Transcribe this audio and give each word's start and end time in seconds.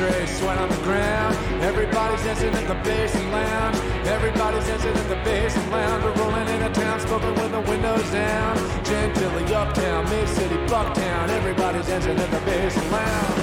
Ashtray, 0.00 0.26
sweat 0.26 0.56
on 0.56 0.68
the 0.70 0.76
ground. 0.76 1.36
Everybody's 1.62 2.22
dancing 2.22 2.54
at 2.54 2.66
the 2.66 2.74
basin 2.88 3.30
lounge. 3.30 3.76
Everybody's 4.06 4.64
dancing 4.66 4.94
at 4.96 5.08
the 5.10 5.16
basin 5.16 5.70
lounge. 5.70 6.04
We're 6.04 6.14
rolling 6.14 6.48
in 6.48 6.62
a 6.62 6.72
town, 6.72 7.00
smoking 7.00 7.34
with 7.34 7.52
the 7.52 7.60
windows 7.60 8.10
down. 8.10 8.56
Gentilly 8.82 9.54
uptown, 9.54 10.04
mid 10.08 10.28
city, 10.28 10.56
bucktown. 10.72 11.28
Everybody's 11.28 11.86
dancing 11.86 12.18
at 12.18 12.30
the 12.30 12.40
basin 12.46 12.90
lounge. 12.90 13.36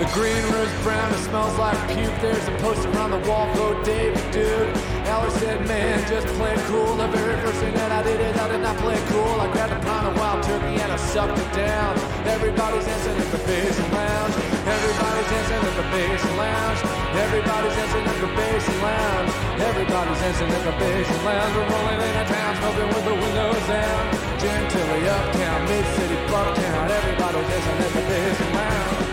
The 0.00 0.10
green 0.14 0.42
room's 0.52 0.82
brown, 0.82 1.12
it 1.12 1.18
smells 1.18 1.56
like 1.58 1.78
puke. 1.94 2.20
There's 2.20 2.48
a 2.48 2.56
poster 2.58 2.90
on 2.98 3.12
the 3.12 3.18
wall, 3.28 3.46
vote 3.54 3.84
David 3.84 4.32
Duke. 4.32 4.91
Alice 5.12 5.36
said, 5.44 5.60
man, 5.68 6.00
just 6.08 6.26
play 6.40 6.54
it 6.56 6.64
cool. 6.72 6.96
The 6.96 7.06
very 7.12 7.36
first 7.44 7.60
thing 7.60 7.74
that 7.74 7.92
I 7.92 8.00
did 8.00 8.16
is 8.16 8.32
I 8.32 8.48
did 8.48 8.62
not 8.64 8.80
play 8.80 8.96
it 8.96 9.06
cool. 9.12 9.36
I 9.44 9.46
grabbed 9.52 9.76
a 9.76 9.80
pound 9.84 10.08
of 10.08 10.16
wild 10.16 10.40
turkey 10.40 10.80
and 10.80 10.88
I 10.88 10.96
sucked 10.96 11.36
it 11.36 11.52
down. 11.52 12.00
Everybody's 12.24 12.86
dancing 12.88 13.20
at 13.20 13.28
the 13.28 13.42
basin 13.44 13.88
lounge. 13.92 14.34
Everybody's 14.64 15.28
dancing 15.28 15.60
at 15.68 15.76
the 15.76 15.86
basin 15.92 16.34
lounge. 16.40 16.80
Everybody's 17.12 17.76
dancing 17.76 18.04
at 18.08 18.18
the 18.24 18.30
basin 18.32 18.78
lounge. 18.80 19.32
Everybody's 19.60 20.20
dancing 20.24 20.48
at 20.48 20.64
the 20.64 20.74
basin 20.80 21.20
lounge. 21.28 21.52
We're 21.60 21.68
rolling 21.68 22.00
in 22.08 22.14
a 22.16 22.24
town, 22.32 22.52
smoking 22.56 22.88
with 22.96 23.04
the 23.04 23.16
windows 23.20 23.64
down. 23.68 24.00
Gentilly 24.40 25.02
uptown, 25.12 25.60
mid 25.68 25.84
city, 25.92 26.18
bucktown. 26.32 26.88
Everybody's 26.88 27.48
dancing 27.52 27.78
at 27.84 27.92
the 27.92 28.04
basin 28.08 28.50
lounge. 28.56 29.11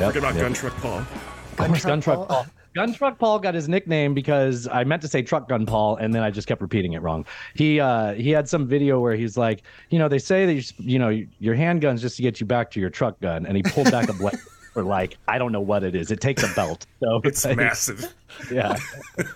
Don't 0.00 0.14
Yep, 0.14 0.14
forget 0.14 0.30
about 0.30 0.34
yep. 0.36 0.44
Gun 0.44 0.54
Truck 0.54 0.76
Paul. 0.76 0.98
Of 0.98 1.56
course, 1.56 1.84
Gun 1.84 2.00
Truck 2.00 2.16
Paul. 2.16 2.26
Paul. 2.26 2.46
Gun 2.74 2.94
Truck 2.94 3.18
Paul 3.18 3.38
got 3.38 3.54
his 3.54 3.68
nickname 3.68 4.14
because 4.14 4.66
I 4.68 4.82
meant 4.84 5.02
to 5.02 5.08
say 5.08 5.20
Truck 5.22 5.48
Gun 5.48 5.66
Paul, 5.66 5.96
and 5.96 6.14
then 6.14 6.22
I 6.22 6.30
just 6.30 6.48
kept 6.48 6.62
repeating 6.62 6.94
it 6.94 7.02
wrong. 7.02 7.26
He 7.54 7.80
uh, 7.80 8.14
he 8.14 8.30
had 8.30 8.48
some 8.48 8.66
video 8.66 9.00
where 9.00 9.14
he's 9.14 9.36
like, 9.36 9.62
you 9.90 9.98
know, 9.98 10.08
they 10.08 10.18
say 10.18 10.46
that 10.46 10.54
you, 10.54 10.62
you 10.78 10.98
know 10.98 11.08
your 11.38 11.54
handgun's 11.54 12.00
just 12.00 12.16
to 12.16 12.22
get 12.22 12.40
you 12.40 12.46
back 12.46 12.70
to 12.70 12.80
your 12.80 12.88
truck 12.88 13.20
gun, 13.20 13.44
and 13.44 13.56
he 13.56 13.62
pulled 13.62 13.90
back 13.90 14.08
a 14.08 14.12
blade 14.14 14.38
for 14.72 14.82
like 14.82 15.18
I 15.28 15.38
don't 15.38 15.52
know 15.52 15.60
what 15.60 15.84
it 15.84 15.94
is. 15.94 16.10
It 16.10 16.20
takes 16.20 16.42
a 16.42 16.54
belt, 16.54 16.86
so 17.00 17.20
It's 17.24 17.44
like, 17.44 17.56
massive. 17.56 18.14
Yeah, 18.50 18.76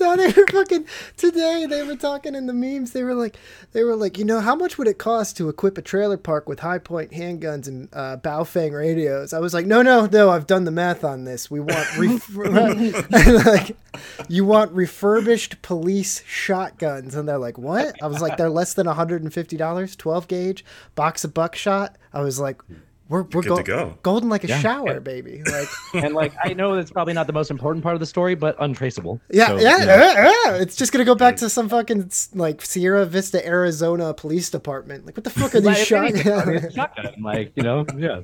No, 0.00 0.16
they 0.16 0.26
were 0.32 0.46
fucking 0.46 0.86
today. 1.16 1.66
They 1.68 1.82
were 1.82 1.96
talking 1.96 2.34
in 2.34 2.46
the 2.46 2.52
memes. 2.52 2.92
They 2.92 3.02
were 3.02 3.14
like, 3.14 3.36
they 3.72 3.84
were 3.84 3.94
like, 3.94 4.18
you 4.18 4.24
know, 4.24 4.40
how 4.40 4.54
much 4.56 4.78
would 4.78 4.88
it 4.88 4.98
cost 4.98 5.36
to 5.36 5.48
equip 5.48 5.78
a 5.78 5.82
trailer 5.82 6.16
park 6.16 6.48
with 6.48 6.60
Hi-Point 6.60 7.12
handguns 7.12 7.68
and 7.68 7.88
uh, 7.92 8.16
Baofeng 8.16 8.72
radios? 8.72 9.32
I 9.32 9.38
was 9.38 9.54
like, 9.54 9.66
no, 9.66 9.82
no, 9.82 10.06
no. 10.06 10.30
I've 10.30 10.46
done 10.46 10.64
the 10.64 10.70
math 10.70 11.04
on 11.04 11.24
this. 11.24 11.50
We 11.50 11.60
want 11.60 11.96
ref- 11.98 13.46
like, 13.46 13.76
you 14.28 14.44
want 14.44 14.72
refurbished 14.72 15.62
police 15.62 16.24
shotguns, 16.26 17.14
and 17.14 17.28
they're 17.28 17.38
like, 17.38 17.58
what? 17.58 18.02
I 18.02 18.06
was 18.06 18.20
like, 18.20 18.36
they're 18.36 18.50
less 18.50 18.74
than 18.74 18.86
one 18.86 18.96
hundred 18.96 19.22
and 19.22 19.32
fifty 19.32 19.56
dollars. 19.56 19.94
Twelve 19.94 20.26
gauge 20.28 20.64
box 20.94 21.24
of 21.24 21.34
buckshot. 21.34 21.96
I 22.12 22.22
was 22.22 22.40
like. 22.40 22.62
We're, 23.10 23.22
we're 23.22 23.42
Good 23.42 23.48
go- 23.48 23.56
to 23.56 23.62
go. 23.64 23.98
golden 24.04 24.28
like 24.30 24.44
a 24.44 24.46
Yeah. 24.46 24.60
shower, 24.60 25.00
baby. 25.00 25.42
Like, 25.50 25.68
and 26.04 26.14
like 26.14 26.32
I 26.44 26.52
know 26.54 26.76
that's 26.76 26.92
probably 26.92 27.12
not 27.12 27.26
the 27.26 27.32
most 27.32 27.50
important 27.50 27.82
part 27.82 27.94
of 27.94 28.00
the 28.00 28.06
story, 28.06 28.36
but 28.36 28.54
untraceable. 28.60 29.20
Yeah, 29.30 29.48
So, 29.48 29.58
yeah, 29.58 29.78
you 29.80 29.86
know. 29.86 29.96
yeah, 29.96 30.32
yeah. 30.46 30.54
It's 30.62 30.76
just 30.76 30.92
gonna 30.92 31.04
go 31.04 31.16
back 31.16 31.34
mm. 31.34 31.38
to 31.40 31.50
some 31.50 31.68
fucking 31.68 32.08
like 32.34 32.62
Sierra 32.64 33.04
Vista, 33.04 33.44
Arizona 33.44 34.14
police 34.14 34.48
department. 34.48 35.06
Like, 35.06 35.16
what 35.16 35.24
the 35.24 35.30
fuck 35.30 35.54
are 35.56 35.60
these 35.68 35.80
if 35.80 35.86
shot? 35.88 36.04
anything, 36.06 36.32
I 36.32 36.44
mean, 36.44 36.54
it's 36.56 36.66
a 36.66 36.70
shotgun, 36.70 37.14
like 37.20 37.52
you 37.56 37.64
know, 37.64 37.84
yeah. 37.98 38.20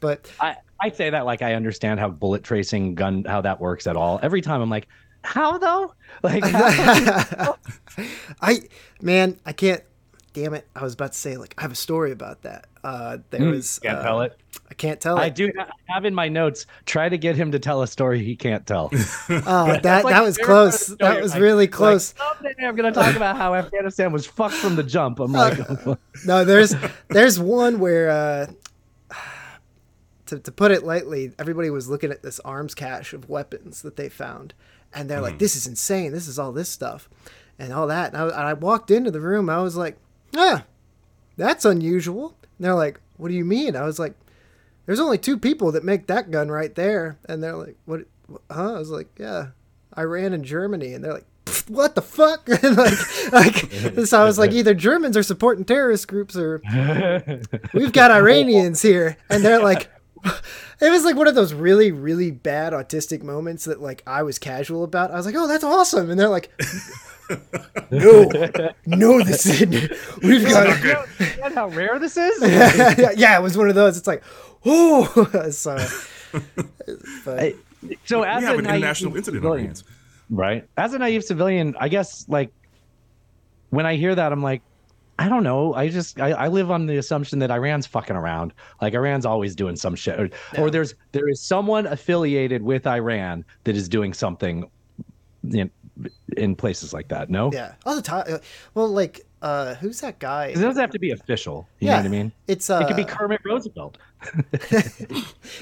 but 0.00 0.28
I, 0.40 0.56
I 0.80 0.90
say 0.90 1.10
that 1.10 1.24
like 1.24 1.40
I 1.42 1.54
understand 1.54 2.00
how 2.00 2.08
bullet 2.08 2.42
tracing 2.42 2.96
gun 2.96 3.22
how 3.24 3.40
that 3.42 3.60
works 3.60 3.86
at 3.86 3.96
all. 3.96 4.18
Every 4.20 4.40
time 4.42 4.60
I'm 4.60 4.70
like, 4.70 4.88
how 5.22 5.58
though? 5.58 5.94
Like 6.24 6.42
how? 6.44 7.56
I, 8.40 8.62
man, 9.00 9.38
I 9.46 9.52
can't. 9.52 9.82
Damn 10.32 10.54
it! 10.54 10.66
I 10.74 10.82
was 10.82 10.94
about 10.94 11.12
to 11.12 11.18
say 11.18 11.36
like 11.36 11.54
I 11.58 11.62
have 11.62 11.72
a 11.72 11.76
story 11.76 12.10
about 12.10 12.42
that. 12.42 12.66
Uh, 12.82 13.18
there 13.30 13.48
was. 13.48 13.78
can't 13.78 13.98
uh, 13.98 14.02
tell 14.02 14.20
it. 14.22 14.38
I 14.70 14.74
can't 14.74 14.98
tell 14.98 15.18
it. 15.18 15.20
I 15.20 15.26
it. 15.26 15.34
do 15.34 15.52
have 15.88 16.04
in 16.04 16.14
my 16.14 16.28
notes. 16.28 16.66
Try 16.86 17.08
to 17.08 17.18
get 17.18 17.36
him 17.36 17.52
to 17.52 17.58
tell 17.58 17.82
a 17.82 17.86
story 17.86 18.24
he 18.24 18.34
can't 18.34 18.66
tell. 18.66 18.90
Oh, 19.28 19.66
that 19.66 19.82
That's 19.82 20.04
like 20.04 20.14
that 20.14 20.22
was 20.22 20.38
close. 20.38 20.86
That 20.98 21.20
was 21.22 21.36
really 21.36 21.64
like, 21.64 21.72
close. 21.72 22.14
Someday 22.16 22.54
I'm 22.64 22.74
gonna 22.74 22.92
talk 22.92 23.14
about 23.14 23.36
how 23.36 23.54
Afghanistan 23.54 24.12
was 24.12 24.26
fucked 24.26 24.54
from 24.54 24.76
the 24.76 24.82
jump. 24.82 25.20
I'm 25.20 25.32
like, 25.32 25.58
no, 26.26 26.44
there's 26.44 26.74
there's 27.08 27.38
one 27.38 27.78
where 27.78 28.10
uh, 28.10 28.46
to 30.26 30.38
to 30.40 30.52
put 30.52 30.70
it 30.70 30.84
lightly, 30.84 31.32
everybody 31.38 31.70
was 31.70 31.88
looking 31.88 32.10
at 32.10 32.22
this 32.22 32.40
arms 32.40 32.74
cache 32.74 33.12
of 33.12 33.28
weapons 33.28 33.82
that 33.82 33.96
they 33.96 34.08
found, 34.08 34.54
and 34.94 35.08
they're 35.08 35.20
like, 35.20 35.38
"This 35.38 35.56
is 35.56 35.66
insane. 35.66 36.12
This 36.12 36.26
is 36.26 36.38
all 36.38 36.52
this 36.52 36.68
stuff, 36.68 37.08
and 37.58 37.72
all 37.72 37.86
that." 37.86 38.14
And 38.14 38.22
I, 38.22 38.24
and 38.24 38.48
I 38.48 38.52
walked 38.54 38.90
into 38.90 39.10
the 39.10 39.20
room. 39.20 39.50
I 39.50 39.62
was 39.62 39.76
like, 39.76 39.98
"Ah, 40.36 40.64
that's 41.36 41.64
unusual." 41.64 42.36
And 42.42 42.66
they're 42.66 42.74
like, 42.74 43.00
"What 43.16 43.28
do 43.28 43.34
you 43.34 43.44
mean?" 43.44 43.76
I 43.76 43.84
was 43.84 43.98
like, 43.98 44.14
"There's 44.86 45.00
only 45.00 45.18
two 45.18 45.38
people 45.38 45.72
that 45.72 45.84
make 45.84 46.06
that 46.06 46.30
gun 46.30 46.50
right 46.50 46.74
there," 46.74 47.18
and 47.28 47.42
they're 47.42 47.56
like, 47.56 47.76
"What? 47.84 48.02
Huh?" 48.50 48.74
I 48.74 48.78
was 48.78 48.90
like, 48.90 49.08
"Yeah, 49.18 49.48
Iran 49.96 50.32
and 50.32 50.44
Germany," 50.44 50.94
and 50.94 51.04
they're 51.04 51.14
like. 51.14 51.26
What 51.68 51.94
the 51.94 52.02
fuck? 52.02 52.48
And 52.62 52.76
like, 52.76 53.32
like, 53.32 53.72
so 54.06 54.20
I 54.20 54.24
was 54.24 54.38
like, 54.38 54.52
either 54.52 54.74
Germans 54.74 55.16
are 55.16 55.22
supporting 55.22 55.64
terrorist 55.64 56.08
groups, 56.08 56.36
or 56.36 56.60
we've 57.74 57.92
got 57.92 58.10
Iranians 58.10 58.82
here, 58.82 59.16
and 59.28 59.44
they're 59.44 59.62
like, 59.62 59.88
it 60.24 60.90
was 60.90 61.04
like 61.04 61.16
one 61.16 61.28
of 61.28 61.34
those 61.34 61.52
really, 61.52 61.92
really 61.92 62.30
bad 62.30 62.72
autistic 62.72 63.22
moments 63.22 63.64
that 63.66 63.80
like 63.80 64.02
I 64.06 64.22
was 64.22 64.38
casual 64.38 64.82
about. 64.82 65.10
I 65.10 65.16
was 65.16 65.26
like, 65.26 65.34
oh, 65.36 65.46
that's 65.46 65.64
awesome, 65.64 66.10
and 66.10 66.18
they're 66.18 66.28
like, 66.28 66.50
no, 67.90 68.28
no, 68.86 69.22
this 69.22 69.46
isn't. 69.46 69.90
We've 70.22 70.48
got. 70.48 70.80
you 71.20 71.26
know, 71.38 71.54
how 71.54 71.68
rare 71.68 71.98
this 71.98 72.16
is. 72.16 72.40
yeah, 73.18 73.38
it 73.38 73.42
was 73.42 73.56
one 73.56 73.68
of 73.68 73.74
those. 73.74 73.96
It's 73.96 74.06
like, 74.06 74.22
oh, 74.64 75.48
so. 75.50 75.76
Uh, 75.76 76.40
but, 77.24 77.38
I- 77.38 77.54
so 78.04 78.22
as 78.22 78.40
We 78.42 78.46
have 78.46 78.54
a 78.54 78.58
an 78.58 78.64
naive 78.64 78.76
international 78.76 79.16
incident 79.16 79.44
on 79.44 79.58
hands. 79.58 79.84
right? 80.30 80.66
As 80.76 80.94
a 80.94 80.98
naive 80.98 81.24
civilian, 81.24 81.74
I 81.80 81.88
guess 81.88 82.24
like 82.28 82.50
when 83.70 83.86
I 83.86 83.96
hear 83.96 84.14
that, 84.14 84.32
I'm 84.32 84.42
like, 84.42 84.62
I 85.18 85.28
don't 85.28 85.42
know. 85.42 85.74
I 85.74 85.88
just 85.88 86.20
I, 86.20 86.30
I 86.30 86.48
live 86.48 86.70
on 86.70 86.86
the 86.86 86.96
assumption 86.96 87.38
that 87.40 87.50
Iran's 87.50 87.86
fucking 87.86 88.16
around. 88.16 88.52
Like 88.80 88.94
Iran's 88.94 89.26
always 89.26 89.54
doing 89.56 89.76
some 89.76 89.94
shit, 89.94 90.18
or, 90.18 90.30
or 90.58 90.70
there's 90.70 90.94
there 91.12 91.28
is 91.28 91.40
someone 91.40 91.86
affiliated 91.86 92.62
with 92.62 92.86
Iran 92.86 93.44
that 93.64 93.76
is 93.76 93.88
doing 93.88 94.14
something 94.14 94.70
in, 95.52 95.70
in 96.36 96.56
places 96.56 96.92
like 96.92 97.08
that. 97.08 97.30
No, 97.30 97.50
yeah, 97.52 97.74
all 97.84 97.96
the 97.96 98.02
time. 98.02 98.38
Well, 98.74 98.88
like, 98.88 99.20
uh, 99.42 99.74
who's 99.76 100.00
that 100.00 100.18
guy? 100.18 100.46
it 100.46 100.54
doesn't 100.54 100.80
have 100.80 100.90
to 100.90 100.98
be 100.98 101.10
official. 101.10 101.68
You 101.80 101.88
Yeah. 101.88 101.92
know 101.94 101.98
what 102.00 102.06
I 102.06 102.08
mean? 102.10 102.32
It's 102.48 102.70
uh, 102.70 102.80
It 102.82 102.86
could 102.88 102.96
be 102.96 103.04
Kermit 103.04 103.40
Roosevelt. 103.44 103.98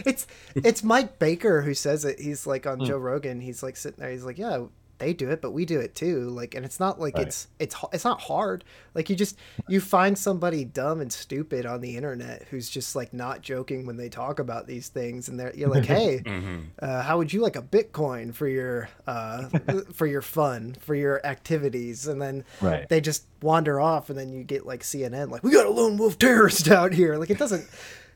it's 0.07 0.27
it's 0.55 0.83
Mike 0.83 1.19
Baker 1.19 1.63
who 1.63 1.75
says 1.75 2.05
it. 2.05 2.21
He's 2.21 2.47
like 2.47 2.67
on 2.67 2.85
Joe 2.85 2.99
Rogan. 2.99 3.41
He's 3.41 3.63
like 3.63 3.77
sitting 3.77 4.01
there. 4.01 4.11
He's 4.11 4.25
like, 4.25 4.39
yeah, 4.39 4.65
they 5.01 5.13
do 5.13 5.29
it, 5.31 5.43
but 5.43 5.51
we 5.51 5.65
do 5.65 5.81
it 5.81 5.97
too. 5.97 6.31
Like, 6.31 6.55
and 6.55 6.65
it's 6.65 6.79
not 6.79 7.01
like 7.01 7.17
Right. 7.17 7.27
it's 7.27 7.49
it's 7.59 7.75
it's 7.93 8.05
not 8.05 8.21
hard. 8.21 8.63
Like 8.95 9.11
you 9.11 9.17
just 9.17 9.37
you 9.69 9.81
find 9.81 10.17
somebody 10.17 10.65
dumb 10.65 11.01
and 11.01 11.13
stupid 11.13 11.67
on 11.67 11.81
the 11.81 11.97
internet 11.97 12.47
who's 12.51 12.71
just 12.71 12.95
like 12.95 13.13
not 13.13 13.43
joking 13.43 13.87
when 13.87 13.97
they 13.97 14.09
talk 14.09 14.39
about 14.39 14.69
these 14.69 14.87
things, 14.89 15.29
and 15.29 15.41
they're 15.41 15.53
you're 15.57 15.69
like, 15.69 15.85
hey, 15.97 16.23
uh, 16.79 17.03
how 17.03 17.19
would 17.19 17.33
you 17.33 17.41
like 17.43 17.57
a 17.57 17.63
Bitcoin 17.63 18.33
for 18.33 18.47
your 18.47 18.89
uh 19.09 19.49
for 19.93 20.07
your 20.07 20.23
fun 20.23 20.77
for 20.81 20.95
your 20.95 21.25
activities? 21.27 22.07
And 22.07 22.23
then 22.23 22.45
Right. 22.61 22.89
they 22.89 23.01
just 23.01 23.25
wander 23.43 23.81
off, 23.81 24.11
and 24.11 24.19
then 24.19 24.33
you 24.33 24.45
get 24.45 24.67
like 24.67 24.83
CNN, 24.83 25.31
like 25.31 25.43
we 25.43 25.51
got 25.51 25.67
a 25.67 25.71
lone 25.71 25.97
wolf 25.97 26.19
terrorist 26.19 26.69
out 26.71 26.93
here. 26.93 27.17
Like 27.17 27.31
it 27.31 27.39
doesn't 27.39 27.67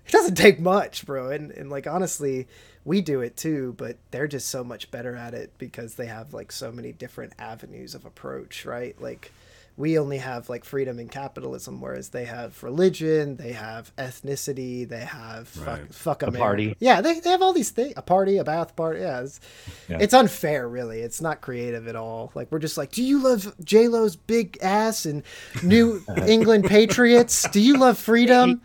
it 0.07 0.13
doesn't 0.13 0.37
take 0.37 0.61
much, 0.61 1.07
bro. 1.07 1.31
And 1.31 1.51
and 1.53 1.71
like 1.71 1.87
honestly, 1.87 2.49
we 2.85 3.01
do 3.01 3.21
it 3.21 3.37
too, 3.37 3.75
but 3.79 3.97
they're 4.11 4.29
just 4.29 4.49
so 4.49 4.63
much 4.65 4.91
better 4.91 5.17
at 5.17 5.35
it 5.35 5.53
because 5.59 5.95
they 5.95 6.07
have 6.07 6.35
like 6.35 6.53
so 6.53 6.71
many 6.71 6.93
different 6.93 7.33
avenues 7.39 7.95
of 7.95 8.05
approach, 8.05 8.65
right? 8.65 9.01
Like 9.01 9.33
we 9.77 9.99
only 9.99 10.19
have 10.19 10.49
like 10.49 10.65
freedom 10.65 10.99
and 11.01 11.11
capitalism, 11.11 11.81
whereas 11.81 12.11
they 12.11 12.25
have 12.27 12.63
religion, 12.63 13.37
they 13.37 13.53
have 13.53 13.95
ethnicity, 13.97 14.89
they 14.89 15.01
have 15.01 15.49
fuck, 15.49 15.67
Right. 15.67 15.95
fuck 15.95 16.23
A 16.23 16.27
America. 16.27 16.45
party. 16.45 16.77
Yeah, 16.79 17.01
they, 17.01 17.19
they 17.21 17.31
have 17.31 17.43
all 17.43 17.53
these 17.53 17.71
things. 17.71 17.93
A 17.97 18.03
party, 18.03 18.39
a 18.39 18.45
Ba'ath 18.45 18.77
party. 18.77 19.01
Yeah, 19.01 19.21
it's, 19.23 19.41
Yeah. 19.89 19.99
it's 20.01 20.15
unfair, 20.15 20.69
really. 20.69 21.01
It's 21.01 21.21
not 21.21 21.41
creative 21.41 21.89
at 21.89 21.97
all. 21.97 22.31
Like 22.35 22.53
we're 22.53 22.61
just 22.61 22.77
like, 22.79 22.93
do 22.93 23.03
you 23.03 23.19
love 23.23 23.53
J 23.65 23.89
Lo's 23.89 24.15
big 24.17 24.59
ass 24.63 25.07
and 25.07 25.23
New 25.63 26.03
England 26.27 26.65
Patriots? 26.67 27.49
Do 27.51 27.61
you 27.61 27.77
love 27.77 27.99
freedom? 27.99 28.61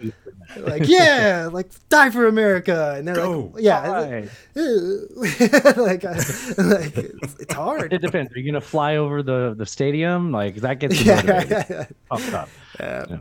Like 0.58 0.88
yeah, 0.88 1.48
like 1.52 1.70
die 1.90 2.10
for 2.10 2.26
America, 2.26 2.96
and 2.98 3.08
they're 3.08 3.14
Go. 3.16 3.52
like, 3.54 3.64
yeah, 3.64 3.92
Right. 3.92 4.30
like, 4.56 5.78
like 5.78 6.04
it's, 6.04 6.50
it's 7.40 7.54
hard. 7.54 7.94
It 7.94 8.02
depends. 8.02 8.34
Are 8.34 8.40
you 8.40 8.52
gonna 8.52 8.60
fly 8.60 8.96
over 8.98 9.22
the 9.22 9.54
the 9.56 9.66
stadium? 9.68 10.32
Like 10.32 10.56
that 10.58 10.80
gets 10.80 10.99
you 11.00 11.06
Yeah, 11.06 11.16
motivated. 11.16 11.96
yeah, 12.80 13.06
yeah. 13.10 13.18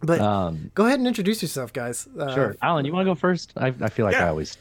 But 0.00 0.20
Um, 0.20 0.70
go 0.74 0.84
ahead 0.86 0.98
and 0.98 1.08
introduce 1.08 1.40
yourself, 1.40 1.72
guys. 1.72 2.06
Uh, 2.18 2.34
sure, 2.34 2.56
Alan, 2.62 2.84
you 2.84 2.92
want 2.92 3.06
to 3.06 3.10
go 3.10 3.14
first? 3.14 3.52
I, 3.56 3.68
I 3.80 3.88
feel 3.88 4.04
like 4.04 4.14
Yeah. 4.14 4.26
I 4.26 4.28
always. 4.28 4.56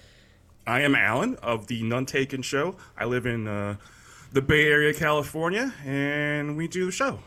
I 0.66 0.82
am 0.82 0.96
Alan 0.96 1.36
of 1.44 1.68
the 1.68 1.84
None 1.84 2.06
Taken 2.06 2.42
Show. 2.42 2.78
I 2.98 3.04
live 3.06 3.26
in 3.26 3.48
uh, 3.48 3.76
the 4.32 4.42
Bay 4.42 4.66
Area, 4.68 4.94
California, 4.94 5.74
and 5.86 6.56
we 6.56 6.70
do 6.70 6.86
the 6.86 6.92
show. 6.92 7.20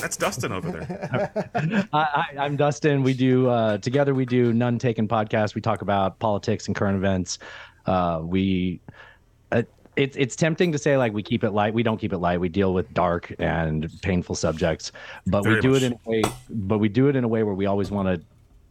That's 0.00 0.16
Dustin 0.16 0.52
over 0.52 0.70
there. 0.70 1.88
I, 1.92 1.98
I, 1.98 2.24
I'm 2.38 2.56
Dustin. 2.56 3.02
We 3.02 3.14
do 3.14 3.48
uh, 3.48 3.78
together. 3.78 4.14
We 4.14 4.24
do 4.26 4.52
None 4.52 4.78
Taken 4.78 5.08
podcast. 5.08 5.54
We 5.56 5.60
talk 5.60 5.82
about 5.82 6.18
politics 6.20 6.66
and 6.68 6.76
current 6.76 6.96
events. 6.96 7.38
Uh, 7.86 8.20
we 8.22 8.80
uh, 8.88 8.92
it's 9.96 10.16
it's 10.16 10.36
tempting 10.36 10.72
to 10.72 10.78
say 10.78 10.96
like 10.96 11.12
we 11.12 11.22
keep 11.22 11.44
it 11.44 11.50
light. 11.50 11.72
We 11.74 11.82
don't 11.82 11.98
keep 11.98 12.12
it 12.12 12.18
light. 12.18 12.40
We 12.40 12.48
deal 12.48 12.74
with 12.74 12.92
dark 12.94 13.32
and 13.38 13.88
painful 14.02 14.34
subjects, 14.34 14.92
but 15.26 15.46
we 15.46 15.60
do 15.60 15.70
much. 15.72 15.82
it 15.82 15.86
in 15.86 15.92
a 15.92 16.10
way. 16.10 16.22
But 16.50 16.78
we 16.78 16.88
do 16.88 17.08
it 17.08 17.16
in 17.16 17.24
a 17.24 17.28
way 17.28 17.42
where 17.42 17.54
we 17.54 17.66
always 17.66 17.90
want 17.90 18.08
to 18.08 18.24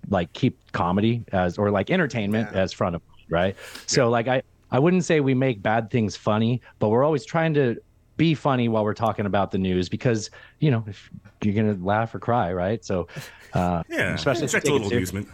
like 0.09 0.31
keep 0.33 0.59
comedy 0.73 1.23
as 1.31 1.57
or 1.57 1.71
like 1.71 1.89
entertainment 1.89 2.49
Yeah. 2.51 2.61
as 2.61 2.73
front 2.73 2.95
of 2.95 3.01
mind, 3.07 3.31
right. 3.31 3.55
So 3.85 4.09
like 4.09 4.27
I 4.27 4.41
I 4.71 4.79
wouldn't 4.79 5.05
say 5.05 5.19
we 5.21 5.33
make 5.33 5.61
bad 5.61 5.89
things 5.91 6.15
funny, 6.15 6.61
but 6.79 6.89
we're 6.89 7.03
always 7.03 7.25
trying 7.25 7.53
to 7.53 7.77
be 8.17 8.35
funny 8.35 8.67
while 8.69 8.83
we're 8.83 8.93
talking 8.93 9.25
about 9.25 9.49
the 9.51 9.57
news 9.57 9.89
because 9.89 10.29
you 10.59 10.71
know 10.71 10.83
if 10.87 11.09
you're 11.41 11.53
gonna 11.55 11.77
laugh 11.83 12.13
or 12.13 12.19
cry, 12.19 12.51
right? 12.53 12.83
So 12.83 13.07
uh, 13.53 13.83
Yeah, 13.89 14.13
especially 14.13 14.43
expect 14.43 14.67
a 14.67 14.73
little 14.73 14.87
amusement. 14.87 15.27
yeah, 15.27 15.33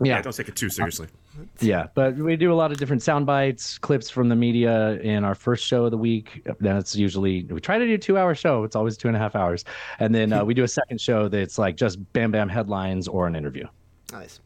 Yeah, 0.00 0.22
don't 0.22 0.32
take 0.32 0.48
it 0.48 0.54
too 0.54 0.68
seriously. 0.68 1.08
yeah, 1.60 1.86
but 1.94 2.16
we 2.16 2.36
do 2.36 2.52
a 2.52 2.54
lot 2.54 2.70
of 2.70 2.78
different 2.78 3.02
sound 3.02 3.26
bites, 3.26 3.78
clips 3.78 4.08
from 4.08 4.28
the 4.28 4.36
media 4.36 4.92
in 5.00 5.24
our 5.24 5.34
first 5.34 5.66
show 5.66 5.86
of 5.86 5.90
the 5.90 5.98
week. 5.98 6.46
Then 6.60 6.76
it's 6.76 6.94
usually 6.94 7.44
we 7.44 7.60
try 7.60 7.78
to 7.78 7.86
do 7.86 7.94
a 7.94 7.98
two-hour 7.98 8.34
show. 8.34 8.62
It's 8.62 8.76
always 8.76 8.96
two 8.96 9.08
and 9.08 9.16
a 9.16 9.20
half 9.20 9.34
hours, 9.34 9.64
and 9.98 10.14
then 10.14 10.32
uh, 10.32 10.44
we 10.44 10.54
do 10.54 10.62
a 10.62 10.68
second 10.68 11.00
show 11.00 11.28
that's 11.28 11.58
like 11.58 11.76
just 11.76 11.98
bam 12.12 12.30
bam 12.30 12.48
headlines 12.48 13.08
or 13.08 13.26
an 13.26 13.34
interview. 13.34 13.66
Nice. 14.12 14.40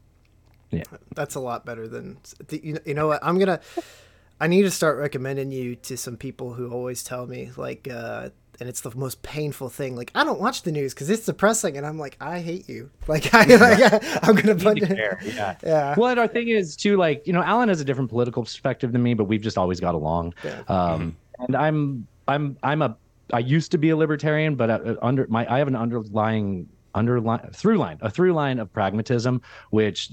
Yeah. 0.70 0.84
That's 1.14 1.34
a 1.34 1.40
lot 1.40 1.66
better 1.66 1.86
than 1.86 2.18
you 2.50 2.72
know, 2.74 2.80
you 2.86 2.94
know 2.94 3.06
what? 3.06 3.20
I'm 3.22 3.38
going 3.38 3.48
to 3.48 3.60
I 4.40 4.48
need 4.48 4.62
to 4.62 4.70
start 4.70 4.98
recommending 4.98 5.52
you 5.52 5.76
to 5.76 5.96
some 5.96 6.16
people 6.16 6.54
who 6.54 6.70
always 6.70 7.04
tell 7.04 7.26
me 7.26 7.50
like 7.56 7.86
uh 7.88 8.30
and 8.60 8.68
it's 8.68 8.80
the 8.80 8.94
most 8.96 9.22
painful 9.22 9.68
thing. 9.68 9.96
Like 9.96 10.10
I 10.14 10.24
don't 10.24 10.40
watch 10.40 10.62
the 10.62 10.72
news 10.72 10.94
cuz 10.94 11.10
it's 11.10 11.26
depressing 11.26 11.76
and 11.76 11.86
I'm 11.86 11.98
like 11.98 12.16
I 12.20 12.40
hate 12.40 12.68
you. 12.68 12.90
Like 13.08 13.34
I 13.34 13.44
like 13.44 14.04
I'm 14.22 14.34
going 14.34 14.56
to 14.56 14.64
put 14.64 14.78
Yeah. 14.78 15.56
Yeah. 15.62 15.94
Well, 15.96 16.10
and 16.10 16.20
our 16.20 16.28
thing 16.28 16.48
is 16.48 16.76
too, 16.76 16.96
like 16.96 17.26
you 17.26 17.32
know, 17.32 17.42
Alan 17.42 17.68
has 17.68 17.80
a 17.80 17.84
different 17.84 18.10
political 18.10 18.42
perspective 18.42 18.92
than 18.92 19.02
me, 19.02 19.14
but 19.14 19.24
we've 19.24 19.40
just 19.42 19.58
always 19.58 19.80
got 19.80 19.94
along. 19.94 20.34
Yeah. 20.44 20.62
Um, 20.68 21.16
and 21.38 21.56
I'm 21.56 22.06
I'm 22.28 22.56
I'm 22.62 22.82
a 22.82 22.96
I 23.32 23.38
used 23.38 23.70
to 23.72 23.78
be 23.78 23.90
a 23.90 23.96
libertarian, 23.96 24.54
but 24.54 24.70
uh, 24.70 24.96
under 25.02 25.26
my 25.28 25.50
I 25.52 25.58
have 25.58 25.68
an 25.68 25.76
underlying 25.76 26.68
underline 26.94 27.40
through 27.52 27.78
line 27.78 27.98
a 28.02 28.10
through 28.10 28.32
line 28.32 28.58
of 28.58 28.72
pragmatism 28.72 29.40
which 29.70 30.10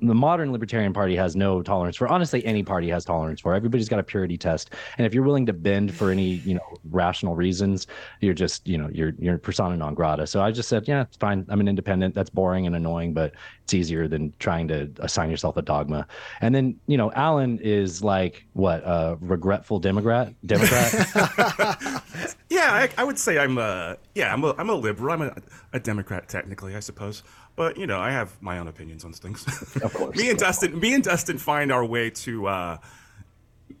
the 0.00 0.14
modern 0.14 0.52
libertarian 0.52 0.92
party 0.92 1.16
has 1.16 1.36
no 1.36 1.62
tolerance 1.62 1.96
for. 1.96 2.08
Honestly 2.08 2.44
any 2.44 2.62
party 2.62 2.88
has 2.88 3.04
tolerance 3.04 3.40
for. 3.40 3.54
Everybody's 3.54 3.88
got 3.88 3.98
a 3.98 4.02
purity 4.02 4.36
test. 4.36 4.74
And 4.96 5.06
if 5.06 5.14
you're 5.14 5.24
willing 5.24 5.46
to 5.46 5.52
bend 5.52 5.94
for 5.94 6.10
any 6.10 6.34
you 6.48 6.54
know 6.54 6.76
rational 6.90 7.34
reasons 7.34 7.86
you're 8.20 8.34
just 8.34 8.66
you 8.66 8.78
know 8.78 8.88
you're 8.92 9.12
you're 9.18 9.38
persona 9.38 9.76
non 9.76 9.94
grata. 9.94 10.26
So 10.26 10.42
i 10.42 10.50
just 10.50 10.68
said 10.68 10.86
yeah 10.86 11.02
it's 11.02 11.16
fine. 11.16 11.46
I'm 11.48 11.60
an 11.60 11.68
independent. 11.68 12.14
That's 12.14 12.30
boring 12.30 12.66
and 12.66 12.76
annoying 12.76 13.12
but 13.12 13.34
it's 13.68 13.74
easier 13.74 14.08
than 14.08 14.32
trying 14.38 14.66
to 14.66 14.90
assign 15.00 15.30
yourself 15.30 15.56
a 15.58 15.62
dogma 15.62 16.06
and 16.40 16.54
then 16.54 16.74
you 16.86 16.96
know 16.96 17.12
alan 17.12 17.58
is 17.58 18.02
like 18.02 18.46
what 18.54 18.82
a 18.84 19.18
regretful 19.20 19.78
democrat 19.78 20.32
democrat 20.46 20.92
Yeah, 22.50 22.72
I, 22.72 22.88
I 23.00 23.04
would 23.04 23.18
say 23.18 23.38
I'm 23.38 23.58
a 23.58 23.96
yeah 24.14 24.32
I'm 24.32 24.42
a 24.42 24.54
I'm 24.58 24.70
a 24.70 24.74
liberal. 24.74 25.12
I'm 25.12 25.22
a, 25.22 25.36
a 25.74 25.78
Democrat 25.78 26.28
technically, 26.28 26.74
I 26.74 26.80
suppose. 26.80 27.22
But 27.56 27.76
you 27.76 27.86
know, 27.86 28.00
I 28.00 28.10
have 28.10 28.40
my 28.42 28.58
own 28.58 28.68
opinions 28.68 29.04
on 29.04 29.12
things. 29.12 29.46
Of 29.76 29.94
course. 29.94 30.16
me 30.16 30.30
and 30.30 30.38
Dustin, 30.38 30.78
me 30.80 30.94
and 30.94 31.04
Dustin 31.04 31.38
find 31.38 31.70
our 31.70 31.84
way 31.84 32.10
to, 32.10 32.46
uh, 32.46 32.78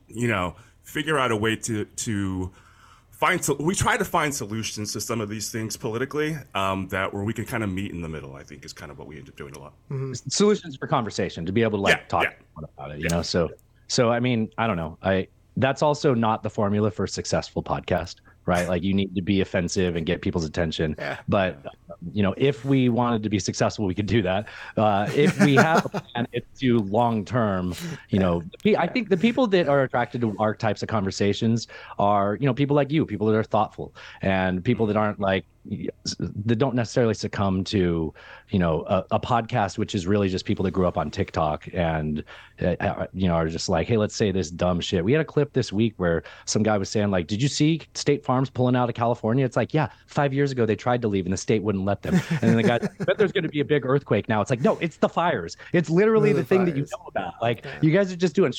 you 0.06 0.28
know, 0.28 0.54
figure 0.82 1.18
out 1.18 1.32
a 1.32 1.36
way 1.36 1.56
to 1.56 1.86
to 1.86 2.52
find. 3.18 3.44
So, 3.44 3.54
we 3.60 3.74
try 3.74 3.96
to 3.96 4.04
find 4.04 4.34
solutions 4.34 4.92
to 4.94 5.00
some 5.00 5.20
of 5.20 5.28
these 5.28 5.50
things 5.50 5.76
politically 5.76 6.36
um, 6.54 6.88
that 6.88 7.12
where 7.12 7.24
we 7.24 7.32
can 7.32 7.44
kind 7.44 7.62
of 7.62 7.70
meet 7.70 7.90
in 7.92 8.00
the 8.00 8.08
middle. 8.08 8.34
I 8.36 8.42
think 8.42 8.64
is 8.64 8.72
kind 8.72 8.90
of 8.90 8.98
what 8.98 9.06
we 9.08 9.18
end 9.18 9.28
up 9.28 9.36
doing 9.36 9.54
a 9.56 9.58
lot. 9.58 9.72
solutions 10.28 10.76
for 10.76 10.86
conversation 10.86 11.44
to 11.46 11.52
be 11.52 11.62
able 11.62 11.78
to 11.78 11.82
like 11.82 11.96
Yeah, 11.96 12.04
talk 12.08 12.24
yeah. 12.24 12.64
about 12.76 12.90
it 12.92 13.00
you 13.00 13.08
know 13.08 13.22
so 13.22 13.50
so 13.86 14.10
i 14.10 14.18
mean 14.20 14.50
i 14.58 14.66
don't 14.66 14.76
know 14.76 14.98
i 15.02 15.26
that's 15.56 15.82
also 15.82 16.12
not 16.14 16.42
the 16.42 16.50
formula 16.50 16.90
for 16.90 17.04
a 17.04 17.08
successful 17.08 17.62
podcast 17.62 18.16
right? 18.48 18.66
Like 18.66 18.82
you 18.82 18.94
need 18.94 19.14
to 19.14 19.22
be 19.22 19.42
offensive 19.42 19.94
and 19.94 20.06
get 20.06 20.22
people's 20.22 20.46
attention. 20.46 20.96
Yeah. 20.98 21.18
but 21.28 21.58
you 22.12 22.22
know 22.22 22.32
if 22.36 22.64
we 22.64 22.88
wanted 22.88 23.22
to 23.24 23.28
be 23.28 23.38
successful 23.38 23.84
we 23.84 23.94
could 23.94 24.06
do 24.06 24.22
that. 24.22 24.46
Uh, 24.76 25.08
if 25.14 25.38
we 25.40 25.54
have 25.56 25.84
a 25.84 25.88
plan 25.88 26.26
it's 26.32 26.60
to 26.60 26.78
long 26.80 27.24
term 27.24 27.74
you 28.08 28.18
know 28.18 28.42
i 28.78 28.86
think 28.86 29.08
the 29.08 29.16
people 29.16 29.46
that 29.46 29.68
are 29.68 29.82
attracted 29.82 30.20
to 30.20 30.34
our 30.38 30.54
types 30.54 30.82
of 30.82 30.88
conversations 30.88 31.66
are 31.98 32.36
you 32.40 32.46
know 32.46 32.54
people 32.54 32.74
like 32.74 32.90
you 32.90 33.04
people 33.04 33.26
that 33.26 33.36
are 33.36 33.44
thoughtful 33.44 33.94
and 34.22 34.64
people 34.64 34.86
that 34.86 34.96
aren't 34.96 35.20
like 35.20 35.44
that 36.18 36.56
don't 36.56 36.74
necessarily 36.74 37.14
succumb 37.14 37.62
to 37.62 38.12
you 38.48 38.58
know 38.58 38.84
a, 38.88 39.04
a 39.12 39.20
podcast 39.20 39.76
which 39.76 39.94
is 39.94 40.06
really 40.06 40.28
just 40.28 40.44
people 40.44 40.62
that 40.62 40.70
grew 40.70 40.86
up 40.86 40.96
on 40.96 41.10
tiktok 41.10 41.68
and 41.74 42.24
uh, 42.62 42.74
uh, 42.80 43.06
you 43.12 43.28
know 43.28 43.34
are 43.34 43.48
just 43.48 43.68
like 43.68 43.86
hey 43.86 43.96
let's 43.96 44.16
say 44.16 44.32
this 44.32 44.50
dumb 44.50 44.80
shit. 44.80 45.04
We 45.04 45.12
had 45.12 45.20
a 45.20 45.24
clip 45.24 45.52
this 45.52 45.72
week 45.72 45.94
where 45.96 46.22
some 46.44 46.62
guy 46.62 46.78
was 46.78 46.88
saying 46.88 47.10
like 47.10 47.26
did 47.26 47.42
you 47.42 47.48
see 47.48 47.82
state 47.94 48.24
farms 48.24 48.50
pulling 48.50 48.76
out 48.76 48.88
of 48.88 48.94
california? 48.94 49.44
It's 49.44 49.56
like 49.56 49.74
yeah 49.74 49.88
five 50.06 50.32
years 50.32 50.52
ago 50.52 50.64
they 50.66 50.76
tried 50.76 51.02
to 51.02 51.08
leave 51.08 51.26
and 51.26 51.32
the 51.32 51.38
state 51.38 51.62
wouldn't 51.62 51.84
let 51.84 52.02
them. 52.02 52.14
And 52.30 52.50
then 52.50 52.56
the 52.56 52.62
guy 52.62 52.78
but 53.04 53.18
there's 53.18 53.32
going 53.32 53.44
to 53.44 53.50
be 53.50 53.60
a 53.60 53.64
big 53.64 53.84
earthquake 53.84 54.28
now. 54.28 54.40
It's 54.40 54.50
like 54.50 54.62
no 54.62 54.78
it's 54.80 54.96
the 54.96 55.08
fires. 55.08 55.56
It's 55.72 55.90
literally 55.90 56.32
The 56.32 56.40
the 56.40 56.44
thing 56.44 56.64
that 56.64 56.76
you 56.76 56.82
know 56.82 57.06
about. 57.08 57.34
Like 57.42 57.64
you 57.82 57.90
guys 57.90 58.12
are 58.12 58.16
just 58.16 58.34
doing 58.34 58.52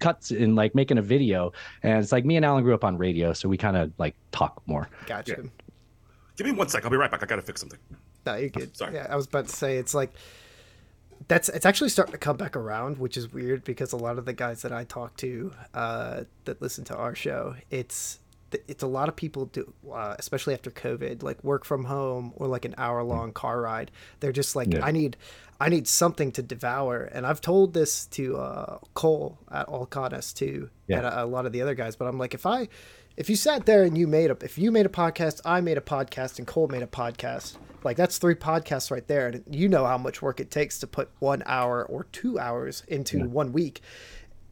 cuts 0.00 0.30
and 0.30 0.56
like 0.56 0.74
making 0.74 0.98
a 0.98 1.02
video. 1.02 1.52
And 1.82 2.02
it's 2.02 2.12
like 2.12 2.24
me 2.24 2.36
and 2.36 2.44
alan 2.44 2.64
grew 2.64 2.74
up 2.74 2.84
on 2.84 2.98
radio 2.98 3.32
so 3.32 3.48
we 3.48 3.56
kind 3.56 3.76
of 3.76 3.92
like 3.98 4.14
talk 4.32 4.62
more. 4.66 4.88
Gotcha. 5.06 5.36
Yeah. 5.38 5.63
Give 6.36 6.46
me 6.46 6.52
one 6.52 6.68
sec. 6.68 6.84
I'll 6.84 6.90
be 6.90 6.96
right 6.96 7.10
back. 7.10 7.22
I 7.22 7.26
gotta 7.26 7.42
fix 7.42 7.60
something. 7.60 7.78
No, 8.26 8.34
you're 8.36 8.48
good. 8.48 8.76
Sorry. 8.76 8.94
Yeah, 8.94 9.06
I 9.10 9.16
was 9.16 9.26
about 9.26 9.46
to 9.48 9.54
say 9.54 9.76
it's 9.78 9.94
like 9.94 10.12
that's 11.28 11.48
it's 11.48 11.64
actually 11.66 11.90
starting 11.90 12.12
to 12.12 12.18
come 12.18 12.36
back 12.36 12.56
around, 12.56 12.98
which 12.98 13.16
is 13.16 13.32
weird 13.32 13.64
because 13.64 13.92
a 13.92 13.96
lot 13.96 14.18
of 14.18 14.24
the 14.24 14.32
guys 14.32 14.62
that 14.62 14.72
I 14.72 14.84
talk 14.84 15.16
to 15.18 15.52
uh, 15.72 16.24
that 16.44 16.60
listen 16.60 16.84
to 16.84 16.96
our 16.96 17.14
show, 17.14 17.54
it's 17.70 18.18
it's 18.68 18.82
a 18.84 18.86
lot 18.86 19.08
of 19.08 19.16
people 19.16 19.46
do, 19.46 19.72
uh, 19.92 20.14
especially 20.18 20.54
after 20.54 20.70
COVID, 20.70 21.22
like 21.24 21.42
work 21.42 21.64
from 21.64 21.84
home 21.84 22.32
or 22.36 22.46
like 22.46 22.64
an 22.64 22.74
hour 22.78 23.02
long 23.02 23.32
car 23.32 23.60
ride. 23.60 23.90
They're 24.20 24.30
just 24.32 24.54
like, 24.54 24.72
Yeah. 24.72 24.84
I 24.84 24.92
need, 24.92 25.16
I 25.60 25.68
need 25.68 25.88
something 25.88 26.30
to 26.32 26.42
devour. 26.42 27.02
And 27.02 27.26
I've 27.26 27.40
told 27.40 27.74
this 27.74 28.06
to 28.06 28.36
uh, 28.36 28.78
Cole 28.94 29.38
at 29.50 29.66
All 29.66 29.86
Alcanis 29.88 30.32
too, 30.32 30.70
Yeah. 30.86 30.98
and 30.98 31.06
a, 31.06 31.24
a 31.24 31.26
lot 31.26 31.46
of 31.46 31.52
the 31.52 31.62
other 31.62 31.74
guys. 31.74 31.96
But 31.96 32.04
I'm 32.06 32.16
like, 32.16 32.32
if 32.32 32.46
I, 32.46 32.68
if 33.16 33.30
you 33.30 33.36
sat 33.36 33.66
there 33.66 33.84
and 33.84 33.96
you 33.96 34.06
made 34.06 34.30
a, 34.30 34.36
if 34.42 34.58
you 34.58 34.70
made 34.70 34.86
a 34.86 34.90
podcast, 34.90 35.40
I 35.44 35.60
made 35.60 35.78
a 35.78 35.82
podcast, 35.82 36.38
and 36.38 36.46
Cole 36.46 36.68
made 36.68 36.82
a 36.82 36.86
podcast, 36.86 37.56
like 37.84 37.96
that's 37.96 38.18
three 38.18 38.34
podcasts 38.34 38.90
right 38.90 39.06
there. 39.06 39.28
And 39.28 39.44
you 39.50 39.68
know 39.68 39.84
how 39.84 39.98
much 39.98 40.22
work 40.22 40.40
it 40.40 40.50
takes 40.50 40.78
to 40.80 40.86
put 40.86 41.10
one 41.18 41.42
hour 41.46 41.84
or 41.84 42.04
two 42.12 42.38
hours 42.38 42.82
into 42.88 43.28
one 43.28 43.52
week 43.52 43.82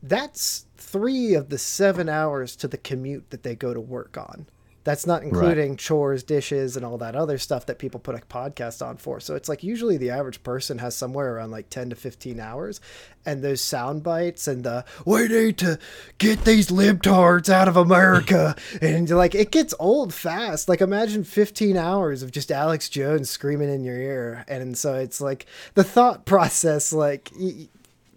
that's 0.03 0.67
three 0.77 1.35
of 1.35 1.49
the 1.49 1.59
seven 1.59 2.09
hours 2.09 2.57
to 2.57 2.69
the 2.69 2.77
commute 2.77 3.31
that 3.31 3.43
they 3.43 3.55
go 3.55 3.73
to 3.73 3.81
work 3.81 4.19
on. 4.19 4.47
That's 4.85 5.07
not 5.07 5.23
including 5.23 5.77
chores, 5.77 6.23
dishes, 6.25 6.77
and 6.77 6.85
all 6.85 6.99
that 6.99 7.15
other 7.15 7.39
stuff 7.39 7.67
that 7.67 7.79
people 7.79 8.01
put 8.01 8.17
a 8.17 8.19
podcast 8.19 8.85
on 8.85 8.97
for. 8.97 9.21
So 9.21 9.37
it's 9.37 9.49
like 9.49 9.63
usually 9.63 9.97
the 9.97 10.11
average 10.11 10.43
person 10.43 10.79
has 10.79 10.97
somewhere 10.97 11.37
around 11.37 11.53
like 11.53 11.71
10 11.71 11.91
to 11.91 11.97
15 11.97 12.41
hours. 12.41 12.81
And 13.25 13.43
those 13.43 13.61
sound 13.61 14.03
bites 14.03 14.49
and 14.49 14.65
the, 14.65 14.85
we 15.07 15.29
need 15.29 15.59
to 15.59 15.79
get 16.19 16.45
these 16.45 16.69
libtards 16.69 17.49
out 17.49 17.69
of 17.69 17.77
America. 17.77 18.57
and 18.83 19.09
like, 19.11 19.37
it 19.37 19.53
gets 19.53 19.73
old 19.79 20.13
fast. 20.13 20.69
Like, 20.69 20.81
imagine 20.81 21.23
15 21.23 21.77
hours 21.77 22.25
of 22.25 22.33
just 22.33 22.51
Alex 22.51 22.89
Jones 22.89 23.31
screaming 23.31 23.73
in 23.73 23.85
your 23.85 23.97
ear. 23.97 24.45
And 24.49 24.77
so 24.77 24.95
it's 24.95 25.21
like 25.21 25.47
the 25.75 25.85
thought 25.85 26.25
process, 26.27 26.93
like, 26.93 27.31
y- 27.39 27.69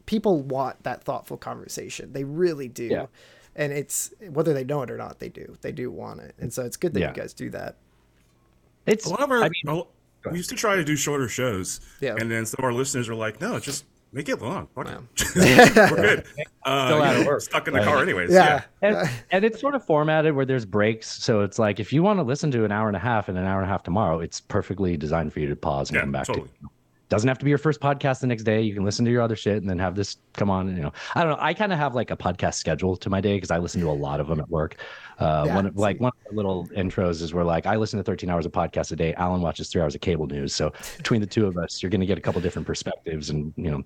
people 0.07 0.41
want 0.41 0.81
that 0.83 1.03
thoughtful 1.03 1.37
conversation. 1.37 2.13
They 2.13 2.23
really 2.23 2.67
do. 2.67 2.85
Yeah. 2.85 3.05
And 3.55 3.71
it's 3.71 4.13
whether 4.31 4.53
they 4.53 4.63
know 4.65 4.81
it 4.83 4.91
or 4.91 4.97
not, 4.97 5.19
they 5.19 5.29
do. 5.29 5.57
They 5.61 5.71
do 5.71 5.89
want 5.89 6.19
it. 6.21 6.35
And 6.39 6.51
so 6.51 6.63
it's 6.65 6.75
good 6.77 6.93
that 6.93 6.99
Yeah. 6.99 7.09
you 7.09 7.13
guys 7.15 7.33
do 7.33 7.49
that. 7.51 7.77
it's 8.85 9.05
A 9.05 9.09
lot 9.09 9.21
of 9.21 9.31
our, 9.31 9.43
I 9.43 9.49
mean, 9.49 9.77
a- 9.79 10.29
we 10.29 10.37
used 10.37 10.49
to 10.49 10.55
try 10.55 10.75
to 10.75 10.83
do 10.83 10.95
shorter 10.95 11.27
shows, 11.29 11.79
Yeah. 12.01 12.15
and 12.19 12.29
then 12.29 12.45
some 12.45 12.57
of 12.59 12.65
our 12.65 12.73
listeners 12.73 13.07
are 13.09 13.15
like, 13.15 13.39
"No, 13.39 13.59
just 13.59 13.85
make 14.11 14.27
it 14.29 14.41
long. 14.41 14.67
Fuck 14.75 14.87
it. 14.89 15.35
We're 15.91 15.95
good. 15.95 16.23
Uh, 16.65 16.87
Still 16.87 16.97
you 16.97 17.03
out 17.03 17.15
of 17.15 17.21
know, 17.21 17.27
work. 17.27 17.41
stuck 17.41 17.67
in 17.67 17.73
the 17.75 17.79
Right. 17.79 17.87
car, 17.87 18.01
anyways. 18.01 18.31
Yeah. 18.31 18.63
and, 18.81 19.07
and 19.29 19.45
it's 19.45 19.61
sort 19.61 19.75
of 19.75 19.85
formatted 19.85 20.33
where 20.35 20.45
there's 20.47 20.65
breaks 20.65 21.07
so 21.23 21.41
it's 21.41 21.59
like 21.59 21.79
if 21.79 21.93
you 21.93 22.01
want 22.01 22.17
to 22.17 22.23
listen 22.23 22.49
to 22.49 22.65
an 22.65 22.71
hour 22.71 22.87
and 22.87 22.97
a 22.97 22.99
half 22.99 23.29
and 23.29 23.37
an 23.37 23.45
hour 23.45 23.61
and 23.61 23.69
a 23.69 23.71
half 23.71 23.83
tomorrow 23.83 24.19
it's 24.19 24.41
perfectly 24.41 24.97
designed 24.97 25.31
for 25.31 25.41
you 25.41 25.47
to 25.47 25.55
pause 25.55 25.89
and 25.91 25.95
Yeah, 25.97 26.01
come 26.01 26.11
back 26.11 26.25
totally. 26.25 26.47
to 26.47 26.69
doesn't 27.09 27.27
have 27.27 27.37
to 27.37 27.45
be 27.45 27.49
your 27.49 27.57
first 27.59 27.79
podcast 27.79 28.19
the 28.19 28.27
next 28.27 28.43
day. 28.43 28.61
You 28.61 28.73
can 28.73 28.83
listen 28.83 29.05
to 29.05 29.11
your 29.11 29.21
other 29.21 29.35
shit 29.35 29.57
and 29.57 29.69
then 29.69 29.77
have 29.79 29.93
this 29.95 30.17
come 30.33 30.49
on. 30.49 30.67
And, 30.67 30.77
You 30.77 30.83
know, 30.83 30.93
I 31.13 31.21
don't 31.23 31.31
know. 31.33 31.37
I 31.39 31.53
kind 31.53 31.71
of 31.71 31.77
have 31.77 31.93
like 31.93 32.09
a 32.11 32.17
podcast 32.17 32.55
schedule 32.55 32.95
to 32.97 33.09
my 33.09 33.21
day 33.21 33.35
because 33.37 33.51
I 33.51 33.59
listen 33.59 33.79
to 33.81 33.89
a 33.89 33.91
lot 33.91 34.19
of 34.19 34.27
them 34.27 34.39
at 34.39 34.49
work. 34.49 34.77
Uh, 35.19 35.43
Yeah, 35.45 35.55
one 35.55 35.65
of- 35.67 35.77
like 35.77 35.99
one 35.99 36.11
of 36.25 36.29
the 36.31 36.35
little 36.35 36.67
intros 36.69 37.21
is 37.21 37.33
where 37.33 37.43
like 37.43 37.65
I 37.67 37.75
listen 37.75 37.97
to 37.97 38.03
13 38.03 38.29
hours 38.29 38.45
of 38.45 38.51
podcast 38.51 38.91
a 38.91 38.95
day. 38.95 39.13
Alan 39.13 39.41
watches 39.41 39.69
three 39.69 39.81
hours 39.81 39.93
of 39.95 40.01
cable 40.01 40.25
news. 40.25 40.55
So 40.55 40.73
between 40.97 41.21
the 41.21 41.27
two 41.27 41.45
of 41.45 41.57
us, 41.57 41.83
you're 41.83 41.91
going 41.91 42.01
to 42.01 42.07
get 42.07 42.17
a 42.17 42.21
couple 42.21 42.41
different 42.41 42.65
perspectives 42.65 43.29
and 43.29 43.53
you 43.55 43.69
know, 43.71 43.83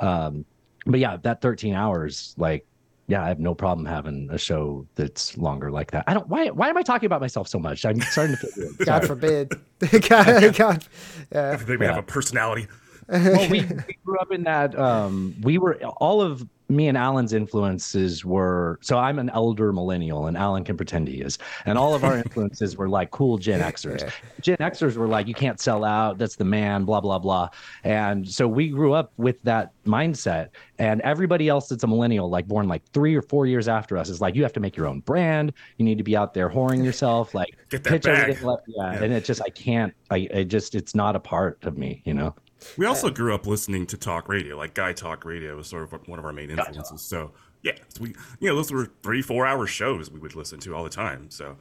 um, 0.00 0.44
but 0.86 1.00
yeah, 1.00 1.16
that 1.22 1.40
13 1.40 1.74
hours, 1.74 2.34
like, 2.36 2.66
yeah, 3.08 3.22
I 3.22 3.28
have 3.28 3.38
no 3.38 3.54
problem 3.54 3.86
having 3.86 4.28
a 4.30 4.38
show 4.38 4.86
that's 4.96 5.36
longer 5.38 5.70
like 5.70 5.92
that. 5.92 6.04
I 6.06 6.14
don't. 6.14 6.28
Why? 6.28 6.50
Why 6.50 6.68
am 6.68 6.76
I 6.76 6.82
talking 6.82 7.06
about 7.06 7.20
myself 7.20 7.48
so 7.48 7.58
much? 7.58 7.84
I'm 7.84 8.00
starting 8.00 8.36
to 8.36 8.46
feel 8.46 8.64
weird. 8.64 8.78
God 8.78 9.06
forbid. 9.06 9.52
God, 10.08 10.56
God. 10.56 10.86
Yeah. 11.32 11.50
I 11.52 11.56
think 11.56 11.78
we 11.80 11.86
have 11.86 11.98
a 11.98 12.02
personality. 12.02 12.66
Well, 13.08 13.50
we, 13.50 13.60
we 13.60 13.98
grew 14.04 14.18
up 14.18 14.32
in 14.32 14.42
that. 14.44 14.78
Um, 14.78 15.34
we 15.42 15.58
were 15.58 15.76
all 15.84 16.20
of 16.20 16.46
me 16.68 16.88
and 16.88 16.98
Alan's 16.98 17.32
influences 17.32 18.24
were. 18.24 18.78
So 18.82 18.98
I'm 18.98 19.18
an 19.18 19.30
elder 19.30 19.72
millennial, 19.72 20.26
and 20.26 20.36
Alan 20.36 20.64
can 20.64 20.76
pretend 20.76 21.08
he 21.08 21.20
is. 21.20 21.38
And 21.64 21.78
all 21.78 21.94
of 21.94 22.04
our 22.04 22.18
influences 22.24 22.76
were 22.76 22.88
like 22.88 23.10
cool 23.10 23.38
Gen 23.38 23.60
Xers. 23.60 24.10
Gen 24.40 24.56
Xers 24.56 24.96
were 24.96 25.06
like, 25.06 25.26
you 25.26 25.34
can't 25.34 25.60
sell 25.60 25.84
out. 25.84 26.18
That's 26.18 26.36
the 26.36 26.44
man. 26.44 26.84
Blah 26.84 27.00
blah 27.00 27.18
blah. 27.18 27.50
And 27.84 28.28
so 28.28 28.48
we 28.48 28.68
grew 28.68 28.92
up 28.92 29.12
with 29.16 29.40
that 29.42 29.72
mindset. 29.84 30.48
And 30.78 31.00
everybody 31.02 31.48
else 31.48 31.68
that's 31.68 31.84
a 31.84 31.86
millennial, 31.86 32.28
like 32.28 32.46
born 32.46 32.68
like 32.68 32.84
three 32.92 33.14
or 33.14 33.22
four 33.22 33.46
years 33.46 33.68
after 33.68 33.96
us, 33.96 34.08
is 34.08 34.20
like, 34.20 34.34
you 34.34 34.42
have 34.42 34.52
to 34.54 34.60
make 34.60 34.76
your 34.76 34.86
own 34.86 35.00
brand. 35.00 35.52
You 35.78 35.84
need 35.84 35.98
to 35.98 36.04
be 36.04 36.16
out 36.16 36.34
there 36.34 36.50
whoring 36.50 36.84
yourself, 36.84 37.34
like 37.34 37.56
pitch 37.70 38.02
bag. 38.02 38.06
everything 38.06 38.46
left. 38.46 38.62
Yeah. 38.66 39.02
And 39.02 39.12
it 39.12 39.24
just, 39.24 39.40
I 39.40 39.50
can't. 39.50 39.94
I, 40.10 40.28
I 40.34 40.42
just, 40.44 40.74
it's 40.74 40.94
not 40.94 41.16
a 41.16 41.20
part 41.20 41.64
of 41.64 41.78
me. 41.78 42.02
You 42.04 42.14
know. 42.14 42.34
We 42.76 42.86
also 42.86 43.10
grew 43.10 43.34
up 43.34 43.46
listening 43.46 43.86
to 43.86 43.96
talk 43.96 44.28
radio, 44.28 44.56
like 44.56 44.74
Guy 44.74 44.92
Talk 44.92 45.24
Radio 45.24 45.56
was 45.56 45.66
sort 45.66 45.82
of 45.82 46.08
one 46.08 46.18
of 46.18 46.24
our 46.24 46.32
main 46.32 46.50
influences. 46.50 47.02
So 47.02 47.32
yeah, 47.62 47.72
we 48.00 48.14
you 48.40 48.48
know 48.48 48.56
those 48.56 48.72
were 48.72 48.90
three 49.02 49.22
four 49.22 49.46
hour 49.46 49.66
shows 49.66 50.10
we 50.10 50.20
would 50.20 50.36
listen 50.36 50.60
to 50.60 50.74
all 50.74 50.84
the 50.84 50.90
time. 50.90 51.30
So 51.30 51.56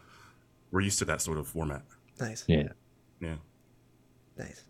we're 0.71 0.81
used 0.81 0.99
to 0.99 1.05
that 1.05 1.21
sort 1.21 1.37
of 1.37 1.47
format. 1.47 1.83
Nice. 2.19 2.43
Yeah. 2.47 2.69
Yeah. 3.19 3.35
Nice. 4.37 4.63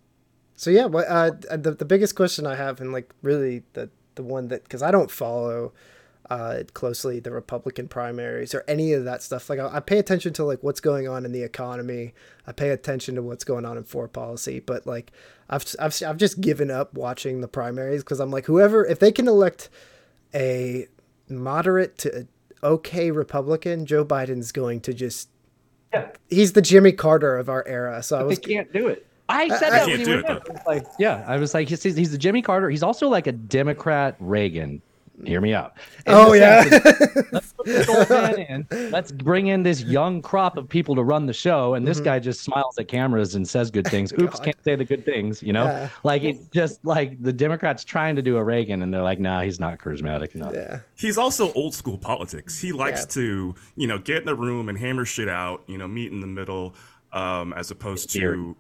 So 0.56 0.70
yeah, 0.70 0.86
what 0.86 1.08
uh, 1.08 1.32
the 1.58 1.72
the 1.72 1.86
biggest 1.86 2.16
question 2.16 2.48
I 2.48 2.56
have, 2.56 2.80
and 2.80 2.94
like 2.94 3.14
really 3.22 3.64
the 3.74 3.90
the 4.16 4.24
one 4.24 4.48
that 4.48 4.64
because 4.64 4.82
I 4.82 4.92
don't 4.92 5.12
follow 5.12 5.74
uh 6.30 6.64
closely 6.74 7.20
the 7.20 7.30
Republican 7.30 7.88
primaries 7.88 8.56
or 8.56 8.64
any 8.68 8.94
of 8.94 9.04
that 9.04 9.22
stuff. 9.22 9.50
Like 9.50 9.60
I, 9.60 9.76
I 9.76 9.80
pay 9.80 10.00
attention 10.00 10.34
to 10.34 10.44
like 10.44 10.64
what's 10.64 10.80
going 10.80 11.08
on 11.08 11.26
in 11.26 11.34
the 11.34 11.44
economy. 11.44 12.14
I 12.48 12.52
pay 12.52 12.70
attention 12.70 13.16
to 13.16 13.22
what's 13.22 13.44
going 13.44 13.66
on 13.66 13.78
in 13.78 13.84
foreign 13.84 14.10
policy, 14.10 14.60
but 14.60 14.88
like 14.88 15.12
I've 15.50 15.66
I've 15.80 15.96
I've 16.06 16.18
just 16.18 16.42
given 16.42 16.72
up 16.72 16.94
watching 16.94 17.42
the 17.42 17.48
primaries 17.48 18.04
because 18.04 18.20
I'm 18.20 18.32
like 18.32 18.46
whoever 18.46 18.86
if 18.86 19.00
they 19.00 19.12
can 19.12 19.28
elect 19.28 19.70
a 20.34 20.88
moderate 21.30 21.98
to 22.00 22.28
okay 22.64 23.12
Republican, 23.12 23.86
Joe 23.86 24.04
Biden's 24.04 24.52
going 24.52 24.82
to 24.82 24.94
just 24.94 25.30
Yeah. 25.94 26.10
he's 26.30 26.54
the 26.54 26.62
Jimmy 26.62 26.92
Carter 26.92 27.38
of 27.38 27.50
our 27.50 27.66
era. 27.68 28.02
So 28.04 28.20
I 28.26 28.30
They 28.30 28.36
can't 28.38 28.72
do 28.74 28.88
it. 28.88 29.06
I 29.28 29.48
said 29.50 29.70
I 29.74 29.80
that 29.80 29.88
can't 29.88 29.90
when 29.92 30.00
he 30.00 30.06
do 30.06 30.16
was 30.16 30.24
it, 30.24 30.30
in. 30.30 30.32
I 30.32 30.54
was 30.54 30.62
like, 30.68 30.86
yeah, 31.00 31.24
I 31.28 31.38
was 31.38 31.54
like, 31.56 31.68
he's, 31.68 31.82
he's 31.82 32.12
the 32.12 32.18
Jimmy 32.18 32.44
Carter. 32.44 32.70
He's 32.70 32.84
also 32.84 33.08
like 33.08 33.26
a 33.26 33.32
Democrat 33.32 34.16
Reagan. 34.20 34.82
Hear 35.24 35.40
me 35.40 35.54
out. 35.54 35.78
In 36.06 36.14
Oh, 36.14 36.34
yeah. 36.34 36.64
sense 36.64 37.16
let's 37.32 37.54
put 37.54 37.66
this 37.66 37.88
old 37.88 38.10
man 38.10 38.66
in. 38.70 38.92
Let's 38.92 39.12
bring 39.14 39.48
in 39.48 39.64
this 39.64 39.82
young 39.82 40.22
crop 40.22 40.58
of 40.58 40.68
people 40.68 40.94
to 40.96 41.04
run 41.04 41.26
the 41.26 41.34
show, 41.34 41.76
and 41.76 41.88
this 41.88 42.00
guy 42.02 42.20
just 42.20 42.42
smiles 42.42 42.78
at 42.78 42.88
cameras 42.90 43.36
and 43.36 43.48
says 43.48 43.72
good 43.72 43.88
things. 43.88 44.12
Oops, 44.20 44.22
Mm-hmm. 44.22 44.30
God. 44.36 44.44
can't 44.44 44.64
say 44.64 44.76
the 44.76 44.84
good 44.86 45.06
things. 45.06 45.42
You 45.42 45.54
know, 45.54 45.64
Yeah. 45.66 45.90
like 46.04 46.24
it's 46.24 46.46
just 46.50 46.84
like 46.84 47.22
the 47.24 47.32
Democrats 47.32 47.84
trying 47.86 48.16
to 48.18 48.22
do 48.22 48.36
a 48.38 48.44
Reagan, 48.44 48.82
and 48.82 48.94
they're 48.94 49.02
like, 49.04 49.20
nah, 49.20 49.42
he's 49.42 49.60
not 49.60 49.80
charismatic 49.80 50.36
enough. 50.36 50.54
yeah. 50.54 50.80
He's 50.96 51.18
also 51.18 51.54
old 51.54 51.74
school 51.74 51.98
politics. 51.98 52.60
He 52.60 52.72
likes 52.74 53.02
Yeah. 53.02 53.22
to, 53.22 53.56
you 53.78 53.88
know, 53.88 53.98
get 53.98 54.18
in 54.18 54.26
the 54.26 54.36
room 54.36 54.68
and 54.70 54.78
hammer 54.78 55.06
shit 55.06 55.30
out, 55.30 55.64
you 55.68 55.78
know, 55.78 55.88
meet 55.88 56.12
in 56.12 56.20
the 56.20 56.28
middle, 56.28 56.76
um, 57.14 57.54
as 57.54 57.72
opposed 57.72 58.14
Weird. 58.14 58.36
to, 58.36 58.58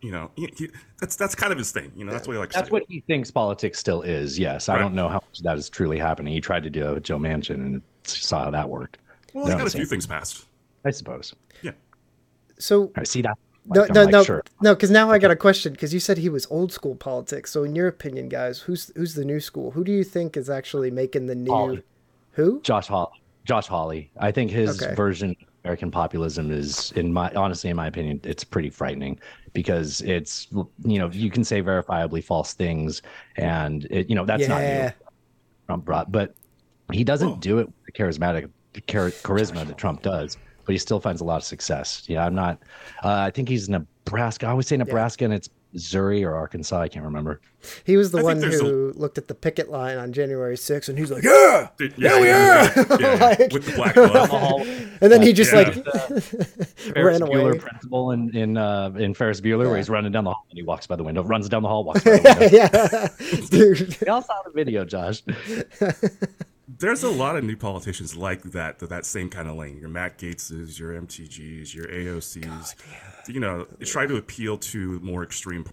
you 0.00 0.12
know, 0.12 0.30
he, 0.36 0.48
he, 0.56 0.68
that's 1.00 1.16
that's 1.16 1.34
kind 1.34 1.52
of 1.52 1.58
his 1.58 1.72
thing. 1.72 1.90
You 1.96 2.04
know, 2.04 2.12
that's 2.12 2.26
what 2.28 2.34
he 2.34 2.38
likes. 2.38 2.54
That's 2.54 2.66
to 2.68 2.70
do. 2.70 2.74
what 2.74 2.84
he 2.88 3.00
thinks 3.08 3.30
politics 3.30 3.78
still 3.78 4.02
is. 4.02 4.38
Yes, 4.38 4.68
I 4.68 4.74
Right. 4.74 4.82
don't 4.82 4.94
know 4.94 5.08
how 5.08 5.16
much 5.16 5.40
that 5.42 5.58
is 5.58 5.68
truly 5.68 5.98
happening. 5.98 6.32
He 6.32 6.40
tried 6.40 6.62
to 6.62 6.70
do 6.70 6.88
it 6.90 6.94
with 6.94 7.02
Joe 7.04 7.18
Manchin 7.18 7.54
and 7.54 7.82
saw 8.04 8.44
how 8.44 8.50
that 8.52 8.68
worked. 8.68 8.98
Well, 9.34 9.44
You 9.44 9.50
he 9.50 9.50
know 9.50 9.58
got 9.58 9.62
a 9.62 9.64
what 9.64 9.72
few 9.72 9.86
things 9.86 10.06
passed. 10.06 10.46
I 10.84 10.90
suppose. 10.90 11.34
Yeah. 11.62 11.72
So 12.58 12.92
I 12.96 13.04
see 13.04 13.22
that. 13.22 13.36
no, 13.66 13.80
Like, 13.82 13.90
I'm 13.90 13.94
no, 13.94 14.02
like, 14.04 14.12
no, 14.12 14.24
sure. 14.24 14.42
no, 14.62 14.74
because 14.74 14.90
now 14.90 15.10
I 15.10 15.18
got 15.18 15.30
a 15.30 15.36
question. 15.36 15.72
Because 15.72 15.92
you 15.92 16.00
said 16.00 16.18
he 16.18 16.28
was 16.28 16.46
old 16.50 16.72
school 16.72 16.94
politics. 16.94 17.50
So 17.50 17.64
in 17.64 17.74
your 17.74 17.88
opinion, 17.88 18.28
guys, 18.28 18.60
who's 18.60 18.90
who's 18.96 19.14
the 19.14 19.24
new 19.24 19.40
school? 19.40 19.72
Who 19.72 19.84
do 19.84 19.92
you 19.92 20.04
think 20.04 20.36
is 20.36 20.48
actually 20.50 20.90
making 20.90 21.26
the 21.26 21.34
new? 21.34 21.50
Hawley. 21.50 21.82
Who? 22.32 22.60
Josh 22.62 22.86
Hawley. 22.86 23.10
Josh 23.44 23.66
Hawley. 23.66 24.10
I 24.18 24.30
think 24.30 24.50
his 24.50 24.80
Okay. 24.80 24.94
version 24.94 25.30
of 25.30 25.48
American 25.64 25.90
populism 25.90 26.50
is, 26.50 26.92
in 26.92 27.12
my 27.12 27.30
honestly, 27.34 27.70
in 27.70 27.76
my 27.76 27.86
opinion, 27.86 28.20
it's 28.24 28.44
pretty 28.44 28.70
frightening 28.70 29.18
because 29.58 30.02
it's 30.02 30.46
you 30.84 31.00
know 31.00 31.10
you 31.10 31.30
can 31.32 31.42
say 31.42 31.60
verifiably 31.60 32.22
false 32.22 32.54
things, 32.54 33.02
and 33.36 33.88
it 33.90 34.08
you 34.08 34.14
know 34.14 34.24
that's 34.24 34.46
not 34.46 34.60
yeah. 34.60 34.82
new. 34.84 35.06
Trump 35.66 35.84
brought, 35.84 36.12
but 36.12 36.36
he 36.92 37.02
doesn't 37.02 37.28
Oh. 37.28 37.36
do 37.40 37.58
it 37.58 37.66
with 37.66 37.84
the 37.86 37.90
charismatic 37.92 38.48
char- 38.86 39.10
charisma 39.10 39.66
that 39.66 39.76
Trump 39.76 40.02
does. 40.02 40.38
But 40.64 40.74
he 40.74 40.78
still 40.78 41.00
finds 41.00 41.20
a 41.20 41.24
lot 41.24 41.38
of 41.38 41.42
success. 41.44 42.04
Yeah, 42.06 42.24
I'm 42.24 42.36
not. 42.36 42.62
Uh, 43.02 43.26
I 43.28 43.30
think 43.32 43.48
he's 43.48 43.68
Nebraska. 43.68 44.46
I 44.46 44.50
always 44.50 44.68
say 44.68 44.76
Nebraska, 44.76 45.24
and 45.24 45.34
it's 45.34 45.48
Missouri 45.72 46.24
or 46.24 46.34
Arkansas. 46.34 46.80
I 46.80 46.88
can't 46.88 47.04
remember. 47.04 47.40
He 47.84 47.96
was 47.96 48.10
the 48.12 48.18
I 48.18 48.22
one 48.22 48.38
there's 48.38 48.60
a- 48.60 48.64
who 48.64 48.92
looked 48.96 49.18
at 49.18 49.28
the 49.28 49.34
picket 49.34 49.68
line 49.70 49.98
on 49.98 50.12
January 50.12 50.56
6th 50.56 50.88
and 50.88 50.98
he's 50.98 51.10
like, 51.10 51.22
yeah. 51.24 51.68
Did- 51.78 51.94
Yeah, 51.98 52.20
we 52.20 52.26
yeah, 52.28 52.72
are! 52.76 52.86
yeah, 52.90 52.96
yeah, 53.00 53.24
Like- 53.26 53.52
with 53.52 53.66
the 53.66 53.72
black 53.76 53.94
glove. 53.94 54.66
And 55.00 55.12
then 55.12 55.22
he 55.22 55.32
just 55.32 55.52
Yeah. 55.52 55.58
like 55.62 55.74
Ferris 55.84 57.20
ran 57.20 57.22
away. 57.22 57.34
Bueller 57.36 57.60
principle 57.60 58.10
in 58.12 58.34
in 58.36 58.56
uh, 58.56 58.90
in 58.96 59.14
Ferris 59.14 59.40
Bueller, 59.40 59.66
where 59.68 59.76
he's 59.76 59.88
running 59.88 60.10
down 60.10 60.24
the 60.24 60.30
hall 60.32 60.44
and 60.50 60.56
he 60.58 60.62
walks 60.64 60.86
by 60.88 60.96
the 60.96 61.04
window, 61.04 61.22
runs 61.22 61.48
down 61.48 61.62
the 61.62 61.68
hall, 61.68 61.84
walks 61.84 62.02
by 62.02 62.16
the 62.18 62.22
window. 62.40 62.56
yeah, 62.56 63.46
dude. 63.50 63.96
we 64.00 64.06
all 64.08 64.22
saw 64.22 64.42
the 64.44 64.50
video, 64.50 64.84
Josh. 64.84 65.22
There's 66.76 67.02
a 67.02 67.08
lot 67.10 67.36
of 67.36 67.44
new 67.44 67.56
politicians 67.56 68.14
like 68.14 68.42
that, 68.42 68.78
that, 68.80 68.90
that 68.90 69.06
same 69.06 69.30
kind 69.30 69.48
of 69.48 69.56
lane. 69.56 69.78
Your 69.78 69.88
Matt 69.88 70.18
Gaetzes, 70.18 70.78
your 70.78 70.92
MTGs, 71.00 71.74
your 71.74 71.86
AOCs. 71.86 72.74
you 73.26 73.40
know, 73.40 73.66
they 73.78 73.86
try 73.86 74.06
to 74.06 74.16
appeal 74.16 74.58
to 74.58 75.00
more 75.00 75.22
extreme 75.22 75.64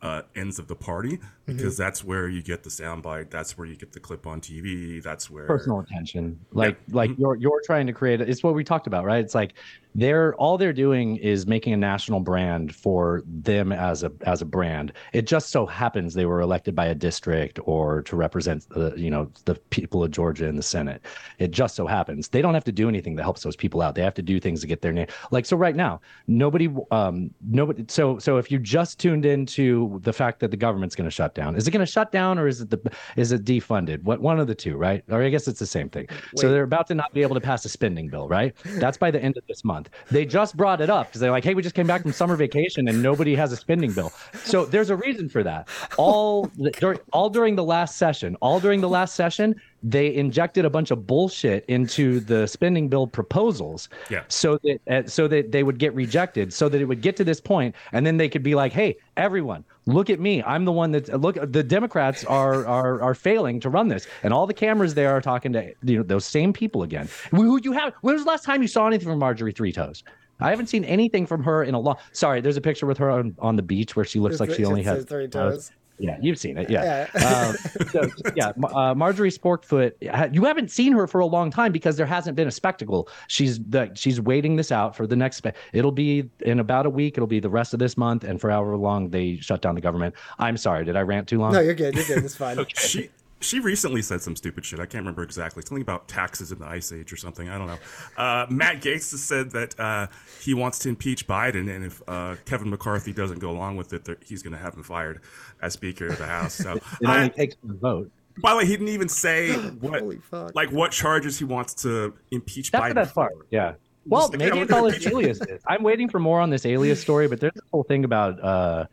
uh, 0.00 0.22
ends 0.36 0.58
of 0.58 0.68
the 0.68 0.76
party 0.76 1.18
Mm-hmm. 1.48 1.56
because 1.56 1.76
that's 1.76 2.04
where 2.04 2.28
you 2.28 2.40
get 2.40 2.62
the 2.62 2.70
soundbite. 2.70 3.28
That's 3.28 3.58
where 3.58 3.66
you 3.66 3.74
get 3.74 3.90
the 3.90 3.98
clip 3.98 4.28
on 4.28 4.40
TV. 4.40 5.02
That's 5.02 5.28
where 5.28 5.44
Personal 5.44 5.80
attention, 5.80 6.38
like 6.52 6.78
like 6.92 7.10
you're 7.18 7.34
you're 7.34 7.60
trying 7.64 7.88
to 7.88 7.92
create. 7.92 8.20
It's 8.20 8.44
what 8.44 8.54
we 8.54 8.62
talked 8.62 8.86
about, 8.86 9.04
right? 9.04 9.18
It's 9.24 9.34
like 9.34 9.54
they're 9.94 10.34
all 10.36 10.58
they're 10.58 10.72
doing 10.72 11.16
is 11.16 11.46
making 11.46 11.72
a 11.72 11.76
national 11.76 12.20
brand 12.20 12.74
for 12.74 13.22
them 13.26 13.72
as 13.72 14.02
a 14.02 14.12
as 14.22 14.42
a 14.42 14.46
brand. 14.46 14.92
It 15.12 15.26
just 15.26 15.50
so 15.50 15.66
happens 15.66 16.14
they 16.14 16.26
were 16.26 16.40
elected 16.40 16.74
by 16.74 16.86
a 16.86 16.94
district 16.94 17.58
or 17.64 18.02
to 18.02 18.16
represent 18.16 18.68
the 18.70 18.94
you 18.96 19.10
know 19.10 19.30
the 19.44 19.54
people 19.70 20.02
of 20.02 20.10
Georgia 20.10 20.46
in 20.46 20.56
the 20.56 20.62
Senate. 20.62 21.02
It 21.38 21.50
just 21.50 21.74
so 21.74 21.86
happens 21.86 22.28
they 22.28 22.42
don't 22.42 22.54
have 22.54 22.64
to 22.64 22.72
do 22.72 22.88
anything 22.88 23.14
that 23.16 23.22
helps 23.22 23.42
those 23.42 23.56
people 23.56 23.82
out. 23.82 23.94
They 23.94 24.02
have 24.02 24.14
to 24.14 24.22
do 24.22 24.40
things 24.40 24.60
to 24.62 24.66
get 24.66 24.82
their 24.82 24.92
name. 24.92 25.06
Like 25.30 25.46
so, 25.46 25.56
right 25.56 25.76
now, 25.76 26.00
nobody, 26.26 26.68
um, 26.90 27.30
nobody. 27.48 27.84
So 27.88 28.18
so 28.18 28.38
if 28.38 28.50
you 28.50 28.58
just 28.58 28.98
tuned 28.98 29.24
into 29.26 30.00
the 30.02 30.12
fact 30.12 30.40
that 30.40 30.50
the 30.50 30.56
government's 30.56 30.96
going 30.96 31.08
to 31.08 31.14
shut 31.14 31.34
down, 31.34 31.56
is 31.56 31.68
it 31.68 31.70
going 31.70 31.84
to 31.84 31.90
shut 31.90 32.12
down 32.12 32.38
or 32.38 32.46
is 32.48 32.60
it 32.60 32.70
the 32.70 32.92
is 33.16 33.32
it 33.32 33.44
defunded? 33.44 34.02
What 34.02 34.20
one 34.20 34.40
of 34.40 34.46
the 34.46 34.54
two, 34.54 34.76
right? 34.76 35.04
Or 35.10 35.22
I 35.22 35.28
guess 35.28 35.48
it's 35.48 35.60
the 35.60 35.66
same 35.66 35.88
thing. 35.88 36.08
So 36.36 36.50
they're 36.50 36.62
about 36.62 36.86
to 36.88 36.94
not 36.94 37.12
be 37.12 37.22
able 37.22 37.34
to 37.34 37.40
pass 37.40 37.64
a 37.64 37.68
spending 37.68 38.08
bill, 38.08 38.28
right? 38.28 38.54
That's 38.64 38.96
by 38.96 39.10
the 39.10 39.22
end 39.22 39.36
of 39.36 39.44
this 39.46 39.64
month. 39.64 39.81
They 40.10 40.24
just 40.24 40.56
brought 40.56 40.80
it 40.80 40.90
up 40.90 41.08
because 41.08 41.20
they're 41.20 41.30
like, 41.30 41.44
hey, 41.44 41.54
we 41.54 41.62
just 41.62 41.74
came 41.74 41.86
back 41.86 42.02
from 42.02 42.12
summer 42.12 42.36
vacation 42.36 42.88
and 42.88 43.02
nobody 43.02 43.34
has 43.34 43.52
a 43.52 43.56
spending 43.56 43.92
bill. 43.92 44.12
So 44.44 44.64
there's 44.64 44.90
a 44.90 44.96
reason 44.96 45.28
for 45.28 45.42
that. 45.42 45.68
All 45.96 46.50
during 46.80 46.98
all 47.12 47.30
during 47.30 47.56
the 47.56 47.64
last 47.64 47.96
session, 47.96 48.36
all 48.40 48.60
during 48.60 48.80
the 48.80 48.88
last 48.88 49.14
session, 49.14 49.54
they 49.82 50.14
injected 50.14 50.64
a 50.64 50.70
bunch 50.70 50.90
of 50.90 51.06
bullshit 51.06 51.64
into 51.66 52.20
the 52.20 52.46
spending 52.46 52.88
bill 52.88 53.06
proposals 53.06 53.88
Yeah. 54.10 54.22
so 54.28 54.58
that 54.58 54.78
uh, 54.88 55.08
so 55.08 55.26
that 55.28 55.50
they 55.52 55.62
would 55.62 55.78
get 55.78 55.94
rejected 55.94 56.52
so 56.52 56.68
that 56.68 56.80
it 56.80 56.84
would 56.84 57.00
get 57.00 57.16
to 57.16 57.24
this 57.24 57.40
point 57.40 57.74
and 57.92 58.06
then 58.06 58.16
they 58.16 58.28
could 58.28 58.42
be 58.42 58.54
like 58.54 58.72
hey 58.72 58.96
everyone 59.16 59.64
look 59.86 60.08
at 60.10 60.20
me 60.20 60.42
i'm 60.44 60.64
the 60.64 60.72
one 60.72 60.92
that 60.92 61.20
look 61.20 61.36
the 61.52 61.62
democrats 61.62 62.24
are 62.24 62.64
are 62.66 63.02
are 63.02 63.14
failing 63.14 63.58
to 63.60 63.68
run 63.68 63.88
this 63.88 64.06
and 64.22 64.32
all 64.32 64.46
the 64.46 64.54
cameras 64.54 64.94
there 64.94 65.10
are 65.10 65.20
talking 65.20 65.52
to 65.52 65.72
you 65.82 65.96
know 65.96 66.02
those 66.02 66.24
same 66.24 66.52
people 66.52 66.82
again 66.84 67.08
who 67.30 67.58
you 67.62 67.72
have 67.72 67.92
when 68.02 68.14
was 68.14 68.24
the 68.24 68.30
last 68.30 68.44
time 68.44 68.62
you 68.62 68.68
saw 68.68 68.86
anything 68.86 69.08
from 69.08 69.18
marjorie 69.18 69.52
three 69.52 69.72
toes 69.72 70.04
I 70.40 70.50
haven't 70.50 70.66
seen 70.66 70.84
anything 70.84 71.24
from 71.24 71.44
her 71.44 71.62
in 71.62 71.74
a 71.74 71.78
long. 71.78 71.98
Sorry, 72.10 72.40
there's 72.40 72.56
a 72.56 72.60
picture 72.60 72.84
with 72.84 72.98
her 72.98 73.10
on, 73.12 73.36
on 73.38 73.54
the 73.54 73.62
beach 73.62 73.94
where 73.94 74.04
she 74.04 74.18
looks 74.18 74.40
like 74.40 74.50
she 74.50 74.64
only 74.64 74.80
It 74.80 74.84
says 74.84 74.96
has 74.96 75.04
three 75.04 75.28
toes. 75.28 75.70
Yeah, 75.98 76.16
you've 76.20 76.38
seen 76.38 76.58
it. 76.58 76.68
Yeah. 76.68 77.06
Yeah. 77.14 77.26
um, 77.26 77.86
so, 77.88 78.08
yeah. 78.36 78.52
Uh, 78.64 78.94
Marjorie 78.94 79.30
Sporkfoot, 79.30 79.92
you 80.34 80.44
haven't 80.44 80.70
seen 80.70 80.92
her 80.92 81.06
for 81.06 81.20
a 81.20 81.26
long 81.26 81.50
time 81.50 81.70
because 81.70 81.96
there 81.96 82.06
hasn't 82.06 82.36
been 82.36 82.48
a 82.48 82.52
spectacle. 82.52 83.08
She's 83.28 83.60
the, 83.60 83.90
she's 83.94 84.20
waiting 84.20 84.56
this 84.56 84.72
out 84.72 84.96
for 84.96 85.06
the 85.06 85.16
next. 85.16 85.36
Spe- 85.36 85.54
it'll 85.72 85.92
be 85.92 86.28
in 86.40 86.60
about 86.60 86.86
a 86.86 86.90
week. 86.90 87.16
It'll 87.16 87.26
be 87.26 87.40
the 87.40 87.50
rest 87.50 87.72
of 87.72 87.78
this 87.78 87.96
month, 87.96 88.24
and 88.24 88.40
for 88.40 88.50
however 88.50 88.76
long 88.76 89.10
they 89.10 89.36
shut 89.36 89.62
down 89.62 89.74
the 89.74 89.80
government. 89.80 90.14
I'm 90.38 90.56
sorry, 90.56 90.84
did 90.84 90.96
I 90.96 91.02
rant 91.02 91.28
too 91.28 91.38
long? 91.38 91.52
No, 91.52 91.60
you're 91.60 91.74
good. 91.74 91.94
You're 91.94 92.04
good. 92.04 92.24
It's 92.24 92.36
fine. 92.36 92.58
She 92.76 93.10
she 93.42 93.60
recently 93.60 94.00
said 94.02 94.22
some 94.22 94.34
stupid 94.36 94.64
shit. 94.64 94.80
I 94.80 94.86
can't 94.86 95.02
remember 95.02 95.22
exactly. 95.22 95.62
Something 95.62 95.82
about 95.82 96.08
taxes 96.08 96.52
in 96.52 96.58
the 96.58 96.66
ice 96.66 96.92
age 96.92 97.12
or 97.12 97.16
something. 97.16 97.48
I 97.48 97.58
don't 97.58 97.66
know. 97.66 97.78
Uh, 98.16 98.46
Matt 98.48 98.76
Gaetz 98.80 99.10
has 99.10 99.22
said 99.22 99.50
that 99.50 99.78
uh, 99.78 100.06
he 100.40 100.54
wants 100.54 100.78
to 100.80 100.88
impeach 100.88 101.26
Biden, 101.26 101.68
and 101.74 101.84
if 101.84 102.02
uh, 102.08 102.36
Kevin 102.46 102.70
McCarthy 102.70 103.12
doesn't 103.12 103.38
go 103.40 103.50
along 103.50 103.76
with 103.76 103.92
it, 103.92 104.08
he's 104.24 104.42
going 104.42 104.52
to 104.54 104.58
have 104.58 104.74
him 104.74 104.82
fired 104.82 105.20
as 105.60 105.74
Speaker 105.74 106.06
of 106.06 106.18
the 106.18 106.26
House. 106.26 106.54
So, 106.54 106.72
It 106.76 106.82
only 107.04 107.24
I, 107.24 107.28
takes 107.28 107.56
one 107.62 107.78
vote. 107.78 108.10
by 108.42 108.50
the 108.52 108.56
way, 108.58 108.64
he 108.66 108.72
didn't 108.72 108.88
even 108.88 109.08
say 109.08 109.52
what 109.52 110.00
Holy 110.00 110.18
fuck. 110.18 110.54
like 110.54 110.70
what 110.72 110.92
charges 110.92 111.38
he 111.38 111.44
wants 111.44 111.74
to 111.82 112.14
impeach 112.30 112.70
That's 112.70 112.84
Biden. 112.84 112.88
the 112.88 112.94
best 112.94 113.14
part. 113.14 113.32
for. 113.36 113.46
Yeah. 113.50 113.74
Well, 114.04 114.28
like, 114.28 114.38
maybe 114.38 114.56
yeah, 114.56 114.62
it's 114.62 114.70
we're 114.72 114.76
all 114.78 114.82
gonna 114.84 114.94
his 114.94 115.06
aliases. 115.06 115.62
I'm 115.68 115.82
waiting 115.84 116.08
for 116.08 116.18
more 116.18 116.40
on 116.40 116.50
this 116.50 116.66
alias 116.66 117.00
story, 117.00 117.28
but 117.28 117.38
there's 117.38 117.52
this 117.54 117.62
whole 117.70 117.84
thing 117.84 118.04
about 118.04 118.42
uh, 118.42 118.86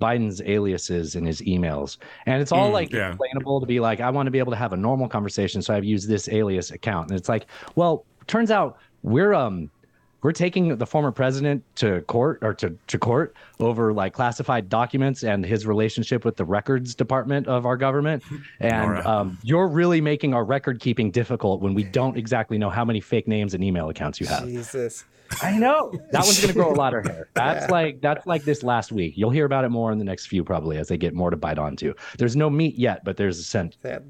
Biden's 0.00 0.40
aliases 0.42 1.14
in 1.14 1.24
his 1.24 1.40
emails, 1.42 1.98
and 2.26 2.40
it's 2.42 2.50
all 2.52 2.70
Mm, 2.70 2.72
like 2.72 2.92
yeah. 2.92 3.10
explainable 3.10 3.60
to 3.60 3.66
be 3.66 3.78
like, 3.78 4.00
I 4.00 4.10
want 4.10 4.26
to 4.26 4.30
be 4.30 4.38
able 4.38 4.52
to 4.52 4.58
have 4.58 4.72
a 4.72 4.76
normal 4.76 5.08
conversation, 5.08 5.62
so 5.62 5.74
I've 5.74 5.84
used 5.84 6.08
this 6.08 6.28
alias 6.28 6.70
account, 6.70 7.10
and 7.10 7.18
it's 7.18 7.28
like, 7.28 7.46
well, 7.76 8.04
turns 8.26 8.50
out 8.50 8.78
we're 9.02 9.34
um 9.34 9.70
we're 10.22 10.32
taking 10.32 10.76
the 10.76 10.86
former 10.86 11.10
president 11.10 11.64
to 11.76 12.02
court 12.02 12.40
or 12.42 12.52
to, 12.52 12.76
to 12.88 12.98
court 12.98 13.34
over 13.58 13.92
like 13.94 14.12
classified 14.12 14.68
documents 14.68 15.22
and 15.22 15.44
his 15.46 15.66
relationship 15.66 16.26
with 16.26 16.36
the 16.36 16.44
records 16.44 16.94
department 16.94 17.46
of 17.46 17.64
our 17.64 17.76
government 17.76 18.22
and 18.60 18.82
Alright. 18.82 19.06
um, 19.06 19.38
you're 19.42 19.66
really 19.68 20.02
making 20.02 20.34
our 20.34 20.44
record 20.44 20.78
keeping 20.78 21.10
difficult 21.10 21.62
when 21.62 21.72
we 21.72 21.84
don't 21.84 22.18
exactly 22.18 22.58
know 22.58 22.68
how 22.68 22.84
many 22.84 23.00
fake 23.00 23.26
names 23.28 23.54
and 23.54 23.64
email 23.64 23.88
accounts 23.88 24.20
you 24.20 24.26
have 24.26 24.44
Jesus. 24.46 25.04
I 25.42 25.56
know 25.56 25.92
that 26.12 26.22
one's 26.24 26.40
going 26.40 26.48
to 26.48 26.54
grow 26.54 26.72
a 26.72 26.74
lot 26.74 26.94
of 26.94 27.04
hair 27.04 27.28
that's 27.34 27.70
like 27.70 28.00
that's 28.00 28.26
like 28.26 28.42
this 28.44 28.62
last 28.62 28.90
week 28.92 29.14
you'll 29.16 29.30
hear 29.30 29.44
about 29.44 29.64
it 29.64 29.68
more 29.68 29.92
in 29.92 29.98
the 29.98 30.04
next 30.04 30.26
few 30.26 30.42
probably 30.44 30.76
as 30.76 30.88
they 30.88 30.96
get 30.98 31.14
more 31.14 31.30
to 31.30 31.36
bite 31.36 31.58
onto 31.58 31.94
there's 32.18 32.36
no 32.36 32.50
meat 32.50 32.76
yet 32.76 33.04
but 33.04 33.16
there's 33.16 33.38
a 33.38 33.42
scent 33.42 33.76
That 33.82 34.02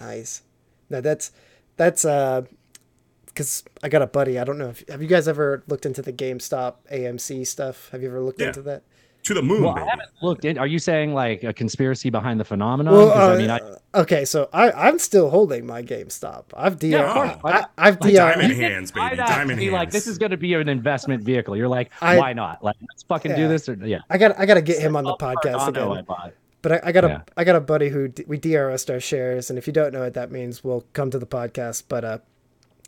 nice. 0.00 0.42
No, 0.90 1.00
that's 1.00 1.32
that's 1.76 2.04
uh 2.04 2.42
because 3.26 3.64
I 3.82 3.88
got 3.88 4.00
a 4.02 4.06
buddy. 4.06 4.38
I 4.38 4.44
don't 4.44 4.58
know 4.58 4.68
if 4.68 4.84
have 4.88 5.02
you 5.02 5.08
guys 5.08 5.26
ever 5.26 5.64
looked 5.66 5.86
into 5.86 6.02
the 6.02 6.12
GameStop 6.12 6.74
AMC 6.92 7.44
stuff? 7.48 7.88
Have 7.90 8.00
you 8.02 8.08
ever 8.08 8.20
looked 8.20 8.40
Yeah. 8.40 8.48
into 8.48 8.62
that? 8.62 8.84
To 9.24 9.34
the 9.34 9.42
moon, 9.42 9.62
well 9.62 9.74
i 9.76 9.80
haven't 9.88 10.08
looked 10.22 10.44
in 10.44 10.58
are 10.58 10.66
you 10.66 10.78
saying 10.78 11.14
like 11.14 11.42
a 11.44 11.52
conspiracy 11.52 12.10
behind 12.10 12.38
the 12.38 12.44
phenomenon 12.44 12.92
Well, 12.94 13.08
'Cause, 13.10 13.30
uh, 13.30 13.32
i 13.34 13.36
mean 13.38 13.50
i 13.50 13.60
okay, 14.02 14.24
so 14.26 14.48
I 14.52 14.70
I'm 14.72 14.98
still 14.98 15.30
holding 15.30 15.64
my 15.66 15.82
GameStop. 15.82 16.44
I've 16.54 16.78
DR. 16.78 16.88
Yeah. 16.90 17.36
I, 17.44 17.64
I've 17.78 18.00
Like 18.00 18.12
DR. 18.12 18.16
diamond 18.34 18.48
You 18.50 18.56
hands, 18.56 18.90
baby. 18.90 19.16
Diamond 19.16 19.50
and 19.52 19.60
be 19.60 19.70
like, 19.70 19.90
this 19.92 20.06
is 20.08 20.18
going 20.18 20.32
to 20.32 20.36
be 20.36 20.52
an 20.54 20.68
investment 20.68 21.22
vehicle. 21.22 21.56
You're 21.56 21.68
like, 21.68 21.90
I- 22.02 22.18
why 22.18 22.32
not? 22.32 22.62
Like, 22.64 22.74
let's 22.90 23.04
fucking 23.04 23.30
Yeah. 23.30 23.36
do 23.36 23.48
this. 23.48 23.68
Or, 23.68 23.74
yeah. 23.74 24.00
I 24.10 24.18
got 24.18 24.36
I 24.38 24.46
got 24.46 24.54
to 24.54 24.62
get 24.62 24.78
him 24.80 24.96
on 24.96 25.04
the 25.04 25.12
Oh, 25.12 25.16
podcast 25.16 25.60
Cardano 25.72 25.96
I 25.96 26.00
again. 26.00 26.32
But 26.62 26.72
I, 26.72 26.80
I 26.86 26.92
got 26.92 27.04
a 27.04 27.08
Yeah. 27.08 27.20
I 27.36 27.44
got 27.44 27.54
a 27.56 27.60
buddy 27.60 27.88
who 27.88 28.08
d- 28.08 28.24
we 28.26 28.36
DRS'd 28.38 28.90
our 28.90 28.98
shares, 29.00 29.48
and 29.48 29.58
if 29.58 29.66
you 29.68 29.72
don't 29.72 29.92
know 29.92 30.00
what 30.00 30.14
that 30.14 30.30
means, 30.32 30.64
we'll 30.64 30.84
come 30.92 31.10
to 31.12 31.18
the 31.20 31.26
podcast. 31.26 31.84
But 31.88 32.04
uh, 32.04 32.18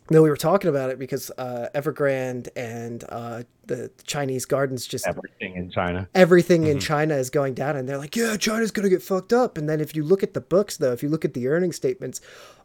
no, 0.09 0.21
we 0.21 0.29
were 0.29 0.37
talking 0.37 0.69
about 0.69 0.89
it 0.89 0.99
because 0.99 1.31
uh, 1.37 1.69
Evergrande 1.75 2.49
and 2.55 3.03
uh, 3.09 3.43
the 3.65 3.91
Chinese 4.05 4.45
gardens 4.45 4.87
just 4.87 5.07
Everything 5.07 5.55
in 5.55 5.69
China. 5.69 6.07
everything 6.15 6.67
in 6.67 6.79
China 6.79 7.15
is 7.15 7.29
going 7.29 7.53
down, 7.53 7.75
and 7.75 7.87
they're 7.87 7.97
like, 7.97 8.15
yeah, 8.15 8.37
China's 8.37 8.71
gonna 8.71 8.89
get 8.89 9.03
fucked 9.03 9.33
up. 9.33 9.57
And 9.57 9.67
then 9.67 9.81
if 9.81 9.95
you 9.95 10.03
look 10.03 10.23
at 10.23 10.33
the 10.33 10.41
books, 10.41 10.77
though, 10.77 10.93
if 10.93 11.03
you 11.03 11.09
look 11.09 11.25
at 11.25 11.33
the 11.33 11.47
earning 11.47 11.71
statements, 11.71 12.21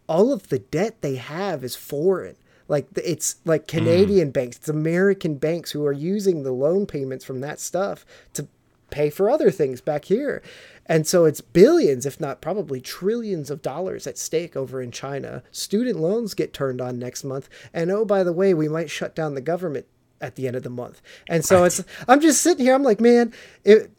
all 0.09 0.33
of 0.33 0.49
the 0.49 0.59
debt 0.59 1.03
they 1.03 1.17
have 1.17 1.65
is 1.65 1.77
foreign. 1.77 2.37
Like 2.69 2.87
it's 2.97 3.37
like 3.45 3.67
Canadian 3.67 4.31
banks, 4.31 4.57
it's 4.57 4.69
American 4.69 5.37
banks 5.37 5.73
who 5.73 5.85
are 5.85 5.93
using 5.93 6.43
the 6.43 6.53
loan 6.53 6.87
payments 6.87 7.25
from 7.25 7.41
that 7.41 7.61
stuff 7.61 8.07
to 8.35 8.47
pay 8.93 9.11
for 9.11 9.29
other 9.29 9.51
things 9.51 9.81
back 9.81 10.05
here. 10.05 10.41
And 10.87 11.07
so 11.07 11.25
it's 11.25 11.41
billions, 11.41 12.07
if 12.07 12.21
not 12.21 12.41
probably 12.41 12.81
trillions 12.81 13.51
of 13.51 13.63
dollars 13.63 14.07
at 14.07 14.19
stake 14.19 14.57
over 14.57 14.81
in 14.81 14.93
China. 14.93 15.43
Student 15.51 15.99
loans 15.99 16.35
get 16.35 16.53
turned 16.53 16.81
on 16.81 16.99
next 16.99 17.25
month. 17.25 17.49
And 17.73 17.91
oh, 17.91 18.05
by 18.05 18.23
the 18.23 18.33
way, 18.33 18.55
we 18.55 18.69
might 18.69 18.91
shut 18.91 19.17
down 19.17 19.35
the 19.35 19.41
government 19.41 19.87
at 20.21 20.37
the 20.37 20.47
end 20.47 20.55
of 20.55 20.63
the 20.63 20.71
month. 20.71 21.03
And 21.29 21.45
so 21.45 21.65
it's, 21.65 21.83
I'm 22.07 22.21
just 22.21 22.43
sitting 22.43 22.65
here, 22.65 22.75
I'm 22.75 22.85
like, 22.85 23.01
man, 23.01 23.33
it, 23.65 23.91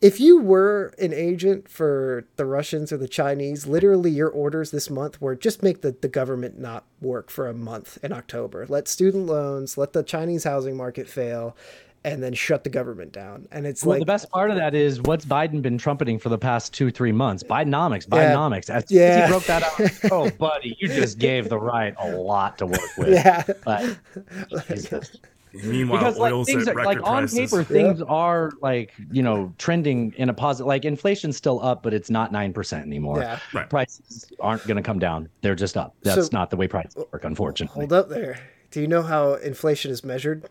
if 0.00 0.18
you 0.18 0.40
were 0.40 0.92
an 0.98 1.12
agent 1.12 1.68
for 1.68 2.26
the 2.36 2.44
Russians 2.44 2.92
or 2.92 2.96
the 2.96 3.06
Chinese, 3.06 3.68
literally 3.68 4.10
your 4.10 4.28
orders 4.28 4.72
this 4.72 4.90
month 4.90 5.20
were 5.20 5.36
just 5.36 5.62
make 5.62 5.82
the, 5.82 5.92
the 5.92 6.08
government 6.08 6.58
not 6.58 6.84
work 7.00 7.30
for 7.30 7.46
a 7.46 7.54
month 7.54 7.98
in 8.02 8.12
October. 8.12 8.66
Let 8.68 8.88
student 8.88 9.26
loans, 9.26 9.78
let 9.78 9.92
the 9.92 10.02
Chinese 10.02 10.44
housing 10.44 10.76
market 10.76 11.08
fail, 11.08 11.56
and 12.04 12.22
then 12.22 12.34
shut 12.34 12.64
the 12.64 12.70
government 12.70 13.12
down. 13.12 13.46
And 13.52 13.66
it's 13.66 13.84
Well, 13.84 13.92
like 13.96 14.00
the 14.00 14.06
best 14.06 14.28
part 14.30 14.50
of 14.50 14.56
that 14.56 14.74
is 14.74 15.00
what's 15.02 15.24
Biden 15.24 15.62
been 15.62 15.78
trumpeting 15.78 16.18
for 16.18 16.28
the 16.30 16.38
past 16.38 16.74
two, 16.74 16.90
three 16.90 17.12
months? 17.12 17.42
Bidenomics, 17.42 18.06
Yeah. 18.12 18.34
Bidenomics. 18.34 18.70
As 18.70 18.88
soon 18.88 18.98
as 18.98 19.04
Yeah. 19.08 19.26
he 19.26 19.30
broke 19.30 19.44
that 19.44 19.62
out, 19.62 19.90
oh, 20.12 20.30
buddy, 20.30 20.76
you 20.80 20.88
just 20.88 21.18
gave 21.18 21.48
the 21.48 21.58
right 21.58 21.94
a 21.98 22.10
lot 22.10 22.58
to 22.58 22.66
work 22.66 22.80
with. 22.98 23.10
Yeah. 23.10 23.44
Like, 23.66 23.96
Jesus. 24.68 25.16
Meanwhile, 25.54 25.98
because 25.98 26.18
like 26.18 26.32
oil's 26.32 26.46
things 26.46 26.66
are 26.66 26.72
record 26.74 26.86
like 26.86 27.06
on 27.06 27.22
prices. 27.28 27.38
paper 27.50 27.62
things 27.62 28.00
are 28.00 28.52
like 28.62 28.94
you 29.10 29.22
know 29.22 29.52
trending 29.58 30.14
in 30.16 30.30
a 30.30 30.32
positive 30.32 30.66
like 30.66 30.86
inflation's 30.86 31.36
still 31.36 31.62
up 31.62 31.82
but 31.82 31.92
it's 31.92 32.08
not 32.08 32.32
9% 32.32 32.80
anymore 32.80 33.18
Yeah. 33.20 33.38
Right. 33.52 33.68
prices 33.68 34.32
aren't 34.40 34.66
going 34.66 34.78
to 34.78 34.82
come 34.82 34.98
down 34.98 35.28
they're 35.42 35.54
just 35.54 35.76
up 35.76 35.94
that's 36.02 36.28
So- 36.28 36.30
not 36.32 36.48
the 36.48 36.56
way 36.56 36.68
prices 36.68 37.04
work 37.12 37.24
unfortunately 37.24 37.80
hold 37.80 37.92
up 37.92 38.08
there. 38.08 38.38
Do 38.70 38.80
you 38.80 38.86
know 38.86 39.02
how 39.02 39.34
inflation 39.34 39.90
is 39.90 40.02
measured? 40.02 40.48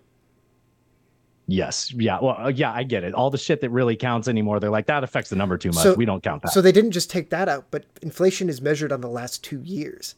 Yes 1.47 1.91
yeah 1.93 2.17
well 2.21 2.37
uh, 2.39 2.47
yeah 2.49 2.71
i 2.71 2.83
get 2.83 3.03
it 3.03 3.13
all 3.13 3.29
the 3.29 3.37
shit 3.37 3.59
that 3.61 3.69
really 3.71 3.95
counts 3.95 4.27
anymore 4.27 4.59
they're 4.59 4.69
like 4.69 4.85
that 4.85 5.03
affects 5.03 5.29
the 5.29 5.35
number 5.35 5.57
too 5.57 5.69
much 5.69 5.83
So- 5.83 5.95
we 5.95 6.05
don't 6.05 6.23
count 6.23 6.41
that 6.43 6.51
So 6.53 6.61
they 6.61 6.71
didn't 6.71 6.91
just 6.91 7.09
take 7.09 7.29
that 7.31 7.49
out, 7.49 7.65
but 7.71 7.85
inflation 8.01 8.47
is 8.49 8.61
measured 8.61 8.91
on 8.91 9.01
the 9.01 9.09
last 9.09 9.43
two 9.43 9.61
years. 9.61 10.15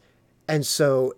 And 0.48 0.66
so 0.66 1.14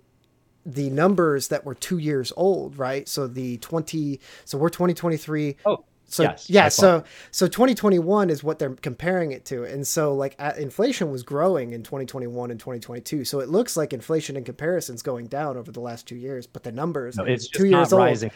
the 0.66 0.90
numbers 0.90 1.48
that 1.50 1.66
were 1.66 1.76
two 1.76 1.98
years 1.98 2.32
old, 2.38 2.78
right? 2.78 3.08
So 3.10 3.28
the 3.28 3.58
20, 3.58 4.20
so 4.46 4.58
we're 4.58 4.70
2023. 4.70 5.58
oh 5.66 5.84
So 6.08 6.24
yes 6.24 6.50
yeah, 6.50 6.70
so 6.70 7.04
so 7.32 7.48
2021 7.48 8.30
is 8.30 8.44
what 8.44 8.60
they're 8.60 8.76
comparing 8.76 9.32
it 9.32 9.44
to, 9.46 9.64
and 9.64 9.86
so 9.86 10.14
like 10.14 10.36
uh, 10.40 10.54
inflation 10.58 11.12
was 11.12 11.24
growing 11.24 11.72
in 11.74 11.82
2021 11.84 12.52
and 12.52 12.60
2022. 12.60 13.26
So 13.26 13.40
it 13.40 13.50
looks 13.50 13.76
like 13.76 13.92
inflation 13.92 14.38
in 14.38 14.44
comparison 14.44 14.96
is 14.96 15.02
going 15.02 15.28
down 15.28 15.58
over 15.58 15.72
the 15.72 15.80
last 15.80 16.08
two 16.08 16.16
years, 16.16 16.46
but 16.48 16.64
the 16.64 16.72
numbers 16.72 17.18
No, 17.18 17.24
it's 17.24 17.48
two 17.48 17.66
years 17.66 17.92
old. 17.92 18.04
rising 18.04 18.32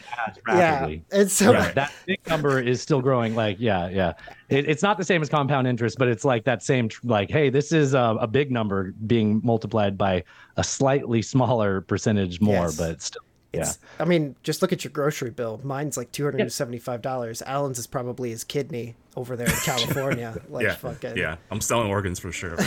Yeah, 0.48 0.54
rapidly 0.54 1.04
and 1.12 1.30
so 1.30 1.52
Yeah, 1.52 1.72
that 1.72 1.92
big 2.06 2.18
number 2.28 2.60
is 2.60 2.82
still 2.82 3.00
growing. 3.00 3.34
Like, 3.34 3.56
yeah, 3.60 3.88
yeah. 3.88 4.12
It, 4.48 4.68
it's 4.68 4.82
not 4.82 4.98
the 4.98 5.04
same 5.04 5.22
as 5.22 5.28
compound 5.28 5.68
interest, 5.68 5.96
but 5.98 6.08
it's 6.08 6.24
like 6.24 6.44
that 6.44 6.62
same, 6.62 6.88
tr- 6.88 7.00
like, 7.06 7.30
hey, 7.30 7.50
this 7.50 7.70
is 7.72 7.94
a, 7.94 8.16
a 8.20 8.26
big 8.26 8.50
number 8.50 8.92
being 9.06 9.40
multiplied 9.44 9.96
by 9.96 10.24
a 10.56 10.64
slightly 10.64 11.22
smaller 11.22 11.82
percentage 11.82 12.40
more, 12.40 12.64
Yes. 12.66 12.76
but 12.76 13.00
still, 13.02 13.22
yeah. 13.52 13.60
It's, 13.62 13.78
I 13.98 14.04
mean, 14.04 14.36
just 14.42 14.62
look 14.62 14.72
at 14.72 14.84
your 14.84 14.92
grocery 14.92 15.30
bill. 15.30 15.60
Mine's 15.64 15.96
like 15.96 16.12
two 16.12 16.24
hundred 16.24 16.42
and 16.42 16.52
seventy-five 16.52 17.02
dollars. 17.02 17.42
Alan's 17.42 17.78
is 17.78 17.86
probably 17.86 18.30
his 18.30 18.44
kidney 18.44 18.94
over 19.16 19.36
there 19.36 19.48
in 19.48 19.52
California. 19.64 20.40
like 20.48 20.64
yeah, 20.64 20.74
fucking 20.76 21.16
yeah. 21.16 21.36
I'm 21.50 21.60
selling 21.60 21.88
organs 21.90 22.18
for 22.20 22.30
sure. 22.32 22.56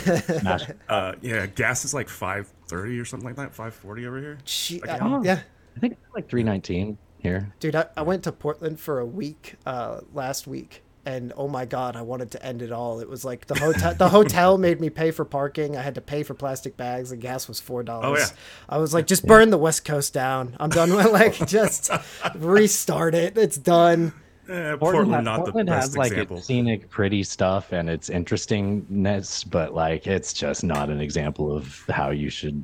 Uh, 0.90 1.14
yeah, 1.22 1.46
gas 1.46 1.86
is 1.86 1.94
like 1.94 2.10
five 2.10 2.52
thirty 2.68 3.00
or 3.00 3.06
something 3.06 3.28
like 3.28 3.36
that. 3.38 3.54
Five 3.56 3.74
forty 3.74 4.06
over 4.06 4.20
here. 4.20 4.38
Gee, 4.46 4.82
Okay. 4.82 4.92
uh, 4.92 5.22
yeah, 5.22 5.40
I 5.76 5.80
think 5.80 5.94
it's 5.94 6.14
like 6.14 6.30
319 6.30 6.98
here. 7.18 7.54
dude. 7.60 7.76
I, 7.76 7.86
I 7.98 8.02
went 8.02 8.24
to 8.26 8.32
Portland 8.32 8.80
for 8.80 9.00
a 9.00 9.06
week 9.06 9.56
uh, 9.66 10.02
last 10.14 10.46
week, 10.48 10.83
and 11.06 11.34
oh 11.36 11.48
my 11.48 11.66
god, 11.66 11.96
I 11.96 12.02
wanted 12.02 12.32
to 12.32 12.46
end 12.46 12.62
it 12.62 12.72
all. 12.72 13.00
It 13.00 13.10
was 13.10 13.26
like 13.26 13.48
the 13.48 13.56
hotel. 13.56 13.94
the 13.96 14.10
hotel 14.10 14.58
made 14.58 14.80
me 14.80 14.90
pay 14.90 15.12
for 15.12 15.26
parking. 15.26 15.76
I 15.76 15.82
had 15.82 15.96
to 15.96 16.02
pay 16.02 16.24
for 16.24 16.34
plastic 16.34 16.78
bags, 16.78 17.12
and 17.12 17.22
gas 17.22 17.48
was 17.48 17.60
four 17.60 17.84
dollars. 17.84 18.20
Oh, 18.20 18.24
yeah. 18.24 18.40
I 18.70 18.78
was 18.78 18.94
like, 18.94 19.08
just 19.08 19.26
burn 19.26 19.50
the 19.50 19.58
West 19.58 19.86
Coast 19.86 20.14
down. 20.14 20.56
I'm 20.60 20.70
done 20.70 20.94
with 20.96 21.06
like 21.12 21.46
just 21.48 21.90
restart 22.36 23.16
it. 23.16 23.38
It's 23.38 23.58
done. 23.58 24.14
Eh, 24.50 24.76
Portland, 24.76 24.80
Portland, 24.80 25.26
not 25.26 25.40
Portland 25.40 25.68
the 25.70 25.72
best 25.72 25.88
has 25.90 25.98
like 25.98 26.12
example. 26.12 26.38
its 26.38 26.48
scenic, 26.48 26.90
pretty 26.90 27.24
stuff 27.24 27.72
and 27.72 27.90
its 27.90 28.10
interestingness, 28.10 29.44
but 29.46 29.74
like 29.74 30.06
it's 30.06 30.34
just 30.34 30.64
not 30.64 30.90
an 30.90 31.00
example 31.00 31.56
of 31.56 31.86
how 31.90 32.10
you 32.12 32.30
should 32.30 32.64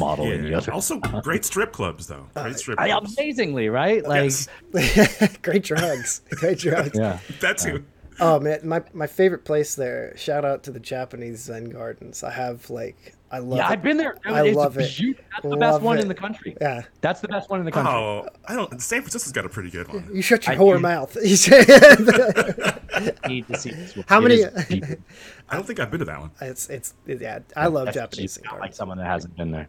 model 0.00 0.26
any 0.32 0.50
Yeah. 0.50 0.58
other. 0.58 0.72
Also, 0.72 0.98
great 1.22 1.44
strip 1.44 1.72
clubs 1.72 2.06
though. 2.06 2.26
Great 2.34 2.58
strip 2.58 2.78
I, 2.80 2.88
clubs. 2.90 3.16
amazingly, 3.18 3.68
right? 3.68 4.02
Like, 4.06 4.32
Yes. 4.74 5.36
Great 5.42 5.62
drugs. 5.64 6.22
Great 6.30 6.58
drugs. 6.58 6.92
yeah. 6.94 7.18
That 7.40 7.58
too. 7.58 7.84
Oh 8.20 8.38
man, 8.38 8.60
my 8.64 8.82
my 8.92 9.06
favorite 9.08 9.44
place 9.44 9.74
there. 9.74 10.16
Shout 10.16 10.44
out 10.44 10.62
to 10.64 10.70
the 10.70 10.78
Japanese 10.80 11.40
Zen 11.40 11.64
gardens. 11.70 12.22
I 12.22 12.30
have 12.30 12.70
like 12.70 13.14
I 13.34 13.38
love 13.38 13.58
Yeah, 13.58 13.66
it. 13.68 13.72
I've 13.72 13.82
been 13.82 13.96
there. 13.96 14.16
I 14.24 14.46
it's 14.46 14.56
love 14.56 14.78
it. 14.78 14.96
beautiful. 14.96 15.24
That's 15.32 15.42
the 15.42 15.48
Love 15.48 15.58
best 15.58 15.82
one 15.82 15.98
it. 15.98 16.02
in 16.02 16.08
the 16.08 16.14
country. 16.14 16.56
Yeah. 16.60 16.82
That's 17.00 17.20
the 17.20 17.26
best 17.26 17.50
one 17.50 17.58
in 17.58 17.66
the 17.66 17.72
country. 17.72 17.92
Oh, 17.92 18.28
I 18.46 18.54
don't. 18.54 18.80
San 18.80 19.00
Francisco's 19.02 19.32
got 19.32 19.44
a 19.44 19.48
pretty 19.48 19.70
good 19.70 19.88
one. 19.88 20.08
You 20.12 20.22
shut 20.22 20.46
your 20.46 20.54
I- 20.54 20.58
whore 20.58 20.74
you- 20.76 20.80
mouth. 20.80 21.16
I 23.24 23.28
need 23.28 23.48
to 23.48 23.58
see 23.58 23.72
this 23.72 23.96
one. 23.96 24.04
How 24.08 24.24
It 24.24 24.28
many- 24.28 24.44
I 25.48 25.56
don't 25.56 25.66
think 25.66 25.80
I've 25.80 25.90
been 25.90 25.98
to 25.98 26.04
that 26.06 26.20
one. 26.20 26.30
it's 26.40 26.70
it's 26.70 26.94
yeah. 27.06 27.40
I 27.56 27.66
love 27.66 27.86
That's 27.86 27.96
Japanese 27.96 28.34
just 28.34 28.44
not 28.44 28.60
like 28.60 28.72
someone 28.74 28.98
that 28.98 29.06
hasn't 29.06 29.36
been 29.36 29.50
there. 29.50 29.68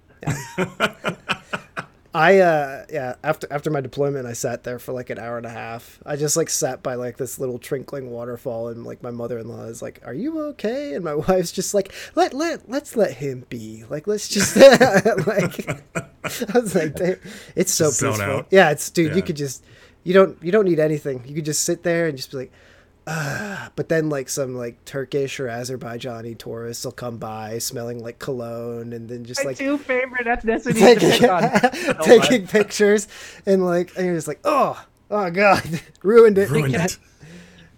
I 2.15 2.39
uh 2.39 2.85
yeah 2.89 3.15
after 3.25 3.45
after 3.51 3.69
my 3.69 3.81
deployment 3.81 4.25
I 4.25 4.31
sat 4.31 4.63
there 4.63 4.79
for 4.79 4.93
like 4.93 5.09
an 5.09 5.19
hour 5.19 5.35
and 5.35 5.45
a 5.45 5.49
half. 5.49 6.01
I 6.05 6.15
just 6.15 6.37
like 6.37 6.49
sat 6.49 6.81
by 6.81 6.95
like 6.95 7.17
this 7.17 7.39
little 7.39 7.59
trickling 7.59 8.09
waterfall 8.09 8.69
and 8.69 8.85
like 8.85 9.03
my 9.03 9.11
mother 9.11 9.37
in 9.37 9.49
law 9.49 9.65
is 9.65 9.81
like, 9.81 9.99
"Are 10.05 10.13
you 10.13 10.39
okay?" 10.39 10.93
And 10.93 11.03
my 11.03 11.13
wife's 11.27 11.51
just 11.51 11.73
like, 11.73 11.93
"Let 12.15 12.33
let 12.33 12.69
let's 12.69 12.95
let 12.95 13.15
him 13.15 13.45
be. 13.49 13.83
Like 13.89 14.07
let's 14.07 14.29
just 14.29 14.55
like." 15.27 15.67
I 16.55 16.59
was 16.59 16.73
like, 16.73 16.95
"Damn, 16.95 17.19
"It's 17.53 17.73
so 17.73 17.87
Just 17.87 18.01
peaceful." 18.01 18.45
Yeah, 18.49 18.71
it's 18.71 18.89
dude. 18.89 19.13
You 19.13 19.21
could 19.21 19.35
just 19.35 19.65
you 20.05 20.13
don't 20.13 20.41
you 20.41 20.53
don't 20.53 20.65
need 20.65 20.79
anything. 20.79 21.21
You 21.27 21.35
could 21.35 21.45
just 21.45 21.63
sit 21.63 21.83
there 21.83 22.07
and 22.07 22.15
just 22.15 22.31
be 22.31 22.37
like. 22.37 22.53
But 23.75 23.89
then 23.89 24.09
like 24.09 24.29
some 24.29 24.55
like 24.55 24.83
Turkish 24.85 25.39
or 25.39 25.47
Azerbaijani 25.47 26.37
tourists 26.37 26.85
will 26.85 26.91
come 26.93 27.17
by 27.17 27.57
smelling 27.59 28.01
like 28.01 28.19
cologne 28.19 28.93
and 28.93 29.09
then 29.09 29.25
just 29.25 29.43
like 29.43 29.57
two 29.57 29.77
favorite 29.77 30.27
ethnicities 30.27 30.79
taking, 30.79 31.95
taking 32.03 32.47
pictures 32.47 33.07
and 33.45 33.65
like 33.65 33.91
and 33.97 34.05
you're 34.05 34.15
just 34.15 34.27
like 34.29 34.39
oh 34.45 34.81
oh 35.11 35.29
god 35.29 35.61
ruined 36.03 36.37
it 36.37 36.49
Ruined 36.49 36.73
Can 36.73 36.81
I- 36.81 36.85
it. 36.85 36.97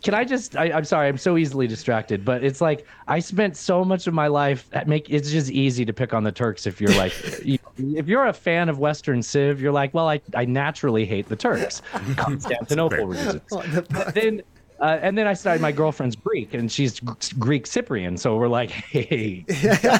Can 0.03 0.13
I 0.13 0.23
just? 0.23 0.55
I, 0.55 0.65
I'm 0.71 0.85
sorry, 0.85 1.07
I'm 1.07 1.17
so 1.17 1.37
easily 1.37 1.65
distracted, 1.65 2.23
but 2.23 2.43
it's 2.43 2.61
like 2.61 2.85
I 3.07 3.17
spent 3.17 3.57
so 3.57 3.83
much 3.83 4.05
of 4.05 4.13
my 4.13 4.27
life 4.27 4.69
at 4.71 4.87
make. 4.87 5.09
It's 5.09 5.31
just 5.31 5.49
easy 5.49 5.85
to 5.85 5.91
pick 5.91 6.13
on 6.13 6.23
the 6.23 6.31
Turks 6.31 6.67
if 6.67 6.79
you're 6.79 6.93
like, 6.93 7.13
you, 7.43 7.57
if 7.77 8.07
you're 8.07 8.27
a 8.27 8.31
fan 8.31 8.69
of 8.69 8.77
Western 8.77 9.23
Civ, 9.23 9.59
you're 9.59 9.71
like, 9.71 9.95
well, 9.95 10.07
I, 10.07 10.21
I 10.35 10.45
naturally 10.45 11.03
hate 11.03 11.27
the 11.27 11.35
Turks, 11.35 11.81
Constantinople 12.15 13.07
reasons. 13.07 13.41
But 13.49 14.13
then, 14.13 14.43
uh, 14.79 14.99
and 15.01 15.17
then 15.17 15.27
I 15.27 15.33
started. 15.33 15.61
My 15.61 15.71
girlfriend's 15.71 16.15
Greek, 16.15 16.53
and 16.53 16.71
she's 16.71 16.99
Greek 17.39 17.65
Cyprian, 17.65 18.17
so 18.17 18.37
we're 18.37 18.47
like, 18.47 18.69
hey, 18.93 19.45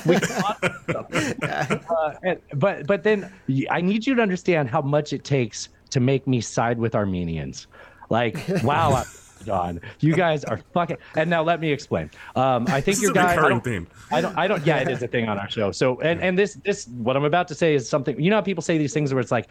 we 0.05 0.15
uh, 0.95 2.13
and, 2.23 2.39
but 2.55 2.85
but 2.85 3.03
then 3.03 3.31
I 3.69 3.81
need 3.81 4.05
you 4.05 4.15
to 4.15 4.21
understand 4.21 4.69
how 4.69 4.81
much 4.81 5.13
it 5.13 5.23
takes 5.23 5.69
to 5.91 5.99
make 5.99 6.27
me 6.27 6.41
side 6.41 6.77
with 6.77 6.95
Armenians. 6.95 7.67
Like, 8.09 8.37
wow, 8.63 8.91
I- 8.93 9.05
John, 9.45 9.79
you 9.99 10.15
guys 10.15 10.43
are 10.43 10.59
fucking. 10.73 10.97
And 11.15 11.29
now 11.29 11.43
let 11.43 11.61
me 11.61 11.71
explain. 11.71 12.09
Um, 12.35 12.65
I 12.69 12.81
think 12.81 13.01
your 13.01 13.11
a 13.11 13.13
guy. 13.13 13.33
I 13.33 13.47
don't, 13.47 13.63
theme. 13.63 13.87
I 14.11 14.19
don't. 14.19 14.37
I 14.37 14.47
don't. 14.47 14.65
Yeah, 14.65 14.77
it 14.77 14.89
is 14.89 15.01
a 15.03 15.07
thing 15.07 15.29
on 15.29 15.37
our 15.37 15.49
show. 15.49 15.71
So, 15.71 16.01
and 16.01 16.21
and 16.21 16.37
this 16.37 16.55
this 16.65 16.87
what 16.87 17.15
I'm 17.15 17.23
about 17.23 17.47
to 17.49 17.55
say 17.55 17.75
is 17.75 17.87
something. 17.87 18.19
You 18.19 18.29
know, 18.31 18.37
how 18.37 18.41
people 18.41 18.63
say 18.63 18.77
these 18.77 18.93
things 18.93 19.13
where 19.13 19.21
it's 19.21 19.31
like, 19.31 19.47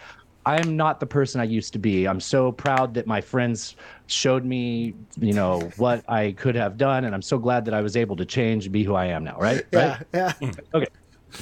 I'm 0.46 0.76
not 0.76 1.00
the 1.00 1.06
person 1.06 1.40
I 1.40 1.44
used 1.44 1.72
to 1.72 1.78
be. 1.78 2.06
I'm 2.06 2.20
so 2.20 2.52
proud 2.52 2.94
that 2.94 3.06
my 3.06 3.20
friends 3.20 3.74
showed 4.06 4.44
me, 4.44 4.94
you 5.20 5.32
know, 5.32 5.60
what 5.76 6.04
I 6.08 6.32
could 6.32 6.54
have 6.54 6.76
done, 6.76 7.04
and 7.04 7.14
I'm 7.14 7.22
so 7.22 7.38
glad 7.38 7.64
that 7.64 7.74
I 7.74 7.80
was 7.80 7.96
able 7.96 8.16
to 8.16 8.24
change 8.24 8.64
and 8.66 8.72
be 8.72 8.82
who 8.84 8.94
I 8.94 9.06
am 9.06 9.24
now. 9.24 9.36
Right. 9.38 9.64
yeah 9.72 9.98
Right. 10.14 10.34
yeah 10.42 10.50
Okay. 10.74 10.86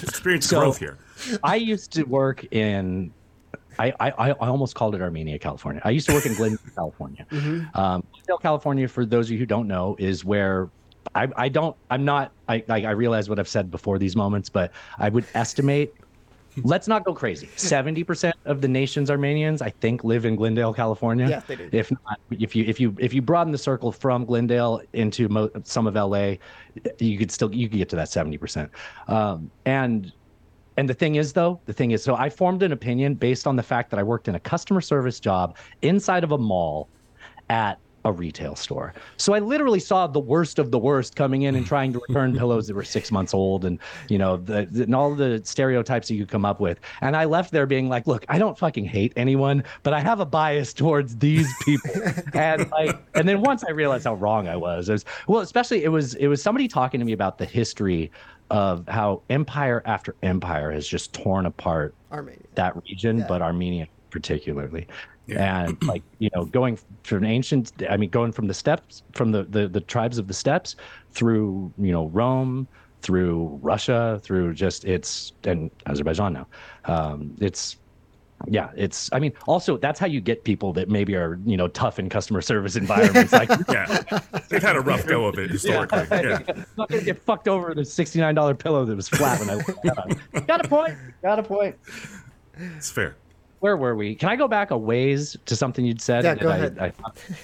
Experience 0.03 0.47
So- 0.47 0.61
growth 0.61 0.79
here. 0.79 0.99
I 1.43 1.57
used 1.57 1.93
to 1.93 2.05
work 2.05 2.45
in. 2.53 3.13
I, 3.79 3.93
I, 3.99 4.11
I 4.11 4.31
almost 4.49 4.75
called 4.77 4.95
it 4.95 5.01
Armenia, 5.03 5.37
California. 5.39 5.83
I 5.85 5.91
used 5.91 6.07
to 6.09 6.15
work 6.15 6.27
in 6.27 6.35
Glendale, 6.35 6.59
California. 6.77 7.27
Um, 7.75 8.05
Glendale, 8.13 8.39
California, 8.41 8.87
for 8.87 9.05
those 9.05 9.27
of 9.27 9.33
you 9.33 9.39
who 9.39 9.47
don't 9.47 9.67
know, 9.67 9.97
is 9.99 10.25
where 10.25 10.69
I, 11.15 11.29
I 11.37 11.49
don't, 11.49 11.77
I'm 11.91 12.05
not, 12.05 12.31
I, 12.49 12.63
I, 12.69 12.85
I 12.85 12.91
realize 12.93 13.29
what 13.29 13.39
I've 13.41 13.49
said 13.49 13.71
before 13.73 13.99
these 13.99 14.15
moments, 14.15 14.49
but 14.49 14.71
I 14.99 15.09
would 15.09 15.25
estimate, 15.35 15.93
let's 16.63 16.89
not 16.89 17.05
go 17.05 17.15
crazy. 17.15 17.49
70% 17.57 18.33
of 18.45 18.61
the 18.61 18.69
nation's 18.69 19.11
Armenians, 19.11 19.63
I 19.63 19.71
think, 19.71 20.05
live 20.05 20.25
in 20.25 20.37
Glendale, 20.37 20.73
California. 20.73 21.29
Yeah, 21.29 21.41
they 21.47 21.57
do. 21.57 21.69
If 21.73 21.91
not, 21.91 22.21
if 22.31 22.55
you, 22.55 22.65
if 22.65 22.79
you, 22.81 22.95
if 22.99 23.13
you 23.13 23.23
broaden 23.23 23.53
the 23.53 23.59
circle 23.59 23.91
from 23.93 24.25
Glendale 24.25 24.83
into 24.93 25.29
mo- 25.29 25.51
some 25.65 25.87
of 25.87 25.95
LA, 25.95 26.35
you 26.99 27.19
could 27.19 27.31
still, 27.31 27.53
you 27.55 27.69
could 27.69 27.79
get 27.79 27.89
to 27.91 27.97
that 27.97 28.09
70%. 28.09 28.71
Um, 29.09 29.51
and, 29.65 30.13
and 30.77 30.89
the 30.89 30.95
thing 30.95 31.17
is, 31.17 31.33
though, 31.33 31.61
the 31.67 31.73
thing 31.73 31.93
is, 31.93 32.03
so 32.03 32.15
I 32.17 32.29
formed 32.29 32.63
an 32.63 32.73
opinion 32.73 33.15
based 33.15 33.47
on 33.47 33.57
the 33.57 33.63
fact 33.63 33.91
that 33.91 33.99
I 33.99 34.03
worked 34.03 34.29
in 34.29 34.35
a 34.35 34.41
customer 34.41 34.81
service 34.81 35.21
job 35.21 35.57
inside 35.83 36.25
of 36.25 36.33
a 36.33 36.39
mall 36.39 36.89
at 37.49 37.79
a 38.05 38.13
retail 38.13 38.55
store. 38.55 38.93
So 39.17 39.33
I 39.35 39.39
literally 39.39 39.81
saw 39.81 40.07
the 40.07 40.21
worst 40.21 40.59
of 40.59 40.71
the 40.71 40.79
worst 40.79 41.17
coming 41.17 41.43
in 41.43 41.55
and 41.55 41.67
trying 41.67 41.93
to 41.95 42.01
return 42.09 42.37
pillows 42.39 42.67
that 42.67 42.75
were 42.75 42.85
six 42.85 43.11
months 43.11 43.33
old 43.33 43.65
and, 43.65 43.79
you 44.09 44.19
know, 44.19 44.37
the, 44.37 44.67
the, 44.71 44.83
and 44.85 44.95
all 44.95 45.15
the 45.15 45.41
stereotypes 45.45 46.09
that 46.09 46.15
you 46.15 46.27
come 46.27 46.45
up 46.45 46.61
with. 46.61 46.81
And 47.01 47.17
I 47.17 47.25
left 47.25 47.51
there 47.51 47.67
being 47.67 47.89
like, 47.89 48.07
look, 48.07 48.25
I 48.29 48.39
don't 48.39 48.59
fucking 48.59 48.85
hate 48.85 49.13
anyone, 49.17 49.65
but 49.83 49.95
I 49.95 50.01
have 50.01 50.21
a 50.21 50.27
bias 50.27 50.73
towards 50.75 51.17
these 51.17 51.49
people. 51.65 51.91
and 52.35 52.71
like, 52.71 52.97
and 53.15 53.29
then 53.29 53.41
once 53.41 53.65
I 53.65 53.71
realized 53.71 54.05
how 54.05 54.15
wrong 54.15 54.49
I 54.49 54.57
was, 54.57 54.89
it 54.89 54.93
was, 54.93 55.05
well, 55.27 55.41
especially 55.41 55.85
it 55.85 55.89
was, 55.89 56.15
it 56.15 56.27
was 56.27 56.43
somebody 56.43 56.69
talking 56.69 57.01
to 57.01 57.07
me 57.07 57.13
about 57.13 57.39
the 57.39 57.47
history 57.47 58.11
of 58.51 58.87
how 58.89 59.23
empire 59.31 59.83
after 59.87 60.15
empire 60.23 60.71
has 60.71 60.87
just 60.87 61.15
torn 61.15 61.47
apart 61.47 61.95
Armenia 62.13 62.43
that 62.55 62.77
region, 62.85 63.19
Yeah. 63.19 63.27
but 63.27 63.41
Armenia 63.41 63.89
particularly. 64.15 64.87
And 65.37 65.83
like 65.87 66.05
you 66.21 66.31
know, 66.35 66.45
going 66.45 66.79
from 67.03 67.25
ancient, 67.25 67.73
I 67.91 67.97
mean, 67.97 68.11
going 68.11 68.31
from 68.31 68.47
the 68.47 68.55
steppes, 68.55 69.03
from 69.13 69.33
the, 69.33 69.43
the 69.43 69.67
the 69.67 69.81
tribes 69.81 70.19
of 70.19 70.29
the 70.29 70.35
steppes 70.35 70.77
through 71.11 71.73
you 71.77 71.91
know 71.91 72.07
Rome, 72.07 72.69
through 73.03 73.59
Russia, 73.61 74.21
through 74.23 74.55
just 74.55 74.85
it's 74.85 75.33
and 75.43 75.69
Azerbaijan 75.87 76.33
now. 76.33 76.47
Um, 76.85 77.35
it's 77.41 77.77
yeah, 78.47 78.71
it's. 78.77 79.11
I 79.13 79.19
mean, 79.19 79.33
also 79.49 79.79
that's 79.79 79.99
how 79.99 80.07
you 80.07 80.21
get 80.21 80.45
people 80.45 80.73
that 80.75 80.89
maybe 80.89 81.17
are 81.17 81.41
you 81.45 81.57
know 81.57 81.67
tough 81.67 81.99
in 81.99 82.09
customer 82.09 82.41
service 82.41 82.77
environments. 82.77 83.33
Like 83.33 83.49
Yeah, 83.69 84.03
they've 84.49 84.63
had 84.63 84.77
a 84.77 84.81
rough 84.81 85.07
go 85.07 85.27
of 85.27 85.39
it 85.41 85.51
historically. 85.51 86.07
Yeah, 86.13 86.39
I'm 86.49 86.67
not 86.79 86.89
gonna 86.89 87.03
get 87.03 87.21
fucked 87.21 87.49
over 87.49 87.71
with 87.71 87.79
a 87.81 87.85
sixty 87.85 88.21
nine 88.21 88.37
dollar 88.37 88.55
pillow 88.55 88.85
that 88.85 88.95
was 88.95 89.09
flat 89.09 89.41
when 89.41 89.51
I 89.51 89.55
up. 89.91 90.47
Got 90.47 90.65
a 90.65 90.69
point. 90.69 90.97
Got 91.21 91.41
a 91.41 91.43
point. 91.43 91.77
it's 92.77 92.91
fair. 92.91 93.17
Where 93.65 93.79
were 93.79 93.97
we? 93.97 94.15
Can 94.15 94.29
I 94.29 94.37
go 94.37 94.47
back 94.47 94.73
a 94.73 94.77
ways 94.77 95.39
to 95.47 95.57
something 95.57 95.87
you'd 95.87 96.03
said? 96.03 96.23
Yeah, 96.23 96.35
go 96.35 96.51
I- 96.51 96.57
ahead. 96.57 96.79
I- 96.79 96.93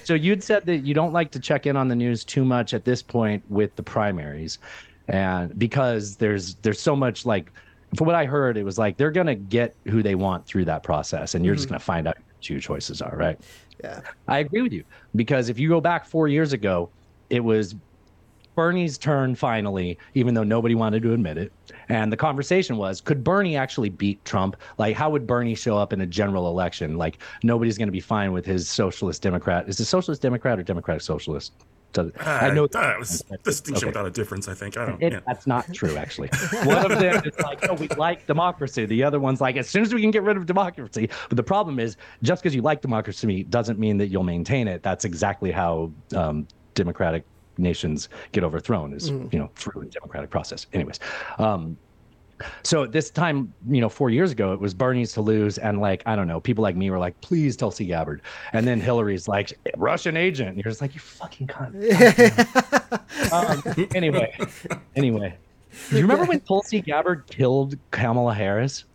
so 0.03 0.13
you'd 0.13 0.43
said 0.43 0.67
that 0.67 0.85
you 0.85 0.93
don't 0.93 1.13
like 1.13 1.31
to 1.31 1.39
check 1.39 1.65
in 1.65 1.75
on 1.75 1.87
the 1.87 1.95
news 1.95 2.23
too 2.23 2.45
much 2.45 2.75
at 2.75 2.85
this 2.85 3.01
point 3.01 3.43
with 3.49 3.75
the 3.75 3.81
primaries, 3.81 4.59
and 5.07 5.57
because 5.57 6.17
there's 6.17 6.53
there's 6.61 6.79
so 6.79 6.95
much 6.95 7.25
like, 7.25 7.51
from 7.95 8.05
what 8.05 8.15
I 8.15 8.25
heard, 8.25 8.55
it 8.55 8.63
was 8.63 8.77
like 8.77 8.97
they're 8.97 9.09
gonna 9.09 9.33
get 9.33 9.75
who 9.85 10.03
they 10.03 10.13
want 10.13 10.45
through 10.45 10.65
that 10.65 10.83
process, 10.83 11.33
and 11.33 11.43
you're 11.43 11.55
just 11.55 11.65
mm-hmm. 11.65 11.73
gonna 11.73 11.79
find 11.79 12.07
out 12.07 12.17
who 12.17 12.53
your 12.53 12.59
two 12.59 12.61
choices 12.61 13.01
are, 13.01 13.17
right? 13.17 13.39
yeah 13.83 14.01
I 14.27 14.39
agree 14.39 14.61
with 14.61 14.73
you 14.73 14.83
because 15.15 15.49
if 15.49 15.57
you 15.57 15.67
go 15.69 15.81
back 15.81 16.05
four 16.05 16.27
years 16.27 16.53
ago, 16.53 16.91
it 17.31 17.43
was 17.43 17.73
Bernie's 18.55 18.97
turn 18.97 19.35
finally, 19.35 19.97
even 20.13 20.33
though 20.33 20.43
nobody 20.43 20.75
wanted 20.75 21.01
to 21.03 21.13
admit 21.13 21.37
it. 21.37 21.51
And 21.89 22.11
the 22.11 22.17
conversation 22.17 22.77
was, 22.77 23.01
could 23.01 23.23
Bernie 23.23 23.55
actually 23.55 23.89
beat 23.89 24.23
Trump? 24.25 24.55
Like, 24.77 24.95
how 24.95 25.09
would 25.09 25.25
Bernie 25.25 25.55
show 25.55 25.77
up 25.77 25.93
in 25.93 26.01
a 26.01 26.05
general 26.05 26.47
election? 26.47 26.97
Like, 26.97 27.19
nobody's 27.43 27.77
going 27.77 27.87
to 27.87 27.91
be 27.93 27.99
fine 28.01 28.33
with 28.33 28.45
his 28.45 28.67
socialist 28.69 29.21
Democrat. 29.21 29.67
Is 29.69 29.79
it 29.79 29.85
socialist 29.85 30.21
Democrat 30.21 30.59
or 30.59 30.63
Democratic 30.63 31.01
socialist? 31.01 31.53
Does- 31.93 32.11
I 32.21 32.51
know 32.51 32.63
Uh, 32.73 32.93
it 32.93 32.99
was 32.99 33.21
distinction 33.43 33.89
Okay. 33.89 33.91
without 33.91 34.05
a 34.05 34.11
difference. 34.11 34.47
I 34.47 34.53
think 34.53 34.77
I 34.77 34.85
don't. 34.85 35.03
it, 35.03 35.11
yeah. 35.11 35.19
That's 35.27 35.45
not 35.45 35.73
true, 35.73 35.97
actually. 35.97 36.29
One 36.63 36.89
of 36.89 36.99
them 36.99 37.21
is 37.25 37.37
like, 37.39 37.69
oh, 37.69 37.73
we 37.73 37.89
like 37.89 38.25
democracy. 38.27 38.85
The 38.85 39.03
other 39.03 39.19
one's 39.19 39.41
like, 39.41 39.57
as 39.57 39.67
soon 39.69 39.81
as 39.81 39.93
we 39.93 39.99
can 39.99 40.09
get 40.11 40.23
rid 40.23 40.37
of 40.37 40.45
democracy. 40.45 41.09
But 41.27 41.35
the 41.35 41.43
problem 41.43 41.79
is, 41.79 41.97
just 42.23 42.43
because 42.43 42.55
you 42.55 42.61
like 42.61 42.81
democracy 42.81 43.43
doesn't 43.43 43.77
mean 43.77 43.97
that 43.97 44.07
you'll 44.07 44.23
maintain 44.23 44.69
it. 44.69 44.83
That's 44.83 45.03
exactly 45.03 45.51
how 45.51 45.91
um, 46.15 46.47
democratic 46.75 47.25
nations 47.57 48.09
get 48.31 48.43
overthrown, 48.43 48.93
is 48.93 49.09
you 49.09 49.39
know 49.39 49.49
through 49.55 49.81
a 49.81 49.85
democratic 49.85 50.29
process. 50.29 50.67
Anyways, 50.73 50.99
um, 51.37 51.77
so 52.63 52.85
this 52.85 53.09
time, 53.09 53.53
you 53.69 53.81
know, 53.81 53.89
four 53.89 54.09
years 54.09 54.31
ago, 54.31 54.53
it 54.53 54.59
was 54.59 54.73
Bernie's 54.73 55.13
to 55.13 55.21
lose, 55.21 55.57
and 55.57 55.79
like 55.79 56.03
I 56.05 56.15
don't 56.15 56.27
know, 56.27 56.39
people 56.39 56.61
like 56.61 56.75
me 56.75 56.89
were 56.89 56.99
like, 56.99 57.19
"Please, 57.21 57.55
Tulsi 57.55 57.85
Gabbard," 57.85 58.21
and 58.53 58.67
then 58.67 58.79
Hillary's 58.79 59.27
like, 59.27 59.53
"Russian 59.77 60.17
agent," 60.17 60.49
and 60.49 60.57
you're 60.57 60.71
just 60.71 60.81
like, 60.81 60.93
"You 60.93 60.99
fucking 60.99 61.47
cunt." 61.47 61.73
um, 63.77 63.87
anyway, 63.95 64.37
anyway, 64.95 65.37
do 65.89 65.95
you 65.97 66.01
remember 66.01 66.25
when 66.25 66.39
Tulsi 66.41 66.81
Gabbard 66.81 67.27
killed 67.27 67.77
Kamala 67.91 68.33
Harris? 68.33 68.85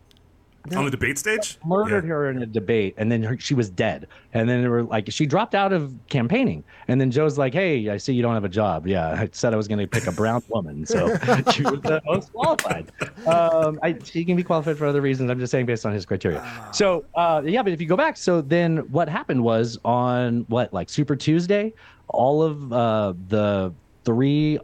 On 0.74 0.84
the 0.84 0.90
debate 0.90 1.18
stage, 1.18 1.58
Murdered 1.64 2.04
Yeah. 2.04 2.08
her 2.10 2.30
in 2.30 2.42
a 2.42 2.46
debate, 2.46 2.94
and 2.96 3.12
then 3.12 3.22
her, 3.22 3.38
she 3.38 3.54
was 3.54 3.68
dead. 3.70 4.08
And 4.32 4.48
then 4.48 4.62
they 4.62 4.68
were 4.68 4.82
like, 4.82 5.10
she 5.10 5.26
dropped 5.26 5.54
out 5.54 5.72
of 5.72 5.94
campaigning. 6.08 6.64
And 6.88 7.00
then 7.00 7.10
Joe's 7.10 7.38
like, 7.38 7.52
"Hey, 7.52 7.88
I 7.90 7.96
see 7.96 8.12
you 8.14 8.22
don't 8.22 8.34
have 8.34 8.44
a 8.44 8.48
job. 8.48 8.86
Yeah, 8.86 9.08
I 9.08 9.28
said 9.32 9.52
I 9.52 9.56
was 9.56 9.68
going 9.68 9.78
to 9.78 9.86
pick 9.86 10.06
a 10.06 10.12
brown 10.12 10.42
woman, 10.48 10.86
so 10.86 11.08
she 11.52 11.62
was 11.62 11.80
the 11.82 12.00
most 12.06 12.32
qualified. 12.32 12.90
Um, 13.26 13.78
I, 13.82 13.96
she 14.04 14.24
can 14.24 14.36
be 14.36 14.42
qualified 14.42 14.78
for 14.78 14.86
other 14.86 15.00
reasons. 15.00 15.30
I'm 15.30 15.38
just 15.38 15.50
saying 15.50 15.66
based 15.66 15.86
on 15.86 15.92
his 15.92 16.04
criteria. 16.06 16.44
So 16.72 17.04
uh, 17.14 17.42
yeah, 17.44 17.62
but 17.62 17.72
if 17.72 17.80
you 17.80 17.86
go 17.86 17.96
back, 17.96 18.16
so 18.16 18.40
then 18.40 18.78
what 18.90 19.08
happened 19.08 19.42
was 19.42 19.78
on 19.84 20.44
what 20.48 20.72
like 20.72 20.88
Super 20.88 21.16
Tuesday, 21.16 21.72
all 22.08 22.42
of 22.42 22.72
uh, 22.72 23.12
the 23.28 23.72
three 24.04 24.58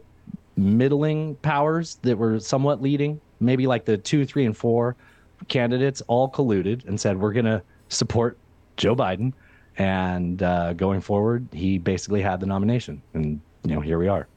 middling 0.55 1.35
powers 1.37 1.95
that 2.03 2.17
were 2.17 2.39
somewhat 2.39 2.81
leading 2.81 3.19
maybe 3.39 3.67
like 3.67 3.83
the 3.83 3.97
two, 3.97 4.25
three, 4.25 4.45
and 4.45 4.55
four 4.55 4.95
candidates 5.47 6.01
all 6.07 6.29
colluded 6.29 6.87
and 6.87 6.99
said 6.99 7.19
we're 7.19 7.33
going 7.33 7.45
to 7.45 7.61
support 7.89 8.37
Joe 8.77 8.95
Biden, 8.95 9.33
and 9.77 10.41
uh, 10.41 10.73
going 10.73 11.01
forward, 11.01 11.47
he 11.51 11.77
basically 11.77 12.21
had 12.21 12.39
the 12.39 12.45
nomination, 12.45 13.01
and 13.13 13.39
you 13.63 13.75
know 13.75 13.81
here 13.81 13.99
we 13.99 14.07
are. 14.07 14.27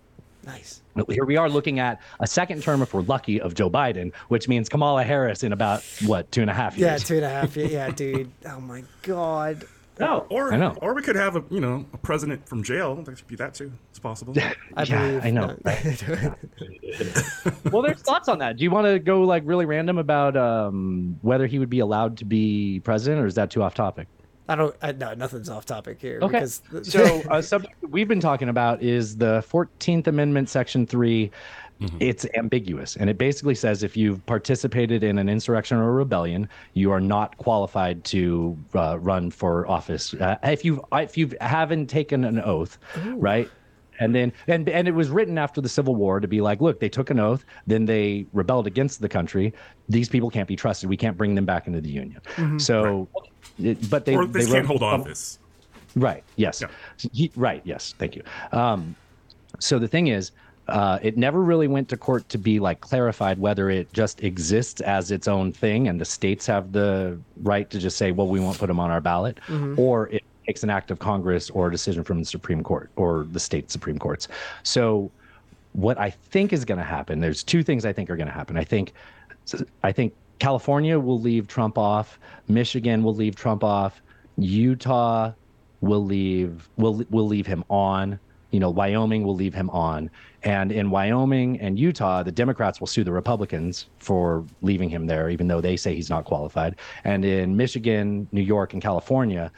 Nice. 0.44 0.80
Here 1.08 1.24
we 1.24 1.36
are 1.36 1.50
looking 1.50 1.80
at 1.80 2.00
a 2.20 2.26
second 2.26 2.62
term, 2.62 2.80
if 2.80 2.94
we're 2.94 3.02
lucky, 3.02 3.40
of 3.40 3.54
Joe 3.54 3.68
Biden, 3.68 4.14
which 4.28 4.46
means 4.46 4.68
Kamala 4.68 5.02
Harris 5.02 5.42
in 5.42 5.52
about 5.52 5.82
what 6.06 6.30
two 6.30 6.40
and 6.40 6.48
a 6.48 6.54
half 6.54 6.78
years? 6.78 7.02
Yeah, 7.02 7.06
two 7.06 7.16
and 7.16 7.24
a 7.24 7.28
half. 7.28 7.56
Yeah, 7.56 7.66
yeah, 7.70 7.90
dude. 7.90 8.30
Oh 8.46 8.60
my 8.60 8.84
god. 9.02 9.64
No, 9.98 10.26
Or 10.30 10.52
I 10.52 10.56
know. 10.56 10.76
or 10.82 10.94
we 10.94 11.02
could 11.02 11.16
have 11.16 11.36
a 11.36 11.44
you 11.50 11.60
know 11.60 11.84
a 11.92 11.96
president 11.98 12.48
from 12.48 12.62
jail. 12.62 12.94
That 12.96 13.18
should 13.18 13.26
be 13.26 13.36
that 13.36 13.54
too. 13.54 13.72
It's 13.90 13.98
possible. 13.98 14.34
I 14.76 14.82
Yeah, 14.84 15.06
believe. 15.06 15.24
I 15.24 15.30
know, 15.30 15.56
well, 17.72 17.82
there's 17.82 18.00
thoughts 18.02 18.28
on 18.28 18.38
that. 18.38 18.56
Do 18.56 18.64
you 18.64 18.70
want 18.70 18.86
to 18.86 18.98
go 18.98 19.22
like 19.22 19.42
really 19.46 19.64
random 19.64 19.98
about 19.98 20.36
um, 20.36 21.18
whether 21.22 21.46
he 21.46 21.58
would 21.58 21.70
be 21.70 21.80
allowed 21.80 22.16
to 22.18 22.24
be 22.24 22.80
president, 22.84 23.22
or 23.22 23.26
is 23.26 23.34
that 23.34 23.50
too 23.50 23.62
off 23.62 23.74
topic? 23.74 24.08
I 24.48 24.54
don't. 24.54 24.76
I, 24.80 24.92
no, 24.92 25.12
nothing's 25.14 25.48
off 25.48 25.66
topic 25.66 26.00
here. 26.00 26.20
Okay. 26.22 26.40
Because 26.40 26.62
So, 26.82 27.22
a 27.30 27.42
subject 27.42 27.74
we've 27.82 28.06
been 28.06 28.20
talking 28.20 28.48
about 28.48 28.80
is 28.82 29.16
the 29.16 29.44
14th 29.50 30.06
Amendment, 30.06 30.48
Section 30.48 30.86
3. 31.80 31.90
It's 32.00 32.26
ambiguous. 32.34 32.96
And 32.96 33.10
it 33.10 33.18
basically 33.18 33.54
says 33.54 33.82
if 33.82 33.96
you've 33.96 34.24
participated 34.26 35.02
in 35.04 35.18
an 35.18 35.28
insurrection 35.28 35.76
or 35.76 35.88
a 35.88 35.92
rebellion, 35.92 36.48
you 36.74 36.90
are 36.90 37.00
not 37.00 37.36
qualified 37.38 38.02
to 38.04 38.56
uh, 38.74 38.98
run 38.98 39.30
for 39.30 39.66
office. 39.68 40.14
Uh, 40.14 40.36
if 40.42 40.64
you 40.64 40.82
if 40.92 41.18
you 41.18 41.30
haven't 41.40 41.88
taken 41.88 42.24
an 42.24 42.40
oath, 42.40 42.78
right? 43.14 43.50
And 43.98 44.14
then 44.14 44.32
and 44.46 44.68
and 44.68 44.86
it 44.88 44.92
was 44.92 45.08
written 45.10 45.38
after 45.38 45.60
the 45.60 45.68
Civil 45.68 45.94
War 45.94 46.20
to 46.20 46.28
be 46.28 46.40
like, 46.40 46.60
look, 46.60 46.80
they 46.80 46.88
took 46.88 47.10
an 47.10 47.18
oath, 47.20 47.44
then 47.66 47.84
they 47.86 48.26
rebelled 48.32 48.66
against 48.66 49.00
the 49.00 49.08
country. 49.08 49.52
These 49.88 50.08
people 50.08 50.30
can't 50.30 50.48
be 50.48 50.56
trusted. 50.56 50.88
We 50.88 50.96
can't 50.98 51.16
bring 51.16 51.34
them 51.34 51.44
back 51.46 51.66
into 51.66 51.80
the 51.80 51.90
union. 51.90 52.20
So, 52.58 53.08
it, 53.58 53.88
but 53.90 54.04
they 54.04 54.14
or 54.16 54.26
they, 54.26 54.40
they 54.40 54.44
can't 54.46 54.68
wrote- 54.68 54.80
hold 54.80 54.82
office. 54.82 55.38
Right. 55.94 56.22
Yes. 56.36 56.60
Yeah. 56.60 56.68
He- 57.12 57.32
right. 57.36 57.62
Yes. 57.64 57.94
Thank 57.98 58.16
you. 58.16 58.22
Um, 58.52 58.94
so 59.60 59.78
the 59.78 59.88
thing 59.88 60.08
is, 60.08 60.32
uh, 60.68 60.98
it 61.02 61.16
never 61.16 61.42
really 61.42 61.68
went 61.68 61.88
to 61.88 61.96
court 61.96 62.28
to 62.28 62.38
be 62.38 62.58
like 62.58 62.80
clarified 62.80 63.38
whether 63.38 63.70
it 63.70 63.92
just 63.92 64.22
exists 64.24 64.80
as 64.80 65.10
its 65.10 65.28
own 65.28 65.52
thing 65.52 65.88
and 65.88 66.00
the 66.00 66.04
states 66.04 66.46
have 66.46 66.72
the 66.72 67.18
right 67.42 67.70
to 67.70 67.78
just 67.78 67.96
say, 67.96 68.10
well, 68.12 68.26
we 68.26 68.40
won't 68.40 68.58
put 68.58 68.66
them 68.66 68.80
on 68.80 68.90
our 68.90 69.00
ballot, 69.00 69.38
or 69.78 70.08
it 70.08 70.24
takes 70.46 70.62
an 70.62 70.70
act 70.70 70.90
of 70.90 70.98
Congress 70.98 71.50
or 71.50 71.68
a 71.68 71.70
decision 71.70 72.02
from 72.04 72.18
the 72.18 72.24
Supreme 72.24 72.62
Court 72.62 72.90
or 72.96 73.26
the 73.30 73.40
state 73.40 73.70
Supreme 73.70 73.98
Courts. 73.98 74.28
So 74.62 75.10
what 75.72 75.98
I 75.98 76.10
think 76.10 76.52
is 76.52 76.64
going 76.64 76.78
to 76.78 76.84
happen, 76.84 77.20
there's 77.20 77.42
two 77.44 77.62
things 77.62 77.84
I 77.84 77.92
think 77.92 78.10
are 78.10 78.16
going 78.16 78.28
to 78.28 78.32
happen. 78.32 78.56
I 78.56 78.64
think, 78.64 78.92
I 79.82 79.92
think 79.92 80.14
California 80.38 80.98
will 80.98 81.20
leave 81.20 81.48
Trump 81.48 81.78
off. 81.78 82.18
Michigan 82.48 83.02
will 83.02 83.14
leave 83.14 83.36
Trump 83.36 83.62
off. 83.62 84.02
Utah 84.38 85.32
will 85.80 86.04
leave 86.04 86.68
will 86.76 87.04
will 87.10 87.26
leave 87.26 87.46
him 87.46 87.64
on. 87.68 88.18
You 88.50 88.60
know, 88.60 88.70
Wyoming 88.70 89.24
will 89.24 89.34
leave 89.34 89.54
him 89.54 89.70
on. 89.70 90.10
And 90.42 90.70
in 90.70 90.90
Wyoming 90.90 91.60
and 91.60 91.78
Utah, 91.78 92.22
the 92.22 92.32
Democrats 92.32 92.80
will 92.80 92.86
sue 92.86 93.04
the 93.04 93.12
Republicans 93.12 93.86
for 93.98 94.44
leaving 94.62 94.88
him 94.88 95.06
there, 95.06 95.28
even 95.30 95.48
though 95.48 95.60
they 95.60 95.76
say 95.76 95.94
he's 95.94 96.10
not 96.10 96.24
qualified. 96.24 96.76
And 97.04 97.24
in 97.24 97.56
Michigan, 97.56 98.28
New 98.30 98.42
York, 98.42 98.72
and 98.72 98.80
California, 98.80 99.50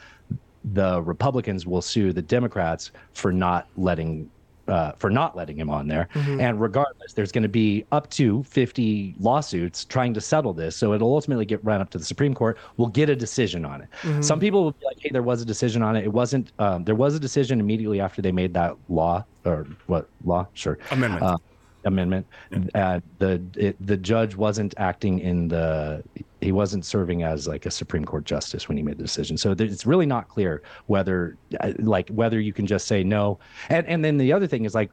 the 0.73 1.01
Republicans 1.01 1.65
will 1.65 1.81
sue 1.81 2.11
the 2.11 2.21
Democrats 2.21 2.91
for 3.13 3.31
not 3.31 3.67
letting 3.77 4.29
uh, 4.69 4.93
for 4.97 5.09
not 5.09 5.35
letting 5.35 5.57
him 5.57 5.69
on 5.69 5.87
there. 5.87 6.07
And 6.15 6.61
regardless, 6.61 7.13
there's 7.13 7.31
going 7.31 7.43
to 7.43 7.49
be 7.49 7.85
up 7.91 8.09
to 8.11 8.43
50 8.43 9.15
lawsuits 9.19 9.85
trying 9.85 10.13
to 10.13 10.21
settle 10.21 10.53
this. 10.53 10.75
So 10.75 10.93
it'll 10.93 11.13
ultimately 11.13 11.45
get 11.45 11.63
run 11.63 11.81
up 11.81 11.89
to 11.91 11.97
the 11.97 12.05
Supreme 12.05 12.33
Court. 12.33 12.57
We'll 12.77 12.87
get 12.89 13.09
a 13.09 13.15
decision 13.15 13.65
on 13.65 13.81
it. 13.81 14.23
Some 14.23 14.39
people 14.39 14.63
will 14.63 14.71
be 14.71 14.85
like, 14.85 14.97
"Hey, 14.99 15.09
there 15.11 15.23
was 15.23 15.41
a 15.41 15.45
decision 15.45 15.81
on 15.81 15.95
it. 15.95 16.03
It 16.05 16.13
wasn't. 16.13 16.51
Um, 16.59 16.83
there 16.83 16.95
was 16.95 17.15
a 17.15 17.19
decision 17.19 17.59
immediately 17.59 17.99
after 17.99 18.21
they 18.21 18.31
made 18.31 18.53
that 18.53 18.75
law 18.87 19.25
or 19.45 19.67
what 19.87 20.07
law? 20.23 20.47
Sure, 20.53 20.77
Amendment. 20.91 21.23
Uh, 21.23 21.37
amendment. 21.85 22.27
Uh, 22.75 22.99
the 23.19 23.41
it, 23.55 23.75
the 23.85 23.97
judge 23.97 24.35
wasn't 24.35 24.73
acting 24.77 25.19
in 25.19 25.47
the 25.47 26.03
he 26.41 26.51
wasn't 26.51 26.85
serving 26.85 27.23
as 27.23 27.47
like 27.47 27.65
a 27.65 27.71
Supreme 27.71 28.05
Court 28.05 28.23
justice 28.23 28.67
when 28.67 28.77
he 28.77 28.83
made 28.83 28.97
the 28.97 29.03
decision. 29.03 29.37
So 29.37 29.55
it's 29.57 29.85
really 29.85 30.05
not 30.05 30.29
clear 30.29 30.61
whether 30.87 31.37
uh, 31.59 31.73
like 31.79 32.09
whether 32.09 32.39
you 32.39 32.53
can 32.53 32.65
just 32.65 32.87
say 32.87 33.03
no. 33.03 33.39
And 33.69 33.85
and 33.87 34.03
then 34.05 34.17
the 34.17 34.31
other 34.31 34.47
thing 34.47 34.65
is 34.65 34.73
like 34.73 34.91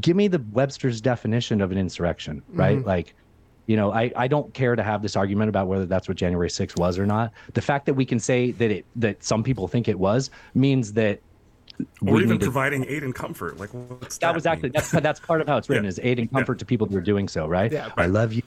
give 0.00 0.16
me 0.16 0.28
the 0.28 0.42
Webster's 0.52 1.00
definition 1.00 1.60
of 1.60 1.72
an 1.72 1.78
insurrection, 1.78 2.42
right? 2.48 2.84
Like 2.84 3.14
you 3.66 3.76
know, 3.76 3.92
I, 3.92 4.10
I 4.16 4.26
don't 4.26 4.52
care 4.54 4.74
to 4.74 4.82
have 4.82 5.02
this 5.02 5.14
argument 5.14 5.48
about 5.48 5.68
whether 5.68 5.86
that's 5.86 6.08
what 6.08 6.16
January 6.16 6.48
6th 6.48 6.76
was 6.80 6.98
or 6.98 7.06
not. 7.06 7.32
The 7.54 7.62
fact 7.62 7.86
that 7.86 7.94
we 7.94 8.04
can 8.04 8.18
say 8.18 8.50
that 8.52 8.70
it 8.70 8.84
that 8.96 9.22
some 9.22 9.42
people 9.42 9.68
think 9.68 9.88
it 9.88 9.98
was 9.98 10.30
means 10.54 10.92
that 10.94 11.20
or 12.06 12.20
even 12.20 12.38
to- 12.38 12.44
providing 12.44 12.84
aid 12.88 13.02
and 13.02 13.14
comfort. 13.14 13.58
Like 13.58 13.70
what's 13.70 14.18
that 14.18 14.34
was 14.34 14.46
actually 14.46 14.68
mean? 14.70 14.72
that's 14.74 14.90
that's 14.90 15.20
part 15.20 15.40
of 15.40 15.48
how 15.48 15.56
it's 15.56 15.68
written 15.68 15.84
Yeah. 15.86 15.88
is 15.90 16.00
aiding 16.02 16.28
comfort 16.28 16.58
to 16.60 16.64
people 16.64 16.86
who 16.86 16.96
are 16.96 17.00
doing 17.00 17.26
so 17.28 17.46
right 17.46 17.72
Yeah. 17.72 17.88
i 17.96 18.06
love 18.06 18.32
you 18.32 18.42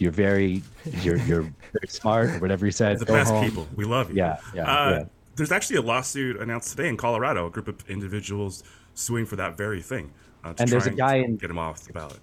you're 0.00 0.10
very 0.12 0.62
you're 1.02 1.16
you're 1.18 1.42
very 1.42 1.88
smart 1.88 2.30
or 2.30 2.38
whatever 2.38 2.64
you 2.66 2.72
said 2.72 2.98
the 2.98 3.04
Go 3.04 3.14
best 3.14 3.30
home. 3.30 3.44
people. 3.44 3.68
We 3.76 3.84
love 3.84 4.10
you. 4.10 4.16
Yeah, 4.16 4.38
yeah, 4.54 4.62
Uh, 4.64 4.90
yeah. 4.90 5.04
There's 5.36 5.52
actually 5.52 5.76
a 5.76 5.82
lawsuit 5.82 6.40
announced 6.40 6.70
today 6.76 6.88
in 6.88 6.96
Colorado. 6.96 7.46
A 7.46 7.50
group 7.50 7.68
of 7.68 7.88
individuals 7.88 8.62
suing 8.94 9.26
for 9.26 9.36
that 9.36 9.56
very 9.56 9.80
thing. 9.82 10.10
Uh, 10.44 10.54
And 10.58 10.68
there's 10.68 10.86
a 10.86 10.90
guy 10.90 11.16
in- 11.16 11.36
get 11.36 11.50
him 11.50 11.58
off 11.58 11.82
the 11.84 11.92
ballot. 11.92 12.18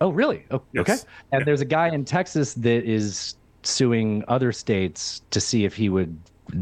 oh 0.00 0.10
really 0.10 0.44
oh, 0.50 0.62
Yes. 0.72 0.82
okay 0.82 0.92
and 1.32 1.40
Yeah. 1.40 1.44
there's 1.44 1.60
a 1.62 1.64
guy 1.78 1.88
in 1.88 2.04
texas 2.04 2.54
that 2.54 2.84
is 2.84 3.34
suing 3.62 4.22
other 4.28 4.52
states 4.52 5.22
to 5.30 5.40
see 5.40 5.64
if 5.64 5.74
he 5.74 5.88
would 5.88 6.16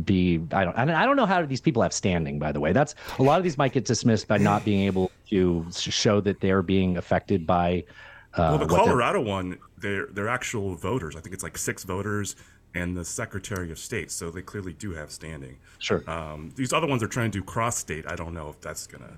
be 0.04 0.40
i 0.52 0.64
don't 0.64 0.76
i 0.78 0.84
don't- 0.86 0.94
I 0.94 1.04
don't 1.04 1.16
know 1.16 1.26
how 1.26 1.44
these 1.44 1.60
people 1.60 1.82
have 1.82 1.92
standing 1.92 2.38
by 2.38 2.52
the 2.52 2.60
way 2.60 2.72
that's 2.72 2.94
a 3.18 3.22
lot 3.22 3.36
of 3.38 3.44
these 3.44 3.58
might 3.58 3.72
get 3.72 3.84
dismissed 3.84 4.28
by 4.28 4.38
not 4.38 4.64
being 4.64 4.82
able 4.86 5.10
to 5.30 5.66
show 5.72 6.20
that 6.22 6.40
they're 6.40 6.62
being 6.62 6.96
affected 6.96 7.46
by 7.46 7.84
Well, 8.38 8.58
the 8.58 8.66
Colorado 8.66 9.20
one, 9.20 9.58
they're 9.78 10.06
they're 10.06 10.28
actual 10.28 10.74
voters. 10.74 11.16
I 11.16 11.20
think 11.20 11.34
it's 11.34 11.44
like 11.44 11.56
six 11.58 11.84
voters 11.84 12.36
and 12.74 12.96
the 12.96 13.04
Secretary 13.04 13.70
of 13.70 13.78
State, 13.78 14.10
so 14.10 14.30
they 14.30 14.42
clearly 14.42 14.72
do 14.72 14.92
have 14.92 15.10
standing. 15.12 15.56
sure 15.78 16.02
Um, 16.10 16.50
these 16.56 16.72
other 16.72 16.88
ones 16.88 17.02
are 17.02 17.08
trying 17.08 17.30
to 17.30 17.38
do 17.38 17.44
cross 17.44 17.78
state. 17.78 18.04
I 18.08 18.16
don't 18.16 18.34
know 18.34 18.48
if 18.48 18.60
that's 18.60 18.86
gonna. 18.86 19.12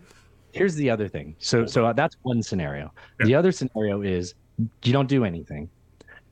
here's 0.52 0.74
the 0.74 0.90
other 0.90 1.09
thing. 1.09 1.35
So 1.38 1.64
so 1.66 1.92
that's 1.94 2.16
one 2.22 2.42
scenario. 2.42 2.92
The 3.20 3.35
other 3.35 3.52
scenario 3.52 4.02
is 4.02 4.35
you 4.83 4.92
don't 4.92 5.09
do 5.09 5.24
anything. 5.24 5.68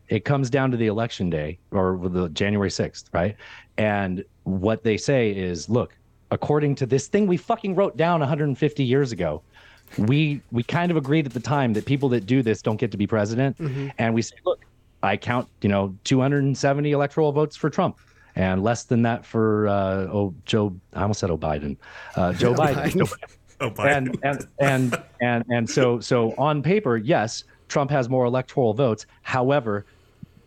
It 0.08 0.24
comes 0.26 0.50
down 0.50 0.70
to 0.70 0.76
the 0.76 0.86
election 0.86 1.30
day 1.30 1.58
or 1.70 1.98
the 2.10 2.28
January 2.28 2.68
6th, 2.68 3.04
right? 3.14 3.36
And 3.78 4.22
what 4.42 4.84
they 4.84 4.98
say 4.98 5.30
is, 5.30 5.70
look, 5.70 5.96
according 6.30 6.74
to 6.76 6.86
this 6.86 7.08
thing 7.08 7.26
we 7.26 7.38
fucking 7.38 7.74
wrote 7.74 7.96
down 7.96 8.20
150 8.20 8.84
years 8.84 9.12
ago, 9.12 9.42
we 9.98 10.40
we 10.50 10.62
kind 10.62 10.90
of 10.90 10.96
agreed 10.96 11.26
at 11.26 11.32
the 11.32 11.40
time 11.40 11.72
that 11.74 11.84
people 11.86 12.08
that 12.10 12.26
do 12.26 12.42
this 12.42 12.62
don't 12.62 12.76
get 12.76 12.90
to 12.90 12.96
be 12.96 13.06
president. 13.06 13.56
And 13.98 14.14
we 14.14 14.22
say, 14.22 14.36
look, 14.44 14.64
I 15.02 15.16
count, 15.16 15.48
you 15.62 15.68
know, 15.68 15.94
270 16.04 16.92
electoral 16.92 17.32
votes 17.32 17.56
for 17.56 17.70
Trump 17.70 17.98
and 18.36 18.62
less 18.62 18.84
than 18.84 19.02
that 19.02 19.24
for 19.24 19.68
uh, 19.68 20.06
oh 20.12 20.34
Joe. 20.44 20.74
I 20.94 21.02
almost 21.02 21.20
said 21.20 21.30
Oh 21.30 21.38
Biden, 21.38 21.76
uh, 22.16 22.32
Joe 22.32 22.54
Biden. 22.54 22.92
Biden. 22.92 23.12
Oh, 23.60 23.70
Biden. 23.70 24.18
and 24.24 24.24
and 24.24 24.48
and 24.58 25.02
and 25.20 25.44
and 25.48 25.70
so 25.70 26.00
so 26.00 26.34
on 26.36 26.60
paper, 26.60 26.96
yes, 26.96 27.44
Trump 27.68 27.88
has 27.92 28.08
more 28.08 28.24
electoral 28.24 28.74
votes. 28.74 29.06
However, 29.22 29.86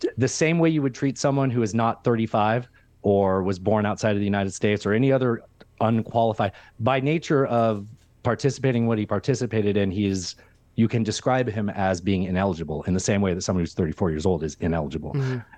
t- 0.02 0.10
the 0.18 0.28
same 0.28 0.60
way 0.60 0.70
you 0.70 0.82
would 0.82 0.94
treat 0.94 1.18
someone 1.18 1.50
who 1.50 1.64
is 1.64 1.74
not 1.74 2.04
35 2.04 2.68
or 3.04 3.44
was 3.44 3.60
born 3.60 3.86
outside 3.86 4.12
of 4.12 4.20
the 4.20 4.26
United 4.26 4.54
States 4.54 4.86
or 4.86 4.92
any 4.92 5.10
other 5.10 5.42
unqualified 5.80 6.52
by 6.82 7.00
nature 7.00 7.46
of 7.46 7.88
participating 8.24 8.84
in 8.84 8.88
what 8.88 8.98
he 8.98 9.06
participated 9.06 9.78
in, 9.78 9.92
he's 9.92 10.36
you 10.76 10.88
can 10.88 11.02
describe 11.02 11.50
him 11.50 11.70
as 11.72 12.00
being 12.00 12.24
ineligible 12.24 12.84
in 12.84 12.94
the 12.94 13.00
same 13.00 13.20
way 13.20 13.34
that 13.34 13.42
someone 13.42 13.64
who's 13.64 13.74
34 13.74 14.12
years 14.12 14.28
old 14.28 14.44
is 14.44 14.56
ineligible. 14.60 15.12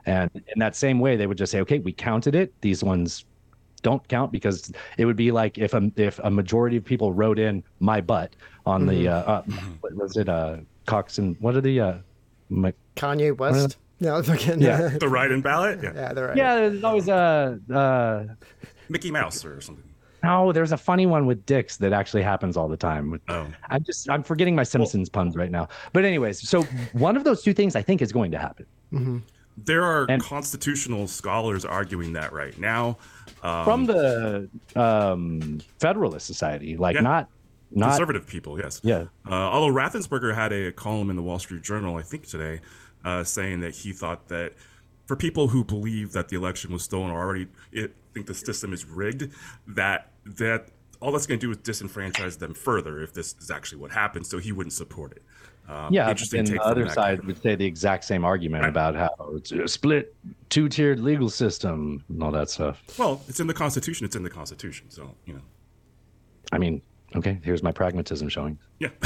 And 0.06 0.32
in 0.34 0.60
that 0.60 0.78
same 0.78 1.02
way, 1.02 1.18
they 1.18 1.28
would 1.28 1.38
just 1.38 1.52
say, 1.52 1.60
okay, 1.60 1.80
we 1.80 1.92
counted 1.92 2.36
it. 2.36 2.54
These 2.62 2.86
ones 2.86 3.26
don't 3.82 4.06
count 4.08 4.32
because 4.32 4.72
it 4.98 5.04
would 5.06 5.18
be 5.18 5.32
like 5.32 5.58
if 5.58 5.74
a 5.74 5.92
if 5.98 6.20
a 6.24 6.30
majority 6.32 6.78
of 6.78 6.86
people 6.86 7.12
wrote 7.14 7.38
in 7.40 7.64
my 7.80 8.00
butt 8.02 8.34
on 8.66 8.86
the 8.86 9.08
uh, 9.08 9.14
uh 9.22 9.42
what 9.82 9.94
was 9.96 10.18
it 10.18 10.28
uh 10.30 10.58
Cox 10.86 11.18
and 11.18 11.36
what 11.40 11.56
are 11.56 11.62
the 11.62 11.80
uh 11.80 11.94
my, 12.50 12.74
Kanye 12.96 13.38
West. 13.38 13.78
No, 14.00 14.24
fucking 14.24 14.62
Yeah. 14.62 14.98
the 15.00 15.08
write-in 15.10 15.42
ballot. 15.42 15.80
Yeah. 15.84 15.92
yeah, 15.94 16.14
they're 16.14 16.28
right. 16.30 16.38
yeah 16.38 16.56
there's 16.56 16.84
always 16.84 17.08
a 17.10 17.60
uh 17.74 18.26
Mickey 18.88 19.12
Mouse 19.12 19.44
or 19.46 19.60
something. 19.62 19.84
No 20.24 20.52
there's 20.52 20.72
a 20.72 20.78
funny 20.78 21.06
one 21.06 21.26
with 21.26 21.46
dicks 21.46 21.78
that 21.78 21.94
actually 21.94 22.22
happens 22.24 22.58
all 22.58 22.68
the 22.68 22.78
time 22.78 23.20
Oh. 23.30 23.48
I'm 23.70 23.84
just 23.84 24.10
I'm 24.10 24.24
forgetting 24.24 24.56
my 24.56 24.64
Simpsons 24.64 25.10
puns 25.10 25.36
right 25.36 25.52
now 25.52 25.68
but 25.94 26.06
anyways 26.06 26.48
so 26.48 26.64
one 26.94 27.16
of 27.18 27.24
those 27.24 27.42
two 27.44 27.54
things 27.54 27.76
I 27.76 27.82
think 27.82 28.02
is 28.02 28.12
going 28.12 28.32
to 28.32 28.38
happen 28.38 28.66
There 29.66 29.84
are 29.84 30.06
And- 30.10 30.22
constitutional 30.24 31.08
scholars 31.08 31.66
arguing 31.66 32.14
that 32.14 32.32
right 32.34 32.58
now. 32.58 32.98
Um, 33.44 33.64
from 33.66 33.86
the 33.86 34.50
um 34.76 35.60
Federalist 35.80 36.26
Society 36.28 36.76
like 36.78 36.96
Yeah. 36.96 37.02
not 37.02 37.30
not 37.72 37.90
conservative 37.90 38.26
people. 38.26 38.60
Yes. 38.60 38.82
Yeah. 38.84 39.04
Uh, 39.30 39.34
although 39.34 39.72
Raffensperger 39.74 40.34
had 40.34 40.52
a 40.52 40.72
column 40.72 41.10
in 41.12 41.16
the 41.16 41.22
Wall 41.22 41.38
Street 41.38 41.62
Journal, 41.62 41.98
I 41.98 42.02
think 42.02 42.26
today, 42.26 42.62
uh, 43.06 43.24
saying 43.24 43.60
that 43.60 43.76
he 43.76 43.92
thought 43.94 44.28
that 44.30 44.54
for 45.10 45.16
people 45.16 45.48
who 45.48 45.64
believe 45.64 46.12
that 46.12 46.30
the 46.30 46.36
election 46.36 46.72
was 46.72 46.84
stolen 46.84 47.10
or 47.10 47.20
already 47.20 47.48
it, 47.72 47.96
think 48.14 48.28
the 48.28 48.34
system 48.36 48.72
is 48.72 48.86
rigged, 48.86 49.34
that 49.66 50.12
that 50.24 50.68
all 51.00 51.12
that's 51.12 51.26
going 51.26 51.40
to 51.40 51.48
do 51.48 51.50
is 51.50 51.58
disenfranchise 51.58 52.38
them 52.38 52.54
further 52.54 53.02
if 53.02 53.12
this 53.12 53.34
is 53.40 53.50
actually 53.50 53.80
what 53.80 53.90
happened. 53.90 54.28
So 54.28 54.38
he 54.38 54.52
wouldn't 54.52 54.74
support 54.74 55.14
it. 55.14 55.24
Um, 55.68 55.92
Yeah, 55.92 56.04
but 56.04 56.12
interesting 56.12 56.44
then 56.44 56.54
take 56.54 56.62
the 56.62 56.64
other 56.64 56.88
side 56.90 57.24
would 57.24 57.42
say 57.42 57.56
the 57.56 57.66
exact 57.66 58.04
same 58.04 58.24
argument 58.24 58.66
about 58.66 58.94
how 58.94 59.32
it's 59.34 59.52
a 59.52 59.68
split, 59.68 60.14
two-tiered 60.50 61.00
legal 61.00 61.32
system 61.32 62.04
and 62.08 62.22
all 62.22 62.32
that 62.32 62.52
stuff. 62.52 62.84
Well, 63.00 63.24
it's 63.28 63.40
in 63.40 63.48
the 63.48 63.54
Constitution. 63.56 64.06
It's 64.06 64.16
in 64.16 64.22
the 64.22 64.30
Constitution. 64.30 64.92
So 64.92 65.16
you 65.26 65.34
know, 65.34 65.42
I 66.52 66.60
mean, 66.60 66.84
okay, 67.16 67.40
here's 67.44 67.62
my 67.64 67.72
pragmatism 67.72 68.30
showing. 68.30 68.58
yeah, 68.80 68.90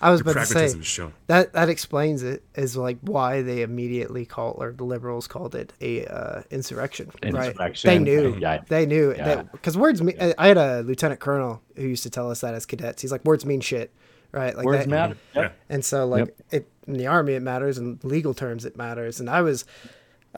I 0.00 0.10
was 0.10 0.20
about 0.20 0.34
to 0.34 0.44
say 0.46 0.52
pragmatism 0.54 0.80
is 0.80 0.86
shown. 0.86 1.12
that 1.28 1.52
that 1.52 1.68
explains 1.68 2.22
it 2.22 2.42
is 2.54 2.76
like 2.76 2.98
why 3.00 3.42
they 3.42 3.62
immediately 3.62 4.24
called 4.26 4.56
or 4.58 4.72
the 4.72 4.84
liberals 4.84 5.26
called 5.26 5.54
it 5.54 5.72
a 5.80 6.04
uh, 6.06 6.42
insurrection, 6.50 7.10
right? 7.22 7.48
Insurrection, 7.50 7.88
They 7.88 7.98
knew, 7.98 8.36
yeah. 8.40 8.62
they 8.68 8.86
knew 8.86 9.14
Yeah. 9.16 9.42
because 9.42 9.76
words 9.76 10.02
mean. 10.02 10.16
I 10.38 10.48
had 10.48 10.58
a 10.58 10.82
lieutenant 10.82 11.20
colonel 11.20 11.62
who 11.76 11.86
used 11.86 12.02
to 12.02 12.10
tell 12.10 12.30
us 12.30 12.40
that 12.40 12.54
as 12.54 12.66
cadets. 12.66 13.02
He's 13.02 13.12
like, 13.12 13.24
words 13.24 13.46
mean 13.46 13.60
shit, 13.60 13.92
right? 14.32 14.56
Like 14.56 14.64
Words 14.66 14.84
that- 14.84 14.88
matter. 14.88 15.16
Yeah. 15.34 15.50
And 15.68 15.84
so, 15.84 16.06
like, 16.06 16.26
Yep. 16.26 16.36
it 16.50 16.68
in 16.86 16.94
the 16.94 17.06
army, 17.06 17.34
it 17.34 17.42
matters. 17.42 17.78
In 17.78 17.98
legal 18.02 18.32
terms, 18.34 18.64
it 18.64 18.76
matters. 18.76 19.18
And 19.20 19.28
I 19.30 19.42
was, 19.42 19.64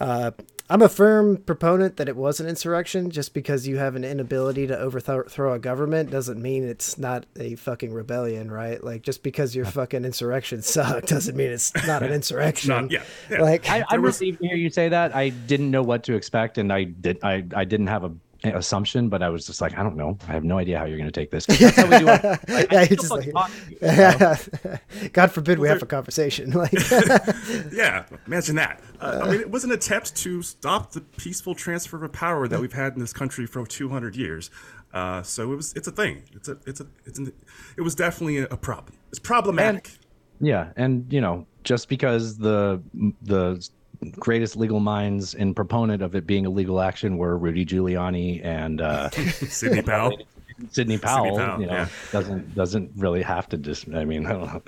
uh, 0.01 0.31
I'm 0.71 0.83
a 0.83 0.89
firm 0.91 1.39
proponent 1.39 1.97
that 1.97 2.11
it 2.11 2.17
was 2.17 2.41
an 2.41 2.47
insurrection. 2.47 3.11
Just 3.11 3.33
because 3.33 3.67
you 3.67 3.79
have 3.79 3.97
an 3.97 4.05
inability 4.05 4.67
to 4.67 4.79
overthrow 4.79 5.55
a 5.55 5.59
government 5.59 6.11
doesn't 6.11 6.41
mean 6.43 6.63
it's 6.63 6.99
not 6.99 7.25
a 7.41 7.55
fucking 7.55 7.93
rebellion, 7.93 8.51
right? 8.51 8.83
Like, 8.85 9.01
just 9.03 9.23
because 9.23 9.57
your 9.57 9.65
fucking 9.65 10.05
insurrection 10.05 10.61
sucked 10.63 11.09
doesn't 11.09 11.37
mean 11.37 11.51
it's 11.51 11.73
not 11.87 12.03
an 12.03 12.13
insurrection. 12.21 12.69
Not- 12.69 12.91
yeah, 12.91 13.03
yeah. 13.31 13.41
Like, 13.43 13.69
I, 13.71 13.79
I 13.81 13.85
There 13.93 14.01
was- 14.03 14.21
relieved 14.21 14.41
to 14.41 14.49
hear 14.49 14.57
you 14.57 14.69
say 14.69 14.91
that. 14.91 15.17
I 15.17 15.31
didn't 15.31 15.71
know 15.71 15.83
what 15.83 16.03
to 16.05 16.15
expect, 16.15 16.59
and 16.59 16.71
I 16.71 16.85
did. 16.85 17.19
I, 17.23 17.45
I 17.57 17.65
didn't 17.65 17.87
have 17.87 18.05
a 18.05 18.09
an 18.09 18.21
assumption, 18.44 19.09
but 19.09 19.22
I 19.22 19.29
was 19.31 19.46
just 19.46 19.61
like, 19.61 19.77
I 19.79 19.83
don't 19.83 19.96
know. 19.96 20.16
I 20.29 20.33
have 20.33 20.44
no 20.44 20.59
idea 20.59 20.79
how 20.79 20.85
you're 20.85 20.96
going 20.98 21.11
to 21.11 21.20
take 21.20 21.31
this. 21.31 21.46
That's 21.46 21.77
how 21.77 21.87
we 21.87 21.98
do 21.98 22.09
it. 22.09 22.22
Like, 22.48 22.72
Yeah, 22.72 22.85
still 22.85 22.88
you're 22.88 22.96
just 22.96 23.09
fucking 23.09 23.33
like- 23.33 24.46
you, 24.62 24.70
you? 25.03 25.09
God 25.12 25.33
forbid 25.33 25.59
we 25.59 25.68
have 25.68 25.83
a 25.83 25.87
conversation. 25.87 26.51
Like, 26.53 26.72
Yeah, 27.72 28.05
imagine 28.27 28.57
that. 28.57 28.81
Uh, 29.01 29.20
I 29.24 29.31
mean, 29.31 29.40
it 29.40 29.51
was 29.51 29.64
an 29.64 29.72
attempt 29.72 30.14
to 30.16 30.42
stop 30.42 30.92
the 30.92 31.01
peaceful 31.01 31.55
transfer 31.55 32.05
of 32.05 32.12
power 32.12 32.46
that 32.48 32.61
we've 32.61 32.72
had 32.72 32.94
in 32.94 33.01
this 33.01 33.12
country 33.12 33.46
for 33.46 33.66
200 33.66 34.14
years. 34.16 34.51
Uh, 34.92 35.22
so 35.22 35.53
it 35.53 35.57
was. 35.57 35.74
It's 35.74 35.87
a 35.87 35.92
thing. 35.92 36.22
It's 36.33 36.48
a. 36.48 36.57
It's 36.66 36.81
a. 36.81 36.87
It's 37.05 37.18
an, 37.18 37.31
It 37.77 37.83
was 37.83 37.94
definitely 37.94 38.38
a, 38.38 38.44
a 38.44 38.57
problem. 38.57 38.96
It's 39.11 39.18
problematic. 39.18 39.90
Yeah, 40.40 40.72
and 40.77 41.12
you 41.12 41.20
know, 41.20 41.46
just 41.62 41.88
because 41.90 42.38
the 42.38 42.81
the 43.20 43.68
greatest 44.19 44.57
legal 44.57 44.81
minds 44.81 45.35
and 45.35 45.55
proponent 45.57 46.03
of 46.03 46.15
it 46.15 46.27
being 46.27 46.47
a 46.47 46.51
legal 46.51 46.81
action 46.81 47.17
were 47.19 47.37
Rudy 47.37 47.65
Giuliani 47.67 48.45
and 48.45 48.81
uh, 48.81 49.11
Sidney 49.11 49.83
Powell. 49.83 50.19
Sidney 50.71 50.99
Powell, 50.99 51.37
Powell, 51.39 51.61
you 51.61 51.67
know, 51.67 51.73
yeah. 51.73 51.89
doesn't 52.13 52.55
doesn't 52.55 52.91
really 52.97 53.23
have 53.23 53.49
to 53.51 53.57
just. 53.57 53.89
I 53.95 54.05
mean, 54.05 54.27
I 54.27 54.33
don't 54.33 54.53
know. 54.53 54.63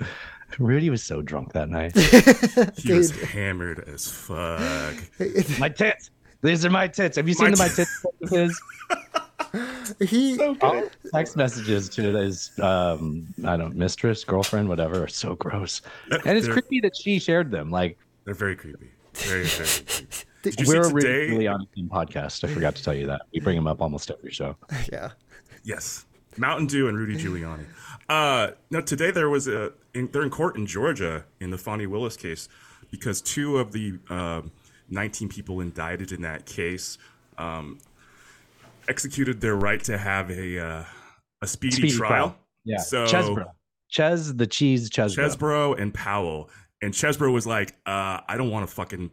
Rudy 0.59 0.89
was 0.89 1.03
so 1.03 1.21
drunk 1.21 1.53
that 1.53 1.69
night. 1.69 1.93
He 2.77 2.93
was 2.93 3.11
hammered 3.11 3.87
as 3.87 4.09
fuck. 4.09 4.95
my 5.59 5.69
tits. 5.69 6.09
These 6.41 6.65
are 6.65 6.69
my 6.69 6.87
tits. 6.87 7.15
Have 7.17 7.27
you 7.27 7.33
seen 7.33 7.51
My 7.51 7.51
the 7.51 7.57
my 7.57 7.67
tits. 7.67 8.01
tits 8.01 8.05
of 8.23 8.29
his 8.29 8.61
he, 10.09 10.37
text 11.13 11.35
messages 11.35 11.89
to 11.89 12.01
his 12.13 12.51
um 12.59 13.27
I 13.45 13.57
don't 13.57 13.75
mistress, 13.75 14.23
girlfriend, 14.23 14.69
whatever 14.69 15.03
are 15.03 15.07
so 15.07 15.35
gross. 15.35 15.81
And 16.25 16.37
it's 16.37 16.45
They're- 16.45 16.53
creepy 16.53 16.79
that 16.81 16.95
she 16.95 17.19
shared 17.19 17.51
them. 17.51 17.69
Like 17.71 17.97
They're 18.25 18.33
very 18.33 18.55
creepy. 18.55 18.89
Very, 19.13 19.43
very 19.43 19.67
creepy. 19.67 20.25
Did 20.43 20.59
you 20.59 20.67
we're 20.67 20.83
see 20.83 20.89
a 20.89 20.93
Rudy 20.93 21.07
today? 21.07 21.33
Giuliani 21.33 21.73
team 21.73 21.89
podcast. 21.89 22.43
I 22.43 22.53
forgot 22.53 22.75
to 22.75 22.83
tell 22.83 22.95
you 22.95 23.07
that. 23.07 23.21
We 23.33 23.39
bring 23.39 23.57
him 23.57 23.67
up 23.67 23.81
almost 23.81 24.09
every 24.09 24.31
show. 24.31 24.55
yeah. 24.91 25.11
Yes, 25.63 26.05
Mountain 26.37 26.67
Dew 26.67 26.87
and 26.87 26.97
Rudy 26.97 27.15
Giuliani. 27.15 27.65
Uh, 28.09 28.51
no, 28.71 28.81
today 28.81 29.11
there 29.11 29.29
was 29.29 29.47
a. 29.47 29.73
In, 29.93 30.09
they're 30.11 30.23
in 30.23 30.29
court 30.29 30.55
in 30.55 30.65
Georgia 30.65 31.25
in 31.39 31.51
the 31.51 31.57
Fani 31.57 31.85
Willis 31.85 32.17
case 32.17 32.49
because 32.89 33.21
two 33.21 33.57
of 33.57 33.71
the 33.71 33.99
um 34.09 34.51
19 34.91 35.29
people 35.29 35.61
indicted 35.61 36.11
in 36.11 36.21
that 36.21 36.45
case 36.45 36.97
um, 37.37 37.79
executed 38.87 39.41
their 39.41 39.55
right 39.55 39.83
to 39.85 39.97
have 39.97 40.29
a 40.29 40.59
uh, 40.59 40.83
a 41.41 41.47
speedy, 41.47 41.75
Speedy 41.75 41.93
trial. 41.93 42.09
trial. 42.09 42.35
Yeah. 42.65 42.77
So 42.77 43.05
Chesebro. 43.05 43.45
Ches 43.89 44.31
the 44.31 44.47
cheese 44.47 44.89
Chesebro. 44.89 45.15
Chesebro 45.15 45.81
and 45.81 45.93
Powell, 45.93 46.49
and 46.81 46.93
Chesebro 46.93 47.31
was 47.31 47.45
like, 47.45 47.71
uh, 47.85 48.19
"I 48.27 48.37
don't 48.37 48.49
want 48.49 48.67
to 48.67 48.73
fucking 48.73 49.11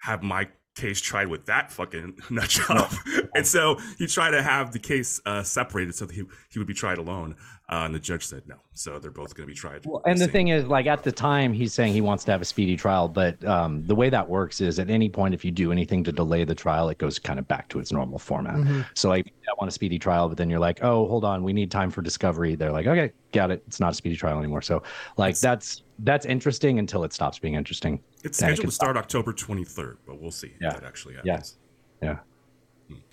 have 0.00 0.22
my 0.22 0.48
case 0.78 1.00
tried 1.00 1.28
with 1.28 1.46
that 1.46 1.70
fucking 1.70 2.18
nut 2.30 2.48
job," 2.48 2.92
and 3.34 3.46
so 3.46 3.78
he 3.98 4.06
tried 4.06 4.30
to 4.30 4.42
have 4.42 4.72
the 4.72 4.78
case 4.78 5.20
uh, 5.26 5.42
separated 5.42 5.94
so 5.94 6.06
that 6.06 6.14
he 6.14 6.24
he 6.50 6.58
would 6.58 6.68
be 6.68 6.74
tried 6.74 6.98
alone, 6.98 7.36
uh, 7.70 7.82
and 7.84 7.94
the 7.94 7.98
judge 7.98 8.24
said 8.26 8.42
no. 8.46 8.56
So 8.72 8.98
they're 8.98 9.10
both 9.10 9.34
going 9.34 9.46
to 9.46 9.52
be 9.52 9.58
tried. 9.58 9.84
Well, 9.84 10.02
and 10.06 10.16
the 10.18 10.24
same- 10.24 10.32
thing 10.32 10.48
is, 10.48 10.66
like 10.66 10.86
at 10.86 11.02
the 11.02 11.12
time, 11.12 11.52
he's 11.52 11.74
saying 11.74 11.92
he 11.92 12.00
wants 12.00 12.24
to 12.24 12.32
have 12.32 12.40
a 12.40 12.44
speedy 12.44 12.76
trial, 12.76 13.08
but 13.08 13.44
um, 13.44 13.84
the 13.86 13.94
way 13.94 14.08
that 14.08 14.28
works 14.28 14.60
is 14.60 14.78
at 14.78 14.88
any 14.88 15.08
point, 15.08 15.34
if 15.34 15.44
you 15.44 15.50
do 15.50 15.72
anything 15.72 16.04
to 16.04 16.12
delay 16.12 16.44
the 16.44 16.54
trial, 16.54 16.88
it 16.88 16.98
goes 16.98 17.18
kind 17.18 17.38
of 17.38 17.46
back 17.48 17.68
to 17.70 17.80
its 17.80 17.92
normal 17.92 18.18
format. 18.18 18.58
So, 18.94 19.08
like, 19.08 19.26
I 19.26 19.52
want 19.58 19.68
a 19.68 19.72
speedy 19.72 19.98
trial, 19.98 20.28
but 20.28 20.38
then 20.38 20.48
you're 20.48 20.60
like, 20.60 20.82
oh, 20.82 21.06
hold 21.08 21.24
on, 21.24 21.42
we 21.42 21.52
need 21.52 21.70
time 21.70 21.90
for 21.90 22.02
discovery. 22.02 22.54
They're 22.54 22.72
like, 22.72 22.86
okay, 22.86 23.12
got 23.32 23.50
it. 23.50 23.62
It's 23.66 23.80
not 23.80 23.90
a 23.90 23.94
speedy 23.94 24.16
trial 24.16 24.38
anymore. 24.38 24.62
So, 24.62 24.82
like, 25.16 25.38
that's 25.38 25.82
that's 26.00 26.26
interesting 26.26 26.78
until 26.78 27.02
it 27.04 27.12
stops 27.12 27.38
being 27.38 27.54
interesting. 27.54 28.00
It's 28.24 28.38
scheduled 28.38 28.66
to 28.66 28.72
start 28.72 28.96
October 28.96 29.32
23rd, 29.32 29.96
but 30.06 30.20
we'll 30.20 30.30
see 30.30 30.52
Yeah. 30.60 30.68
if 30.68 30.74
that 30.80 30.84
actually 30.84 31.14
happens. 31.14 31.58
Yeah. 32.02 32.18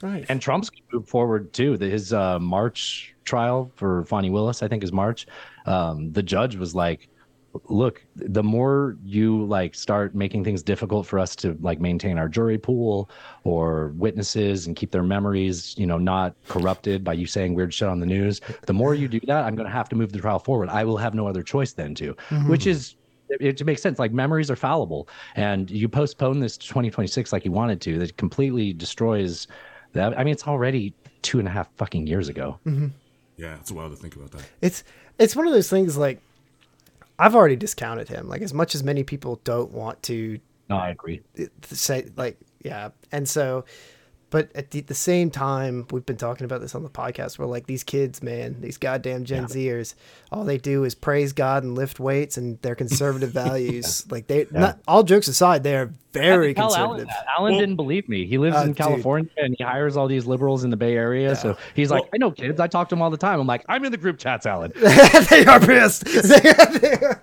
Right. 0.01 0.25
And 0.29 0.41
Trump's 0.41 0.69
gonna 0.69 0.83
move 0.93 1.07
forward 1.07 1.51
too. 1.51 1.73
His 1.73 2.13
uh, 2.13 2.39
March 2.39 3.13
trial 3.25 3.71
for 3.75 4.05
Fani 4.05 4.29
Willis, 4.29 4.63
I 4.63 4.67
think, 4.67 4.83
is 4.83 4.93
March. 4.93 5.27
Um, 5.65 6.13
the 6.13 6.23
judge 6.23 6.55
was 6.55 6.73
like, 6.73 7.09
"Look, 7.67 8.05
the 8.15 8.41
more 8.43 8.95
you 9.03 9.43
like 9.45 9.75
start 9.75 10.15
making 10.15 10.45
things 10.45 10.63
difficult 10.63 11.05
for 11.05 11.19
us 11.19 11.35
to 11.37 11.57
like 11.59 11.81
maintain 11.81 12.17
our 12.17 12.29
jury 12.29 12.57
pool 12.57 13.09
or 13.43 13.89
witnesses 13.97 14.67
and 14.67 14.77
keep 14.77 14.91
their 14.91 15.03
memories, 15.03 15.75
you 15.77 15.85
know, 15.87 15.97
not 15.97 16.35
corrupted 16.47 17.03
by 17.03 17.11
you 17.13 17.25
saying 17.25 17.53
weird 17.53 17.73
shit 17.73 17.89
on 17.89 17.99
the 17.99 18.05
news, 18.05 18.39
the 18.67 18.73
more 18.73 18.95
you 18.95 19.09
do 19.09 19.19
that, 19.27 19.43
I'm 19.43 19.55
going 19.55 19.67
to 19.67 19.73
have 19.73 19.89
to 19.89 19.95
move 19.97 20.13
the 20.13 20.19
trial 20.19 20.39
forward. 20.39 20.69
I 20.69 20.85
will 20.85 20.97
have 20.97 21.13
no 21.13 21.27
other 21.27 21.43
choice 21.43 21.73
then, 21.73 21.95
too, 21.95 22.15
which 22.47 22.65
is." 22.65 22.95
It, 23.29 23.59
it 23.61 23.65
makes 23.65 23.81
sense. 23.81 23.99
Like 23.99 24.11
memories 24.11 24.51
are 24.51 24.55
fallible, 24.55 25.07
and 25.35 25.69
you 25.71 25.87
postpone 25.89 26.39
this 26.39 26.57
to 26.57 26.67
2026 26.67 27.33
like 27.33 27.45
you 27.45 27.51
wanted 27.51 27.81
to. 27.81 27.97
That 27.99 28.15
completely 28.17 28.73
destroys 28.73 29.47
that. 29.93 30.17
I 30.17 30.23
mean, 30.23 30.31
it's 30.33 30.47
already 30.47 30.93
two 31.21 31.39
and 31.39 31.47
a 31.47 31.51
half 31.51 31.67
fucking 31.77 32.07
years 32.07 32.29
ago. 32.29 32.59
Mm-hmm. 32.65 32.87
Yeah, 33.37 33.55
it's 33.55 33.71
wild 33.71 33.91
to 33.91 33.97
think 33.97 34.15
about 34.15 34.31
that. 34.31 34.43
It's 34.61 34.83
it's 35.19 35.35
one 35.35 35.47
of 35.47 35.53
those 35.53 35.69
things 35.69 35.97
like 35.97 36.21
I've 37.17 37.35
already 37.35 37.55
discounted 37.55 38.07
him. 38.09 38.27
Like 38.29 38.41
as 38.41 38.53
much 38.53 38.75
as 38.75 38.83
many 38.83 39.03
people 39.03 39.39
don't 39.43 39.71
want 39.71 40.01
to 40.03 40.39
No, 40.69 40.77
I 40.77 40.89
agree. 40.89 41.21
say 41.63 42.09
like 42.15 42.37
yeah, 42.63 42.89
and 43.11 43.27
so. 43.27 43.65
But 44.35 44.53
at 44.53 44.71
the, 44.71 44.81
the 44.81 44.93
same 44.93 45.31
time, 45.31 45.87
we've 45.91 46.05
been 46.05 46.17
talking 46.17 46.43
about 46.43 46.59
this 46.59 46.75
on 46.75 46.83
the 46.83 46.89
podcast. 46.89 47.39
We're 47.39 47.45
like 47.45 47.67
these 47.67 47.85
kids, 47.85 48.21
man, 48.21 48.57
these 48.59 48.77
goddamn 48.77 49.23
Gen 49.23 49.45
Zers, 49.45 49.95
all 50.29 50.43
they 50.43 50.57
do 50.57 50.83
is 50.83 50.93
praise 50.93 51.31
God 51.31 51.63
and 51.63 51.73
lift 51.73 52.01
weights 52.01 52.35
and 52.35 52.61
their 52.61 52.75
conservative 52.75 53.29
values. 53.45 54.05
Like 54.11 54.27
they, 54.27 54.45
not 54.51 54.79
all 54.89 55.03
jokes 55.03 55.29
aside, 55.29 55.63
they 55.63 55.77
are 55.77 55.89
very 56.11 56.53
Tell 56.53 56.75
Alan 56.75 56.97
conservative. 56.97 57.15
Alan 57.37 57.51
Well- 57.53 57.59
didn't 57.61 57.77
believe 57.77 58.09
me. 58.09 58.25
He 58.25 58.37
lives 58.37 58.57
Uh, 58.57 58.63
in 58.63 58.67
dude. 58.67 58.75
California 58.75 59.31
and 59.37 59.55
he 59.57 59.63
hires 59.63 59.95
all 59.95 60.09
these 60.09 60.25
liberals 60.25 60.65
in 60.65 60.69
the 60.69 60.75
Bay 60.75 60.95
Area. 60.97 61.33
So 61.37 61.55
he's 61.73 61.89
like, 61.89 62.03
I 62.13 62.17
know 62.17 62.31
kids. 62.31 62.59
I 62.59 62.67
talk 62.67 62.89
to 62.89 62.95
them 62.95 63.01
all 63.01 63.11
the 63.11 63.15
time. 63.15 63.39
I'm 63.39 63.47
like, 63.47 63.63
I'm 63.69 63.85
in 63.85 63.93
the 63.93 63.97
group 63.97 64.17
chats, 64.17 64.45
Alan. 64.45 64.73
they 65.29 65.45
are 65.45 65.61
pissed. 65.61 66.03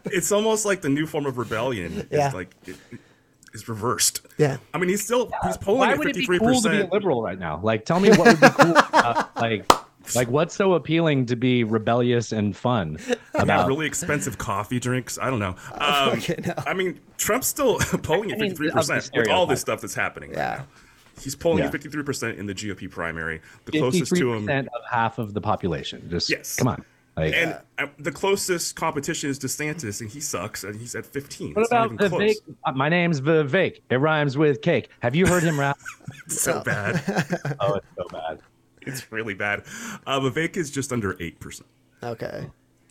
It's 0.06 0.32
almost 0.32 0.64
like 0.64 0.80
the 0.80 0.88
new 0.88 1.06
form 1.06 1.26
of 1.26 1.36
rebellion. 1.36 2.08
Yeah. 2.10 2.28
Is 2.28 2.34
like 2.34 2.54
it, 2.64 2.76
it- 2.90 3.00
is 3.52 3.68
reversed. 3.68 4.26
Yeah. 4.38 4.56
I 4.74 4.78
mean, 4.78 4.88
he's 4.88 5.04
still 5.04 5.30
he's 5.44 5.56
polling 5.56 5.80
Why 5.80 5.92
at 5.92 5.98
would 5.98 6.08
it 6.08 6.14
be 6.14 6.20
53 6.26 6.38
cool 6.38 6.60
to 6.62 6.68
be 6.68 6.74
a 6.76 6.78
percent. 6.80 6.92
liberal 6.92 7.22
right 7.22 7.38
now? 7.38 7.60
Like, 7.62 7.84
tell 7.84 8.00
me 8.00 8.10
what 8.10 8.20
would 8.28 8.40
be 8.40 8.48
cool. 8.48 8.70
about, 8.76 9.36
like, 9.36 9.70
like 10.16 10.28
what's 10.28 10.54
so 10.54 10.74
appealing 10.74 11.26
to 11.26 11.36
be 11.36 11.62
rebellious 11.64 12.32
and 12.32 12.56
fun 12.56 12.98
about 13.34 13.42
about? 13.44 13.68
really 13.68 13.86
expensive 13.86 14.36
coffee 14.38 14.80
drinks. 14.80 15.18
I 15.20 15.30
don't 15.30 15.38
know. 15.38 15.54
Um, 15.74 16.20
fucking 16.20 16.44
hell. 16.44 16.64
I 16.66 16.74
mean, 16.74 16.98
Trump's 17.18 17.46
still 17.46 17.78
polling 18.02 18.32
at 18.32 18.38
fifty 18.38 18.54
three 18.54 18.68
of 18.68 18.74
the 18.74 18.80
percent 18.80 19.10
with 19.14 19.28
all 19.28 19.46
this 19.46 19.60
stuff 19.60 19.80
that's 19.80 19.94
happening. 19.94 20.30
right 20.30 20.38
Yeah. 20.38 20.56
now. 20.58 20.66
he's 21.22 21.34
polling 21.36 21.58
Yeah. 21.58 21.66
at 21.66 21.72
fifty 21.72 21.88
three 21.88 22.02
percent 22.02 22.38
in 22.38 22.46
the 22.46 22.54
GOP 22.54 22.90
primary. 22.90 23.40
The 23.66 23.72
closest 23.78 24.14
to 24.16 24.32
him, 24.34 24.46
53% 24.46 24.66
of 24.66 24.82
half 24.90 25.18
of 25.18 25.34
the 25.34 25.40
population. 25.40 26.08
Just 26.10 26.28
Yes. 26.30 26.56
come 26.56 26.68
on. 26.68 26.84
Like, 27.16 27.34
and 27.34 27.58
uh, 27.78 27.86
the 27.98 28.10
closest 28.10 28.74
competition 28.74 29.28
is 29.28 29.38
DeSantis, 29.38 30.00
and 30.00 30.10
he 30.10 30.18
sucks, 30.20 30.64
and 30.64 30.80
he's 30.80 30.94
at 30.94 31.04
fifteen. 31.04 31.52
what 31.52 31.62
It's 31.62 31.70
about 31.70 31.92
even 31.92 31.98
close. 32.08 32.22
Vivek? 32.22 32.54
Uh, 32.64 32.72
My 32.72 32.88
name's 32.88 33.20
Vivek. 33.20 33.80
It 33.90 33.96
rhymes 33.96 34.38
with 34.38 34.62
cake. 34.62 34.88
Have 35.00 35.14
you 35.14 35.26
heard 35.26 35.42
him 35.42 35.60
rap? 35.60 35.78
It's 36.26 36.40
so 36.40 36.62
bad. 36.62 37.02
oh, 37.60 37.74
it's 37.74 37.86
so 37.98 38.06
bad. 38.10 38.40
it's 38.82 39.12
really 39.12 39.34
bad. 39.34 39.64
Uh, 40.06 40.20
Vivek 40.20 40.56
is 40.56 40.70
just 40.70 40.92
under 40.92 41.16
eight 41.20 41.38
percent. 41.40 41.68
Okay. 42.02 42.48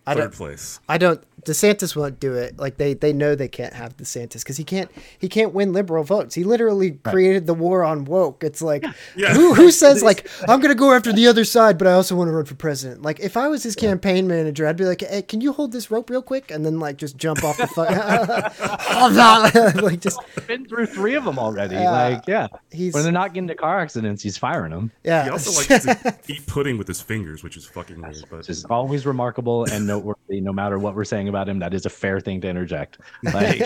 I 0.08 0.14
Third 0.16 0.20
don't. 0.22 0.34
place. 0.34 0.80
I 0.90 0.98
don't. 0.98 1.24
DeSantis 1.44 1.96
won't 1.96 2.20
do 2.20 2.34
it. 2.36 2.58
Like 2.60 2.78
they, 2.78 2.94
they 2.94 3.14
know 3.14 3.34
they 3.34 3.48
can't 3.48 3.74
have 3.74 3.98
DeSantis 3.98 4.40
because 4.44 4.58
he 4.58 4.64
can't. 4.64 4.92
He 5.18 5.28
can't 5.28 5.54
win 5.54 5.74
liberal 5.74 6.04
votes. 6.04 6.36
He 6.36 6.44
literally 6.44 6.92
created 7.04 7.48
the 7.48 7.56
war 7.56 7.84
on 7.84 8.06
woke. 8.06 8.44
It's 8.44 8.62
like 8.62 8.84
Yeah. 9.16 9.34
who 9.34 9.56
who 9.56 9.72
says 9.84 10.04
like 10.04 10.28
I'm 10.48 10.60
gonna 10.60 10.76
go 10.76 10.94
after 10.94 11.12
the 11.12 11.26
other 11.28 11.44
side, 11.44 11.78
but 11.80 11.88
I 11.88 11.94
also 11.94 12.16
want 12.16 12.28
to 12.28 12.32
run 12.34 12.46
for 12.46 12.54
president. 12.56 13.02
Like 13.02 13.20
if 13.20 13.38
I 13.38 13.48
was 13.48 13.64
his 13.64 13.76
campaign 13.76 14.28
manager, 14.28 14.68
I'd 14.68 14.78
be 14.78 14.86
like, 14.86 15.02
hey, 15.02 15.24
can 15.24 15.42
you 15.42 15.52
hold 15.52 15.72
this 15.72 15.90
rope 15.90 16.10
real 16.12 16.22
quick, 16.22 16.52
and 16.52 16.64
then 16.66 16.80
like 16.80 16.98
just 16.98 17.18
jump 17.18 17.44
off 17.44 17.58
the 17.58 17.68
fuck. 17.68 17.90
like 19.82 20.00
just 20.00 20.20
Been 20.48 20.66
through 20.68 20.88
three 20.88 21.16
of 21.16 21.26
them 21.26 21.40
already. 21.40 21.76
Yeah. 21.76 21.92
Like, 21.92 22.28
yeah. 22.28 22.48
He's- 22.72 22.94
when 22.94 23.04
they're 23.04 23.12
not 23.12 23.30
getting 23.34 23.44
into 23.50 23.56
car 23.56 23.80
accidents, 23.80 24.22
he's 24.24 24.38
firing 24.38 24.72
them. 24.72 24.92
yeah. 25.04 25.24
He 25.24 25.30
also 25.30 25.52
likes 25.52 25.86
to 25.86 26.16
eat 26.28 26.46
pudding 26.48 26.78
with 26.78 26.88
his 26.88 27.02
fingers, 27.02 27.44
which 27.44 27.58
is 27.58 27.66
fucking 27.66 28.02
weird. 28.02 28.26
But 28.30 28.38
Which 28.40 28.50
is 28.50 28.66
always 28.66 29.06
remarkable 29.06 29.66
and 29.66 29.88
noteworthy. 30.06 30.42
No 30.42 30.54
matter 30.54 30.78
what 30.80 30.96
we're 30.96 31.06
saying 31.06 31.28
about 31.30 31.48
him, 31.48 31.60
that 31.60 31.74
is 31.74 31.86
a 31.86 31.90
fair 31.90 32.20
thing 32.20 32.42
to 32.42 32.48
interject. 32.50 33.00
Like, 33.24 33.62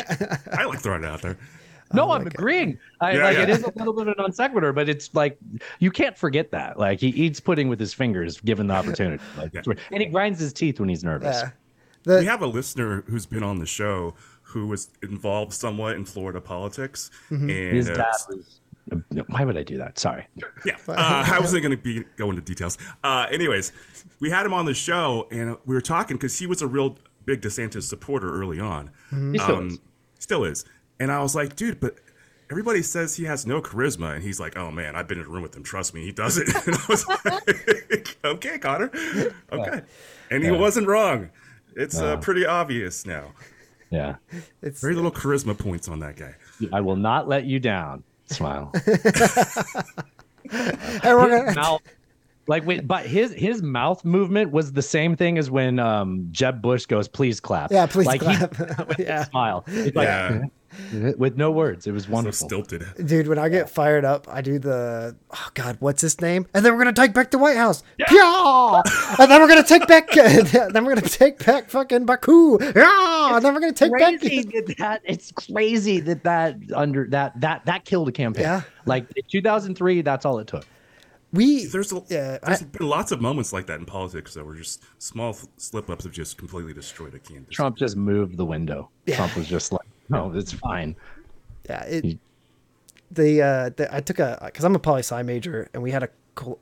I 0.57 0.65
like 0.65 0.79
throwing 0.79 1.03
it 1.03 1.07
out 1.07 1.21
there. 1.21 1.37
no, 1.93 2.11
I'm 2.11 2.27
agreeing. 2.27 2.77
I, 3.01 3.13
Yeah, 3.13 3.23
like 3.23 3.37
yeah. 3.37 3.43
it 3.43 3.49
is 3.49 3.63
a 3.63 3.71
little 3.75 3.93
bit 3.93 4.07
of 4.07 4.17
non 4.17 4.31
sequitur, 4.31 4.73
but 4.73 4.89
it's 4.89 5.13
like 5.13 5.37
you 5.79 5.91
can't 5.91 6.17
forget 6.17 6.51
that. 6.51 6.77
Like 6.79 6.99
he 6.99 7.07
eats 7.09 7.39
pudding 7.39 7.69
with 7.69 7.79
his 7.79 7.93
fingers 7.93 8.39
given 8.41 8.67
the 8.67 8.73
opportunity. 8.81 9.23
Like, 9.37 9.53
Yeah. 9.53 9.61
and 9.91 10.01
he 10.01 10.07
grinds 10.07 10.39
his 10.39 10.51
teeth 10.53 10.79
when 10.79 10.89
he's 10.89 11.03
nervous. 11.03 11.37
yeah. 11.41 11.49
The, 12.03 12.19
We 12.19 12.25
have 12.25 12.41
a 12.43 12.47
listener 12.47 13.03
who's 13.07 13.25
been 13.25 13.43
on 13.43 13.57
the 13.59 13.65
show 13.65 14.13
who 14.41 14.67
was 14.67 14.89
involved 15.01 15.53
somewhat 15.53 15.95
in 15.95 16.05
Florida 16.05 16.39
politics, 16.39 17.09
and 17.29 17.49
His 17.49 17.89
uh, 17.89 17.95
dad 17.95 18.13
was. 18.29 18.59
Why 19.27 19.43
would 19.43 19.57
I 19.57 19.63
do 19.63 19.77
that? 19.77 19.97
Sorry. 19.97 20.27
Yeah, 20.65 20.77
uh, 20.87 20.93
I 21.31 21.39
wasn't 21.39 21.63
going 21.63 21.75
to 21.75 21.81
be 21.81 22.03
go 22.17 22.29
into 22.29 22.41
details. 22.41 22.77
Uh, 23.03 23.27
anyways, 23.31 23.71
we 24.19 24.29
had 24.29 24.45
him 24.45 24.53
on 24.53 24.65
the 24.65 24.73
show, 24.73 25.27
and 25.31 25.57
we 25.65 25.73
were 25.73 25.81
talking 25.81 26.17
because 26.17 26.37
he 26.37 26.45
was 26.45 26.61
a 26.61 26.67
real 26.67 26.97
big 27.25 27.41
DeSantis 27.41 27.83
supporter 27.83 28.31
early 28.31 28.59
on. 28.59 28.91
He 29.09 29.39
still 29.39 29.67
is. 29.67 29.79
Still 30.19 30.43
is. 30.43 30.65
And 30.99 31.11
I 31.11 31.21
was 31.21 31.35
like, 31.35 31.55
dude, 31.55 31.79
but 31.79 31.95
everybody 32.49 32.81
says 32.81 33.15
he 33.15 33.25
has 33.25 33.45
no 33.45 33.61
charisma, 33.61 34.13
and 34.15 34.23
he's 34.23 34.39
like, 34.39 34.57
oh 34.57 34.71
man, 34.71 34.95
I've 34.95 35.07
been 35.07 35.19
in 35.19 35.25
a 35.25 35.29
room 35.29 35.43
with 35.43 35.55
him. 35.55 35.63
Trust 35.63 35.93
me, 35.93 36.03
he 36.03 36.11
does 36.11 36.37
it. 36.37 36.47
And 36.67 36.75
I 36.75 36.85
was 36.87 37.07
like, 37.07 38.17
okay, 38.25 38.57
Connor, 38.59 38.91
okay. 39.51 39.81
And 40.29 40.43
he 40.43 40.51
wasn't 40.51 40.87
wrong. 40.87 41.29
It's 41.75 41.99
uh, 41.99 42.17
pretty 42.17 42.45
obvious 42.45 43.05
now. 43.05 43.33
Yeah. 43.91 44.15
it's 44.61 44.81
Very 44.81 44.95
little 44.95 45.11
charisma 45.11 45.57
points 45.57 45.87
on 45.87 45.99
that 45.99 46.15
guy. 46.15 46.35
I 46.71 46.81
will 46.81 46.95
not 46.95 47.27
let 47.27 47.45
you 47.45 47.59
down. 47.59 48.03
Smile. 48.27 48.71
Hey, 50.51 51.13
we're 51.13 51.29
gonna- 51.29 51.53
mouth, 51.55 51.81
like 52.47 52.65
wait, 52.65 52.87
but 52.87 53.05
his 53.05 53.33
his 53.33 53.63
mouth 53.63 54.05
movement 54.05 54.51
was 54.51 54.73
the 54.73 54.81
same 54.83 55.15
thing 55.15 55.37
as 55.39 55.49
when 55.49 55.79
um 55.79 56.27
Jeb 56.31 56.61
Bush 56.61 56.85
goes, 56.85 57.07
"Please 57.07 57.39
clap." 57.39 57.71
yeah, 57.71 57.87
please 57.87 58.05
like 58.05 58.21
he- 58.21 58.35
clap. 58.37 58.55
yeah. 58.99 59.23
smile. 59.29 59.63
It's 59.67 59.95
like, 59.95 60.05
Yeah. 60.07 60.43
With 61.17 61.37
no 61.37 61.51
words. 61.51 61.87
It 61.87 61.91
was 61.91 62.05
So 62.05 62.11
wonderful. 62.11 62.47
stilted. 62.47 62.83
Dude, 63.05 63.27
when 63.27 63.37
I 63.39 63.49
get 63.49 63.69
fired 63.69 64.05
up, 64.05 64.27
I 64.29 64.41
do 64.41 64.59
the 64.59 65.15
oh 65.31 65.47
god, 65.53 65.77
what's 65.79 66.01
his 66.01 66.19
name? 66.21 66.47
And 66.53 66.65
then 66.65 66.73
we're 66.73 66.79
gonna 66.83 66.93
take 66.93 67.13
back 67.13 67.31
the 67.31 67.37
White 67.37 67.57
House. 67.57 67.83
Yeah. 67.97 68.81
and 69.19 69.31
then 69.31 69.41
we're 69.41 69.47
gonna 69.47 69.63
take 69.63 69.87
back. 69.87 70.09
then 70.13 70.85
we're 70.85 70.95
gonna 70.95 71.01
take 71.01 71.43
back 71.45 71.69
fucking 71.69 72.05
Baku. 72.05 72.57
Yeah. 72.61 73.35
And 73.35 73.43
then 73.45 73.53
we're 73.53 73.59
gonna 73.61 73.73
take 73.73 73.91
back. 73.91 74.19
crazy 74.19 74.41
that, 74.43 74.75
that 74.77 75.01
it's 75.03 75.31
crazy 75.31 75.99
that 76.01 76.23
that 76.23 76.57
under 76.75 77.07
that 77.09 77.39
that 77.41 77.65
that 77.65 77.85
killed 77.85 78.07
a 78.09 78.11
campaign. 78.11 78.43
Yeah. 78.43 78.61
Like 78.85 79.05
in 79.15 79.23
2003, 79.29 80.01
that's 80.01 80.25
all 80.25 80.39
it 80.39 80.47
took. 80.47 80.65
We. 81.33 81.65
There's 81.65 81.91
a, 81.91 82.01
Yeah, 82.07 82.37
there's 82.43 82.61
I- 82.61 82.65
been 82.65 82.87
lots 82.87 83.11
of 83.11 83.19
moments 83.19 83.51
like 83.51 83.65
that 83.67 83.79
in 83.79 83.85
politics 83.85 84.33
that 84.35 84.45
were 84.45 84.55
just 84.55 84.83
small 84.99 85.35
slip 85.57 85.89
ups 85.89 86.05
have 86.05 86.13
just 86.13 86.37
completely 86.37 86.73
destroyed 86.73 87.13
a 87.13 87.19
candidacy. 87.19 87.53
Trump 87.55 87.77
just 87.77 87.97
moved 87.97 88.37
the 88.37 88.45
window. 88.45 88.89
Yeah. 89.05 89.15
Trump 89.17 89.35
was 89.35 89.47
just 89.47 89.71
like, 89.73 89.81
no, 90.09 90.31
it's 90.33 90.51
fine. 90.53 90.95
Yeah. 91.69 91.83
It. 91.85 92.19
The 93.11 93.41
uh, 93.41 93.69
the, 93.69 93.93
I 93.95 94.01
took 94.01 94.19
a 94.19 94.39
because 94.45 94.65
I'm 94.65 94.75
a 94.75 94.79
poli 94.79 94.99
sci 94.99 95.21
major, 95.23 95.69
and 95.73 95.83
we 95.83 95.91
had 95.91 96.03
a 96.03 96.09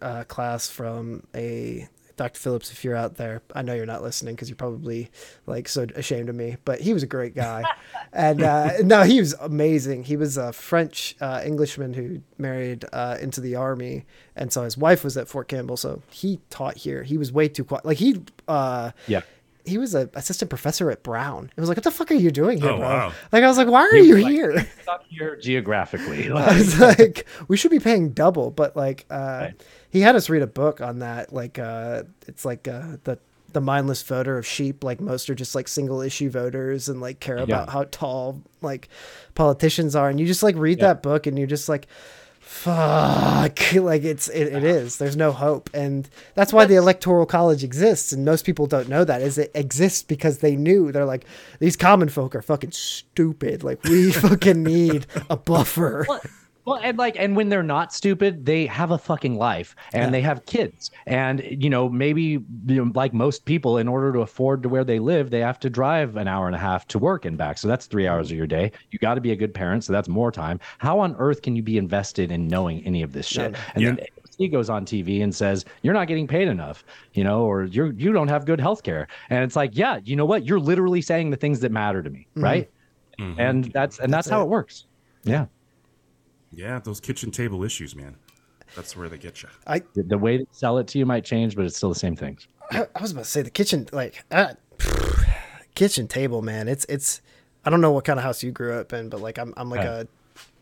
uh, 0.01 0.23
class 0.25 0.69
from 0.69 1.23
a 1.33 1.87
Dr. 2.15 2.39
Phillips. 2.39 2.71
If 2.71 2.83
you're 2.83 2.95
out 2.95 3.15
there, 3.15 3.41
I 3.55 3.61
know 3.61 3.73
you're 3.73 3.85
not 3.85 4.03
listening 4.03 4.35
because 4.35 4.49
you're 4.49 4.55
probably 4.55 5.09
like 5.47 5.67
so 5.67 5.87
ashamed 5.95 6.29
of 6.29 6.35
me. 6.35 6.57
But 6.65 6.81
he 6.81 6.93
was 6.93 7.01
a 7.01 7.07
great 7.07 7.33
guy, 7.33 7.63
and 8.13 8.43
uh, 8.43 8.73
no, 8.83 9.03
he 9.03 9.19
was 9.19 9.33
amazing. 9.39 10.03
He 10.03 10.17
was 10.17 10.37
a 10.37 10.53
French 10.53 11.15
uh, 11.21 11.41
Englishman 11.45 11.93
who 11.93 12.21
married 12.37 12.85
uh, 12.93 13.17
into 13.19 13.41
the 13.41 13.55
army, 13.55 14.05
and 14.35 14.51
so 14.51 14.63
his 14.63 14.77
wife 14.77 15.03
was 15.03 15.17
at 15.17 15.27
Fort 15.27 15.47
Campbell. 15.47 15.77
So 15.77 16.01
he 16.11 16.39
taught 16.49 16.77
here. 16.77 17.03
He 17.03 17.17
was 17.17 17.31
way 17.31 17.47
too 17.47 17.63
quiet. 17.63 17.85
Like 17.85 17.97
he. 17.97 18.21
Uh, 18.47 18.91
Yeah. 19.07 19.21
He 19.66 19.78
was 19.78 19.95
a 19.95 20.09
assistant 20.16 20.49
professor 20.49 20.91
at 20.91 21.03
Brown. 21.03 21.49
It 21.55 21.59
was 21.59 21.70
like, 21.70 21.78
what 21.78 21.84
the 21.84 21.91
fuck 21.91 22.11
are 22.11 22.16
you 22.16 22.32
doing 22.32 22.59
here, 22.59 22.70
Oh, 22.72 22.78
bro? 22.78 22.86
wow. 22.88 23.14
Like 23.32 23.43
I 23.43 23.47
was 23.47 23.57
like, 23.57 23.68
why 23.68 23.82
are 23.82 23.95
you 23.95 24.18
like- 24.18 24.32
here? 24.32 24.68
Stuck 24.82 25.05
here 25.09 25.36
geographically. 25.38 26.30
I 26.36 26.57
was 26.57 26.80
like, 26.80 27.26
we 27.47 27.55
should 27.57 27.72
be 27.72 27.80
paying 27.80 28.09
double, 28.09 28.51
but 28.51 28.76
like, 28.76 29.05
uh, 29.09 29.16
Right. 29.43 29.64
he 29.89 30.01
had 30.01 30.16
us 30.16 30.30
read 30.30 30.41
a 30.41 30.47
book 30.47 30.82
on 30.82 30.99
that. 30.99 31.32
Like, 31.32 31.59
uh, 31.59 32.03
it's 32.28 32.43
like 32.45 32.68
uh, 32.68 32.97
the 33.05 33.20
the 33.53 33.61
mindless 33.61 34.01
voter 34.01 34.38
of 34.39 34.47
sheep. 34.47 34.84
Like 34.84 34.99
most 34.99 35.30
are 35.30 35.36
just 35.36 35.53
like 35.53 35.68
single 35.68 36.01
issue 36.01 36.30
voters 36.30 36.89
and 36.89 36.99
like 36.99 37.20
care 37.20 37.38
about 37.38 37.70
how 37.70 37.84
tall 37.91 38.41
like 38.61 38.89
politicians 39.36 39.95
are. 39.95 40.09
And 40.09 40.20
you 40.20 40.26
just 40.26 40.41
like 40.43 40.55
read 40.55 40.80
Yeah. 40.80 40.88
that 40.88 41.03
book 41.03 41.28
and 41.28 41.38
you're 41.38 41.47
just 41.47 41.70
like, 41.70 41.88
fuck, 42.53 43.73
like 43.73 44.03
it's 44.03 44.27
it, 44.29 44.53
it 44.53 44.63
is. 44.63 44.97
There's 44.97 45.17
no 45.17 45.31
hope, 45.31 45.69
and 45.73 46.07
that's 46.35 46.53
why 46.53 46.65
the 46.65 46.75
electoral 46.75 47.25
college 47.25 47.63
exists. 47.63 48.13
And 48.13 48.23
most 48.23 48.45
people 48.45 48.67
don't 48.67 48.87
know 48.87 49.03
that 49.03 49.21
is 49.21 49.37
it 49.37 49.51
exists 49.55 50.03
because 50.03 50.37
they 50.37 50.55
knew 50.55 50.91
they're 50.91 51.05
like 51.05 51.25
these 51.59 51.75
common 51.75 52.09
folk 52.09 52.35
are 52.35 52.41
fucking 52.41 52.71
stupid. 52.71 53.63
Like 53.63 53.83
we 53.83 54.11
fucking 54.11 54.63
need 54.63 55.07
a 55.29 55.35
buffer. 55.35 56.05
Well, 56.66 56.80
and 56.82 56.97
like, 56.97 57.16
and 57.18 57.36
when 57.36 57.49
they're 57.49 57.64
not 57.64 57.93
stupid, 57.93 58.45
they 58.45 58.66
have 58.68 58.91
a 58.91 58.97
fucking 58.97 59.38
life 59.38 59.76
and 59.93 60.14
they 60.14 60.22
have 60.22 60.45
kids. 60.45 60.91
And, 61.05 61.43
you 61.49 61.70
know, 61.70 61.89
maybe, 61.89 62.22
you 62.22 62.45
know, 62.68 62.91
like 62.95 63.14
most 63.14 63.45
people, 63.45 63.78
in 63.78 63.88
order 63.88 64.14
to 64.14 64.20
afford 64.20 64.64
to 64.64 64.70
where 64.70 64.84
they 64.84 64.99
live, 64.99 65.30
they 65.30 65.39
have 65.39 65.59
to 65.61 65.70
drive 65.70 66.16
an 66.16 66.28
hour 66.28 66.47
and 66.47 66.55
a 66.55 66.59
half 66.59 66.88
to 66.89 66.99
work 66.99 67.26
and 67.26 67.38
back. 67.38 67.57
So 67.57 67.68
that's 67.68 67.86
three 67.86 68.07
hours 68.07 68.32
of 68.32 68.38
your 68.38 68.47
day. 68.47 68.72
You 68.91 68.99
got 68.99 69.16
to 69.16 69.22
be 69.22 69.32
a 69.32 69.36
good 69.36 69.53
parent. 69.53 69.84
So 69.84 69.91
that's 69.91 70.07
more 70.07 70.32
time. 70.32 70.59
How 70.78 70.99
on 70.99 71.16
earth 71.18 71.41
can 71.41 71.55
you 71.55 71.64
be 71.64 71.78
invested 71.78 72.32
in 72.32 72.47
knowing 72.47 72.84
any 72.86 73.01
of 73.01 73.11
this 73.14 73.26
shit? 73.26 73.55
And 73.76 73.86
then 73.86 73.99
he 74.38 74.47
goes 74.47 74.70
on 74.70 74.86
TV 74.86 75.22
and 75.24 75.34
says, 75.34 75.66
You're 75.82 75.93
not 75.93 76.07
getting 76.07 76.28
paid 76.28 76.47
enough, 76.47 76.84
you 77.14 77.24
know, 77.24 77.43
or 77.43 77.66
you're, 77.66 77.91
you 77.93 78.11
don't 78.11 78.28
have 78.30 78.45
good 78.45 78.59
health 78.59 78.84
care. 78.84 79.07
And 79.30 79.43
it's 79.43 79.55
like, 79.55 79.76
Yeah, 79.76 79.99
you 80.03 80.16
know 80.16 80.26
what? 80.26 80.45
You're 80.45 80.59
literally 80.59 81.01
saying 81.01 81.30
the 81.30 81.38
things 81.38 81.59
that 81.59 81.72
matter 81.72 82.01
to 82.01 82.09
me. 82.09 82.28
Mm-hmm. 82.32 82.43
Right. 82.43 82.72
Mm-hmm. 83.20 83.39
And 83.39 83.66
that's, 83.74 83.99
and 83.99 84.11
that's, 84.11 84.30
how 84.30 84.41
it. 84.41 84.45
it 84.45 84.49
works. 84.49 84.86
Yeah. 85.24 85.45
Yeah, 86.55 86.79
those 86.79 86.99
kitchen 86.99 87.31
table 87.31 87.63
issues, 87.63 87.95
man. 87.95 88.15
That's 88.75 88.95
where 88.97 89.07
they 89.09 89.17
get 89.17 89.43
you. 89.43 89.49
I 89.67 89.79
the, 89.93 90.03
the 90.03 90.17
way 90.17 90.37
they 90.37 90.47
sell 90.51 90.77
it 90.79 90.87
to 90.87 90.97
you 90.99 91.05
might 91.05 91.23
change, 91.25 91.55
but 91.55 91.65
it's 91.65 91.77
still 91.77 91.89
the 91.89 91.95
same 91.95 92.15
things. 92.15 92.47
I, 92.71 92.87
I 92.95 93.01
was 93.01 93.11
about 93.11 93.25
to 93.25 93.29
say 93.29 93.41
the 93.41 93.49
kitchen 93.51 93.87
like 93.91 94.23
uh, 94.31 94.53
kitchen 95.75 96.07
table 96.07 96.41
man 96.41 96.67
it's 96.67 96.85
it's 96.87 97.21
i 97.65 97.69
don't 97.69 97.81
know 97.81 97.91
what 97.91 98.05
kind 98.05 98.19
of 98.19 98.23
house 98.23 98.43
you 98.43 98.51
grew 98.51 98.73
up 98.73 98.93
in 98.93 99.09
but 99.09 99.21
like 99.21 99.37
i'm, 99.39 99.53
I'm 99.57 99.69
like 99.69 99.81
Yeah. 99.83 100.01
a 100.01 100.07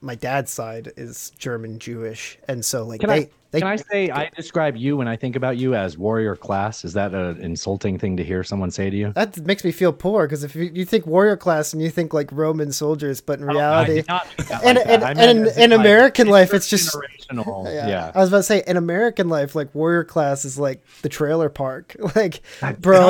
my 0.01 0.15
dad's 0.15 0.51
side 0.51 0.91
is 0.97 1.31
german 1.37 1.79
jewish 1.79 2.37
and 2.47 2.63
so 2.65 2.83
like 2.85 3.01
Can 3.01 3.09
they 3.09 3.23
I 3.23 3.29
they 3.52 3.60
can 3.60 3.68
I 3.68 3.76
say 3.76 4.10
I 4.10 4.30
describe 4.36 4.76
you 4.78 4.97
when 4.97 5.08
I 5.08 5.16
think 5.16 5.36
about 5.36 5.58
you 5.58 5.76
as 5.76 5.97
warrior 5.97 6.36
class? 6.36 6.84
Is 6.86 6.93
that 6.93 7.14
an 7.14 7.41
insulting 7.41 7.99
thing 7.99 8.18
to 8.18 8.24
hear 8.24 8.43
someone 8.43 8.72
say 8.72 8.89
to 8.89 8.97
you? 8.97 9.12
that 9.14 9.38
makes 9.45 9.64
me 9.64 9.72
feel 9.72 9.93
poor 9.93 10.28
because 10.28 10.43
if 10.43 10.56
you, 10.56 10.72
you 10.74 10.86
think 10.86 11.06
warrior 11.06 11.38
class 11.38 11.74
and 11.74 11.82
you 11.82 11.89
think 11.89 12.14
like 12.14 12.32
roman 12.32 12.72
soldiers 12.72 13.22
but 13.22 13.39
in 13.39 13.49
oh, 13.49 13.54
reality 13.54 13.95
mean 13.95 14.04
that 14.08 14.64
and, 14.64 14.78
like 14.78 14.88
and, 14.88 15.02
that. 15.02 15.18
And 15.18 15.47
as 15.47 15.58
in 15.58 15.70
like 15.72 15.80
american 15.80 16.28
life 16.28 16.54
it's 16.54 16.70
just 16.70 16.95
generational. 17.32 17.66
yeah. 17.74 17.88
Yeah. 17.88 18.12
I 18.14 18.20
was 18.20 18.30
about 18.30 18.38
to 18.38 18.43
say 18.43 18.64
in 18.66 18.78
American 18.78 19.30
life, 19.30 19.56
like 19.56 19.74
warrior 19.74 20.04
class 20.04 20.45
is 20.45 20.58
like 20.58 20.84
the 21.02 21.10
trailer 21.10 21.49
park. 21.49 21.95
Like, 22.14 22.41
bro, 22.80 23.08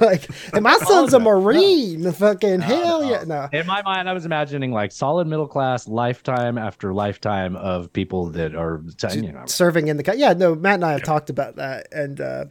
like 0.00 0.28
and 0.54 0.62
my 0.62 0.76
son's 0.78 1.12
a 1.12 1.20
marine. 1.20 2.02
no. 2.02 2.12
Fucking 2.12 2.60
hell 2.60 3.02
no. 3.02 3.10
yeah, 3.10 3.24
no. 3.24 3.48
In 3.52 3.66
my 3.66 3.82
mind, 3.82 4.08
I 4.08 4.12
was 4.14 4.24
imagining 4.24 4.72
like 4.72 4.92
solid 4.92 5.26
middle 5.26 5.46
class, 5.46 5.86
lifetime 5.86 6.56
after 6.56 6.94
lifetime 6.94 7.54
of 7.56 7.92
people 7.92 8.30
that 8.30 8.54
are, 8.54 8.82
you 9.12 9.32
know, 9.32 9.44
in 9.88 9.96
the 9.96 10.14
yeah 10.16 10.32
no 10.32 10.54
matt 10.54 10.74
and 10.74 10.84
i 10.84 10.92
have 10.92 11.02
talked 11.02 11.30
about 11.30 11.56
that 11.56 11.86
and 11.92 12.20
uh 12.20 12.44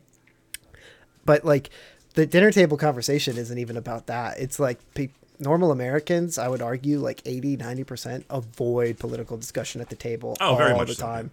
but 1.26 1.44
like 1.46 1.70
the 2.16 2.26
dinner 2.26 2.52
table 2.52 2.76
conversation 2.78 3.38
isn't 3.38 3.58
even 3.60 3.78
about 3.78 4.08
that. 4.08 4.40
It's 4.40 4.60
like 4.60 4.80
pe- 4.96 5.10
normal 5.42 5.72
americans 5.72 6.38
i 6.38 6.48
would 6.50 6.62
argue 6.62 7.00
like 7.00 7.22
80 7.26 7.56
90% 7.58 8.24
avoid 8.30 9.00
political 9.00 9.38
discussion 9.38 9.80
at 9.80 9.90
the 9.90 9.96
table 9.96 10.36
Oh, 10.42 10.50
all 10.52 10.58
very 10.58 10.72
the 10.72 10.76
much 10.78 10.96
so. 10.96 11.06
time. 11.06 11.32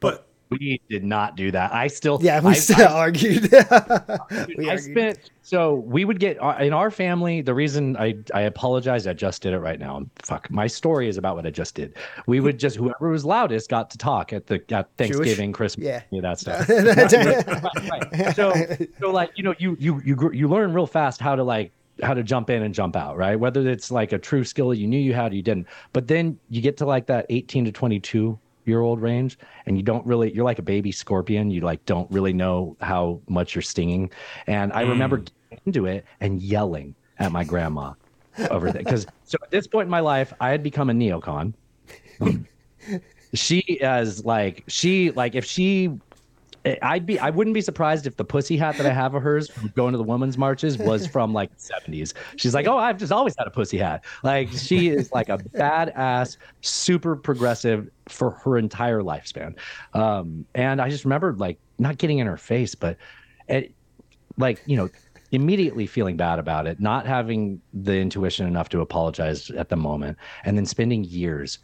But 0.00 0.26
We 0.50 0.80
did 0.88 1.04
not 1.04 1.36
do 1.36 1.50
that. 1.52 1.72
I 1.72 1.86
still 1.86 2.18
Yeah, 2.20 2.40
we 2.40 2.50
I, 2.50 2.54
still 2.54 2.88
I- 2.88 2.92
argued. 2.92 3.50
we 3.52 3.58
I 3.58 4.70
argued. 4.70 4.80
spent 4.80 5.30
so 5.42 5.74
we 5.76 6.04
would 6.04 6.18
get 6.18 6.42
uh, 6.42 6.56
in 6.60 6.72
our 6.72 6.90
family. 6.90 7.40
The 7.40 7.54
reason 7.54 7.96
I 7.96 8.14
I 8.34 8.42
apologize, 8.42 9.06
I 9.06 9.12
just 9.12 9.42
did 9.42 9.52
it 9.52 9.60
right 9.60 9.78
now. 9.78 10.04
Fuck, 10.22 10.50
my 10.50 10.66
story 10.66 11.08
is 11.08 11.16
about 11.18 11.36
what 11.36 11.46
I 11.46 11.50
just 11.50 11.74
did. 11.76 11.96
We 12.26 12.40
would 12.40 12.58
just 12.58 12.76
whoever 12.76 13.10
was 13.10 13.24
loudest 13.24 13.70
got 13.70 13.90
to 13.90 13.98
talk 13.98 14.32
at 14.32 14.46
the 14.48 14.60
at 14.74 14.88
Thanksgiving, 14.96 15.52
Christmas, 15.52 15.86
Yeah. 15.86 16.02
yeah, 16.10 16.20
that 16.22 16.38
stuff. 16.40 16.68
right, 16.68 18.12
right. 18.12 18.34
So 18.36 18.52
so 19.00 19.10
like 19.10 19.30
you 19.36 19.44
know 19.44 19.54
you 19.58 19.76
you 19.78 20.00
you 20.04 20.30
you 20.32 20.48
learn 20.48 20.72
real 20.72 20.86
fast 20.86 21.20
how 21.20 21.36
to 21.36 21.44
like 21.44 21.70
how 22.02 22.14
to 22.14 22.22
jump 22.22 22.50
in 22.50 22.62
and 22.62 22.74
jump 22.74 22.96
out, 22.96 23.16
right? 23.16 23.38
Whether 23.38 23.68
it's 23.68 23.90
like 23.90 24.12
a 24.12 24.18
true 24.18 24.42
skill 24.42 24.72
you 24.74 24.86
knew 24.88 24.98
you 24.98 25.12
had, 25.14 25.32
or 25.32 25.36
you 25.36 25.42
didn't. 25.42 25.66
But 25.92 26.08
then 26.08 26.38
you 26.48 26.60
get 26.62 26.76
to 26.78 26.86
like 26.86 27.06
that 27.06 27.26
18 27.28 27.66
to 27.66 27.72
22 27.72 28.38
year 28.70 28.80
old 28.80 29.00
range 29.02 29.38
and 29.66 29.76
you 29.76 29.82
don't 29.82 30.04
really 30.06 30.32
you're 30.32 30.44
like 30.44 30.58
a 30.58 30.62
baby 30.62 30.92
scorpion. 30.92 31.50
You 31.50 31.60
like 31.60 31.84
don't 31.84 32.10
really 32.10 32.32
know 32.32 32.76
how 32.80 33.20
much 33.28 33.54
you're 33.54 33.62
stinging. 33.62 34.10
And 34.46 34.72
i 34.72 34.82
remember 34.82 35.18
mm. 35.18 35.28
getting 35.50 35.62
into 35.66 35.86
it 35.86 36.04
and 36.20 36.40
yelling 36.40 36.94
at 37.18 37.32
my 37.32 37.44
grandma 37.44 37.92
over 38.50 38.72
there. 38.72 38.82
Because 38.82 39.06
so 39.24 39.36
at 39.42 39.50
this 39.50 39.66
point 39.66 39.86
in 39.86 39.90
my 39.90 40.00
life 40.00 40.32
i 40.40 40.50
had 40.50 40.62
become 40.62 40.90
a 40.90 40.94
neocon. 40.94 41.52
She 43.32 43.80
as 43.80 44.24
like 44.24 44.64
she 44.66 45.12
like 45.12 45.36
if 45.36 45.44
she 45.44 45.96
I'd 46.82 47.06
be 47.06 47.18
I 47.18 47.30
wouldn't 47.30 47.54
be 47.54 47.60
surprised 47.60 48.06
if 48.06 48.16
the 48.16 48.24
pussy 48.24 48.56
hat 48.56 48.76
that 48.76 48.86
I 48.86 48.92
have 48.92 49.14
of 49.14 49.22
hers 49.22 49.48
from 49.50 49.72
going 49.74 49.92
to 49.92 49.98
the 49.98 50.04
women's 50.04 50.36
marches 50.36 50.76
was 50.76 51.06
from 51.14 51.32
like 51.32 51.50
the 51.56 51.72
70s. 51.88 52.12
She's 52.36 52.54
like, 52.54 52.66
"Oh, 52.66 52.76
I've 52.76 52.98
just 52.98 53.12
always 53.12 53.34
had 53.38 53.46
a 53.46 53.50
pussy 53.50 53.78
hat." 53.78 54.04
Like 54.22 54.50
she 54.50 54.88
is 54.88 55.10
like 55.12 55.28
a 55.28 55.38
badass, 55.38 56.36
super 56.60 57.16
progressive 57.16 57.88
for 58.08 58.32
her 58.32 58.58
entire 58.58 59.00
lifespan. 59.00 59.56
Um 59.94 60.44
and 60.54 60.80
I 60.80 60.90
just 60.90 61.04
remembered 61.04 61.40
like 61.40 61.58
not 61.78 61.98
getting 61.98 62.18
in 62.18 62.26
her 62.26 62.36
face, 62.36 62.74
but 62.74 62.98
it, 63.48 63.74
like, 64.36 64.60
you 64.66 64.76
know, 64.76 64.90
immediately 65.32 65.86
feeling 65.86 66.16
bad 66.16 66.38
about 66.38 66.66
it, 66.66 66.80
not 66.80 67.06
having 67.06 67.60
the 67.72 67.96
intuition 67.96 68.46
enough 68.46 68.68
to 68.70 68.80
apologize 68.80 69.50
at 69.50 69.68
the 69.68 69.76
moment, 69.76 70.18
and 70.44 70.56
then 70.56 70.66
spending 70.66 71.04
years 71.04 71.58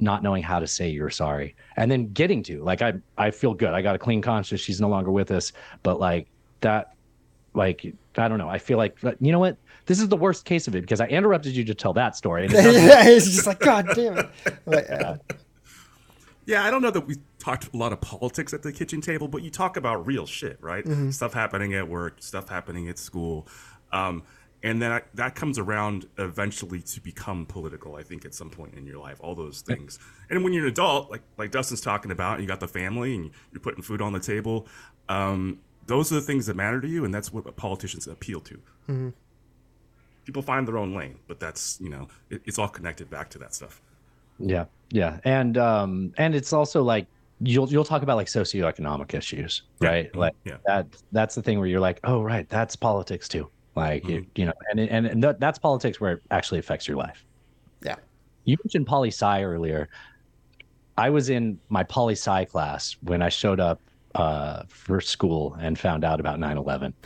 not 0.00 0.22
knowing 0.22 0.42
how 0.42 0.58
to 0.58 0.66
say 0.66 0.88
you're 0.88 1.10
sorry. 1.10 1.54
And 1.76 1.90
then 1.90 2.12
getting 2.12 2.42
to 2.44 2.62
like 2.62 2.82
i 2.82 2.94
i 3.18 3.30
feel 3.30 3.54
good. 3.54 3.70
I 3.70 3.82
got 3.82 3.94
a 3.94 3.98
clean 3.98 4.20
conscience. 4.22 4.60
She's 4.60 4.80
no 4.80 4.88
longer 4.88 5.10
with 5.10 5.30
us. 5.30 5.52
But 5.82 6.00
like 6.00 6.26
that 6.60 6.94
like 7.54 7.84
i 8.16 8.28
don't 8.28 8.38
know. 8.38 8.48
I 8.48 8.58
feel 8.58 8.78
like 8.78 8.96
you 9.20 9.32
know 9.32 9.38
what? 9.38 9.56
This 9.86 10.00
is 10.00 10.08
the 10.08 10.16
worst 10.16 10.44
case 10.46 10.66
of 10.66 10.74
it 10.74 10.80
because 10.80 11.00
i 11.00 11.06
interrupted 11.06 11.54
you 11.54 11.64
to 11.64 11.74
tell 11.74 11.92
that 11.92 12.16
story 12.16 12.44
and 12.46 12.52
it 12.54 12.56
doesn't- 12.56 12.82
yeah, 12.88 13.08
it's 13.08 13.26
just 13.26 13.46
like 13.46 13.60
God 13.60 13.86
damn 13.94 14.18
it. 14.18 14.28
But, 14.64 14.90
uh, 14.90 15.16
Yeah, 16.46 16.62
I 16.66 16.70
don't 16.70 16.82
know 16.82 16.90
that 16.90 17.06
we 17.06 17.16
talked 17.38 17.72
a 17.72 17.76
lot 17.76 17.94
of 17.94 18.02
politics 18.02 18.52
at 18.52 18.62
the 18.62 18.70
kitchen 18.70 19.00
table, 19.00 19.28
but 19.28 19.42
you 19.42 19.48
talk 19.50 19.78
about 19.78 20.06
real 20.06 20.26
shit, 20.26 20.58
right? 20.60 20.84
Stuff 21.10 21.32
happening 21.32 21.72
at 21.72 21.88
work, 21.88 22.16
stuff 22.22 22.50
happening 22.50 22.86
at 22.90 22.98
school. 22.98 23.48
Um, 23.92 24.24
and 24.64 24.82
then 24.82 24.90
I, 24.90 25.02
that 25.14 25.34
comes 25.36 25.58
around 25.58 26.06
eventually 26.18 26.80
to 26.82 27.00
become 27.00 27.46
political, 27.46 27.94
I 27.94 28.02
think, 28.02 28.24
at 28.24 28.34
some 28.34 28.50
point 28.50 28.74
in 28.74 28.84
your 28.86 28.98
life, 28.98 29.18
all 29.20 29.34
those 29.36 29.60
things. 29.60 29.98
And 30.30 30.42
when 30.42 30.52
you're 30.52 30.64
an 30.64 30.72
adult, 30.72 31.10
like 31.12 31.22
like 31.38 31.50
Dustin's 31.52 31.80
talking 31.80 32.10
about, 32.10 32.32
and 32.34 32.42
you 32.42 32.48
got 32.48 32.60
the 32.60 32.68
family 32.68 33.14
and 33.14 33.30
you're 33.52 33.60
putting 33.60 33.82
food 33.82 34.00
on 34.02 34.12
the 34.12 34.20
table, 34.20 34.66
um, 35.08 35.60
those 35.86 36.10
are 36.10 36.16
the 36.16 36.20
things 36.30 36.46
that 36.46 36.56
matter 36.56 36.80
to 36.80 36.88
you, 36.88 37.04
and 37.04 37.12
that's 37.14 37.32
what 37.32 37.54
politicians 37.56 38.08
appeal 38.08 38.40
to. 38.40 39.12
People 40.24 40.40
find 40.42 40.66
their 40.66 40.78
own 40.78 40.94
lane, 40.94 41.18
but 41.28 41.38
that's, 41.38 41.78
you 41.80 41.90
know, 41.90 42.08
it, 42.30 42.40
it's 42.46 42.58
all 42.58 42.68
connected 42.68 43.10
back 43.10 43.28
to 43.30 43.38
that 43.38 43.54
stuff. 43.54 43.80
yeah 44.38 44.64
yeah 44.90 45.20
and 45.24 45.56
um 45.58 46.12
and 46.18 46.34
it's 46.34 46.52
also 46.52 46.82
like 46.82 47.06
you'll 47.40 47.68
you'll 47.72 47.84
talk 47.92 48.02
about 48.02 48.16
like 48.16 48.26
socioeconomic 48.26 49.14
issues 49.14 49.62
right 49.80 50.12
Mhm. 50.12 50.16
like 50.24 50.34
Yeah. 50.44 50.56
that 50.66 50.86
that's 51.12 51.34
the 51.36 51.42
thing 51.42 51.58
where 51.60 51.68
you're 51.68 51.80
like 51.88 52.00
oh 52.04 52.20
right 52.22 52.48
that's 52.48 52.74
politics 52.76 53.28
too 53.28 53.48
like 53.76 54.02
Mm-hmm. 54.02 54.12
you, 54.12 54.26
you 54.36 54.46
know 54.46 54.52
and 54.70 54.80
and, 54.80 55.06
and 55.06 55.22
that, 55.22 55.40
that's 55.40 55.58
politics 55.58 56.00
where 56.00 56.12
it 56.12 56.22
actually 56.30 56.58
affects 56.58 56.86
your 56.86 56.96
life 56.96 57.24
yeah. 57.84 57.96
You 58.44 58.56
mentioned 58.64 58.86
poli 58.86 59.08
sci 59.10 59.42
earlier. 59.42 59.88
I 60.96 61.10
was 61.10 61.28
in 61.28 61.58
my 61.68 61.82
poli 61.82 62.14
sci 62.14 62.44
class 62.46 62.96
when 63.02 63.20
I 63.22 63.28
showed 63.28 63.60
up 63.60 63.80
uh, 64.14 64.62
for 64.68 65.00
school 65.00 65.56
and 65.60 65.78
found 65.78 66.04
out 66.04 66.20
about 66.20 66.38
9 66.38 66.56
11. 66.56 66.94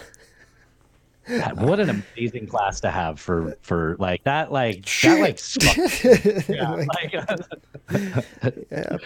What 1.57 1.79
an 1.79 2.03
amazing 2.17 2.47
class 2.47 2.81
to 2.81 2.91
have 2.91 3.21
for 3.21 3.55
for 3.61 3.97
like 3.99 4.25
that 4.25 4.51
like 4.51 4.87
that 5.03 5.21
like 5.21 5.39
struck- 5.51 6.49
yeah, 6.49 6.71
like, 6.71 7.13
yeah. 8.71 8.97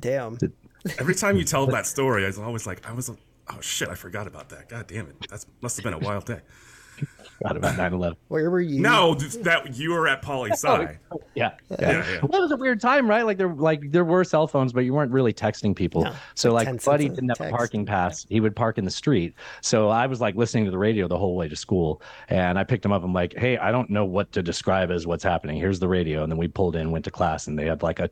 Damn. 0.00 0.36
Every 0.98 1.14
time 1.14 1.38
you 1.38 1.44
tell 1.44 1.66
that 1.68 1.86
story, 1.86 2.24
I 2.24 2.26
was 2.26 2.38
always 2.38 2.66
like, 2.66 2.86
I 2.86 2.92
was, 2.92 3.08
like, 3.08 3.18
oh 3.48 3.60
shit, 3.62 3.88
I 3.88 3.94
forgot 3.94 4.26
about 4.26 4.50
that. 4.50 4.68
God 4.68 4.86
damn 4.86 5.06
it, 5.06 5.30
that 5.30 5.42
must 5.62 5.78
have 5.78 5.84
been 5.84 5.94
a 5.94 5.98
wild 5.98 6.26
day. 6.26 6.40
Forgot 7.42 7.56
about 7.56 7.76
9 7.76 7.92
11. 7.92 8.18
Where 8.28 8.50
were 8.50 8.60
you? 8.60 8.80
No, 8.80 9.14
that 9.14 9.76
you 9.76 9.92
were 9.92 10.08
at 10.08 10.22
poli 10.22 10.50
sci. 10.52 10.66
Yeah. 10.72 10.88
Yeah. 11.34 11.50
Yeah, 11.78 11.78
yeah. 11.78 12.20
Well, 12.22 12.40
it 12.40 12.42
was 12.42 12.50
a 12.52 12.56
weird 12.56 12.80
time, 12.80 13.08
right? 13.08 13.22
Like 13.24 13.38
there, 13.38 13.52
like 13.52 13.90
there 13.90 14.04
were 14.04 14.24
cell 14.24 14.46
phones, 14.46 14.72
but 14.72 14.80
you 14.80 14.92
weren't 14.92 15.12
really 15.12 15.32
texting 15.32 15.74
people. 15.74 16.04
No, 16.04 16.12
so 16.34 16.52
like 16.52 16.66
like, 16.68 16.84
Buddy 16.84 17.08
didn't 17.08 17.30
have 17.30 17.40
a 17.40 17.50
parking 17.50 17.86
pass. 17.86 18.26
He 18.28 18.40
would 18.40 18.54
park 18.54 18.78
in 18.78 18.84
the 18.84 18.90
street. 18.90 19.34
So 19.62 19.88
I 19.88 20.06
was 20.06 20.20
like 20.20 20.34
listening 20.36 20.64
to 20.66 20.70
the 20.70 20.78
radio 20.78 21.08
the 21.08 21.18
whole 21.18 21.36
way 21.36 21.48
to 21.48 21.56
school, 21.56 22.02
and 22.28 22.58
I 22.58 22.64
picked 22.64 22.84
him 22.84 22.92
up. 22.92 23.02
I'm 23.02 23.12
like, 23.14 23.34
hey, 23.36 23.56
I 23.58 23.70
don't 23.72 23.90
know 23.90 24.04
what 24.04 24.32
to 24.32 24.42
describe 24.42 24.90
as 24.90 25.06
what's 25.06 25.24
happening. 25.24 25.56
Here's 25.56 25.78
the 25.80 25.88
radio, 25.88 26.22
and 26.22 26.30
then 26.30 26.38
we 26.38 26.48
pulled 26.48 26.76
in, 26.76 26.90
went 26.90 27.04
to 27.06 27.10
class, 27.10 27.46
and 27.46 27.58
they 27.58 27.66
had 27.66 27.82
like 27.82 27.98
a, 28.00 28.10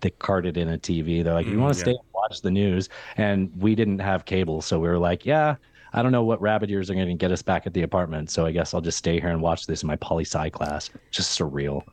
they 0.00 0.10
carted 0.10 0.56
in 0.56 0.68
a 0.70 0.78
TV. 0.78 1.22
They're 1.22 1.34
like, 1.34 1.46
you 1.46 1.56
Mm, 1.56 1.60
want 1.60 1.74
to 1.74 1.78
yeah. 1.78 1.84
stay 1.84 1.90
and 1.90 2.00
watch 2.14 2.40
the 2.40 2.50
news? 2.50 2.88
And 3.16 3.50
we 3.60 3.74
didn't 3.74 3.98
have 3.98 4.24
cable, 4.24 4.62
so 4.62 4.78
we 4.78 4.88
were 4.88 4.98
like, 4.98 5.26
yeah. 5.26 5.56
I 5.92 6.02
don't 6.02 6.12
know 6.12 6.24
what 6.24 6.40
rabbit 6.40 6.70
ears 6.70 6.90
are 6.90 6.94
going 6.94 7.08
to 7.08 7.14
get 7.14 7.32
us 7.32 7.42
back 7.42 7.66
at 7.66 7.74
the 7.74 7.82
apartment, 7.82 8.30
so 8.30 8.46
I 8.46 8.52
guess 8.52 8.74
I'll 8.74 8.80
just 8.80 8.98
stay 8.98 9.18
here 9.20 9.30
and 9.30 9.42
watch 9.42 9.66
this 9.66 9.82
in 9.82 9.86
my 9.86 9.96
poli 9.96 10.24
sci 10.24 10.50
class. 10.50 10.90
Just 11.10 11.38
surreal. 11.38 11.82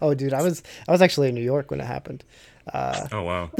Oh, 0.00 0.14
dude, 0.14 0.32
I 0.32 0.40
was 0.40 0.62
I 0.88 0.92
was 0.92 1.02
actually 1.02 1.28
in 1.28 1.34
New 1.34 1.42
York 1.42 1.70
when 1.70 1.78
it 1.78 1.84
happened. 1.84 2.24
Oh 2.72 3.22
wow. 3.22 3.50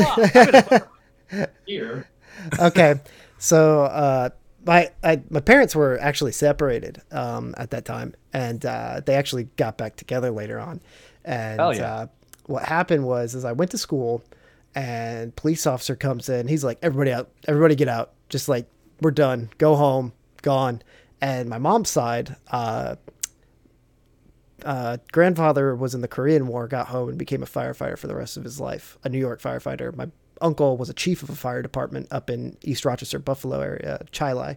Here. 1.66 2.08
okay 2.58 3.00
so 3.38 3.82
uh 3.84 4.30
my 4.66 4.90
I, 5.02 5.22
my 5.30 5.40
parents 5.40 5.74
were 5.76 5.98
actually 6.00 6.32
separated 6.32 7.02
um 7.10 7.54
at 7.58 7.70
that 7.70 7.84
time 7.84 8.14
and 8.32 8.64
uh 8.64 9.00
they 9.04 9.14
actually 9.14 9.44
got 9.56 9.76
back 9.76 9.96
together 9.96 10.30
later 10.30 10.58
on 10.58 10.80
and 11.24 11.58
yeah. 11.58 11.94
uh 11.94 12.06
what 12.46 12.64
happened 12.64 13.06
was 13.06 13.34
is 13.34 13.44
i 13.44 13.52
went 13.52 13.70
to 13.70 13.78
school 13.78 14.22
and 14.74 15.34
police 15.36 15.66
officer 15.66 15.94
comes 15.96 16.28
in 16.28 16.48
he's 16.48 16.64
like 16.64 16.78
everybody 16.82 17.12
out 17.12 17.30
everybody 17.46 17.74
get 17.74 17.88
out 17.88 18.12
just 18.28 18.48
like 18.48 18.66
we're 19.04 19.10
done 19.10 19.50
go 19.58 19.76
home 19.76 20.12
gone 20.42 20.82
and 21.20 21.48
my 21.48 21.58
mom's 21.58 21.90
side 21.90 22.36
uh 22.50 22.96
uh, 24.64 24.96
grandfather 25.12 25.74
was 25.76 25.94
in 25.94 26.00
the 26.00 26.08
Korean 26.08 26.46
War, 26.46 26.66
got 26.66 26.88
home 26.88 27.10
and 27.10 27.18
became 27.18 27.42
a 27.42 27.46
firefighter 27.46 27.98
for 27.98 28.06
the 28.06 28.14
rest 28.14 28.36
of 28.36 28.44
his 28.44 28.58
life, 28.58 28.96
a 29.04 29.08
New 29.08 29.18
York 29.18 29.40
firefighter. 29.40 29.94
My 29.94 30.08
uncle 30.40 30.76
was 30.76 30.88
a 30.88 30.94
chief 30.94 31.22
of 31.22 31.30
a 31.30 31.34
fire 31.34 31.62
department 31.62 32.08
up 32.10 32.28
in 32.30 32.56
East 32.62 32.84
Rochester, 32.84 33.18
Buffalo 33.18 33.60
area, 33.60 34.04
Chili. 34.10 34.56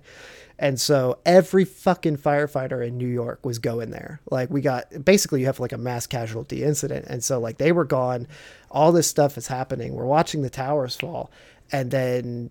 And 0.59 0.79
so 0.79 1.19
every 1.25 1.65
fucking 1.65 2.17
firefighter 2.17 2.85
in 2.85 2.97
New 2.97 3.07
York 3.07 3.45
was 3.45 3.59
going 3.59 3.91
there. 3.91 4.21
Like 4.31 4.49
we 4.49 4.61
got 4.61 5.05
basically 5.05 5.41
you 5.41 5.45
have 5.45 5.59
like 5.59 5.71
a 5.71 5.77
mass 5.77 6.07
casualty 6.07 6.63
incident. 6.63 7.05
And 7.07 7.23
so 7.23 7.39
like 7.39 7.57
they 7.57 7.71
were 7.71 7.85
gone. 7.85 8.27
All 8.71 8.91
this 8.91 9.07
stuff 9.07 9.37
is 9.37 9.47
happening. 9.47 9.93
We're 9.93 10.05
watching 10.05 10.41
the 10.41 10.49
towers 10.49 10.95
fall. 10.95 11.31
And 11.71 11.91
then 11.91 12.49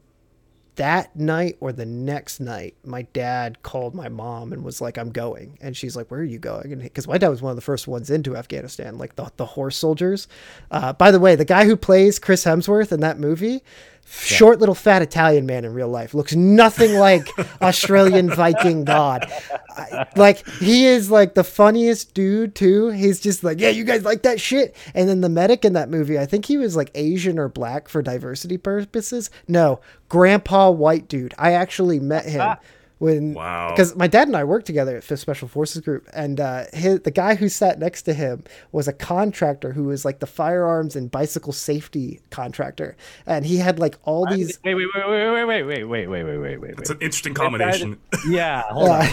that 0.77 1.17
night 1.17 1.57
or 1.61 1.73
the 1.73 1.87
next 1.87 2.41
night, 2.41 2.77
my 2.85 3.03
dad 3.03 3.63
called 3.63 3.95
my 3.95 4.09
mom 4.09 4.53
and 4.53 4.65
was 4.65 4.81
like, 4.81 4.97
"I'm 4.99 5.11
going," 5.11 5.59
and 5.61 5.77
she's 5.77 5.97
like, 5.97 6.11
"Where 6.11 6.21
are 6.21 6.25
you 6.25 6.39
going?" 6.39 6.79
Because 6.79 7.09
my 7.09 7.19
dad 7.19 7.29
was 7.29 7.43
one 7.43 7.51
of 7.51 7.57
the 7.57 7.63
first 7.63 7.89
ones 7.89 8.11
into 8.11 8.37
Afghanistan, 8.37 8.99
like 8.99 9.17
the 9.17 9.31
the 9.37 9.47
horse 9.47 9.77
soldiers. 9.77 10.29
Uh, 10.71 10.93
by 10.93 11.11
the 11.11 11.21
way, 11.21 11.35
the 11.35 11.45
guy 11.45 11.65
who 11.65 11.77
plays 11.77 12.19
Chris 12.19 12.45
Hemsworth 12.45 12.93
in 12.93 13.01
that 13.01 13.19
movie, 13.19 13.63
short 14.09 14.59
little 14.59 14.75
fat 14.75 15.03
Italian 15.03 15.47
man 15.47 15.65
in 15.65 15.73
real 15.73 15.89
life, 15.89 16.15
looks 16.15 16.35
nothing 16.35 16.95
like 16.99 17.29
Australian 17.61 18.31
Viking 18.31 18.85
god. 18.85 19.31
I, 19.71 20.07
like 20.17 20.47
he 20.59 20.87
is 20.87 21.11
like 21.11 21.35
the 21.35 21.45
funniest 21.45 22.15
dude 22.15 22.55
too. 22.55 22.89
He's 22.91 23.21
just 23.21 23.45
like, 23.45 23.61
yeah, 23.61 23.69
you 23.69 23.85
guys 23.85 24.05
like 24.05 24.23
that 24.23 24.41
shit. 24.41 24.75
And 24.95 25.09
then 25.09 25.21
the 25.21 25.29
medic 25.29 25.65
in 25.65 25.75
that 25.75 25.91
movie, 25.91 26.19
I 26.19 26.27
think 26.27 26.47
he 26.47 26.57
was 26.57 26.77
like 26.77 26.91
Asian 26.95 27.39
or 27.39 27.49
black 27.49 27.89
for 27.89 28.03
diversity 28.03 28.57
purposes. 28.57 29.31
No, 29.47 29.81
grandpa 30.09 30.71
white 30.71 31.09
dude. 31.09 31.35
I 31.39 31.53
actually 31.53 32.01
met 32.01 32.27
him 32.27 32.41
ah. 32.41 32.59
When 32.99 33.35
Wow. 33.35 33.71
because 33.73 33.95
my 33.95 34.07
dad 34.07 34.27
and 34.29 34.37
I 34.37 34.45
worked 34.45 34.67
together 34.67 34.97
at 34.97 35.05
Fifth 35.05 35.21
Special 35.21 35.49
Forces 35.49 35.83
Group, 35.83 36.09
and 36.15 36.41
uh, 36.41 36.65
his, 36.73 37.01
the 37.01 37.11
guy 37.11 37.35
who 37.35 37.49
sat 37.49 37.79
next 37.79 38.03
to 38.03 38.15
him 38.15 38.43
was 38.73 38.89
a 38.89 38.93
contractor 38.93 39.73
who 39.73 39.85
was 39.85 40.05
like 40.05 40.21
the 40.21 40.27
firearms 40.27 40.97
and 40.97 41.11
bicycle 41.11 41.53
safety 41.53 42.21
contractor, 42.31 42.97
and 43.27 43.45
he 43.45 43.59
had 43.59 43.79
like 43.79 43.97
all 44.05 44.27
these. 44.27 44.59
Wait, 44.65 44.75
wait, 44.75 44.87
wait, 44.95 45.07
wait, 45.09 45.45
wait, 45.45 45.63
wait, 45.63 45.85
wait, 45.85 46.07
wait, 46.07 46.25
wait, 46.25 46.39
wait, 46.39 46.57
wait, 46.61 46.75
It's 46.79 46.91
an 46.91 46.99
interesting 47.01 47.35
combination. 47.35 47.99
Yeah, 48.29 48.63
hold 48.63 48.89
on. 48.91 49.07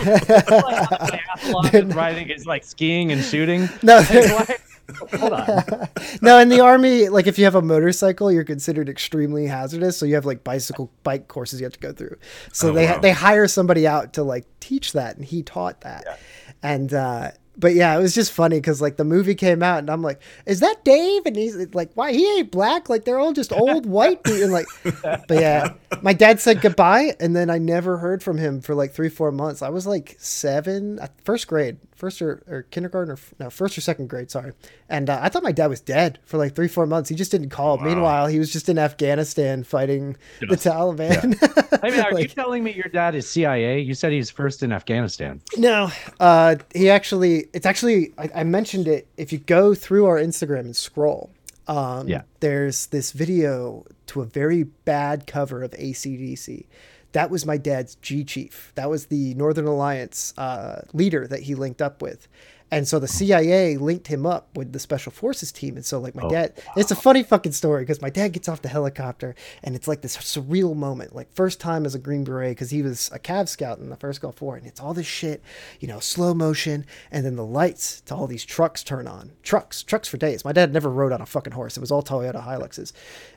like, 1.88 1.96
riding 1.96 2.30
is 2.30 2.46
like 2.46 2.64
skiing 2.64 3.12
and 3.12 3.24
shooting. 3.24 3.68
No, 3.82 3.98
Like, 3.98 4.10
why- 4.10 4.56
Hold 5.18 5.34
on. 5.34 5.64
no, 6.22 6.40
in 6.40 6.50
the 6.50 6.60
army, 6.60 7.10
like 7.10 7.28
if 7.28 7.38
you 7.40 7.46
have 7.46 7.56
a 7.56 7.62
motorcycle, 7.62 8.32
you're 8.32 8.44
considered 8.44 8.90
extremely 8.90 9.48
hazardous. 9.48 9.98
So 9.98 10.06
you 10.06 10.16
have 10.16 10.26
like 10.26 10.44
bicycle 10.44 10.92
bike 11.04 11.28
courses 11.28 11.60
you 11.62 11.66
have 11.66 11.74
to 11.74 11.80
go 11.80 11.92
through. 11.94 12.18
So 12.52 12.70
Oh, 12.70 12.74
they 12.74 12.86
wow. 12.88 13.00
they 13.00 13.12
hire 13.12 13.48
somebody 13.48 13.88
out 13.88 14.14
to 14.14 14.24
like 14.24 14.46
teach 14.60 14.94
that, 14.94 15.16
and 15.16 15.26
he 15.26 15.44
taught 15.44 15.82
that. 15.82 16.20
And 16.62 16.94
uh, 16.94 17.32
but 17.58 17.76
yeah, 17.76 17.96
it 17.98 18.02
was 18.02 18.16
just 18.16 18.32
funny 18.32 18.58
because 18.58 18.82
like 18.82 18.98
the 18.98 19.04
movie 19.04 19.36
came 19.36 19.62
out, 19.62 19.80
and 19.80 19.90
I'm 19.90 20.02
like, 20.02 20.22
"Is 20.46 20.60
that 20.62 20.84
Dave?" 20.84 21.22
And 21.26 21.36
he's 21.36 21.56
like, 21.74 21.92
"Why 21.94 22.12
he 22.12 22.26
ain't 22.40 22.52
black? 22.52 22.90
Like 22.90 23.06
they're 23.06 23.20
all 23.20 23.34
just 23.34 23.54
old 23.54 23.86
white 23.86 24.24
dude." 24.24 24.42
And 24.42 24.52
like, 24.52 24.66
but 25.04 25.40
yeah, 25.40 25.74
my 26.02 26.14
dad 26.14 26.40
said 26.40 26.62
goodbye, 26.62 27.16
and 27.20 27.36
then 27.36 27.50
I 27.50 27.58
never 27.60 27.98
heard 27.98 28.24
from 28.24 28.38
him 28.38 28.60
for 28.62 28.74
like 28.76 28.92
three 28.94 29.10
four 29.10 29.32
months. 29.32 29.62
I 29.62 29.70
was 29.70 29.86
like 29.86 30.16
seven, 30.20 31.00
uh, 31.00 31.08
grade, 31.46 31.78
first 32.04 32.22
or, 32.22 32.44
or 32.50 32.64
kindergarten 32.64 33.14
or 33.14 33.18
no, 33.40 33.50
first 33.50 33.78
or 33.78 33.82
second 33.82 34.08
grade, 34.10 34.30
sorry. 34.30 34.52
And 34.90 35.10
uh, 35.10 35.20
I 35.22 35.30
thought 35.30 35.42
my 35.42 35.54
dad 35.54 35.68
was 35.68 35.80
dead 35.80 36.20
for 36.26 36.38
like 36.38 36.54
three 36.54 36.68
four 36.68 36.86
months. 36.86 37.08
He 37.08 37.16
just 37.16 37.32
didn't 37.32 37.50
call. 37.50 37.78
Meanwhile, 37.78 38.28
he 38.28 38.40
was 38.40 38.52
just 38.52 38.68
in 38.68 38.78
Afghanistan 38.78 39.64
fighting 39.64 40.18
the 40.42 40.58
Taliban. 40.58 41.38
I 41.82 41.90
mean, 41.92 42.00
are 42.02 42.20
you 42.20 42.28
telling 42.28 42.62
me 42.62 42.74
your 42.74 42.90
dad 42.92 43.16
is 43.16 43.30
CIA? 43.30 43.80
You 43.80 43.94
said 43.94 44.12
he's 44.12 44.30
first 44.30 44.64
in 44.64 44.74
Afghanistan. 44.74 45.40
No, 45.56 45.90
uh, 46.20 46.58
he 46.76 46.90
actually, 46.90 47.48
it's 47.54 47.66
actually, 47.66 48.12
I, 48.18 48.30
I 48.36 48.44
mentioned 48.44 48.90
it. 48.90 49.08
If 49.16 49.32
you 49.32 49.38
go 49.40 49.74
through 49.74 50.06
our 50.08 50.18
Instagram 50.20 50.62
and 50.62 50.76
scroll, 50.76 51.30
um, 51.70 52.10
Yeah. 52.10 52.24
there's 52.42 52.88
this 52.88 53.14
video 53.14 53.86
to 54.08 54.20
a 54.20 54.26
very 54.26 54.64
bad 54.64 55.26
cover 55.26 55.64
of 55.64 55.72
ACDC. 55.72 56.66
That 57.14 57.32
was 57.32 57.46
my 57.46 57.58
dad's 57.58 57.96
G 57.96 58.24
Chief. 58.24 58.72
That 58.76 58.90
was 58.90 59.08
the 59.08 59.34
Northern 59.36 59.66
Alliance 59.66 60.34
uh, 60.38 60.82
leader 60.94 61.28
that 61.28 61.42
he 61.42 61.56
linked 61.56 61.82
up 61.82 62.02
with. 62.02 62.28
And 62.74 62.88
so 62.88 62.98
the 62.98 63.08
CIA 63.08 63.78
linked 63.78 64.08
him 64.08 64.26
up 64.26 64.58
with 64.58 64.74
the 64.74 64.80
special 64.80 65.12
forces 65.12 65.52
team. 65.52 65.76
And 65.76 65.86
so, 65.86 66.00
like, 66.00 66.16
my 66.16 66.28
dad, 66.28 66.60
it's 66.76 66.90
a 66.90 66.96
funny 66.96 67.22
fucking 67.22 67.52
story 67.52 67.84
because 67.84 68.02
my 68.02 68.10
dad 68.10 68.30
gets 68.30 68.50
off 68.50 68.64
the 68.64 68.68
helicopter 68.68 69.36
and 69.62 69.76
it's 69.76 69.88
like 69.88 70.02
this 70.02 70.18
surreal 70.18 70.76
moment. 70.76 71.14
Like, 71.16 71.32
first 71.36 71.60
time 71.60 71.86
as 71.86 71.94
a 71.94 72.00
Green 72.00 72.24
Beret 72.24 72.50
because 72.50 72.72
he 72.72 72.82
was 72.82 73.12
a 73.14 73.20
Cav 73.20 73.48
scout 73.48 73.78
in 73.78 73.92
the 73.92 73.96
first 73.96 74.22
Gulf 74.22 74.42
War. 74.42 74.56
And 74.56 74.66
it's 74.66 74.80
all 74.80 74.96
this 74.96 75.06
shit, 75.06 75.44
you 75.80 75.88
know, 75.88 76.00
slow 76.00 76.34
motion. 76.34 76.88
And 77.12 77.24
then 77.24 77.36
the 77.36 77.46
lights 77.46 78.02
to 78.08 78.16
all 78.16 78.26
these 78.26 78.44
trucks 78.44 78.84
turn 78.84 79.08
on. 79.08 79.34
Trucks, 79.44 79.84
trucks 79.84 80.08
for 80.08 80.18
days. 80.18 80.44
My 80.44 80.52
dad 80.52 80.74
never 80.74 80.90
rode 80.90 81.12
on 81.12 81.22
a 81.22 81.28
fucking 81.28 81.54
horse, 81.54 81.78
it 81.78 81.82
was 81.82 81.92
all 81.92 82.02
Toyota 82.02 82.44
Hiluxes. 82.44 82.92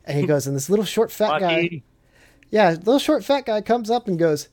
And 0.07 0.19
he 0.19 0.27
goes, 0.33 0.47
and 0.47 0.57
this 0.57 0.71
little 0.71 0.87
short 0.87 1.13
fat 1.13 1.41
guy. 1.41 1.83
Yeah, 2.51 2.71
little 2.71 2.99
short 2.99 3.25
fat 3.25 3.47
guy 3.47 3.61
comes 3.61 3.91
up 3.91 4.09
and 4.09 4.19
goes, 4.19 4.49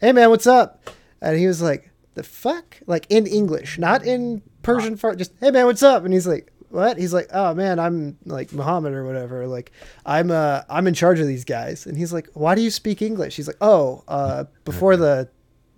"Hey 0.00 0.12
man, 0.12 0.30
what's 0.30 0.46
up?" 0.46 0.90
And 1.20 1.38
he 1.38 1.46
was 1.46 1.60
like, 1.62 1.90
"The 2.14 2.22
fuck?" 2.22 2.80
Like 2.86 3.06
in 3.10 3.26
English, 3.26 3.78
not 3.78 4.04
in 4.04 4.42
Persian. 4.62 4.96
Far, 4.96 5.14
just, 5.16 5.32
"Hey 5.40 5.50
man, 5.50 5.66
what's 5.66 5.82
up?" 5.82 6.04
And 6.04 6.12
he's 6.14 6.26
like, 6.26 6.52
"What?" 6.70 6.98
He's 6.98 7.12
like, 7.12 7.28
"Oh 7.32 7.54
man, 7.54 7.78
I'm 7.78 8.16
like 8.24 8.52
Muhammad 8.52 8.92
or 8.92 9.04
whatever. 9.04 9.46
Like, 9.46 9.72
I'm 10.04 10.30
uh, 10.30 10.62
I'm 10.68 10.86
in 10.86 10.94
charge 10.94 11.18
of 11.20 11.26
these 11.26 11.44
guys." 11.44 11.86
And 11.86 11.96
he's 11.96 12.12
like, 12.12 12.28
"Why 12.34 12.54
do 12.54 12.62
you 12.62 12.70
speak 12.70 13.02
English?" 13.02 13.36
He's 13.36 13.46
like, 13.48 13.58
"Oh, 13.60 14.04
uh, 14.08 14.44
before 14.64 14.96
the." 15.04 15.28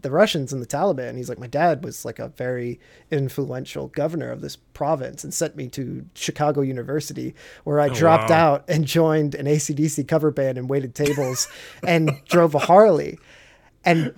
The 0.01 0.11
Russians 0.11 0.53
and 0.53 0.63
the 0.63 0.67
Taliban. 0.67 1.17
He's 1.17 1.29
like, 1.29 1.39
my 1.39 1.47
dad 1.47 1.85
was 1.85 2.05
like 2.05 2.19
a 2.19 2.29
very 2.29 2.79
influential 3.11 3.89
governor 3.89 4.31
of 4.31 4.41
this 4.41 4.57
province 4.57 5.25
and 5.25 5.35
sent 5.35 5.57
me 5.57 5.69
to 5.71 6.07
Chicago 6.15 6.61
University, 6.61 7.35
where 7.65 7.81
I 7.81 7.89
oh, 7.89 7.95
dropped 7.95 8.31
wow. 8.31 8.55
out 8.55 8.65
and 8.69 8.85
joined 8.85 9.35
an 9.35 9.47
ACDC 9.47 10.07
cover 10.07 10.31
band 10.31 10.57
and 10.57 10.69
waited 10.69 10.95
tables 10.95 11.49
and 11.87 12.13
drove 12.29 12.55
a 12.55 12.61
Harley. 12.61 13.19
And 13.85 14.15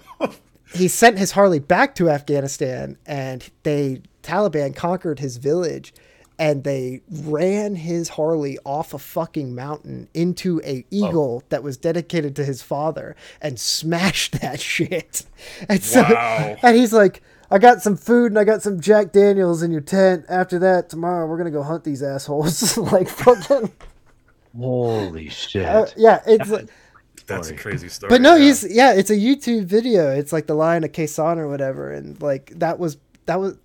he 0.74 0.88
sent 0.88 1.18
his 1.18 1.32
Harley 1.32 1.58
back 1.58 1.94
to 1.96 2.10
Afghanistan, 2.10 2.96
and 3.06 3.48
they 3.62 4.02
Taliban 4.22 4.74
conquered 4.74 5.18
his 5.18 5.38
village, 5.38 5.92
and 6.40 6.64
they 6.64 7.02
ran 7.08 7.76
his 7.76 8.08
Harley 8.08 8.58
off 8.64 8.92
a 8.94 8.98
fucking 8.98 9.54
mountain 9.54 10.08
into 10.14 10.60
a 10.64 10.84
eagle 10.90 11.44
that 11.50 11.62
was 11.62 11.76
dedicated 11.76 12.34
to 12.36 12.44
his 12.44 12.62
father, 12.62 13.14
and 13.40 13.60
smashed 13.60 14.32
that 14.40 14.58
shit. 14.60 15.24
And 15.68 15.80
so, 15.82 16.02
Wow. 16.02 16.56
and 16.62 16.76
he's 16.76 16.92
like. 16.92 17.22
I 17.52 17.58
got 17.58 17.82
some 17.82 17.96
food 17.96 18.30
and 18.30 18.38
I 18.38 18.44
got 18.44 18.62
some 18.62 18.80
Jack 18.80 19.10
Daniels 19.10 19.64
in 19.64 19.72
your 19.72 19.80
tent. 19.80 20.24
After 20.28 20.56
that, 20.60 20.88
tomorrow 20.88 21.26
we're 21.26 21.36
gonna 21.36 21.50
go 21.50 21.64
hunt 21.64 21.82
these 21.82 22.00
assholes. 22.00 22.76
like 22.92 23.08
fucking, 23.08 23.72
Holy 24.56 25.28
shit. 25.28 25.66
uh, 25.66 25.86
yeah. 25.96 26.20
It's 26.28 26.48
like, 26.48 26.68
That's 27.26 27.50
a 27.50 27.56
crazy 27.56 27.88
story. 27.88 28.08
but 28.08 28.20
no, 28.20 28.36
yeah. 28.36 28.44
he's 28.44 28.72
yeah, 28.72 28.92
it's 28.94 29.10
a 29.10 29.16
YouTube 29.16 29.64
video. 29.64 30.12
It's 30.12 30.32
like 30.32 30.46
the 30.46 30.54
Lion 30.54 30.84
of 30.84 30.92
Quezon 30.92 31.38
or 31.38 31.48
whatever, 31.48 31.90
and 31.92 32.22
like 32.22 32.52
that 32.60 32.78
was 32.78 32.98
that 33.26 33.40
was 33.40 33.56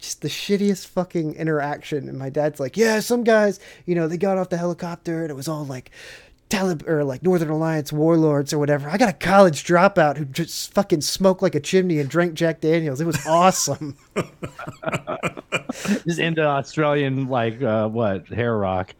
just 0.00 0.22
the 0.22 0.28
shittiest 0.28 0.86
fucking 0.86 1.34
interaction. 1.34 2.08
And 2.08 2.18
my 2.18 2.30
dad's 2.30 2.60
like, 2.60 2.76
yeah, 2.76 3.00
some 3.00 3.24
guys, 3.24 3.60
you 3.86 3.94
know, 3.94 4.08
they 4.08 4.16
got 4.16 4.38
off 4.38 4.48
the 4.48 4.56
helicopter 4.56 5.22
and 5.22 5.30
it 5.30 5.34
was 5.34 5.48
all 5.48 5.64
like. 5.64 5.90
Talib 6.48 6.88
or 6.88 7.04
like 7.04 7.22
Northern 7.22 7.50
Alliance 7.50 7.92
warlords 7.92 8.52
or 8.52 8.58
whatever. 8.58 8.90
I 8.90 8.96
got 8.96 9.08
a 9.08 9.12
college 9.12 9.62
dropout 9.62 10.16
who 10.16 10.24
just 10.24 10.74
fucking 10.74 11.00
smoked 11.02 11.42
like 11.42 11.54
a 11.54 11.60
chimney 11.60 12.00
and 12.00 12.10
drank 12.10 12.34
Jack 12.34 12.60
Daniels. 12.60 13.00
It 13.00 13.06
was 13.06 13.24
awesome. 13.24 13.96
Just 16.04 16.18
into 16.18 16.42
Australian, 16.44 17.28
like, 17.28 17.62
uh, 17.62 17.88
what, 17.88 18.26
hair 18.26 18.56
rock. 18.58 18.94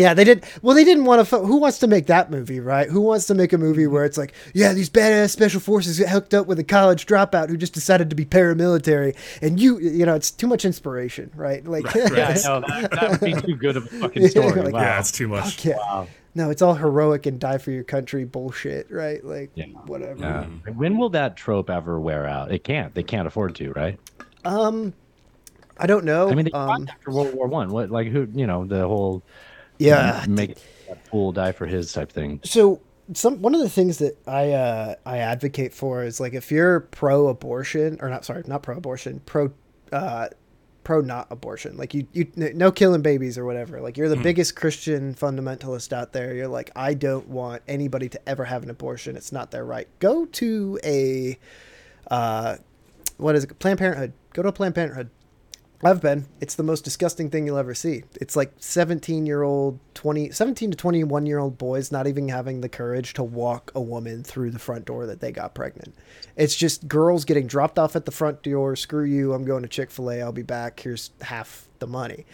Yeah, 0.00 0.14
they 0.14 0.24
did. 0.24 0.44
Well, 0.62 0.74
they 0.74 0.84
didn't 0.84 1.04
want 1.04 1.26
to. 1.28 1.38
Who 1.38 1.56
wants 1.58 1.78
to 1.80 1.86
make 1.86 2.06
that 2.06 2.30
movie, 2.30 2.58
right? 2.60 2.88
Who 2.88 3.00
wants 3.00 3.26
to 3.26 3.34
make 3.34 3.52
a 3.52 3.58
movie 3.58 3.86
where 3.86 4.04
it's 4.04 4.16
like, 4.16 4.32
yeah, 4.54 4.72
these 4.72 4.88
badass 4.88 5.30
special 5.30 5.60
forces 5.60 5.98
get 5.98 6.08
hooked 6.08 6.32
up 6.34 6.46
with 6.46 6.58
a 6.58 6.64
college 6.64 7.06
dropout 7.06 7.48
who 7.50 7.56
just 7.56 7.74
decided 7.74 8.08
to 8.10 8.16
be 8.16 8.24
paramilitary, 8.24 9.14
and 9.42 9.60
you, 9.60 9.78
you 9.78 10.06
know, 10.06 10.14
it's 10.14 10.30
too 10.30 10.46
much 10.46 10.64
inspiration, 10.64 11.30
right? 11.34 11.64
Like, 11.66 11.84
Right, 11.94 12.10
right. 12.10 12.12
Yeah, 12.16 12.34
no, 12.44 12.60
that, 12.60 12.90
that 12.92 13.10
would 13.10 13.20
be 13.20 13.34
too 13.34 13.56
good 13.56 13.76
of 13.76 13.84
a 13.86 13.88
fucking 14.00 14.28
story. 14.28 14.62
like- 14.62 14.72
wow. 14.74 14.80
yeah, 14.80 14.98
it's 15.00 15.12
too 15.12 15.28
much. 15.28 15.56
fuck 15.56 15.64
yeah. 15.64 15.76
Wow. 15.76 16.06
No, 16.34 16.48
it's 16.50 16.62
all 16.62 16.74
heroic 16.74 17.26
and 17.26 17.40
die 17.40 17.58
for 17.58 17.72
your 17.72 17.82
country 17.82 18.24
bullshit, 18.24 18.90
right? 18.90 19.24
Like, 19.24 19.50
Yeah. 19.56 19.66
whatever. 19.86 20.20
Yeah. 20.20 20.44
When 20.72 20.96
will 20.96 21.10
that 21.10 21.36
trope 21.36 21.68
ever 21.68 21.98
wear 21.98 22.24
out? 22.26 22.52
It 22.52 22.62
can't. 22.62 22.94
They 22.94 23.02
can't 23.02 23.26
afford 23.26 23.56
to, 23.56 23.72
right? 23.72 23.98
Um, 24.44 24.94
I 25.76 25.86
don't 25.86 26.04
know. 26.04 26.30
I 26.30 26.34
mean, 26.34 26.44
they 26.44 26.50
um, 26.52 26.86
after 26.88 27.10
World 27.10 27.34
War 27.34 27.48
One. 27.48 27.70
What, 27.70 27.90
like, 27.90 28.06
who, 28.08 28.28
you 28.32 28.46
know, 28.46 28.64
the 28.64 28.86
whole 28.86 29.22
yeah, 29.80 30.24
make 30.28 30.56
that 30.88 31.06
fool 31.08 31.32
die 31.32 31.52
for 31.52 31.66
his 31.66 31.92
type 31.92 32.12
thing. 32.12 32.40
so 32.44 32.80
some 33.14 33.42
one 33.42 33.54
of 33.54 33.60
the 33.60 33.68
things 33.68 33.98
that 33.98 34.16
I 34.26 34.52
uh, 34.52 34.94
I 35.04 35.18
advocate 35.18 35.74
for 35.74 36.04
is 36.04 36.20
like 36.20 36.34
if 36.34 36.52
you're 36.52 36.80
pro 36.80 37.28
abortion 37.28 37.98
or 38.00 38.08
not 38.08 38.24
sorry 38.24 38.42
not 38.46 38.62
pro 38.62 38.76
abortion 38.76 39.20
pro 39.26 39.50
uh, 39.92 40.28
pro 40.84 41.00
not 41.00 41.26
abortion 41.30 41.76
like 41.76 41.92
you 41.92 42.06
you 42.12 42.30
no 42.36 42.70
killing 42.70 43.02
babies 43.02 43.36
or 43.36 43.44
whatever 43.44 43.80
like 43.80 43.96
you're 43.96 44.08
the 44.08 44.16
biggest 44.16 44.54
Christian 44.56 45.14
fundamentalist 45.14 45.92
out 45.92 46.12
there 46.12 46.34
you're 46.34 46.48
like 46.48 46.70
I 46.76 46.94
don't 46.94 47.28
want 47.28 47.62
anybody 47.66 48.08
to 48.10 48.28
ever 48.28 48.44
have 48.44 48.62
an 48.62 48.70
abortion 48.70 49.16
it's 49.16 49.32
not 49.32 49.50
their 49.50 49.64
right 49.64 49.88
go 49.98 50.26
to 50.26 50.78
a 50.84 51.38
uh, 52.10 52.56
what 53.16 53.34
is 53.34 53.44
it 53.44 53.58
Planned 53.58 53.78
Parenthood 53.78 54.12
go 54.32 54.42
to 54.42 54.48
a 54.48 54.52
Planned 54.52 54.74
Parenthood 54.74 55.10
I've 55.82 56.02
been. 56.02 56.26
It's 56.42 56.56
the 56.56 56.62
most 56.62 56.84
disgusting 56.84 57.30
thing 57.30 57.46
you'll 57.46 57.56
ever 57.56 57.74
see. 57.74 58.04
It's 58.20 58.36
like 58.36 58.52
17 58.58 59.24
year 59.24 59.42
old, 59.42 59.78
20, 59.94 60.30
17 60.30 60.72
to 60.72 60.76
21 60.76 61.24
year 61.24 61.38
old 61.38 61.56
boys 61.56 61.90
not 61.90 62.06
even 62.06 62.28
having 62.28 62.60
the 62.60 62.68
courage 62.68 63.14
to 63.14 63.22
walk 63.22 63.72
a 63.74 63.80
woman 63.80 64.22
through 64.22 64.50
the 64.50 64.58
front 64.58 64.84
door 64.84 65.06
that 65.06 65.20
they 65.20 65.32
got 65.32 65.54
pregnant. 65.54 65.94
It's 66.36 66.54
just 66.54 66.86
girls 66.86 67.24
getting 67.24 67.46
dropped 67.46 67.78
off 67.78 67.96
at 67.96 68.04
the 68.04 68.12
front 68.12 68.42
door. 68.42 68.76
Screw 68.76 69.04
you. 69.04 69.32
I'm 69.32 69.46
going 69.46 69.62
to 69.62 69.68
Chick 69.68 69.90
fil 69.90 70.10
A. 70.10 70.20
I'll 70.20 70.32
be 70.32 70.42
back. 70.42 70.80
Here's 70.80 71.12
half 71.22 71.66
the 71.78 71.86
money. 71.86 72.26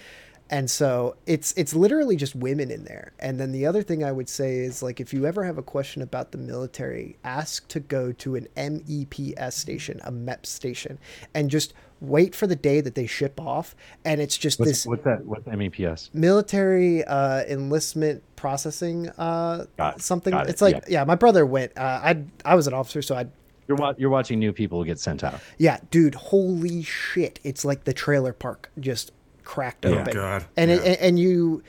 And 0.48 0.70
so 0.70 1.16
it's 1.26 1.52
it's 1.56 1.74
literally 1.74 2.14
just 2.16 2.36
women 2.36 2.70
in 2.70 2.84
there. 2.84 3.12
And 3.18 3.40
then 3.40 3.50
the 3.52 3.66
other 3.66 3.82
thing 3.82 4.04
I 4.04 4.12
would 4.12 4.28
say 4.28 4.58
is 4.58 4.82
like 4.82 5.00
if 5.00 5.12
you 5.12 5.26
ever 5.26 5.44
have 5.44 5.58
a 5.58 5.62
question 5.62 6.02
about 6.02 6.30
the 6.32 6.38
military, 6.38 7.16
ask 7.24 7.66
to 7.68 7.80
go 7.80 8.12
to 8.12 8.36
an 8.36 8.46
MEPS 8.56 9.52
station, 9.54 10.00
a 10.04 10.12
MEP 10.12 10.46
station, 10.46 10.98
and 11.34 11.50
just 11.50 11.74
wait 12.00 12.34
for 12.34 12.46
the 12.46 12.54
day 12.54 12.80
that 12.80 12.94
they 12.94 13.06
ship 13.06 13.40
off. 13.40 13.74
And 14.04 14.20
it's 14.20 14.36
just 14.36 14.60
What's, 14.60 14.70
this 14.70 14.86
what's 14.86 15.04
that? 15.04 15.24
What's 15.24 15.44
MEPS? 15.46 16.14
military 16.14 17.02
uh, 17.04 17.42
enlistment 17.48 18.22
processing 18.36 19.08
uh, 19.18 19.64
Got 19.76 20.00
something. 20.00 20.32
got 20.32 20.46
it, 20.46 20.50
It's 20.50 20.62
like 20.62 20.74
yeah. 20.74 21.00
yeah. 21.00 21.04
my 21.04 21.14
brother 21.16 21.44
went. 21.44 21.72
Uh, 21.76 21.80
I 22.02 22.22
I 22.44 22.54
was 22.54 22.66
an 22.66 22.74
officer, 22.74 23.02
so 23.02 23.16
I 23.16 23.26
You're 23.66 23.78
wa- 23.78 23.94
you're 23.98 24.10
watching 24.10 24.38
new 24.38 24.52
people 24.52 24.84
get 24.84 24.98
sent 25.00 25.24
out. 25.24 25.40
yeah, 25.58 25.80
dude, 25.90 26.14
holy 26.14 26.82
shit! 26.84 27.40
It's 27.42 27.64
like 27.64 27.82
the 27.84 27.92
trailer 27.92 28.32
park 28.32 28.70
just 28.78 29.10
cracked 29.46 29.86
Oh, 29.86 29.94
open. 29.94 30.12
God. 30.12 30.44
And 30.58 30.70
Yeah. 30.70 30.76
it, 30.78 30.98
and 31.00 31.18
you 31.18 31.62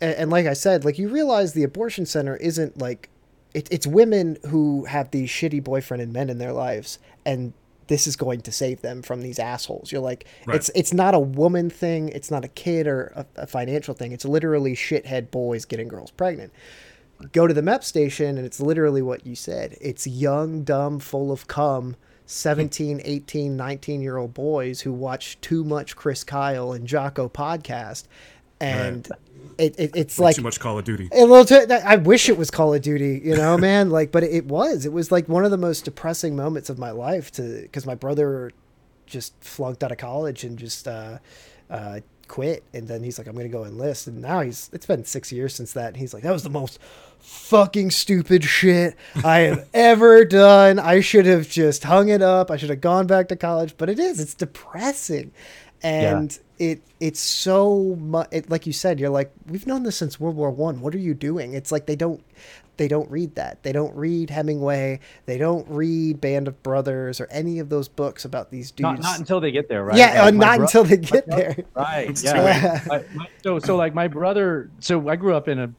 and 0.00 0.14
and 0.14 0.30
like 0.30 0.46
I 0.46 0.54
said, 0.54 0.84
like 0.86 0.98
you 0.98 1.08
realize 1.08 1.52
the 1.52 1.64
abortion 1.64 2.06
center 2.06 2.36
isn't 2.36 2.78
like 2.78 3.10
it, 3.52 3.68
it's 3.70 3.86
women 3.86 4.38
who 4.48 4.84
have 4.86 5.10
these 5.10 5.28
shitty 5.28 5.62
boyfriend 5.62 6.02
and 6.02 6.12
men 6.12 6.30
in 6.30 6.38
their 6.38 6.52
lives, 6.52 6.98
and 7.26 7.52
this 7.86 8.06
is 8.06 8.16
going 8.16 8.40
to 8.40 8.50
save 8.50 8.80
them 8.80 9.02
from 9.02 9.20
these 9.20 9.38
assholes. 9.38 9.92
You're 9.92 10.00
like, 10.00 10.24
Right. 10.46 10.56
it's 10.56 10.70
it's 10.74 10.92
not 10.94 11.12
a 11.14 11.18
woman 11.20 11.68
thing, 11.68 12.08
it's 12.08 12.30
not 12.30 12.44
a 12.44 12.48
kid 12.48 12.86
or 12.86 13.12
a, 13.14 13.26
a 13.42 13.46
financial 13.46 13.92
thing. 13.94 14.12
It's 14.12 14.24
literally 14.24 14.74
shithead 14.74 15.30
boys 15.30 15.64
getting 15.66 15.88
girls 15.88 16.10
pregnant 16.10 16.52
go 17.32 17.46
to 17.46 17.54
the 17.54 17.62
MEP 17.62 17.84
station 17.84 18.36
and 18.36 18.44
it's 18.44 18.58
literally 18.60 19.00
what 19.00 19.24
you 19.24 19.36
said. 19.36 19.78
It's 19.80 20.04
young, 20.04 20.64
dumb, 20.64 20.98
full 20.98 21.30
of 21.30 21.46
cum 21.46 21.94
17, 22.26 23.00
18, 23.04 23.56
19 23.56 24.00
year 24.00 24.16
old 24.16 24.34
boys 24.34 24.80
who 24.80 24.92
watch 24.92 25.40
too 25.40 25.64
much 25.64 25.96
Chris 25.96 26.24
Kyle 26.24 26.72
and 26.72 26.86
Jocko 26.86 27.28
podcast. 27.28 28.04
And 28.60 29.06
it, 29.58 29.78
it, 29.78 29.90
it's 29.94 30.18
like 30.18 30.36
Too 30.36 30.42
much 30.42 30.58
Call 30.58 30.78
of 30.78 30.84
Duty. 30.84 31.08
a 31.12 31.24
little 31.24 31.44
too, 31.44 31.66
I 31.72 31.96
wish 31.96 32.28
it 32.28 32.38
was 32.38 32.50
Call 32.50 32.72
of 32.72 32.82
Duty, 32.82 33.20
you 33.22 33.36
know, 33.36 33.58
man. 33.58 33.90
Like, 33.90 34.10
but 34.10 34.22
it 34.22 34.46
was. 34.46 34.86
It 34.86 34.92
was 34.92 35.12
like 35.12 35.28
one 35.28 35.44
of 35.44 35.50
the 35.50 35.58
most 35.58 35.84
depressing 35.84 36.34
moments 36.34 36.70
of 36.70 36.78
my 36.78 36.90
life 36.90 37.30
to 37.32 37.62
because 37.62 37.84
my 37.84 37.94
brother 37.94 38.52
just 39.06 39.34
flunked 39.42 39.84
out 39.84 39.92
of 39.92 39.98
college 39.98 40.44
and 40.44 40.58
just 40.58 40.88
uh, 40.88 41.18
uh, 41.68 42.00
quit, 42.24 42.64
and 42.72 42.88
then 42.88 43.02
he's 43.02 43.18
like, 43.18 43.26
"I'm 43.26 43.34
gonna 43.36 43.48
go 43.48 43.64
enlist," 43.64 44.06
and 44.06 44.20
now 44.20 44.40
he's. 44.40 44.70
It's 44.72 44.86
been 44.86 45.04
six 45.04 45.32
years 45.32 45.54
since 45.54 45.72
that, 45.72 45.88
and 45.88 45.96
he's 45.96 46.14
like, 46.14 46.22
"That 46.22 46.32
was 46.32 46.42
the 46.42 46.50
most 46.50 46.78
fucking 47.20 47.90
stupid 47.90 48.44
shit 48.44 48.96
I 49.24 49.38
have 49.40 49.68
ever 49.74 50.24
done. 50.24 50.78
I 50.78 51.00
should 51.00 51.26
have 51.26 51.48
just 51.48 51.84
hung 51.84 52.08
it 52.08 52.22
up. 52.22 52.50
I 52.50 52.56
should 52.56 52.70
have 52.70 52.80
gone 52.80 53.06
back 53.06 53.28
to 53.28 53.36
college." 53.36 53.76
But 53.76 53.88
it 53.88 53.98
is. 53.98 54.20
It's 54.20 54.34
depressing, 54.34 55.32
and 55.82 56.38
it 56.58 56.80
it's 57.00 57.20
so 57.20 57.96
much. 58.00 58.28
It, 58.30 58.50
like 58.50 58.66
you 58.66 58.72
said, 58.72 58.98
you're 59.00 59.10
like, 59.10 59.32
we've 59.46 59.66
known 59.66 59.82
this 59.82 59.96
since 59.96 60.18
World 60.18 60.36
War 60.36 60.50
One. 60.50 60.80
What 60.80 60.94
are 60.94 60.98
you 60.98 61.14
doing? 61.14 61.54
It's 61.54 61.72
like 61.72 61.86
they 61.86 61.96
don't 61.96 62.24
they 62.76 62.88
don't 62.88 63.10
read 63.10 63.34
that. 63.36 63.62
They 63.62 63.72
don't 63.72 63.94
read 63.94 64.30
Hemingway. 64.30 65.00
They 65.26 65.38
don't 65.38 65.66
read 65.68 66.20
Band 66.20 66.48
of 66.48 66.62
Brothers 66.62 67.20
or 67.20 67.26
any 67.30 67.58
of 67.58 67.68
those 67.68 67.88
books 67.88 68.24
about 68.24 68.50
these 68.50 68.70
dudes. 68.70 68.82
Not, 68.82 69.00
not 69.02 69.18
until 69.18 69.40
they 69.40 69.50
get 69.50 69.68
there, 69.68 69.84
right? 69.84 69.96
yeah, 69.96 70.22
uh, 70.22 70.24
Like, 70.26 70.34
my 70.34 70.44
not 70.46 70.56
bro- 70.56 70.64
until 70.66 70.84
they 70.84 70.96
get 70.96 71.26
there. 71.28 71.56
Right. 71.74 72.18
Yeah. 72.24 72.80
My- 72.86 73.04
so 73.42 73.58
so 73.58 73.76
like 73.76 73.94
my 73.94 74.08
brother. 74.08 74.70
So 74.80 75.08
I 75.08 75.16
grew 75.16 75.34
up 75.34 75.48
in 75.48 75.58
a. 75.58 75.72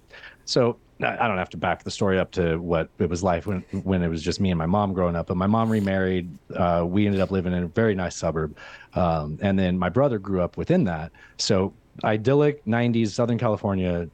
So 0.45 0.77
I 1.01 1.17
I 1.17 1.27
don't 1.27 1.37
have 1.37 1.49
to 1.49 1.57
back 1.57 1.83
the 1.83 1.91
story 1.91 2.19
up 2.19 2.31
to 2.31 2.57
what 2.57 2.89
it 2.99 3.09
was 3.09 3.23
like 3.23 3.45
when 3.45 3.61
when 3.83 4.01
it 4.03 4.07
was 4.07 4.21
just 4.21 4.39
me 4.39 4.51
and 4.51 4.57
my 4.57 4.65
mom 4.65 4.93
growing 4.93 5.15
up. 5.15 5.27
But 5.27 5.37
my 5.37 5.47
mom 5.47 5.69
remarried. 5.69 6.29
Uh, 6.55 6.85
we 6.87 7.05
ended 7.05 7.21
up 7.21 7.31
living 7.31 7.53
in 7.53 7.63
a 7.63 7.67
very 7.67 7.95
nice 7.95 8.15
suburb, 8.15 8.55
um, 8.93 9.37
and 9.41 9.57
then 9.59 9.77
my 9.77 9.89
brother 9.89 10.19
grew 10.19 10.41
up 10.41 10.57
within 10.57 10.83
that. 10.85 11.11
So 11.37 11.73
idyllic 12.03 12.63
'90s 12.65 13.09
Southern 13.09 13.37
California 13.37 14.07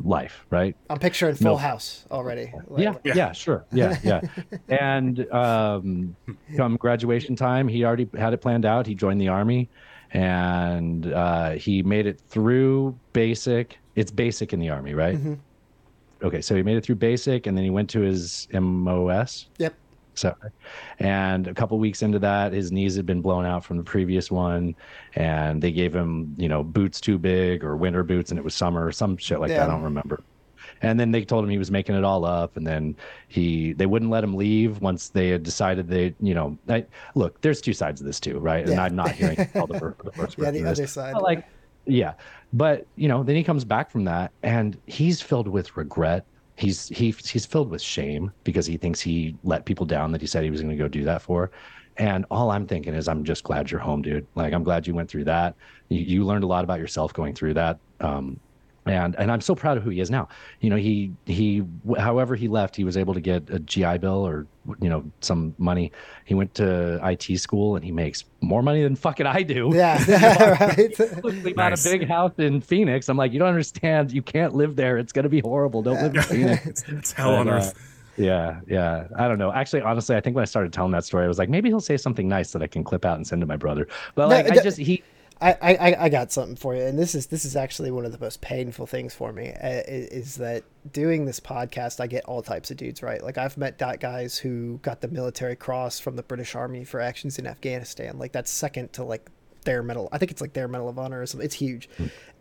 life, 0.00 0.46
right? 0.50 0.76
I'm 0.90 0.98
picturing 0.98 1.34
Full 1.34 1.52
No. 1.52 1.56
House 1.56 2.04
already. 2.10 2.52
Like- 2.68 2.82
yeah, 2.82 3.14
yeah, 3.14 3.32
sure, 3.32 3.64
yeah, 3.72 3.98
yeah. 4.02 4.20
and 4.68 5.30
um, 5.32 6.16
come 6.56 6.76
graduation 6.76 7.36
time, 7.36 7.68
he 7.68 7.84
already 7.84 8.08
had 8.16 8.32
it 8.32 8.38
planned 8.40 8.64
out. 8.64 8.86
He 8.86 8.94
joined 8.94 9.20
the 9.20 9.28
army, 9.28 9.68
and 10.12 11.12
uh, 11.12 11.50
he 11.50 11.82
made 11.82 12.06
it 12.06 12.20
through 12.28 12.98
basic. 13.12 13.78
It's 13.94 14.10
basic 14.10 14.52
in 14.52 14.60
the 14.60 14.70
army, 14.70 14.94
right? 14.94 15.16
Mm-hmm. 15.16 15.34
Okay, 16.22 16.40
so 16.40 16.56
he 16.56 16.62
made 16.62 16.76
it 16.76 16.84
through 16.84 16.96
basic, 16.96 17.46
and 17.46 17.56
then 17.56 17.64
he 17.64 17.70
went 17.70 17.88
to 17.90 18.00
his 18.00 18.48
MOS. 18.52 19.48
Yep. 19.58 19.74
So, 20.18 20.34
and 20.98 21.46
a 21.46 21.54
couple 21.54 21.78
weeks 21.78 22.02
into 22.02 22.18
that, 22.18 22.52
his 22.52 22.72
knees 22.72 22.96
had 22.96 23.06
been 23.06 23.22
blown 23.22 23.46
out 23.46 23.64
from 23.64 23.76
the 23.76 23.82
previous 23.82 24.30
one, 24.30 24.74
and 25.14 25.62
they 25.62 25.72
gave 25.72 25.94
him, 25.94 26.34
you 26.36 26.48
know, 26.48 26.62
boots 26.62 27.00
too 27.00 27.18
big 27.18 27.64
or 27.64 27.76
winter 27.76 28.02
boots, 28.02 28.30
and 28.30 28.38
it 28.38 28.42
was 28.42 28.54
summer 28.54 28.84
or 28.84 28.92
some 28.92 29.16
shit 29.16 29.40
like 29.40 29.50
that. 29.50 29.68
I 29.68 29.72
don't 29.72 29.82
remember. 29.82 30.22
And 30.82 30.98
then 30.98 31.10
they 31.10 31.24
told 31.24 31.44
him 31.44 31.50
he 31.50 31.58
was 31.58 31.70
making 31.70 31.94
it 31.94 32.04
all 32.04 32.24
up, 32.24 32.56
and 32.56 32.66
then 32.66 32.96
he 33.28 33.72
they 33.72 33.86
wouldn't 33.86 34.10
let 34.10 34.22
him 34.22 34.34
leave 34.34 34.80
once 34.80 35.08
they 35.08 35.28
had 35.28 35.42
decided 35.42 35.88
they, 35.88 36.14
you 36.20 36.34
know, 36.34 36.58
I, 36.68 36.84
look, 37.14 37.40
there's 37.40 37.60
two 37.60 37.72
sides 37.72 38.00
of 38.00 38.06
this 38.06 38.20
too, 38.20 38.38
right? 38.38 38.64
Yeah. 38.64 38.72
And 38.72 38.80
I'm 38.80 38.94
not 38.94 39.12
hearing 39.12 39.48
all 39.54 39.66
the, 39.66 39.94
the 40.04 40.12
first 40.12 40.38
Yeah, 40.38 40.50
the 40.50 40.60
this. 40.60 40.78
other 40.78 40.86
side. 40.86 41.14
But, 41.14 41.22
like 41.22 41.44
yeah 41.88 42.12
but 42.52 42.86
you 42.96 43.08
know 43.08 43.22
then 43.22 43.34
he 43.34 43.42
comes 43.42 43.64
back 43.64 43.90
from 43.90 44.04
that 44.04 44.30
and 44.42 44.78
he's 44.86 45.20
filled 45.20 45.48
with 45.48 45.76
regret 45.76 46.24
he's 46.58 46.88
he, 46.88 47.14
he's 47.24 47.46
filled 47.46 47.70
with 47.70 47.80
shame 47.80 48.32
because 48.44 48.66
he 48.66 48.76
thinks 48.76 49.00
he 49.00 49.36
let 49.44 49.64
people 49.64 49.86
down 49.86 50.10
that 50.12 50.20
he 50.20 50.26
said 50.26 50.42
he 50.42 50.50
was 50.50 50.60
going 50.60 50.76
to 50.76 50.82
go 50.82 50.88
do 50.88 51.04
that 51.04 51.22
for. 51.22 51.52
And 51.96 52.24
all 52.30 52.50
i'm 52.50 52.66
thinking 52.66 52.94
is 52.94 53.08
i'm 53.08 53.24
just 53.24 53.44
glad 53.44 53.70
you're 53.70 53.80
home 53.80 54.02
dude. 54.02 54.26
Like 54.34 54.52
i'm 54.52 54.64
glad 54.64 54.86
you 54.86 54.94
went 54.94 55.08
through 55.10 55.24
that. 55.24 55.54
You, 55.88 56.00
you 56.00 56.24
learned 56.24 56.44
a 56.44 56.48
lot 56.48 56.64
about 56.64 56.80
yourself 56.80 57.12
going 57.12 57.34
through 57.34 57.54
that. 57.54 57.78
Um 58.00 58.40
and 58.88 59.14
and 59.16 59.30
I'm 59.30 59.40
so 59.40 59.54
proud 59.54 59.76
of 59.76 59.82
who 59.82 59.90
he 59.90 60.00
is 60.00 60.10
now. 60.10 60.28
You 60.60 60.70
know, 60.70 60.76
he 60.76 61.12
he 61.26 61.62
however 61.98 62.34
he 62.36 62.48
left, 62.48 62.76
he 62.76 62.84
was 62.84 62.96
able 62.96 63.14
to 63.14 63.20
get 63.20 63.48
a 63.50 63.58
GI 63.58 63.98
Bill 63.98 64.26
or 64.26 64.46
you 64.80 64.88
know 64.88 65.04
some 65.20 65.54
money. 65.58 65.92
He 66.24 66.34
went 66.34 66.54
to 66.54 67.00
IT 67.02 67.38
school 67.38 67.76
and 67.76 67.84
he 67.84 67.90
makes 67.92 68.24
more 68.40 68.62
money 68.62 68.82
than 68.82 68.96
fucking 68.96 69.26
I 69.26 69.42
do. 69.42 69.70
Yeah, 69.74 70.02
yeah, 70.08 70.64
right. 70.64 70.98
Look, 71.24 71.54
bought 71.56 71.70
Nice. 71.70 71.86
a 71.86 71.90
big 71.90 72.08
house 72.08 72.32
in 72.38 72.60
Phoenix. 72.60 73.08
I'm 73.08 73.16
like, 73.16 73.32
you 73.32 73.38
don't 73.38 73.48
understand. 73.48 74.12
You 74.12 74.22
can't 74.22 74.54
live 74.54 74.76
there. 74.76 74.98
It's 74.98 75.12
gonna 75.12 75.28
be 75.28 75.40
horrible. 75.40 75.82
Don't 75.82 76.02
live 76.02 76.14
in 76.14 76.22
Phoenix. 76.22 76.66
it's, 76.66 76.82
it's 76.88 77.12
hell 77.12 77.34
on 77.34 77.46
But, 77.46 77.52
uh, 77.52 77.56
earth. 77.58 77.94
Yeah, 78.16 78.60
yeah. 78.66 79.06
I 79.16 79.28
don't 79.28 79.38
know. 79.38 79.52
Actually, 79.52 79.82
honestly, 79.82 80.16
I 80.16 80.20
think 80.20 80.34
when 80.34 80.42
I 80.42 80.46
started 80.46 80.72
telling 80.72 80.90
that 80.90 81.04
story, 81.04 81.24
I 81.24 81.28
was 81.28 81.38
like, 81.38 81.48
maybe 81.48 81.68
he'll 81.68 81.78
say 81.78 81.96
something 81.96 82.26
nice 82.28 82.50
that 82.50 82.62
I 82.62 82.66
can 82.66 82.82
clip 82.82 83.04
out 83.04 83.16
and 83.16 83.24
send 83.24 83.40
to 83.42 83.46
my 83.46 83.56
brother. 83.56 83.86
But 84.16 84.22
No, 84.28 84.34
like, 84.34 84.50
I 84.50 84.60
just 84.62 84.76
he. 84.76 85.04
I, 85.40 85.56
I, 85.60 85.96
I 86.04 86.08
got 86.08 86.32
something 86.32 86.56
for 86.56 86.74
you, 86.74 86.82
and 86.82 86.98
this 86.98 87.14
is 87.14 87.26
this 87.26 87.44
is 87.44 87.54
actually 87.54 87.90
one 87.90 88.04
of 88.04 88.12
the 88.12 88.18
most 88.18 88.40
painful 88.40 88.86
things 88.86 89.14
for 89.14 89.32
me 89.32 89.50
uh, 89.50 89.82
is 89.86 90.36
that 90.36 90.64
doing 90.92 91.26
this 91.26 91.38
podcast, 91.38 92.00
I 92.00 92.06
get 92.06 92.24
all 92.24 92.42
types 92.42 92.70
of 92.70 92.76
dudes, 92.76 93.02
right? 93.02 93.22
Like 93.22 93.38
I've 93.38 93.56
met 93.56 93.78
that 93.78 94.00
guys 94.00 94.38
who 94.38 94.78
got 94.82 95.00
the 95.00 95.08
military 95.08 95.54
cross 95.54 96.00
from 96.00 96.16
the 96.16 96.22
British 96.22 96.54
Army 96.54 96.84
for 96.84 97.00
actions 97.00 97.38
in 97.38 97.46
Afghanistan, 97.46 98.18
like 98.18 98.32
that's 98.32 98.50
second 98.50 98.92
to 98.94 99.04
like 99.04 99.30
their 99.64 99.82
medal. 99.82 100.08
I 100.10 100.18
think 100.18 100.32
it's 100.32 100.40
like 100.40 100.54
their 100.54 100.66
medal 100.66 100.88
of 100.88 100.98
honor 100.98 101.20
or 101.20 101.26
something. 101.26 101.44
It's 101.44 101.54
huge, 101.54 101.88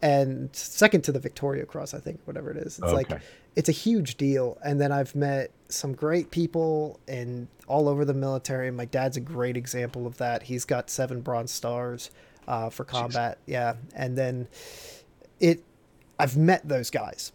and 0.01 0.49
second 0.55 1.03
to 1.03 1.11
the 1.11 1.19
Victoria 1.19 1.65
Cross, 1.65 1.93
I 1.93 1.99
think, 1.99 2.21
whatever 2.25 2.49
it 2.49 2.57
is. 2.57 2.79
It's 2.79 2.93
like 2.93 3.11
it's 3.55 3.69
a 3.69 3.73
huge 3.73 4.17
deal. 4.17 4.57
And 4.63 4.79
then 4.79 4.91
I've 4.91 5.15
met 5.15 5.51
some 5.67 5.93
great 5.93 6.31
people 6.31 6.99
and 7.07 7.47
all 7.67 7.89
over 7.89 8.05
the 8.05 8.13
military. 8.13 8.71
My 8.71 8.85
dad's 8.85 9.17
a 9.17 9.21
great 9.21 9.57
example 9.57 10.07
of 10.07 10.17
that. 10.17 10.43
He's 10.43 10.63
got 10.63 10.89
seven 10.89 11.21
bronze 11.21 11.51
stars 11.51 12.11
uh, 12.47 12.69
for 12.69 12.83
combat. 12.85 13.37
Yeah, 13.45 13.75
and 13.95 14.17
then 14.17 14.47
it, 15.39 15.63
I've 16.19 16.37
met 16.37 16.67
those 16.67 16.89
guys, 16.89 17.31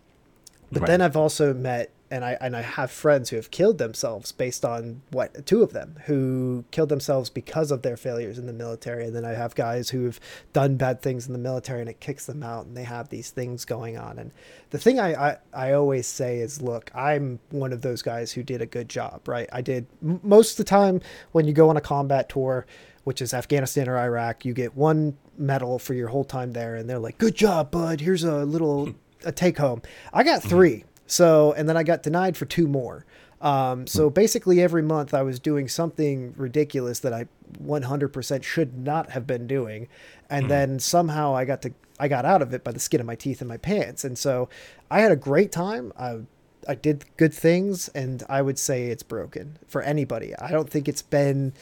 but 0.70 0.82
Right. 0.82 0.86
then 0.88 1.00
I've 1.02 1.16
also 1.16 1.52
met. 1.54 1.90
And 2.14 2.26
I 2.26 2.36
and 2.42 2.54
I 2.54 2.60
have 2.60 2.90
friends 2.90 3.30
who 3.30 3.36
have 3.36 3.50
killed 3.50 3.78
themselves 3.78 4.32
based 4.32 4.66
on 4.66 5.00
what 5.12 5.46
two 5.46 5.62
of 5.62 5.72
them 5.72 5.96
who 6.04 6.62
killed 6.70 6.90
themselves 6.90 7.30
because 7.30 7.70
of 7.70 7.80
their 7.80 7.96
failures 7.96 8.36
in 8.38 8.44
the 8.44 8.52
military, 8.52 9.06
and 9.06 9.16
then 9.16 9.24
I 9.24 9.30
have 9.32 9.54
guys 9.54 9.88
who 9.88 10.04
have 10.04 10.20
done 10.52 10.76
bad 10.76 11.00
things 11.00 11.26
in 11.26 11.32
the 11.32 11.38
military 11.38 11.80
and 11.80 11.88
it 11.88 12.00
kicks 12.00 12.26
them 12.26 12.42
out, 12.42 12.66
and 12.66 12.76
they 12.76 12.84
have 12.84 13.08
these 13.08 13.30
things 13.30 13.64
going 13.64 13.96
on. 13.96 14.18
And 14.18 14.30
the 14.68 14.78
thing 14.78 15.00
I 15.00 15.14
I, 15.30 15.36
I 15.54 15.72
always 15.72 16.06
say 16.06 16.40
is, 16.40 16.60
look, 16.60 16.90
I'm 16.94 17.38
one 17.48 17.72
of 17.72 17.80
those 17.80 18.02
guys 18.02 18.30
who 18.32 18.42
did 18.42 18.60
a 18.60 18.66
good 18.66 18.90
job, 18.90 19.26
right? 19.26 19.48
I 19.50 19.62
did 19.62 19.86
m- 20.02 20.20
most 20.22 20.50
of 20.50 20.56
the 20.58 20.64
time 20.68 21.00
when 21.30 21.46
you 21.46 21.54
go 21.54 21.70
on 21.70 21.78
a 21.78 21.80
combat 21.80 22.28
tour, 22.28 22.66
which 23.04 23.20
is 23.20 23.34
Afghanistan 23.34 23.88
or 23.88 23.98
Iraq, 23.98 24.44
you 24.44 24.54
get 24.54 24.76
one 24.76 25.16
medal 25.36 25.78
for 25.78 25.94
your 25.94 26.08
whole 26.08 26.24
time 26.24 26.52
there, 26.52 26.76
and 26.76 26.88
they're 26.88 26.98
like, 26.98 27.18
"Good 27.18 27.34
job, 27.34 27.70
bud. 27.70 28.00
Here's 28.00 28.24
a 28.24 28.44
little 28.44 28.86
hmm. 28.86 28.92
a 29.24 29.32
take 29.32 29.58
home." 29.58 29.82
I 30.12 30.22
got 30.22 30.42
hmm. 30.42 30.48
three, 30.48 30.84
so 31.06 31.52
and 31.52 31.68
then 31.68 31.76
I 31.76 31.82
got 31.82 32.02
denied 32.02 32.36
for 32.36 32.44
two 32.44 32.66
more. 32.66 33.04
Um, 33.40 33.86
so 33.86 34.08
hmm. 34.08 34.14
basically, 34.14 34.62
every 34.62 34.82
month 34.82 35.14
I 35.14 35.22
was 35.22 35.40
doing 35.40 35.68
something 35.68 36.34
ridiculous 36.36 37.00
that 37.00 37.12
I 37.12 37.26
100% 37.62 38.42
should 38.42 38.78
not 38.78 39.10
have 39.10 39.26
been 39.26 39.46
doing, 39.46 39.88
and 40.30 40.50
then 40.50 40.78
somehow 40.78 41.34
I 41.34 41.44
got 41.44 41.62
to 41.62 41.72
I 41.98 42.08
got 42.08 42.24
out 42.24 42.42
of 42.42 42.54
it 42.54 42.64
by 42.64 42.72
the 42.72 42.80
skin 42.80 43.00
of 43.00 43.06
my 43.06 43.16
teeth 43.16 43.40
and 43.40 43.48
my 43.48 43.58
pants, 43.58 44.04
and 44.04 44.16
so 44.16 44.48
I 44.90 45.00
had 45.00 45.12
a 45.12 45.16
great 45.16 45.52
time. 45.52 45.92
I 45.98 46.20
I 46.68 46.74
did 46.76 47.04
good 47.16 47.34
things, 47.34 47.88
and 47.88 48.22
I 48.28 48.42
would 48.42 48.58
say 48.58 48.86
it's 48.86 49.02
broken 49.02 49.58
for 49.66 49.82
anybody. 49.82 50.34
I 50.36 50.50
don't 50.50 50.70
think 50.70 50.88
it's 50.88 51.02
been 51.02 51.52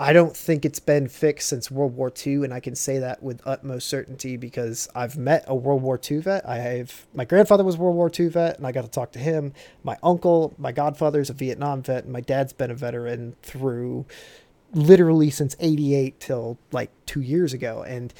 I 0.00 0.12
don't 0.12 0.36
think 0.36 0.64
it's 0.64 0.78
been 0.78 1.08
fixed 1.08 1.48
since 1.48 1.72
World 1.72 1.96
War 1.96 2.12
II, 2.24 2.44
and 2.44 2.54
I 2.54 2.60
can 2.60 2.76
say 2.76 3.00
that 3.00 3.20
with 3.20 3.40
utmost 3.44 3.88
certainty 3.88 4.36
because 4.36 4.88
I've 4.94 5.16
met 5.16 5.44
a 5.48 5.56
World 5.56 5.82
War 5.82 6.00
II 6.08 6.18
vet. 6.18 6.48
I 6.48 6.58
have 6.58 7.06
my 7.14 7.24
grandfather 7.24 7.64
was 7.64 7.74
a 7.74 7.78
World 7.78 7.96
War 7.96 8.10
II 8.16 8.28
vet, 8.28 8.58
and 8.58 8.66
I 8.66 8.70
got 8.70 8.82
to 8.82 8.90
talk 8.90 9.10
to 9.12 9.18
him. 9.18 9.52
My 9.82 9.96
uncle, 10.02 10.54
my 10.56 10.70
godfather 10.70 11.20
is 11.20 11.30
a 11.30 11.32
Vietnam 11.34 11.82
vet, 11.82 12.04
and 12.04 12.12
my 12.12 12.20
dad's 12.20 12.52
been 12.52 12.70
a 12.70 12.74
veteran 12.74 13.34
through 13.42 14.06
literally 14.72 15.30
since 15.30 15.56
88 15.58 16.20
till 16.20 16.58
like 16.70 16.92
two 17.04 17.20
years 17.20 17.52
ago. 17.52 17.82
And 17.82 18.14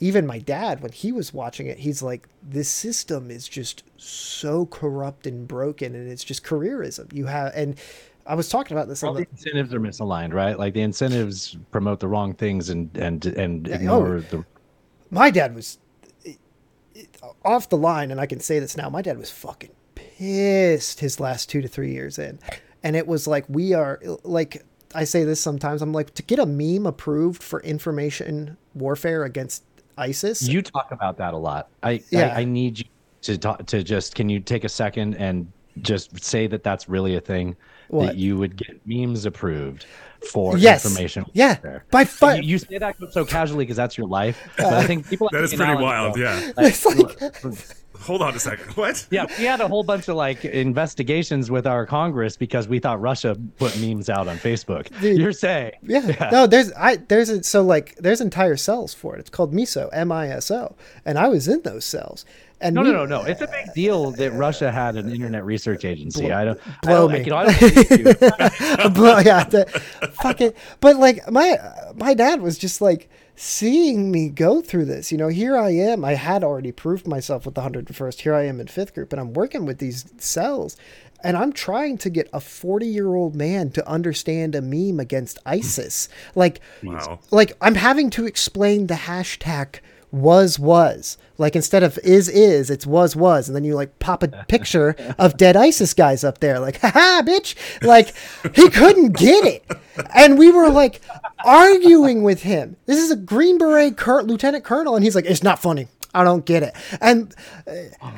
even 0.00 0.26
my 0.26 0.38
dad, 0.38 0.82
when 0.82 0.92
he 0.92 1.12
was 1.12 1.32
watching 1.32 1.66
it, 1.68 1.78
he's 1.78 2.02
like, 2.02 2.26
this 2.42 2.68
system 2.68 3.30
is 3.30 3.46
just 3.46 3.84
so 3.96 4.66
corrupt 4.66 5.28
and 5.28 5.46
broken, 5.46 5.94
and 5.94 6.10
it's 6.10 6.24
just 6.24 6.42
careerism. 6.42 7.12
You 7.12 7.26
have, 7.26 7.52
and 7.54 7.78
I 8.30 8.34
was 8.34 8.48
talking 8.48 8.76
about 8.76 8.86
this 8.86 9.02
All 9.02 9.12
the 9.12 9.24
the, 9.24 9.30
incentives 9.32 9.74
are 9.74 9.80
misaligned, 9.80 10.32
right? 10.32 10.56
Like 10.56 10.72
the 10.72 10.82
incentives 10.82 11.58
promote 11.72 11.98
the 11.98 12.06
wrong 12.06 12.32
things 12.32 12.68
and 12.70 12.88
and 12.96 13.26
and 13.26 13.66
Yeah, 13.66 13.74
oh, 13.74 13.76
ignore 13.76 14.14
oh. 14.14 14.20
the. 14.20 14.44
my 15.10 15.30
dad 15.30 15.52
was 15.52 15.78
it- 16.24 16.38
off 17.44 17.68
the 17.68 17.76
line, 17.76 18.12
and 18.12 18.20
I 18.20 18.26
can 18.26 18.38
say 18.38 18.60
this 18.60 18.76
now. 18.76 18.88
My 18.88 19.02
dad 19.02 19.18
was 19.18 19.30
fucking 19.32 19.70
pissed 19.96 21.00
his 21.00 21.18
last 21.18 21.50
two 21.50 21.60
to 21.60 21.66
three 21.66 21.90
years 21.90 22.20
in, 22.20 22.38
and 22.84 22.94
it 22.94 23.08
was 23.08 23.26
like 23.26 23.46
we 23.48 23.74
are 23.74 24.00
like 24.22 24.64
I 24.94 25.02
say 25.02 25.24
this 25.24 25.40
sometimes. 25.40 25.82
I'm 25.82 25.92
like 25.92 26.14
to 26.14 26.22
get 26.22 26.38
a 26.38 26.46
meme 26.46 26.86
approved 26.86 27.42
for 27.42 27.60
information 27.62 28.56
warfare 28.74 29.24
against 29.24 29.64
ISIS. 29.98 30.46
You 30.46 30.62
talk 30.62 30.92
about 30.92 31.16
that 31.16 31.34
a 31.34 31.36
lot. 31.36 31.68
I 31.82 32.00
Yeah. 32.10 32.28
I, 32.28 32.42
I 32.42 32.44
need 32.44 32.78
you 32.78 32.84
to 33.22 33.36
talk 33.36 33.66
to 33.66 33.82
just. 33.82 34.14
Can 34.14 34.28
you 34.28 34.38
take 34.38 34.62
a 34.62 34.68
second 34.68 35.16
and 35.16 35.50
just 35.82 36.22
say 36.22 36.46
that 36.46 36.62
that's 36.62 36.88
really 36.88 37.16
a 37.16 37.20
thing 37.20 37.56
What? 37.90 38.06
that 38.06 38.16
you 38.16 38.38
would 38.38 38.56
get 38.56 38.80
memes 38.86 39.26
approved 39.26 39.86
for 40.30 40.56
Yes. 40.58 40.84
information 40.84 41.24
Yeah. 41.32 41.54
there. 41.62 41.84
By 41.90 42.04
far. 42.04 42.36
you, 42.36 42.42
you 42.42 42.58
say 42.58 42.78
that 42.78 42.96
so 43.12 43.24
casually 43.24 43.64
because 43.64 43.76
that's 43.76 43.96
your 43.98 44.06
life 44.06 44.38
but 44.56 44.66
i 44.66 44.76
uh, 44.78 44.82
think 44.82 45.08
people 45.08 45.28
That 45.32 45.42
is 45.44 45.54
pretty 45.54 45.74
wild. 45.74 46.14
go, 46.16 46.20
Yeah. 46.22 46.52
It's 46.58 46.84
like 46.84 47.58
Hold 48.00 48.22
on 48.22 48.34
a 48.34 48.38
second. 48.38 48.64
What? 48.76 49.06
yeah 49.10 49.26
we 49.38 49.44
had 49.44 49.60
a 49.60 49.68
whole 49.68 49.82
bunch 49.82 50.08
of 50.08 50.16
like 50.16 50.44
investigations 50.44 51.50
with 51.50 51.66
our 51.66 51.84
congress 51.86 52.36
because 52.36 52.68
we 52.68 52.78
thought 52.78 53.00
russia 53.00 53.36
put 53.58 53.78
memes 53.80 54.08
out 54.08 54.26
on 54.28 54.36
facebook 54.38 54.88
Dude. 55.00 55.18
you're 55.18 55.32
saying 55.32 55.72
Yeah. 55.82 56.28
No, 56.32 56.46
there's 56.46 56.72
I 56.72 56.96
there's 56.96 57.28
a, 57.30 57.42
so 57.42 57.62
like 57.62 57.94
there's 57.96 58.20
entire 58.20 58.56
cells 58.56 58.94
for 58.94 59.16
it. 59.16 59.20
It's 59.20 59.30
called 59.30 59.52
MISO, 59.54 59.88
M 59.92 60.12
I 60.12 60.28
S 60.28 60.50
O, 60.50 60.76
and 61.04 61.18
I 61.18 61.28
was 61.28 61.48
in 61.48 61.62
those 61.62 61.84
cells. 61.84 62.24
And 62.62 62.74
no, 62.74 62.82
we- 62.82 62.88
no, 62.92 63.06
no, 63.06 63.22
no. 63.22 63.24
It's 63.24 63.40
a 63.40 63.46
big 63.46 63.72
deal 63.74 64.10
that 64.12 64.32
Russia 64.32 64.70
had 64.70 64.96
an 64.96 65.10
internet 65.10 65.44
research 65.44 65.84
agency. 65.84 66.30
I 66.32 66.44
don't 66.44 66.60
I 66.66 66.76
blow 66.82 67.08
don't, 67.08 67.12
me. 67.12 67.18
I, 67.18 67.22
you 67.22 67.30
know, 67.30 67.36
I 67.36 67.44
don't 67.46 67.60
believe 67.60 67.90
you. 67.90 68.90
But 69.02 69.24
yeah, 69.26 69.44
the, 69.44 69.66
fucking. 70.20 70.52
But 70.80 70.96
like 70.96 71.30
my 71.30 71.56
my 71.94 72.14
dad 72.14 72.42
was 72.42 72.58
just 72.58 72.80
like 72.80 73.08
seeing 73.36 74.10
me 74.10 74.28
go 74.28 74.60
through 74.60 74.84
this. 74.84 75.10
You 75.10 75.16
know, 75.18 75.28
here 75.28 75.56
I 75.56 75.70
am. 75.70 76.04
I 76.04 76.14
had 76.14 76.44
already 76.44 76.72
proved 76.72 77.06
myself 77.06 77.46
with 77.46 77.54
the 77.54 77.62
hundred 77.62 77.88
and 77.88 77.96
first. 77.96 78.20
Here 78.22 78.34
I 78.34 78.44
am 78.44 78.60
in 78.60 78.66
fifth 78.66 78.94
group, 78.94 79.12
and 79.12 79.20
I'm 79.20 79.32
working 79.32 79.64
with 79.64 79.78
these 79.78 80.12
cells, 80.18 80.76
and 81.24 81.36
I'm 81.38 81.52
trying 81.52 81.96
to 81.98 82.10
get 82.10 82.28
a 82.32 82.40
forty 82.40 82.86
year 82.86 83.14
old 83.14 83.34
man 83.34 83.70
to 83.70 83.88
understand 83.88 84.54
a 84.54 84.60
meme 84.60 85.00
against 85.00 85.38
ISIS. 85.46 86.08
Like, 86.34 86.60
Wow. 86.82 87.20
like 87.30 87.56
I'm 87.62 87.76
having 87.76 88.10
to 88.10 88.26
explain 88.26 88.86
the 88.88 88.94
hashtag 88.94 89.76
was 90.12 90.58
was 90.58 91.16
like 91.38 91.54
instead 91.54 91.82
of 91.82 91.98
is 91.98 92.28
is 92.28 92.70
it's 92.70 92.86
was 92.86 93.14
was 93.14 93.48
and 93.48 93.54
then 93.54 93.64
you 93.64 93.74
like 93.74 93.98
pop 93.98 94.22
a 94.22 94.28
picture 94.48 94.96
of 95.18 95.36
dead 95.36 95.56
isis 95.56 95.94
guys 95.94 96.24
up 96.24 96.38
there 96.38 96.58
like 96.58 96.80
haha 96.80 97.22
bitch 97.22 97.54
like 97.82 98.14
he 98.54 98.68
couldn't 98.68 99.16
get 99.16 99.44
it 99.44 99.64
and 100.14 100.38
we 100.38 100.50
were 100.50 100.68
like 100.68 101.00
arguing 101.44 102.22
with 102.22 102.42
him 102.42 102.76
this 102.86 102.98
is 102.98 103.10
a 103.10 103.16
green 103.16 103.56
beret 103.58 103.96
cur- 103.96 104.22
lieutenant 104.22 104.64
colonel 104.64 104.96
and 104.96 105.04
he's 105.04 105.14
like 105.14 105.26
it's 105.26 105.42
not 105.42 105.58
funny 105.60 105.86
i 106.14 106.24
don't 106.24 106.44
get 106.44 106.62
it 106.62 106.74
and 107.00 107.34
uh, 107.66 108.10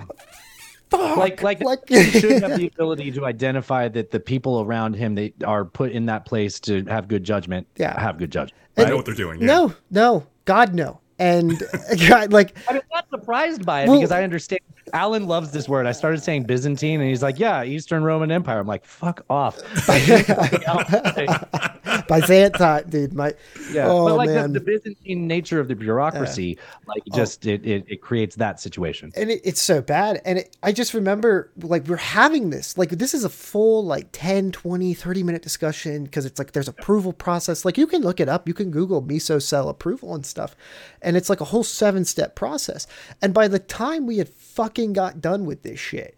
fuck, 0.92 1.16
like, 1.16 1.42
like, 1.42 1.60
like 1.64 1.88
he 1.88 2.04
should 2.04 2.42
have 2.42 2.58
the 2.58 2.66
ability 2.66 3.10
to 3.12 3.26
identify 3.26 3.88
that 3.88 4.10
the 4.10 4.20
people 4.20 4.60
around 4.60 4.94
him 4.94 5.14
they 5.14 5.32
are 5.44 5.64
put 5.64 5.92
in 5.92 6.06
that 6.06 6.24
place 6.24 6.60
to 6.60 6.84
have 6.84 7.08
good 7.08 7.24
judgment. 7.24 7.66
Yeah. 7.76 7.98
have 7.98 8.18
good 8.18 8.30
judgment. 8.30 8.60
I 8.76 8.84
know 8.84 8.96
what 8.96 9.06
they're 9.06 9.14
doing. 9.14 9.40
Yeah. 9.40 9.46
no 9.46 9.74
no 9.90 10.26
god 10.44 10.74
no 10.74 11.00
and 11.22 11.62
like 12.32 12.54
I'm 12.68 12.80
not 12.92 13.08
surprised 13.10 13.64
by 13.64 13.82
it 13.82 13.88
Well- 13.88 13.98
because 13.98 14.10
I 14.12 14.22
understand. 14.24 14.60
Alan 14.92 15.26
loves 15.26 15.50
this 15.50 15.68
word. 15.68 15.86
I 15.86 15.92
started 15.92 16.22
saying 16.22 16.44
Byzantine, 16.44 17.00
and 17.00 17.08
he's 17.08 17.22
like, 17.22 17.38
"Yeah, 17.38 17.64
Eastern 17.64 18.04
Roman 18.04 18.30
Empire." 18.30 18.58
I'm 18.58 18.66
like, 18.66 18.84
"Fuck 18.84 19.24
off." 19.30 19.58
Byzantine, 22.08 22.90
dude. 22.90 23.14
My 23.14 23.34
Yeah, 23.70 23.88
oh 23.88 24.06
but 24.06 24.16
like 24.16 24.28
the, 24.28 24.34
man, 24.34 24.52
the 24.52 24.60
Byzantine 24.60 25.26
nature 25.26 25.60
of 25.60 25.68
the 25.68 25.74
bureaucracy, 25.74 26.58
like 26.86 27.02
oh. 27.10 27.16
just 27.16 27.46
it, 27.46 27.66
it, 27.66 27.84
it 27.88 28.02
creates 28.02 28.36
that 28.36 28.60
situation. 28.60 29.12
and 29.16 29.30
it, 29.30 29.40
it's 29.44 29.62
so 29.62 29.80
bad. 29.80 30.20
And 30.24 30.40
it, 30.40 30.56
I 30.62 30.72
just 30.72 30.94
remember 30.94 31.50
like 31.60 31.86
we're 31.86 31.96
having 31.96 32.50
this, 32.50 32.76
like 32.76 32.90
this 32.90 33.14
is 33.14 33.24
a 33.24 33.30
full 33.30 33.84
like 33.84 34.08
10, 34.12 34.52
20, 34.52 34.94
30 34.94 35.22
minute 35.22 35.42
discussion 35.42 36.04
because 36.04 36.26
it's 36.26 36.38
like 36.38 36.52
there's 36.52 36.68
approval 36.68 37.12
process. 37.12 37.64
Like 37.64 37.78
you 37.78 37.86
can 37.86 38.02
look 38.02 38.20
it 38.20 38.28
up, 38.28 38.46
you 38.46 38.54
can 38.54 38.70
Google 38.70 39.02
MISO 39.02 39.40
cell 39.40 39.68
approval 39.68 40.14
and 40.14 40.26
stuff, 40.26 40.54
and 41.00 41.16
it's 41.16 41.30
like 41.30 41.40
a 41.40 41.46
whole 41.46 41.64
seven 41.64 42.04
step 42.04 42.34
process. 42.34 42.86
And 43.20 43.32
by 43.32 43.48
the 43.48 43.58
time 43.58 44.06
we 44.06 44.18
had 44.18 44.28
fucking 44.28 44.81
got 44.88 45.20
done 45.20 45.44
with 45.44 45.62
this 45.62 45.78
shit, 45.78 46.16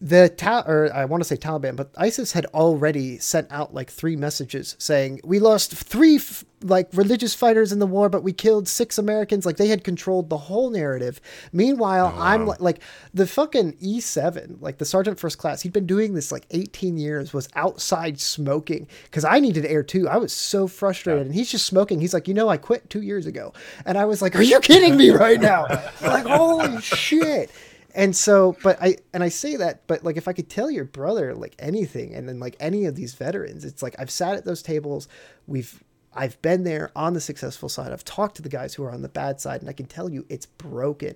the 0.00 0.30
ta- 0.30 0.64
or 0.66 0.90
I 0.94 1.04
want 1.04 1.22
to 1.22 1.28
say 1.28 1.36
Taliban, 1.36 1.76
but 1.76 1.90
ISIS 1.96 2.32
had 2.32 2.46
already 2.46 3.18
sent 3.18 3.46
out 3.50 3.74
like 3.74 3.90
three 3.90 4.16
messages 4.16 4.74
saying 4.78 5.20
we 5.24 5.38
lost 5.38 5.74
three 5.74 6.16
f- 6.16 6.42
like 6.62 6.88
religious 6.94 7.34
fighters 7.34 7.70
in 7.70 7.80
the 7.80 7.86
war, 7.86 8.08
but 8.08 8.22
we 8.22 8.32
killed 8.32 8.66
six 8.66 8.96
Americans. 8.96 9.44
Like 9.44 9.58
they 9.58 9.68
had 9.68 9.84
controlled 9.84 10.30
the 10.30 10.38
whole 10.38 10.70
narrative. 10.70 11.20
Meanwhile, 11.52 12.14
oh, 12.16 12.20
I'm 12.20 12.46
like, 12.46 12.60
like 12.60 12.80
the 13.12 13.26
fucking 13.26 13.74
E7, 13.74 14.62
like 14.62 14.78
the 14.78 14.86
sergeant 14.86 15.20
first 15.20 15.36
class. 15.36 15.60
He'd 15.60 15.74
been 15.74 15.86
doing 15.86 16.14
this 16.14 16.32
like 16.32 16.46
18 16.50 16.96
years. 16.96 17.34
Was 17.34 17.50
outside 17.54 18.18
smoking 18.18 18.88
because 19.04 19.26
I 19.26 19.38
needed 19.38 19.66
air 19.66 19.82
too. 19.82 20.08
I 20.08 20.16
was 20.16 20.32
so 20.32 20.66
frustrated, 20.66 21.26
and 21.26 21.34
he's 21.34 21.50
just 21.50 21.66
smoking. 21.66 22.00
He's 22.00 22.14
like, 22.14 22.26
you 22.26 22.32
know, 22.32 22.48
I 22.48 22.56
quit 22.56 22.88
two 22.88 23.02
years 23.02 23.26
ago, 23.26 23.52
and 23.84 23.98
I 23.98 24.06
was 24.06 24.22
like, 24.22 24.34
are 24.34 24.42
you 24.42 24.60
kidding 24.60 24.96
me 24.96 25.10
right 25.10 25.40
now? 25.40 25.64
like 26.00 26.24
holy 26.24 26.80
shit 26.80 27.50
and 27.94 28.14
so 28.14 28.56
but 28.62 28.80
i 28.82 28.96
and 29.12 29.22
i 29.22 29.28
say 29.28 29.56
that 29.56 29.86
but 29.86 30.04
like 30.04 30.16
if 30.16 30.28
i 30.28 30.32
could 30.32 30.48
tell 30.48 30.70
your 30.70 30.84
brother 30.84 31.34
like 31.34 31.54
anything 31.58 32.14
and 32.14 32.28
then 32.28 32.38
like 32.40 32.56
any 32.60 32.84
of 32.84 32.94
these 32.94 33.14
veterans 33.14 33.64
it's 33.64 33.82
like 33.82 33.94
i've 33.98 34.10
sat 34.10 34.36
at 34.36 34.44
those 34.44 34.62
tables 34.62 35.08
we've 35.46 35.82
i've 36.14 36.40
been 36.42 36.64
there 36.64 36.90
on 36.94 37.14
the 37.14 37.20
successful 37.20 37.68
side 37.68 37.92
i've 37.92 38.04
talked 38.04 38.36
to 38.36 38.42
the 38.42 38.48
guys 38.48 38.74
who 38.74 38.82
are 38.84 38.90
on 38.92 39.02
the 39.02 39.08
bad 39.08 39.40
side 39.40 39.60
and 39.60 39.68
i 39.70 39.72
can 39.72 39.86
tell 39.86 40.08
you 40.08 40.24
it's 40.28 40.46
broken 40.46 41.14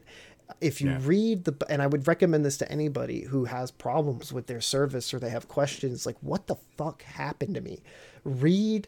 if 0.60 0.80
you 0.80 0.90
Yeah. 0.90 0.98
read 1.02 1.44
the 1.44 1.54
and 1.68 1.80
i 1.82 1.86
would 1.86 2.06
recommend 2.06 2.44
this 2.44 2.58
to 2.58 2.70
anybody 2.70 3.22
who 3.22 3.46
has 3.46 3.70
problems 3.70 4.32
with 4.32 4.46
their 4.46 4.60
service 4.60 5.12
or 5.14 5.18
they 5.18 5.30
have 5.30 5.48
questions 5.48 6.06
like 6.06 6.16
what 6.20 6.46
the 6.46 6.56
fuck 6.76 7.02
happened 7.02 7.54
to 7.54 7.60
me 7.60 7.82
read 8.24 8.86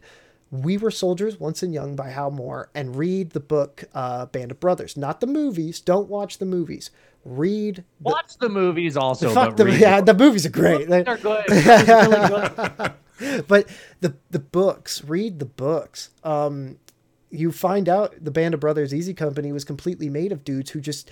we 0.50 0.76
Were 0.76 0.90
Soldiers 0.90 1.40
Once 1.40 1.62
and 1.62 1.74
Young 1.74 1.96
by 1.96 2.10
Hal 2.10 2.30
Moore 2.30 2.70
and 2.74 2.96
read 2.96 3.30
the 3.30 3.40
book 3.40 3.84
uh, 3.94 4.26
Band 4.26 4.50
of 4.50 4.60
Brothers. 4.60 4.96
Not 4.96 5.20
the 5.20 5.26
movies. 5.26 5.80
Don't 5.80 6.08
watch 6.08 6.38
the 6.38 6.44
movies. 6.44 6.90
Read 7.24 7.76
the, 7.76 7.84
Watch 8.12 8.36
the 8.38 8.48
movies 8.48 8.96
also. 8.96 9.34
fuck 9.34 9.56
but 9.56 9.64
the 9.64 9.76
yeah, 9.76 10.00
the 10.00 10.14
movies 10.14 10.46
are 10.46 10.50
great. 10.50 10.88
They're 10.88 11.16
good. 11.16 11.44
They're 11.48 12.08
really 12.08 12.28
good. 12.28 13.44
but 13.48 13.68
the 14.00 14.14
the 14.30 14.38
books, 14.38 15.02
read 15.02 15.40
the 15.40 15.46
books. 15.46 16.10
Um, 16.22 16.78
you 17.30 17.50
find 17.50 17.88
out 17.88 18.14
the 18.22 18.30
Band 18.30 18.54
of 18.54 18.60
Brothers 18.60 18.94
Easy 18.94 19.12
Company 19.12 19.50
was 19.50 19.64
completely 19.64 20.08
made 20.08 20.30
of 20.30 20.44
dudes 20.44 20.70
who 20.70 20.80
just 20.80 21.10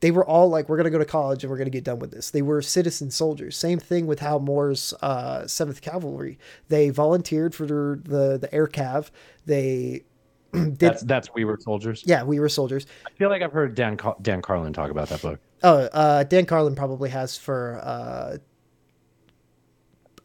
they 0.00 0.10
were 0.10 0.24
all 0.26 0.48
like, 0.50 0.68
we're 0.68 0.76
gonna 0.76 0.90
go 0.90 0.98
to 0.98 1.04
college 1.04 1.44
and 1.44 1.50
we're 1.50 1.56
gonna 1.58 1.70
get 1.70 1.84
done 1.84 1.98
with 1.98 2.10
this. 2.10 2.30
They 2.30 2.42
were 2.42 2.60
citizen 2.62 3.10
soldiers. 3.10 3.56
Same 3.56 3.78
thing 3.78 4.06
with 4.06 4.20
Hal 4.20 4.40
Moore's 4.40 4.92
uh, 5.00 5.46
Seventh 5.46 5.80
Cavalry. 5.80 6.38
They 6.68 6.90
volunteered 6.90 7.54
for 7.54 7.66
the 7.66 8.00
the, 8.04 8.38
the 8.38 8.54
air 8.54 8.66
cav. 8.66 9.10
They 9.46 10.02
did 10.52 10.78
That's 10.78 11.02
that's 11.02 11.32
We 11.34 11.44
Were 11.44 11.58
Soldiers. 11.60 12.02
yeah, 12.06 12.22
we 12.22 12.38
were 12.38 12.48
soldiers. 12.48 12.86
I 13.06 13.10
feel 13.10 13.28
like 13.30 13.42
I've 13.42 13.52
heard 13.52 13.74
Dan 13.74 13.96
Car- 13.96 14.16
Dan 14.22 14.42
Carlin 14.42 14.72
talk 14.72 14.90
about 14.90 15.08
that 15.08 15.22
book. 15.22 15.40
Oh, 15.62 15.78
uh, 15.78 16.24
Dan 16.24 16.44
Carlin 16.46 16.74
probably 16.74 17.08
has 17.10 17.36
for. 17.38 17.80
Uh, 17.82 18.36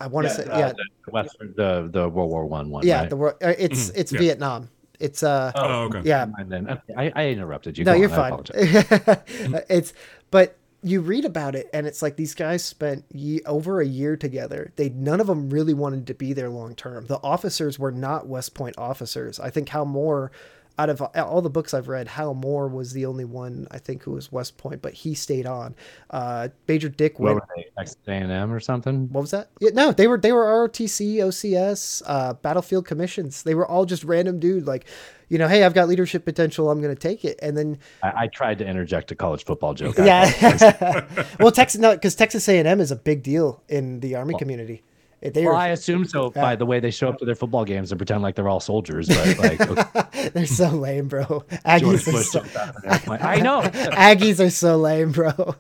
I 0.02 0.08
want 0.08 0.28
to 0.28 0.34
say 0.34 0.44
uh, 0.46 0.58
yeah, 0.60 0.72
the 1.06 1.12
Western, 1.12 1.54
the 1.58 1.90
the 1.92 2.08
World 2.10 2.30
War 2.30 2.46
One 2.46 2.70
one. 2.70 2.86
yeah. 2.86 3.02
right? 3.02 3.10
The 3.10 3.16
wor- 3.18 3.38
uh, 3.44 3.54
it's 3.58 3.90
it's 3.92 4.12
Yeah. 4.14 4.20
Vietnam. 4.20 4.70
It's 5.00 5.24
uh 5.24 5.52
Oh, 5.56 5.84
okay. 5.84 6.02
yeah. 6.04 6.28
And 6.38 6.52
then 6.52 6.70
okay, 6.70 6.94
I, 6.96 7.12
I 7.16 7.28
interrupted 7.30 7.78
you. 7.78 7.86
No, 7.86 7.94
Go 7.94 8.00
you're 8.02 8.12
on, 8.20 8.44
fine. 8.44 8.54
it's 9.70 9.94
but 10.32 10.58
you 10.82 11.02
read 11.02 11.26
about 11.26 11.56
it 11.56 11.70
and 11.74 11.86
it's 11.86 12.02
like 12.02 12.16
these 12.16 12.34
guys 12.34 12.64
spent 12.64 13.04
ye- 13.14 13.42
over 13.46 13.82
a 13.82 13.86
year 13.86 14.16
together. 14.16 14.72
They 14.76 14.90
none 14.90 15.20
of 15.20 15.28
them 15.28 15.50
really 15.50 15.74
wanted 15.74 16.08
to 16.08 16.14
be 16.14 16.34
there 16.34 16.50
long 16.50 16.76
term. 16.76 17.06
The 17.08 17.20
officers 17.24 17.78
were 17.80 17.92
not 17.92 18.28
West 18.28 18.54
Point 18.54 18.78
officers. 18.78 19.40
I 19.40 19.50
think 19.50 19.70
Hal 19.70 19.86
Moore 19.86 20.32
out 20.80 20.90
of 20.90 21.02
all 21.02 21.42
the 21.42 21.50
books 21.50 21.74
I've 21.74 21.90
read, 21.90 22.08
Hal 22.08 22.34
Moore 22.34 22.70
was 22.70 22.94
the 22.94 23.06
only 23.06 23.26
one 23.26 23.68
I 23.70 23.80
think 23.80 24.02
who 24.04 24.12
was 24.12 24.32
West 24.32 24.58
Point, 24.58 24.82
but 24.82 24.94
he 24.94 25.14
stayed 25.14 25.46
on. 25.46 25.76
Uh, 26.10 26.48
Major 26.70 26.88
Dick 26.88 27.20
What 27.20 27.26
went. 27.34 27.36
were 27.36 27.48
they? 27.58 27.66
Texas 27.78 27.98
A&M 28.08 28.52
or 28.52 28.62
something? 28.62 29.10
What 29.12 29.20
was 29.22 29.32
that? 29.32 29.50
Yeah, 29.60 29.72
no, 29.74 29.92
they 29.92 30.08
were 30.08 30.18
they 30.18 30.32
were 30.32 30.46
ROTC, 30.46 31.18
OCS, 31.18 32.02
uh, 32.06 32.34
Battlefield 32.36 32.86
Commissions. 32.86 33.44
They 33.44 33.56
were 33.56 33.68
all 33.68 33.86
just 33.86 34.06
random 34.06 34.40
dude 34.40 34.66
like, 34.66 34.86
you 35.28 35.38
know, 35.38 35.50
hey, 35.50 35.64
I've 35.66 35.74
got 35.74 35.90
leadership 35.90 36.24
potential, 36.24 36.72
I'm 36.72 36.82
gonna 36.82 36.96
take 36.96 37.26
it. 37.26 37.38
And 37.42 37.58
then 37.58 37.78
I, 38.02 38.24
I 38.24 38.28
tried 38.28 38.60
to 38.60 38.66
interject 38.66 39.12
a 39.12 39.16
college 39.16 39.44
football 39.44 39.74
joke. 39.74 39.98
Yeah, 39.98 41.06
well, 41.42 41.52
Texas 41.52 41.82
no, 41.82 41.94
because 41.94 42.16
Texas 42.16 42.48
A 42.48 42.58
and 42.58 42.68
M 42.68 42.80
is 42.80 42.92
a 42.92 42.96
big 42.96 43.22
deal 43.22 43.62
in 43.68 44.00
the 44.00 44.16
Army 44.16 44.36
community. 44.40 44.82
They 45.22 45.44
Well, 45.46 45.54
are 45.54 45.58
I 45.58 45.68
assume 45.70 46.06
so 46.06 46.30
by 46.36 46.56
the 46.56 46.66
way 46.66 46.80
they 46.80 46.92
show 46.92 47.10
up 47.10 47.18
to 47.20 47.26
their 47.26 47.36
football 47.36 47.66
games 47.66 47.92
and 47.92 48.00
pretend 48.00 48.22
like 48.22 48.36
they're 48.36 48.50
all 48.50 48.60
soldiers. 48.60 49.08
But 49.08 49.38
like, 49.40 49.62
okay, 49.62 50.30
they're 50.30 50.46
so 50.46 50.70
lame, 50.70 51.08
bro. 51.08 51.26
George 51.26 51.46
Aggies 51.66 52.08
are 52.08 52.12
Bush 52.12 52.26
so, 52.28 52.40
jumped 52.40 52.56
out 52.56 52.70
of 52.70 52.84
an 52.84 52.92
airplane. 52.92 53.20
I 53.24 53.40
know 53.42 53.62
Aggies 53.62 54.46
are 54.46 54.50
so 54.50 54.78
lame, 54.78 55.12
bro. 55.12 55.56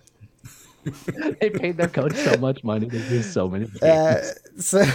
they 1.40 1.50
paid 1.50 1.78
their 1.78 1.90
coach 1.90 2.16
so 2.16 2.38
much 2.38 2.64
money. 2.64 2.88
They 2.88 3.08
do 3.10 3.22
so 3.22 3.50
many. 3.50 3.66
Things. 3.66 3.84
Uh, 3.84 4.34
so, 4.58 4.86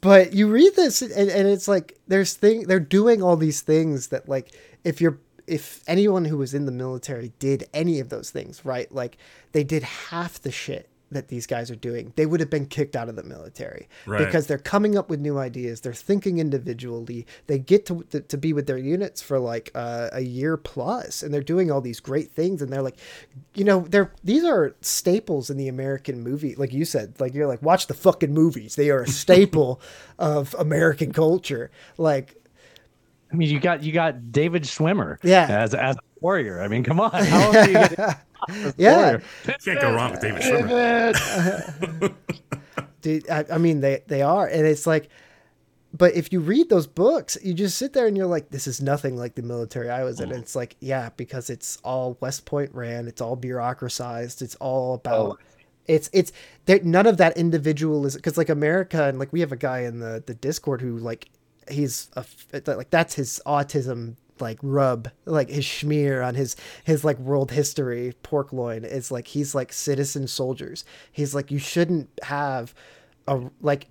but 0.00 0.32
you 0.32 0.48
read 0.48 0.74
this 0.76 1.02
and, 1.02 1.30
and 1.30 1.48
it's 1.48 1.66
like 1.66 1.98
there's 2.06 2.34
thing 2.34 2.64
they're 2.64 2.78
doing 2.80 3.22
all 3.22 3.36
these 3.36 3.62
things 3.62 4.08
that 4.08 4.28
like 4.28 4.52
if 4.84 5.00
you're 5.00 5.18
if 5.46 5.82
anyone 5.86 6.26
who 6.26 6.36
was 6.36 6.52
in 6.54 6.66
the 6.66 6.72
military 6.72 7.32
did 7.38 7.66
any 7.72 8.00
of 8.00 8.10
those 8.10 8.30
things 8.30 8.64
right 8.64 8.92
like 8.92 9.16
they 9.52 9.64
did 9.64 9.82
half 9.82 10.40
the 10.42 10.52
shit 10.52 10.88
that 11.10 11.28
these 11.28 11.46
guys 11.46 11.70
are 11.70 11.76
doing, 11.76 12.12
they 12.16 12.26
would 12.26 12.40
have 12.40 12.50
been 12.50 12.66
kicked 12.66 12.94
out 12.94 13.08
of 13.08 13.16
the 13.16 13.22
military 13.22 13.88
Right. 14.06 14.24
because 14.24 14.46
they're 14.46 14.58
coming 14.58 14.96
up 14.98 15.08
with 15.08 15.20
new 15.20 15.38
ideas. 15.38 15.80
They're 15.80 15.94
thinking 15.94 16.38
individually. 16.38 17.26
They 17.46 17.58
get 17.58 17.86
to 17.86 18.02
to, 18.10 18.20
to 18.20 18.36
be 18.36 18.52
with 18.52 18.66
their 18.66 18.76
units 18.78 19.22
for 19.22 19.38
like 19.38 19.70
uh, 19.74 20.08
a 20.12 20.20
year 20.20 20.56
plus, 20.56 21.22
and 21.22 21.32
they're 21.32 21.42
doing 21.42 21.70
all 21.70 21.80
these 21.80 22.00
great 22.00 22.30
things. 22.32 22.60
And 22.60 22.72
they're 22.72 22.82
like, 22.82 22.98
you 23.54 23.64
know, 23.64 23.86
they're 23.88 24.12
these 24.22 24.44
are 24.44 24.74
staples 24.80 25.48
in 25.50 25.56
the 25.56 25.68
American 25.68 26.22
movie. 26.22 26.54
Like 26.54 26.72
you 26.72 26.84
said, 26.84 27.14
like 27.20 27.32
you're 27.34 27.46
like 27.46 27.62
watch 27.62 27.86
the 27.86 27.94
fucking 27.94 28.34
movies. 28.34 28.76
They 28.76 28.90
are 28.90 29.02
a 29.02 29.08
staple 29.22 29.80
of 30.18 30.54
American 30.58 31.12
culture. 31.12 31.70
Like 31.96 32.34
I 33.32 33.36
mean, 33.36 33.50
you 33.50 33.60
got 33.60 33.82
you 33.82 33.92
got 33.92 34.32
David 34.32 34.62
Schwimmer, 34.64 35.18
Yeah. 35.22 35.46
as 35.48 35.74
as 35.74 35.96
a 35.96 36.00
warrior. 36.20 36.60
I 36.62 36.68
mean, 36.68 36.82
come 36.84 37.00
on, 37.00 37.10
how 37.24 37.50
else 37.52 37.66
do 37.66 37.72
you 37.72 37.78
get 37.78 38.20
yeah, 38.76 38.96
warrior? 38.96 39.22
Can't 39.64 39.80
go 39.80 39.94
wrong 39.94 40.12
with 40.12 40.20
David 40.20 40.42
Schwimmer. 40.42 42.14
dude 43.00 43.28
I, 43.28 43.44
I 43.52 43.58
mean 43.58 43.80
they 43.80 44.02
they 44.06 44.22
are 44.22 44.46
and 44.46 44.66
it's 44.66 44.86
like 44.86 45.08
but 45.96 46.14
if 46.14 46.32
you 46.32 46.40
read 46.40 46.68
those 46.68 46.86
books 46.86 47.38
you 47.42 47.54
just 47.54 47.78
sit 47.78 47.92
there 47.92 48.06
and 48.06 48.16
you're 48.16 48.26
like 48.26 48.50
this 48.50 48.66
is 48.66 48.80
nothing 48.80 49.16
like 49.16 49.34
the 49.34 49.42
military 49.42 49.90
i 49.90 50.04
was 50.04 50.20
in. 50.20 50.30
And 50.30 50.42
it's 50.42 50.56
like 50.56 50.76
yeah 50.80 51.10
because 51.16 51.50
it's 51.50 51.78
all 51.84 52.16
west 52.20 52.44
point 52.44 52.74
ran 52.74 53.08
it's 53.08 53.20
all 53.20 53.36
bureaucratized 53.36 54.42
it's 54.42 54.56
all 54.56 54.94
about 54.94 55.38
it's 55.86 56.10
it's 56.12 56.32
there 56.66 56.80
none 56.82 57.06
of 57.06 57.16
that 57.18 57.36
individualism 57.36 58.18
because 58.18 58.36
like 58.36 58.48
america 58.48 59.04
and 59.04 59.18
like 59.18 59.32
we 59.32 59.40
have 59.40 59.52
a 59.52 59.56
guy 59.56 59.80
in 59.80 60.00
the 60.00 60.22
the 60.26 60.34
discord 60.34 60.80
who 60.80 60.98
like 60.98 61.28
he's 61.70 62.10
a 62.16 62.24
like 62.66 62.90
that's 62.90 63.14
his 63.14 63.40
autism 63.46 64.16
like 64.40 64.58
rub 64.62 65.10
like 65.24 65.50
his 65.50 65.64
schmear 65.64 66.26
on 66.26 66.34
his 66.34 66.56
his 66.84 67.04
like 67.04 67.18
world 67.18 67.50
history 67.50 68.14
pork 68.22 68.52
loin 68.52 68.84
is 68.84 69.10
like 69.10 69.28
he's 69.28 69.54
like 69.54 69.72
citizen 69.72 70.26
soldiers. 70.26 70.84
He's 71.12 71.34
like 71.34 71.50
you 71.50 71.58
shouldn't 71.58 72.10
have 72.22 72.74
a 73.26 73.50
like 73.60 73.88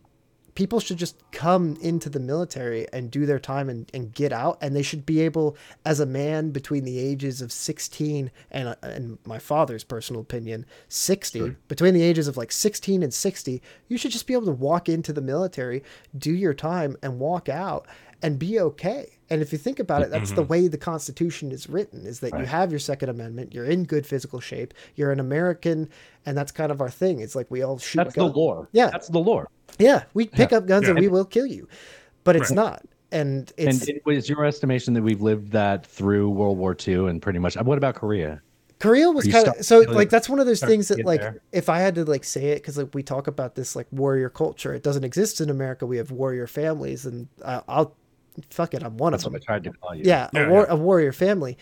people 0.57 0.79
should 0.79 0.97
just 0.97 1.21
come 1.31 1.77
into 1.81 2.09
the 2.09 2.19
military 2.19 2.87
and 2.91 3.11
do 3.11 3.27
their 3.27 3.37
time 3.37 3.69
and, 3.69 3.87
and 3.93 4.11
get 4.11 4.33
out 4.33 4.57
and 4.59 4.75
they 4.75 4.81
should 4.81 5.05
be 5.05 5.21
able 5.21 5.55
as 5.85 5.99
a 5.99 6.05
man 6.05 6.49
between 6.49 6.83
the 6.83 6.97
ages 6.97 7.43
of 7.43 7.51
16 7.51 8.31
and 8.49 8.67
uh, 8.67 8.75
and 8.81 9.19
my 9.23 9.37
father's 9.37 9.83
personal 9.83 10.19
opinion 10.19 10.65
60 10.89 11.55
between 11.67 11.93
the 11.93 12.01
ages 12.01 12.27
of 12.27 12.37
like 12.37 12.51
16 12.51 13.03
and 13.03 13.13
60 13.13 13.61
you 13.87 13.97
should 13.99 14.09
just 14.09 14.25
be 14.25 14.33
able 14.33 14.47
to 14.47 14.51
walk 14.51 14.89
into 14.89 15.13
the 15.13 15.21
military 15.21 15.83
do 16.17 16.33
your 16.33 16.55
time 16.55 16.97
and 17.03 17.19
walk 17.19 17.47
out 17.47 17.85
and 18.21 18.39
be 18.39 18.59
okay 18.59 19.17
and 19.29 19.41
if 19.41 19.51
you 19.51 19.57
think 19.57 19.79
about 19.79 20.01
it 20.01 20.09
that's 20.09 20.31
the 20.31 20.41
mm-hmm. 20.41 20.51
way 20.51 20.67
the 20.67 20.77
constitution 20.77 21.51
is 21.51 21.69
written 21.69 22.05
is 22.05 22.19
that 22.19 22.37
you 22.39 22.45
have 22.45 22.71
your 22.71 22.79
second 22.79 23.09
amendment 23.09 23.53
you're 23.53 23.65
in 23.65 23.83
good 23.83 24.05
physical 24.07 24.39
shape 24.39 24.73
you're 24.95 25.11
an 25.11 25.19
american 25.19 25.87
and 26.25 26.37
that's 26.37 26.51
kind 26.51 26.71
of 26.71 26.81
our 26.81 26.89
thing 26.89 27.19
it's 27.19 27.35
like 27.35 27.49
we 27.49 27.61
all 27.61 27.77
shoot 27.77 27.97
That's 27.97 28.15
the 28.15 28.21
guns. 28.21 28.35
lore. 28.35 28.69
Yeah. 28.71 28.89
that's 28.89 29.07
the 29.07 29.19
lore. 29.19 29.49
Yeah, 29.79 30.03
we 30.13 30.27
pick 30.27 30.53
up 30.53 30.65
guns 30.65 30.87
and 30.87 30.99
we 30.99 31.07
will 31.07 31.25
kill 31.25 31.45
you, 31.45 31.67
but 32.23 32.35
it's 32.35 32.49
Right. 32.49 32.55
not. 32.55 32.85
And 33.11 33.51
it's 33.57 33.81
And 33.81 33.89
it 33.89 34.05
was 34.05 34.27
your 34.27 34.43
estimation 34.43 34.93
that 34.95 35.01
we've 35.01 35.21
lived 35.21 35.51
that 35.51 35.85
through 35.85 36.29
World 36.29 36.57
War 36.57 36.75
II 36.75 37.07
and 37.07 37.21
pretty 37.21 37.39
much. 37.39 37.55
What 37.55 37.77
about 37.77 37.95
Korea? 37.95 38.41
Korea 38.79 39.09
was 39.09 39.25
kind 39.27 39.47
of 39.47 39.65
so 39.65 39.79
like 39.79 40.09
that's 40.09 40.29
one 40.29 40.39
of 40.39 40.45
those 40.45 40.59
things 40.59 40.89
that 40.89 41.03
like 41.03 41.21
there. 41.21 41.41
if 41.51 41.67
I 41.67 41.79
had 41.79 41.95
to 41.95 42.05
like 42.05 42.23
say 42.23 42.49
it 42.49 42.55
because 42.57 42.77
like 42.77 42.93
we 42.93 43.01
talk 43.01 43.25
about 43.25 43.55
this 43.55 43.75
like 43.75 43.87
warrior 43.91 44.29
culture, 44.29 44.73
it 44.73 44.83
doesn't 44.83 45.03
exist 45.03 45.41
in 45.41 45.49
America. 45.49 45.85
We 45.87 45.97
have 45.97 46.11
warrior 46.11 46.45
families, 46.45 47.05
and 47.05 47.27
I, 47.43 47.61
I'll 47.67 47.95
fuck 48.49 48.73
it. 48.73 48.83
I'm 48.83 48.97
one 48.97 49.11
That's 49.11 49.25
of 49.25 49.33
what 49.33 49.41
them. 49.41 49.41
I 49.43 49.53
tried 49.53 49.63
to 49.65 49.71
call 49.71 49.95
you. 49.95 50.03
Yeah, 50.05 50.29
Yeah, 50.33 50.47
a, 50.47 50.49
war, 50.49 50.65
yeah. 50.67 50.73
a 50.73 50.75
warrior 50.75 51.11
family. 51.11 51.57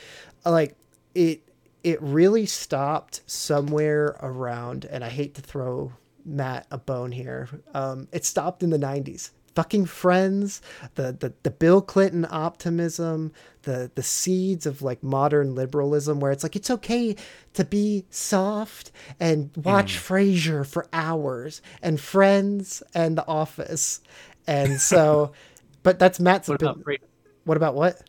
Uh, 0.45 0.51
Like 0.51 0.75
it, 1.13 1.41
it 1.83 2.01
really 2.01 2.45
stopped 2.45 3.21
somewhere 3.27 4.17
around, 4.21 4.85
and 4.85 5.03
I 5.03 5.09
hate 5.09 5.35
to 5.35 5.41
throw 5.41 5.93
Matt 6.25 6.65
a 6.71 6.77
bone 6.77 7.11
here. 7.11 7.47
Um, 7.73 8.07
it 8.11 8.25
stopped 8.25 8.63
in 8.63 8.69
the 8.71 8.79
'90s. 8.79 9.31
Fucking 9.55 9.85
friends, 9.85 10.61
the, 10.95 11.13
the 11.13 11.31
the 11.43 11.51
Bill 11.51 11.81
Clinton 11.81 12.27
optimism, 12.29 13.31
the 13.61 13.89
the 13.95 14.03
seeds 14.03 14.65
of 14.65 14.81
like 14.81 15.01
modern 15.01 15.55
liberalism, 15.55 16.19
where 16.19 16.33
it's 16.33 16.43
like 16.43 16.57
it's 16.57 16.69
okay 16.69 17.15
to 17.53 17.63
be 17.63 18.03
soft 18.09 18.91
and 19.17 19.51
watch 19.55 19.95
Frasier 19.97 20.65
for 20.67 20.87
hours, 20.91 21.61
and 21.81 22.01
Friends 22.01 22.83
and 22.93 23.17
The 23.17 23.25
Office, 23.27 24.01
and 24.45 24.81
so, 24.81 25.31
but 25.85 25.99
that's 25.99 26.19
Matt's. 26.19 26.49
What 26.49 26.61
about 26.61 26.81
opinion. 26.81 26.99
Fra- 26.99 27.07
What 27.45 27.57
about 27.57 27.75
what? 27.75 28.01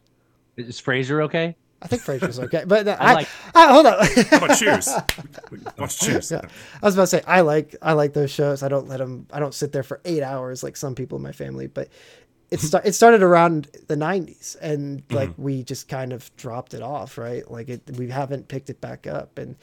is 0.56 0.80
Frasier 0.80 1.22
okay? 1.26 1.54
I 1.82 1.88
think 1.88 2.02
Frasier's 2.02 2.40
okay, 2.40 2.64
but 2.66 2.88
uh, 2.88 2.96
I, 2.98 3.12
like- 3.14 3.28
I, 3.54 3.70
hold 3.70 3.86
on. 3.86 4.06
How 4.30 4.36
about 4.38 4.58
Cheers? 4.58 4.88
Watch 5.78 6.00
Cheers. 6.00 6.30
Yeah. 6.30 6.40
I 6.82 6.86
was 6.86 6.94
about 6.94 7.02
to 7.02 7.06
say 7.08 7.22
I 7.26 7.42
like 7.42 7.76
I 7.82 7.92
like 7.92 8.14
those 8.14 8.30
shows. 8.30 8.62
I 8.62 8.68
don't 8.68 8.88
let 8.88 8.98
them. 8.98 9.26
I 9.32 9.38
don't 9.38 9.54
sit 9.54 9.72
there 9.72 9.82
for 9.82 10.00
eight 10.06 10.22
hours 10.22 10.62
like 10.62 10.76
some 10.76 10.94
people 10.94 11.16
in 11.16 11.22
my 11.22 11.32
family. 11.32 11.66
But 11.66 11.88
it 12.50 12.60
start, 12.68 12.86
it 12.86 12.94
started 12.94 13.22
around 13.22 13.68
the 13.88 13.94
'90s, 13.96 14.56
and 14.62 15.02
like 15.10 15.30
we 15.36 15.62
just 15.62 15.86
kind 15.88 16.12
of 16.14 16.34
dropped 16.36 16.72
it 16.72 16.80
off, 16.82 17.18
right? 17.18 17.48
Like 17.50 17.68
it, 17.68 17.82
we 17.98 18.08
haven't 18.08 18.48
picked 18.48 18.70
it 18.70 18.80
back 18.80 19.06
up. 19.06 19.36
And 19.36 19.56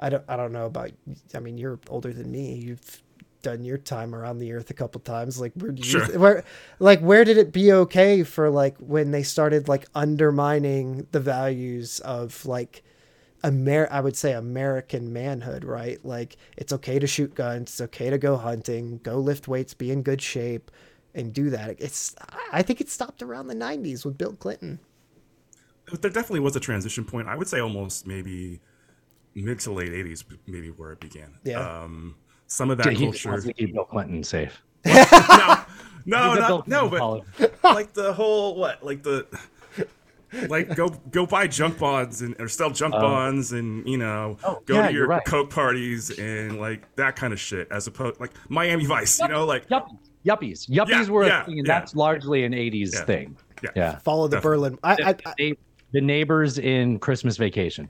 I 0.00 0.08
don't 0.08 0.24
I 0.26 0.36
don't 0.36 0.52
know 0.52 0.64
about. 0.66 0.92
I 1.34 1.40
mean, 1.40 1.58
you're 1.58 1.78
older 1.90 2.14
than 2.14 2.30
me. 2.32 2.54
You've 2.54 3.02
done 3.42 3.64
your 3.64 3.78
time 3.78 4.14
around 4.14 4.38
the 4.38 4.52
earth 4.52 4.70
a 4.70 4.74
couple 4.74 5.00
times. 5.00 5.40
Like 5.40 5.52
where 5.54 5.70
do 5.72 5.82
you, 5.82 5.88
Sure. 5.88 6.18
where 6.18 6.44
like 6.78 7.00
where 7.00 7.24
did 7.24 7.38
it 7.38 7.52
be 7.52 7.72
okay 7.72 8.22
for 8.24 8.50
like 8.50 8.76
when 8.78 9.10
they 9.10 9.22
started 9.22 9.68
like 9.68 9.86
undermining 9.94 11.06
the 11.12 11.20
values 11.20 12.00
of 12.00 12.44
like 12.46 12.82
Amer 13.44 13.86
I 13.90 14.00
would 14.00 14.16
say 14.16 14.32
American 14.32 15.12
manhood, 15.12 15.64
right? 15.64 16.04
Like 16.04 16.36
it's 16.56 16.72
okay 16.72 16.98
to 16.98 17.06
shoot 17.06 17.34
guns, 17.34 17.70
it's 17.70 17.80
okay 17.80 18.10
to 18.10 18.18
go 18.18 18.36
hunting, 18.36 18.98
go 19.02 19.18
lift 19.18 19.46
weights, 19.46 19.74
be 19.74 19.92
in 19.92 20.02
good 20.02 20.20
shape, 20.20 20.70
and 21.14 21.32
do 21.32 21.50
that. 21.50 21.76
It's 21.80 22.16
I 22.52 22.62
think 22.62 22.80
it 22.80 22.88
stopped 22.90 23.22
around 23.22 23.46
the 23.46 23.54
'90s 23.54 24.04
with 24.04 24.18
Bill 24.18 24.32
Clinton. 24.32 24.80
There 26.00 26.10
definitely 26.10 26.40
was 26.40 26.54
a 26.56 26.60
transition 26.60 27.04
point. 27.04 27.28
I 27.28 27.36
would 27.36 27.48
say 27.48 27.60
almost 27.60 28.06
maybe 28.06 28.60
mid 29.34 29.60
to 29.60 29.72
late 29.72 29.92
80s, 29.92 30.24
maybe 30.46 30.68
where 30.70 30.92
it 30.92 31.00
began. 31.00 31.38
Yeah. 31.44 31.60
Um, 31.82 32.16
some 32.48 32.70
of 32.70 32.78
that 32.78 32.88
he 32.92 33.06
just 33.06 33.22
culture. 33.22 33.30
wants 33.30 33.46
to 33.46 33.52
keep 33.52 33.72
Bill 33.74 33.84
Clinton 33.84 34.24
safe. 34.24 34.62
no, 34.84 34.94
no, 36.06 36.32
a 36.32 36.36
Bill 36.36 36.64
no, 36.66 36.88
no, 36.88 37.22
but 37.38 37.52
like 37.64 37.92
the 37.92 38.12
whole 38.12 38.56
what, 38.56 38.84
like 38.84 39.02
the 39.02 39.26
like 40.48 40.74
go 40.76 40.88
go 41.10 41.24
buy 41.24 41.46
junk 41.46 41.78
bonds 41.78 42.20
and 42.22 42.34
or 42.40 42.48
sell 42.48 42.70
junk 42.70 42.94
oh. 42.96 43.00
bonds 43.00 43.52
and 43.52 43.86
you 43.88 43.96
know 43.96 44.36
Oh, 44.44 44.60
go 44.66 44.74
yeah, 44.74 44.88
to 44.88 44.92
your 44.92 45.06
right. 45.06 45.24
coke 45.24 45.48
parties 45.50 46.10
and 46.18 46.60
like 46.60 46.94
that 46.96 47.16
kind 47.16 47.32
of 47.32 47.40
shit 47.40 47.68
as 47.70 47.86
opposed 47.86 48.20
like 48.20 48.32
Miami 48.48 48.84
Vice, 48.84 49.20
you 49.20 49.28
know, 49.28 49.44
like 49.46 49.66
Yuppies. 49.68 49.96
Yuppies. 50.26 50.68
Yuppies 50.68 50.88
Yeah, 50.88 51.08
were 51.10 51.26
yeah, 51.26 51.42
a 51.42 51.44
thing, 51.46 51.58
and 51.58 51.66
yeah. 51.66 51.78
that's 51.78 51.94
largely 51.94 52.44
an 52.44 52.52
80s 52.52 52.92
Yeah. 52.92 53.04
thing. 53.04 53.36
Yeah. 53.62 53.70
Yeah. 53.76 53.98
Follow 54.00 54.28
the 54.28 54.36
Definitely. 54.36 54.70
Berlin. 54.70 54.78
I, 54.82 54.92
I, 54.92 55.12
The, 55.12 55.32
the- 55.38 55.58
the 55.92 56.00
neighbors 56.02 56.58
in 56.58 56.98
Christmas 56.98 57.36
Vacation. 57.38 57.88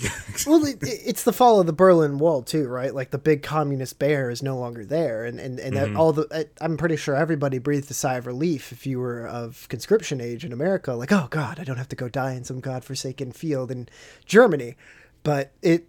well, 0.46 0.64
it, 0.64 0.78
it's 0.82 1.24
the 1.24 1.32
fall 1.32 1.58
of 1.60 1.66
the 1.66 1.72
Berlin 1.72 2.18
Wall 2.18 2.42
too, 2.42 2.68
right? 2.68 2.94
Like 2.94 3.10
the 3.10 3.18
big 3.18 3.42
communist 3.42 3.98
bear 3.98 4.30
is 4.30 4.42
no 4.42 4.56
longer 4.56 4.84
there, 4.84 5.24
and 5.24 5.40
and 5.40 5.58
and 5.58 5.76
that 5.76 5.96
all 5.96 6.12
the 6.12 6.26
I- 6.32 6.64
I'm 6.64 6.76
pretty 6.76 6.96
sure 6.96 7.16
everybody 7.16 7.58
breathed 7.58 7.90
a 7.90 7.94
sigh 7.94 8.16
of 8.16 8.26
relief 8.26 8.70
if 8.70 8.86
you 8.86 9.00
were 9.00 9.26
of 9.26 9.66
conscription 9.68 10.20
age 10.20 10.44
in 10.44 10.52
America. 10.52 10.92
Like, 10.94 11.10
oh 11.12 11.26
God, 11.30 11.58
I 11.58 11.64
don't 11.64 11.78
have 11.78 11.88
to 11.88 11.96
go 11.96 12.08
die 12.08 12.34
in 12.34 12.44
some 12.44 12.60
godforsaken 12.60 13.32
field 13.32 13.70
in 13.72 13.88
Germany. 14.24 14.76
But 15.24 15.50
it 15.62 15.86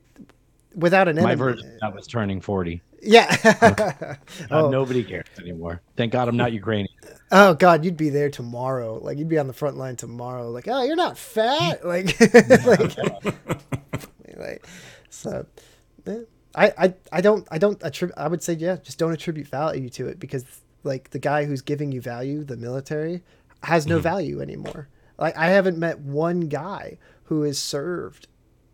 without 0.76 1.08
an 1.08 1.18
My 1.18 1.36
version 1.36 1.78
that 1.82 1.94
was 1.94 2.08
turning 2.08 2.42
40. 2.42 2.82
Yeah. 3.02 3.36
Uh, 4.52 4.64
Oh. 4.64 4.70
Nobody 4.70 5.04
cares 5.04 5.26
anymore. 5.40 5.82
Thank 5.96 6.12
God 6.14 6.28
I'm 6.28 6.36
not 6.38 6.52
Ukrainian. 6.54 6.90
oh 7.32 7.54
God, 7.54 7.86
you'd 7.86 7.98
be 7.98 8.10
there 8.10 8.30
tomorrow. 8.32 8.96
Like 9.02 9.18
you'd 9.20 9.30
be 9.30 9.38
on 9.38 9.46
the 9.48 9.54
front 9.54 9.78
line 9.78 9.96
tomorrow. 9.96 10.50
Like, 10.50 10.68
oh, 10.68 10.82
you're 10.84 10.96
not 10.96 11.18
fat. 11.18 11.86
Like, 11.86 12.20
like, 12.66 12.98
like, 14.40 14.66
so. 15.10 15.46
yeah. 16.06 16.20
I, 16.56 16.74
I, 16.78 16.94
I 17.12 17.22
don't 17.22 17.48
I 17.52 17.60
don't 17.60 17.78
attribute 17.84 18.18
I 18.18 18.28
would 18.28 18.42
say 18.42 18.54
yeah 18.54 18.78
just 18.78 18.98
don't 18.98 19.14
attribute 19.14 19.48
value 19.48 19.88
to 19.90 20.08
it 20.08 20.20
because 20.20 20.46
like 20.84 21.12
the 21.12 21.20
guy 21.20 21.46
who's 21.46 21.62
giving 21.62 21.92
you 21.92 22.02
value 22.02 22.44
the 22.44 22.58
military 22.58 23.22
has 23.62 23.86
no 23.86 23.98
mm-hmm. 23.98 24.04
value 24.04 24.42
anymore 24.42 24.90
like 25.20 25.38
I 25.38 25.50
haven't 25.50 25.78
met 25.78 26.00
one 26.00 26.42
guy 26.42 26.98
who 27.26 27.44
has 27.44 27.60
served 27.60 28.28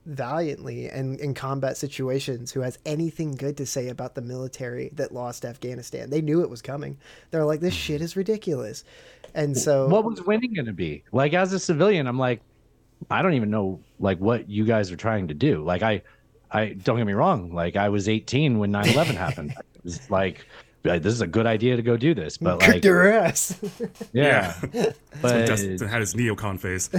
valiantly 0.05 0.87
and 0.87 1.19
in 1.19 1.33
combat 1.33 1.77
situations 1.77 2.51
who 2.51 2.61
has 2.61 2.77
anything 2.85 3.31
good 3.31 3.57
to 3.57 3.65
say 3.65 3.89
about 3.89 4.15
the 4.15 4.21
military 4.21 4.89
that 4.93 5.11
lost 5.11 5.43
Afghanistan. 5.43 6.09
They 6.09 6.21
knew 6.21 6.41
it 6.41 6.49
was 6.49 6.61
coming. 6.61 6.97
They're 7.31 7.45
like, 7.45 7.59
this 7.59 7.73
mm-hmm. 7.73 7.81
shit 7.81 8.01
is 8.01 8.15
ridiculous. 8.15 8.83
And 9.33 9.57
so 9.57 9.87
What 9.87 10.05
was 10.05 10.21
winning 10.21 10.53
going 10.53 10.67
to 10.67 10.73
be? 10.73 11.03
Like, 11.11 11.33
as 11.33 11.53
a 11.53 11.59
civilian, 11.59 12.07
I'm 12.07 12.19
like, 12.19 12.41
I 13.09 13.21
don't 13.21 13.33
even 13.33 13.49
know 13.49 13.79
like 13.99 14.19
what 14.19 14.49
you 14.49 14.65
guys 14.65 14.91
are 14.91 14.95
trying 14.95 15.27
to 15.29 15.33
do. 15.33 15.63
Like, 15.63 15.83
I, 15.83 16.01
I 16.51 16.69
don't 16.69 16.97
get 16.97 17.05
me 17.05 17.13
wrong. 17.13 17.53
Like, 17.53 17.75
I 17.75 17.89
was 17.89 18.09
18 18.09 18.59
when 18.59 18.71
9/11 18.71 19.15
happened. 19.15 19.55
It 19.75 19.89
was 19.89 20.09
like 20.09 20.45
this 20.85 21.13
is 21.13 21.21
a 21.21 21.27
good 21.27 21.45
idea 21.47 21.75
to 21.75 21.81
go 21.81 21.97
do 21.97 22.13
this, 22.13 22.37
but 22.37 22.59
Kick 22.59 22.73
like, 22.73 22.81
their 22.83 23.11
ass. 23.11 23.59
yeah, 24.13 24.53
So 24.53 24.93
but 25.21 25.47
Dustin 25.47 25.87
had 25.87 25.99
his 25.99 26.13
neocon 26.13 26.59
face. 26.59 26.89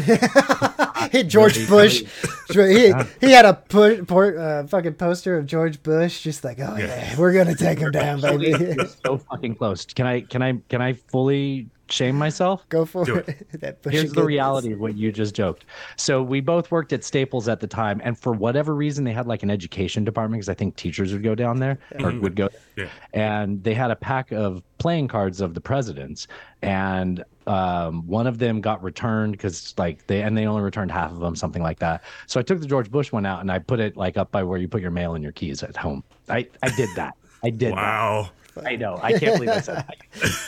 Hit 1.12 1.28
George 1.28 1.68
Bush. 1.68 2.02
he, 2.50 2.92
he 3.20 3.32
had 3.32 3.44
a 3.44 3.54
pu- 3.54 4.04
por- 4.04 4.38
uh, 4.38 4.66
fucking 4.66 4.94
poster 4.94 5.36
of 5.38 5.46
George 5.46 5.82
Bush, 5.82 6.22
just 6.22 6.42
like, 6.42 6.58
oh 6.58 6.76
yeah, 6.76 7.16
we're 7.16 7.32
gonna 7.32 7.54
take 7.54 7.78
him 7.78 7.92
down, 7.92 8.20
baby. 8.20 8.76
So 9.04 9.18
fucking 9.18 9.54
close. 9.54 9.84
Can 9.86 10.06
I 10.06 10.22
can 10.22 10.42
I 10.42 10.58
can 10.68 10.82
I 10.82 10.94
fully 10.94 11.68
shame 11.88 12.16
myself? 12.16 12.68
Go 12.68 12.84
for 12.84 13.04
Do 13.04 13.16
it. 13.16 13.46
that 13.60 13.82
Bush 13.82 13.92
Here's 13.92 14.12
the 14.12 14.24
reality 14.24 14.72
of 14.72 14.80
what 14.80 14.96
you 14.96 15.12
just 15.12 15.34
joked. 15.34 15.64
So 15.96 16.22
we 16.22 16.40
both 16.40 16.70
worked 16.70 16.92
at 16.92 17.04
Staples 17.04 17.48
at 17.48 17.60
the 17.60 17.66
time, 17.66 18.00
and 18.04 18.18
for 18.18 18.32
whatever 18.32 18.74
reason, 18.74 19.04
they 19.04 19.12
had 19.12 19.26
like 19.26 19.42
an 19.42 19.50
education 19.50 20.04
department 20.04 20.40
because 20.40 20.48
I 20.48 20.54
think 20.54 20.76
teachers 20.76 21.12
would 21.12 21.22
go 21.22 21.34
down 21.34 21.58
there 21.58 21.78
or 22.00 22.12
would 22.12 22.36
go. 22.36 22.48
Yeah. 22.76 22.88
And 23.12 23.62
they 23.62 23.74
had 23.74 23.90
a 23.90 23.96
pack 23.96 24.32
of 24.32 24.62
playing 24.78 25.08
cards 25.08 25.40
of 25.40 25.54
the 25.54 25.60
presidents, 25.60 26.26
and 26.62 27.24
um, 27.46 28.06
one 28.06 28.26
of 28.26 28.38
them 28.38 28.60
got 28.60 28.82
returned 28.82 29.32
because 29.32 29.74
like 29.78 30.06
they 30.06 30.22
and 30.22 30.36
they 30.36 30.46
only 30.46 30.62
returned 30.62 30.90
half 30.90 31.12
of 31.12 31.20
them, 31.20 31.36
something 31.36 31.62
like 31.62 31.78
that. 31.78 32.02
So 32.26 32.40
I 32.40 32.42
took 32.42 32.60
the 32.60 32.66
George 32.66 32.90
Bush 32.90 33.12
one 33.12 33.24
out 33.24 33.40
and 33.40 33.50
I 33.50 33.58
put 33.58 33.80
it 33.80 33.96
like 33.96 34.16
up 34.16 34.30
by 34.32 34.42
where 34.42 34.58
you 34.58 34.68
put 34.68 34.82
your 34.82 34.90
mail 34.90 35.14
and 35.14 35.22
your 35.22 35.32
keys 35.32 35.62
at 35.62 35.76
home. 35.76 36.02
I 36.28 36.48
I 36.62 36.70
did 36.70 36.88
that. 36.96 37.14
I 37.44 37.50
did. 37.50 37.74
Wow. 37.74 38.22
That. 38.22 38.45
I 38.64 38.76
know. 38.76 38.98
I 39.02 39.18
can't 39.18 39.34
believe 39.34 39.50
I 39.50 39.60
said 39.60 39.84
that. 39.86 39.96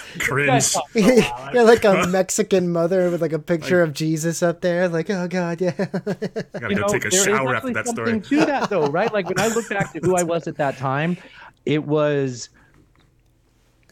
Cringe. 0.18 0.74
You're 1.54 1.64
like 1.64 1.84
a 1.84 2.06
Mexican 2.06 2.70
mother 2.72 3.10
with 3.10 3.20
like 3.20 3.32
a 3.32 3.38
picture 3.38 3.82
of 3.82 3.92
Jesus 3.92 4.42
up 4.42 4.60
there, 4.60 4.88
like, 4.88 5.10
oh 5.10 5.28
god, 5.28 5.60
yeah. 5.60 5.72
Gotta 5.72 6.46
you 6.70 6.74
go 6.76 6.80
know, 6.82 6.86
take 6.88 7.04
a 7.04 7.08
there 7.10 7.20
is 7.20 7.24
shower 7.24 7.54
after 7.54 7.56
actually 7.56 7.72
that 7.74 7.86
something 7.86 8.22
story. 8.22 8.40
to 8.40 8.46
that 8.46 8.70
though, 8.70 8.86
right? 8.86 9.12
Like 9.12 9.28
when 9.28 9.38
I 9.40 9.48
look 9.48 9.68
back 9.68 9.92
to 9.92 10.00
who 10.00 10.16
I 10.16 10.22
was 10.22 10.46
at 10.46 10.56
that 10.56 10.76
time, 10.78 11.16
it 11.66 11.84
was 11.84 12.48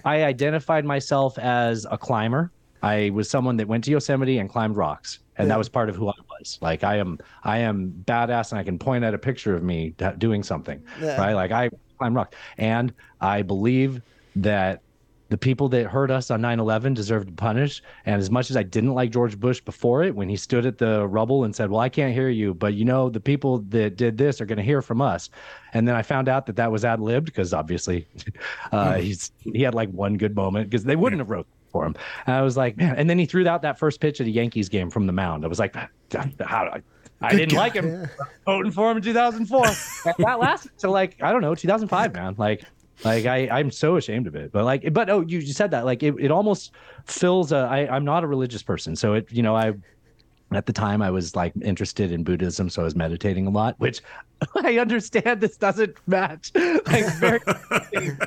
I 0.05 0.23
identified 0.25 0.85
myself 0.85 1.39
as 1.39 1.87
a 1.91 1.99
climber. 1.99 2.53
I 2.83 3.11
was 3.11 3.29
someone 3.29 3.57
that 3.57 3.67
went 3.67 3.85
to 3.85 3.91
Yosemite 3.91 4.39
and 4.39 4.49
climbed 4.49 4.77
rocks, 4.77 5.19
and 5.37 5.51
that 5.51 5.59
was 5.59 5.69
part 5.69 5.89
of 5.89 5.97
who 5.97 6.09
I 6.09 6.14
was. 6.39 6.59
Like 6.61 6.85
I 6.85 6.97
am, 6.99 7.19
I 7.43 7.59
am 7.59 7.93
badass, 8.07 8.53
and 8.53 8.59
I 8.61 8.62
can 8.62 8.79
point 8.79 9.03
at 9.03 9.14
a 9.14 9.19
picture 9.19 9.57
of 9.57 9.62
me 9.62 9.95
doing 10.19 10.43
something, 10.43 10.83
Yeah. 11.01 11.17
right? 11.21 11.33
Like 11.33 11.51
I 11.51 11.71
climb 11.97 12.14
rocks, 12.14 12.36
and 12.59 12.92
I 13.20 13.42
believe 13.42 14.01
that 14.36 14.82
the 15.28 15.36
people 15.36 15.68
that 15.68 15.86
hurt 15.86 16.11
us 16.11 16.30
on 16.30 16.40
9-11 16.40 16.94
deserve 16.94 17.26
to 17.26 17.32
punish 17.32 17.82
and 18.05 18.20
as 18.20 18.30
much 18.30 18.51
as 18.51 18.57
i 18.57 18.62
didn't 18.62 18.94
like 18.94 19.11
george 19.11 19.38
bush 19.38 19.61
before 19.61 20.05
it 20.05 20.14
when 20.14 20.28
he 20.28 20.36
stood 20.36 20.64
at 20.64 20.78
the 20.78 21.07
rubble 21.09 21.44
and 21.44 21.55
said 21.55 21.70
well 21.70 21.80
i 21.80 21.88
can't 21.88 22.14
hear 22.14 22.28
you 22.28 22.55
but 22.55 22.74
you 22.74 22.84
know 22.84 23.09
the 23.09 23.20
people 23.20 23.59
that 23.68 23.97
did 23.97 24.16
this 24.18 24.40
are 24.40 24.47
going 24.47 24.57
to 24.59 24.62
hear 24.62 24.82
from 24.82 25.01
us. 25.01 25.30
And 25.72 25.86
then 25.86 25.94
i 25.94 26.03
found 26.03 26.28
out 26.28 26.47
that 26.47 26.57
that 26.57 26.70
was 26.70 26.84
ad-libbed 26.84 27.26
because 27.26 27.53
obviously 27.53 28.07
uh, 28.72 28.94
he's 28.94 29.32
he 29.38 29.62
had 29.62 29.74
like 29.74 29.90
one 29.90 30.16
good 30.16 30.34
moment 30.34 30.70
because 30.70 30.84
they 30.84 30.97
wouldn't 30.97 31.20
have 31.20 31.30
wrote 31.30 31.47
for 31.70 31.84
him. 31.84 31.94
And 32.26 32.36
i 32.36 32.42
was 32.42 32.57
like 32.57 32.76
man 32.76 32.97
and 32.97 33.11
then 33.11 33.18
he 33.18 33.26
threw 33.26 33.47
out 33.49 33.62
that 33.62 33.78
first 33.78 34.01
pitch 34.01 34.20
at 34.20 34.26
a 34.26 34.30
yankees 34.30 34.68
game 34.68 34.90
from 34.90 35.07
the 35.07 35.12
mound. 35.12 35.44
I 35.44 35.49
was 35.49 35.59
like 35.59 35.74
how 35.74 36.80
I, 37.21 37.29
I 37.29 37.31
didn't 37.37 37.57
like 37.57 37.75
him 37.75 38.09
voting 38.45 38.73
for 38.73 38.91
him 38.91 38.99
in 38.99 39.03
2004 39.03 39.62
that 40.19 40.39
lasted 40.39 40.71
till 40.79 40.91
like 40.91 41.17
i 41.23 41.33
don't 41.33 41.41
know 41.41 41.55
2005 41.55 42.12
man 42.14 42.35
like 42.39 42.64
like 43.05 43.27
I, 43.27 43.49
I'm 43.51 43.71
so 43.71 43.97
ashamed 43.97 44.27
of 44.27 44.35
it. 44.37 44.53
But 44.53 44.64
like, 44.64 44.91
but 44.95 45.11
oh, 45.11 45.21
you, 45.21 45.39
you 45.41 45.53
said 45.53 45.71
that 45.73 45.85
like 45.85 46.03
it, 46.03 46.14
it 46.19 46.31
almost 46.31 46.73
fills 47.05 47.53
a. 47.53 47.57
I, 47.59 47.95
I'm 47.95 48.07
not 48.07 48.25
a 48.25 48.27
religious 48.27 48.62
person, 48.62 48.97
so 48.97 49.12
it 49.12 49.31
you 49.31 49.43
know 49.43 49.55
I 49.55 49.75
at 50.53 50.64
the 50.64 50.73
time 50.73 51.03
I 51.03 51.11
was 51.11 51.37
like 51.37 51.53
interested 51.61 52.11
in 52.11 52.25
Buddhism, 52.25 52.71
so 52.71 52.81
I 52.81 52.85
was 52.87 52.97
meditating 52.97 53.47
a 53.47 53.51
lot, 53.51 53.79
which 53.81 54.01
I 54.62 54.79
understand 54.79 55.43
this 55.43 55.59
doesn't 55.59 55.95
match 56.07 56.53
like 56.87 57.05
very 57.17 57.41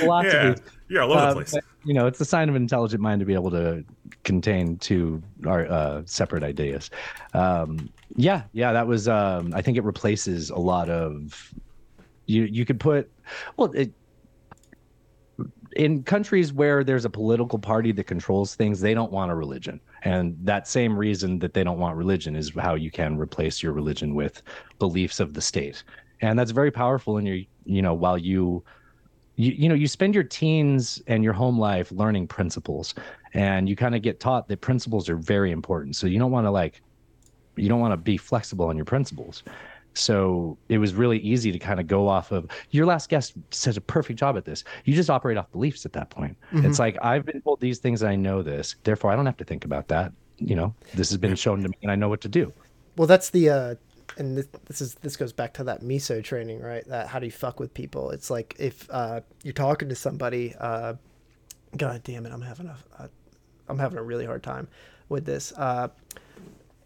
philosophy. 0.00 0.36
Yeah. 0.36 0.54
Yeah, 0.90 1.00
all 1.04 1.12
over 1.12 1.20
Uh, 1.20 1.28
the 1.28 1.34
place. 1.36 1.50
but, 1.52 1.64
you 1.84 1.94
know, 1.94 2.06
it's 2.06 2.20
a 2.20 2.24
sign 2.24 2.48
of 2.50 2.56
an 2.56 2.62
intelligent 2.62 3.00
mind 3.00 3.20
to 3.20 3.24
be 3.24 3.32
able 3.34 3.50
to 3.52 3.84
contain 4.24 4.76
two 4.78 5.22
our 5.46 5.66
uh, 5.70 6.02
separate 6.04 6.42
ideas. 6.42 6.90
Um, 7.32 7.88
yeah, 8.16 8.42
yeah, 8.52 8.72
that 8.72 8.86
was. 8.86 9.08
Um, 9.08 9.52
I 9.54 9.62
think 9.62 9.76
it 9.76 9.84
replaces 9.84 10.50
a 10.50 10.58
lot 10.58 10.90
of. 10.90 11.52
You 12.26 12.44
you 12.44 12.64
could 12.64 12.78
put, 12.78 13.10
well, 13.56 13.72
it, 13.72 13.92
in 15.76 16.02
countries 16.02 16.52
where 16.52 16.82
there's 16.82 17.04
a 17.04 17.10
political 17.10 17.58
party 17.58 17.92
that 17.92 18.04
controls 18.04 18.54
things, 18.54 18.80
they 18.80 18.94
don't 18.94 19.12
want 19.12 19.30
a 19.30 19.34
religion. 19.34 19.80
And 20.02 20.36
that 20.42 20.66
same 20.66 20.96
reason 20.96 21.38
that 21.40 21.54
they 21.54 21.64
don't 21.64 21.78
want 21.78 21.96
religion 21.96 22.36
is 22.36 22.52
how 22.56 22.74
you 22.74 22.90
can 22.90 23.16
replace 23.16 23.62
your 23.62 23.72
religion 23.72 24.14
with 24.14 24.42
beliefs 24.78 25.20
of 25.20 25.34
the 25.34 25.40
state. 25.40 25.82
And 26.20 26.38
that's 26.38 26.50
very 26.50 26.70
powerful 26.70 27.18
in 27.18 27.26
your, 27.26 27.38
you 27.64 27.82
know, 27.82 27.94
while 27.94 28.18
you, 28.18 28.64
you, 29.36 29.52
you 29.52 29.68
know, 29.68 29.74
you 29.74 29.86
spend 29.86 30.14
your 30.14 30.24
teens 30.24 31.00
and 31.06 31.22
your 31.22 31.32
home 31.32 31.58
life 31.58 31.90
learning 31.92 32.26
principles 32.26 32.94
and 33.32 33.68
you 33.68 33.76
kind 33.76 33.94
of 33.94 34.02
get 34.02 34.20
taught 34.20 34.48
that 34.48 34.60
principles 34.60 35.08
are 35.08 35.16
very 35.16 35.50
important. 35.50 35.96
So 35.96 36.06
you 36.06 36.18
don't 36.18 36.32
want 36.32 36.46
to 36.46 36.50
like, 36.50 36.82
you 37.56 37.68
don't 37.68 37.80
want 37.80 37.92
to 37.92 37.96
be 37.96 38.16
flexible 38.16 38.66
on 38.66 38.76
your 38.76 38.84
principles. 38.84 39.42
So 39.94 40.56
it 40.68 40.78
was 40.78 40.94
really 40.94 41.18
easy 41.18 41.50
to 41.50 41.58
kind 41.58 41.80
of 41.80 41.86
go 41.86 42.08
off 42.08 42.30
of 42.30 42.46
your 42.70 42.86
last 42.86 43.08
guest 43.08 43.34
said 43.50 43.76
a 43.76 43.80
perfect 43.80 44.18
job 44.18 44.36
at 44.36 44.44
this. 44.44 44.62
You 44.84 44.94
just 44.94 45.10
operate 45.10 45.36
off 45.36 45.50
beliefs 45.50 45.84
at 45.84 45.92
that 45.94 46.10
point. 46.10 46.36
It's 46.52 46.78
like 46.78 46.96
I've 47.02 47.26
been 47.26 47.40
told 47.42 47.60
these 47.60 47.78
things 47.78 48.02
and 48.02 48.10
I 48.10 48.16
know 48.16 48.42
this, 48.42 48.76
therefore 48.84 49.10
I 49.10 49.16
don't 49.16 49.26
have 49.26 49.36
to 49.38 49.44
think 49.44 49.64
about 49.64 49.88
that. 49.88 50.12
You 50.38 50.54
know, 50.54 50.74
this 50.94 51.10
has 51.10 51.18
been 51.18 51.34
shown 51.34 51.62
to 51.62 51.68
me 51.68 51.76
and 51.82 51.90
I 51.90 51.96
know 51.96 52.08
what 52.08 52.20
to 52.22 52.28
do. 52.28 52.52
Well, 52.96 53.08
that's 53.08 53.30
the 53.30 53.50
uh, 53.50 53.74
and 54.16 54.38
this, 54.38 54.48
this 54.66 54.80
is 54.80 54.94
this 54.96 55.16
goes 55.16 55.32
back 55.32 55.54
to 55.54 55.64
that 55.64 55.82
MISO 55.82 56.22
training, 56.22 56.60
right? 56.60 56.86
That 56.86 57.08
how 57.08 57.18
do 57.18 57.26
you 57.26 57.32
fuck 57.32 57.58
with 57.58 57.74
people? 57.74 58.10
It's 58.10 58.30
like 58.30 58.54
if 58.58 58.88
uh, 58.90 59.20
you're 59.42 59.52
talking 59.52 59.88
to 59.88 59.94
somebody. 59.94 60.54
Uh, 60.58 60.94
God 61.76 62.02
damn 62.02 62.26
it, 62.26 62.32
I'm 62.32 62.42
having 62.42 62.66
a, 62.66 62.76
a 62.98 63.08
I'm 63.68 63.78
having 63.78 63.98
a 63.98 64.02
really 64.02 64.26
hard 64.26 64.42
time 64.42 64.68
with 65.08 65.24
this. 65.24 65.52
Uh, 65.56 65.88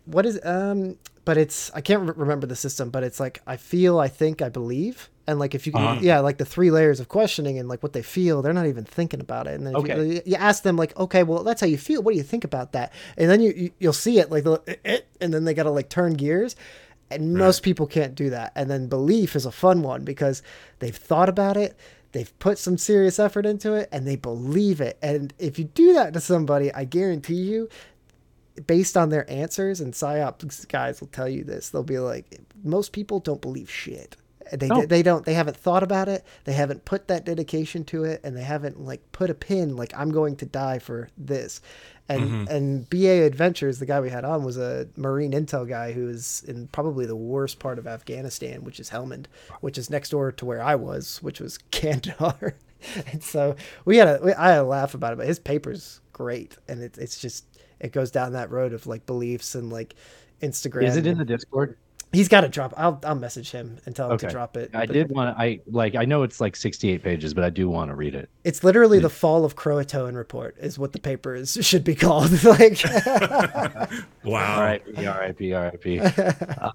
what 0.07 0.27
is 0.27 0.41
um? 0.45 0.97
But 1.25 1.39
it's 1.39 1.71
I 1.75 1.81
can't 1.81 2.03
re- 2.03 2.15
remember 2.17 2.47
the 2.47 2.57
system, 2.57 2.91
but 2.91 3.03
it's 3.03 3.19
like 3.19 3.41
I 3.47 3.57
feel, 3.57 3.99
I 3.99 4.09
think, 4.09 4.43
I 4.43 4.51
believe, 4.51 5.09
and 5.27 5.39
like 5.39 5.55
if 5.55 5.67
you 5.67 5.73
Uh-huh. 5.75 5.97
yeah, 6.03 6.21
like 6.21 6.37
the 6.37 6.45
three 6.45 6.71
layers 6.71 7.01
of 7.01 7.09
questioning 7.09 7.59
and 7.59 7.67
like 7.69 7.83
what 7.83 7.95
they 7.95 8.03
feel, 8.03 8.43
they're 8.43 8.53
not 8.53 8.67
even 8.67 8.85
thinking 8.85 9.21
about 9.21 9.47
it. 9.47 9.55
And 9.55 9.67
then 9.67 9.75
Okay. 9.77 9.95
you, 9.97 10.23
you 10.27 10.37
ask 10.37 10.63
them 10.63 10.77
like, 10.77 10.95
okay, 10.99 11.23
well 11.23 11.43
that's 11.43 11.63
how 11.63 11.67
you 11.67 11.79
feel. 11.79 12.03
What 12.03 12.13
do 12.13 12.19
you 12.19 12.23
think 12.25 12.45
about 12.45 12.73
that? 12.73 12.93
And 13.17 13.31
then 13.31 13.41
you, 13.41 13.53
you 13.57 13.71
you'll 13.79 13.93
see 13.95 14.19
it 14.19 14.31
like 14.31 14.45
the 14.45 14.61
eh, 14.67 14.77
eh, 14.85 15.01
and 15.21 15.33
then 15.33 15.45
they 15.45 15.55
gotta 15.55 15.71
like 15.71 15.89
turn 15.89 16.13
gears. 16.15 16.57
And 17.11 17.35
most 17.37 17.63
people 17.63 17.87
can't 17.87 18.15
do 18.15 18.31
that. 18.31 18.53
And 18.57 18.71
then 18.71 18.89
belief 18.89 19.37
is 19.37 19.47
a 19.47 19.53
fun 19.53 19.83
one 19.83 20.05
because 20.05 20.43
they've 20.81 20.97
thought 20.97 21.29
about 21.29 21.57
it, 21.57 21.79
they've 22.13 22.37
put 22.39 22.59
some 22.59 22.77
serious 22.77 23.19
effort 23.19 23.47
into 23.47 23.73
it, 23.75 23.89
and 23.93 24.07
they 24.07 24.17
believe 24.17 24.81
it. 24.81 24.99
And 25.03 25.33
if 25.39 25.59
you 25.59 25.65
do 25.67 25.93
that 25.95 26.13
to 26.15 26.21
somebody, 26.21 26.73
I 26.73 26.85
guarantee 26.85 27.35
you, 27.43 27.69
based 28.67 28.97
on 28.97 29.09
their 29.09 29.29
answers, 29.31 29.81
and 29.81 29.93
psyops 29.93 30.69
guys 30.69 31.01
will 31.01 31.09
tell 31.09 31.29
you 31.29 31.45
this, 31.45 31.71
they'll 31.71 31.83
be 31.83 31.99
like, 31.99 32.41
most 32.63 32.93
people 32.93 33.21
don't 33.21 33.41
believe 33.41 33.71
shit. 33.71 34.17
They, 34.53 34.69
they 34.87 35.03
don't 35.03 35.25
they 35.25 35.33
haven't 35.33 35.57
thought 35.57 35.83
about 35.83 36.07
it 36.07 36.23
they 36.45 36.53
haven't 36.53 36.85
put 36.85 37.09
that 37.09 37.25
dedication 37.25 37.83
to 37.85 38.05
it 38.05 38.21
and 38.23 38.37
they 38.37 38.43
haven't 38.43 38.79
like 38.79 39.01
put 39.11 39.31
a 39.31 39.35
pin 39.35 39.75
like 39.75 39.93
i'm 39.97 40.11
going 40.11 40.37
to 40.37 40.47
die 40.47 40.79
for 40.79 41.09
this. 41.17 41.63
And 42.11 42.21
mm-hmm. 42.21 42.55
and 42.55 42.91
ba 42.91 43.25
adventures 43.25 43.79
the 43.79 43.87
guy 43.87 44.01
we 44.01 44.11
had 44.11 44.27
on 44.27 44.45
was 44.45 44.59
a 44.59 44.87
marine 44.97 45.33
intel 45.33 45.67
guy 45.67 45.93
who 45.93 46.11
is 46.11 46.45
in 46.47 46.67
probably 46.69 47.07
the 47.07 47.17
worst 47.17 47.59
part 47.59 47.79
of 47.79 47.87
afghanistan 47.87 48.65
which 48.65 48.79
is 48.79 48.91
helmand 48.91 49.27
which 49.63 49.79
is 49.79 49.89
next 49.89 50.11
door 50.11 50.31
to 50.31 50.45
where 50.45 50.63
i 50.63 50.75
was 50.75 51.23
which 51.23 51.41
was 51.41 51.57
kandahar. 51.71 52.55
And 53.11 53.25
so 53.25 53.57
we 53.87 53.97
had 53.97 54.09
a 54.09 54.21
we, 54.23 54.35
i 54.35 54.51
had 54.51 54.59
a 54.59 54.65
laugh 54.65 54.93
about 54.93 55.15
it 55.15 55.17
but 55.17 55.27
his 55.27 55.39
paper's 55.39 56.03
great 56.13 56.59
and 56.69 56.83
it, 56.83 56.99
it's 56.99 57.19
just 57.19 57.47
it 57.85 57.93
goes 57.93 58.11
down 58.11 58.33
that 58.33 58.51
road 58.51 58.73
of 58.73 58.87
like 58.87 59.07
beliefs 59.07 59.55
and 59.55 59.71
like 59.73 59.95
instagram 60.43 60.85
Is 60.85 60.97
it 60.97 61.07
in 61.07 61.19
the 61.19 61.25
Discord? 61.25 61.77
he's 62.13 62.29
got 62.29 62.43
to 62.43 62.49
drop 62.49 62.73
i'll 62.77 63.01
i'll 63.05 63.15
message 63.17 63.51
him 63.51 63.77
and 63.87 63.97
tell 63.97 64.11
him 64.11 64.19
to 64.19 64.29
drop 64.29 64.57
it 64.57 64.71
I 64.73 64.87
But- 64.87 64.93
did 64.93 65.11
want 65.11 65.37
to, 65.37 65.43
I 65.43 65.61
like, 65.67 65.97
I 65.97 66.05
know 66.05 66.23
it's 66.23 66.41
like 66.41 66.55
68 66.55 67.03
pages, 67.03 67.35
but 67.35 67.43
I 67.45 67.51
do 67.51 67.69
want 67.69 67.91
to 67.91 67.97
read 67.97 68.15
it. 68.15 68.31
It's 68.45 68.63
literally 68.63 69.01
the 69.01 69.11
fall 69.11 69.45
of 69.45 69.57
Croatoan 69.57 70.15
report 70.17 70.57
is 70.61 70.79
what 70.79 70.93
the 70.93 71.01
paper 71.01 71.35
is 71.35 71.59
should 71.63 71.83
be 71.85 71.95
called. 71.97 72.31
like 72.45 72.81
Wow. 74.25 74.71
RIP, 74.71 74.97
RIP, 74.97 75.41
RIP. 75.41 76.01
Uh, 76.61 76.71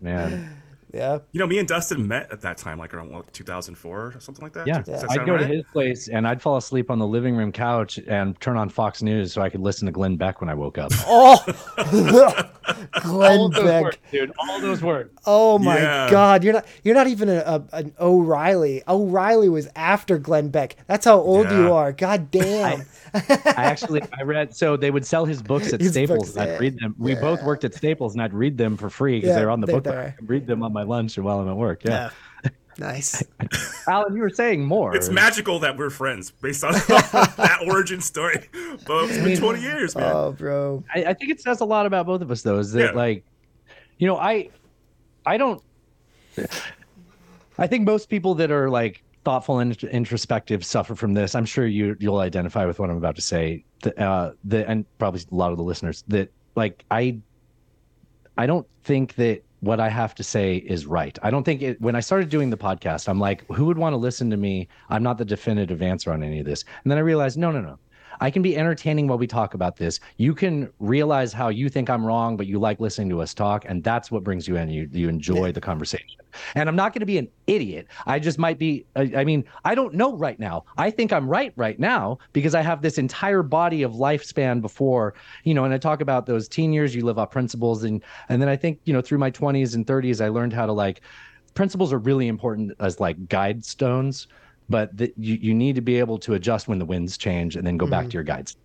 man. 0.00 0.56
Yeah. 0.92 1.18
You 1.32 1.40
know, 1.40 1.46
me 1.46 1.58
and 1.58 1.66
Dustin 1.68 2.06
met 2.06 2.30
at 2.30 2.40
that 2.42 2.58
time, 2.58 2.78
like 2.78 2.92
around 2.94 3.10
what, 3.10 3.32
2004 3.32 4.00
or 4.14 4.20
something 4.20 4.42
like 4.42 4.52
that. 4.52 4.66
Yeah, 4.66 4.82
Does 4.82 5.00
that 5.02 5.10
I'd 5.10 5.14
sound 5.16 5.26
go 5.26 5.36
to 5.38 5.46
his 5.46 5.64
place 5.72 6.08
and 6.08 6.26
I'd 6.28 6.40
fall 6.42 6.56
asleep 6.56 6.90
on 6.90 6.98
the 6.98 7.06
living 7.06 7.34
room 7.36 7.52
couch 7.52 7.98
and 8.06 8.38
turn 8.40 8.56
on 8.56 8.68
Fox 8.68 9.02
News 9.02 9.32
so 9.32 9.42
I 9.42 9.48
could 9.48 9.60
listen 9.60 9.86
to 9.86 9.92
Glenn 9.92 10.16
Beck 10.16 10.40
when 10.40 10.50
I 10.50 10.54
woke 10.54 10.78
up. 10.78 10.92
Oh 11.06 11.42
Glenn 13.02 13.50
Beck. 13.50 13.82
words, 13.82 13.98
dude. 14.10 14.32
All 14.38 14.60
those 14.60 14.82
words. 14.82 15.10
Oh 15.26 15.58
my 15.58 15.78
Yeah. 15.78 16.10
god. 16.10 16.44
You're 16.44 16.52
not 16.54 16.66
you're 16.84 16.94
not 16.94 17.06
even 17.06 17.28
a, 17.28 17.38
a, 17.38 17.76
an 17.76 17.94
O'Reilly. 18.00 18.82
O'Reilly 18.86 19.48
was 19.48 19.68
after 19.74 20.18
Glenn 20.18 20.48
Beck. 20.48 20.76
That's 20.86 21.04
how 21.04 21.18
old 21.18 21.50
you 21.50 21.72
are. 21.72 21.92
God 21.92 22.30
damn. 22.30 22.82
I 23.14 23.52
actually 23.56 24.02
I 24.18 24.22
read 24.22 24.54
so 24.54 24.76
they 24.76 24.90
would 24.90 25.04
sell 25.06 25.24
his 25.24 25.42
books 25.42 25.72
at 25.72 25.80
His 25.80 25.90
Staples 25.92 26.30
books, 26.32 26.36
I'd 26.36 26.48
yeah. 26.48 26.58
read 26.58 26.78
them. 26.78 26.94
We 26.98 27.14
both 27.14 27.42
worked 27.42 27.64
at 27.64 27.74
Staples 27.74 28.14
and 28.14 28.22
I'd 28.22 28.32
read 28.32 28.56
them 28.56 28.76
for 28.76 28.88
free 28.90 29.16
because 29.20 29.28
Yeah, 29.30 29.36
they're 29.36 29.50
on 29.50 29.60
the 29.60 29.66
they- 29.66 29.72
book. 29.80 29.86
I 29.88 30.14
read 30.22 30.46
them 30.46 30.62
on 30.62 30.72
my 30.72 30.82
lunch 30.82 31.18
or 31.18 31.22
while 31.22 31.40
I'm 31.40 31.48
at 31.48 31.56
work. 31.56 31.82
Yeah. 31.84 32.10
Nice. 32.78 33.22
Alan, 33.88 34.16
you 34.16 34.22
were 34.22 34.30
saying 34.30 34.64
more. 34.64 34.96
It's 34.96 35.10
magical 35.10 35.58
that 35.58 35.76
we're 35.76 35.90
friends 35.90 36.30
based 36.30 36.64
on 36.64 36.72
that 36.88 37.58
origin 37.68 38.00
story. 38.00 38.48
But 38.86 39.10
it's 39.10 39.18
been 39.18 39.36
20 39.36 39.60
years, 39.60 39.94
man. 39.94 40.10
Oh, 40.10 40.32
bro. 40.32 40.82
I, 40.94 41.04
I 41.04 41.12
think 41.14 41.30
it 41.32 41.40
says 41.42 41.60
a 41.60 41.66
lot 41.66 41.84
about 41.84 42.06
both 42.06 42.22
of 42.22 42.30
us, 42.30 42.40
though. 42.40 42.58
Is 42.58 42.72
that 42.72 42.80
Yeah. 42.94 42.98
like, 42.98 43.24
you 43.98 44.06
know, 44.06 44.16
I, 44.16 44.48
I 45.26 45.36
don't. 45.36 45.62
I 47.58 47.66
think 47.66 47.84
most 47.86 48.08
people 48.08 48.34
that 48.36 48.50
are 48.50 48.70
like 48.70 49.02
thoughtful 49.24 49.60
and 49.60 49.82
introspective 49.84 50.64
suffer 50.64 50.94
from 50.94 51.14
this. 51.14 51.34
I'm 51.34 51.44
sure 51.44 51.66
you 51.66 51.96
you'll 52.00 52.18
identify 52.18 52.66
with 52.66 52.78
what 52.78 52.90
I'm 52.90 52.96
about 52.96 53.16
to 53.16 53.22
say. 53.22 53.64
The, 53.82 53.98
uh, 54.00 54.32
the 54.44 54.68
and 54.68 54.84
probably 54.98 55.22
a 55.30 55.34
lot 55.34 55.52
of 55.52 55.58
the 55.58 55.64
listeners 55.64 56.04
that 56.08 56.32
like 56.54 56.84
I, 56.90 57.18
I 58.36 58.46
don't 58.46 58.66
think 58.84 59.14
that 59.16 59.42
what 59.60 59.78
I 59.78 59.88
have 59.88 60.14
to 60.16 60.24
say 60.24 60.56
is 60.56 60.86
right. 60.86 61.16
I 61.22 61.30
don't 61.30 61.44
think 61.44 61.62
it. 61.62 61.80
When 61.80 61.94
I 61.94 62.00
started 62.00 62.28
doing 62.28 62.50
the 62.50 62.56
podcast, 62.56 63.08
I'm 63.08 63.20
like, 63.20 63.46
who 63.46 63.66
would 63.66 63.78
want 63.78 63.92
to 63.92 63.96
listen 63.96 64.28
to 64.30 64.36
me? 64.36 64.68
I'm 64.90 65.02
not 65.02 65.18
the 65.18 65.24
definitive 65.24 65.82
answer 65.82 66.12
on 66.12 66.22
any 66.22 66.40
of 66.40 66.46
this. 66.46 66.64
And 66.82 66.90
then 66.90 66.98
I 66.98 67.02
realized, 67.02 67.38
no, 67.38 67.52
no, 67.52 67.60
no. 67.60 67.78
I 68.20 68.30
can 68.30 68.42
be 68.42 68.56
entertaining 68.56 69.08
while 69.08 69.18
we 69.18 69.26
talk 69.26 69.54
about 69.54 69.76
this. 69.76 70.00
You 70.16 70.34
can 70.34 70.70
realize 70.78 71.32
how 71.32 71.48
you 71.48 71.68
think 71.68 71.90
I'm 71.90 72.04
wrong, 72.04 72.36
but 72.36 72.46
you 72.46 72.58
like 72.58 72.80
listening 72.80 73.08
to 73.10 73.20
us 73.20 73.34
talk, 73.34 73.64
and 73.66 73.82
that's 73.82 74.10
what 74.10 74.24
brings 74.24 74.46
you 74.46 74.56
in. 74.56 74.68
You 74.70 74.88
you 74.92 75.08
enjoy 75.08 75.52
the 75.52 75.60
conversation. 75.60 76.20
And 76.54 76.68
I'm 76.68 76.76
not 76.76 76.92
going 76.94 77.00
to 77.00 77.06
be 77.06 77.18
an 77.18 77.28
idiot. 77.46 77.88
I 78.06 78.18
just 78.18 78.38
might 78.38 78.58
be. 78.58 78.86
I, 78.96 79.12
I 79.16 79.24
mean, 79.24 79.44
I 79.64 79.74
don't 79.74 79.94
know 79.94 80.16
right 80.16 80.38
now. 80.38 80.64
I 80.78 80.90
think 80.90 81.12
I'm 81.12 81.28
right 81.28 81.52
right 81.56 81.78
now 81.78 82.18
because 82.32 82.54
I 82.54 82.62
have 82.62 82.82
this 82.82 82.98
entire 82.98 83.42
body 83.42 83.82
of 83.82 83.92
lifespan 83.92 84.60
before 84.60 85.14
you 85.44 85.54
know. 85.54 85.64
And 85.64 85.74
I 85.74 85.78
talk 85.78 86.00
about 86.00 86.26
those 86.26 86.48
teen 86.48 86.72
years. 86.72 86.94
You 86.94 87.04
live 87.04 87.18
off 87.18 87.30
principles, 87.30 87.84
and 87.84 88.02
and 88.28 88.40
then 88.40 88.48
I 88.48 88.56
think 88.56 88.80
you 88.84 88.92
know 88.92 89.00
through 89.00 89.18
my 89.18 89.30
20s 89.30 89.74
and 89.74 89.86
30s, 89.86 90.24
I 90.24 90.28
learned 90.28 90.52
how 90.52 90.66
to 90.66 90.72
like. 90.72 91.02
Principles 91.54 91.92
are 91.92 91.98
really 91.98 92.28
important 92.28 92.72
as 92.80 92.98
like 92.98 93.28
guide 93.28 93.62
stones 93.62 94.26
but 94.72 94.96
that 94.96 95.12
you, 95.16 95.34
you 95.34 95.54
need 95.54 95.74
to 95.76 95.80
be 95.80 95.98
able 95.98 96.18
to 96.18 96.34
adjust 96.34 96.66
when 96.68 96.78
the 96.78 96.84
winds 96.84 97.16
change 97.16 97.56
and 97.56 97.66
then 97.66 97.76
go 97.76 97.86
back 97.86 98.02
mm-hmm. 98.02 98.10
to 98.10 98.14
your 98.14 98.24
guides 98.24 98.56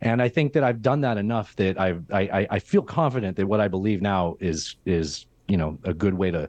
and 0.00 0.22
i 0.22 0.28
think 0.28 0.52
that 0.52 0.64
i've 0.64 0.80
done 0.80 1.00
that 1.00 1.18
enough 1.18 1.54
that 1.56 1.78
I've, 1.78 2.02
i 2.10 2.20
I- 2.20 2.46
i 2.50 2.58
feel 2.58 2.82
confident 2.82 3.36
that 3.36 3.46
what 3.46 3.60
i 3.60 3.68
believe 3.68 4.00
now 4.00 4.36
is 4.40 4.76
is 4.86 5.26
you 5.46 5.56
know 5.56 5.78
a 5.84 5.92
good 5.92 6.14
way 6.14 6.30
to 6.30 6.48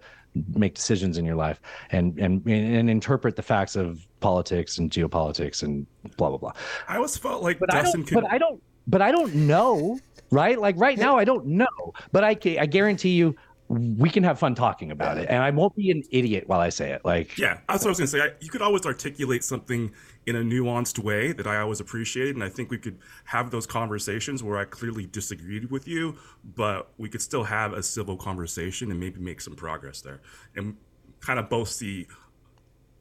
make 0.55 0.75
decisions 0.75 1.17
in 1.17 1.25
your 1.25 1.35
life 1.35 1.59
and 1.91 2.17
and 2.19 2.45
and 2.47 2.89
interpret 2.89 3.35
the 3.35 3.41
facts 3.41 3.75
of 3.75 4.07
politics 4.19 4.77
and 4.77 4.91
geopolitics 4.91 5.63
and 5.63 5.85
blah 6.17 6.29
blah 6.29 6.37
blah 6.37 6.53
I 6.87 6.97
always 6.97 7.17
felt 7.17 7.43
like 7.43 7.59
but 7.59 7.73
I 7.73 7.81
Dustin 7.81 8.01
don't. 8.01 8.07
could. 8.07 8.15
But 8.21 8.31
I 8.31 8.37
don't. 8.37 8.61
But 8.87 9.01
I 9.03 9.11
don't 9.11 9.35
know, 9.35 9.99
right? 10.31 10.59
Like 10.59 10.75
right 10.77 10.97
now, 10.97 11.17
I 11.17 11.23
don't 11.23 11.45
know. 11.45 11.93
But 12.11 12.23
I, 12.23 12.35
I 12.59 12.65
guarantee 12.65 13.11
you, 13.11 13.35
we 13.69 14.09
can 14.09 14.23
have 14.23 14.39
fun 14.39 14.55
talking 14.55 14.89
about 14.89 15.19
it, 15.19 15.27
and 15.29 15.43
I 15.43 15.51
won't 15.51 15.75
be 15.75 15.91
an 15.91 16.01
idiot 16.09 16.45
while 16.47 16.59
I 16.59 16.69
say 16.69 16.91
it. 16.91 17.05
Like, 17.05 17.37
Yeah, 17.37 17.59
that's 17.69 17.83
what 17.83 17.89
I 17.89 17.91
was 17.91 17.99
gonna 17.99 18.07
say. 18.07 18.21
I, 18.21 18.29
you 18.41 18.49
could 18.49 18.63
always 18.63 18.83
articulate 18.85 19.43
something 19.43 19.91
in 20.25 20.35
a 20.35 20.39
nuanced 20.41 20.97
way 20.97 21.31
that 21.33 21.45
I 21.45 21.57
always 21.59 21.79
appreciated, 21.79 22.35
and 22.35 22.43
I 22.43 22.49
think 22.49 22.71
we 22.71 22.79
could 22.79 22.97
have 23.25 23.51
those 23.51 23.67
conversations 23.67 24.41
where 24.41 24.57
I 24.57 24.65
clearly 24.65 25.05
disagreed 25.05 25.69
with 25.69 25.87
you, 25.87 26.15
but 26.55 26.91
we 26.97 27.09
could 27.09 27.21
still 27.21 27.43
have 27.43 27.73
a 27.73 27.83
civil 27.83 28.17
conversation 28.17 28.89
and 28.89 28.99
maybe 28.99 29.19
make 29.19 29.39
some 29.39 29.55
progress 29.55 30.01
there, 30.01 30.21
and 30.55 30.75
kind 31.19 31.37
of 31.37 31.47
both 31.47 31.69
see 31.69 32.07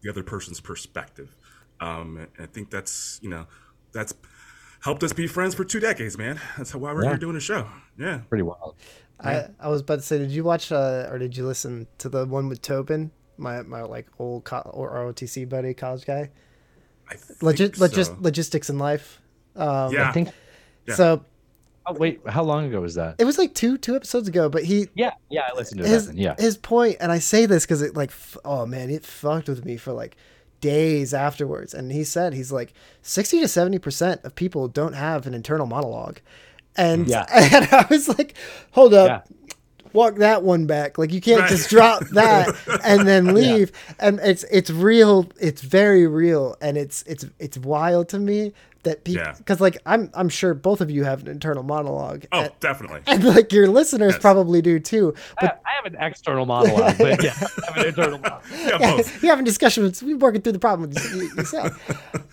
the 0.02 0.10
other 0.10 0.22
person's 0.22 0.60
perspective. 0.60 1.34
Um, 1.80 2.18
and 2.18 2.28
I 2.38 2.46
think 2.46 2.68
that's 2.70 3.18
you 3.22 3.30
know 3.30 3.46
that's 3.92 4.12
helped 4.80 5.02
us 5.02 5.14
be 5.14 5.26
friends 5.26 5.54
for 5.54 5.64
two 5.64 5.80
decades, 5.80 6.18
man. 6.18 6.38
That's 6.58 6.74
why 6.74 6.92
we're 6.92 7.04
Yeah. 7.04 7.08
here 7.10 7.18
doing 7.18 7.36
a 7.36 7.40
show. 7.40 7.66
Yeah. 7.98 8.18
pretty 8.28 8.42
wild. 8.42 8.76
I, 9.20 9.48
I 9.58 9.68
was 9.68 9.80
about 9.80 9.96
to 9.96 10.02
say, 10.02 10.18
did 10.18 10.30
you 10.30 10.44
watch 10.44 10.70
uh, 10.70 11.08
or 11.10 11.18
did 11.18 11.36
you 11.36 11.46
listen 11.46 11.86
to 11.98 12.08
the 12.08 12.24
one 12.26 12.48
with 12.48 12.62
Tobin, 12.62 13.10
my 13.36 13.62
my 13.62 13.82
like 13.82 14.06
old 14.18 14.44
co- 14.44 14.70
or 14.72 14.92
ROTC 14.92 15.48
buddy, 15.48 15.74
college 15.74 16.06
guy? 16.06 16.30
I 17.10 17.14
think 17.14 17.40
Logis- 17.40 17.76
so. 17.76 17.88
logis- 17.88 18.22
logistics 18.22 18.70
in 18.70 18.78
life. 18.78 19.20
Um, 19.56 19.92
yeah. 19.92 20.08
I 20.08 20.12
think. 20.12 20.28
Yeah. 20.86 20.94
So 20.94 21.24
Oh 21.90 21.94
wait, 21.94 22.20
how 22.28 22.42
long 22.44 22.66
ago 22.66 22.82
was 22.82 22.96
that? 22.96 23.16
it 23.18 23.24
was 23.24 23.38
like 23.38 23.54
two 23.54 23.78
two 23.78 23.96
episodes 23.96 24.28
ago, 24.28 24.48
but 24.50 24.62
he 24.62 24.88
Yeah, 24.94 25.12
yeah, 25.30 25.48
I 25.50 25.56
listened 25.56 25.80
to 25.82 25.88
his 25.88 26.06
that. 26.06 26.12
Then. 26.12 26.22
Yeah, 26.22 26.34
his 26.38 26.58
point, 26.58 26.98
and 27.00 27.10
I 27.10 27.18
say 27.18 27.46
this 27.46 27.64
because 27.64 27.80
it 27.82 27.96
like 27.96 28.10
f- 28.10 28.36
oh 28.44 28.66
man, 28.66 28.90
it 28.90 29.04
fucked 29.06 29.48
with 29.48 29.64
me 29.64 29.78
for 29.78 29.92
like 29.92 30.16
days 30.60 31.14
afterwards. 31.14 31.72
And 31.72 31.90
he 31.90 32.04
said 32.04 32.34
he's 32.34 32.52
like 32.52 32.74
sixty 33.00 33.40
to 33.40 33.48
seventy 33.48 33.78
percent 33.78 34.20
of 34.22 34.34
people 34.34 34.68
don't 34.68 34.92
have 34.92 35.26
an 35.26 35.32
internal 35.32 35.66
monologue, 35.66 36.20
and 36.78 37.06
Yeah. 37.06 37.26
and 37.34 37.68
I 37.72 37.86
was 37.90 38.09
like, 38.09 38.34
hold 38.70 38.94
up. 38.94 39.26
yeah. 39.28 39.36
walk 39.92 40.16
that 40.16 40.42
one 40.42 40.66
back. 40.66 40.96
Like 40.98 41.12
you 41.12 41.20
can't 41.20 41.40
Right. 41.42 41.50
just 41.50 41.68
drop 41.76 42.02
that 42.12 42.55
and 42.84 43.06
then 43.09 43.34
leave. 43.34 43.72
And 43.98 44.20
it's 44.20 44.44
it's 44.50 44.70
real. 44.70 45.26
It's 45.40 45.62
very 45.62 46.06
real, 46.06 46.56
and 46.60 46.76
it's 46.78 47.02
it's 47.02 47.24
it's 47.38 47.59
wild 47.59 48.09
to 48.10 48.18
me 48.18 48.52
that 48.84 49.02
people 49.02 49.24
Yeah. 49.24 49.32
because 49.36 49.60
like 49.60 49.76
I'm 49.86 50.09
I'm 50.14 50.28
sure 50.28 50.55
both 50.55 50.80
of 50.80 50.88
you 50.90 51.02
have 51.05 51.22
an 51.22 51.28
internal 51.28 51.62
monologue. 51.64 52.26
Oh, 52.32 52.42
and, 52.42 52.52
definitely. 52.60 53.00
and 53.06 53.24
like 53.24 53.52
your 53.52 53.66
listeners 53.66 54.12
Yes. 54.12 54.20
probably 54.20 54.62
do 54.62 54.78
too. 54.78 55.14
I, 55.40 55.46
I 55.46 55.70
have 55.82 55.92
an 55.92 55.96
external 56.00 56.46
monologue, 56.46 56.96
but 56.98 57.22
yeah, 57.24 57.32
I 57.34 57.72
have 57.72 57.76
an 57.78 57.86
internal 57.86 58.18
monologue. 58.18 58.44
Yeah, 58.52 58.78
both. 58.78 59.22
You're 59.22 59.32
having 59.32 59.44
discussions. 59.46 60.02
We're 60.02 60.16
working 60.18 60.42
through 60.42 60.52
the 60.52 60.59
problem 60.60 60.90
with 60.90 61.12
you- 61.12 61.30
yourself. 61.34 61.72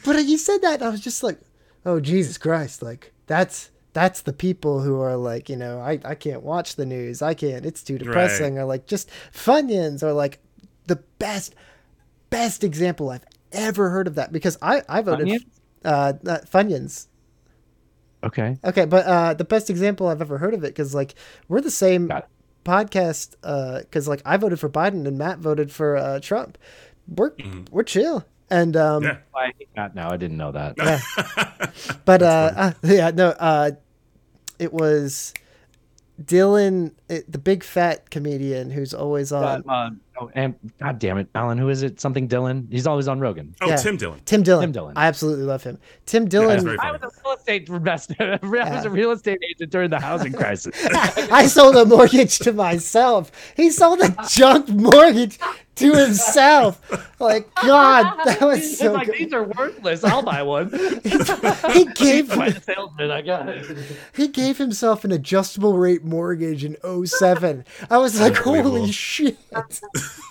but 0.06 0.16
uh, 0.18 0.20
you 0.20 0.38
said 0.38 0.62
that, 0.62 0.76
and 0.76 0.84
I 0.84 0.90
was 0.90 1.02
just 1.02 1.24
like, 1.24 1.40
oh 1.86 2.00
Jesus 2.00 2.38
Christ! 2.38 2.84
Like 2.84 3.12
that's 3.28 3.72
that's 3.96 4.22
the 4.22 4.34
people 4.34 4.82
who 4.82 5.00
are 5.00 5.16
like, 5.16 5.48
you 5.50 5.56
know, 5.56 5.80
I 5.80 6.00
I 6.04 6.16
can't 6.16 6.44
watch 6.44 6.76
the 6.76 6.86
news. 6.86 7.22
I 7.22 7.34
can't. 7.34 7.66
It's 7.66 7.82
too 7.82 7.98
depressing. 7.98 8.60
Or 8.60 8.66
like 8.66 8.86
just 8.88 9.10
Funyuns, 9.34 10.04
are 10.04 10.12
like 10.14 10.40
the 10.86 10.98
best 11.18 11.56
best 12.30 12.64
example 12.64 13.10
I've 13.10 13.24
ever 13.54 13.90
heard 13.90 14.08
of 14.08 14.16
that 14.16 14.34
because 14.34 14.58
I 14.62 14.84
I 14.90 15.02
voted 15.02 15.28
Funyuns? 15.28 15.46
uh 15.86 16.14
not 16.24 16.46
Funyuns. 16.52 17.08
Okay. 18.22 18.58
Okay, 18.64 18.86
but 18.86 19.06
uh 19.06 19.34
the 19.34 19.46
best 19.46 19.70
example 19.70 20.08
I've 20.10 20.22
ever 20.22 20.38
heard 20.40 20.54
of 20.54 20.64
it 20.66 20.68
because 20.76 20.94
like 20.94 21.16
we're 21.48 21.62
the 21.62 21.72
same 21.72 22.08
Got 22.08 22.24
it. 22.24 22.30
podcast 22.66 23.36
uh 23.44 23.80
because 23.80 24.08
like 24.10 24.22
I 24.26 24.36
voted 24.38 24.60
for 24.60 24.70
Biden 24.70 25.08
and 25.08 25.18
Matt 25.18 25.40
voted 25.40 25.72
for 25.72 25.96
uh 25.96 26.20
Trump. 26.20 26.58
We're 27.08 27.32
we're 27.72 27.84
chill 27.84 28.26
and 28.50 28.76
um 28.76 29.04
Yeah. 29.04 29.18
I 29.34 29.54
hate 29.58 29.70
that 29.76 29.96
now. 29.96 30.12
I 30.12 30.18
didn't 30.18 30.38
know 30.38 30.52
that. 30.52 30.76
yeah. 30.78 31.72
but 32.06 32.22
uh, 32.22 32.52
uh 32.56 32.72
yeah 32.84 33.12
no 33.12 33.30
uh 33.30 33.72
it 34.60 34.74
was 34.74 35.34
Dillon 36.24 36.96
it, 37.10 37.32
the 37.32 37.38
big 37.38 37.64
fat 37.64 38.10
comedian 38.10 38.72
who's 38.72 38.94
always 38.94 39.32
on 39.32 39.64
Uh, 39.68 39.72
uh, 39.72 39.90
oh, 40.20 40.30
and 40.34 40.56
God 40.80 41.00
damn 41.00 41.18
it, 41.18 41.28
Alan. 41.36 41.58
Who 41.58 41.70
is 41.70 41.84
it? 41.84 42.00
Something 42.00 42.28
Dillon. 42.28 42.68
He's 42.72 42.88
always 42.88 43.08
on 43.08 43.20
Rogan. 43.20 43.56
Oh, 43.62 43.68
Yeah. 43.68 43.76
Tim 43.78 43.98
Dillon. 43.98 44.20
Tim 44.26 44.44
Dillon. 44.44 44.64
Tim 44.68 44.72
Dillon. 44.72 44.94
I 44.98 45.08
absolutely 45.08 45.46
love 45.46 45.64
him. 45.64 45.78
Tim 46.06 46.26
Dylan. 46.26 46.30
Dillon. 46.30 46.64
very 46.64 46.78
I 46.80 46.92
was 46.92 47.02
a 47.04 47.10
real 47.24 47.36
estate 47.36 47.70
investor. 47.70 48.40
I 48.44 48.76
was 48.76 48.86
a 48.86 48.90
real 48.90 49.12
estate 49.12 49.40
agent 49.50 49.72
during 49.72 49.90
the 49.90 50.00
housing 50.00 50.34
crisis. 50.42 50.76
I 50.94 51.48
sold 51.48 51.76
a 51.76 51.86
mortgage 51.86 52.40
to 52.40 52.54
myself. 52.54 53.32
He 53.56 53.70
sold 53.70 54.02
a 54.02 54.16
junk 54.30 54.70
mortgage 54.70 55.40
to 55.76 55.94
himself. 55.94 56.80
Like 57.20 57.54
God, 57.56 58.18
that 58.26 58.40
was 58.42 58.60
He's 58.60 58.80
so 58.80 58.94
like, 58.94 59.08
good. 59.08 59.16
these 59.18 59.34
are 59.34 59.44
worthless. 59.44 60.04
I'll 60.06 60.22
buy 60.22 60.42
one. 60.42 60.70
He 61.74 61.86
gave 61.86 62.30
By 62.34 62.50
the 62.52 62.62
salesman, 62.62 63.12
I 63.12 63.22
got 63.22 63.50
it. 63.50 63.66
he 64.16 64.28
gave 64.30 64.58
himself 64.58 65.04
an 65.04 65.12
adjustable 65.12 65.78
rate 65.78 66.04
mortgage 66.06 66.64
in 66.64 66.78
07. 67.06 67.66
I 67.90 67.98
was 67.98 68.20
like, 68.22 68.36
holy 68.38 68.92
shit. 68.92 69.38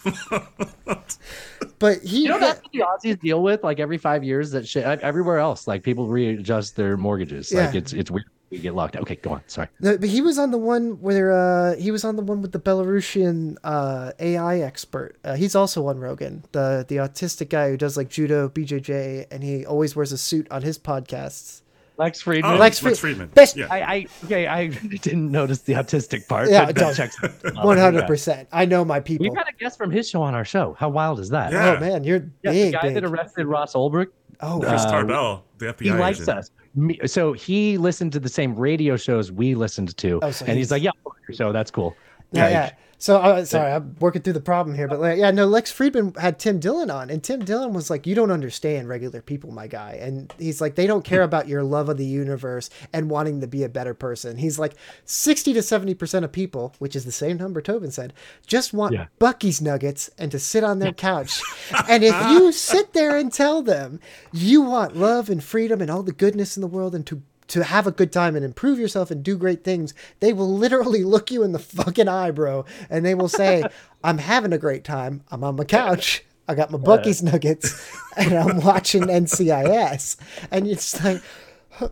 but 1.78 2.02
he 2.02 2.22
You 2.22 2.28
know 2.30 2.38
that's 2.40 2.62
what 2.62 2.72
the 2.72 2.80
Aussies 2.80 3.20
deal 3.20 3.42
with 3.42 3.62
like 3.62 3.80
every 3.80 3.98
five 3.98 4.24
years. 4.24 4.50
That 4.52 4.66
shit 4.66 4.84
everywhere 4.84 5.38
else, 5.38 5.66
like 5.66 5.82
people 5.82 6.06
readjust 6.08 6.76
their 6.76 6.96
mortgages. 6.96 7.52
Like 7.52 7.72
Yeah. 7.74 7.78
it's 7.78 7.92
it's 7.92 8.10
weird. 8.10 8.26
We 8.50 8.58
get 8.58 8.74
locked. 8.74 8.94
Okay, 8.96 9.16
go 9.16 9.30
on. 9.32 9.42
Sorry. 9.48 9.68
No, 9.80 9.96
but 9.98 10.08
he 10.08 10.20
was 10.20 10.38
on 10.38 10.50
the 10.52 10.58
one 10.58 11.00
where 11.00 11.32
uh, 11.32 11.74
he 11.76 11.90
was 11.90 12.04
on 12.04 12.14
the 12.14 12.22
one 12.22 12.40
with 12.40 12.52
the 12.52 12.60
Belarusian 12.60 13.56
uh, 13.64 14.12
AI 14.20 14.60
expert. 14.60 15.16
Uh, 15.24 15.34
he's 15.34 15.56
also 15.56 15.88
on 15.88 15.98
Rogan, 15.98 16.44
the 16.52 16.84
the 16.86 16.96
autistic 16.96 17.48
guy 17.48 17.70
who 17.70 17.76
does 17.76 17.96
like 17.96 18.10
judo, 18.10 18.48
BJJ, 18.48 19.26
and 19.32 19.42
he 19.42 19.66
always 19.66 19.96
wears 19.96 20.12
a 20.12 20.18
suit 20.18 20.46
on 20.52 20.62
his 20.62 20.78
podcasts. 20.78 21.62
Lex 21.96 22.26
Oh, 22.26 22.30
Fridman. 22.30 22.58
Lex 22.58 22.82
Lex, 22.82 22.98
Fri- 22.98 23.14
Fridman. 23.14 23.32
Best- 23.34 23.56
Yeah. 23.56 23.66
I, 23.70 23.78
I 23.94 24.06
okay. 24.24 24.46
I 24.46 24.66
didn't 25.02 25.30
notice 25.30 25.60
the 25.60 25.74
autistic 25.74 26.26
part. 26.26 26.48
Yeah, 26.50 26.66
but 26.66 26.74
don't. 26.76 26.96
that 26.96 26.96
checks. 26.96 27.16
out. 27.44 27.54
One 27.64 27.78
hundred 27.78 28.06
percent. 28.06 28.48
I 28.52 28.64
know 28.64 28.84
my 28.84 29.00
people. 29.00 29.24
We've 29.24 29.36
had 29.36 29.46
a 29.48 29.56
guest 29.56 29.78
from 29.78 29.90
his 29.90 30.08
show 30.08 30.22
on 30.22 30.34
our 30.34 30.44
show. 30.44 30.74
How 30.78 30.88
wild 30.88 31.20
is 31.20 31.28
that? 31.30 31.52
Yeah. 31.52 31.76
Oh 31.76 31.80
man, 31.80 32.02
you're 32.04 32.28
Yeah, 32.42 32.50
big. 32.52 32.66
the 32.66 32.72
guy 32.72 32.82
big. 32.82 32.94
that 32.94 33.04
arrested 33.04 33.46
Ross 33.46 33.74
Ulbricht. 33.74 34.08
oh, 34.40 34.58
Chris 34.60 34.82
Uh, 34.82 34.90
Tarbell, 34.90 35.44
the 35.58 35.66
FBI 35.66 35.82
He 35.82 35.90
likes 35.92 36.20
agent. 36.20 36.38
us. 36.38 36.50
Me, 36.74 36.98
so 37.06 37.32
he 37.32 37.78
listened 37.78 38.12
to 38.12 38.18
the 38.18 38.28
same 38.28 38.56
radio 38.56 38.96
shows 38.96 39.30
we 39.30 39.54
listened 39.54 39.96
to, 39.96 40.18
Oh, 40.22 40.30
so 40.32 40.44
and 40.46 40.56
he's 40.58 40.66
he's- 40.66 40.70
like, 40.72 40.82
"Yeah, 40.82 40.90
fuck 41.04 41.16
your 41.28 41.36
show. 41.36 41.52
That's 41.52 41.70
cool." 41.70 41.94
Yeah, 42.32 42.48
yeah. 42.48 42.70
So 42.98 43.18
uh, 43.18 43.44
sorry, 43.44 43.72
I'm 43.72 43.96
working 44.00 44.22
through 44.22 44.32
the 44.34 44.40
problem 44.40 44.74
here, 44.76 44.88
but 44.88 45.00
like, 45.00 45.18
yeah, 45.18 45.30
no. 45.30 45.46
Lex 45.46 45.72
Fridman 45.72 46.16
had 46.18 46.38
Tim 46.38 46.58
Dillon 46.60 46.90
on, 46.90 47.10
and 47.10 47.22
Tim 47.22 47.44
Dillon 47.44 47.72
was 47.72 47.90
like, 47.90 48.06
"You 48.06 48.14
don't 48.14 48.30
understand 48.30 48.88
regular 48.88 49.20
people, 49.20 49.50
my 49.50 49.66
guy." 49.66 49.98
And 50.00 50.32
he's 50.38 50.60
like, 50.60 50.74
"They 50.74 50.86
don't 50.86 51.04
care 51.04 51.22
about 51.22 51.48
your 51.48 51.62
love 51.62 51.88
of 51.88 51.96
the 51.96 52.06
universe 52.06 52.70
and 52.92 53.10
wanting 53.10 53.40
to 53.40 53.46
be 53.46 53.62
a 53.62 53.68
better 53.68 53.94
person." 53.94 54.36
He's 54.38 54.58
like, 54.58 54.74
sixty 55.04 55.52
to 55.52 55.62
seventy 55.62 55.94
percent 55.94 56.24
of 56.24 56.32
people, 56.32 56.74
which 56.78 56.96
is 56.96 57.04
the 57.04 57.12
same 57.12 57.36
number 57.36 57.60
Tobin 57.60 57.90
said, 57.90 58.12
just 58.46 58.72
want 58.72 58.94
Yeah. 58.94 59.06
Buc-ee's 59.20 59.60
nuggets 59.60 60.10
and 60.18 60.30
to 60.30 60.38
sit 60.38 60.64
on 60.64 60.78
their 60.78 60.92
couch. 60.92 61.40
and 61.88 62.04
if 62.04 62.14
you 62.30 62.52
sit 62.52 62.92
there 62.92 63.16
and 63.16 63.32
tell 63.32 63.62
them 63.62 64.00
you 64.32 64.62
want 64.62 64.96
love 64.96 65.28
and 65.30 65.42
freedom 65.42 65.80
and 65.80 65.90
all 65.90 66.02
the 66.02 66.12
goodness 66.12 66.56
in 66.56 66.60
the 66.60 66.66
world 66.66 66.94
and 66.94 67.06
to 67.06 67.22
to 67.48 67.64
have 67.64 67.86
a 67.86 67.90
good 67.90 68.12
time 68.12 68.36
and 68.36 68.44
improve 68.44 68.78
yourself 68.78 69.10
and 69.10 69.22
do 69.22 69.36
great 69.36 69.64
things, 69.64 69.94
they 70.20 70.32
will 70.32 70.52
literally 70.52 71.04
look 71.14 71.30
you 71.30 71.42
in 71.42 71.52
the 71.52 71.58
fucking 71.58 72.08
eye, 72.08 72.30
bro, 72.30 72.64
and 72.90 73.04
they 73.04 73.14
will 73.14 73.28
say, 73.28 73.64
"I'm 74.04 74.18
having 74.18 74.52
a 74.52 74.58
great 74.58 74.84
time. 74.84 75.22
I'm 75.30 75.44
on 75.44 75.56
my 75.56 75.64
couch. 75.64 76.24
I 76.46 76.54
got 76.54 76.70
my 76.70 76.78
Buc-ee's 76.78 77.22
nuggets, 77.22 77.90
and 78.16 78.32
I'm 78.34 78.60
watching 78.60 79.04
NCIS." 79.04 80.16
And 80.50 80.66
it's 80.66 81.02
like, 81.02 81.22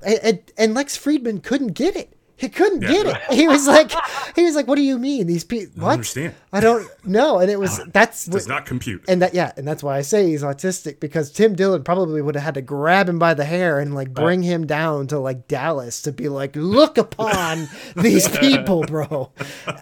and, 0.04 0.40
and 0.56 0.74
Lex 0.74 0.96
Fridman 0.96 1.42
couldn't 1.42 1.72
get 1.72 1.96
it. 1.96 2.16
He 2.42 2.48
couldn't 2.48 2.80
get 2.80 3.06
it. 3.06 3.16
He 3.32 3.46
was 3.46 3.68
like, 3.68 3.92
he 4.34 4.42
was 4.42 4.56
like, 4.56 4.66
"What 4.66 4.74
do 4.74 4.82
you 4.82 4.98
mean 4.98 5.28
these 5.28 5.44
people? 5.44 5.84
What? 5.84 5.92
understand. 5.92 6.34
I 6.52 6.58
don't 6.58 6.86
know." 7.06 7.38
And 7.38 7.48
it 7.48 7.58
was 7.58 7.80
that's 7.92 8.26
Does 8.26 8.48
not 8.48 8.66
compute. 8.66 9.04
and 9.08 9.22
that 9.22 9.32
yeah, 9.32 9.52
and 9.56 9.66
that's 9.66 9.80
why 9.82 9.96
I 9.96 10.02
say 10.02 10.26
he's 10.26 10.42
autistic 10.42 10.98
because 10.98 11.30
Tim 11.30 11.54
Dillon 11.54 11.84
probably 11.84 12.20
would 12.20 12.34
have 12.34 12.42
had 12.44 12.54
to 12.54 12.62
grab 12.62 13.08
him 13.08 13.20
by 13.20 13.32
the 13.34 13.44
hair 13.44 13.78
and 13.78 13.94
like 13.94 14.12
bring 14.12 14.42
him 14.42 14.66
down 14.66 15.06
to 15.06 15.20
like 15.20 15.46
Dallas 15.46 16.02
to 16.02 16.10
be 16.12 16.28
like, 16.28 16.56
look 16.56 16.98
upon 16.98 17.68
these 17.96 18.26
people, 18.38 18.82
bro, 18.82 19.30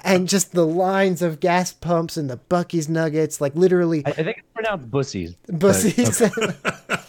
and 0.05 0.28
just 0.28 0.53
the 0.53 0.66
lines 0.66 1.23
of 1.23 1.41
gas 1.41 1.73
pumps 1.73 2.19
and 2.19 2.28
the 2.28 2.37
Buc-ee's 2.51 2.89
nuggets, 2.91 3.41
like 3.41 3.55
literally 3.57 4.05
I, 4.05 4.11
I 4.11 4.12
think 4.12 4.37
it's 4.39 4.49
pronounced 4.55 4.91
bussies. 4.91 5.35
Buc-ee's. 5.49 6.20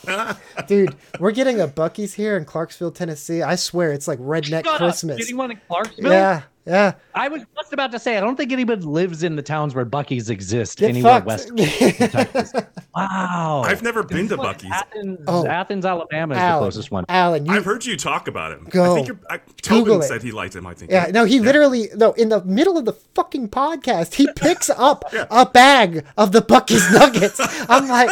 Dude, 0.67 0.95
we're 1.19 1.31
getting 1.31 1.59
a 1.59 1.67
Buc-ee's 1.67 2.13
here 2.13 2.37
in 2.37 2.45
Clarksville, 2.45 2.91
Tennessee. 2.91 3.41
I 3.41 3.55
swear 3.55 3.91
it's 3.91 4.07
like 4.07 4.19
redneck 4.19 4.63
Shut. 4.65 4.77
Christmas. 4.77 5.17
Getting 5.17 5.37
one 5.41 5.51
in 5.51 5.59
Clarksville? 5.67 6.11
Yeah, 6.11 6.41
yeah. 6.65 6.93
I 7.15 7.27
was 7.27 7.43
just 7.57 7.73
about 7.73 7.91
to 7.91 7.99
say, 7.99 8.17
I 8.17 8.21
don't 8.21 8.35
think 8.35 8.51
anybody 8.51 8.81
lives 8.83 9.23
in 9.23 9.35
the 9.35 9.41
towns 9.41 9.73
where 9.75 9.85
Buc-ee's 9.85 10.29
exist 10.29 10.77
Get 10.79 10.89
anywhere 10.89 11.21
fucked. 11.21 11.27
west. 11.27 11.49
of 11.51 11.57
Texas. 12.11 12.53
Wow. 12.93 13.63
I've 13.65 13.81
never 13.83 14.03
been 14.03 14.27
to 14.27 14.37
Buc-ee's. 14.37 14.69
Athens, 14.69 15.19
Oh. 15.25 15.47
Athens, 15.47 15.85
Alabama 15.85 16.35
is 16.35 16.41
the 16.41 16.57
closest 16.59 16.91
one. 16.91 17.05
Alan, 17.07 17.45
you 17.45 17.53
I've 17.53 17.63
heard 17.63 17.85
you 17.85 17.95
talk 17.95 18.27
about 18.27 18.51
him. 18.51 18.67
Go. 18.69 18.91
I 18.91 18.95
think 18.95 19.07
you're, 19.07 19.19
I, 19.29 19.37
Google 19.37 19.85
Tobin 19.85 20.01
it. 20.01 20.03
said 20.03 20.21
he 20.23 20.31
liked 20.33 20.55
him. 20.57 20.67
I 20.67 20.73
think. 20.73 20.91
Yeah, 20.91 21.05
no, 21.13 21.23
he 21.23 21.39
literally 21.39 21.87
no 21.95 22.11
in 22.13 22.27
the 22.27 22.43
middle 22.43 22.77
of 22.77 22.83
the 22.83 22.91
fucking 23.15 23.47
podcast, 23.47 24.15
he 24.15 24.27
picks 24.35 24.69
up 24.77 25.05
a 25.13 25.45
bag 25.45 26.05
of 26.17 26.33
the 26.33 26.41
Buc-ee's 26.41 26.91
nuggets. 26.93 27.39
I'm 27.69 27.87
like, 27.87 28.09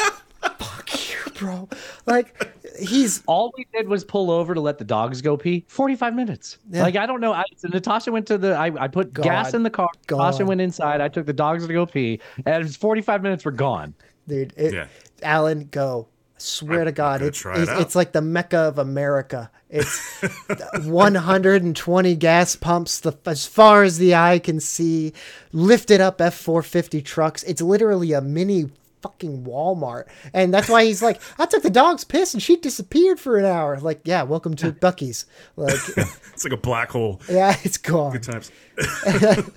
fuck 0.58 1.10
you, 1.12 1.32
bro. 1.34 1.68
Like 2.06 2.50
he's 2.80 3.24
All 3.28 3.54
we 3.58 3.68
did 3.74 3.88
was 3.88 4.04
pull 4.04 4.32
over 4.32 4.54
to 4.54 4.62
let 4.62 4.78
the 4.78 4.84
dogs 4.86 5.22
go 5.22 5.38
pee. 5.38 5.66
Forty-five 5.68 6.14
minutes. 6.16 6.58
Yeah. 6.70 6.84
Like 6.84 6.96
I 6.96 7.06
don't 7.06 7.22
know. 7.22 7.34
I, 7.34 7.44
so 7.58 7.68
Natasha 7.68 8.12
went 8.12 8.28
to 8.28 8.38
the. 8.38 8.54
I, 8.56 8.72
I 8.84 8.88
put 8.88 9.14
gas 9.14 9.54
in 9.54 9.64
the 9.64 9.70
car. 9.70 9.90
God. 10.08 10.18
Natasha 10.18 10.46
went 10.46 10.62
inside. 10.62 11.02
I 11.02 11.08
took 11.08 11.26
the 11.26 11.34
dogs 11.34 11.66
to 11.68 11.74
go 11.74 11.86
pee, 11.86 12.20
and 12.46 12.56
it 12.56 12.64
was 12.64 12.76
forty-five 12.76 13.22
minutes 13.22 13.46
were 13.46 13.52
gone. 13.52 13.94
dude. 14.28 14.54
It, 14.58 14.74
Yeah. 14.74 14.88
Alan, 15.22 15.68
go. 15.72 16.08
I 16.36 16.40
swear 16.42 16.86
to 16.86 16.92
God, 16.94 17.20
gonna 17.20 17.28
it's 17.28 17.46
it 17.46 17.58
it's, 17.58 17.72
it's 17.72 17.96
like 17.96 18.14
the 18.14 18.22
mecca 18.22 18.58
of 18.60 18.78
America. 18.80 19.52
It's 19.70 20.22
120 20.86 22.16
gas 22.16 22.56
pumps, 22.56 23.02
the 23.02 23.14
as 23.26 23.46
far 23.46 23.84
as 23.84 23.98
the 23.98 24.16
eye 24.16 24.40
can 24.40 24.60
see, 24.60 25.14
lifted 25.52 26.02
up 26.02 26.20
F450 26.20 27.04
trucks. 27.04 27.44
It's 27.44 27.62
literally 27.62 28.14
a 28.14 28.22
mini 28.22 28.70
fucking 29.02 29.44
Walmart, 29.46 30.06
and 30.34 30.54
that's 30.54 30.70
why 30.70 30.86
he's 30.86 31.02
like, 31.02 31.22
I 31.38 31.46
took 31.46 31.64
the 31.64 31.70
dog's 31.70 32.04
piss 32.04 32.34
and 32.34 32.42
she 32.44 32.56
disappeared 32.58 33.20
for 33.20 33.38
an 33.38 33.46
hour. 33.46 33.80
Like, 33.80 34.02
yeah, 34.04 34.24
welcome 34.24 34.56
to 34.58 34.72
Buc-ee's. 34.84 35.26
Like, 35.56 35.76
It's 36.34 36.44
like 36.46 36.54
a 36.54 36.58
black 36.58 36.92
hole. 36.92 37.22
yeah, 37.30 37.56
it's 37.64 37.78
gone. 37.78 38.14
Good 38.14 38.24
times. 38.24 38.52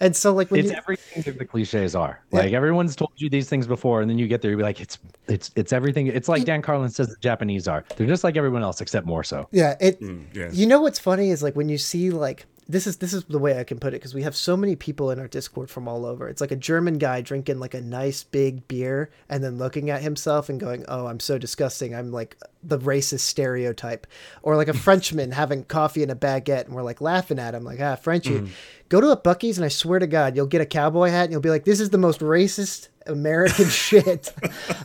And 0.00 0.16
so, 0.16 0.32
like, 0.32 0.50
when 0.50 0.60
It's 0.60 0.70
you, 0.70 0.76
everything 0.76 1.22
that 1.24 1.38
the 1.38 1.44
cliches 1.44 1.94
are. 1.94 2.20
Like 2.30 2.52
everyone's 2.52 2.96
told 2.96 3.12
you 3.16 3.28
these 3.28 3.48
things 3.48 3.66
before, 3.66 4.00
and 4.00 4.08
then 4.08 4.16
you 4.16 4.26
get 4.28 4.40
there, 4.40 4.50
you 4.50 4.56
be 4.56 4.62
like, 4.62 4.80
it's 4.80 4.98
it's 5.28 5.50
it's 5.56 5.72
everything. 5.72 6.06
It's 6.06 6.28
like 6.28 6.44
Dan 6.44 6.62
Carlin 6.62 6.88
says 6.88 7.08
the 7.08 7.16
Japanese 7.20 7.68
are. 7.68 7.84
They're 7.96 8.06
just 8.06 8.24
like 8.24 8.36
everyone 8.36 8.62
else, 8.62 8.80
except 8.80 9.06
more 9.06 9.24
so. 9.24 9.48
Yeah, 9.50 9.76
it. 9.80 10.00
Mm, 10.00 10.24
yeah. 10.32 10.48
You 10.52 10.66
know 10.66 10.80
what's 10.80 10.98
funny 10.98 11.30
is 11.30 11.42
like 11.42 11.56
when 11.56 11.68
you 11.68 11.78
see 11.78 12.10
like 12.10 12.46
this 12.68 12.86
is 12.86 12.98
this 12.98 13.12
is 13.12 13.24
the 13.24 13.38
way 13.38 13.58
I 13.58 13.64
can 13.64 13.78
put 13.78 13.88
it 13.88 13.96
because 13.96 14.14
we 14.14 14.22
have 14.22 14.36
so 14.36 14.56
many 14.56 14.76
people 14.76 15.10
in 15.10 15.18
our 15.18 15.28
Discord 15.28 15.68
from 15.70 15.88
all 15.88 16.06
over. 16.06 16.28
It's 16.28 16.40
like 16.40 16.52
a 16.52 16.56
German 16.56 16.98
guy 16.98 17.20
drinking 17.20 17.58
like 17.58 17.74
a 17.74 17.80
nice 17.80 18.22
big 18.22 18.66
beer 18.68 19.10
and 19.28 19.42
then 19.42 19.58
looking 19.58 19.90
at 19.90 20.02
himself 20.02 20.48
and 20.48 20.60
going, 20.60 20.84
"Oh, 20.88 21.06
I'm 21.06 21.20
so 21.20 21.38
disgusting. 21.38 21.94
I'm 21.94 22.12
like 22.12 22.36
the 22.62 22.78
racist 22.78 23.20
stereotype." 23.20 24.06
Or 24.42 24.56
like 24.56 24.68
a 24.68 24.74
Frenchman 24.86 25.32
having 25.32 25.64
coffee 25.64 26.02
and 26.02 26.12
a 26.12 26.16
baguette 26.16 26.66
and 26.66 26.74
we're 26.74 26.82
like 26.82 27.00
laughing 27.00 27.38
at 27.38 27.54
him 27.54 27.64
like, 27.64 27.80
"Ah, 27.80 27.96
Frenchie." 27.96 28.48
Go 28.88 29.00
to 29.00 29.08
a 29.08 29.16
Buc-ee's 29.16 29.56
and 29.56 29.64
I 29.64 29.68
swear 29.68 29.98
to 29.98 30.06
God, 30.06 30.36
you'll 30.36 30.46
get 30.46 30.60
a 30.60 30.66
cowboy 30.66 31.08
hat 31.08 31.24
and 31.24 31.32
you'll 31.32 31.40
be 31.40 31.50
like, 31.50 31.64
"This 31.64 31.80
is 31.80 31.90
the 31.90 31.98
most 31.98 32.20
racist 32.20 32.88
American 33.06 33.68
shit. 33.68 34.32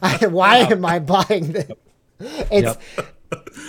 I, 0.01 0.27
why 0.27 0.57
am 0.59 0.85
I 0.85 0.99
buying 0.99 1.51
this?" 1.51 1.71
It's 2.19 2.77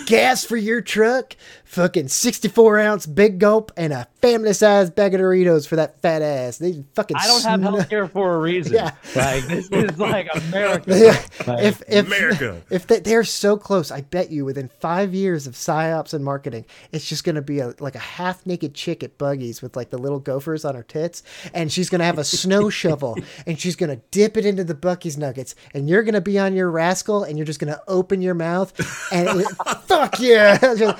gas 0.05 0.43
for 0.43 0.57
your 0.57 0.81
truck, 0.81 1.35
fucking 1.69 2.07
64 2.07 2.79
ounce 2.79 3.05
big 3.05 3.39
gulp, 3.39 3.71
and 3.77 3.93
a 3.93 4.07
family 4.21 4.53
sized 4.53 4.95
bag 4.95 5.13
of 5.13 5.21
Doritos 5.21 5.67
for 5.67 5.75
that 5.75 6.01
fat 6.01 6.21
ass. 6.21 6.57
They 6.57 6.83
fucking. 6.95 7.15
I 7.15 7.27
don't 7.27 7.43
have 7.43 7.59
sn- 7.59 7.63
health 7.63 7.89
care 7.89 8.07
for 8.07 8.35
a 8.35 8.39
reason. 8.49 8.73
Yeah. 8.73 8.91
Like 9.15 9.43
this 9.45 9.69
is 9.69 9.97
like 9.99 10.27
America. 10.33 10.83
Yeah. 10.97 11.45
Like, 11.47 11.63
If 11.63 11.83
if 11.87 12.07
America. 12.07 12.61
if 12.69 12.87
they, 12.87 12.99
they're 12.99 13.23
so 13.23 13.55
close, 13.55 13.91
I 13.91 14.01
bet 14.01 14.31
you 14.31 14.45
within 14.45 14.67
five 14.79 15.13
years 15.13 15.45
of 15.47 15.53
psyops 15.53 16.13
and 16.13 16.25
marketing, 16.25 16.65
it's 16.91 17.07
just 17.07 17.23
gonna 17.23 17.41
be 17.41 17.59
a 17.59 17.73
like 17.79 17.95
a 17.95 17.99
half 17.99 18.45
naked 18.45 18.73
chick 18.73 19.03
at 19.03 19.17
Buggies 19.17 19.61
with 19.61 19.75
like 19.75 19.91
the 19.91 19.97
little 19.97 20.19
gophers 20.19 20.65
on 20.65 20.73
her 20.75 20.83
tits, 20.83 21.21
and 21.53 21.71
she's 21.71 21.89
gonna 21.89 22.03
have 22.03 22.17
a 22.17 22.23
snow 22.23 22.69
shovel, 22.69 23.15
and 23.45 23.59
she's 23.59 23.75
gonna 23.75 23.97
dip 24.11 24.37
it 24.37 24.45
into 24.45 24.63
the 24.63 24.75
Buc-ee's 24.75 25.17
nuggets, 25.17 25.53
and 25.73 25.87
you're 25.87 26.03
gonna 26.03 26.19
be 26.21 26.39
on 26.39 26.55
your 26.55 26.71
rascal, 26.71 27.23
and 27.23 27.37
you're 27.37 27.45
just 27.45 27.59
gonna 27.59 27.79
open 27.87 28.21
your 28.21 28.33
mouth, 28.33 28.73
and 29.11 29.41
it, 29.41 29.47
fuck 29.85 30.19
yeah, 30.19 30.57
Just, 30.75 30.97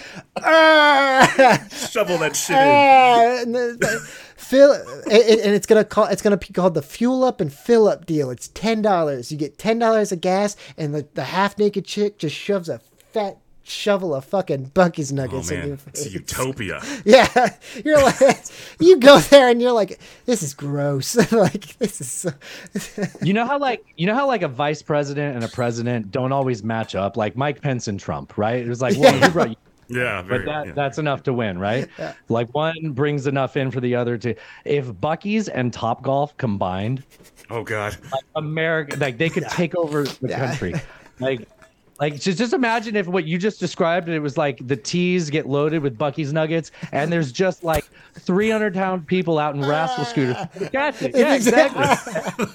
"Ah!" 0.64 1.68
Shovel 1.90 2.18
that 2.20 2.36
shit 2.36 2.56
in. 2.56 2.62
Ah, 2.62 3.42
and 3.42 3.56
the- 3.56 3.78
the- 3.80 4.00
fill 4.36 4.72
and, 4.74 5.06
and 5.12 5.54
it's 5.54 5.68
gonna 5.68 5.84
call 5.84 6.06
it's 6.06 6.22
gonna 6.24 6.38
be 6.38 6.48
called 6.48 6.74
the 6.74 6.82
fuel 6.82 7.24
up 7.24 7.40
and 7.40 7.54
fill 7.54 7.88
up 7.88 8.06
deal. 8.06 8.30
It's 8.32 8.48
ten 8.50 8.82
dollars. 8.82 9.32
You 9.32 9.38
get 9.38 9.58
ten 9.58 9.80
dollars 9.80 10.12
of 10.12 10.22
gas, 10.22 10.56
and 10.78 10.94
the, 10.96 11.08
the 11.14 11.24
half 11.26 11.58
naked 11.58 11.86
chick 11.86 12.18
just 12.18 12.36
shoves 12.36 12.68
a 12.70 12.80
fat 13.14 13.38
shovel 13.62 14.16
of 14.16 14.26
fucking 14.26 14.72
Buc-ee's 14.72 15.12
Oh 15.12 15.16
nuggets 15.16 15.52
in 15.52 15.68
your 15.68 15.78
face. 15.78 16.06
it's 16.08 16.14
utopia. 16.20 16.82
Yeah, 17.06 17.28
you're 17.86 18.02
like 18.02 18.20
you 18.80 18.98
go 19.00 19.20
there 19.20 19.50
and 19.50 19.62
you're 19.62 19.72
like, 19.74 20.00
this 20.26 20.42
is 20.42 20.56
gross. 20.56 21.16
like 21.32 21.78
this 21.78 22.02
is. 22.02 22.10
So, 22.12 22.32
you 23.22 23.34
know 23.34 23.46
how 23.46 23.60
like 23.60 23.86
you 23.98 24.08
know 24.08 24.16
how 24.16 24.26
like 24.26 24.42
a 24.42 24.48
vice 24.48 24.82
president 24.82 25.36
and 25.36 25.44
a 25.46 25.50
president 25.50 26.10
don't 26.12 26.32
always 26.32 26.64
match 26.64 26.96
up. 26.96 27.18
Like 27.18 27.36
Mike 27.36 27.62
Pence 27.62 27.88
and 27.88 28.00
Trump, 28.00 28.36
right? 28.38 28.66
It 28.66 28.68
was 28.70 28.82
like, 28.82 28.98
well, 28.98 29.14
who 29.14 29.30
brought 29.30 29.50
you? 29.52 29.56
Yeah, 29.90 30.22
very. 30.22 30.46
But 30.46 30.52
that 30.52 30.66
yeah. 30.68 30.72
that's 30.74 30.98
enough 30.98 31.24
to 31.24 31.34
win, 31.34 31.58
right? 31.58 31.88
Like 32.30 32.54
one 32.54 32.92
brings 32.92 33.26
enough 33.28 33.58
in 33.58 33.72
for 33.72 33.80
the 33.82 33.96
other 33.96 34.18
to. 34.20 34.36
If 34.66 34.86
Buc-ee's 34.88 35.50
and 35.50 35.74
Top 35.74 36.04
Golf 36.04 36.38
combined, 36.38 37.04
oh 37.50 37.64
god. 37.64 37.98
Like 38.12 38.24
America, 38.36 38.98
like 38.98 39.18
they 39.18 39.30
could 39.30 39.48
take 39.50 39.76
over 39.76 40.04
the 40.04 40.30
Yeah. 40.30 40.48
country. 40.48 40.74
Like, 41.22 41.50
like 42.00 42.14
just 42.22 42.38
just 42.38 42.54
imagine 42.54 42.96
if 42.96 43.06
what 43.06 43.26
you 43.26 43.38
just 43.38 43.60
described, 43.60 44.08
it 44.08 44.22
was 44.22 44.38
like 44.38 44.66
the 44.66 44.78
teas 44.78 45.30
get 45.30 45.50
loaded 45.50 45.82
with 45.84 45.98
Buc-ee's 45.98 46.32
nuggets, 46.32 46.72
and 46.94 47.12
there's 47.12 47.34
just 47.34 47.62
like 47.62 47.84
300 48.20 48.74
pound 48.74 49.08
people 49.08 49.40
out 49.40 49.56
in 49.56 49.62
rascal 49.62 50.06
scooters. 50.06 50.38
Catch 50.72 51.02
it. 51.02 51.16
Yeah, 51.16 51.36
exactly. 51.36 51.84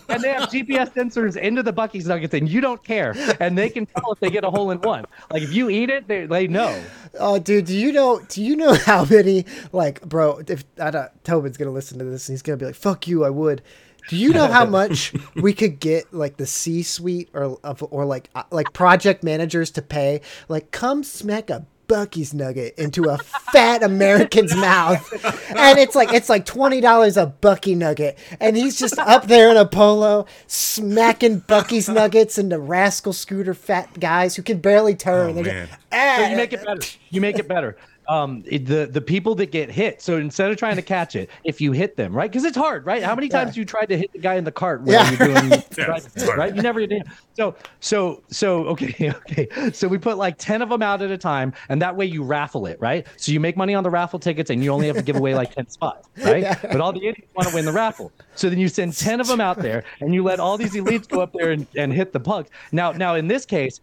and 0.09 0.23
they 0.23 0.33
have 0.33 0.49
GPS 0.49 0.93
sensors 0.93 1.37
into 1.37 1.63
the 1.63 1.73
Buc-ee's 1.73 2.07
nuggets, 2.07 2.35
and 2.35 2.49
you 2.49 2.61
don't 2.61 2.83
care, 2.85 3.15
and 3.41 3.57
they 3.57 3.69
can 3.69 3.87
tell 3.87 4.13
if 4.13 4.21
they 4.21 4.31
get 4.31 4.45
a 4.45 4.51
hole 4.51 4.71
in 4.71 4.81
one. 4.81 5.05
Like 5.31 5.43
if 5.43 5.53
you 5.53 5.71
eat 5.71 5.91
it, 5.91 6.09
they, 6.09 6.27
they 6.27 6.47
know. 6.47 6.83
oh, 7.19 7.39
dude, 7.39 7.67
do 7.67 7.77
you 7.77 7.93
know? 7.93 8.21
Do 8.29 8.43
you 8.43 8.57
know 8.57 8.75
how 8.75 9.05
many? 9.05 9.45
Like, 9.73 10.03
bro, 10.03 10.43
if 10.47 10.65
I 10.81 10.91
don't, 10.91 11.25
Tobin's 11.25 11.57
gonna 11.57 11.71
listen 11.71 11.99
to 11.99 12.05
this 12.05 12.29
and 12.29 12.35
he's 12.35 12.43
gonna 12.43 12.57
be 12.57 12.67
like, 12.67 12.75
"Fuck 12.75 13.09
you, 13.09 13.25
I 13.25 13.31
would." 13.31 13.63
Do 14.09 14.17
you 14.17 14.33
know 14.33 14.47
how 14.47 14.67
much 14.67 15.15
we 15.35 15.55
could 15.55 15.81
get 15.81 16.13
like 16.13 16.37
the 16.37 16.47
C-suite 16.47 17.31
or 17.33 17.59
of 17.65 17.83
or 17.91 18.05
like 18.05 18.29
uh, 18.35 18.43
like 18.51 18.73
project 18.73 19.25
managers 19.25 19.71
to 19.73 19.83
pay? 19.83 20.21
Like, 20.49 20.71
come 20.71 21.03
smack 21.03 21.49
a 21.49 21.67
Buc-ee's 21.87 22.33
nugget 22.35 22.75
into 22.79 23.05
a 23.05 23.19
fat 23.19 23.83
American's 23.83 24.55
mouth, 24.57 25.13
and 25.57 25.79
it's 25.79 25.95
like 25.95 26.13
it's 26.13 26.29
like 26.29 26.45
twenty 26.45 26.81
dollars 26.81 27.17
a 27.17 27.27
Bucky 27.27 27.75
nugget, 27.75 28.19
and 28.41 28.57
he's 28.57 28.79
just 28.79 28.99
up 28.99 29.27
there 29.27 29.51
in 29.51 29.57
a 29.57 29.67
polo 29.67 30.27
smacking 30.47 31.41
Buc-ee's 31.43 31.89
nuggets 31.89 32.39
into 32.39 32.59
rascal 32.59 33.13
scooter 33.13 33.55
fat 33.55 34.01
guys 34.01 34.37
who 34.37 34.43
can 34.43 34.59
barely 34.59 34.95
turn. 34.95 35.31
Oh, 35.31 35.43
They're 35.43 35.45
man. 35.45 35.69
just, 35.69 35.81
ah, 35.93 36.17
So 36.19 36.31
you 36.31 36.37
make 36.37 36.53
it 36.53 36.65
better. 36.65 36.81
You 37.11 37.21
make 37.21 37.39
it 37.39 37.49
better. 37.49 37.77
Um 38.09 38.43
it- 38.47 38.67
the 38.67 38.87
the 38.87 39.01
people 39.01 39.35
that 39.37 39.51
get 39.51 39.71
hit. 39.71 40.01
So 40.03 40.17
instead 40.19 40.51
of 40.51 40.57
trying 40.57 40.77
to 40.77 40.83
catch 40.83 41.17
it 41.17 41.31
if 41.45 41.61
you 41.61 41.73
hit 41.73 41.97
them 41.97 42.15
right? 42.15 42.31
Because 42.31 42.45
it's 42.45 42.57
hard 42.57 42.85
right? 42.87 43.03
How 43.03 43.15
many 43.15 43.29
times 43.29 43.57
you 43.57 43.65
tried 43.65 43.87
to 43.87 43.97
hit 43.99 44.13
the 44.13 44.19
guy 44.19 44.35
in 44.35 44.45
the 44.45 44.53
cart 44.53 44.83
while 44.83 44.93
Yeah, 44.93 45.11
you're 45.11 45.29
doing 45.35 45.51
right, 45.89 46.05
it's 46.05 46.25
hard. 46.25 46.39
right? 46.39 46.55
You 46.55 46.63
never 46.63 46.87
did 46.87 47.03
so 47.35 47.55
so 47.81 48.23
so 48.31 48.65
okay 48.67 49.11
okay. 49.31 49.71
So 49.73 49.89
we 49.89 49.99
put 49.99 50.17
like 50.19 50.37
10 50.39 50.63
of 50.63 50.69
them 50.69 50.83
out 50.83 51.03
at 51.03 51.11
a 51.11 51.19
time 51.19 51.53
and 51.69 51.81
that 51.83 51.97
way 51.97 52.07
you 52.07 52.23
raffle 52.23 52.67
it 52.67 52.79
right? 52.81 53.07
So 53.17 53.33
you 53.33 53.41
make 53.41 53.57
money 53.57 53.75
on 53.75 53.83
the 53.83 53.91
raffle 53.91 54.19
tickets 54.19 54.51
and 54.51 54.63
you 54.63 54.71
only 54.71 54.87
have 54.87 54.97
to 54.97 55.03
give 55.03 55.17
away 55.17 55.35
like 55.35 55.55
10 55.55 55.69
spots 55.69 56.09
right? 56.25 56.43
Yeah. 56.43 56.59
but 56.63 56.81
all 56.81 56.93
the 56.93 57.07
idiots 57.07 57.29
want 57.35 57.49
to 57.49 57.55
win 57.55 57.65
the 57.65 57.73
raffle. 57.73 58.13
So 58.35 58.49
then 58.51 58.59
you 58.59 58.69
send 58.69 58.95
10 58.97 59.21
of 59.21 59.27
them 59.27 59.41
out 59.41 59.59
there 59.59 59.85
and 60.01 60.15
you 60.15 60.23
let 60.23 60.41
all 60.41 60.57
these 60.59 60.75
elites 60.75 61.09
go 61.09 61.21
up 61.21 61.33
there 61.33 61.51
and, 61.53 61.67
and 61.77 61.93
hit 61.93 62.13
the 62.13 62.21
pugs 62.21 62.51
now 62.73 62.93
now 62.93 63.15
in 63.15 63.29
this 63.29 63.45
case 63.47 63.81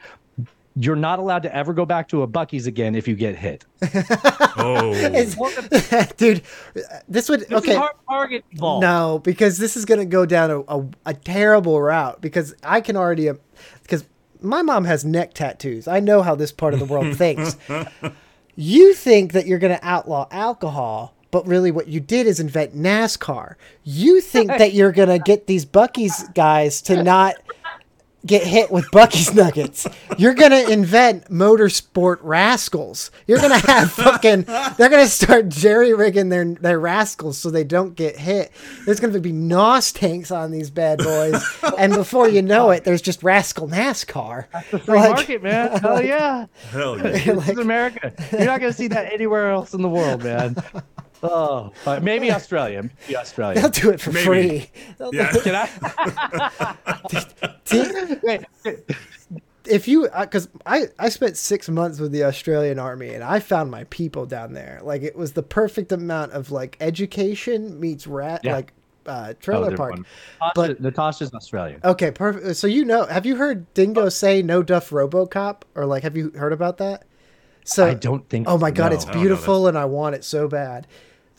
you're 0.83 0.95
not 0.95 1.19
allowed 1.19 1.43
to 1.43 1.55
ever 1.55 1.73
go 1.73 1.85
back 1.85 2.07
to 2.09 2.23
a 2.23 2.27
Buc-ee's 2.27 2.65
again 2.65 2.95
if 2.95 3.07
you 3.07 3.15
get 3.15 3.35
hit. 3.35 3.65
Oh, 4.57 4.93
dude, 6.17 6.43
this 7.07 7.29
would 7.29 7.41
This 7.41 7.51
okay. 7.51 7.71
is 7.71 7.77
hard 7.77 7.93
target 8.07 8.43
ball. 8.53 8.81
No, 8.81 9.19
because 9.23 9.57
this 9.57 9.77
is 9.77 9.85
gonna 9.85 10.05
go 10.05 10.25
down 10.25 10.51
a, 10.51 10.59
a, 10.67 10.85
a 11.05 11.13
terrible 11.13 11.81
route. 11.81 12.19
Because 12.19 12.53
I 12.61 12.81
can 12.81 12.97
already, 12.97 13.29
uh, 13.29 13.35
because 13.81 14.03
my 14.41 14.61
mom 14.61 14.83
has 14.83 15.05
neck 15.05 15.33
tattoos. 15.33 15.87
I 15.87 16.01
know 16.01 16.21
how 16.21 16.35
this 16.35 16.51
part 16.51 16.73
of 16.73 16.79
the 16.79 16.85
world 16.85 17.15
thinks. 17.17 17.55
You 18.55 18.93
think 18.93 19.31
that 19.31 19.47
you're 19.47 19.57
gonna 19.57 19.79
outlaw 19.81 20.27
alcohol, 20.31 21.15
but 21.31 21.47
really 21.47 21.71
what 21.71 21.87
you 21.87 22.01
did 22.01 22.27
is 22.27 22.39
invent 22.39 22.75
NASCAR. 22.75 23.55
You 23.83 24.19
think 24.19 24.49
that 24.49 24.73
you're 24.73 24.91
gonna 24.91 25.19
get 25.19 25.47
these 25.47 25.65
Buc-ee's 25.65 26.27
guys 26.35 26.81
to 26.83 27.01
not 27.01 27.35
get 28.25 28.43
hit 28.45 28.71
with 28.71 28.85
Buc-ee's 28.91 29.33
Nuggets. 29.35 29.87
You're 30.17 30.33
gonna 30.33 30.61
invent 30.69 31.25
motorsport 31.29 32.17
rascals. 32.21 33.11
You're 33.27 33.39
gonna 33.39 33.57
have 33.57 33.91
fucking. 33.93 34.43
They're 34.43 34.89
gonna 34.89 35.07
start 35.07 35.49
jerry 35.49 35.93
rigging 35.93 36.29
their 36.29 36.45
their 36.45 36.79
rascals 36.79 37.37
so 37.37 37.49
they 37.49 37.63
don't 37.63 37.95
get 37.95 38.17
hit. 38.17 38.51
There's 38.85 38.99
gonna 38.99 39.19
be 39.19 39.31
nos 39.31 39.91
tanks 39.91 40.31
on 40.31 40.51
these 40.51 40.69
bad 40.69 40.99
boys, 40.99 41.43
and 41.77 41.93
before 41.93 42.27
you 42.29 42.41
know 42.41 42.71
it, 42.71 42.83
there's 42.83 43.01
just 43.01 43.23
rascal 43.23 43.67
NASCAR. 43.67 44.45
Free 44.85 44.95
Like- 44.97 45.15
market, 45.15 45.43
man. 45.43 45.79
Hell 45.79 46.01
yeah. 46.03 46.45
hell 46.71 46.97
yeah. 46.97 47.03
This 47.11 47.49
is 47.49 47.57
America. 47.57 48.13
You're 48.31 48.45
not 48.45 48.59
going 48.59 48.71
to 48.71 48.77
see 48.77 48.87
that 48.87 49.11
anywhere 49.13 49.51
else 49.51 49.73
in 49.73 49.81
the 49.81 49.89
world, 49.89 50.23
man. 50.23 50.55
Oh, 51.23 51.71
but 51.85 52.03
maybe 52.03 52.31
Australia. 52.31 52.89
Maybe 53.07 53.59
They'll 53.61 53.69
do 53.69 53.89
it 53.91 54.01
for 54.01 54.11
Maybe. 54.11 54.25
free. 54.25 54.69
They'll- 54.97 55.13
Yeah. 55.13 55.31
Can 55.31 55.55
I? 55.55 56.75
Wait, 58.23 58.41
if 59.67 59.87
you 59.87 60.09
because 60.19 60.49
I, 60.65 60.87
I 60.99 61.09
spent 61.09 61.37
six 61.37 61.69
months 61.69 61.99
with 61.99 62.11
the 62.11 62.23
australian 62.23 62.79
army 62.79 63.09
and 63.13 63.23
i 63.23 63.39
found 63.39 63.69
my 63.69 63.83
people 63.85 64.25
down 64.25 64.53
there 64.53 64.79
like 64.83 65.03
it 65.03 65.15
was 65.15 65.33
the 65.33 65.43
perfect 65.43 65.91
amount 65.91 66.31
of 66.31 66.49
like 66.51 66.75
education 66.81 67.79
meets 67.79 68.07
rat 68.07 68.41
Yeah. 68.43 68.55
like 68.55 68.73
uh 69.05 69.27
Oh, 69.29 69.33
trailer 69.33 69.67
they're 69.69 69.77
park 69.77 69.93
fun. 69.93 70.05
But- 70.55 70.79
Natasha- 70.81 70.81
Natasha's 70.83 71.33
Australian. 71.33 71.79
okay 71.83 72.09
perfect 72.11 72.55
so 72.57 72.65
you 72.67 72.83
know 72.83 73.05
have 73.05 73.25
you 73.25 73.35
heard 73.35 73.71
dingo 73.75 74.09
say 74.09 74.41
no 74.41 74.63
duff 74.63 74.89
robocop 74.89 75.61
or 75.75 75.85
like 75.85 76.03
have 76.03 76.17
you 76.17 76.31
heard 76.35 76.53
about 76.53 76.77
that 76.79 77.05
so 77.63 77.85
I 77.85 77.93
don't 77.93 78.27
think. 78.29 78.47
oh 78.49 78.57
my 78.57 78.71
god 78.71 78.89
no. 78.89 78.95
it's 78.95 79.05
I 79.05 79.13
beautiful 79.13 79.67
and 79.67 79.77
i 79.77 79.85
want 79.85 80.15
it 80.15 80.23
so 80.23 80.47
bad 80.47 80.87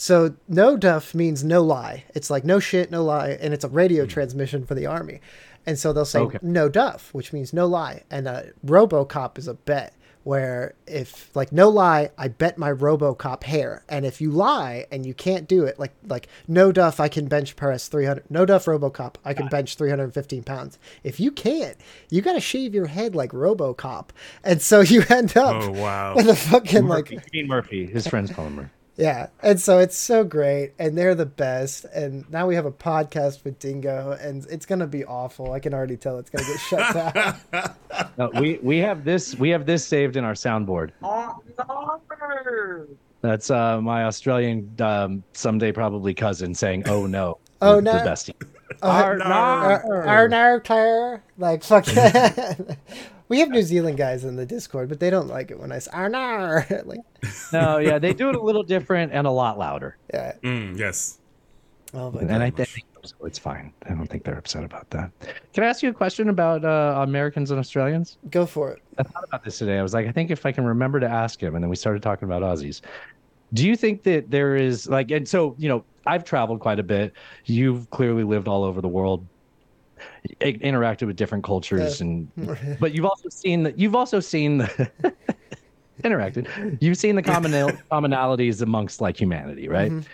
so 0.03 0.35
no 0.49 0.77
duff 0.77 1.15
means 1.15 1.45
no 1.45 1.61
lie 1.63 2.03
it's 2.15 2.31
like 2.31 2.45
no 2.45 2.59
shit 2.59 2.91
no 2.91 3.05
lie 3.05 3.31
and 3.41 3.55
it's 3.55 3.65
a 3.65 3.69
radio 3.69 4.05
transmission 4.05 4.67
for 4.67 4.75
the 4.75 4.87
army 4.87 5.21
and 5.67 5.79
so 5.79 5.93
they'll 5.93 6.05
say 6.05 6.19
Okay. 6.21 6.39
no 6.43 6.69
duff 6.69 7.15
which 7.15 7.33
means 7.33 7.53
no 7.53 7.67
lie 7.67 8.03
and 8.11 8.27
uh, 8.27 8.43
robocop 8.67 9.39
is 9.39 9.47
a 9.47 9.55
bet 9.55 9.95
where 10.25 10.75
if 10.87 11.31
like 11.37 11.51
no 11.53 11.69
lie 11.69 12.11
i 12.19 12.27
bet 12.29 12.57
my 12.59 12.73
robocop 12.73 13.43
hair 13.45 13.85
and 13.89 14.05
if 14.07 14.21
you 14.21 14.31
lie 14.31 14.87
and 14.93 15.05
you 15.07 15.15
can't 15.15 15.47
do 15.49 15.65
it 15.65 15.79
like 15.79 15.93
like 16.07 16.27
no 16.49 16.73
duff 16.73 16.99
i 17.01 17.09
can 17.09 17.27
bench 17.27 17.55
press 17.57 17.87
300 17.89 18.25
no 18.31 18.45
duff 18.47 18.65
robocop 18.67 19.15
i 19.25 19.33
can 19.35 19.47
bench 19.49 19.77
315 19.77 20.43
pounds 20.45 20.79
if 21.05 21.19
you 21.21 21.31
can't 21.31 21.77
you 22.11 22.21
gotta 22.23 22.41
shave 22.41 22.75
your 22.75 22.87
head 22.87 23.15
like 23.15 23.31
robocop 23.33 24.07
and 24.45 24.61
so 24.63 24.81
you 24.81 25.03
end 25.11 25.37
up 25.37 25.63
Oh, 25.63 25.71
wow. 25.73 26.15
with 26.17 26.29
a 26.29 26.37
fucking 26.37 26.87
like 26.89 27.11
Murphy. 27.13 27.21
Mean 27.33 27.47
Murphy. 27.49 27.87
His 27.87 28.07
friends 28.07 28.33
call 28.33 28.47
him 28.47 28.55
Murphy. 28.57 28.71
Yeah, 28.97 29.29
and 29.43 29.61
so 29.61 29.79
it's 29.79 29.97
so 29.97 30.23
great, 30.25 30.73
and 30.79 30.97
they're 30.99 31.15
the 31.15 31.27
best. 31.27 31.85
And 31.95 32.31
now 32.31 32.47
we 32.47 32.55
have 32.57 32.67
a 32.67 32.73
podcast 32.73 33.43
with 33.45 33.59
Dingo, 33.59 34.17
and 34.21 34.47
it's 34.51 34.67
gonna 34.67 34.87
be 34.87 35.05
awful. 35.05 35.53
I 35.53 35.61
can 35.61 35.73
already 35.75 35.97
tell 35.97 36.19
it's 36.19 36.31
gonna 36.31 36.47
get 36.47 36.61
shut 36.61 36.95
down. 37.53 37.75
No, 38.19 38.31
we 38.41 38.59
we 38.63 38.79
have 38.79 39.05
this 39.05 39.35
we 39.37 39.49
have 39.51 39.65
this 39.65 39.87
saved 39.87 40.17
in 40.17 40.25
our 40.25 40.35
soundboard. 40.35 40.91
That's 43.23 43.51
uh, 43.51 43.81
my 43.81 44.05
Australian 44.05 44.71
um, 44.81 45.23
someday 45.33 45.73
probably 45.73 46.13
cousin 46.15 46.55
saying, 46.55 46.85
"Oh 46.89 47.07
no, 47.07 47.39
Oh, 47.61 47.77
the- 47.77 47.83
no. 47.83 47.93
the 47.93 47.99
bestie." 48.11 48.35
no. 48.83 48.89
Ar- 48.89 49.83
Arnar 50.29 50.65
Claire, 50.65 51.23
like 51.39 51.63
fuck. 51.63 51.87
we 53.33 53.39
have 53.41 53.49
New 53.49 53.63
Zealand 53.63 53.97
guys 53.97 54.25
in 54.25 54.37
the 54.37 54.45
Discord, 54.45 54.91
but 54.91 55.01
they 55.01 55.09
don't 55.09 55.27
like 55.29 55.51
it 55.51 55.59
when 55.59 55.73
I 55.73 55.79
say 55.79 55.91
Arnar. 55.91 56.85
like, 56.87 57.01
No, 57.53 57.79
yeah, 57.79 57.99
they 57.99 58.13
do 58.13 58.29
it 58.29 58.37
a 58.37 58.41
little 58.43 58.63
different 58.63 59.11
and 59.13 59.27
a 59.27 59.31
lot 59.31 59.57
louder, 59.59 59.97
yeah. 60.13 60.35
Mm, 60.43 60.79
yes. 60.79 61.19
Oh 61.95 62.11
my 62.11 62.21
and. 62.21 62.43
I 62.43 62.51
think 62.51 62.85
so 63.05 63.17
it's 63.25 63.39
fine. 63.39 63.73
I 63.87 63.95
don't 63.95 64.07
think 64.07 64.23
they're 64.25 64.39
upset 64.39 64.65
about 64.65 64.89
that. 64.91 65.11
Can 65.55 65.65
I 65.65 65.67
ask 65.67 65.83
you 65.83 65.89
a 65.89 65.93
question 65.95 66.29
about 66.29 66.65
uh, 66.65 67.01
Americans 67.03 67.51
and 67.51 67.59
Australians? 67.59 68.19
Go 68.31 68.45
for 68.47 68.71
it. 68.73 68.81
I 68.99 69.03
thought 69.03 69.25
about 69.25 69.43
this 69.45 69.59
today. 69.59 69.79
I 69.79 69.83
was 69.83 69.93
like, 69.95 70.07
I 70.07 70.13
think 70.13 70.31
if 70.31 70.45
I 70.47 70.53
can 70.53 70.65
remember 70.65 71.01
to 71.01 71.09
ask 71.09 71.43
him, 71.43 71.55
and 71.55 71.65
then 71.65 71.71
we 71.71 71.77
started 71.77 72.03
talking 72.03 72.29
about 72.29 72.43
Aussies. 72.43 72.81
Do 73.55 73.67
you 73.67 73.77
think 73.77 74.03
that 74.05 74.31
there 74.31 74.57
is 74.57 74.89
like, 74.89 75.11
and 75.11 75.27
so 75.27 75.55
you 75.59 75.69
know, 75.71 75.85
I've 76.07 76.25
traveled 76.25 76.61
quite 76.61 76.79
a 76.79 76.83
bit. 76.83 77.13
You've 77.47 77.89
clearly 77.91 78.25
lived 78.25 78.47
all 78.47 78.63
over 78.63 78.81
the 78.81 78.89
world, 78.89 79.21
i- 79.23 79.29
interacted 80.41 81.07
with 81.07 81.17
different 81.17 81.45
cultures, 81.45 82.01
and 82.01 82.29
but 82.81 82.95
you've 82.95 83.05
also 83.07 83.29
seen 83.29 83.63
that. 83.65 83.79
You've 83.79 83.95
also 83.95 84.21
seen 84.21 84.59
the 84.59 84.91
interacted. 86.03 86.79
You've 86.81 86.99
seen 86.99 87.17
the 87.17 87.23
commonal 87.23 87.71
commonalities 87.91 88.63
amongst 88.63 89.01
like 89.01 89.21
humanity, 89.21 89.69
right? 89.69 89.91
Mm-hmm. 89.91 90.09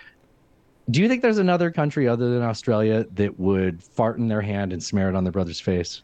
Do 0.90 1.02
you 1.02 1.08
think 1.08 1.20
there's 1.20 1.38
another 1.38 1.70
country 1.70 2.08
other 2.08 2.30
than 2.30 2.42
Australia 2.42 3.04
that 3.14 3.38
would 3.38 3.82
fart 3.82 4.16
in 4.18 4.28
their 4.28 4.40
hand 4.40 4.72
and 4.72 4.82
smear 4.82 5.10
it 5.10 5.14
on 5.14 5.22
their 5.22 5.32
brother's 5.32 5.60
face? 5.60 6.00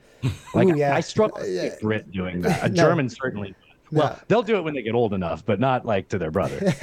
Like 0.55 0.69
Ooh, 0.69 0.77
yeah. 0.77 0.95
I 0.95 1.01
struggle 1.01 1.39
to 1.39 1.45
see 1.45 1.55
Yeah. 1.55 1.75
Brit 1.81 2.11
doing 2.13 2.43
that. 2.43 2.63
A 2.65 2.69
No. 2.69 2.75
German 2.83 3.09
certainly. 3.09 3.55
would. 3.91 3.99
Well, 3.99 4.09
No. 4.11 4.19
they'll 4.29 4.43
do 4.43 4.57
it 4.57 4.63
when 4.63 4.75
they 4.75 4.83
get 4.83 4.95
old 4.95 5.15
enough, 5.15 5.45
but 5.45 5.59
not 5.61 5.87
like 5.87 6.09
to 6.11 6.19
their 6.19 6.31
brother. 6.31 6.75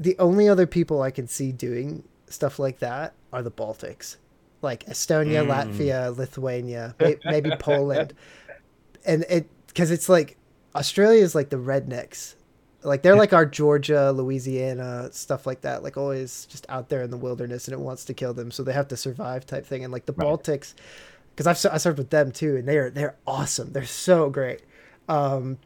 The 0.00 0.16
only 0.18 0.48
other 0.48 0.66
people 0.66 1.02
I 1.02 1.10
can 1.10 1.26
see 1.26 1.52
doing 1.52 2.04
stuff 2.28 2.58
like 2.58 2.78
that 2.80 3.14
are 3.32 3.42
the 3.42 3.50
Baltics, 3.50 4.16
like 4.62 4.84
Estonia, 4.86 5.44
Latvia, 5.46 6.16
Lithuania, 6.16 6.94
maybe 7.24 7.50
Poland, 7.58 8.14
and 9.04 9.24
it 9.28 9.48
because 9.68 9.90
it's 9.90 10.08
like 10.08 10.36
Australia 10.74 11.22
is 11.22 11.34
like 11.34 11.50
the 11.50 11.56
rednecks, 11.56 12.34
like 12.82 13.02
they're 13.02 13.16
like 13.16 13.32
our 13.32 13.46
Georgia, 13.46 14.12
Louisiana, 14.12 15.10
stuff 15.12 15.46
like 15.46 15.62
that, 15.62 15.82
like 15.82 15.96
always 15.96 16.46
just 16.46 16.66
out 16.68 16.88
there 16.88 17.02
in 17.02 17.10
the 17.10 17.16
wilderness, 17.16 17.66
and 17.66 17.74
it 17.74 17.80
wants 17.80 18.04
to 18.06 18.14
kill 18.14 18.34
them, 18.34 18.50
so 18.50 18.62
they 18.62 18.72
have 18.72 18.88
to 18.88 18.96
survive 18.96 19.46
type 19.46 19.66
thing, 19.66 19.84
and 19.84 19.92
like 19.92 20.06
the 20.06 20.12
Right. 20.12 20.26
Baltics, 20.26 20.74
because 21.34 21.46
I've 21.46 21.72
I 21.72 21.78
served 21.78 21.98
with 21.98 22.10
them 22.10 22.30
too, 22.32 22.56
and 22.56 22.68
they're 22.68 22.90
they're 22.90 23.16
awesome, 23.26 23.72
they're 23.72 23.84
so 23.84 24.30
great. 24.30 24.62
Um, 25.08 25.58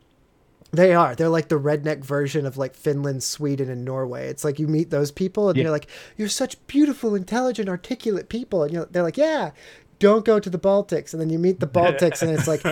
they 0.72 0.94
are. 0.94 1.14
They're 1.14 1.28
like 1.28 1.48
the 1.48 1.58
redneck 1.60 2.02
version 2.04 2.46
of 2.46 2.56
like 2.56 2.74
Finland, 2.74 3.22
Sweden, 3.22 3.68
and 3.70 3.84
Norway. 3.84 4.28
It's 4.28 4.44
like 4.44 4.58
you 4.58 4.66
meet 4.66 4.90
those 4.90 5.10
people 5.10 5.48
and 5.48 5.56
Yeah. 5.56 5.64
you're 5.64 5.70
like, 5.70 5.86
you're 6.16 6.28
such 6.28 6.64
beautiful, 6.66 7.14
intelligent, 7.14 7.68
articulate 7.68 8.28
people. 8.28 8.62
And 8.62 8.72
you're, 8.72 8.86
they're 8.86 9.02
like, 9.02 9.18
yeah, 9.18 9.50
don't 9.98 10.24
go 10.24 10.40
to 10.40 10.50
the 10.50 10.58
Baltics. 10.58 11.12
And 11.12 11.20
then 11.20 11.30
you 11.30 11.38
meet 11.38 11.60
the 11.60 11.66
Baltics 11.66 12.22
and 12.22 12.30
it's 12.32 12.48
like, 12.48 12.62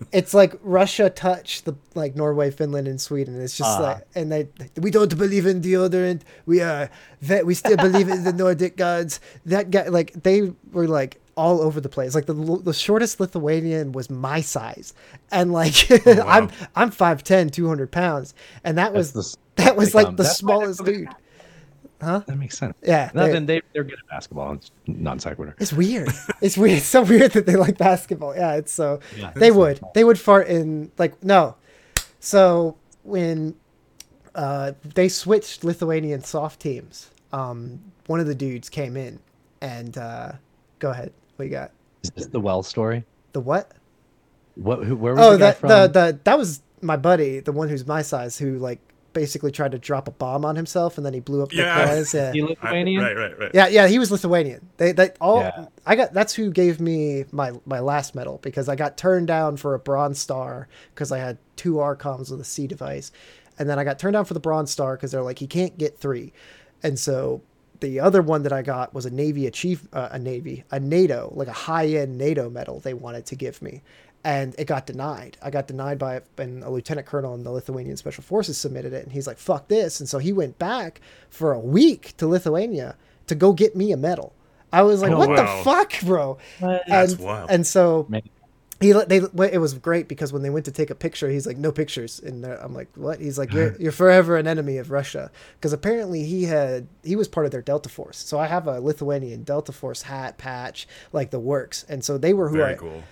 it's 0.12 0.34
like 0.34 0.54
Russia 0.62 1.10
touch 1.10 1.62
the 1.62 1.74
like 1.94 2.16
Norway, 2.16 2.50
Finland, 2.50 2.88
and 2.88 3.00
Sweden. 3.00 3.40
It's 3.40 3.56
just 3.56 3.78
Ah. 3.78 3.82
like, 3.82 4.06
and 4.14 4.32
they, 4.32 4.48
we 4.80 4.90
don't 4.90 5.16
believe 5.16 5.44
in 5.46 5.60
deodorant. 5.60 6.22
We 6.46 6.60
are, 6.62 6.90
we 7.44 7.54
still 7.54 7.76
believe 7.76 8.08
in 8.08 8.24
the 8.24 8.32
Nordic 8.32 8.76
gods. 8.76 9.20
That 9.46 9.70
guy, 9.70 9.88
like, 9.88 10.14
they 10.22 10.52
were 10.72 10.88
like, 10.88 11.18
all 11.36 11.60
over 11.60 11.80
the 11.80 11.88
place. 11.88 12.14
Like 12.14 12.26
the 12.26 12.34
the 12.34 12.72
shortest 12.74 13.20
Lithuanian 13.20 13.92
was 13.92 14.10
my 14.10 14.40
size, 14.40 14.92
and 15.30 15.52
like 15.52 15.74
wow. 16.06 16.24
I'm 16.26 16.50
I'm 16.76 16.90
5'10", 16.90 17.50
200 17.52 17.90
pounds, 17.90 18.34
and 18.64 18.76
that 18.78 18.92
was 18.92 19.12
the- 19.12 19.36
that 19.56 19.76
was 19.76 19.94
like, 19.94 20.08
the 20.16 20.22
that's 20.24 20.36
smallest 20.36 20.78
so 20.80 20.84
dude. 20.84 21.08
That 21.98 22.36
makes 22.36 22.58
sense. 22.58 22.74
Yeah, 22.82 23.10
No, 23.14 23.26
they- 23.26 23.32
then 23.32 23.46
they, 23.46 23.62
they're 23.72 23.84
good 23.84 23.98
at 23.98 24.08
basketball. 24.10 24.54
It's 24.54 24.72
non 24.88 25.20
sequitur. 25.20 25.54
It's 25.60 25.72
weird. 25.72 26.08
It's 26.40 26.58
weird. 26.58 26.78
It's 26.78 26.86
so 26.86 27.02
weird 27.02 27.30
that 27.32 27.46
they 27.46 27.54
like 27.54 27.78
basketball. 27.78 28.34
Yeah, 28.34 28.54
it's 28.56 28.72
so 28.72 28.98
Yeah. 29.16 29.30
they 29.36 29.52
would 29.52 29.80
they 29.94 30.02
would 30.02 30.18
fart 30.18 30.48
in 30.48 30.90
like 30.98 31.22
no. 31.22 31.54
So 32.18 32.76
when 33.04 33.54
uh, 34.34 34.72
they 34.94 35.08
switched 35.08 35.62
Lithuanian 35.64 36.22
soft 36.24 36.60
teams, 36.60 37.10
um, 37.32 37.80
one 38.06 38.18
of 38.20 38.26
the 38.26 38.34
dudes 38.34 38.68
came 38.68 38.96
in 38.96 39.20
and 39.60 39.96
uh, 39.96 40.32
go 40.80 40.90
ahead. 40.90 41.12
What 41.36 41.44
you 41.46 41.50
got? 41.50 41.70
Is 42.02 42.10
this 42.10 42.26
the 42.26 42.40
well 42.40 42.62
story? 42.62 43.04
The 43.32 43.40
what? 43.40 43.72
What? 44.56 44.84
Who, 44.84 44.96
where 44.96 45.14
was 45.14 45.24
Oh, 45.24 45.32
the 45.32 45.38
guy 45.38 45.44
that 45.46 45.58
from? 45.58 45.68
the 45.68 45.86
the 45.88 46.20
that 46.24 46.38
was 46.38 46.62
my 46.80 46.96
buddy, 46.96 47.40
the 47.40 47.52
one 47.52 47.68
who's 47.68 47.86
my 47.86 48.02
size, 48.02 48.38
who 48.38 48.58
like 48.58 48.80
basically 49.12 49.52
tried 49.52 49.72
to 49.72 49.78
drop 49.78 50.08
a 50.08 50.10
bomb 50.10 50.42
on 50.44 50.56
himself 50.56 50.96
and 50.96 51.04
then 51.04 51.12
he 51.12 51.20
blew 51.20 51.42
up 51.42 51.52
Yeah. 51.52 51.78
the 51.80 51.84
prize. 51.86 52.14
Yeah. 52.14 52.32
He 52.32 52.40
I- 52.42 52.44
Lithuanian. 52.46 53.02
right, 53.02 53.16
right, 53.16 53.38
right. 53.38 53.50
Yeah, 53.52 53.68
yeah, 53.68 53.86
he 53.86 53.98
was 53.98 54.10
Lithuanian. 54.10 54.68
They, 54.78 54.92
they 54.92 55.10
all. 55.20 55.40
Yeah. 55.40 55.66
I 55.86 55.96
got 55.96 56.12
that's 56.14 56.34
who 56.34 56.50
gave 56.50 56.80
me 56.80 57.24
my 57.30 57.52
my 57.66 57.80
last 57.80 58.14
medal 58.14 58.38
because 58.42 58.68
I 58.68 58.76
got 58.76 58.96
turned 58.96 59.26
down 59.28 59.56
for 59.58 59.74
a 59.74 59.78
bronze 59.78 60.18
star 60.18 60.66
because 60.94 61.12
I 61.12 61.18
had 61.18 61.38
two 61.56 61.78
Arcoms 61.78 62.30
with 62.30 62.40
a 62.40 62.44
C 62.44 62.66
device, 62.66 63.12
and 63.58 63.68
then 63.68 63.78
I 63.78 63.84
got 63.84 63.98
turned 63.98 64.14
down 64.14 64.24
for 64.24 64.34
the 64.34 64.40
bronze 64.40 64.70
star 64.70 64.96
because 64.96 65.12
they're 65.12 65.22
like 65.22 65.38
he 65.38 65.46
can't 65.46 65.76
get 65.78 65.98
three, 65.98 66.32
and 66.82 66.98
so 66.98 67.42
the 67.82 68.00
other 68.00 68.22
one 68.22 68.42
that 68.44 68.52
I 68.52 68.62
got 68.62 68.94
was 68.94 69.04
a 69.04 69.10
Navy 69.10 69.46
achieve 69.46 69.86
uh, 69.92 70.08
a 70.12 70.18
Navy 70.18 70.64
a 70.70 70.80
NATO 70.80 71.30
like 71.36 71.48
a 71.48 71.52
high 71.52 71.88
end 71.88 72.16
NATO 72.16 72.48
medal 72.48 72.80
they 72.80 72.94
wanted 72.94 73.26
to 73.26 73.36
give 73.36 73.60
me. 73.60 73.82
And 74.24 74.54
it 74.56 74.66
got 74.66 74.86
denied. 74.86 75.36
I 75.42 75.50
got 75.50 75.66
denied 75.66 75.98
by 75.98 76.22
and 76.38 76.62
a 76.62 76.70
lieutenant 76.70 77.08
colonel 77.08 77.34
in 77.34 77.42
the 77.42 77.50
Lithuanian 77.50 77.96
Special 77.96 78.22
Forces 78.22 78.56
submitted 78.56 78.92
it, 78.92 79.02
and 79.02 79.12
he's 79.12 79.26
like, 79.26 79.36
"Fuck 79.38 79.66
this!" 79.68 79.98
And 80.00 80.08
so 80.08 80.18
he 80.18 80.32
went 80.32 80.58
back 80.60 81.00
for 81.28 81.52
a 81.52 81.58
week 81.58 82.16
to 82.18 82.28
Lithuania 82.28 82.96
to 83.26 83.34
go 83.34 83.52
get 83.52 83.74
me 83.74 83.90
a 83.90 83.96
medal. 83.96 84.32
I 84.72 84.82
was 84.82 85.02
like, 85.02 85.10
Oh, 85.10 85.18
"What 85.18 85.30
wow. 85.30 85.58
the 85.58 85.64
fuck, 85.64 85.92
bro?" 86.02 86.38
That's 86.60 87.14
and, 87.14 87.20
wild. 87.20 87.50
And 87.50 87.66
so 87.66 88.06
Man. 88.08 88.22
He 88.82 88.92
they 88.92 89.16
it 89.52 89.58
was 89.58 89.74
great 89.74 90.08
because 90.08 90.32
when 90.32 90.42
they 90.42 90.50
went 90.50 90.64
to 90.66 90.72
take 90.72 90.90
a 90.90 90.94
picture, 90.94 91.28
he's 91.28 91.46
like, 91.46 91.56
"No 91.56 91.72
pictures." 91.72 92.20
And 92.20 92.44
I'm 92.44 92.74
like, 92.74 92.88
"What?" 92.94 93.20
He's 93.20 93.38
like, 93.38 93.52
"You're 93.52 93.76
you're 93.78 93.92
forever 93.92 94.36
an 94.36 94.46
enemy 94.46 94.78
of 94.78 94.90
Russia," 94.90 95.30
because 95.54 95.72
apparently 95.72 96.24
he 96.24 96.44
had 96.44 96.86
he 97.02 97.16
was 97.16 97.28
part 97.28 97.46
of 97.46 97.52
their 97.52 97.62
Delta 97.62 97.88
Force. 97.88 98.18
So 98.18 98.38
I 98.38 98.46
have 98.46 98.66
a 98.66 98.80
Lithuanian 98.80 99.42
Delta 99.42 99.72
Force 99.72 100.02
hat 100.02 100.38
patch, 100.38 100.86
like 101.12 101.30
the 101.30 101.40
works, 101.40 101.84
and 101.88 102.04
so 102.04 102.18
they 102.18 102.34
were 102.34 102.48
who 102.48 102.56
Very 102.56 102.72
I. 102.72 102.76
cool. 102.76 103.02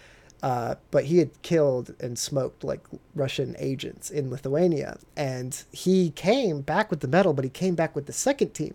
Uh, 0.43 0.77
but 0.91 1.05
he 1.05 1.19
had 1.19 1.43
killed 1.43 1.95
and 2.01 2.19
smoked 2.19 2.65
like 2.65 2.81
Russian 3.15 3.55
agents 3.59 4.11
in 4.11 4.31
Lithuania. 4.31 4.99
And 5.15 5.63
he 5.71 6.11
came 6.13 6.63
back 6.63 6.91
with 6.91 7.01
the 7.01 7.09
medal, 7.09 7.35
but 7.35 7.45
he 7.45 7.51
came 7.51 7.75
back 7.75 7.95
with 7.95 8.07
the 8.07 8.15
second 8.15 8.55
team. 8.55 8.75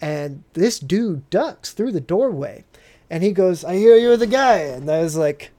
And 0.00 0.42
this 0.54 0.78
dude 0.78 1.28
ducks 1.28 1.72
through 1.72 1.92
the 1.92 2.00
doorway 2.00 2.64
and 3.10 3.22
he 3.22 3.32
goes, 3.32 3.62
I 3.62 3.76
hear 3.76 3.96
you're 3.96 4.16
the 4.16 4.26
guy. 4.26 4.60
And 4.60 4.90
I 4.90 5.02
was 5.02 5.16
like, 5.16 5.50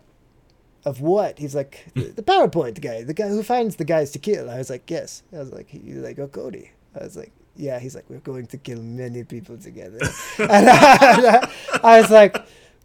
Of 0.85 0.99
what? 1.01 1.39
He's 1.39 1.55
like, 1.55 1.85
hmm. 1.93 2.01
The, 2.01 2.07
the 2.09 2.23
PowerPoint 2.23 2.81
guy, 2.81 3.03
the 3.03 3.13
guy 3.13 3.29
who 3.29 3.43
finds 3.43 3.77
the 3.77 3.85
guys 3.85 4.11
to 4.11 4.19
kill. 4.19 4.49
I 4.49 4.57
was 4.57 4.69
like, 4.69 4.89
Yes. 4.89 5.23
I 5.33 5.39
was 5.39 5.51
like, 5.51 5.69
He's 5.69 5.97
like, 5.97 6.19
Oh, 6.19 6.27
Cody. 6.27 6.71
I 6.99 7.03
was 7.03 7.15
like, 7.15 7.31
Yeah. 7.55 7.79
He's 7.79 7.95
like, 7.95 8.05
We're 8.09 8.19
going 8.19 8.47
to 8.47 8.57
kill 8.57 8.81
many 8.81 9.23
people 9.23 9.57
together. 9.57 9.99
and 10.39 10.69
I, 10.69 11.49
I 11.83 12.01
was 12.01 12.11
like, 12.11 12.37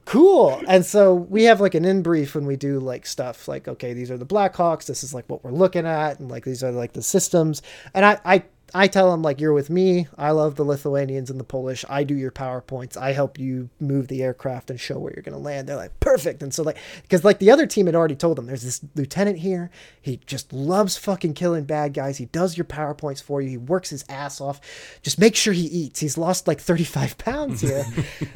cool 0.04 0.58
and 0.66 0.86
so 0.86 1.12
we 1.12 1.44
have 1.44 1.60
like 1.60 1.74
an 1.74 1.84
in 1.84 2.00
brief 2.00 2.34
when 2.34 2.46
we 2.46 2.56
do 2.56 2.80
like 2.80 3.04
stuff 3.04 3.46
like 3.46 3.68
okay 3.68 3.92
these 3.92 4.10
are 4.10 4.16
the 4.16 4.24
blackhawks 4.24 4.86
this 4.86 5.04
is 5.04 5.12
like 5.12 5.28
what 5.28 5.44
we're 5.44 5.50
looking 5.50 5.84
at 5.86 6.18
and 6.18 6.30
like 6.30 6.46
these 6.46 6.64
are 6.64 6.72
like 6.72 6.94
the 6.94 7.02
systems 7.02 7.60
and 7.92 8.06
i 8.06 8.18
i 8.24 8.42
I 8.74 8.86
tell 8.86 9.10
them 9.10 9.22
like 9.22 9.40
you're 9.40 9.52
with 9.52 9.70
me. 9.70 10.06
I 10.16 10.30
love 10.32 10.56
the 10.56 10.64
Lithuanians 10.64 11.30
and 11.30 11.40
the 11.40 11.44
Polish. 11.44 11.84
I 11.88 12.04
do 12.04 12.14
your 12.14 12.30
powerpoints. 12.30 12.96
I 12.96 13.12
help 13.12 13.38
you 13.38 13.70
move 13.80 14.08
the 14.08 14.22
aircraft 14.22 14.70
and 14.70 14.78
show 14.78 14.98
where 14.98 15.12
you're 15.14 15.22
gonna 15.22 15.38
land. 15.38 15.68
They're 15.68 15.76
like 15.76 15.98
perfect. 16.00 16.42
And 16.42 16.52
so 16.52 16.62
like 16.62 16.76
because 17.02 17.24
like 17.24 17.38
the 17.38 17.50
other 17.50 17.66
team 17.66 17.86
had 17.86 17.94
already 17.94 18.16
told 18.16 18.36
them 18.36 18.46
there's 18.46 18.62
this 18.62 18.80
lieutenant 18.94 19.38
here. 19.38 19.70
He 20.00 20.20
just 20.26 20.52
loves 20.52 20.96
fucking 20.96 21.34
killing 21.34 21.64
bad 21.64 21.94
guys. 21.94 22.18
He 22.18 22.26
does 22.26 22.56
your 22.58 22.64
powerpoints 22.66 23.22
for 23.22 23.40
you. 23.40 23.48
He 23.48 23.56
works 23.56 23.90
his 23.90 24.04
ass 24.08 24.40
off. 24.40 24.60
Just 25.02 25.18
make 25.18 25.34
sure 25.34 25.52
he 25.52 25.66
eats. 25.66 26.00
He's 26.00 26.18
lost 26.18 26.46
like 26.46 26.60
35 26.60 27.16
pounds 27.18 27.60
here. 27.62 27.84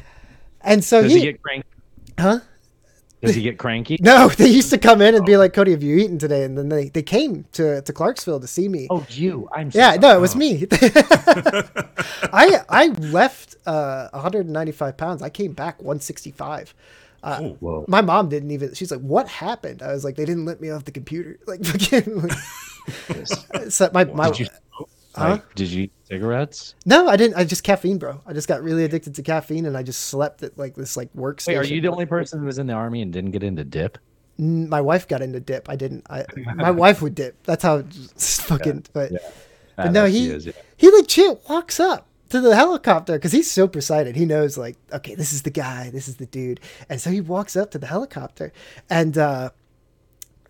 and 0.61 0.83
so 0.83 1.01
Does 1.03 1.11
he, 1.13 1.19
he 1.19 1.25
get 1.25 1.41
cranky? 1.41 1.67
huh? 2.17 2.39
Does 3.23 3.35
he 3.35 3.41
get 3.41 3.57
cranky? 3.57 3.97
No, 4.01 4.27
they 4.29 4.47
used 4.47 4.69
to 4.71 4.77
come 4.77 5.01
in 5.01 5.15
and 5.15 5.25
be 5.25 5.37
like, 5.37 5.53
Cody, 5.53 5.71
have 5.71 5.81
you 5.81 5.97
eaten 5.97 6.19
today? 6.19 6.43
And 6.43 6.57
then 6.57 6.69
they, 6.69 6.89
they 6.89 7.01
came 7.01 7.45
to, 7.53 7.81
to 7.81 7.93
Clarksville 7.93 8.39
to 8.41 8.47
see 8.47 8.67
me. 8.67 8.87
Oh, 8.89 9.05
you. 9.09 9.47
I'm. 9.53 9.71
So 9.71 9.79
yeah, 9.79 9.95
no, 9.95 10.15
it 10.17 10.19
was 10.19 10.35
me. 10.35 10.67
I 12.33 12.59
I 12.69 12.87
left 12.99 13.55
uh, 13.65 14.09
195 14.11 14.97
pounds. 14.97 15.21
I 15.21 15.29
came 15.29 15.53
back 15.53 15.79
165. 15.81 16.73
Uh, 17.23 17.39
Oh, 17.41 17.57
Whoa. 17.61 17.85
my 17.87 18.01
mom 18.01 18.27
didn't 18.27 18.51
even. 18.51 18.73
She's 18.73 18.91
like, 18.91 18.99
"What 18.99 19.29
happened?" 19.29 19.81
I 19.81 19.93
was 19.93 20.03
like, 20.03 20.15
"They 20.17 20.25
didn't 20.25 20.43
let 20.43 20.59
me 20.59 20.69
off 20.71 20.83
the 20.83 20.91
computer." 20.91 21.39
Like, 21.47 21.63
fucking. 21.63 22.29
so 23.69 23.89
my 23.93 24.03
my. 24.03 24.29
Did 25.13 25.21
you? 25.21 25.25
Huh? 25.25 25.31
Like, 25.31 25.55
did 25.55 25.69
you 25.69 25.83
eat 25.83 25.91
cigarettes? 26.05 26.75
No, 26.85 27.07
I 27.07 27.17
didn't. 27.17 27.37
I 27.37 27.43
just 27.43 27.63
caffeine, 27.63 27.97
bro. 27.97 28.21
I 28.25 28.33
just 28.33 28.47
got 28.47 28.63
really 28.63 28.83
addicted 28.83 29.15
to 29.15 29.23
caffeine, 29.23 29.65
and 29.65 29.77
I 29.77 29.83
just 29.83 30.01
slept 30.01 30.43
at 30.43 30.57
like 30.57 30.75
this 30.75 30.97
like 30.97 31.13
workstation. 31.13 31.47
Wait, 31.47 31.57
are 31.57 31.65
you 31.65 31.81
the 31.81 31.89
only 31.89 32.05
person 32.05 32.39
who 32.39 32.45
was 32.45 32.57
in 32.57 32.67
the 32.67 32.73
army 32.73 33.01
and 33.01 33.13
didn't 33.13 33.31
get 33.31 33.43
into 33.43 33.63
dip? 33.63 33.97
My 34.39 34.81
wife 34.81 35.07
got 35.07 35.21
into 35.21 35.39
dip. 35.39 35.69
I 35.69 35.75
didn't. 35.75 36.05
I 36.09 36.25
my 36.55 36.71
wife 36.71 37.01
would 37.01 37.15
dip. 37.15 37.43
That's 37.43 37.63
how 37.63 37.83
fucking. 38.17 38.85
But 38.93 39.11
yeah. 39.11 39.19
but 39.77 39.91
no, 39.91 40.05
he 40.05 40.29
is, 40.29 40.47
yeah. 40.47 40.53
he 40.77 40.89
legit 40.89 41.47
walks 41.47 41.79
up 41.79 42.07
to 42.29 42.41
the 42.41 42.55
helicopter 42.55 43.13
because 43.13 43.31
he's 43.31 43.49
super 43.49 43.77
excited. 43.77 44.15
He 44.15 44.25
knows 44.25 44.57
like, 44.57 44.75
okay, 44.91 45.13
this 45.13 45.33
is 45.33 45.43
the 45.43 45.51
guy. 45.51 45.91
This 45.91 46.07
is 46.07 46.15
the 46.15 46.25
dude. 46.25 46.59
And 46.89 46.99
so 46.99 47.11
he 47.11 47.21
walks 47.21 47.55
up 47.55 47.69
to 47.71 47.77
the 47.77 47.85
helicopter, 47.85 48.51
and 48.89 49.15
uh, 49.15 49.51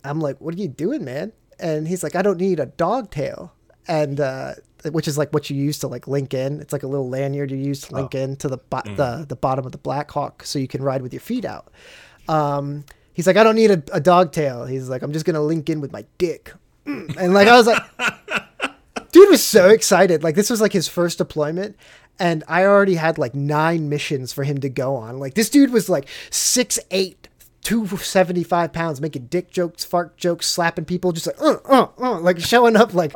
I'm 0.03 0.21
like, 0.21 0.39
what 0.39 0.55
are 0.55 0.57
you 0.57 0.69
doing, 0.69 1.03
man? 1.03 1.33
And 1.59 1.87
he's 1.87 2.03
like, 2.03 2.15
I 2.15 2.21
don't 2.21 2.39
need 2.39 2.61
a 2.61 2.65
dog 2.65 3.11
tail, 3.11 3.53
and 3.87 4.19
uh, 4.19 4.53
which 4.91 5.07
is 5.07 5.17
like 5.17 5.31
what 5.33 5.49
you 5.49 5.55
use 5.55 5.79
to 5.79 5.87
like 5.87 6.07
link 6.07 6.33
in. 6.33 6.59
It's 6.59 6.73
like 6.73 6.83
a 6.83 6.87
little 6.87 7.09
lanyard 7.09 7.51
you 7.51 7.57
use 7.57 7.81
to 7.81 7.95
link 7.95 8.15
in 8.15 8.35
to 8.37 8.47
the 8.47 8.57
bo- 8.57 8.81
the 8.83 9.25
the 9.27 9.35
bottom 9.35 9.65
of 9.65 9.71
the 9.71 9.77
Blackhawk, 9.77 10.43
so 10.43 10.59
you 10.59 10.67
can 10.67 10.83
ride 10.83 11.01
with 11.01 11.13
your 11.13 11.21
feet 11.21 11.45
out. 11.45 11.71
Um, 12.27 12.85
he's 13.13 13.27
like, 13.27 13.37
I 13.37 13.43
don't 13.43 13.55
need 13.55 13.71
a, 13.71 13.83
a 13.91 13.99
dog 13.99 14.31
tail. 14.31 14.65
He's 14.65 14.89
like, 14.89 15.01
I'm 15.01 15.13
just 15.13 15.25
gonna 15.25 15.41
link 15.41 15.69
in 15.69 15.81
with 15.81 15.91
my 15.91 16.05
dick. 16.17 16.53
Mm. 16.85 17.15
And 17.17 17.33
like 17.33 17.47
I 17.47 17.55
was 17.55 17.67
like, 17.67 17.81
dude 19.11 19.29
was 19.29 19.43
so 19.43 19.69
excited. 19.69 20.23
Like 20.23 20.35
this 20.35 20.49
was 20.49 20.59
like 20.59 20.73
his 20.73 20.87
first 20.87 21.17
deployment. 21.17 21.77
And 22.19 22.43
I 22.47 22.65
already 22.65 22.95
had 22.95 23.17
like 23.17 23.33
nine 23.33 23.89
missions 23.89 24.33
for 24.33 24.43
him 24.43 24.59
to 24.59 24.69
go 24.69 24.95
on. 24.95 25.19
Like 25.19 25.33
this 25.33 25.49
dude 25.49 25.71
was 25.71 25.89
like 25.89 26.07
six 26.29 26.79
eight, 26.91 27.22
275 27.63 28.73
pounds, 28.73 28.99
making 29.01 29.27
dick 29.27 29.49
jokes, 29.49 29.83
fart 29.83 30.17
jokes, 30.17 30.47
slapping 30.47 30.85
people, 30.85 31.11
just 31.11 31.27
like, 31.27 31.41
uh, 31.41 31.57
uh, 31.65 31.87
uh, 31.97 32.19
like 32.19 32.39
showing 32.39 32.75
up 32.75 32.93
like 32.93 33.11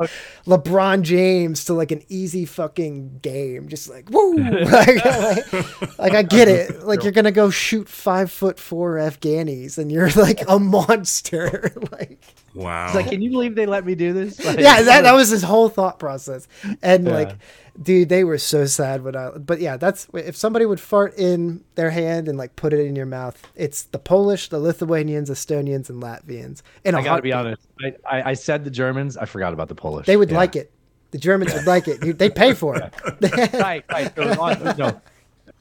LeBron 0.46 1.02
James 1.02 1.64
to 1.66 1.74
like 1.74 1.90
an 1.92 2.02
easy 2.08 2.44
fucking 2.44 3.18
game. 3.20 3.68
Just 3.68 3.88
like, 3.88 4.08
woo. 4.10 4.36
like, 4.64 5.04
like, 5.04 5.98
like, 5.98 6.14
I 6.14 6.22
get 6.22 6.48
it. 6.48 6.82
Like 6.84 7.02
you're 7.02 7.12
going 7.12 7.26
to 7.26 7.30
go 7.32 7.50
shoot 7.50 7.88
five 7.88 8.32
foot 8.32 8.58
four 8.58 8.96
Afghanis 8.96 9.78
and 9.78 9.92
you're 9.92 10.10
like 10.10 10.42
a 10.48 10.58
monster. 10.58 11.72
like, 11.92 12.18
Wow. 12.54 12.86
He's 12.86 12.96
like, 12.96 13.08
can 13.08 13.22
you 13.22 13.30
believe 13.30 13.54
they 13.54 13.66
let 13.66 13.84
me 13.84 13.94
do 13.94 14.12
this? 14.12 14.44
Like, 14.44 14.58
yeah, 14.58 14.82
that, 14.82 15.02
that 15.02 15.12
was 15.14 15.28
his 15.28 15.42
whole 15.42 15.68
thought 15.68 15.98
process. 15.98 16.48
And 16.82 17.06
Yeah. 17.06 17.12
like, 17.14 17.36
dude, 17.80 18.08
they 18.08 18.24
were 18.24 18.38
so 18.38 18.66
sad 18.66 19.02
when 19.02 19.16
I. 19.16 19.30
But 19.30 19.60
yeah, 19.60 19.76
that's 19.76 20.08
if 20.14 20.36
somebody 20.36 20.66
would 20.66 20.80
fart 20.80 21.14
in 21.16 21.64
their 21.74 21.90
hand 21.90 22.28
and 22.28 22.36
like 22.38 22.56
put 22.56 22.72
it 22.72 22.80
in 22.80 22.96
your 22.96 23.06
mouth. 23.06 23.40
It's 23.54 23.82
the 23.82 23.98
Polish, 23.98 24.48
the 24.48 24.58
Lithuanians, 24.58 25.30
Estonians, 25.30 25.88
and 25.88 26.02
Latvians. 26.02 26.62
In 26.84 26.94
a 26.94 26.98
I 26.98 27.02
gotta 27.02 27.22
be 27.22 27.32
honest. 27.32 27.62
I, 27.80 28.30
I, 28.30 28.34
said 28.34 28.64
the 28.64 28.70
Germans. 28.70 29.16
I 29.16 29.24
forgot 29.24 29.52
about 29.52 29.68
the 29.68 29.74
Polish. 29.74 30.06
They 30.06 30.16
would 30.16 30.30
Yeah. 30.30 30.36
like 30.36 30.56
it. 30.56 30.72
The 31.10 31.18
Germans 31.18 31.54
would 31.54 31.66
like 31.66 31.88
it. 31.88 32.00
Dude, 32.00 32.18
They 32.18 32.28
pay 32.28 32.52
for 32.52 32.76
it. 32.76 32.92
right, 33.54 33.84
right. 33.90 34.14
So, 34.14 34.36
oh, 34.40 34.74
no, 34.76 35.00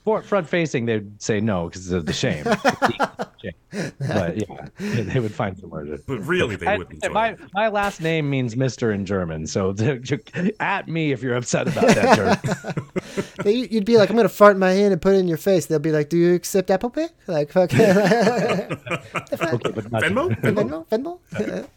for, 0.08 0.22
front 0.22 0.48
facing, 0.48 0.86
they'd 0.86 1.22
say 1.22 1.42
no 1.42 1.66
because 1.68 1.92
of 1.92 2.06
the 2.06 2.14
shame. 2.14 2.46
Shame. 3.42 3.92
But 4.00 4.38
yeah, 4.38 4.70
they 4.80 5.20
would 5.20 5.34
find 5.34 5.56
somewhere 5.60 5.84
to. 5.84 6.02
but 6.08 6.20
really, 6.22 6.56
they 6.56 6.66
I- 6.66 6.78
would 6.78 6.90
enjoy 6.92 7.10
my 7.10 7.30
it. 7.32 7.40
my 7.54 7.68
last 7.68 8.00
name 8.02 8.30
means 8.30 8.56
Mister 8.56 8.92
in 8.94 9.06
German, 9.06 9.46
so 9.46 9.76
at 10.62 10.88
me 10.88 11.12
if 11.12 11.22
you're 11.22 11.36
upset 11.36 11.68
about 11.68 11.88
that. 11.88 12.16
German. 13.46 13.58
You'd 13.70 13.84
be 13.86 13.98
like, 13.98 14.10
I'm 14.10 14.16
gonna 14.16 14.30
fart 14.30 14.54
in 14.56 14.60
my 14.60 14.72
hand 14.72 14.94
and 14.94 15.02
put 15.02 15.14
it 15.14 15.18
in 15.20 15.28
your 15.28 15.38
face. 15.38 15.66
They'll 15.66 15.78
be 15.78 15.92
like, 15.92 16.08
Do 16.08 16.16
you 16.18 16.34
accept 16.36 16.72
Apple 16.72 16.90
Pay? 16.90 17.10
Like, 17.28 17.52
fuck. 17.52 17.72
Okay, 17.74 18.68
but 19.76 19.92
not 19.92 20.04
Venmo? 20.04 20.30
Venmo? 20.42 20.88
Venmo, 20.88 21.20
Venmo. 21.34 21.68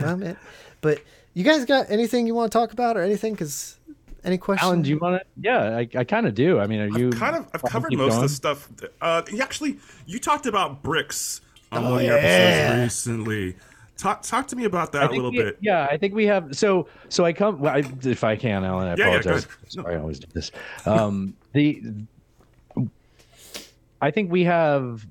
well, 0.00 0.16
man, 0.16 0.36
but 0.80 1.00
you 1.32 1.44
guys 1.44 1.64
got 1.64 1.90
anything 1.90 2.26
you 2.26 2.34
want 2.34 2.50
to 2.52 2.58
talk 2.58 2.72
about 2.72 2.96
or 2.96 3.02
anything? 3.02 3.32
Because 3.34 3.78
any 4.24 4.38
questions? 4.38 4.66
Alan, 4.66 4.82
do 4.82 4.90
you 4.90 4.98
want 4.98 5.20
to? 5.20 5.26
Yeah, 5.40 5.76
I, 5.76 5.88
I 5.96 6.04
kind 6.04 6.26
of 6.26 6.34
do. 6.34 6.58
I 6.58 6.66
mean, 6.66 6.80
are 6.80 6.98
you 6.98 7.08
I've 7.08 7.18
kind 7.18 7.36
of 7.36 7.48
I've 7.54 7.62
covered 7.62 7.90
keep 7.90 7.98
most 7.98 8.16
of 8.16 8.22
the 8.22 8.28
stuff. 8.28 8.68
Uh, 9.00 9.22
actually, 9.40 9.78
you 10.06 10.18
talked 10.18 10.46
about 10.46 10.82
BRICS 10.82 11.40
on 11.72 11.84
Oh, 11.84 11.90
one 11.90 12.00
of 12.00 12.06
your 12.06 12.16
yeah. 12.18 12.22
episodes 12.22 12.82
recently. 12.82 13.56
Talk 13.96 14.22
talk 14.22 14.48
to 14.48 14.56
me 14.56 14.64
about 14.64 14.92
that 14.92 15.10
a 15.10 15.14
little 15.14 15.30
we- 15.30 15.38
bit. 15.38 15.58
Yeah, 15.60 15.86
I 15.90 15.96
think 15.96 16.14
we 16.14 16.24
have. 16.26 16.56
So, 16.56 16.88
so 17.08 17.24
I 17.24 17.32
come. 17.32 17.60
Well, 17.60 17.74
I, 17.74 17.82
if 18.02 18.24
I 18.24 18.34
can, 18.36 18.64
Alan, 18.64 18.88
I 18.88 18.90
Yeah, 18.90 18.96
yeah, 18.96 19.04
apologize. 19.18 19.44
ahead. 19.46 19.72
Sorry, 19.72 19.94
I 19.94 19.98
always 19.98 20.18
do 20.18 20.26
this. 20.32 20.50
Um, 20.86 21.34
the 21.52 21.82
I 24.00 24.10
think 24.10 24.30
we 24.30 24.44
have 24.44 25.06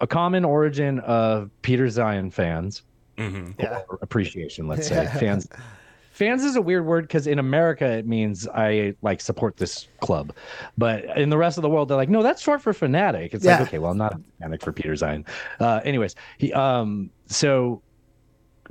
a 0.00 0.06
common 0.06 0.44
origin 0.44 0.98
of 1.00 1.50
Peter 1.62 1.86
Zeihan 1.86 2.32
fans 2.32 2.82
hmm 3.18 3.52
Yeah. 3.58 3.82
appreciation. 4.02 4.66
Let's 4.66 4.88
say 4.88 5.06
fans 5.18 5.48
fans 6.16 6.42
is 6.44 6.56
a 6.56 6.62
weird 6.62 6.86
word 6.86 7.02
because 7.06 7.26
in 7.26 7.38
America 7.38 7.86
it 7.86 8.06
means 8.06 8.48
I 8.48 8.94
like 9.02 9.20
support 9.20 9.56
this 9.58 9.86
club, 10.00 10.32
but 10.78 11.04
in 11.18 11.28
the 11.28 11.36
rest 11.36 11.58
of 11.58 11.62
the 11.62 11.68
world 11.68 11.88
they're 11.88 11.96
like, 11.96 12.08
no, 12.08 12.22
that's 12.22 12.40
short 12.42 12.62
for 12.62 12.72
fanatic. 12.72 13.34
It's 13.34 13.44
Yeah. 13.44 13.58
like, 13.58 13.68
okay, 13.68 13.78
well, 13.78 13.90
I'm 13.90 13.98
not 13.98 14.14
a 14.14 14.20
fanatic 14.38 14.62
for 14.62 14.72
Peter 14.72 14.92
Zeihan. 14.92 15.26
Uh, 15.60 15.80
anyways, 15.84 16.14
he 16.38 16.52
um 16.54 17.10
so 17.26 17.82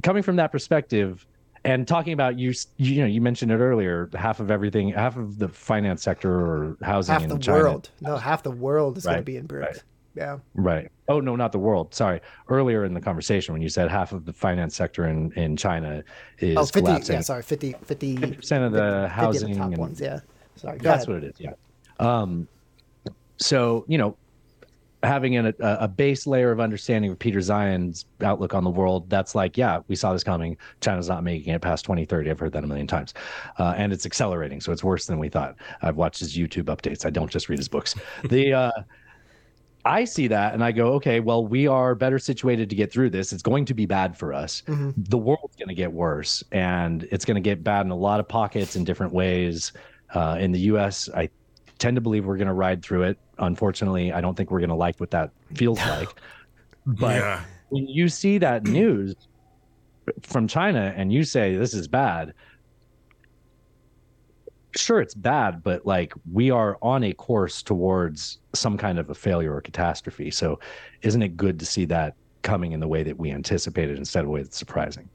coming 0.02 0.24
from 0.24 0.38
that 0.38 0.52
perspective 0.52 1.26
and 1.64 1.88
talking 1.88 2.14
about 2.14 2.38
you, 2.38 2.54
you 2.78 3.02
know, 3.02 3.08
you 3.08 3.22
mentioned 3.22 3.52
it 3.52 3.58
earlier, 3.58 4.10
half 4.14 4.40
of 4.40 4.50
everything, 4.52 4.90
half 4.90 5.16
of 5.18 5.40
the 5.40 5.48
finance 5.48 6.04
sector 6.04 6.32
or 6.32 6.78
housing 6.82 7.14
half 7.14 7.24
in 7.24 7.30
the 7.30 7.38
China. 7.40 7.58
world. 7.64 7.90
No, 8.02 8.18
half 8.18 8.44
the 8.44 8.52
world 8.52 8.98
is 8.98 9.06
going 9.06 9.18
to 9.18 9.24
be 9.24 9.38
in 9.38 9.48
BRICS. 9.48 9.62
right. 9.62 9.84
Yeah. 10.16 10.38
Right. 10.54 10.90
Oh 11.10 11.20
no, 11.20 11.36
not 11.36 11.52
the 11.52 11.60
world. 11.60 11.94
Sorry. 11.94 12.22
Earlier 12.50 12.86
in 12.86 12.94
the 12.94 13.02
conversation 13.02 13.54
when 13.54 13.62
you 13.62 13.70
said 13.70 13.90
half 13.92 14.12
of 14.14 14.26
the 14.26 14.34
finance 14.34 14.76
sector 14.76 15.08
in, 15.08 15.32
in 15.34 15.58
China 15.58 16.04
is 16.40 16.58
Oh, 16.58 16.66
50, 16.66 16.80
collapsing. 16.82 17.16
yeah, 17.16 17.22
sorry, 17.22 17.44
50, 17.44 17.76
50, 17.84 18.16
50% 18.18 18.66
of 18.66 18.72
the 18.72 19.08
50 19.10 19.14
housing 19.14 19.56
top 19.58 19.68
and- 19.68 19.78
ones, 19.78 20.00
yeah. 20.00 20.20
Sorry, 20.56 20.78
That's 20.78 21.04
ahead. 21.06 21.16
what 21.16 21.24
it 21.26 21.34
is. 21.34 21.40
Yeah. 21.40 21.52
Um, 22.00 22.48
so 23.38 23.84
you 23.90 23.98
know, 23.98 24.16
having 25.04 25.36
an, 25.36 25.48
a, 25.48 25.54
a 25.82 25.88
base 25.88 26.26
layer 26.26 26.52
of 26.52 26.60
understanding 26.62 27.12
of 27.12 27.20
Peter 27.20 27.40
Zeihan's 27.40 28.06
outlook 28.22 28.54
on 28.54 28.64
the 28.64 28.70
world, 28.70 29.10
that's 29.10 29.36
like, 29.36 29.58
yeah, 29.58 29.82
we 29.90 29.96
saw 29.96 30.14
this 30.14 30.24
coming. 30.24 30.58
China's 30.82 31.10
not 31.10 31.24
making 31.24 31.54
it 31.54 31.62
past 31.62 31.84
2030. 31.86 32.32
I've 32.32 32.40
heard 32.40 32.54
that 32.54 32.64
a 32.64 32.68
million 32.68 32.88
times, 32.88 33.14
uh, 33.60 33.74
and 33.78 33.92
it's 33.94 34.06
accelerating. 34.06 34.62
So 34.62 34.72
it's 34.72 34.84
worse 34.84 35.06
than 35.06 35.20
we 35.20 35.28
thought. 35.30 35.56
I've 35.82 35.98
watched 35.98 36.20
his 36.22 36.36
YouTube 36.38 36.66
updates. 36.66 37.06
I 37.06 37.10
don't 37.10 37.30
just 37.30 37.50
read 37.50 37.60
his 37.60 37.68
books. 37.68 37.94
The 38.30 38.54
uh, 38.54 38.72
I 39.86 40.04
see 40.04 40.28
that 40.28 40.56
and 40.56 40.64
I 40.64 40.72
go, 40.72 40.94
okay, 40.94 41.20
well, 41.20 41.46
we 41.46 41.68
are 41.68 41.94
better 41.94 42.18
situated 42.18 42.72
to 42.72 42.76
get 42.76 42.92
through 42.92 43.12
this. 43.12 43.32
It's 43.32 43.44
going 43.44 43.66
to 43.66 43.76
be 43.76 43.86
bad 43.86 44.18
for 44.18 44.34
us. 44.34 44.64
The 44.98 45.18
world's 45.18 45.56
going 45.56 45.70
to 45.70 45.76
get 45.76 45.92
worse 45.92 46.44
and 46.52 47.08
it's 47.12 47.24
going 47.24 47.36
to 47.36 47.42
get 47.42 47.64
bad 47.64 47.86
in 47.86 47.92
a 47.92 47.96
lot 47.96 48.20
of 48.20 48.28
pockets 48.28 48.76
in 48.76 48.84
different 48.84 49.14
ways. 49.14 49.74
Uh, 50.14 50.38
in 50.40 50.52
the 50.52 50.60
US, 50.62 51.08
I 51.16 51.30
tend 51.78 51.96
to 51.96 52.02
believe 52.02 52.26
we're 52.26 52.38
going 52.38 52.48
to 52.48 52.54
ride 52.54 52.84
through 52.84 53.04
it. 53.04 53.20
Unfortunately, 53.38 54.12
I 54.12 54.22
don't 54.22 54.36
think 54.36 54.50
we're 54.50 54.60
going 54.60 54.70
to 54.70 54.76
like 54.76 55.00
what 55.00 55.12
that 55.12 55.30
feels 55.54 55.78
like. 55.88 56.10
But 56.88 57.18
yeah. 57.18 57.44
when 57.70 57.88
you 57.88 58.10
see 58.10 58.40
that 58.40 58.64
news 58.64 59.16
from 60.22 60.48
China 60.48 60.94
and 60.96 61.14
you 61.14 61.24
say 61.24 61.56
this 61.56 61.76
is 61.76 61.88
bad, 61.88 62.34
sure 64.76 65.02
it's 65.02 65.14
bad, 65.14 65.64
but 65.64 65.86
like 65.86 66.14
we 66.32 66.52
are 66.52 66.78
on 66.82 67.04
a 67.04 67.14
course 67.14 67.62
towards 67.64 68.40
some 68.54 68.78
kind 68.78 69.00
of 69.00 69.10
a 69.10 69.16
failure 69.16 69.54
or 69.54 69.62
catastrophe. 69.62 70.32
So 70.32 70.60
isn't 71.02 71.22
it 71.22 71.38
good 71.38 71.60
to 71.60 71.66
see 71.66 71.86
that 71.86 72.16
coming 72.42 72.74
in 72.74 72.80
the 72.80 72.88
way 72.88 73.04
that 73.04 73.18
we 73.18 73.32
anticipated 73.32 73.98
instead 73.98 74.24
of 74.24 74.28
a 74.28 74.32
way 74.32 74.42
that's 74.42 74.58
surprising? 74.58 75.10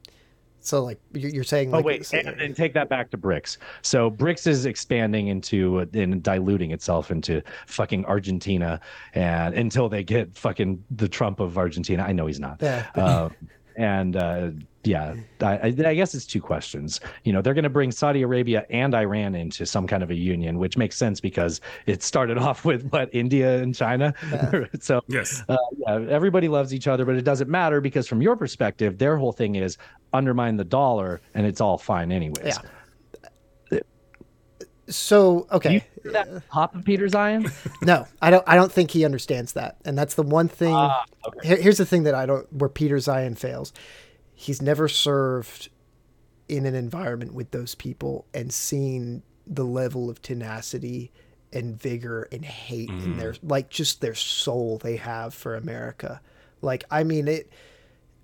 So, 0.63 0.85
like, 0.85 1.01
you're 1.15 1.31
you're 1.31 1.45
saying, 1.45 1.73
Oh 1.73 1.79
like, 1.79 1.85
wait, 1.87 2.13
and, 2.13 2.29
and 2.41 2.55
take 2.55 2.75
that 2.75 2.89
back 2.89 3.11
to 3.13 3.19
BRICS. 3.19 3.57
So 3.83 4.11
BRICS 4.11 4.47
is 4.47 4.67
expanding 4.67 5.29
into 5.29 5.79
and 5.95 6.23
diluting 6.23 6.71
itself 6.71 7.11
into 7.11 7.43
fucking 7.67 8.05
Argentina, 8.05 8.79
and 9.15 9.55
until 9.55 9.89
they 9.89 10.05
get 10.05 10.37
fucking 10.37 10.85
the 10.91 11.09
Trump 11.09 11.41
of 11.41 11.57
Argentina. 11.57 12.03
I 12.03 12.13
know 12.13 12.27
he's 12.27 12.41
not. 12.41 12.59
Yeah. 12.61 12.87
Uh, 12.95 13.31
and 13.77 14.17
uh, 14.17 14.51
yeah, 14.85 15.15
I, 15.43 15.47
I 15.47 15.67
I 15.87 15.95
guess 15.95 16.15
it's 16.15 16.25
two 16.25 16.41
questions. 16.41 17.01
You 17.25 17.33
know, 17.35 17.43
they're 17.43 17.53
going 17.55 17.65
to 17.65 17.69
bring 17.71 17.91
Saudi 17.93 18.23
Arabia 18.23 18.65
and 18.71 18.95
Iran 18.95 19.35
into 19.35 19.67
some 19.67 19.87
kind 19.87 20.03
of 20.03 20.11
a 20.11 20.15
union, 20.15 20.59
which 20.59 20.77
makes 20.79 20.97
sense 20.97 21.21
because 21.21 21.61
it 21.87 22.03
started 22.03 22.39
off 22.47 22.65
with 22.65 22.89
what 22.91 23.11
India 23.15 23.59
and 23.63 23.75
China. 23.75 24.15
so 24.81 25.03
Yes. 25.09 25.43
uh, 25.51 25.57
yeah, 25.77 26.07
everybody 26.09 26.49
loves 26.49 26.73
each 26.73 26.89
other, 26.89 27.05
but 27.05 27.15
it 27.17 27.23
doesn't 27.25 27.51
matter 27.51 27.81
because 27.83 28.09
from 28.09 28.23
your 28.23 28.37
perspective, 28.37 28.97
their 28.97 29.17
whole 29.19 29.33
thing 29.33 29.57
is 29.57 29.77
undermine 30.15 30.57
the 30.57 30.65
dollar, 30.65 31.21
and 31.35 31.47
it's 31.47 31.61
all 31.61 31.77
fine 31.77 32.11
anyways. 32.11 32.59
Yeah. 33.71 33.79
so, 34.89 35.47
okay. 35.53 35.85
you 36.05 36.11
that 36.13 36.49
pop 36.49 36.75
of 36.75 36.85
Peter 36.85 37.07
Zeihan? 37.07 37.53
No, 37.83 38.07
I 38.21 38.31
don't. 38.31 38.45
I 38.47 38.57
don't 38.57 38.73
think 38.73 38.91
he 38.91 39.05
understands 39.05 39.53
that, 39.55 39.77
and 39.85 39.97
that's 39.97 40.15
the 40.15 40.23
one 40.23 40.49
thing. 40.49 40.75
Ah, 40.75 41.05
Here- 41.43 41.57
here's 41.61 41.79
the 41.79 41.87
thing 41.87 42.03
that 42.05 42.15
I 42.15 42.27
don't. 42.27 42.51
Where 42.53 42.69
Peter 42.69 42.97
Zeihan 42.97 43.37
fails, 43.39 43.73
he's 44.41 44.63
never 44.63 44.89
served 44.89 45.69
in 46.49 46.65
an 46.65 46.75
environment 46.75 47.35
with 47.35 47.51
those 47.51 47.75
people 47.75 48.25
and 48.33 48.51
seen 48.51 49.23
the 49.47 49.67
level 49.67 50.09
of 50.09 50.23
tenacity 50.23 51.13
and 51.53 51.79
vigor 51.79 52.27
and 52.33 52.43
hate 52.43 52.89
in 52.89 53.01
mm-hmm. 53.01 53.19
their 53.19 53.35
like 53.43 53.69
just 53.69 54.01
their 54.01 54.15
soul 54.15 54.79
they 54.79 54.97
have 54.97 55.35
for 55.35 55.55
America. 55.55 56.23
Like, 56.63 56.85
I 56.91 57.05
mean 57.05 57.29
it. 57.29 57.51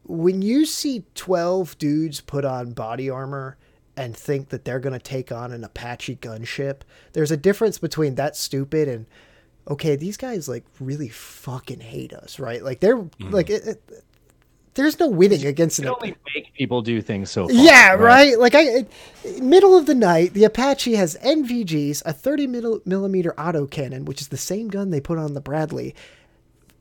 When 0.05 0.41
you 0.41 0.65
see 0.65 1.05
twelve 1.15 1.77
dudes 1.77 2.23
put 2.23 2.47
on 2.47 2.73
body 2.73 3.11
armor 3.11 3.59
and 3.95 4.17
think 4.17 4.49
that 4.49 4.65
they're 4.65 4.81
going 4.81 4.99
to 4.99 4.99
take 4.99 5.31
on 5.31 5.53
an 5.53 5.65
Apache 5.65 6.17
gunship, 6.17 6.81
there's 7.13 7.31
a 7.31 7.37
difference 7.37 7.77
between 7.77 8.15
that 8.15 8.37
stupid 8.37 8.89
and 8.89 9.05
okay, 9.69 9.97
these 9.97 10.17
guys 10.17 10.49
like 10.49 10.65
really 10.81 11.09
fucking 11.09 11.81
hate 11.81 12.15
us, 12.15 12.39
right? 12.39 12.63
Like 12.63 12.81
they're 12.81 12.97
mm-hmm. 12.97 13.31
like 13.31 13.51
it, 13.51 13.67
it, 13.67 14.05
there's 14.77 15.01
no 15.01 15.09
winning 15.09 15.45
against 15.45 15.79
You 15.79 15.89
an 15.89 15.95
can 15.95 16.03
only 16.03 16.17
make 16.35 16.55
people 16.55 16.81
do 16.83 17.01
things 17.03 17.31
so 17.31 17.49
far. 17.49 17.57
yeah, 17.57 17.95
right. 17.95 18.39
Like 18.39 18.55
I, 18.55 18.87
middle 19.41 19.77
of 19.77 19.87
the 19.87 19.95
night, 19.95 20.33
the 20.35 20.45
Apache 20.45 20.95
has 20.95 21.17
NVGs, 21.25 22.03
a 22.07 22.13
30 22.13 22.47
mil- 22.47 22.81
millimeter 22.85 23.33
autocannon, 23.37 24.05
which 24.05 24.21
is 24.21 24.29
the 24.29 24.37
same 24.37 24.69
gun 24.69 24.91
they 24.91 25.01
put 25.01 25.19
on 25.19 25.35
the 25.35 25.41
Bradley, 25.41 25.95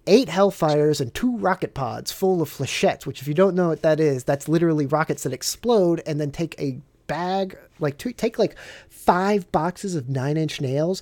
eight 0.08 0.28
Hellfires, 0.30 1.02
and 1.02 1.14
two 1.14 1.36
rocket 1.38 1.74
pods 1.74 2.12
full 2.12 2.42
of 2.42 2.50
flechettes. 2.50 3.06
Which, 3.06 3.22
if 3.22 3.28
you 3.28 3.34
don't 3.34 3.56
know 3.56 3.70
what 3.70 3.82
that 3.82 4.00
is, 4.00 4.24
that's 4.24 4.48
literally 4.48 4.86
rockets 4.86 5.24
that 5.24 5.34
explode 5.34 6.02
and 6.06 6.22
then 6.22 6.32
take 6.32 6.56
a 6.60 6.80
bag, 7.08 7.58
like 7.80 7.98
two, 7.98 8.12
take 8.12 8.38
like 8.40 8.56
five 8.90 9.52
boxes 9.52 9.96
of 9.96 10.10
nine 10.10 10.38
inch 10.38 10.60
nails, 10.62 11.02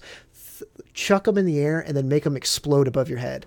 th- 0.59 0.69
chuck 0.93 1.23
them 1.25 1.37
in 1.37 1.45
the 1.45 1.59
air, 1.59 1.79
and 1.79 1.95
then 1.97 2.07
make 2.07 2.23
them 2.23 2.35
explode 2.37 2.87
above 2.87 3.09
your 3.09 3.19
head. 3.19 3.45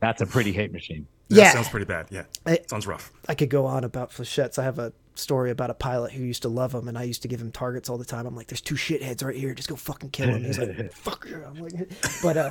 That's 0.00 0.20
a 0.20 0.26
pretty 0.26 0.52
hate 0.52 0.72
machine. 0.72 1.06
That 1.28 1.36
Yeah. 1.36 1.52
sounds 1.52 1.68
pretty 1.68 1.86
bad. 1.86 2.06
Yeah. 2.10 2.24
I- 2.44 2.60
sounds 2.68 2.86
rough. 2.86 3.12
I 3.28 3.34
could 3.34 3.50
go 3.50 3.66
on 3.66 3.82
about 3.84 4.10
flechettes. 4.10 4.58
I 4.58 4.64
have 4.64 4.78
a 4.78 4.92
story 5.16 5.50
about 5.50 5.70
a 5.70 5.74
pilot 5.74 6.12
who 6.12 6.22
used 6.22 6.42
to 6.42 6.48
love 6.48 6.72
them, 6.72 6.88
and 6.88 6.96
I 6.96 7.02
used 7.04 7.22
to 7.22 7.28
give 7.28 7.40
him 7.40 7.50
targets 7.50 7.88
all 7.88 7.96
the 7.98 8.04
time. 8.04 8.26
I'm 8.26 8.36
like, 8.36 8.46
"There's 8.48 8.60
two 8.60 8.74
shitheads 8.74 9.24
right 9.24 9.34
here. 9.34 9.54
Just 9.54 9.68
go 9.68 9.74
fucking 9.76 10.10
kill 10.10 10.26
them." 10.30 10.44
He's 10.44 10.58
like, 10.58 10.92
"Fuck 10.94 11.26
you." 11.28 11.42
I'm 11.44 11.56
like, 11.56 11.72
but 12.22 12.36
uh, 12.36 12.50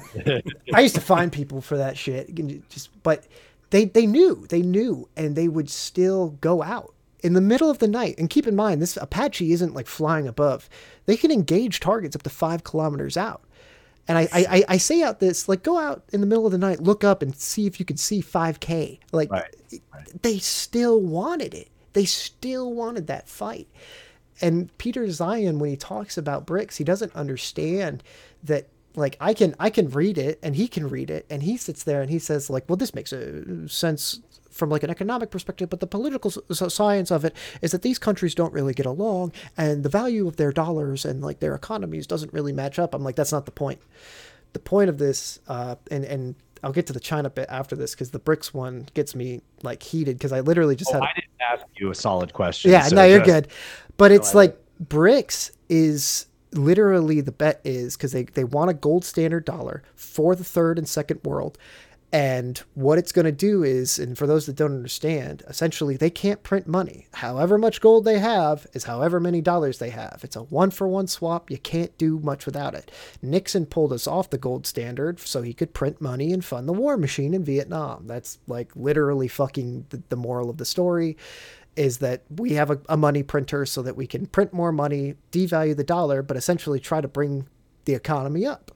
I 0.74 0.82
used 0.82 0.96
to 0.96 1.02
find 1.02 1.32
people 1.32 1.62
for 1.62 1.78
that 1.78 1.98
shit. 1.98 2.34
Just, 2.70 2.90
but 3.04 3.26
they 3.70 3.86
they 3.86 4.06
knew, 4.08 4.46
they 4.50 4.62
knew, 4.62 5.08
and 5.16 5.36
they 5.36 5.48
would 5.48 5.70
still 5.70 6.32
go 6.42 6.62
out 6.64 6.94
in 7.22 7.34
the 7.34 7.42
middle 7.42 7.70
of 7.70 7.78
the 7.80 7.88
night. 7.88 8.16
And 8.18 8.30
keep 8.30 8.46
in 8.48 8.56
mind, 8.56 8.82
this 8.82 8.98
Apache 8.98 9.52
isn't 9.54 9.74
like 9.74 9.88
flying 9.88 10.28
above. 10.28 10.68
They 11.06 11.16
can 11.18 11.32
engage 11.32 11.80
targets 11.80 12.16
up 12.16 12.24
to 12.24 12.30
five 12.30 12.64
kilometers 12.64 13.16
out. 13.16 13.42
And 14.08 14.18
I, 14.18 14.28
I, 14.32 14.64
I- 14.70 14.78
say 14.78 15.02
out 15.02 15.20
this 15.20 15.50
like 15.50 15.64
go 15.64 15.78
out 15.80 16.04
in 16.12 16.22
the 16.22 16.28
middle 16.28 16.46
of 16.46 16.52
the 16.52 16.58
night, 16.58 16.82
look 16.82 17.04
up 17.04 17.22
and 17.22 17.36
see 17.36 17.66
if 17.66 17.80
you 17.80 17.86
can 17.86 17.98
see 17.98 18.22
5K. 18.22 19.00
Like 19.12 19.32
Right, 19.32 19.56
they 20.22 20.38
still 20.40 21.02
wanted 21.02 21.54
it. 21.54 21.70
They 21.94 22.06
still 22.06 22.74
wanted 22.74 23.08
that 23.08 23.28
fight. 23.30 23.68
And 24.42 24.76
Peter 24.78 25.04
Zeihan, 25.06 25.60
when 25.60 25.70
he 25.70 25.78
talks 25.78 26.18
about 26.18 26.46
BRICS, 26.46 26.76
he 26.78 26.84
doesn't 26.84 27.16
understand 27.16 28.04
that 28.44 28.68
like 28.98 29.18
I 29.20 29.34
can 29.34 29.56
I 29.60 29.70
can 29.70 29.90
read 29.90 30.18
it 30.18 30.40
and 30.44 30.56
he 30.56 30.68
can 30.68 30.88
read 30.90 31.10
it 31.10 31.26
and 31.30 31.44
he 31.44 31.58
sits 31.58 31.84
there 31.84 32.02
and 32.02 32.10
he 32.10 32.20
says 32.20 32.50
like 32.50 32.64
well 32.70 32.76
this 32.78 32.94
makes 32.96 33.12
a 33.14 33.68
sense 33.68 34.22
from 34.52 34.70
like 34.70 34.84
an 34.84 34.90
economic 34.90 35.32
perspective 35.32 35.70
but 35.70 35.82
the 35.82 35.88
political 35.88 36.32
science 36.32 37.12
of 37.12 37.26
it 37.26 37.36
is 37.62 37.72
that 37.72 37.82
these 37.82 38.00
countries 38.00 38.34
don't 38.34 38.54
really 38.54 38.74
get 38.74 38.86
along 38.86 39.34
and 39.58 39.84
the 39.84 39.90
value 39.90 40.28
of 40.28 40.38
their 40.38 40.52
dollars 40.54 41.04
and 41.04 41.22
like 41.22 41.40
their 41.42 41.54
economies 41.56 42.08
doesn't 42.08 42.32
really 42.32 42.54
match 42.54 42.80
up 42.80 42.96
i'm 42.96 43.04
like 43.04 43.16
that's 43.18 43.34
not 43.34 43.46
the 43.46 43.52
point 43.52 43.80
the 44.54 44.60
point 44.60 44.90
of 44.90 44.98
this 44.98 45.40
uh 45.50 45.76
and 45.92 46.06
and 46.06 46.36
i'll 46.64 46.72
get 46.72 46.88
to 46.88 46.94
the 46.94 47.02
china 47.02 47.30
bit 47.30 47.48
after 47.50 47.76
this 47.76 47.92
because 47.94 48.12
the 48.12 48.20
BRICS 48.20 48.54
one 48.54 48.88
gets 48.94 49.14
me 49.14 49.42
like 49.62 49.84
heated 49.84 50.18
because 50.18 50.32
i 50.32 50.40
literally 50.40 50.78
just 50.78 50.90
Oh, 50.92 50.94
had 50.94 51.04
I 51.04 51.12
didn't 51.16 51.42
ask 51.52 51.66
you 51.78 51.92
a 51.92 51.96
solid 51.96 52.32
question. 52.32 52.72
yeah, 52.72 52.84
so 52.84 52.96
no, 52.96 53.04
you're 53.04 53.20
just- 53.20 53.28
good. 53.30 53.48
But 53.98 54.12
it's 54.14 54.34
like 54.34 54.58
BRICS 54.84 55.52
is 55.70 56.28
literally 56.58 57.22
the 57.22 57.32
bet 57.32 57.62
is 57.64 57.96
because 57.96 58.12
they, 58.12 58.24
they 58.24 58.44
want 58.44 58.72
a 58.72 58.74
gold 58.74 59.06
standard 59.06 59.46
dollar 59.46 59.84
for 59.96 60.36
the 60.36 60.44
third 60.44 60.78
and 60.78 60.88
second 60.88 61.22
world. 61.24 61.58
And 62.16 62.58
what 62.76 62.98
it's 62.98 63.12
going 63.12 63.26
to 63.26 63.32
do 63.34 63.64
is, 63.64 64.00
and 64.00 64.18
for 64.18 64.26
those 64.26 64.46
that 64.46 64.56
don't 64.56 64.72
understand, 64.72 65.44
essentially 65.50 65.98
they 65.98 66.10
can't 66.10 66.44
print 66.44 66.66
money. 66.66 67.08
However 67.16 67.58
much 67.58 67.82
gold 67.82 68.06
they 68.06 68.20
have 68.20 68.66
is 68.74 68.86
however 68.86 69.20
many 69.20 69.42
dollars 69.42 69.80
they 69.80 69.90
have. 69.90 70.22
It's 70.24 70.38
a 70.38 70.44
one 70.44 70.72
for 70.72 70.88
one 70.88 71.08
swap. 71.08 71.52
You 71.52 71.58
can't 71.58 71.98
do 71.98 72.20
much 72.20 72.46
without 72.46 72.74
it. 72.74 72.90
Nixon 73.22 73.66
pulled 73.66 73.92
us 73.92 74.08
off 74.08 74.30
the 74.30 74.38
gold 74.38 74.66
standard 74.66 75.20
so 75.20 75.42
he 75.42 75.54
could 75.54 75.74
print 75.74 76.00
money 76.00 76.32
and 76.32 76.46
fund 76.46 76.70
the 76.70 76.74
war 76.74 76.96
machine 76.96 77.34
in 77.34 77.44
Vietnam. 77.44 78.08
That's 78.08 78.38
like 78.48 78.72
literally 78.78 79.28
fucking 79.28 79.88
the, 79.90 80.02
the 80.08 80.16
moral 80.16 80.50
of 80.50 80.58
the 80.58 80.64
story 80.64 81.18
is 81.76 82.00
that 82.00 82.24
we 82.30 82.54
have 82.54 82.72
a, 82.72 82.80
a 82.90 82.98
money 82.98 83.24
printer 83.24 83.66
so 83.66 83.82
that 83.82 83.96
we 83.96 84.08
can 84.08 84.26
print 84.26 84.54
more 84.54 84.72
money, 84.72 85.16
devalue 85.32 85.76
the 85.76 85.84
dollar, 85.84 86.22
but 86.22 86.38
essentially 86.38 86.80
try 86.80 87.02
to 87.02 87.08
bring 87.08 87.48
the 87.86 87.94
economy 87.94 88.46
up. 88.46 88.72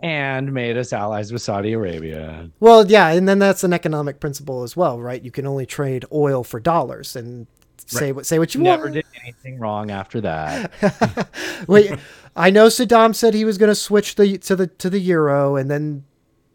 And 0.00 0.52
made 0.52 0.76
us 0.76 0.92
allies 0.92 1.32
with 1.32 1.42
Saudi 1.42 1.72
Arabia. 1.72 2.50
Well, 2.58 2.86
yeah, 2.90 3.08
and 3.10 3.28
then 3.28 3.38
that's 3.38 3.62
an 3.62 3.72
economic 3.72 4.18
principle 4.18 4.64
as 4.64 4.76
well, 4.76 5.00
right? 5.00 5.22
You 5.22 5.30
can 5.30 5.46
only 5.46 5.64
trade 5.64 6.04
oil 6.12 6.42
for 6.42 6.58
dollars, 6.58 7.14
and 7.14 7.46
say 7.86 8.10
what 8.10 8.26
say 8.26 8.40
what 8.40 8.52
you 8.52 8.62
Never 8.62 8.84
want. 8.84 8.94
Never 8.96 9.02
did 9.02 9.22
anything 9.22 9.60
wrong 9.60 9.92
after 9.92 10.20
that. 10.22 11.28
Wait, 11.68 11.92
I 12.34 12.50
know 12.50 12.66
Saddam 12.66 13.14
said 13.14 13.34
he 13.34 13.44
was 13.44 13.58
going 13.58 13.70
to 13.70 13.76
switch 13.76 14.16
the 14.16 14.38
to 14.38 14.56
the 14.56 14.66
to 14.66 14.90
the 14.90 14.98
euro, 14.98 15.54
and 15.54 15.70
then 15.70 16.04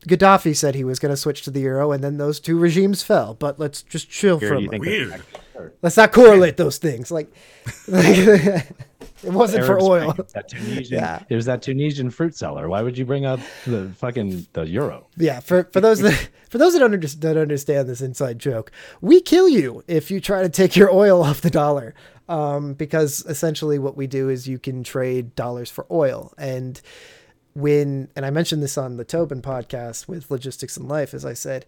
Gaddafi 0.08 0.56
said 0.56 0.76
he 0.76 0.84
was 0.84 1.00
going 1.00 1.12
to 1.12 1.18
switch 1.18 1.44
to 1.44 1.52
the 1.52 1.62
euro, 1.62 1.92
and 1.92 2.04
then 2.04 2.18
those 2.18 2.40
two 2.40 2.58
regimes 2.58 3.04
fell. 3.04 3.34
But 3.34 3.60
let's 3.60 3.82
just 3.82 4.10
chill 4.10 4.40
Here, 4.40 4.50
for 4.50 4.56
a 4.56 4.62
moment. 4.62 4.82
Weird. 4.82 5.24
Let's 5.82 5.98
not 5.98 6.12
correlate 6.12 6.58
those 6.58 6.78
things. 6.78 7.12
Like, 7.12 7.32
like 7.88 8.18
it 9.24 9.34
wasn't 9.34 9.66
for 9.66 9.82
oil. 9.82 10.12
Spring, 10.12 10.28
that 10.34 10.48
Tunisian, 10.48 11.00
Yeah. 11.00 11.24
It 11.30 11.36
was 11.36 11.46
that 11.46 11.62
Tunisian 11.62 12.10
fruit 12.10 12.36
seller. 12.36 12.70
Why 12.70 12.82
would 12.82 12.98
you 12.98 13.06
bring 13.06 13.26
up 13.26 13.40
the 13.66 13.90
fucking 13.98 14.48
the 14.54 14.68
euro? 14.68 15.08
Yeah, 15.18 15.40
for 15.40 15.64
for 15.66 15.82
those 15.82 16.00
that 16.02 16.30
for 16.50 16.58
those 16.58 16.74
that 16.74 16.80
don't, 16.80 16.94
under, 16.94 17.08
don't 17.08 17.38
understand 17.38 17.90
this 17.90 18.02
inside 18.02 18.40
joke, 18.40 18.72
we 19.02 19.20
kill 19.22 19.50
you 19.50 19.84
if 19.88 20.12
you 20.12 20.22
try 20.22 20.44
to 20.44 20.50
take 20.50 20.76
your 20.76 20.92
oil 20.92 21.22
off 21.24 21.42
the 21.42 21.50
dollar. 21.50 21.94
Um, 22.30 22.74
because 22.74 23.26
essentially 23.26 23.80
what 23.80 23.96
we 23.96 24.06
do 24.06 24.28
is 24.28 24.50
you 24.50 24.60
can 24.60 24.84
trade 24.84 25.34
dollars 25.36 25.72
for 25.72 25.86
oil, 25.90 26.34
and 26.38 26.80
when 27.58 28.08
and 28.16 28.24
I 28.24 28.30
mentioned 28.30 28.62
this 28.62 28.78
on 28.78 28.98
the 28.98 29.04
Tobin 29.04 29.42
podcast 29.42 30.08
with 30.08 30.30
Logistics 30.30 30.78
and 30.78 30.88
Life, 30.88 31.16
as 31.16 31.26
I 31.26 31.34
said, 31.34 31.66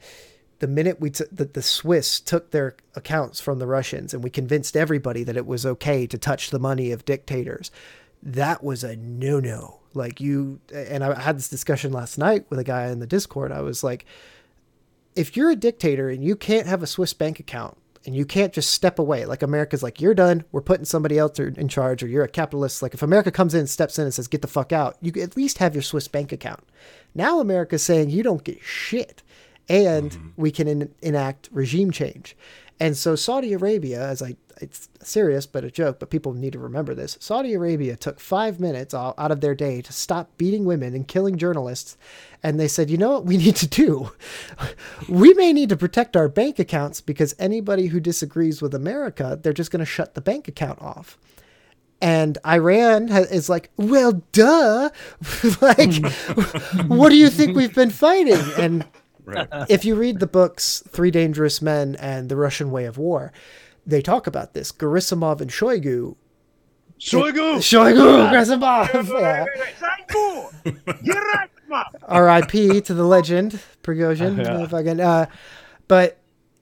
the 0.59 0.67
minute 0.67 1.01
we 1.01 1.09
took 1.09 1.29
that 1.31 1.55
the 1.55 1.63
Swiss 1.63 2.19
took 2.19 2.51
their 2.51 2.75
accounts 2.93 3.41
from 3.41 3.57
the 3.57 3.65
Russians 3.65 4.13
and 4.13 4.23
we 4.23 4.29
convinced 4.29 4.77
everybody 4.77 5.23
that 5.23 5.35
it 5.35 5.47
was 5.47 5.65
okay 5.65 6.05
to 6.05 6.17
touch 6.19 6.51
the 6.51 6.59
money 6.59 6.91
of 6.91 7.05
dictators, 7.05 7.71
that 8.21 8.63
was 8.63 8.83
a 8.83 8.97
no 8.97 9.39
no. 9.39 9.79
Like 9.95 10.21
you 10.21 10.59
and 10.71 11.03
I 11.03 11.19
had 11.19 11.37
this 11.37 11.49
discussion 11.49 11.91
last 11.91 12.19
night 12.19 12.45
with 12.51 12.59
a 12.59 12.63
guy 12.63 12.89
in 12.89 12.99
the 12.99 13.07
Discord. 13.07 13.51
I 13.51 13.61
was 13.61 13.83
like, 13.83 14.05
if 15.15 15.35
you're 15.35 15.49
a 15.49 15.55
dictator 15.55 16.07
and 16.09 16.23
you 16.23 16.35
can't 16.35 16.67
have 16.67 16.83
a 16.83 16.87
Swiss 16.87 17.13
bank 17.13 17.39
account 17.39 17.77
and 18.05 18.15
you 18.15 18.25
can't 18.25 18.53
just 18.53 18.71
step 18.71 18.97
away, 18.97 19.25
like 19.25 19.43
America's 19.43 19.83
like, 19.83 19.99
you're 19.99 20.13
done, 20.13 20.43
we're 20.51 20.61
putting 20.61 20.85
somebody 20.85 21.17
else 21.17 21.37
in 21.39 21.67
charge, 21.67 22.01
or 22.01 22.07
you're 22.07 22.23
a 22.23 22.29
capitalist. 22.29 22.81
Like 22.81 22.93
if 22.93 23.03
America 23.03 23.31
comes 23.31 23.53
in, 23.53 23.67
steps 23.67 23.99
in, 23.99 24.05
and 24.05 24.13
says, 24.13 24.27
get 24.27 24.41
the 24.41 24.47
fuck 24.47 24.71
out, 24.71 24.97
you 25.01 25.11
at 25.21 25.35
least 25.35 25.57
have 25.57 25.75
your 25.75 25.81
Swiss 25.81 26.07
bank 26.07 26.31
account. 26.31 26.63
Now 27.13 27.39
America's 27.39 27.83
saying 27.83 28.09
you 28.09 28.23
don't 28.23 28.43
get 28.43 28.63
shit, 28.63 29.21
and 29.67 30.11
mm-hmm. 30.11 30.27
we 30.37 30.51
can 30.51 30.67
en- 30.67 30.95
enact 31.01 31.49
regime 31.51 31.91
change. 31.91 32.35
And 32.79 32.95
so 32.95 33.15
Saudi 33.15 33.53
Arabia, 33.53 34.01
as 34.01 34.21
I, 34.21 34.37
it's 34.61 34.87
serious 35.01 35.45
but 35.45 35.63
a 35.65 35.71
joke, 35.71 35.99
but 35.99 36.09
people 36.09 36.33
need 36.33 36.53
to 36.53 36.59
remember 36.59 36.93
this. 36.93 37.17
Saudi 37.19 37.53
Arabia 37.53 37.97
took 37.97 38.19
five 38.19 38.59
minutes 38.59 38.93
out 38.93 39.15
of 39.17 39.41
their 39.41 39.55
day 39.55 39.81
to 39.81 39.91
stop 39.91 40.37
beating 40.37 40.63
women 40.63 40.93
and 40.93 41.07
killing 41.07 41.37
journalists. 41.37 41.97
And 42.41 42.57
they 42.57 42.69
said, 42.69 42.89
you 42.89 42.97
know 42.97 43.11
what 43.11 43.25
we 43.25 43.37
need 43.45 43.57
to 43.57 43.67
do? 43.67 44.11
We 45.09 45.33
may 45.33 45.51
need 45.51 45.69
to 45.69 45.77
protect 45.77 46.15
our 46.15 46.29
bank 46.29 46.57
accounts 46.57 47.01
because 47.01 47.35
anybody 47.37 47.87
who 47.87 47.99
disagrees 47.99 48.61
with 48.61 48.73
America, 48.73 49.37
they're 49.41 49.53
just 49.53 49.71
going 49.71 49.81
to 49.81 49.85
shut 49.85 50.13
the 50.13 50.21
bank 50.21 50.47
account 50.47 50.81
off. 50.81 51.17
And 52.01 52.37
Iran 52.45 53.09
ha- 53.09 53.25
is 53.29 53.49
like, 53.49 53.71
well, 53.75 54.23
duh. 54.31 54.89
like, 55.61 55.95
hmm. 55.95 56.87
what 56.87 57.09
do 57.09 57.15
you 57.15 57.29
think 57.29 57.55
we've 57.55 57.75
been 57.75 57.89
fighting? 57.89 58.39
And 58.57 58.85
Right. 59.29 59.47
if 59.69 59.85
you 59.85 59.95
read 59.95 60.19
the 60.19 60.27
books 60.27 60.83
Three 60.87 61.11
Dangerous 61.11 61.61
Men 61.61 61.95
and 61.99 62.29
The 62.29 62.35
Russian 62.35 62.71
Way 62.71 62.85
of 62.85 62.97
War, 62.97 63.31
they 63.85 64.01
talk 64.01 64.27
about 64.27 64.53
this. 64.53 64.71
Gerasimov 64.71 65.41
and 65.41 65.49
Shoigu. 65.49 66.15
Shoigu! 66.99 67.57
Shoigu 67.59 68.29
Gerasimov. 68.31 69.21
yeah. 69.21 69.45
R.I.P. 72.07 72.81
to 72.81 72.93
the 72.93 73.03
legend 73.03 73.59
Prigozhin. 73.83 74.37
Yeah. 74.39 74.67
Fucking, 74.67 74.99
uh, 74.99 75.25
but 75.87 76.17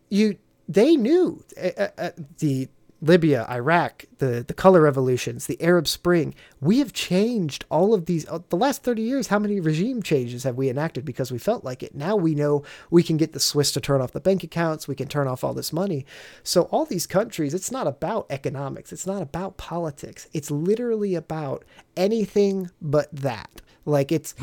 you, 0.10 0.38
they 0.68 0.95
knew 0.95 1.44
uh, 1.61 1.69
uh, 1.77 1.88
uh, 1.98 2.10
the 2.39 2.68
Libya, 3.02 3.45
Iraq, 3.49 4.06
the 4.19 4.44
the 4.48 4.53
color 4.53 4.81
revolutions, 4.81 5.45
the 5.45 5.61
Arab 5.61 5.88
Spring. 5.88 6.34
We 6.61 6.80
have 6.80 6.94
changed 6.94 7.65
all 7.69 7.94
of 7.94 8.06
these. 8.06 8.27
Uh, 8.27 8.39
the 8.49 8.57
last 8.57 8.84
thirty 8.84 9.02
years, 9.02 9.27
how 9.27 9.39
many 9.39 9.60
regime 9.60 10.02
changes 10.03 10.44
have 10.44 10.56
we 10.56 10.69
enacted 10.69 11.06
because 11.06 11.31
we 11.31 11.38
felt 11.38 11.64
like 11.64 11.84
it? 11.84 11.95
Now 11.95 12.15
we 12.15 12.35
know 12.35 12.64
we 12.89 13.03
can 13.03 13.18
get 13.18 13.34
the 13.34 13.39
Swiss 13.39 13.72
to 13.73 13.81
turn 13.81 14.02
off 14.02 14.11
the 14.11 14.19
bank 14.19 14.44
accounts. 14.44 14.88
We 14.88 14.95
can 14.95 15.07
turn 15.07 15.27
off 15.27 15.44
all 15.44 15.53
this 15.53 15.73
money. 15.73 16.06
So 16.44 16.64
all 16.64 16.85
these 16.85 17.07
countries, 17.07 17.53
it's 17.53 17.72
not 17.72 17.88
about 17.88 18.27
economics. 18.30 18.91
It's 18.91 19.07
not 19.07 19.22
about 19.22 19.57
politics. 19.57 20.27
It's 20.34 20.52
literally 20.52 21.15
about 21.15 21.64
anything 21.95 22.69
but 22.81 23.14
that. 23.14 23.61
Like 23.88 24.11
it's 24.11 24.35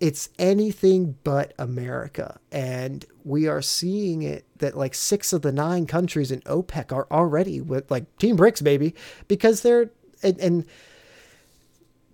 it's 0.00 0.30
anything 0.36 1.16
but 1.22 1.54
America. 1.60 2.40
And 2.50 3.04
we 3.22 3.46
are 3.46 3.62
seeing 3.62 4.22
it 4.22 4.46
that 4.58 4.76
like 4.76 4.94
six 4.94 5.32
of 5.32 5.42
the 5.42 5.52
nine 5.52 5.86
countries 5.86 6.32
in 6.32 6.40
OPEC 6.40 6.90
are 6.92 7.06
already 7.08 7.60
with 7.60 7.88
like 7.88 8.18
Team 8.18 8.36
BRICS, 8.36 8.64
baby, 8.64 8.94
because 9.28 9.62
they're 9.62 9.90
and, 10.22 10.38
and 10.40 10.64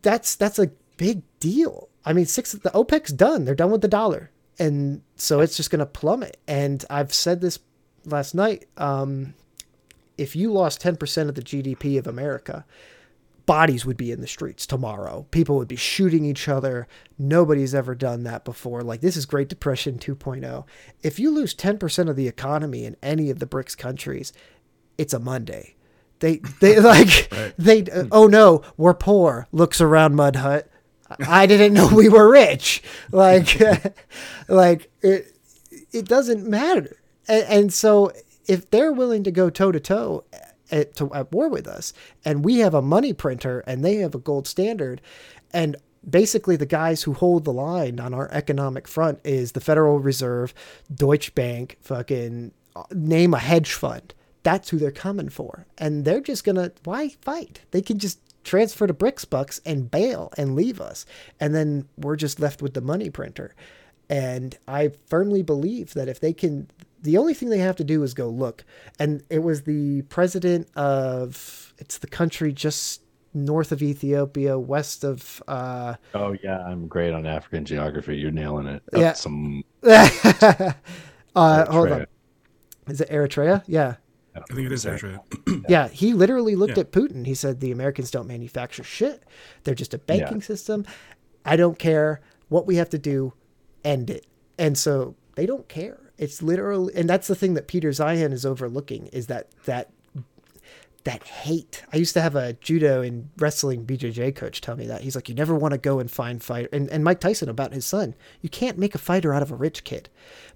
that's 0.02 0.36
that's 0.36 0.58
a 0.58 0.70
big 0.96 1.22
deal. 1.40 1.88
I 2.04 2.12
mean, 2.12 2.26
six 2.26 2.52
the 2.52 2.70
OPEC's 2.70 3.12
done. 3.12 3.44
They're 3.44 3.54
done 3.54 3.70
with 3.70 3.82
the 3.82 3.88
dollar. 3.88 4.30
And 4.58 5.02
so 5.16 5.40
it's 5.40 5.56
just 5.56 5.70
gonna 5.70 5.86
plummet. 5.86 6.36
And 6.46 6.84
I've 6.88 7.12
said 7.12 7.40
this 7.40 7.58
last 8.04 8.34
night. 8.34 8.66
Um, 8.76 9.34
if 10.16 10.34
you 10.34 10.50
lost 10.50 10.82
10% 10.82 11.28
of 11.28 11.34
the 11.34 11.42
GDP 11.42 11.98
of 11.98 12.06
America, 12.06 12.64
bodies 13.44 13.86
would 13.86 13.96
be 13.96 14.10
in 14.10 14.20
the 14.20 14.26
streets 14.26 14.66
tomorrow. 14.66 15.26
People 15.30 15.56
would 15.56 15.68
be 15.68 15.76
shooting 15.76 16.24
each 16.24 16.48
other. 16.48 16.88
Nobody's 17.18 17.74
ever 17.74 17.94
done 17.94 18.24
that 18.24 18.44
before. 18.44 18.82
Like 18.82 19.00
this 19.00 19.16
is 19.16 19.24
Great 19.24 19.48
Depression 19.48 19.98
2.0. 19.98 20.64
If 21.02 21.18
you 21.18 21.30
lose 21.30 21.54
10% 21.54 22.10
of 22.10 22.16
the 22.16 22.28
economy 22.28 22.84
in 22.84 22.96
any 23.02 23.30
of 23.30 23.38
the 23.38 23.46
BRICS 23.46 23.76
countries, 23.78 24.32
it's 24.98 25.14
a 25.14 25.18
Monday. 25.18 25.75
They 26.20 26.36
they 26.60 26.80
like 26.80 27.32
they 27.58 27.82
uh, 27.84 28.06
oh 28.12 28.26
no, 28.26 28.62
we're 28.76 28.94
poor. 28.94 29.48
Looks 29.52 29.80
around 29.80 30.14
Mud 30.14 30.36
Hut. 30.36 30.70
I 31.26 31.46
didn't 31.46 31.74
know 31.74 31.88
we 31.88 32.08
were 32.08 32.30
rich. 32.30 32.82
Like 33.12 33.60
like 34.48 34.90
it 35.02 35.32
it 35.92 36.06
doesn't 36.06 36.46
matter. 36.46 36.96
And, 37.28 37.44
and 37.44 37.72
so 37.72 38.12
if 38.46 38.70
they're 38.70 38.92
willing 38.92 39.22
to 39.24 39.30
go 39.30 39.50
toe 39.50 39.72
to 39.72 39.80
toe 39.80 40.24
at, 40.70 40.96
to, 40.96 41.12
at 41.14 41.32
war 41.32 41.48
with 41.48 41.66
us, 41.66 41.92
and 42.24 42.44
we 42.44 42.58
have 42.58 42.74
a 42.74 42.82
money 42.82 43.12
printer 43.12 43.60
and 43.60 43.84
they 43.84 43.96
have 43.96 44.14
a 44.14 44.18
gold 44.18 44.46
standard, 44.48 45.00
and 45.52 45.76
basically 46.08 46.56
the 46.56 46.66
guys 46.66 47.02
who 47.02 47.12
hold 47.12 47.44
the 47.44 47.52
line 47.52 48.00
on 48.00 48.14
our 48.14 48.28
economic 48.32 48.86
front 48.88 49.20
is 49.24 49.52
the 49.52 49.60
Federal 49.60 49.98
Reserve, 49.98 50.54
Deutsche 50.92 51.34
Bank, 51.34 51.78
fucking 51.80 52.52
uh, 52.74 52.84
name 52.92 53.34
a 53.34 53.38
hedge 53.38 53.72
fund. 53.72 54.14
That's 54.46 54.70
who 54.70 54.78
they're 54.78 54.92
coming 54.92 55.28
for, 55.28 55.66
and 55.76 56.04
they're 56.04 56.20
just 56.20 56.44
gonna 56.44 56.70
why 56.84 57.08
fight? 57.20 57.62
They 57.72 57.82
can 57.82 57.98
just 57.98 58.20
transfer 58.44 58.86
to 58.86 58.94
BRICS 58.94 59.28
bucks 59.28 59.60
and 59.66 59.90
bail 59.90 60.32
and 60.38 60.54
leave 60.54 60.80
us, 60.80 61.04
and 61.40 61.52
then 61.52 61.88
we're 61.96 62.14
just 62.14 62.38
left 62.38 62.62
with 62.62 62.74
the 62.74 62.80
money 62.80 63.10
printer. 63.10 63.56
And 64.08 64.56
I 64.68 64.92
firmly 65.06 65.42
believe 65.42 65.94
that 65.94 66.08
if 66.08 66.20
they 66.20 66.32
can, 66.32 66.70
the 67.02 67.18
only 67.18 67.34
thing 67.34 67.48
they 67.48 67.58
have 67.58 67.76
to 67.76 67.84
do 67.84 68.02
is 68.02 68.14
go 68.14 68.28
look. 68.28 68.64
And 68.98 69.22
it 69.30 69.40
was 69.40 69.62
the 69.62 70.02
president 70.02 70.68
of, 70.76 71.74
it's 71.78 71.98
the 71.98 72.06
country 72.06 72.52
just 72.52 73.02
north 73.34 73.72
of 73.72 73.82
Ethiopia, 73.82 74.58
west 74.58 75.02
of, 75.02 75.42
uh, 75.48 75.94
Oh 76.14 76.36
yeah, 76.42 76.58
I'm 76.60 76.86
great 76.86 77.12
on 77.12 77.26
African 77.26 77.64
geography. 77.64 78.16
You're 78.16 78.30
nailing 78.30 78.66
it. 78.68 78.82
Yeah. 78.94 79.14
Some 79.14 79.64
uh, 79.82 80.72
hold 81.34 81.90
on. 81.90 82.06
Is 82.88 83.00
it 83.00 83.10
Eritrea? 83.10 83.64
Yeah. 83.66 83.96
I 84.50 84.54
think 84.54 84.66
it 84.66 84.72
is 84.72 84.84
Eritrea. 84.84 85.20
Yeah, 85.68 85.88
he 85.88 86.12
literally 86.12 86.54
looked 86.56 86.76
Yeah. 86.76 86.82
at 86.82 86.92
Putin. 86.92 87.26
He 87.26 87.34
said 87.34 87.60
the 87.60 87.72
Americans 87.72 88.10
don't 88.10 88.26
manufacture 88.28 88.84
shit. 88.84 89.22
They're 89.64 89.74
just 89.74 89.94
a 89.94 89.98
banking 89.98 90.42
system. 90.42 90.84
I 91.44 91.56
don't 91.56 91.78
care 91.78 92.20
what 92.48 92.66
we 92.66 92.76
have 92.76 92.90
to 92.90 92.98
do, 92.98 93.32
end 93.84 94.10
it. 94.10 94.26
And 94.58 94.76
so 94.78 95.14
they 95.34 95.46
don't 95.46 95.68
care. 95.68 95.98
It's 96.18 96.42
literally 96.42 96.94
and 96.94 97.08
that's 97.08 97.26
the 97.28 97.34
thing 97.34 97.54
that 97.54 97.66
Peter 97.68 97.90
Zeihan 97.90 98.32
is 98.32 98.46
overlooking 98.46 99.06
is 99.08 99.26
that 99.26 99.48
that 99.64 99.90
that 101.04 101.22
hate. 101.22 101.84
I 101.92 101.98
used 101.98 102.14
to 102.14 102.20
have 102.20 102.34
a 102.34 102.54
judo 102.54 103.00
and 103.00 103.30
wrestling 103.38 103.86
BJJ 103.86 104.34
coach 104.34 104.60
tell 104.60 104.74
me 104.74 104.86
that. 104.88 105.02
He's 105.02 105.14
like, 105.14 105.28
you 105.28 105.36
never 105.36 105.54
want 105.54 105.70
to 105.70 105.78
go 105.78 106.00
and 106.00 106.10
find 106.10 106.42
fight. 106.42 106.68
And, 106.72 106.90
and 106.90 107.04
Mike 107.04 107.20
Tyson 107.20 107.48
about 107.48 107.72
his 107.72 107.86
son. 107.86 108.16
You 108.40 108.48
can't 108.48 108.76
make 108.76 108.92
a 108.92 108.98
fighter 108.98 109.32
out 109.32 109.40
of 109.42 109.52
a 109.52 109.54
rich 109.54 109.84
kid, 109.84 110.08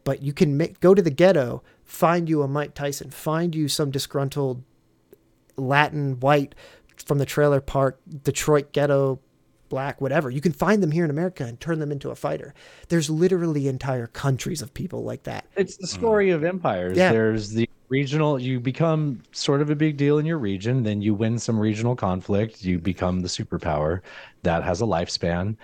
but 0.02 0.22
you 0.22 0.32
can 0.32 0.56
make, 0.56 0.80
go 0.80 0.92
to 0.92 1.02
the 1.02 1.10
ghetto, 1.10 1.62
find 1.90 2.28
you 2.28 2.42
a 2.42 2.48
Mike 2.48 2.74
Tyson, 2.74 3.10
find 3.10 3.54
you 3.54 3.66
some 3.66 3.90
disgruntled 3.90 4.62
Latin 5.56 6.20
white 6.20 6.54
from 7.04 7.18
the 7.18 7.26
trailer 7.26 7.60
park, 7.60 8.00
Detroit 8.22 8.72
ghetto, 8.72 9.18
black, 9.68 10.00
whatever. 10.00 10.30
You 10.30 10.40
can 10.40 10.52
find 10.52 10.82
them 10.82 10.92
here 10.92 11.04
in 11.04 11.10
America 11.10 11.44
and 11.44 11.58
turn 11.58 11.80
them 11.80 11.90
into 11.90 12.10
a 12.10 12.14
fighter. 12.14 12.54
There's 12.88 13.10
literally 13.10 13.66
entire 13.66 14.06
countries 14.06 14.62
of 14.62 14.72
people 14.72 15.02
like 15.02 15.24
that. 15.24 15.46
It's 15.56 15.76
the 15.76 15.86
hmm. 15.86 15.98
story 15.98 16.30
of 16.30 16.44
empires. 16.44 16.96
Yeah. 16.96 17.10
There's 17.10 17.50
the 17.50 17.68
regional, 17.88 18.40
you 18.40 18.60
become 18.60 19.20
sort 19.32 19.60
of 19.60 19.68
a 19.70 19.74
big 19.74 19.96
deal 19.96 20.18
in 20.18 20.26
your 20.26 20.38
region, 20.38 20.84
then 20.84 21.02
you 21.02 21.12
win 21.12 21.40
some 21.40 21.58
regional 21.58 21.96
conflict, 21.96 22.62
you 22.62 22.78
become 22.78 23.20
the 23.20 23.28
superpower 23.28 24.00
that 24.44 24.62
has 24.62 24.80
a 24.80 24.84
lifespan. 24.84 25.56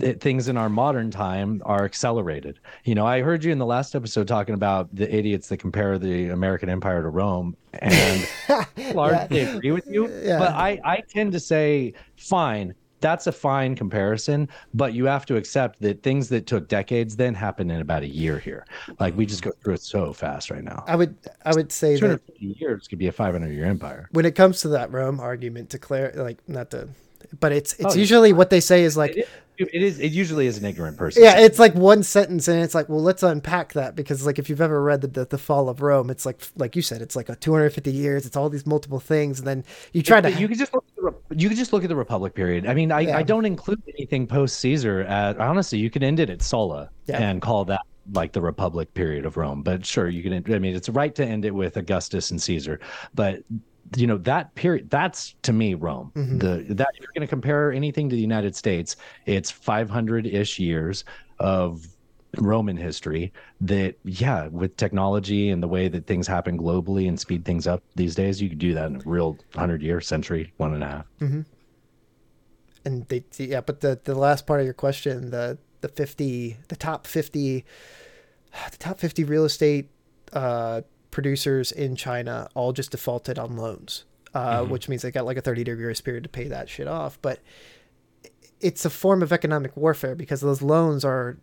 Th- 0.00 0.18
things 0.18 0.48
in 0.48 0.56
our 0.56 0.68
modern 0.68 1.10
time 1.10 1.62
are 1.64 1.84
accelerated. 1.84 2.58
You 2.84 2.94
know, 2.94 3.06
I 3.06 3.20
heard 3.20 3.44
you 3.44 3.52
in 3.52 3.58
the 3.58 3.66
last 3.66 3.94
episode 3.94 4.26
talking 4.26 4.54
about 4.54 4.94
the 4.94 5.12
idiots 5.14 5.48
that 5.48 5.58
compare 5.58 5.98
the 5.98 6.28
American 6.30 6.68
Empire 6.68 7.02
to 7.02 7.08
Rome, 7.08 7.56
and 7.74 8.26
largely 8.94 9.40
agree 9.40 9.70
with 9.72 9.86
you. 9.86 10.08
Yeah. 10.22 10.38
But 10.38 10.50
I, 10.54 10.80
I 10.84 11.02
tend 11.08 11.32
to 11.32 11.40
say, 11.40 11.92
fine, 12.16 12.74
that's 13.00 13.26
a 13.26 13.32
fine 13.32 13.74
comparison, 13.74 14.46
but 14.74 14.92
you 14.92 15.06
have 15.06 15.24
to 15.26 15.36
accept 15.36 15.80
that 15.80 16.02
things 16.02 16.28
that 16.28 16.46
took 16.46 16.68
decades 16.68 17.16
then 17.16 17.32
happen 17.34 17.70
in 17.70 17.80
about 17.80 18.02
a 18.02 18.06
year 18.08 18.38
here. 18.38 18.66
Like 18.98 19.16
we 19.16 19.24
just 19.24 19.42
go 19.42 19.52
through 19.64 19.74
it 19.74 19.82
so 19.82 20.12
fast 20.12 20.50
right 20.50 20.62
now. 20.62 20.84
I 20.86 20.96
would 20.96 21.16
I 21.46 21.54
would 21.54 21.72
say 21.72 21.96
that 21.98 22.20
years 22.38 22.86
could 22.88 22.98
be 22.98 23.06
a 23.06 23.12
500 23.12 23.48
year 23.52 23.64
empire. 23.64 24.08
when 24.12 24.26
it 24.26 24.34
comes 24.34 24.60
to 24.62 24.68
that 24.68 24.92
Rome 24.92 25.18
argument, 25.18 25.70
to 25.70 25.78
clear 25.78 26.12
like 26.14 26.46
not 26.46 26.70
to, 26.72 26.88
but 27.38 27.52
it's 27.52 27.72
it's 27.74 27.86
Oh, 27.86 27.88
yeah. 27.94 28.00
usually 28.00 28.32
what 28.34 28.50
they 28.50 28.60
say 28.60 28.82
is 28.84 28.98
like 28.98 29.26
It, 29.60 29.68
it 29.74 29.82
is. 29.82 29.98
It 30.00 30.12
usually 30.12 30.46
is 30.46 30.56
an 30.56 30.64
ignorant 30.64 30.96
person. 30.96 31.22
yeah, 31.22 31.38
it's 31.38 31.58
like 31.58 31.74
one 31.74 32.02
sentence, 32.02 32.48
and 32.48 32.62
it's 32.62 32.74
like, 32.74 32.88
well, 32.88 33.02
let's 33.02 33.22
unpack 33.22 33.74
that 33.74 33.94
because, 33.94 34.24
like, 34.24 34.38
if 34.38 34.48
you've 34.48 34.60
ever 34.62 34.82
read 34.82 35.02
the, 35.02 35.08
the 35.08 35.26
the 35.26 35.38
fall 35.38 35.68
of 35.68 35.82
Rome, 35.82 36.08
it's 36.08 36.24
like, 36.24 36.40
like 36.56 36.74
you 36.74 36.82
said, 36.82 37.02
it's 37.02 37.14
like 37.14 37.28
a 37.28 37.36
250 37.36 37.92
years. 37.92 38.24
It's 38.24 38.36
all 38.36 38.48
these 38.48 38.66
multiple 38.66 39.00
things, 39.00 39.38
and 39.38 39.46
then 39.46 39.62
you 39.92 40.02
try 40.02 40.20
to. 40.22 40.30
you 40.32 40.48
can 40.48 40.56
just 40.56 40.72
look 40.72 40.84
at 40.96 41.04
the, 41.28 41.36
you 41.36 41.48
can 41.48 41.58
just 41.58 41.72
look 41.74 41.82
at 41.82 41.88
the 41.90 41.96
Republic 41.96 42.34
period. 42.34 42.66
I 42.66 42.72
mean, 42.74 42.90
I, 42.90 43.00
Yeah. 43.00 43.18
I 43.18 43.22
don't 43.22 43.44
include 43.44 43.82
anything 43.96 44.26
post 44.26 44.58
Caesar. 44.60 45.02
At 45.02 45.38
honestly, 45.38 45.78
you 45.78 45.90
can 45.90 46.02
end 46.02 46.20
it 46.20 46.30
at 46.30 46.40
Sulla 46.40 46.88
Yeah. 47.06 47.18
and 47.20 47.42
call 47.42 47.66
that 47.66 47.82
like 48.14 48.32
the 48.32 48.40
Republic 48.40 48.92
period 48.94 49.26
of 49.26 49.36
Rome. 49.36 49.62
But 49.62 49.84
sure, 49.84 50.08
you 50.08 50.22
can. 50.22 50.32
I 50.54 50.58
mean, 50.58 50.74
it's 50.74 50.88
right 50.88 51.14
to 51.14 51.24
end 51.24 51.44
it 51.44 51.54
with 51.54 51.76
Augustus 51.76 52.30
and 52.30 52.40
Caesar. 52.40 52.80
But 53.14 53.42
you 53.96 54.06
know 54.06 54.18
that 54.18 54.54
period. 54.54 54.90
That's 54.90 55.34
to 55.42 55.52
me 55.52 55.74
Rome. 55.74 56.12
Mm-hmm. 56.14 56.38
The 56.38 56.74
that 56.74 56.88
if 56.94 57.00
you're 57.00 57.12
going 57.14 57.26
to 57.26 57.30
compare 57.30 57.72
anything 57.72 58.08
to 58.08 58.16
the 58.16 58.22
United 58.22 58.54
States, 58.56 58.96
it's 59.26 59.50
500 59.50 60.26
ish 60.26 60.58
years 60.58 61.04
of 61.38 61.86
Roman 62.38 62.76
history 62.76 63.32
that, 63.60 63.96
yeah, 64.04 64.46
with 64.48 64.76
technology 64.76 65.50
and 65.50 65.62
the 65.62 65.68
way 65.68 65.88
that 65.88 66.06
things 66.06 66.26
happen 66.28 66.56
globally 66.56 67.08
and 67.08 67.18
speed 67.18 67.44
things 67.44 67.66
up 67.66 67.82
these 67.96 68.14
days, 68.14 68.40
you 68.40 68.48
could 68.48 68.58
do 68.58 68.72
that 68.74 68.86
in 68.86 68.96
a 68.96 69.00
real 69.04 69.36
hundred 69.56 69.82
year, 69.82 70.00
century, 70.00 70.52
one 70.58 70.74
and 70.74 70.84
a 70.84 70.86
half. 70.86 71.06
and 72.84 73.06
they 73.08 73.24
yeah 73.36 73.60
but 73.60 73.80
the 73.80 74.00
the 74.04 74.14
last 74.14 74.46
part 74.46 74.60
of 74.60 74.64
your 74.64 74.74
question 74.74 75.30
the 75.30 75.58
the 75.80 75.88
50 75.88 76.56
the 76.68 76.76
top 76.76 77.06
50 77.06 77.64
the 78.70 78.76
top 78.78 78.98
50 78.98 79.24
real 79.24 79.44
estate 79.44 79.90
uh 80.32 80.82
producers 81.10 81.72
in 81.72 81.96
china 81.96 82.48
all 82.54 82.72
just 82.72 82.90
defaulted 82.90 83.38
on 83.38 83.56
loans 83.56 84.04
uh 84.34 84.62
which 84.64 84.88
means 84.88 85.02
they 85.02 85.10
got 85.10 85.24
like 85.24 85.36
a 85.36 85.40
30 85.40 85.64
day 85.64 85.74
grace 85.74 86.00
period 86.00 86.22
to 86.22 86.28
pay 86.28 86.48
that 86.48 86.68
shit 86.68 86.86
off 86.88 87.18
but 87.22 87.40
it's 88.60 88.84
a 88.84 88.90
form 88.90 89.22
of 89.22 89.32
economic 89.32 89.76
warfare 89.76 90.14
because 90.14 90.40
those 90.40 90.62
loans 90.62 91.04
are 91.04 91.38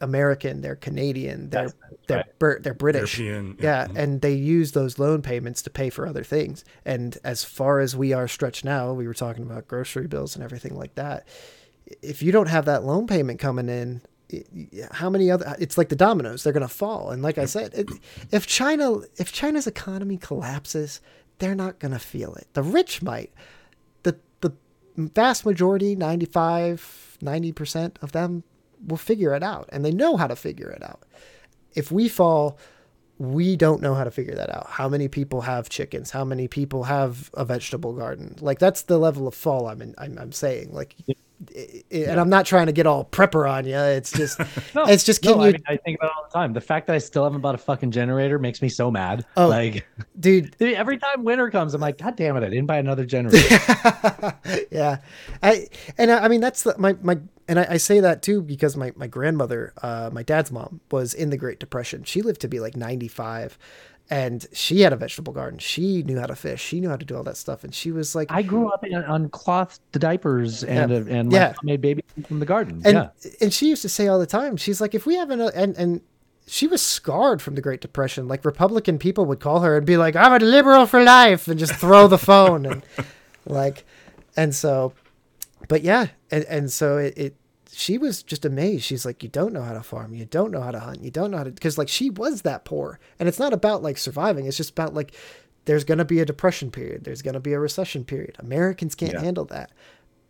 american 0.00 0.60
they're 0.62 0.76
canadian 0.76 1.50
they're 1.50 1.68
That's 1.68 1.74
they're 2.08 2.16
right. 2.18 2.38
Br- 2.38 2.58
they're 2.60 2.74
british 2.74 3.18
European, 3.18 3.56
yeah, 3.60 3.86
yeah. 3.92 4.00
and 4.02 4.20
they 4.20 4.34
use 4.34 4.72
those 4.72 4.98
loan 4.98 5.22
payments 5.22 5.62
to 5.62 5.70
pay 5.70 5.88
for 5.90 6.06
other 6.06 6.24
things. 6.24 6.64
And 6.84 7.16
as 7.22 7.44
far 7.44 7.78
as 7.78 7.94
we 7.96 8.12
are 8.12 8.26
stretched 8.26 8.64
now, 8.64 8.92
we 8.92 9.06
were 9.06 9.14
talking 9.14 9.44
about 9.44 9.68
grocery 9.68 10.08
bills 10.08 10.34
and 10.34 10.42
everything 10.44 10.76
like 10.76 10.96
that. 10.96 11.26
If 12.02 12.20
you 12.22 12.32
don't 12.32 12.48
have 12.48 12.64
that 12.64 12.82
loan 12.84 13.06
payment 13.06 13.38
coming 13.38 13.68
in, 13.68 14.02
how 14.92 15.10
many 15.10 15.30
other? 15.30 15.56
It's 15.58 15.78
like 15.78 15.88
the 15.88 15.96
dominoes; 15.96 16.42
they're 16.44 16.52
going 16.52 16.66
to 16.66 16.72
fall. 16.72 17.10
And 17.10 17.22
like 17.22 17.38
I 17.38 17.44
said, 17.44 17.74
it, 17.74 17.90
if 18.30 18.46
China, 18.46 19.00
if 19.16 19.32
China's 19.32 19.66
economy 19.66 20.16
collapses, 20.16 21.00
they're 21.38 21.54
not 21.54 21.78
going 21.78 21.92
to 21.92 21.98
feel 21.98 22.34
it. 22.34 22.48
The 22.54 22.62
rich 22.62 23.02
might. 23.02 23.32
The 24.02 24.18
the 24.40 24.52
vast 24.96 25.44
majority, 25.46 25.96
95, 25.96 27.18
90 27.20 27.52
percent 27.52 27.98
of 28.02 28.12
them 28.12 28.44
will 28.86 28.96
figure 28.96 29.34
it 29.34 29.42
out, 29.42 29.68
and 29.72 29.84
they 29.84 29.92
know 29.92 30.16
how 30.16 30.26
to 30.26 30.36
figure 30.36 30.70
it 30.70 30.82
out 30.82 31.02
if 31.74 31.90
we 31.90 32.08
fall, 32.08 32.58
we 33.18 33.56
don't 33.56 33.82
know 33.82 33.94
how 33.94 34.04
to 34.04 34.10
figure 34.10 34.34
that 34.34 34.50
out. 34.50 34.66
How 34.68 34.88
many 34.88 35.08
people 35.08 35.42
have 35.42 35.68
chickens? 35.68 36.10
How 36.10 36.24
many 36.24 36.48
people 36.48 36.84
have 36.84 37.30
a 37.34 37.44
vegetable 37.44 37.92
garden? 37.92 38.36
Like 38.40 38.58
that's 38.58 38.82
the 38.82 38.98
level 38.98 39.28
of 39.28 39.34
fall 39.34 39.68
I'm 39.68 39.82
in, 39.82 39.94
I'm, 39.98 40.18
I'm 40.18 40.32
saying. 40.32 40.72
Like, 40.72 40.96
i- 41.56 41.82
i- 41.92 41.96
and 41.96 42.20
I'm 42.20 42.28
not 42.28 42.46
trying 42.46 42.66
to 42.66 42.72
get 42.72 42.86
all 42.86 43.04
prepper 43.04 43.50
on 43.50 43.64
you. 43.66 43.76
It's 43.76 44.12
just, 44.16 44.38
No, 44.74 44.84
it's 44.84 45.04
just 45.04 45.24
no, 45.24 45.32
can 45.34 45.40
I, 45.40 45.46
you, 45.46 45.52
mean, 45.54 45.62
I 45.68 45.76
think 45.78 45.98
about 45.98 46.06
it 46.10 46.12
all 46.16 46.24
the 46.30 46.38
time. 46.38 46.52
The 46.52 46.60
fact 46.60 46.86
that 46.86 46.94
I 46.94 46.98
still 46.98 47.24
haven't 47.24 47.40
bought 47.40 47.54
a 47.54 47.58
fucking 47.58 47.90
generator 47.90 48.38
makes 48.38 48.62
me 48.62 48.68
so 48.68 48.90
mad. 48.90 49.24
Oh. 49.36 49.48
Like 49.48 49.86
dude. 50.18 50.56
dude, 50.58 50.74
every 50.74 50.98
time 50.98 51.24
winter 51.24 51.50
comes, 51.50 51.74
I'm 51.74 51.80
like, 51.80 51.98
God 51.98 52.16
damn 52.16 52.36
it, 52.36 52.42
I 52.44 52.48
didn't 52.48 52.66
buy 52.66 52.78
another 52.78 53.04
generator. 53.04 53.48
yeah, 54.70 54.98
I 55.42 55.68
and 55.98 56.10
I, 56.10 56.24
I 56.24 56.28
mean 56.28 56.40
that's 56.40 56.62
the, 56.62 56.74
my 56.78 56.96
my 57.02 57.18
and 57.48 57.58
I, 57.58 57.66
I 57.70 57.76
say 57.76 58.00
that 58.00 58.22
too 58.22 58.40
because 58.42 58.76
my 58.76 58.92
my 58.96 59.06
grandmother, 59.06 59.72
uh, 59.82 60.10
my 60.12 60.22
dad's 60.22 60.50
mom, 60.52 60.80
was 60.90 61.12
in 61.14 61.30
the 61.30 61.36
Great 61.36 61.58
Depression. 61.60 62.04
She 62.04 62.22
lived 62.22 62.40
to 62.42 62.48
be 62.48 62.60
like 62.60 62.76
95. 62.76 63.58
And 64.12 64.46
she 64.52 64.80
had 64.82 64.92
a 64.92 64.96
vegetable 64.96 65.32
garden. 65.32 65.58
She 65.58 66.02
knew 66.02 66.18
how 66.20 66.26
to 66.26 66.36
fish. 66.36 66.60
She 66.62 66.80
knew 66.80 66.90
how 66.90 66.96
to 66.96 67.04
do 67.06 67.16
all 67.16 67.22
that 67.22 67.38
stuff. 67.38 67.64
And 67.64 67.74
she 67.74 67.90
was 67.92 68.14
like, 68.14 68.30
I 68.30 68.42
grew 68.42 68.68
up 68.70 68.84
in, 68.84 68.94
on 68.94 69.30
cloth 69.30 69.80
diapers 69.92 70.62
and 70.64 70.90
Yeah. 70.90 70.98
uh, 70.98 71.04
and 71.18 71.32
Yeah. 71.32 71.54
made 71.62 71.80
baby 71.80 72.04
from 72.28 72.38
the 72.40 72.44
garden. 72.46 72.82
and 72.84 72.94
yeah. 72.94 73.08
and 73.40 73.52
she 73.54 73.68
used 73.68 73.80
to 73.82 73.88
say 73.88 74.08
all 74.08 74.18
the 74.18 74.26
time 74.26 74.56
she's 74.58 74.80
like 74.82 74.94
if 74.94 75.06
we 75.06 75.14
have 75.16 75.30
an 75.30 75.40
and 75.40 75.76
and 75.78 76.00
she 76.46 76.66
was 76.66 76.82
scarred 76.82 77.40
from 77.40 77.54
the 77.54 77.62
great 77.62 77.80
depression 77.80 78.28
like 78.28 78.44
republican 78.44 78.98
people 78.98 79.24
would 79.24 79.40
call 79.40 79.60
her 79.60 79.76
and 79.78 79.86
be 79.86 79.96
like 79.96 80.14
i'm 80.16 80.32
a 80.34 80.44
liberal 80.44 80.84
for 80.86 81.02
life 81.02 81.48
and 81.48 81.58
just 81.58 81.74
throw 81.76 82.06
the 82.08 82.18
phone 82.18 82.66
and 82.66 82.82
like 83.46 83.84
and 84.36 84.54
so 84.54 84.92
but 85.68 85.80
yeah 85.82 86.08
and 86.30 86.44
and 86.46 86.70
so 86.70 86.98
it, 86.98 87.14
it 87.16 87.34
she 87.72 87.98
was 87.98 88.22
just 88.22 88.44
amazed. 88.44 88.84
She's 88.84 89.04
like 89.04 89.22
you 89.22 89.28
don't 89.28 89.52
know 89.52 89.62
how 89.62 89.72
to 89.72 89.82
farm. 89.82 90.14
You 90.14 90.24
don't 90.26 90.50
know 90.50 90.60
how 90.60 90.70
to 90.70 90.80
hunt. 90.80 91.02
You 91.02 91.10
don't 91.10 91.30
know 91.30 91.38
how 91.38 91.44
to 91.44 91.50
because 91.50 91.78
like 91.78 91.88
she 91.88 92.10
was 92.10 92.42
that 92.42 92.64
poor. 92.64 92.98
And 93.18 93.28
it's 93.28 93.38
not 93.38 93.52
about 93.52 93.82
like 93.82 93.98
surviving. 93.98 94.46
It's 94.46 94.56
just 94.56 94.70
about 94.70 94.94
like 94.94 95.14
there's 95.64 95.84
going 95.84 95.98
to 95.98 96.04
be 96.04 96.18
a 96.20 96.24
depression 96.24 96.70
period. 96.70 97.04
There's 97.04 97.22
going 97.22 97.34
to 97.34 97.40
be 97.40 97.52
a 97.52 97.58
recession 97.60 98.04
period. 98.04 98.36
Americans 98.38 98.94
can't 98.94 99.12
Yeah. 99.12 99.20
handle 99.20 99.44
that. 99.46 99.70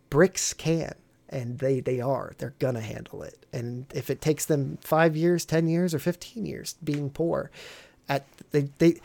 BRICS 0.09 0.55
can 0.57 0.93
and 1.29 1.57
they 1.59 1.79
they 1.79 1.99
are. 1.99 2.33
They're 2.37 2.53
gonna 2.59 2.81
handle 2.81 3.23
it. 3.23 3.45
And 3.51 3.85
if 3.95 4.09
it 4.11 4.21
takes 4.21 4.45
them 4.45 4.77
five 4.81 5.15
years 5.15 5.45
ten 5.45 5.67
years 5.67 5.93
or 5.95 5.99
15 5.99 6.45
years 6.45 6.75
being 6.83 7.09
poor 7.09 7.49
at 8.07 8.27
they 8.51 8.69
they 8.77 8.99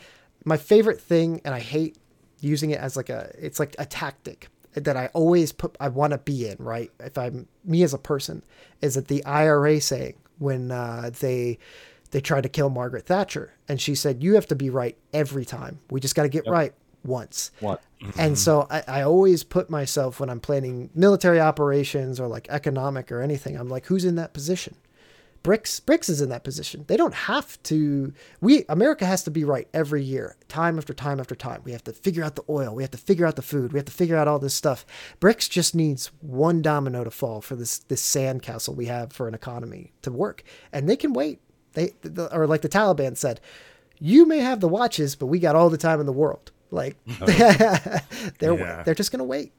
my 0.45 0.57
favorite 0.57 1.01
thing 1.01 1.41
and 1.43 1.55
i 1.55 1.59
hate 1.59 1.97
using 2.41 2.69
it 2.71 2.79
as 2.79 2.95
like 2.95 3.09
a 3.09 3.31
it's 3.39 3.59
like 3.59 3.75
a 3.79 3.85
tactic 3.85 4.49
that 4.73 4.95
i 4.97 5.07
always 5.13 5.51
put 5.51 5.75
i 5.79 5.87
want 5.87 6.11
to 6.11 6.17
be 6.17 6.47
in 6.47 6.55
right 6.59 6.91
if 6.99 7.17
i'm 7.17 7.47
me 7.63 7.83
as 7.83 7.93
a 7.93 7.97
person 7.97 8.43
is 8.81 8.95
that 8.95 9.07
the 9.07 9.23
ira 9.25 9.79
saying 9.81 10.15
when 10.37 10.71
uh, 10.71 11.09
they 11.19 11.57
they 12.11 12.21
tried 12.21 12.43
to 12.43 12.49
kill 12.49 12.69
margaret 12.69 13.05
thatcher 13.05 13.53
and 13.67 13.79
she 13.81 13.93
said 13.95 14.23
you 14.23 14.35
have 14.35 14.47
to 14.47 14.55
be 14.55 14.69
right 14.69 14.97
every 15.13 15.45
time 15.45 15.79
we 15.89 15.99
just 15.99 16.15
got 16.15 16.23
to 16.23 16.29
get 16.29 16.45
right 16.47 16.73
once 17.05 17.51
What? 17.61 17.81
and 18.17 18.37
so 18.37 18.67
I, 18.69 18.83
I 18.87 19.01
always 19.03 19.43
put 19.43 19.69
myself 19.69 20.19
when 20.19 20.29
I'm 20.29 20.39
planning 20.41 20.89
military 20.93 21.39
operations 21.39 22.19
or 22.19 22.27
like 22.27 22.47
economic 22.49 23.09
or 23.11 23.21
anything, 23.21 23.57
I'm 23.57 23.69
like, 23.69 23.85
who's 23.85 24.03
in 24.05 24.15
that 24.15 24.33
position? 24.33 24.75
BRICS 25.43 25.81
BRICS 25.81 26.09
is 26.09 26.21
in 26.21 26.29
that 26.29 26.43
position. 26.43 26.83
They 26.87 26.97
don't 26.97 27.13
have 27.13 27.61
to 27.63 28.13
we 28.41 28.65
America 28.67 29.05
has 29.05 29.23
to 29.23 29.31
be 29.31 29.43
right 29.43 29.67
every 29.73 30.03
year, 30.03 30.35
time 30.47 30.77
after 30.77 30.93
time 30.93 31.19
after 31.19 31.35
time. 31.35 31.61
We 31.63 31.71
have 31.71 31.83
to 31.85 31.93
figure 31.93 32.23
out 32.23 32.35
the 32.35 32.43
oil, 32.49 32.75
we 32.75 32.83
have 32.83 32.91
to 32.91 32.97
figure 32.97 33.25
out 33.25 33.35
the 33.35 33.41
food, 33.41 33.71
we 33.71 33.79
have 33.79 33.85
to 33.85 33.91
figure 33.91 34.17
out 34.17 34.27
all 34.27 34.39
this 34.39 34.53
stuff. 34.53 34.85
BRICS 35.21 35.49
just 35.49 35.75
needs 35.75 36.11
one 36.21 36.61
domino 36.61 37.03
to 37.03 37.11
fall 37.11 37.41
for 37.41 37.55
this 37.55 37.79
this 37.79 38.01
sandcastle 38.01 38.75
we 38.75 38.85
have 38.87 39.13
for 39.13 39.27
an 39.27 39.33
economy 39.33 39.93
to 40.01 40.11
work. 40.11 40.43
And 40.73 40.89
they 40.89 40.97
can 40.97 41.13
wait. 41.13 41.39
They 41.73 41.93
the, 42.01 42.33
or 42.35 42.47
like 42.47 42.61
the 42.61 42.69
Taliban 42.69 43.15
said, 43.15 43.39
you 43.99 44.25
may 44.25 44.39
have 44.39 44.59
the 44.59 44.67
watches, 44.67 45.15
but 45.15 45.27
we 45.27 45.39
got 45.39 45.55
all 45.55 45.69
the 45.69 45.77
time 45.77 45.99
in 45.99 46.05
the 46.05 46.13
world. 46.13 46.51
Like 46.71 46.97
oh. 47.21 47.25
they're 48.39 48.57
Yeah. 48.57 48.83
they're 48.83 48.95
just 48.95 49.11
gonna 49.11 49.23
wait. 49.23 49.53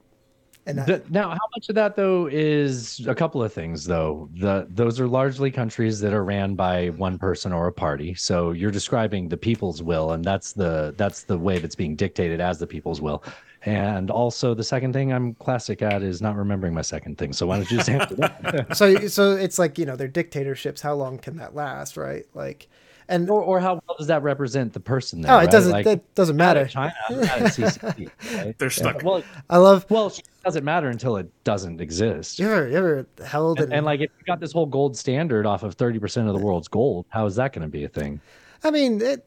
And 0.66 0.78
that, 0.78 0.86
The- 0.86 1.02
now, 1.12 1.30
how 1.30 1.48
much 1.56 1.68
of 1.68 1.74
that 1.76 1.96
though 1.96 2.26
is 2.30 3.04
a 3.06 3.14
couple 3.14 3.42
of 3.42 3.52
things 3.52 3.84
though? 3.84 4.28
The 4.38 4.66
those 4.70 5.00
are 5.00 5.08
largely 5.08 5.50
countries 5.50 6.00
that 6.00 6.12
are 6.12 6.24
ran 6.24 6.54
by 6.54 6.88
one 6.90 7.18
person 7.18 7.52
or 7.52 7.66
a 7.66 7.72
party. 7.72 8.14
So 8.14 8.52
you're 8.52 8.70
describing 8.70 9.28
the 9.28 9.36
people's 9.36 9.82
will, 9.82 10.12
and 10.12 10.24
that's 10.24 10.52
the 10.52 10.94
that's 10.96 11.24
the 11.24 11.38
way 11.38 11.58
that's 11.58 11.74
being 11.74 11.96
dictated 11.96 12.40
as 12.40 12.58
the 12.58 12.66
people's 12.66 13.00
will. 13.00 13.22
And 13.62 14.10
also, 14.10 14.54
the 14.54 14.64
second 14.64 14.94
thing 14.94 15.12
I'm 15.12 15.34
classic 15.34 15.82
at 15.82 16.02
is 16.02 16.22
not 16.22 16.34
remembering 16.36 16.72
my 16.72 16.80
second 16.82 17.18
thing. 17.18 17.32
So 17.34 17.46
why 17.46 17.56
don't 17.56 17.70
you 17.70 17.76
just 17.78 17.90
answer 17.90 18.14
that? 18.16 18.68
so 18.76 19.06
so 19.08 19.32
it's 19.32 19.58
like 19.58 19.78
you 19.78 19.84
know 19.86 19.96
they're 19.96 20.08
dictatorships. 20.08 20.80
How 20.80 20.94
long 20.94 21.18
can 21.18 21.36
that 21.36 21.54
last, 21.54 21.96
right? 21.96 22.24
Like, 22.34 22.68
and 23.10 23.28
or, 23.28 23.42
or 23.42 23.60
how 23.60 23.74
well 23.86 23.96
does 23.98 24.06
that 24.06 24.22
represent 24.22 24.72
the 24.72 24.80
person 24.80 25.20
there? 25.20 25.32
oh, 25.32 25.36
it 25.36 25.40
right? 25.40 25.50
doesn't 25.50 25.72
Like, 25.72 25.84
that 25.84 26.14
doesn't 26.14 26.36
matter. 26.36 26.62
of 26.62 26.70
China, 26.70 26.94
out 27.10 27.12
of 27.12 27.26
CCP, 27.48 28.10
right? 28.36 28.58
They're 28.58 28.70
stuck. 28.70 29.02
Well, 29.02 29.22
I 29.50 29.58
love 29.58 29.84
well, 29.90 30.06
it 30.06 30.22
doesn't 30.44 30.64
matter 30.64 30.88
until 30.88 31.16
it 31.16 31.28
doesn't 31.44 31.80
exist. 31.80 32.38
you 32.38 32.46
ever 32.46 32.68
you 32.68 32.76
ever 32.76 33.06
held 33.26 33.58
And, 33.58 33.66
and, 33.66 33.74
and 33.74 33.86
like 33.86 34.00
if 34.00 34.10
you 34.18 34.24
got 34.24 34.40
this 34.40 34.52
whole 34.52 34.66
gold 34.66 34.96
standard 34.96 35.44
off 35.44 35.62
of 35.62 35.76
30% 35.76 36.28
of 36.28 36.38
the 36.38 36.44
world's 36.44 36.68
gold, 36.68 37.04
how 37.10 37.26
is 37.26 37.34
that 37.36 37.52
going 37.52 37.62
to 37.62 37.68
be 37.68 37.84
a 37.84 37.88
thing? 37.88 38.20
I 38.62 38.70
mean, 38.70 39.02
it, 39.02 39.26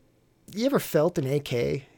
you 0.53 0.65
ever 0.65 0.79
felt 0.79 1.17
an 1.17 1.27
AK? 1.27 1.51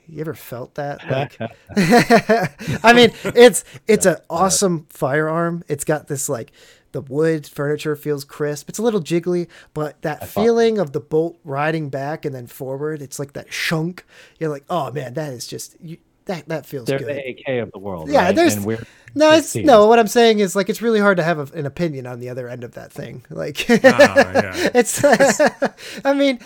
You 0.08 0.22
ever 0.22 0.34
felt 0.34 0.76
that? 0.76 1.00
Like, 1.10 1.38
I 2.84 2.94
mean, 2.94 3.12
it's 3.24 3.64
it's 3.88 4.06
an 4.06 4.18
awesome 4.30 4.88
firearm. 4.90 5.64
It's 5.68 5.84
got 5.84 6.08
this 6.08 6.30
like 6.30 6.52
The 6.96 7.02
wood 7.02 7.46
furniture 7.46 7.98
feels 7.98 8.24
crisp. 8.24 8.70
It's 8.70 8.80
a 8.80 8.82
little 8.82 9.02
jiggly, 9.02 9.50
but 9.74 10.02
that 10.04 10.30
feeling 10.30 10.78
of 10.78 10.94
the 10.94 11.02
bolt 11.02 11.38
riding 11.44 11.90
back 11.90 12.24
and 12.24 12.34
then 12.34 12.48
forward, 12.48 13.02
it's 13.02 13.20
like 13.20 13.34
that 13.34 13.52
shunk. 13.52 14.06
You're 14.40 14.50
like, 14.50 14.64
oh 14.70 14.94
man, 14.94 15.14
that 15.16 15.34
is 15.34 15.46
just 15.46 15.76
you, 15.82 15.98
that 16.24 16.48
that 16.48 16.66
feels 16.66 16.86
They're 16.86 17.00
good. 17.00 17.10
the 17.10 17.32
AK 17.32 17.64
of 17.64 17.74
the 17.74 17.80
world. 17.80 18.10
Yeah, 18.10 18.28
right? 18.28 18.34
there's 18.34 18.56
And 18.56 18.64
we're 18.64 18.82
no, 19.14 19.30
it's 19.32 19.48
16. 19.48 19.66
no. 19.66 19.88
What 19.88 20.00
I'm 20.00 20.08
saying 20.08 20.40
is 20.40 20.56
like 20.56 20.70
it's 20.70 20.82
really 20.82 21.02
hard 21.02 21.18
to 21.18 21.24
have 21.24 21.38
a, 21.38 21.58
an 21.58 21.66
opinion 21.66 22.08
on 22.08 22.22
the 22.22 22.30
other 22.30 22.48
end 22.48 22.64
of 22.64 22.76
that 22.76 22.94
thing. 22.94 23.26
Like 23.30 23.66
ah, 23.70 23.76
yeah. 23.76 24.54
it's, 24.74 25.04
I 26.06 26.14
mean, 26.14 26.40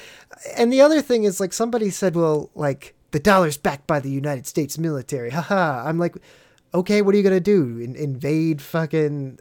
and 0.57 0.73
the 0.73 0.81
other 0.81 1.03
thing 1.03 1.25
is 1.25 1.39
like 1.39 1.53
somebody 1.53 1.91
said, 1.91 2.15
well, 2.15 2.49
like 2.55 2.95
the 3.11 3.19
dollar's 3.19 3.57
backed 3.57 3.85
by 3.85 3.99
the 3.99 4.09
United 4.09 4.47
States 4.47 4.79
military. 4.79 5.29
Haha. 5.29 5.87
I'm 5.87 5.99
like, 5.99 6.15
okay, 6.73 7.03
what 7.03 7.13
are 7.13 7.19
you 7.19 7.23
gonna 7.23 7.39
do? 7.39 7.77
In- 7.77 7.95
invade 7.95 8.63
fucking 8.63 9.37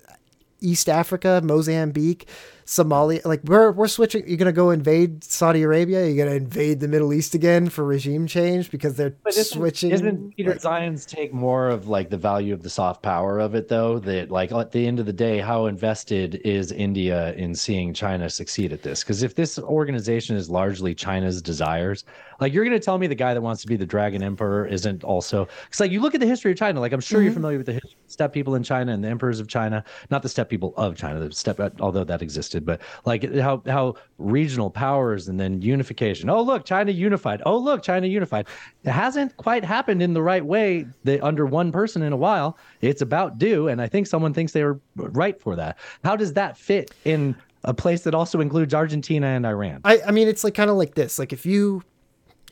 East 0.61 0.89
Africa, 0.89 1.41
Mozambique, 1.45 2.29
Somalia? 2.67 3.25
Like 3.25 3.43
we're 3.45 3.73
we're 3.73 3.89
switching. 3.89 4.27
You're 4.29 4.37
gonna 4.37 4.53
go 4.53 4.71
invade 4.71 5.25
Saudi 5.25 5.63
Arabia? 5.63 6.07
You're 6.07 6.25
gonna 6.25 6.37
invade 6.37 6.81
the 6.81 6.89
Middle 6.89 7.13
East 7.13 7.35
again 7.35 7.69
for 7.69 7.85
regime 7.85 8.27
change 8.27 8.71
because 8.71 8.97
they're 8.97 9.15
isn't, 9.27 9.45
switching. 9.45 9.91
Isn't 9.91 10.37
Peter 10.37 10.51
like- 10.51 10.61
Zeihan's 10.61 11.07
take 11.07 11.33
more 11.33 11.69
of 11.69 11.89
like 11.89 12.11
the 12.11 12.17
value 12.19 12.53
of 12.53 12.63
the 12.63 12.71
soft 12.71 13.03
power 13.03 13.39
of 13.39 13.55
it, 13.55 13.69
though? 13.69 13.99
That 13.99 14.31
like 14.31 14.53
at 14.53 14.73
the 14.73 14.87
end 14.87 15.01
of 15.01 15.07
the 15.07 15.13
day, 15.13 15.39
how 15.39 15.67
invested 15.67 16.37
is 16.45 16.73
India 16.73 17.33
in 17.35 17.55
seeing 17.55 17.95
China 17.95 18.29
succeed 18.29 18.73
at 18.73 18.83
this? 18.83 19.03
Because 19.03 19.23
if 19.23 19.35
this 19.35 19.59
organization 19.59 20.37
is 20.37 20.51
largely 20.51 20.95
China's 20.95 21.41
desires, 21.41 22.05
like 22.41 22.53
you're 22.53 22.65
going 22.65 22.79
to 22.79 22.85
tell 22.85 22.99
me 22.99 23.07
the 23.07 23.15
guy 23.15 23.35
that 23.35 23.41
wants 23.41 23.63
to 23.63 23.69
be 23.69 23.77
the 23.77 23.87
Dragon 23.87 24.23
Emperor 24.23 24.67
isn't 24.67 25.05
also 25.05 25.49
because 25.65 25.81
like 25.81 25.91
you 25.91 26.01
look 26.01 26.15
at 26.15 26.21
the 26.21 26.27
history 26.27 26.53
of 26.53 26.59
China, 26.59 26.81
like 26.81 26.93
I'm 26.93 27.01
sure 27.01 27.21
you're 27.21 27.31
mm-hmm. 27.31 27.35
familiar 27.35 27.59
with 27.59 27.67
the 27.67 27.75
history 27.75 27.91
of 28.21 28.33
people 28.33 28.55
in 28.55 28.63
China 28.63 28.93
and 28.93 29.05
the 29.05 29.09
emperors 29.09 29.39
of 29.39 29.49
China, 29.49 29.85
not 30.11 30.23
the 30.23 30.29
step 30.29 30.49
people 30.49 30.75
of 30.77 30.97
China, 30.97 31.21
the 31.21 31.33
steppe 31.33 31.61
although 31.81 32.05
that 32.05 32.23
existed, 32.23 32.65
but 32.65 32.81
like 33.05 33.33
how 33.35 33.63
how 33.67 33.95
regional 34.19 34.71
powers 34.71 35.29
and 35.29 35.39
then 35.39 35.61
unification. 35.63 36.31
Oh 36.31 36.43
look, 36.43 36.65
China 36.65 36.91
unified. 36.91 37.43
Oh 37.45 37.57
look, 37.57 37.83
China 37.83 38.07
unified. 38.07 38.47
It 38.85 38.91
hasn't 38.91 39.37
quite 39.37 39.65
happened 39.65 40.03
in 40.03 40.15
the 40.15 40.23
right 40.23 40.45
way 40.45 40.87
that 41.05 41.23
under 41.23 41.47
one 41.47 41.73
person 41.73 42.03
in 42.03 42.13
a 42.13 42.17
while. 42.17 42.59
It's 42.81 43.03
about 43.03 43.39
due, 43.39 43.69
and 43.69 43.81
I 43.81 43.89
think 43.89 44.07
someone 44.07 44.33
thinks 44.33 44.53
they 44.53 44.65
were 44.65 44.81
right 44.97 45.41
for 45.41 45.57
that. 45.57 45.79
How 46.05 46.17
does 46.17 46.33
that 46.35 46.57
fit 46.57 46.93
in 47.05 47.37
a 47.65 47.75
place 47.75 48.03
that 48.03 48.15
also 48.15 48.41
includes 48.41 48.75
Argentina 48.75 49.27
and 49.27 49.47
Iran? 49.47 49.81
I, 49.85 50.01
I 50.07 50.11
mean, 50.11 50.29
it's 50.29 50.45
like 50.45 50.55
kind 50.55 50.71
of 50.71 50.77
like 50.77 50.95
this. 50.95 51.19
Like 51.19 51.33
if 51.33 51.45
you, 51.45 51.83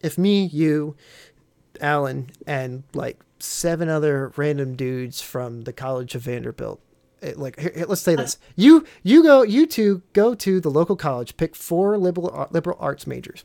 if 0.02 0.18
me, 0.18 0.44
you, 0.44 0.96
Alan, 1.80 2.30
and 2.46 2.84
like 2.94 3.20
seven 3.38 3.88
other 3.88 4.32
random 4.36 4.76
dudes 4.76 5.20
from 5.20 5.62
the 5.62 5.72
College 5.72 6.14
of 6.14 6.22
Vanderbilt, 6.22 6.80
it, 7.22 7.38
like 7.38 7.58
here, 7.58 7.72
here, 7.74 7.86
let's 7.86 8.02
say 8.02 8.14
this: 8.14 8.36
uh-huh. 8.36 8.52
you 8.56 8.84
you 9.02 9.22
go, 9.22 9.42
you 9.42 9.66
two 9.66 10.02
go 10.12 10.34
to 10.34 10.60
the 10.60 10.70
local 10.70 10.96
college, 10.96 11.36
pick 11.36 11.54
four 11.56 11.96
liberal 11.98 12.30
uh, 12.34 12.46
liberal 12.50 12.76
arts 12.80 13.06
majors, 13.06 13.44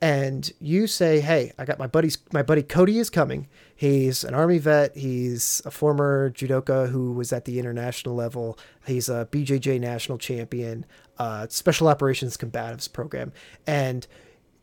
and 0.00 0.52
you 0.60 0.86
say, 0.86 1.20
"Hey, 1.20 1.52
I 1.58 1.64
got 1.64 1.78
my 1.78 1.86
buddy's 1.86 2.18
my 2.32 2.42
buddy 2.42 2.62
Cody 2.62 2.98
is 2.98 3.10
coming. 3.10 3.48
He's 3.76 4.24
an 4.24 4.34
army 4.34 4.58
vet. 4.58 4.96
He's 4.96 5.60
a 5.64 5.70
former 5.70 6.30
judoka 6.30 6.88
who 6.88 7.12
was 7.12 7.32
at 7.32 7.44
the 7.44 7.58
international 7.58 8.14
level. 8.14 8.58
He's 8.86 9.08
a 9.08 9.28
BJJ 9.30 9.80
national 9.80 10.18
champion, 10.18 10.86
uh, 11.18 11.46
special 11.50 11.88
operations 11.88 12.36
combatives 12.36 12.90
program, 12.90 13.32
and 13.66 14.06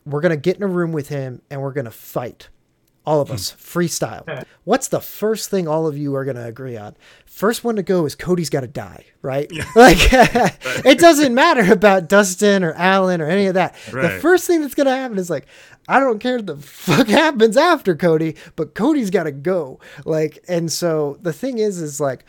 we're 0.06 0.22
gonna 0.22 0.38
get 0.38 0.58
in 0.58 0.64
a 0.64 0.68
room 0.68 0.92
with 0.92 1.10
him 1.10 1.42
and 1.50 1.62
we're 1.62 1.74
gonna 1.74 1.92
fight." 1.92 2.50
All 3.04 3.20
of 3.20 3.32
us, 3.32 3.50
hmm. 3.50 3.58
freestyle. 3.58 4.46
What's 4.64 4.88
the 4.88 5.02
first 5.02 5.50
thing 5.50 5.68
all 5.68 5.88
of 5.88 5.98
you 5.98 6.14
are 6.16 6.24
going 6.24 6.36
to 6.36 6.46
agree 6.46 6.78
on? 6.78 6.96
First 7.26 7.64
one 7.64 7.76
to 7.78 7.82
go 7.84 8.06
is 8.06 8.14
Cody's 8.14 8.52
got 8.52 8.62
to 8.62 8.68
die, 8.68 9.06
right? 9.24 9.52
Like, 9.76 9.98
it 10.86 11.00
doesn't 11.00 11.34
matter 11.34 11.72
about 11.72 12.08
Dustin 12.08 12.64
or 12.64 12.74
Alan 12.74 13.22
or 13.22 13.28
any 13.28 13.48
of 13.48 13.56
that. 13.56 13.74
The 13.92 14.20
first 14.22 14.46
thing 14.46 14.62
that's 14.62 14.76
going 14.76 14.86
to 14.86 14.96
happen 14.96 15.18
is 15.18 15.30
like, 15.30 15.48
I 15.88 16.00
don't 16.00 16.20
care 16.20 16.36
what 16.36 16.46
the 16.46 16.58
fuck 16.58 17.08
happens 17.08 17.58
after 17.58 17.96
Cody, 17.96 18.36
but 18.56 18.76
Cody's 18.76 19.10
got 19.10 19.24
to 19.24 19.32
go. 19.32 19.80
Like, 20.06 20.44
and 20.48 20.72
so 20.72 21.18
the 21.22 21.34
thing 21.34 21.58
is, 21.58 21.82
is 21.82 22.00
like 22.00 22.26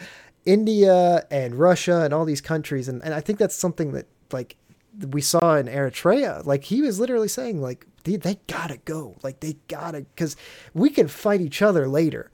India 0.46 1.26
and 1.30 1.54
Russia 1.54 2.02
and 2.02 2.14
all 2.14 2.24
these 2.24 2.40
countries, 2.40 2.88
and, 2.88 3.02
and 3.04 3.12
I 3.12 3.20
think 3.20 3.38
that's 3.38 3.56
something 3.56 3.92
that 3.92 4.06
like 4.32 4.56
we 5.10 5.20
saw 5.20 5.56
in 5.56 5.66
Eritrea. 5.66 6.44
Like 6.44 6.64
he 6.64 6.82
was 6.82 7.00
literally 7.00 7.28
saying, 7.28 7.60
like 7.60 7.86
they, 8.04 8.16
they 8.16 8.38
gotta 8.46 8.78
go, 8.78 9.16
like 9.22 9.40
they 9.40 9.56
gotta, 9.68 10.00
because 10.00 10.36
we 10.74 10.90
can 10.90 11.08
fight 11.08 11.40
each 11.40 11.62
other 11.62 11.88
later. 11.88 12.30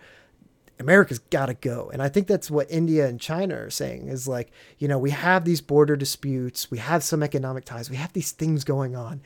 America's 0.80 1.18
got 1.18 1.46
to 1.46 1.54
go. 1.54 1.90
And 1.92 2.02
I 2.02 2.08
think 2.08 2.26
that's 2.26 2.50
what 2.50 2.70
India 2.70 3.06
and 3.06 3.20
China 3.20 3.56
are 3.56 3.70
saying 3.70 4.08
is 4.08 4.28
like, 4.28 4.52
you 4.78 4.86
know, 4.86 4.98
we 4.98 5.10
have 5.10 5.44
these 5.44 5.60
border 5.60 5.96
disputes, 5.96 6.70
we 6.70 6.78
have 6.78 7.02
some 7.02 7.22
economic 7.22 7.64
ties, 7.64 7.90
we 7.90 7.96
have 7.96 8.12
these 8.12 8.30
things 8.30 8.64
going 8.64 8.94
on. 8.94 9.20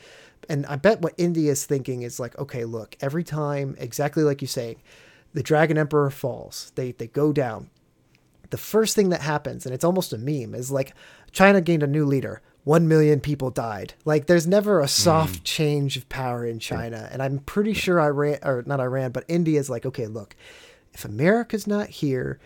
And 0.49 0.67
I 0.67 0.77
bet 0.77 1.03
what 1.03 1.15
India 1.19 1.53
is 1.53 1.67
thinking 1.67 2.03
is 2.03 2.19
like, 2.19 2.39
okay, 2.39 2.65
look, 2.65 2.97
every 3.01 3.23
time, 3.23 3.77
exactly 3.79 4.23
like 4.23 4.41
you 4.41 4.49
say, 4.49 4.79
the 5.35 5.43
Dragon 5.43 5.79
Emperor 5.79 6.11
falls, 6.11 6.73
they, 6.75 6.93
they 6.93 7.07
go 7.07 7.33
down. 7.33 7.71
The 8.51 8.59
first 8.59 8.97
thing 8.97 9.11
that 9.11 9.23
happens, 9.23 9.65
and 9.65 9.75
it's 9.75 9.85
almost 9.85 10.13
a 10.13 10.19
meme, 10.19 10.55
is 10.55 10.71
like 10.71 10.95
China 11.31 11.61
gained 11.61 11.83
a 11.83 11.87
new 11.87 12.05
leader. 12.05 12.43
One 12.65 12.87
million 12.87 13.21
people 13.21 13.51
died. 13.51 13.95
Like, 14.05 14.27
there's 14.27 14.47
never 14.47 14.81
a 14.81 14.87
soft 14.89 15.41
mm. 15.41 15.45
change 15.45 15.97
of 15.97 16.09
power 16.09 16.47
in 16.47 16.61
China. 16.61 17.09
And 17.11 17.21
I'm 17.21 17.41
pretty 17.41 17.73
sure 17.73 18.01
Iran, 18.01 18.39
or 18.45 18.63
not 18.67 18.79
Iran, 18.79 19.11
but 19.11 19.25
India 19.27 19.59
is 19.59 19.69
like, 19.69 19.85
okay, 19.85 20.07
look, 20.07 20.37
if 20.93 21.05
America's 21.05 21.67
not 21.67 21.89
here, 21.89 22.39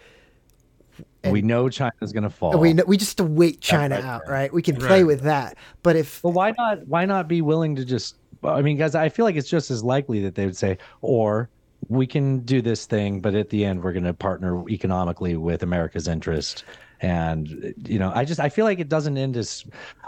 we 1.24 1.42
know 1.42 1.68
China's 1.68 2.12
going 2.12 2.22
to 2.22 2.30
fall. 2.30 2.58
we 2.58 2.72
know, 2.72 2.84
we 2.86 2.96
just 2.96 3.18
to 3.18 3.24
wait 3.24 3.60
China 3.60 3.96
right 3.96 4.04
out, 4.04 4.22
right? 4.28 4.52
We 4.52 4.62
can 4.62 4.76
play 4.76 5.02
Right. 5.02 5.06
with 5.06 5.22
that. 5.22 5.56
But 5.82 5.96
if 5.96 6.22
But 6.22 6.30
why 6.30 6.54
not? 6.56 6.86
Why 6.86 7.04
not 7.04 7.28
be 7.28 7.42
willing 7.42 7.76
to 7.76 7.84
just? 7.84 8.16
I 8.44 8.62
mean, 8.62 8.76
guys, 8.76 8.94
I 8.94 9.08
feel 9.08 9.24
like 9.24 9.36
it's 9.36 9.48
just 9.48 9.70
as 9.70 9.82
likely 9.82 10.22
that 10.22 10.34
they 10.34 10.44
would 10.46 10.56
say, 10.56 10.78
or 11.02 11.50
we 11.88 12.06
can 12.06 12.40
do 12.40 12.62
this 12.62 12.86
thing, 12.86 13.20
but 13.20 13.34
at 13.34 13.50
the 13.50 13.64
end, 13.64 13.82
we're 13.82 13.92
going 13.92 14.04
to 14.04 14.14
partner 14.14 14.68
economically 14.68 15.36
with 15.36 15.62
America's 15.62 16.08
interest. 16.08 16.64
And 17.00 17.74
you 17.84 17.98
know, 17.98 18.12
I 18.14 18.24
just 18.24 18.40
I 18.40 18.48
feel 18.48 18.64
like 18.64 18.78
it 18.80 18.88
doesn't 18.88 19.16
end 19.18 19.36
as 19.36 19.64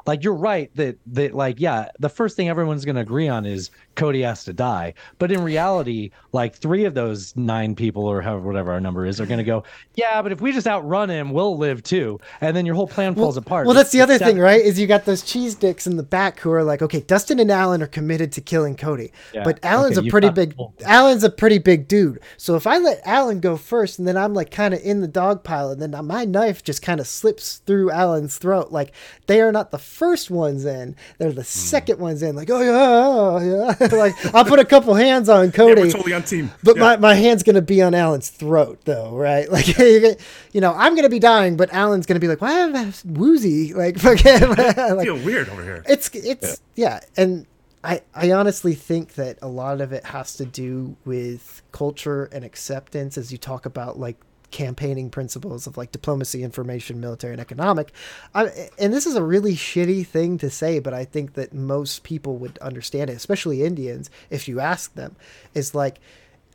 like 0.06 0.24
you're 0.24 0.34
right 0.34 0.70
that 0.76 0.96
that 1.08 1.34
like 1.34 1.60
yeah, 1.60 1.90
the 1.98 2.08
first 2.08 2.34
thing 2.36 2.48
everyone's 2.48 2.84
going 2.84 2.94
to 2.96 3.02
agree 3.02 3.28
on 3.28 3.44
is 3.44 3.70
Cody 3.94 4.22
has 4.22 4.44
to 4.44 4.52
die. 4.52 4.94
But 5.18 5.30
in 5.30 5.42
reality, 5.42 6.10
like 6.32 6.54
three 6.54 6.84
of 6.86 6.94
those 6.94 7.36
nine 7.36 7.74
people 7.74 8.04
or 8.06 8.22
however 8.22 8.46
whatever 8.46 8.72
our 8.72 8.80
number 8.80 9.04
is 9.04 9.20
are 9.20 9.26
going 9.26 9.38
to 9.38 9.44
go, 9.44 9.64
yeah, 9.96 10.22
but 10.22 10.32
if 10.32 10.40
we 10.40 10.52
just 10.52 10.66
outrun 10.66 11.10
him, 11.10 11.30
we'll 11.32 11.58
live 11.58 11.82
too. 11.82 12.20
And 12.40 12.56
then 12.56 12.64
your 12.64 12.74
whole 12.74 12.86
plan 12.86 13.14
falls 13.14 13.36
apart. 13.36 13.66
Well, 13.66 13.74
that's 13.74 13.90
the 13.92 14.00
other 14.00 14.14
Except- 14.14 14.30
thing, 14.30 14.38
right? 14.38 14.60
Is 14.60 14.78
you 14.78 14.86
got 14.86 15.04
those 15.04 15.22
cheese 15.22 15.54
dicks 15.54 15.86
in 15.86 15.96
the 15.96 16.02
back 16.02 16.38
who 16.40 16.50
are 16.52 16.64
like, 16.64 16.80
okay, 16.80 17.00
Dustin 17.00 17.38
and 17.38 17.50
Alan 17.50 17.82
are 17.82 17.86
committed 17.86 18.32
to 18.32 18.40
killing 18.40 18.76
Cody, 18.76 19.12
Yeah, 19.34 19.44
but 19.44 19.58
Alan's 19.62 19.98
okay, 19.98 20.08
a 20.08 20.10
pretty 20.10 20.30
big. 20.30 20.54
Alan's 20.84 21.24
a 21.24 21.30
pretty 21.30 21.58
big 21.58 21.86
dude. 21.86 22.20
So 22.38 22.54
if 22.54 22.66
I 22.66 22.78
let 22.78 23.00
Alan 23.04 23.40
go 23.40 23.56
first, 23.58 23.98
and 23.98 24.08
then 24.08 24.16
I'm 24.16 24.32
like 24.32 24.50
kind 24.50 24.72
of 24.72 24.80
in 24.80 25.00
the 25.02 25.08
dog 25.08 25.44
pile, 25.44 25.70
and 25.70 25.82
then 25.82 25.94
my 26.06 26.24
knife 26.24 26.62
just 26.62 26.77
kind 26.78 27.00
of 27.00 27.06
slips 27.06 27.58
through 27.66 27.90
Alan's 27.90 28.38
throat, 28.38 28.72
like 28.72 28.92
they 29.26 29.40
are 29.40 29.52
not 29.52 29.70
the 29.70 29.78
first 29.78 30.30
ones 30.30 30.64
in; 30.64 30.96
they're 31.18 31.32
the 31.32 31.42
hmm. 31.42 31.46
second 31.46 31.98
ones 31.98 32.22
in. 32.22 32.36
Like, 32.36 32.50
oh 32.50 32.60
yeah, 32.60 32.72
oh, 32.74 33.76
yeah. 33.80 33.88
like 33.96 34.34
I'll 34.34 34.44
put 34.44 34.58
a 34.58 34.64
couple 34.64 34.94
hands 34.94 35.28
on 35.28 35.46
Yeah, 35.46 35.50
Cody. 35.52 35.82
we're 35.82 35.90
totally 35.90 36.14
on 36.14 36.22
team. 36.22 36.50
But 36.62 36.76
Yeah. 36.76 36.82
my, 36.82 36.96
my 36.96 37.14
hand's 37.14 37.42
gonna 37.42 37.62
be 37.62 37.82
on 37.82 37.94
Alan's 37.94 38.30
throat 38.30 38.80
though, 38.84 39.16
right? 39.16 39.48
Like 39.58 39.76
you 39.78 40.60
know, 40.60 40.72
I'm 40.72 40.94
gonna 40.94 41.08
be 41.08 41.18
dying, 41.18 41.56
but 41.56 41.72
Alan's 41.72 42.06
gonna 42.06 42.20
be 42.20 42.28
like, 42.28 42.40
"Why 42.40 42.52
am 42.52 42.76
I 42.76 42.92
woozy?" 43.04 43.74
Like 43.78 43.98
fucking 43.98 44.32
I 44.32 44.92
like 44.92 45.06
feel 45.06 45.18
weird 45.24 45.48
over 45.48 45.62
here. 45.62 45.84
it's 45.88 46.10
it's 46.14 46.60
yeah. 46.76 47.00
and 47.16 47.46
I 47.84 48.02
I 48.14 48.32
honestly 48.32 48.74
think 48.74 49.14
that 49.14 49.38
a 49.40 49.48
lot 49.48 49.80
of 49.80 49.92
it 49.92 50.04
has 50.06 50.34
to 50.36 50.44
do 50.44 50.96
with 51.04 51.62
culture 51.72 52.24
and 52.32 52.44
acceptance 52.44 53.16
as 53.16 53.30
you 53.32 53.38
talk 53.38 53.66
about 53.66 53.98
like 53.98 54.16
campaigning 54.50 55.10
principles 55.10 55.66
of 55.66 55.76
like 55.76 55.92
diplomacy, 55.92 56.42
information, 56.42 57.00
military, 57.00 57.34
and 57.34 57.40
economic. 57.40 57.92
I, 58.34 58.70
and 58.78 58.92
this 58.92 59.06
is 59.06 59.14
a 59.14 59.22
really 59.22 59.54
shitty 59.54 60.06
thing 60.06 60.38
to 60.38 60.50
say, 60.50 60.78
but 60.78 60.94
I 60.94 61.04
think 61.04 61.34
that 61.34 61.52
most 61.52 62.02
people 62.02 62.36
would 62.38 62.58
understand 62.58 63.10
it, 63.10 63.16
especially 63.16 63.62
Indians, 63.62 64.10
if 64.30 64.48
you 64.48 64.60
ask 64.60 64.94
them. 64.94 65.16
Is 65.54 65.74
like 65.74 65.98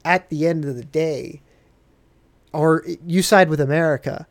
at 0.03 0.30
the 0.30 0.48
end 0.48 0.65
of 0.65 0.76
the 0.76 0.84
day, 0.84 1.41
or 2.52 2.84
you 3.06 3.22
side 3.22 3.49
with 3.49 3.60
America, 3.61 4.28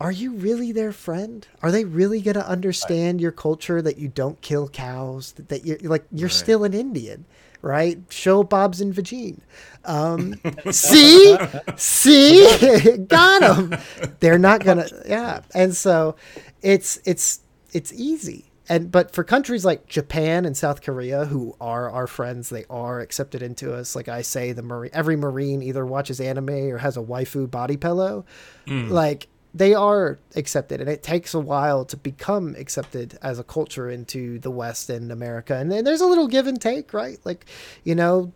are 0.00 0.12
you 0.12 0.32
really 0.34 0.72
their 0.72 0.92
friend? 0.92 1.46
Are 1.62 1.70
they 1.70 1.84
really 1.84 2.20
going 2.22 2.34
to 2.34 2.48
understand 2.48 3.20
your 3.20 3.32
culture 3.32 3.82
that 3.82 3.98
you 3.98 4.08
don't 4.08 4.40
kill 4.40 4.68
cows? 4.68 5.32
That, 5.32 5.48
that 5.50 5.66
you're 5.66 5.78
like 5.90 6.04
you're 6.10 6.28
Right. 6.28 6.32
still 6.32 6.64
an 6.64 6.74
Indian, 6.74 7.26
right? 7.62 7.98
Show 8.08 8.42
Bob's 8.42 8.80
and 8.80 8.94
Vagine. 8.94 9.40
Um, 9.84 10.34
see, 10.70 11.36
see, 11.76 12.96
got 13.08 13.40
them. 13.40 13.80
They're 14.20 14.38
not 14.38 14.64
gonna, 14.64 14.88
yeah. 15.06 15.42
And 15.54 15.74
so, 15.74 16.16
it's 16.62 16.98
it's 17.04 17.40
it's 17.72 17.92
easy. 17.92 18.46
And 18.68 18.92
but 18.92 19.12
for 19.12 19.24
countries 19.24 19.64
like 19.64 19.88
Japan 19.88 20.44
and 20.44 20.56
South 20.56 20.80
Korea, 20.80 21.24
who 21.24 21.56
are 21.60 21.90
our 21.90 22.06
friends, 22.06 22.50
they 22.50 22.64
are 22.70 23.00
accepted 23.00 23.42
into 23.42 23.74
us. 23.74 23.96
Like 23.96 24.08
I 24.08 24.22
say, 24.22 24.52
the 24.52 24.62
marine, 24.62 24.92
every 24.94 25.16
marine 25.16 25.60
either 25.60 25.84
watches 25.84 26.20
anime 26.20 26.50
or 26.50 26.78
has 26.78 26.96
a 26.96 27.00
waifu 27.00 27.50
body 27.50 27.76
pillow. 27.76 28.24
Like 28.68 29.26
they 29.52 29.74
are 29.74 30.18
accepted 30.36 30.80
and 30.80 30.88
it 30.88 31.02
takes 31.02 31.34
a 31.34 31.40
while 31.40 31.84
to 31.84 31.96
become 31.96 32.54
accepted 32.56 33.18
as 33.20 33.38
a 33.38 33.44
culture 33.44 33.90
into 33.90 34.38
the 34.38 34.50
west 34.50 34.88
and 34.88 35.10
america 35.10 35.56
and 35.56 35.72
then 35.72 35.84
there's 35.84 36.00
a 36.00 36.06
little 36.06 36.28
give 36.28 36.46
and 36.46 36.60
take 36.60 36.92
right? 36.92 37.18
Like 37.24 37.46
you 37.84 37.94
know 37.94 38.32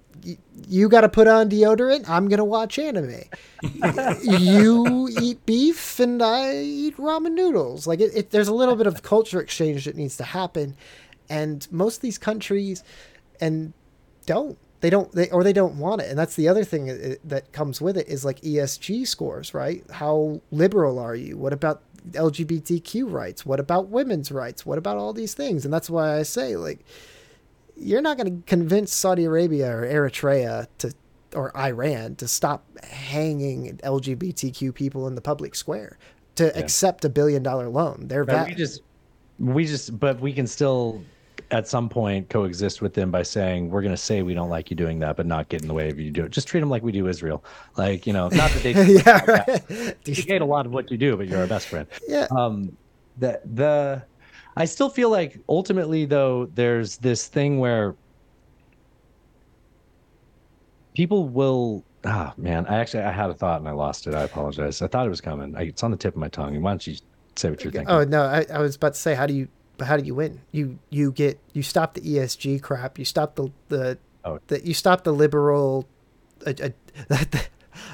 you 0.69 0.89
got 0.89 1.03
to 1.03 1.09
put 1.09 1.27
on 1.27 1.51
deodorant 1.51 2.09
i'm 2.09 2.29
gonna 2.29 2.45
watch 2.45 2.79
anime. 2.79 3.23
You 4.23 5.09
eat 5.21 5.45
beef 5.47 5.99
and 6.01 6.23
i 6.23 6.57
eat 6.57 6.97
ramen 6.97 7.33
noodles. 7.33 7.87
Like 7.87 8.01
it, 8.01 8.13
it, 8.15 8.31
there's 8.31 8.49
a 8.49 8.55
little 8.55 8.77
bit 8.77 8.87
of 8.87 9.03
culture 9.03 9.41
exchange 9.41 9.85
that 9.85 9.97
needs 9.97 10.17
to 10.19 10.25
happen 10.25 10.77
and 11.29 11.67
most 11.71 11.97
of 11.97 12.03
these 12.03 12.19
countries 12.19 12.83
and 13.41 13.73
don't 14.27 14.59
they 14.85 14.91
don't 14.91 15.11
they 15.13 15.31
or 15.31 15.43
they 15.43 15.55
don't 15.55 15.79
want 15.79 16.03
it. 16.03 16.11
And 16.11 16.19
that's 16.19 16.37
the 16.37 16.47
other 16.47 16.63
thing 16.63 16.85
that- 16.87 17.21
that 17.25 17.53
comes 17.53 17.81
with 17.81 17.97
it 17.97 18.07
is 18.07 18.23
like 18.23 18.39
esg 18.43 19.07
scores 19.07 19.55
right? 19.55 19.83
How 19.91 20.43
liberal 20.51 20.99
are 20.99 21.15
you? 21.15 21.39
What 21.39 21.55
about 21.55 21.81
lgbtq 22.13 23.11
rights? 23.11 23.47
What 23.47 23.61
about 23.61 23.89
women's 23.89 24.31
rights? 24.31 24.67
What 24.67 24.77
about 24.77 24.99
all 24.99 25.15
these 25.15 25.33
things? 25.33 25.65
And 25.65 25.73
that's 25.73 25.89
why 25.89 26.19
i 26.19 26.23
say 26.23 26.57
like 26.57 26.81
you're 27.77 28.03
not 28.03 28.19
going 28.19 28.31
to 28.37 28.43
convince 28.47 28.93
saudi 28.93 29.25
arabia 29.25 29.69
or 29.75 29.83
eritrea 29.87 30.67
to 30.79 30.93
or 31.35 31.51
iran 31.57 32.15
to 32.17 32.29
stop 32.29 32.61
hanging 32.85 33.79
lgbtq 33.79 34.75
people 34.75 35.09
in 35.09 35.15
the 35.15 35.21
public 35.23 35.55
square 35.55 35.97
to 36.35 36.45
accept 36.59 37.05
a 37.07 37.09
billion 37.09 37.43
dollar 37.43 37.69
loan. 37.71 38.05
They're 38.09 38.25
But 38.27 38.41
va- 38.41 38.47
we 38.51 38.55
just 38.55 38.83
we 39.39 39.65
just 39.65 39.99
but 39.99 40.21
we 40.21 40.33
can 40.35 40.47
still 40.47 41.03
at 41.51 41.69
some 41.69 41.89
point 41.89 42.29
coexist 42.31 42.81
with 42.83 42.95
them 42.95 43.11
by 43.11 43.23
saying 43.23 43.71
we're 43.71 43.83
going 43.83 43.95
to 43.95 44.01
say 44.01 44.23
we 44.23 44.35
don't 44.35 44.49
like 44.49 44.71
you 44.71 44.77
doing 44.77 44.99
that 44.99 45.17
but 45.17 45.27
not 45.27 45.49
get 45.49 45.63
in 45.63 45.69
the 45.69 45.75
way 45.75 45.91
of 45.91 45.99
you 45.99 46.11
do 46.11 46.25
it. 46.25 46.31
Just 46.31 46.49
treat 46.49 46.61
them 46.61 46.71
like 46.71 46.83
we 46.83 46.93
do 46.93 47.07
israel. 47.07 47.45
Like 47.77 48.07
you 48.07 48.13
know 48.13 48.29
not 48.29 48.51
that 48.51 48.63
they 48.63 48.73
yeah 49.05 49.25
right. 49.31 49.97
You 50.07 50.15
hate 50.15 50.41
a 50.41 50.45
lot 50.45 50.67
of 50.67 50.73
what 50.73 50.91
you 50.91 50.97
do 50.97 51.17
but 51.17 51.29
you're 51.29 51.41
our 51.41 51.47
best 51.47 51.69
friend. 51.69 51.87
Yeah. 52.09 52.27
Um 52.31 52.77
the 53.19 53.41
the 53.55 54.03
i 54.57 54.65
still 54.65 54.89
feel 54.89 55.09
like 55.09 55.39
ultimately 55.49 56.05
though 56.05 56.47
there's 56.55 56.97
this 56.99 57.29
thing 57.29 57.61
where 57.61 57.95
people 60.95 61.29
will 61.29 61.85
ah 62.05 62.33
man 62.37 62.67
i 62.67 62.77
actually 62.77 63.05
i 63.05 63.13
had 63.13 63.31
a 63.31 63.35
thought 63.35 63.61
and 63.61 63.69
i 63.69 63.73
lost 63.73 64.07
it. 64.07 64.15
I 64.15 64.23
apologize. 64.23 64.83
I 64.83 64.89
thought 64.89 65.07
it 65.07 65.11
was 65.11 65.21
coming. 65.21 65.55
I, 65.57 65.63
it's 65.63 65.83
on 65.83 65.91
the 65.91 65.97
tip 65.97 66.15
of 66.15 66.21
my 66.21 66.29
tongue. 66.29 66.61
Why 66.61 66.73
don't 66.73 66.87
you 66.87 66.97
say 67.37 67.51
what 67.51 67.63
you're 67.63 67.73
thinking? 67.73 67.91
Oh 67.91 68.05
no, 68.05 68.23
I, 68.23 68.45
I 68.53 68.59
was 68.59 68.77
about 68.77 68.95
to 68.95 69.01
say, 69.01 69.15
how 69.15 69.27
do 69.27 69.35
you, 69.35 69.49
but 69.77 69.87
how 69.87 69.97
do 69.97 70.05
you 70.05 70.15
win? 70.15 70.41
You 70.53 70.79
you 70.91 71.13
get 71.13 71.39
you 71.53 71.63
stop 71.63 71.95
the 71.95 72.01
ESG 72.01 72.63
crap. 72.63 72.99
You 72.99 73.05
stop 73.05 73.35
the 73.37 73.51
the, 73.69 73.99
Oh. 74.25 74.39
the 74.47 74.67
you 74.67 74.75
stop 74.75 75.05
the 75.05 75.13
liberal. 75.13 75.87
Uh, 76.47 76.53
uh, 77.11 77.19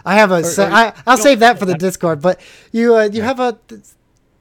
I 0.05 0.15
have 0.15 0.31
a. 0.31 0.41
or- 0.43 0.61
I, 0.61 0.93
I'll 1.07 1.17
no, 1.17 1.23
save 1.23 1.41
that 1.41 1.59
for 1.59 1.65
the 1.65 1.75
Discord. 1.75 2.21
But 2.21 2.41
you 2.73 2.97
uh, 2.97 3.09
you 3.13 3.23
have 3.23 3.41
a 3.41 3.59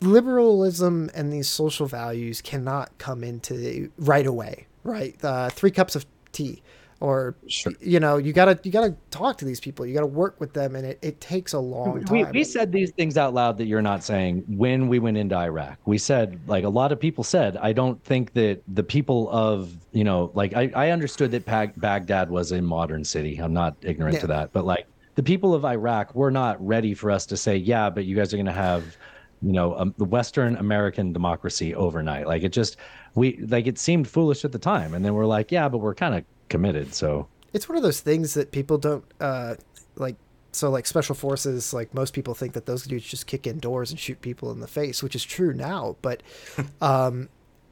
liberalism 0.02 1.10
and 1.14 1.32
these 1.32 1.50
social 1.50 1.86
values 1.88 2.42
cannot 2.42 2.98
come 2.98 3.24
into 3.24 3.92
right 3.98 4.26
away. 4.26 4.68
Right, 4.84 5.16
uh, 5.24 5.50
three 5.50 5.72
cups 5.72 5.96
of 5.96 6.06
tea. 6.32 6.62
Or 7.02 7.36
Sure. 7.48 7.72
you 7.80 8.00
know 8.00 8.18
you 8.18 8.34
gotta 8.34 8.60
you 8.64 8.72
gotta 8.72 8.96
talk 9.10 9.38
to 9.38 9.46
these 9.46 9.62
people 9.62 9.86
you 9.86 9.94
gotta 9.94 10.06
work 10.06 10.40
with 10.40 10.52
them 10.54 10.76
and 10.76 10.86
it, 10.86 11.00
it 11.02 11.22
takes 11.22 11.54
a 11.54 11.60
long 11.60 12.04
time 12.04 12.14
we, 12.14 12.40
we 12.40 12.44
said 12.44 12.74
these 12.74 12.92
things 12.92 13.18
out 13.18 13.34
loud 13.34 13.58
that 13.58 13.68
you're 13.68 13.82
not 13.82 14.04
saying 14.04 14.44
when 14.48 14.88
we 14.90 15.00
went 15.00 15.18
into 15.18 15.36
Iraq. 15.36 15.78
We 15.86 15.98
said, 15.98 16.40
like 16.48 16.64
a 16.64 16.70
lot 16.70 16.92
of 16.92 17.00
people 17.00 17.24
said, 17.24 17.58
I 17.58 17.74
don't 17.74 18.04
think 18.04 18.34
that 18.34 18.62
the 18.68 18.84
people 18.84 19.30
of, 19.32 19.76
you 19.92 20.04
know, 20.04 20.32
like 20.34 20.54
I, 20.56 20.72
I 20.76 20.90
understood 20.90 21.32
that 21.32 21.46
Bag- 21.46 21.80
Baghdad 21.80 22.30
was 22.30 22.52
a 22.52 22.62
modern 22.62 23.04
city. 23.04 23.38
I'm 23.38 23.54
not 23.54 23.76
ignorant 23.82 24.20
to 24.20 24.28
that. 24.28 24.52
But 24.52 24.66
like 24.66 24.86
the 25.16 25.24
people 25.24 25.54
of 25.54 25.66
Iraq 25.66 26.14
were 26.16 26.32
not 26.32 26.66
ready 26.66 26.94
for 26.94 27.12
us 27.12 27.26
to 27.28 27.38
say, 27.38 27.56
yeah, 27.56 27.90
but 27.90 28.06
you 28.06 28.16
guys 28.16 28.34
are 28.34 28.38
going 28.38 28.46
to 28.46 28.52
have, 28.52 28.98
you 29.42 29.54
know, 29.54 29.76
um, 29.78 29.94
the 29.98 30.06
Western 30.06 30.56
American 30.58 31.14
democracy 31.14 31.74
overnight. 31.76 32.28
Like 32.28 32.44
it 32.44 32.50
just, 32.50 32.78
we, 33.16 33.38
like 33.48 33.68
it 33.68 33.78
seemed 33.80 34.08
foolish 34.08 34.44
at 34.46 34.52
the 34.52 34.60
time. 34.60 34.94
And 34.94 35.04
then 35.04 35.14
we're 35.14 35.26
like, 35.26 35.52
yeah, 35.52 35.70
but 35.70 35.80
we're 35.80 35.96
kind 35.96 36.16
of 36.16 36.24
committed. 36.50 36.94
So 36.94 37.28
it's 37.54 37.68
one 37.68 37.78
of 37.78 37.84
those 37.84 38.00
things 38.00 38.34
that 38.34 38.52
people 38.52 38.78
don't 38.78 39.04
uh 39.20 39.56
like 39.96 40.16
so 40.52 40.70
like 40.70 40.88
special 40.88 41.16
forces 41.16 41.74
like 41.74 41.94
most 41.94 42.14
people 42.14 42.34
think 42.34 42.54
that 42.54 42.66
those 42.66 42.84
dudes 42.84 43.06
just 43.06 43.28
kick 43.28 43.46
in 43.46 43.60
doors 43.60 43.92
and 43.92 44.00
shoot 44.00 44.22
people 44.22 44.52
in 44.52 44.60
the 44.60 44.68
face 44.68 45.04
which 45.04 45.16
is 45.16 45.24
true 45.24 45.54
now 45.54 45.96
but 46.02 46.24
um 46.82 47.30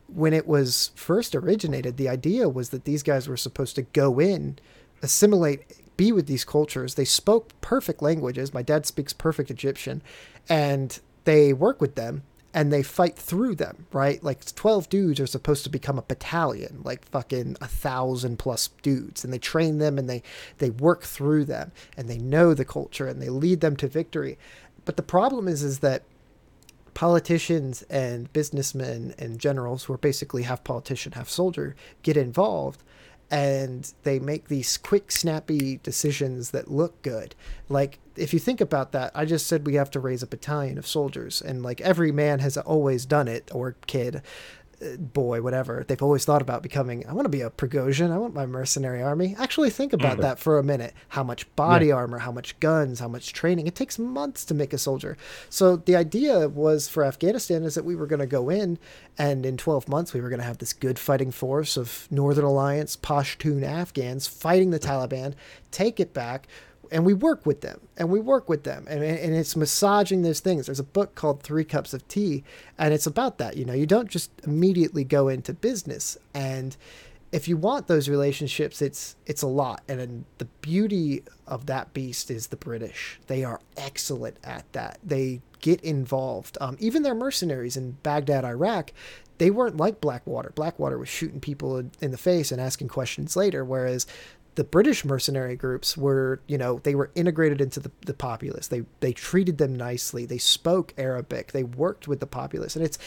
when 0.08 0.34
it 0.34 0.48
was 0.48 0.91
first 0.95 1.36
originated 1.36 1.98
the 1.98 2.08
idea 2.08 2.48
was 2.48 2.70
that 2.70 2.86
these 2.86 3.04
guys 3.04 3.28
were 3.28 3.38
supposed 3.38 3.76
to 3.76 3.82
go 3.82 4.20
in 4.20 4.58
assimilate 5.02 5.62
be 5.98 6.12
with 6.12 6.28
these 6.28 6.45
cultures 6.45 6.95
they 6.95 7.06
spoke 7.06 7.60
perfect 7.62 8.02
languages 8.02 8.54
my 8.54 8.62
dad 8.62 8.86
speaks 8.86 9.14
perfect 9.14 9.49
egyptian 9.49 10.02
and 10.48 10.99
they 11.24 11.52
work 11.52 11.82
with 11.82 11.95
them 11.95 12.24
and 12.53 12.72
they 12.72 12.82
fight 12.84 13.15
through 13.15 13.56
them, 13.56 13.86
right? 13.91 14.24
Like 14.24 14.44
12 14.56 14.90
dudes 14.90 15.19
are 15.19 15.28
supposed 15.28 15.64
to 15.65 15.69
become 15.69 15.99
a 15.99 16.03
battalion, 16.03 16.82
like 16.84 17.06
fucking 17.06 17.57
a 17.61 17.68
thousand 17.68 18.40
plus 18.40 18.69
dudes. 18.82 19.24
And 19.24 19.34
they 19.34 19.40
train 19.40 19.78
them 19.78 19.98
and 19.98 20.10
they, 20.10 20.24
they 20.57 20.69
work 20.69 21.03
through 21.03 21.45
them 21.45 21.72
and 21.95 22.10
they 22.10 22.18
know 22.18 22.53
the 22.53 22.65
culture 22.65 23.07
and 23.07 23.22
they 23.22 23.30
lead 23.30 23.61
them 23.61 23.76
to 23.78 23.88
victory. 23.88 24.38
But 24.86 24.98
the 24.98 25.03
problem 25.03 25.48
is, 25.48 25.64
is 25.64 25.80
that 25.80 26.03
politicians 26.94 27.84
and 27.91 28.32
businessmen 28.34 29.14
and 29.19 29.38
generals 29.38 29.84
who 29.84 29.94
are 29.94 29.99
basically 29.99 30.44
half 30.44 30.64
politician, 30.64 31.11
half 31.11 31.30
soldier 31.30 31.76
get 32.02 32.18
involved 32.18 32.82
and 33.30 33.94
they 34.04 34.20
make 34.20 34.48
these 34.48 34.78
quick, 34.78 35.12
snappy 35.12 35.80
decisions 35.84 36.52
that 36.52 36.72
look 36.72 37.02
good. 37.02 37.36
Like, 37.68 37.99
if 38.16 38.34
you 38.34 38.40
think 38.40 38.62
about 38.62 38.94
that, 38.94 39.12
I 39.14 39.26
just 39.26 39.48
said 39.48 39.66
we 39.66 39.76
have 39.76 39.91
to 39.91 39.99
raise 39.99 40.24
a 40.24 40.28
battalion 40.28 40.78
of 40.78 40.88
soldiers, 40.88 41.41
and 41.41 41.62
like 41.62 41.82
every 41.82 42.12
man 42.12 42.40
has 42.40 42.58
always 42.58 43.06
done 43.06 43.28
it, 43.28 43.49
or 43.54 43.76
kid, 43.86 44.22
boy, 44.99 45.41
whatever. 45.41 45.84
They've 45.88 46.02
always 46.02 46.26
thought 46.26 46.41
about 46.41 46.62
becoming. 46.62 47.08
I 47.08 47.14
want 47.14 47.26
to 47.26 47.30
be 47.30 47.41
a 47.41 47.49
Prigozhin. 47.49 48.12
I 48.12 48.18
want 48.18 48.34
my 48.34 48.45
mercenary 48.45 49.02
army. 49.02 49.36
Actually, 49.38 49.70
think 49.70 49.94
about 49.94 50.14
mm-hmm. 50.14 50.22
that 50.22 50.40
for 50.40 50.60
a 50.60 50.64
minute. 50.64 50.94
How 51.10 51.24
much 51.24 51.54
body 51.56 51.91
armor, 51.91 52.20
how 52.20 52.32
much 52.32 52.60
guns, 52.60 52.99
how 52.99 53.08
much 53.08 53.34
training. 53.34 53.68
It 53.68 53.76
takes 53.76 53.98
months 53.98 54.45
to 54.45 54.54
make 54.54 54.74
a 54.74 54.78
soldier. 54.78 55.18
So 55.49 55.78
the 55.78 55.95
idea 55.95 56.48
was 56.48 56.88
for 56.88 57.04
Afghanistan 57.04 57.64
is 57.64 57.76
that 57.76 57.86
we 57.86 57.95
were 57.95 58.08
going 58.08 58.20
to 58.20 58.28
go 58.28 58.49
in, 58.49 58.78
and 59.18 59.45
in 59.45 59.58
12 59.58 59.88
months 59.88 60.14
we 60.14 60.22
were 60.22 60.30
going 60.30 60.40
to 60.40 60.45
have 60.45 60.60
this 60.60 60.74
good 60.74 60.99
fighting 60.99 61.32
force 61.32 61.78
of 61.78 62.08
Northern 62.12 62.45
Alliance 62.45 62.95
Pashtun 62.95 63.64
Afghans 63.64 64.28
fighting 64.28 64.70
the 64.70 64.80
Taliban, 64.80 65.34
take 65.72 65.99
it 65.99 66.14
back 66.14 66.48
and 66.91 67.05
we 67.05 67.14
work 67.14 67.45
with 67.45 67.61
them 67.61 67.80
and 67.97 68.09
we 68.09 68.19
work 68.19 68.49
with 68.49 68.64
them 68.64 68.85
and, 68.89 69.03
and 69.03 69.35
it's 69.35 69.55
massaging 69.55 70.22
those 70.22 70.39
things. 70.39 70.65
There's 70.65 70.80
a 70.80 70.84
book 70.84 71.15
called 71.15 71.43
three 71.43 71.64
cups 71.64 71.93
of 71.93 72.07
tea 72.07 72.43
and 72.77 72.93
it's 72.93 73.07
about 73.07 73.38
that 73.38 73.57
you 73.57 73.65
know. 73.65 73.73
You 73.73 73.85
don't 73.85 74.09
just 74.09 74.31
immediately 74.43 75.03
go 75.03 75.27
into 75.27 75.53
business 75.53 76.18
and 76.34 76.76
if 77.31 77.47
you 77.47 77.57
want 77.57 77.88
those 77.88 78.07
relationships 78.07 78.81
it's 78.81 79.15
it's 79.26 79.41
a 79.41 79.47
lot 79.47 79.84
and 79.88 79.99
then 79.99 80.26
the 80.38 80.45
beauty 80.45 81.23
of 81.45 81.65
that 81.65 81.93
beast 81.93 82.31
is 82.31 82.47
the 82.47 82.55
british. 82.55 83.19
They 83.27 83.43
are 83.43 83.61
excellent 83.76 84.38
at 84.43 84.72
that. 84.73 84.99
They 85.03 85.41
get 85.59 85.81
involved. 85.81 86.57
Um, 86.61 86.77
even 86.80 87.03
their 87.03 87.15
mercenaries 87.15 87.77
in 87.77 87.97
baghdad 88.03 88.45
iraq 88.45 88.91
they 89.38 89.51
weren't 89.51 89.77
like 89.77 90.01
blackwater. 90.01 90.51
Blackwater 90.55 90.97
was 90.97 91.09
shooting 91.09 91.39
people 91.39 91.77
in 91.77 92.11
the 92.11 92.18
face 92.18 92.51
and 92.51 92.59
asking 92.59 92.88
questions 92.88 93.35
later 93.35 93.64
whereas 93.64 94.07
the 94.58 94.64
British 94.64 95.06
mercenary 95.06 95.56
groups 95.56 95.96
were, 95.96 96.42
you 96.48 96.58
know, 96.58 96.80
they 96.80 96.96
were 96.96 97.12
integrated 97.14 97.62
into 97.62 97.80
the, 97.80 97.92
the 98.08 98.14
populace. 98.14 98.68
They 98.68 98.82
they 99.02 99.14
treated 99.14 99.60
them 99.60 99.76
nicely. 99.76 100.26
They 100.26 100.40
spoke 100.40 100.96
Arabic. 100.98 101.52
They 101.52 101.64
worked 101.64 102.08
with 102.08 102.20
the 102.20 102.26
populace, 102.26 102.76
and 102.76 102.84
it's 102.84 102.98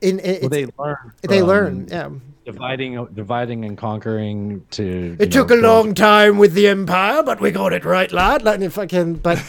in 0.00 0.18
it's, 0.18 0.40
well, 0.40 0.50
they 0.50 0.66
learn. 0.76 1.12
they 1.22 1.42
learn. 1.44 1.86
Yeah, 1.88 2.10
dividing, 2.44 3.06
dividing 3.14 3.64
and 3.64 3.78
conquering. 3.78 4.66
To 4.72 5.16
it 5.20 5.30
took 5.30 5.52
a 5.52 5.54
long 5.54 5.94
time 5.94 6.38
with 6.38 6.54
the 6.54 6.66
empire, 6.66 7.22
but 7.22 7.40
we 7.40 7.52
got 7.52 7.72
it 7.72 7.84
right, 7.84 8.10
lad. 8.10 8.42
Like 8.42 8.60
if 8.60 8.76
I 8.76 8.86
can, 8.86 9.14
but 9.14 9.40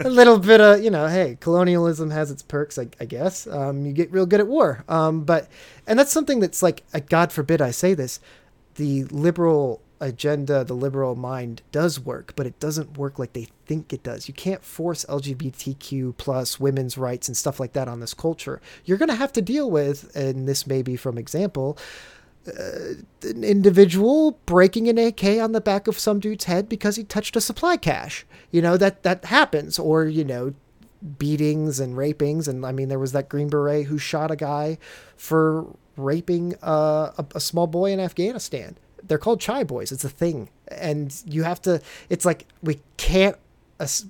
a 0.00 0.08
little 0.10 0.40
bit 0.40 0.60
of 0.60 0.82
you 0.82 0.90
know, 0.90 1.06
hey, 1.06 1.38
colonialism 1.38 2.10
has 2.10 2.32
its 2.32 2.42
perks, 2.42 2.76
I, 2.76 2.88
I 2.98 3.04
guess. 3.04 3.46
Um, 3.46 3.86
you 3.86 3.92
get 3.92 4.10
real 4.10 4.26
good 4.26 4.40
at 4.40 4.48
war. 4.48 4.82
Um, 4.88 5.22
but 5.22 5.46
and 5.86 5.96
that's 5.96 6.10
something 6.10 6.40
that's 6.40 6.60
like, 6.60 6.82
uh, 6.92 6.98
God 7.08 7.30
forbid 7.30 7.62
I 7.62 7.70
say 7.70 7.94
this, 7.94 8.18
the 8.74 9.04
liberal 9.04 9.80
agenda, 10.04 10.64
the 10.64 10.74
liberal 10.74 11.16
mind 11.16 11.62
does 11.72 11.98
work, 11.98 12.32
but 12.36 12.46
it 12.46 12.58
doesn't 12.60 12.98
work 12.98 13.18
like 13.18 13.32
they 13.32 13.48
think 13.66 13.92
it 13.92 14.02
does. 14.02 14.28
You 14.28 14.34
can't 14.34 14.64
force 14.64 15.04
LGBTQ 15.08 16.16
plus 16.16 16.60
women's 16.60 16.98
rights 16.98 17.28
and 17.28 17.36
stuff 17.36 17.58
like 17.58 17.72
that 17.72 17.88
on 17.88 18.00
this 18.00 18.14
culture. 18.14 18.60
You're 18.84 18.98
going 18.98 19.08
to 19.08 19.14
have 19.14 19.32
to 19.32 19.42
deal 19.42 19.70
with, 19.70 20.14
and 20.14 20.48
this 20.48 20.66
may 20.66 20.82
be 20.82 20.96
from 20.96 21.18
example, 21.18 21.78
uh, 22.46 22.94
an 23.22 23.42
individual 23.42 24.38
breaking 24.44 24.88
an 24.88 24.98
AK 24.98 25.24
on 25.24 25.52
the 25.52 25.60
back 25.60 25.88
of 25.88 25.98
some 25.98 26.20
dude's 26.20 26.44
head 26.44 26.68
because 26.68 26.96
he 26.96 27.04
touched 27.04 27.36
a 27.36 27.40
supply 27.40 27.76
cache. 27.76 28.26
You 28.50 28.60
know 28.60 28.76
that 28.76 29.02
that 29.02 29.24
happens, 29.24 29.78
or 29.78 30.04
you 30.04 30.24
know, 30.24 30.52
beatings 31.18 31.80
and 31.80 31.96
rapings. 31.96 32.46
And 32.46 32.66
I 32.66 32.72
mean, 32.72 32.88
there 32.88 32.98
was 32.98 33.12
that 33.12 33.30
Green 33.30 33.48
Beret 33.48 33.86
who 33.86 33.96
shot 33.96 34.30
a 34.30 34.36
guy 34.36 34.78
for 35.16 35.66
raping 35.96 36.54
uh, 36.62 37.12
a, 37.16 37.26
a 37.36 37.40
small 37.40 37.66
boy 37.66 37.92
in 37.92 38.00
Afghanistan. 38.00 38.76
They're 39.06 39.18
called 39.18 39.40
chai 39.40 39.64
boys. 39.64 39.92
It's 39.92 40.04
a 40.04 40.08
thing, 40.08 40.48
and 40.68 41.14
you 41.26 41.42
have 41.42 41.60
to. 41.62 41.80
It's 42.08 42.24
like 42.24 42.46
we 42.62 42.80
can't 42.96 43.36
ass- 43.80 44.06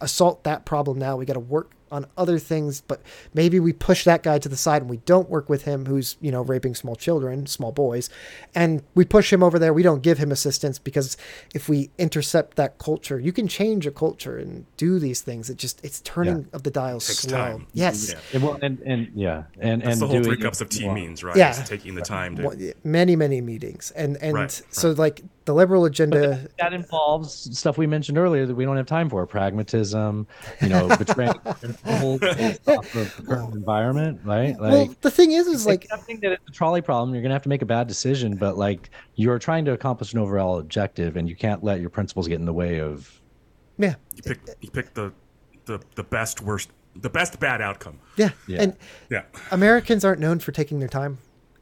assault 0.00 0.44
that 0.44 0.64
problem 0.64 0.98
now. 0.98 1.16
We 1.16 1.24
got 1.24 1.34
to 1.34 1.40
work 1.40 1.70
on 1.90 2.06
other 2.16 2.38
things, 2.38 2.80
but 2.80 3.00
maybe 3.34 3.58
we 3.60 3.72
push 3.72 4.04
that 4.04 4.22
guy 4.22 4.38
to 4.38 4.48
the 4.48 4.56
side 4.56 4.82
and 4.82 4.90
we 4.90 4.98
don't 4.98 5.28
work 5.28 5.48
with 5.48 5.62
him 5.64 5.86
who's, 5.86 6.16
you 6.20 6.30
know, 6.30 6.42
raping 6.42 6.74
small 6.74 6.96
children, 6.96 7.46
small 7.46 7.72
boys, 7.72 8.10
and 8.54 8.82
we 8.94 9.04
push 9.04 9.32
him 9.32 9.42
over 9.42 9.58
there. 9.58 9.72
We 9.72 9.82
don't 9.82 10.02
give 10.02 10.18
him 10.18 10.30
assistance 10.32 10.78
because 10.78 11.16
if 11.54 11.68
we 11.68 11.90
intercept 11.98 12.56
that 12.56 12.78
culture, 12.78 13.18
you 13.18 13.32
can 13.32 13.48
change 13.48 13.86
a 13.86 13.90
culture 13.90 14.38
and 14.38 14.66
do 14.76 14.98
these 14.98 15.20
things. 15.20 15.50
It 15.50 15.56
just, 15.56 15.84
it's 15.84 16.00
turning 16.00 16.38
Yeah. 16.38 16.56
of 16.56 16.62
the 16.62 16.70
dial 16.70 17.00
slow. 17.00 17.36
time. 17.36 17.66
Yes. 17.72 18.10
Yeah. 18.12 18.18
And, 18.34 18.42
well, 18.42 18.58
and, 18.62 18.78
and 18.80 19.08
yeah, 19.14 19.44
and 19.60 19.82
That's 19.82 19.92
and 19.94 20.00
the 20.02 20.06
whole 20.06 20.22
three 20.22 20.36
cups 20.36 20.60
of 20.60 20.68
tea 20.68 20.84
well, 20.86 20.94
means, 20.94 21.24
right? 21.24 21.36
Yeah. 21.36 21.50
It's 21.50 21.68
taking 21.68 21.94
the 21.94 22.02
time 22.02 22.36
to. 22.36 22.74
Many, 22.84 23.16
many 23.16 23.40
meetings. 23.40 23.90
And, 23.92 24.16
and 24.22 24.34
Right, 24.34 24.62
so 24.70 24.90
like 24.92 25.22
the 25.44 25.54
liberal 25.54 25.86
agenda, 25.86 26.46
That 26.58 26.72
involves 26.74 27.56
stuff 27.58 27.78
we 27.78 27.86
mentioned 27.86 28.18
earlier 28.18 28.44
that 28.44 28.54
we 28.54 28.64
don't 28.66 28.76
have 28.76 28.86
time 28.86 29.08
for: 29.08 29.26
pragmatism, 29.26 30.26
you 30.60 30.68
know, 30.68 30.94
betraying 30.96 31.32
principles 31.82 32.20
based 32.36 32.68
off 32.68 32.94
of 32.94 33.16
the 33.16 33.22
current 33.22 33.54
environment, 33.54 34.20
right? 34.24 34.58
Like, 34.58 34.72
well, 34.72 34.94
the 35.00 35.10
thing 35.10 35.32
is, 35.32 35.46
is 35.46 35.66
like, 35.66 35.84
accepting 35.84 36.20
that 36.20 36.32
it's 36.32 36.48
a 36.48 36.52
trolley 36.52 36.80
problem, 36.82 37.14
you're 37.14 37.22
gonna 37.22 37.34
have 37.34 37.42
to 37.42 37.48
make 37.48 37.62
a 37.62 37.66
bad 37.66 37.86
decision, 37.86 38.36
but 38.36 38.56
like 38.56 38.90
you're 39.16 39.38
trying 39.38 39.64
to 39.66 39.72
accomplish 39.72 40.12
an 40.12 40.18
overall 40.18 40.58
objective, 40.58 41.16
and 41.16 41.28
you 41.28 41.36
can't 41.36 41.62
let 41.64 41.80
your 41.80 41.90
principles 41.90 42.28
get 42.28 42.36
in 42.38 42.44
the 42.44 42.52
way 42.52 42.80
of. 42.80 43.20
yeah, 43.78 43.94
You 44.14 44.22
pick 44.22 44.40
you 44.60 44.70
pick 44.70 44.94
the 44.94 45.12
the 45.66 45.80
the 45.94 46.04
best 46.04 46.40
worst 46.42 46.70
the 46.96 47.10
best 47.10 47.38
bad 47.38 47.60
outcome. 47.60 47.98
yeah. 48.16 48.30
Yeah. 48.46 48.62
And 48.62 48.76
Yeah. 49.10 49.22
Americans 49.52 50.04
aren't 50.04 50.20
known 50.20 50.38
for 50.40 50.50
taking 50.52 50.80
their 50.80 50.88
time, 50.88 51.18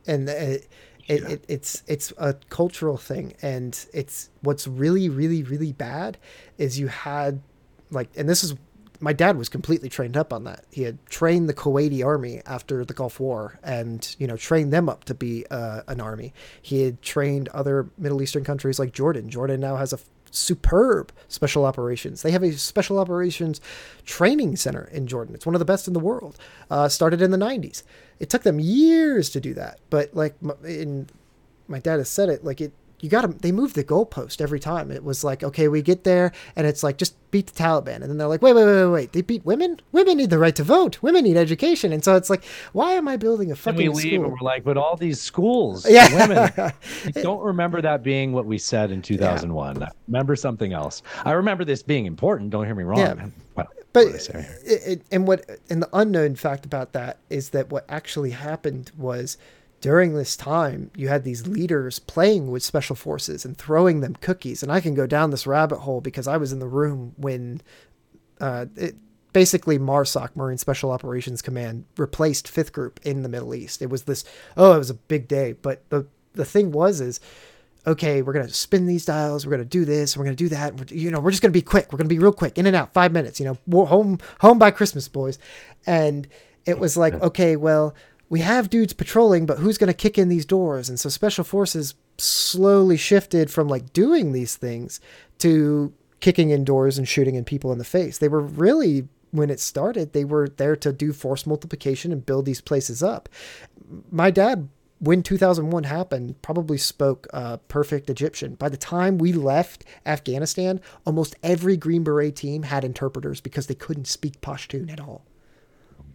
and 0.06 0.28
it, 0.28 0.66
it, 1.08 1.22
it, 1.24 1.44
it's 1.48 1.82
it's 1.86 2.12
a 2.16 2.34
cultural 2.48 2.96
thing, 2.96 3.34
and 3.42 3.84
it's 3.92 4.30
what's 4.40 4.66
really 4.66 5.08
really 5.08 5.42
really 5.42 5.72
bad 5.72 6.16
is 6.56 6.78
you 6.78 6.88
had 6.88 7.42
like, 7.90 8.08
and 8.16 8.28
this 8.28 8.42
is 8.42 8.54
my 9.00 9.12
dad 9.12 9.36
was 9.36 9.48
completely 9.48 9.88
trained 9.88 10.16
up 10.16 10.32
on 10.32 10.44
that. 10.44 10.64
He 10.70 10.82
had 10.82 11.04
trained 11.06 11.48
the 11.48 11.54
Kuwaiti 11.54 12.04
army 12.04 12.42
after 12.46 12.84
the 12.84 12.94
Gulf 12.94 13.20
War, 13.20 13.58
and 13.62 14.14
you 14.18 14.26
know 14.26 14.36
trained 14.36 14.72
them 14.72 14.88
up 14.88 15.04
to 15.04 15.14
be 15.14 15.46
uh, 15.50 15.82
an 15.88 16.00
army. 16.00 16.32
He 16.60 16.82
had 16.82 17.02
trained 17.02 17.48
other 17.50 17.88
Middle 17.98 18.22
Eastern 18.22 18.44
countries 18.44 18.78
like 18.78 18.92
Jordan. 18.92 19.30
Jordan 19.30 19.60
now 19.60 19.76
has 19.76 19.92
a 19.92 19.98
superb 20.30 21.12
special 21.28 21.64
operations. 21.64 22.22
They 22.22 22.30
have 22.30 22.42
a 22.42 22.52
special 22.52 22.98
operations 22.98 23.60
training 24.04 24.56
center 24.56 24.84
in 24.92 25.06
Jordan. 25.06 25.34
It's 25.34 25.46
one 25.46 25.54
of 25.54 25.58
the 25.58 25.64
best 25.64 25.86
in 25.86 25.94
the 25.94 26.00
world. 26.00 26.36
Uh, 26.70 26.88
started 26.88 27.22
in 27.22 27.30
the 27.30 27.38
90s. 27.38 27.82
It 28.18 28.30
took 28.30 28.42
them 28.42 28.60
years 28.60 29.30
to 29.30 29.40
do 29.40 29.54
that, 29.54 29.78
but 29.90 30.14
like 30.14 30.34
in 30.64 31.08
my 31.68 31.78
dad 31.78 31.98
has 31.98 32.08
said 32.08 32.28
it, 32.28 32.44
like 32.44 32.60
it. 32.60 32.72
You 33.00 33.08
got 33.10 33.22
to. 33.22 33.28
They 33.28 33.52
move 33.52 33.74
the 33.74 33.84
goalpost 33.84 34.40
every 34.40 34.58
time. 34.60 34.90
It 34.90 35.04
was 35.04 35.22
like, 35.22 35.42
okay, 35.44 35.68
we 35.68 35.82
get 35.82 36.04
there, 36.04 36.32
and 36.56 36.66
it's 36.66 36.82
like 36.82 36.96
just 36.96 37.14
beat 37.30 37.48
the 37.48 37.62
Taliban, 37.62 37.96
and 37.96 38.04
then 38.04 38.16
they're 38.16 38.26
like, 38.28 38.40
wait, 38.40 38.54
wait, 38.54 38.64
wait, 38.64 38.84
wait, 38.84 38.90
wait. 38.90 39.12
They 39.12 39.20
beat 39.20 39.44
women. 39.44 39.80
Women 39.92 40.16
need 40.16 40.30
the 40.30 40.38
right 40.38 40.56
to 40.56 40.62
vote. 40.64 41.02
Women 41.02 41.24
need 41.24 41.36
education, 41.36 41.92
and 41.92 42.02
so 42.02 42.16
it's 42.16 42.30
like, 42.30 42.44
why 42.72 42.92
am 42.92 43.06
I 43.06 43.16
building 43.18 43.48
a 43.48 43.52
And 43.52 43.58
fucking 43.58 43.76
we 43.78 43.88
leave 43.88 43.98
school? 44.14 44.24
and 44.24 44.32
we're 44.32 44.40
like, 44.40 44.64
but 44.64 44.76
all 44.78 44.96
these 44.96 45.20
schools, 45.20 45.86
Yeah. 45.88 46.08
women. 46.26 46.50
I 47.16 47.20
don't 47.20 47.42
remember 47.42 47.82
that 47.82 48.02
being 48.02 48.32
what 48.32 48.46
we 48.46 48.56
said 48.56 48.90
in 48.90 49.02
2001. 49.02 49.82
I 49.82 49.88
remember 50.08 50.34
something 50.36 50.72
else. 50.72 51.02
I 51.24 51.32
remember 51.32 51.64
this 51.64 51.82
being 51.82 52.06
important. 52.06 52.50
Don't 52.50 52.64
hear 52.64 52.74
me 52.74 52.84
wrong. 52.84 52.98
Yeah. 53.00 53.14
Well, 53.56 53.66
But 53.92 54.04
what 54.06 54.12
did 54.12 54.14
I 54.14 54.18
say 54.18 54.32
here? 54.42 54.58
it, 54.64 54.82
it, 54.86 55.02
and 55.12 55.26
what 55.26 55.44
and 55.68 55.82
the 55.82 55.88
unknown 55.92 56.36
fact 56.36 56.64
about 56.64 56.92
that 56.94 57.18
is 57.30 57.50
that 57.50 57.70
what 57.70 57.84
actually 57.88 58.30
happened 58.30 58.90
was 58.96 59.36
during 59.80 60.14
this 60.14 60.36
time 60.36 60.90
you 60.96 61.08
had 61.08 61.24
these 61.24 61.46
leaders 61.46 61.98
playing 61.98 62.50
with 62.50 62.62
special 62.62 62.96
forces 62.96 63.44
and 63.44 63.56
throwing 63.56 64.00
them 64.00 64.16
cookies 64.16 64.62
and 64.62 64.72
I 64.72 64.80
can 64.80 64.94
go 64.94 65.06
down 65.06 65.30
this 65.30 65.46
rabbit 65.46 65.78
hole 65.80 66.00
because 66.00 66.26
I 66.26 66.36
was 66.36 66.52
in 66.52 66.58
the 66.58 66.66
room 66.66 67.14
when 67.16 67.60
uh, 68.40 68.66
it, 68.76 68.96
basically 69.32 69.78
MARSOC 69.78 70.34
Marine 70.34 70.58
Special 70.58 70.90
Operations 70.90 71.42
Command 71.42 71.84
replaced 71.98 72.48
Fifth 72.48 72.72
Group 72.72 73.00
in 73.04 73.22
the 73.22 73.28
Middle 73.28 73.54
East. 73.54 73.82
It 73.82 73.90
was 73.90 74.04
this 74.04 74.24
oh 74.56 74.74
it 74.74 74.78
was 74.78 74.90
a 74.90 74.94
big 74.94 75.28
day, 75.28 75.52
but 75.52 75.88
the 75.90 76.06
the 76.32 76.44
thing 76.44 76.72
was 76.72 77.00
is 77.00 77.20
okay, 77.86 78.20
we're 78.20 78.32
gonna 78.32 78.48
spin 78.48 78.86
these 78.86 79.04
dials, 79.04 79.46
we're 79.46 79.52
gonna 79.52 79.64
do 79.64 79.84
this, 79.84 80.16
we're 80.16 80.24
gonna 80.24 80.36
do 80.36 80.48
that. 80.48 80.74
We're, 80.74 80.96
you 80.96 81.10
know, 81.10 81.20
we're 81.20 81.30
just 81.30 81.42
gonna 81.42 81.52
be 81.52 81.62
quick. 81.62 81.92
We're 81.92 81.98
gonna 81.98 82.08
be 82.08 82.18
real 82.18 82.32
quick, 82.32 82.58
in 82.58 82.66
and 82.66 82.74
out, 82.74 82.92
five 82.92 83.12
minutes. 83.12 83.38
You 83.38 83.56
know, 83.68 83.84
home 83.86 84.18
home 84.40 84.58
by 84.58 84.70
Christmas, 84.70 85.08
boys. 85.08 85.38
And 85.86 86.26
it 86.64 86.78
was 86.78 86.96
like, 86.96 87.14
okay, 87.14 87.56
well, 87.56 87.94
we 88.28 88.40
have 88.40 88.70
dudes 88.70 88.92
patrolling, 88.92 89.46
but 89.46 89.58
who's 89.58 89.78
gonna 89.78 89.94
kick 89.94 90.18
in 90.18 90.28
these 90.28 90.46
doors? 90.46 90.88
And 90.88 90.98
so 90.98 91.08
special 91.08 91.44
forces 91.44 91.94
slowly 92.18 92.96
shifted 92.96 93.50
from 93.50 93.68
like 93.68 93.92
doing 93.92 94.32
these 94.32 94.56
things 94.56 95.00
to 95.38 95.92
kicking 96.20 96.50
in 96.50 96.64
doors 96.64 96.98
and 96.98 97.06
shooting 97.06 97.34
in 97.34 97.44
people 97.44 97.72
in 97.72 97.78
the 97.78 97.84
face. 97.84 98.18
They 98.18 98.28
were 98.28 98.40
really 98.40 99.08
when 99.32 99.50
it 99.50 99.60
started, 99.60 100.12
they 100.12 100.24
were 100.24 100.48
there 100.48 100.76
to 100.76 100.92
do 100.92 101.12
force 101.12 101.46
multiplication 101.46 102.10
and 102.10 102.24
build 102.24 102.46
these 102.46 102.60
places 102.60 103.02
up. 103.02 103.28
My 104.10 104.30
dad 104.30 104.68
when 104.98 105.22
2001 105.22 105.84
happened, 105.84 106.40
probably 106.42 106.78
spoke 106.78 107.26
uh, 107.32 107.58
perfect 107.68 108.08
Egyptian. 108.08 108.54
By 108.54 108.68
the 108.68 108.76
time 108.76 109.18
we 109.18 109.32
left 109.32 109.84
Afghanistan, 110.06 110.80
almost 111.04 111.36
every 111.42 111.76
Green 111.76 112.02
Beret 112.02 112.36
team 112.36 112.62
had 112.62 112.84
interpreters 112.84 113.40
because 113.40 113.66
they 113.66 113.74
couldn't 113.74 114.06
speak 114.06 114.40
Pashtun 114.40 114.90
at 114.90 115.00
all. 115.00 115.24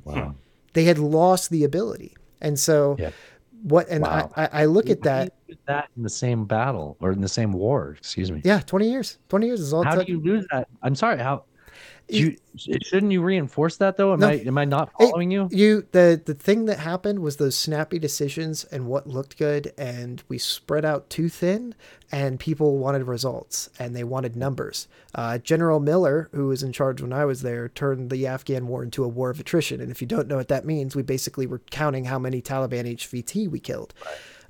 Wow. 0.03 0.35
They 0.73 0.85
had 0.85 0.99
lost 0.99 1.49
the 1.49 1.63
ability. 1.63 2.15
And 2.41 2.57
so, 2.57 2.95
Yeah. 2.99 3.11
what, 3.63 3.87
and 3.89 4.03
Wow. 4.03 4.31
I, 4.35 4.49
I, 4.51 4.65
look 4.65 4.89
at 4.89 5.01
that, 5.03 5.33
that 5.67 5.89
in 5.95 6.03
the 6.03 6.09
same 6.09 6.45
battle 6.45 6.97
or 6.99 7.11
in 7.11 7.21
the 7.21 7.29
same 7.29 7.51
war. 7.53 7.95
Excuse 7.97 8.31
me. 8.31 8.41
yeah, 8.43 8.61
20 8.61 8.89
years. 8.89 9.19
20 9.29 9.45
years 9.45 9.59
is 9.61 9.73
all 9.73 9.83
How 9.83 9.95
do 9.95 10.11
you 10.11 10.21
lose 10.21 10.45
that? 10.51 10.67
I'm 10.81 10.95
sorry. 10.95 11.19
How? 11.19 11.43
You, 12.11 12.35
shouldn't 12.57 13.11
you 13.11 13.21
reinforce 13.21 13.77
that 13.77 13.97
though? 13.97 14.13
Am 14.13 14.19
No. 14.19 14.27
I 14.27 14.33
am 14.45 14.57
I 14.57 14.65
not 14.65 14.89
It- 14.99 15.05
following 15.09 15.31
you? 15.31 15.47
You 15.51 15.85
the 15.91 16.21
the 16.23 16.33
thing 16.33 16.65
that 16.65 16.79
happened 16.79 17.19
was 17.19 17.37
those 17.37 17.55
snappy 17.55 17.99
decisions 17.99 18.65
and 18.65 18.87
what 18.87 19.07
looked 19.07 19.37
good, 19.37 19.73
and 19.77 20.21
we 20.27 20.37
spread 20.37 20.83
out 20.85 21.09
too 21.09 21.29
thin, 21.29 21.73
and 22.11 22.39
people 22.39 22.77
wanted 22.77 23.03
results 23.03 23.69
and 23.79 23.95
they 23.95 24.03
wanted 24.03 24.35
numbers. 24.35 24.87
Uh, 25.15 25.37
General 25.37 25.79
Miller, 25.79 26.29
who 26.33 26.47
was 26.47 26.63
in 26.63 26.71
charge 26.71 27.01
when 27.01 27.13
I 27.13 27.25
was 27.25 27.41
there, 27.41 27.69
turned 27.69 28.09
the 28.09 28.27
Afghan 28.27 28.67
war 28.67 28.83
into 28.83 29.03
a 29.03 29.07
war 29.07 29.29
of 29.29 29.39
attrition. 29.39 29.79
And 29.81 29.89
if 29.91 30.01
you 30.01 30.07
don't 30.07 30.27
know 30.27 30.37
what 30.37 30.47
that 30.49 30.65
means, 30.65 30.95
we 30.95 31.03
basically 31.03 31.47
were 31.47 31.61
counting 31.71 32.05
how 32.05 32.19
many 32.19 32.41
Taliban 32.41 32.85
HVT 32.85 33.47
we 33.49 33.59
killed. 33.59 33.93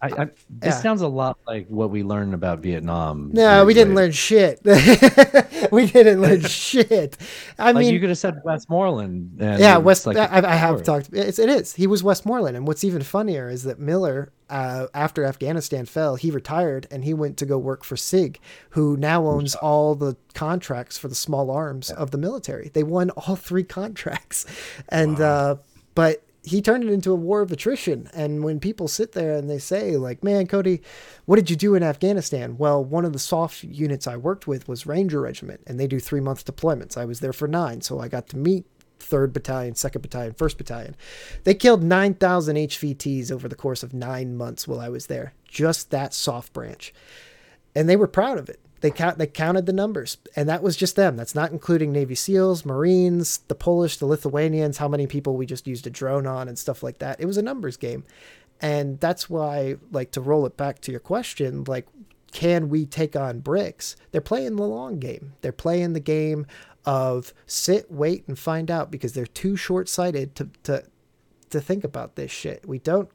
I, 0.04 0.08
I, 0.08 0.26
this 0.26 0.34
yeah. 0.64 0.72
sounds 0.72 1.02
a 1.04 1.08
lot 1.08 1.38
like 1.46 1.68
what 1.68 1.92
we 1.92 2.02
learned 2.02 2.34
about 2.34 2.60
Vietnam. 2.60 3.30
No, 3.34 3.66
we 3.66 3.76
didn't 3.76 3.94
later. 3.94 4.06
learn 4.08 4.12
shit. 4.12 4.60
we 5.72 5.86
didn't 5.86 6.22
learn 6.22 6.42
shit. 6.46 7.18
I 7.60 7.72
Like 7.72 7.82
mean, 7.82 7.94
you 7.94 8.00
could 8.00 8.10
have 8.10 8.18
said 8.18 8.42
Westmoreland. 8.44 9.38
And 9.40 9.60
yeah, 9.60 9.78
West. 9.78 10.08
like 10.08 10.18
I, 10.18 10.42
I 10.44 10.56
have 10.56 10.82
talked. 10.84 11.10
It's, 11.14 11.38
it 11.38 11.50
is. 11.50 11.76
He 11.76 11.86
was 11.86 12.04
Westmoreland, 12.04 12.58
and 12.58 12.66
what's 12.66 12.84
even 12.84 13.04
funnier 13.04 13.48
is 13.48 13.62
that 13.64 13.78
Miller, 13.80 14.32
uh, 14.50 14.88
after 14.96 15.24
Afghanistan 15.24 15.86
fell, 15.86 16.16
he 16.16 16.32
retired 16.32 16.88
and 16.90 17.04
he 17.04 17.14
went 17.14 17.38
to 17.38 17.46
go 17.46 17.60
work 17.60 17.84
for 17.84 17.96
Sig, 17.96 18.40
who 18.72 18.98
now 18.98 19.28
owns 19.28 19.54
all 19.54 19.94
the 19.94 20.18
contracts 20.34 20.98
for 20.98 21.10
the 21.10 21.16
small 21.16 21.52
arms 21.52 21.92
of 21.92 22.10
the 22.10 22.18
military. 22.18 22.70
They 22.74 22.84
won 22.84 23.12
all 23.12 23.36
three 23.36 23.64
contracts, 23.64 24.48
and 24.90 25.22
uh, 25.22 25.58
but 25.94 26.24
he 26.44 26.62
turned 26.62 26.84
it 26.84 26.92
into 26.92 27.12
a 27.12 27.16
war 27.16 27.42
of 27.42 27.52
attrition. 27.52 28.10
And 28.14 28.44
when 28.44 28.60
people 28.60 28.88
sit 28.88 29.12
there 29.12 29.36
and 29.36 29.50
they 29.50 29.60
say, 29.60 29.96
like, 29.98 30.24
man, 30.24 30.48
Cody, 30.48 30.82
what 31.26 31.36
did 31.36 31.50
you 31.50 31.56
do 31.56 31.76
in 31.76 31.84
Afghanistan? 31.84 32.58
Well, 32.58 32.84
one 32.84 33.06
of 33.06 33.14
the 33.14 33.20
soft 33.20 33.64
units 33.64 34.08
I 34.08 34.18
worked 34.18 34.48
with 34.48 34.68
was 34.68 34.88
Ranger 34.88 35.22
Regiment, 35.22 35.62
and 35.68 35.80
they 35.80 35.88
do 35.88 36.00
three 36.00 36.22
month 36.22 36.46
deployments. 36.46 36.98
I 36.98 37.06
was 37.06 37.20
there 37.20 37.34
for 37.34 37.48
nine, 37.48 37.82
so 37.82 38.00
I 38.00 38.08
got 38.08 38.28
to 38.30 38.38
meet 38.38 38.66
third 39.00 39.34
battalion, 39.34 39.76
second 39.76 40.02
battalion, 40.02 40.34
first 40.34 40.58
battalion. 40.58 40.96
They 41.44 41.54
killed 41.54 41.84
9,000 41.84 42.56
HVTs 42.56 43.32
over 43.32 43.48
the 43.48 43.56
course 43.56 43.84
of 43.84 43.94
nine 43.94 44.36
months 44.36 44.68
while 44.68 44.80
I 44.80 44.90
was 44.90 45.08
there. 45.08 45.34
Just 45.48 45.92
that 45.92 46.14
soft 46.14 46.54
branch. 46.54 46.94
And 47.76 47.88
they 47.88 47.96
were 47.96 48.08
proud 48.08 48.38
of 48.38 48.50
it. 48.50 48.60
They 48.82 48.90
count, 48.90 49.20
they 49.20 49.28
counted 49.28 49.68
the 49.68 49.74
numbers, 49.74 50.18
and 50.36 50.50
that 50.50 50.64
was 50.64 50.76
just 50.76 50.96
them. 50.96 51.16
That's 51.16 51.36
not 51.36 51.52
including 51.52 51.92
Navy 51.92 52.16
SEALs, 52.16 52.66
Marines, 52.66 53.38
the 53.48 53.54
Polish, 53.54 53.98
the 53.98 54.08
Lithuanians, 54.08 54.78
how 54.78 54.88
many 54.88 55.06
people 55.06 55.38
we 55.38 55.46
just 55.46 55.68
used 55.68 55.86
a 55.86 55.92
drone 55.92 56.26
on 56.26 56.48
and 56.48 56.58
stuff 56.58 56.82
like 56.82 56.98
that. 56.98 57.22
It 57.22 57.28
was 57.28 57.38
a 57.38 57.44
numbers 57.44 57.78
game. 57.78 58.04
And 58.60 59.00
that's 59.00 59.30
why, 59.30 59.76
like, 59.92 60.12
to 60.12 60.22
roll 60.22 60.48
it 60.48 60.58
back 60.58 60.82
to 60.82 60.92
your 60.92 61.00
question, 61.00 61.64
like, 61.66 61.88
can 62.32 62.70
we 62.70 62.88
take 62.88 63.16
on 63.16 63.42
BRICS? 63.42 63.96
They're 64.12 64.22
playing 64.22 64.56
the 64.56 64.64
long 64.64 64.98
game. 65.00 65.34
They're 65.42 65.52
playing 65.52 65.94
the 65.94 66.00
game 66.00 66.48
of 66.84 67.34
sit, 67.46 67.92
wait, 67.92 68.28
and 68.28 68.38
find 68.38 68.72
out 68.72 68.90
because 68.90 69.14
they're 69.14 69.28
too 69.28 69.56
short 69.56 69.90
sighted 69.90 70.36
to, 70.36 70.50
to 70.64 70.86
to 71.52 71.62
think 71.62 71.84
about 71.84 72.16
this 72.16 72.32
shit. 72.32 72.68
We 72.68 72.80
don't 72.80 73.10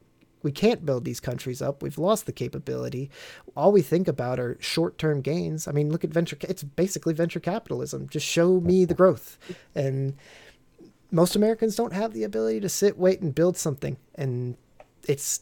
we 0.47 0.51
can't 0.53 0.85
build 0.85 1.03
these 1.03 1.19
countries 1.19 1.61
up. 1.61 1.83
We've 1.83 1.97
lost 1.97 2.25
the 2.25 2.31
capability. 2.31 3.11
All 3.53 3.73
we 3.73 3.81
think 3.81 4.07
about 4.07 4.39
are 4.39 4.55
short-term 4.61 5.19
gains. 5.19 5.67
I 5.67 5.73
mean, 5.73 5.91
look 5.91 6.05
at 6.05 6.09
venture, 6.09 6.37
it's 6.39 6.63
basically 6.63 7.13
venture 7.13 7.41
capitalism. 7.41 8.07
Just 8.07 8.25
show 8.25 8.61
me 8.61 8.85
the 8.85 8.93
growth. 8.93 9.37
And 9.75 10.15
most 11.11 11.35
Americans 11.35 11.75
don't 11.75 11.91
have 11.91 12.13
the 12.13 12.23
ability 12.23 12.61
to 12.61 12.69
sit, 12.69 12.97
wait 12.97 13.19
and 13.19 13.35
build 13.35 13.57
something. 13.57 13.97
And 14.15 14.55
it's 15.05 15.41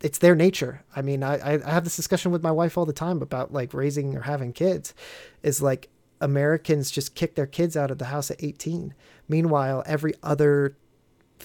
it's 0.00 0.16
their 0.16 0.34
nature. 0.34 0.82
I 0.94 1.02
mean, 1.02 1.22
I, 1.22 1.36
I 1.36 1.52
I 1.66 1.70
have 1.70 1.84
this 1.84 1.96
discussion 1.96 2.32
with 2.32 2.42
my 2.42 2.52
wife 2.52 2.78
all 2.78 2.86
the 2.86 2.94
time 2.94 3.20
about 3.20 3.52
like 3.52 3.74
raising 3.74 4.16
or 4.16 4.22
having 4.22 4.54
kids. 4.54 4.94
Is 5.42 5.60
like 5.60 5.90
Americans 6.22 6.90
just 6.90 7.14
kick 7.14 7.34
their 7.34 7.46
kids 7.46 7.76
out 7.76 7.90
of 7.90 7.98
the 7.98 8.06
house 8.06 8.30
at 8.30 8.42
18. 8.42 8.94
Meanwhile, 9.28 9.82
every 9.84 10.14
other 10.22 10.74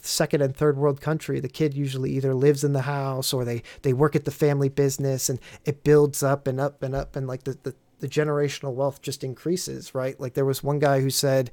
second 0.01 0.41
and 0.41 0.55
third 0.55 0.77
world 0.77 1.01
country, 1.01 1.39
the 1.39 1.49
kid 1.49 1.73
usually 1.73 2.11
either 2.11 2.33
lives 2.33 2.63
in 2.63 2.73
the 2.73 2.81
house 2.81 3.33
or 3.33 3.45
they, 3.45 3.63
they 3.81 3.93
work 3.93 4.15
at 4.15 4.25
the 4.25 4.31
family 4.31 4.69
business 4.69 5.29
and 5.29 5.39
it 5.65 5.83
builds 5.83 6.23
up 6.23 6.47
and 6.47 6.59
up 6.59 6.81
and 6.83 6.95
up 6.95 7.15
and 7.15 7.27
like 7.27 7.43
the, 7.43 7.57
the, 7.63 7.75
the 7.99 8.07
generational 8.07 8.73
wealth 8.73 9.01
just 9.01 9.23
increases, 9.23 9.93
right? 9.93 10.19
Like 10.19 10.33
there 10.33 10.45
was 10.45 10.63
one 10.63 10.79
guy 10.79 11.01
who 11.01 11.09
said, 11.09 11.51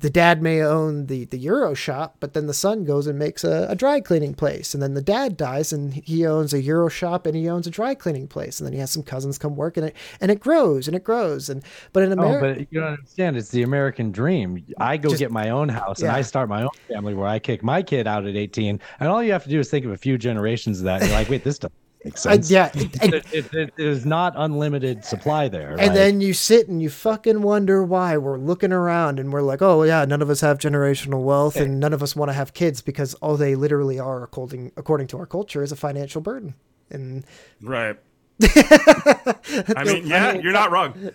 the 0.00 0.10
dad 0.10 0.42
may 0.42 0.62
own 0.62 1.06
the 1.06 1.24
the 1.26 1.38
euro 1.38 1.74
shop 1.74 2.16
but 2.20 2.32
then 2.32 2.46
the 2.46 2.54
son 2.54 2.84
goes 2.84 3.06
and 3.06 3.18
makes 3.18 3.44
a, 3.44 3.66
a, 3.68 3.74
dry 3.74 4.00
cleaning 4.00 4.34
place. 4.34 4.74
And 4.74 4.82
then 4.82 4.94
the 4.94 5.02
dad 5.02 5.36
dies 5.36 5.72
and 5.72 5.94
he 5.94 6.26
owns 6.26 6.52
a 6.52 6.60
euro 6.60 6.88
shop 6.88 7.26
and 7.26 7.36
he 7.36 7.48
owns 7.48 7.66
a 7.66 7.70
dry 7.70 7.94
cleaning 7.94 8.28
place. 8.28 8.60
And 8.60 8.66
then 8.66 8.72
he 8.72 8.80
has 8.80 8.90
some 8.90 9.02
cousins 9.02 9.38
come 9.38 9.56
work 9.56 9.76
in 9.76 9.84
it 9.84 9.96
and 10.20 10.30
it 10.30 10.40
grows 10.40 10.88
and 10.88 10.96
it 10.96 11.04
grows. 11.04 11.48
And 11.48 11.62
but 11.92 12.02
in 12.02 12.12
america 12.12 12.46
oh, 12.46 12.54
but 12.54 12.72
you 12.72 12.80
don't 12.80 12.92
understand. 12.92 13.36
It's 13.36 13.50
the 13.50 13.62
american 13.62 14.12
dream. 14.12 14.64
I 14.78 14.96
go 14.96 15.10
Just, 15.10 15.20
get 15.20 15.30
my 15.30 15.50
own 15.50 15.68
house 15.68 16.00
and 16.00 16.10
i 16.10 16.22
start 16.22 16.48
my 16.48 16.62
own 16.62 16.70
family 16.88 17.14
where 17.14 17.28
i 17.28 17.38
kick 17.38 17.62
my 17.62 17.82
kid 17.82 18.06
out 18.06 18.26
at 18.26 18.36
18 18.36 18.80
and 19.00 19.08
all 19.08 19.22
you 19.22 19.32
have 19.32 19.44
to 19.44 19.50
do 19.50 19.58
is 19.58 19.70
think 19.70 19.84
of 19.84 19.92
a 19.92 19.96
few 19.96 20.18
generations 20.18 20.78
of 20.78 20.84
that. 20.84 21.00
And 21.00 21.10
you're 21.10 21.18
like 21.18 21.28
wait 21.28 21.44
this 21.44 21.58
doesn't 21.58 21.72
Makes 22.04 22.22
sense. 22.22 22.50
Uh, 22.50 22.54
yeah, 22.54 22.70
and, 23.00 23.14
it, 23.14 23.26
it, 23.32 23.54
it 23.54 23.74
is 23.76 24.06
not 24.06 24.32
unlimited 24.36 25.04
supply 25.04 25.48
there. 25.48 25.70
And 25.70 25.78
like, 25.78 25.94
then 25.94 26.20
you 26.20 26.32
sit 26.32 26.68
and 26.68 26.80
you 26.80 26.90
fucking 26.90 27.42
wonder 27.42 27.82
why 27.82 28.16
we're 28.16 28.38
looking 28.38 28.72
around 28.72 29.18
and 29.18 29.32
we're 29.32 29.42
like, 29.42 29.62
oh 29.62 29.82
yeah, 29.82 30.04
none 30.04 30.22
of 30.22 30.30
us 30.30 30.40
have 30.40 30.58
generational 30.58 31.22
wealth 31.24 31.56
and 31.56 31.80
none 31.80 31.92
of 31.92 32.02
us 32.02 32.14
want 32.14 32.28
to 32.28 32.32
have 32.32 32.54
kids 32.54 32.82
because 32.82 33.14
all 33.14 33.36
they 33.36 33.56
literally 33.56 33.98
are, 33.98 34.22
according 34.22 34.70
according 34.76 35.08
to 35.08 35.18
our 35.18 35.26
culture, 35.26 35.62
is 35.62 35.72
a 35.72 35.76
financial 35.76 36.20
burden. 36.20 36.54
And 36.90 37.24
right. 37.60 37.96
I 38.42 39.82
mean, 39.84 40.06
yeah, 40.06 40.34
you're 40.34 40.52
not 40.52 40.70
wrong. 40.70 41.10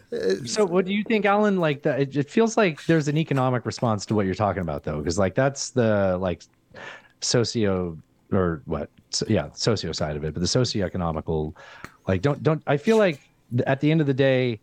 So, 0.46 0.66
what 0.66 0.84
do 0.84 0.94
you 0.94 1.06
think, 1.06 1.26
Alan? 1.26 1.58
Like 1.58 1.84
that, 1.84 2.02
it, 2.02 2.18
it 2.18 2.30
feels 2.30 2.58
like 2.58 2.86
there's 2.86 3.08
an 3.08 3.18
economic 3.18 3.66
response 3.66 4.06
to 4.08 4.16
what 4.16 4.26
you're 4.26 4.36
talking 4.36 4.62
about, 4.62 4.84
though, 4.84 4.98
because 4.98 5.18
like 5.18 5.34
that's 5.34 5.70
the 5.70 6.18
like 6.18 6.44
socio 7.22 7.98
or 8.34 8.62
what 8.66 8.90
yeah 9.28 9.50
socio 9.54 9.92
side 9.92 10.16
of 10.16 10.24
it 10.24 10.34
but 10.34 10.40
the 10.40 10.46
socioeconomical 10.46 11.56
like 12.08 12.22
don't 12.22 12.42
don't 12.44 12.64
i 12.68 12.78
feel 12.78 12.98
like 12.98 13.20
at 13.68 13.80
the 13.80 13.92
end 13.92 14.02
of 14.02 14.08
the 14.08 14.14
day 14.14 14.60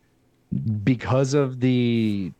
because 0.82 1.34
of 1.34 1.60
the 1.60 2.32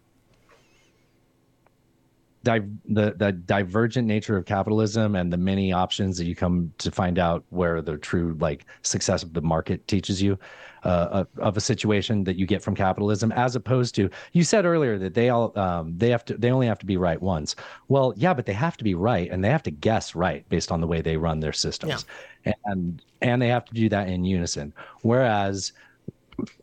the 2.43 3.15
the 3.17 3.33
divergent 3.33 4.09
nature 4.09 4.37
of 4.37 4.47
capitalism 4.47 5.15
and 5.15 5.33
the 5.33 5.37
many 5.37 5.73
options 5.73 6.17
that 6.17 6.25
you 6.25 6.35
come 6.35 6.73
to 6.79 6.91
find 6.91 7.19
out 7.19 7.45
where 7.51 7.83
the 7.83 7.99
true 7.99 8.37
like 8.41 8.65
success 8.83 9.23
of 9.23 9.35
the 9.35 9.43
market 9.43 9.87
teaches 9.87 10.23
you 10.23 10.39
uh, 10.85 11.25
of 11.39 11.57
a 11.57 11.61
situation 11.61 12.25
that 12.25 12.37
you 12.37 12.47
get 12.47 12.63
from 12.63 12.75
capitalism, 12.75 13.33
as 13.33 13.57
opposed 13.57 13.95
to 13.97 14.11
you 14.33 14.45
said 14.45 14.65
earlier 14.65 14.99
that 14.99 15.15
they 15.15 15.29
all 15.29 15.57
um, 15.59 15.97
they 15.97 16.11
have 16.11 16.25
to 16.27 16.37
they 16.37 16.51
only 16.51 16.67
have 16.67 16.79
to 16.79 16.87
be 16.87 16.97
right 16.97 17.21
once. 17.21 17.57
Well, 17.89 18.15
yeah, 18.17 18.35
but 18.35 18.47
they 18.47 18.53
have 18.53 18.77
to 18.79 18.85
be 18.85 18.95
right 18.95 19.31
and 19.31 19.45
they 19.45 19.51
have 19.51 19.63
to 19.65 19.71
guess 19.71 20.15
right 20.15 20.49
based 20.49 20.73
on 20.73 20.81
the 20.81 20.87
way 20.87 21.01
they 21.01 21.17
run 21.17 21.41
their 21.41 21.53
systems, 21.53 22.07
yeah. 22.45 22.53
and 22.67 23.03
and 23.21 23.41
they 23.43 23.49
have 23.49 23.65
to 23.67 23.75
do 23.75 23.89
that 23.89 24.09
in 24.09 24.25
unison. 24.25 24.73
Whereas 25.03 25.73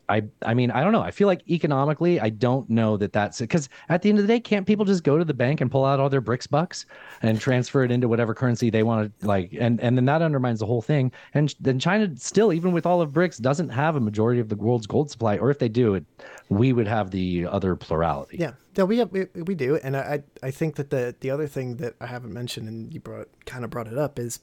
I 0.09 0.23
I 0.41 0.53
mean 0.53 0.71
I 0.71 0.83
don't 0.83 0.91
know. 0.91 1.01
I 1.01 1.11
feel 1.11 1.27
like 1.27 1.47
economically 1.49 2.19
I 2.19 2.29
don't 2.29 2.69
know 2.69 2.97
that 2.97 3.13
that's 3.13 3.39
because 3.39 3.69
at 3.89 4.01
the 4.01 4.09
end 4.09 4.19
of 4.19 4.27
the 4.27 4.33
day, 4.33 4.39
can't 4.39 4.65
people 4.65 4.85
just 4.85 5.03
go 5.03 5.17
to 5.17 5.25
the 5.25 5.33
bank 5.33 5.61
and 5.61 5.69
pull 5.69 5.85
out 5.85 5.99
all 5.99 6.09
their 6.09 6.21
BRICS 6.21 6.49
bucks 6.49 6.85
and 7.21 7.39
transfer 7.39 7.83
it 7.83 7.91
into 7.91 8.07
whatever 8.07 8.33
currency 8.33 8.69
they 8.69 8.83
want 8.83 9.19
to 9.19 9.27
like, 9.27 9.53
and 9.59 9.79
and 9.81 9.97
then 9.97 10.05
that 10.05 10.21
undermines 10.21 10.59
the 10.59 10.65
whole 10.65 10.81
thing. 10.81 11.11
And 11.33 11.53
then 11.59 11.79
China 11.79 12.09
still, 12.15 12.53
even 12.53 12.71
with 12.71 12.85
all 12.85 13.01
of 13.01 13.11
BRICS, 13.11 13.41
doesn't 13.41 13.69
have 13.69 13.95
a 13.95 13.99
majority 13.99 14.39
of 14.39 14.49
the 14.49 14.55
world's 14.55 14.87
gold 14.87 15.11
supply, 15.11 15.37
or 15.37 15.51
if 15.51 15.59
they 15.59 15.69
do, 15.69 15.95
it 15.95 16.05
we 16.49 16.71
would 16.71 16.87
have 16.87 17.11
the 17.11 17.45
other 17.45 17.75
plurality. 17.75 18.37
Yeah, 18.37 18.53
yeah, 18.75 18.85
we 18.85 18.99
have, 18.99 19.11
we, 19.11 19.25
we 19.35 19.55
do, 19.55 19.75
and 19.77 19.97
I 19.97 20.23
I 20.41 20.51
think 20.51 20.75
that 20.75 20.89
the 20.89 21.15
the 21.19 21.31
other 21.31 21.47
thing 21.47 21.77
that 21.77 21.95
I 21.99 22.07
haven't 22.07 22.33
mentioned 22.33 22.67
and 22.67 22.93
you 22.93 22.99
brought 22.99 23.27
kind 23.45 23.63
of 23.63 23.69
brought 23.69 23.87
it 23.87 23.97
up 23.97 24.19
is 24.19 24.39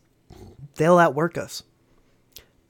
they'll 0.77 0.99
outwork 0.99 1.39
us 1.39 1.63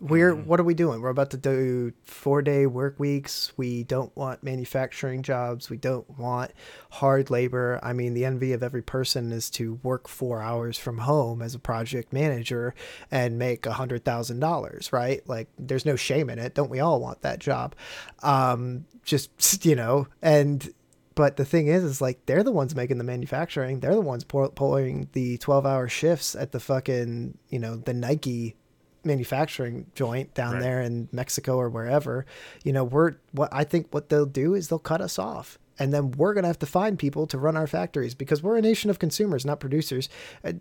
we're 0.04 0.34
mm. 0.34 0.44
what 0.44 0.60
are 0.60 0.64
we 0.64 0.74
doing? 0.74 1.00
We're 1.00 1.08
about 1.08 1.30
to 1.30 1.38
do 1.38 1.92
four 2.04 2.42
day 2.42 2.66
work 2.66 3.00
weeks. 3.00 3.52
We 3.56 3.84
don't 3.84 4.14
want 4.14 4.42
manufacturing 4.42 5.22
jobs. 5.22 5.70
We 5.70 5.78
don't 5.78 6.18
want 6.18 6.52
hard 6.90 7.30
labor. 7.30 7.80
I 7.82 7.94
mean, 7.94 8.12
the 8.12 8.26
envy 8.26 8.52
of 8.52 8.62
every 8.62 8.82
person 8.82 9.32
is 9.32 9.48
to 9.50 9.80
work 9.82 10.06
four 10.06 10.42
hours 10.42 10.76
from 10.76 10.98
home 10.98 11.40
as 11.40 11.54
a 11.54 11.58
project 11.58 12.12
manager 12.12 12.74
and 13.10 13.38
make 13.38 13.64
a 13.64 13.72
hundred 13.72 14.04
thousand 14.04 14.40
dollars, 14.40 14.92
right? 14.92 15.26
Like, 15.26 15.48
there's 15.58 15.86
no 15.86 15.96
shame 15.96 16.28
in 16.28 16.38
it. 16.38 16.54
Don't 16.54 16.70
we 16.70 16.80
all 16.80 17.00
want 17.00 17.22
that 17.22 17.38
job? 17.38 17.74
Um, 18.22 18.84
just 19.04 19.64
you 19.64 19.74
know, 19.74 20.06
and 20.20 20.70
but 21.14 21.36
the 21.36 21.46
thing 21.46 21.68
is 21.68 21.82
is 21.82 22.02
like 22.02 22.26
they're 22.26 22.42
the 22.42 22.52
ones 22.52 22.74
making 22.74 22.98
the 22.98 23.04
manufacturing 23.04 23.78
they're 23.78 23.94
the 23.94 24.00
ones 24.00 24.24
pulling 24.24 25.08
the 25.12 25.38
12 25.38 25.64
hour 25.64 25.86
shifts 25.86 26.34
at 26.34 26.50
the 26.50 26.58
fucking 26.58 27.38
you 27.50 27.58
know 27.60 27.76
the 27.76 27.94
nike 27.94 28.56
manufacturing 29.04 29.86
joint 29.94 30.34
down 30.34 30.54
right. 30.54 30.62
there 30.62 30.80
in 30.80 31.08
Mexico 31.12 31.56
or 31.56 31.68
wherever, 31.68 32.26
you 32.62 32.72
know, 32.72 32.84
we're 32.84 33.14
what 33.32 33.48
I 33.52 33.64
think 33.64 33.88
what 33.92 34.08
they'll 34.08 34.26
do 34.26 34.54
is 34.54 34.68
they'll 34.68 34.78
cut 34.78 35.00
us 35.00 35.18
off. 35.18 35.58
And 35.78 35.92
then 35.92 36.12
we're 36.12 36.34
going 36.34 36.42
to 36.42 36.48
have 36.48 36.58
to 36.60 36.66
find 36.66 36.98
people 36.98 37.26
to 37.26 37.38
run 37.38 37.56
our 37.56 37.66
factories 37.66 38.14
because 38.14 38.42
we're 38.42 38.56
a 38.56 38.62
nation 38.62 38.90
of 38.90 39.00
consumers, 39.00 39.44
not 39.44 39.58
producers. 39.58 40.08
Uh, 40.44 40.52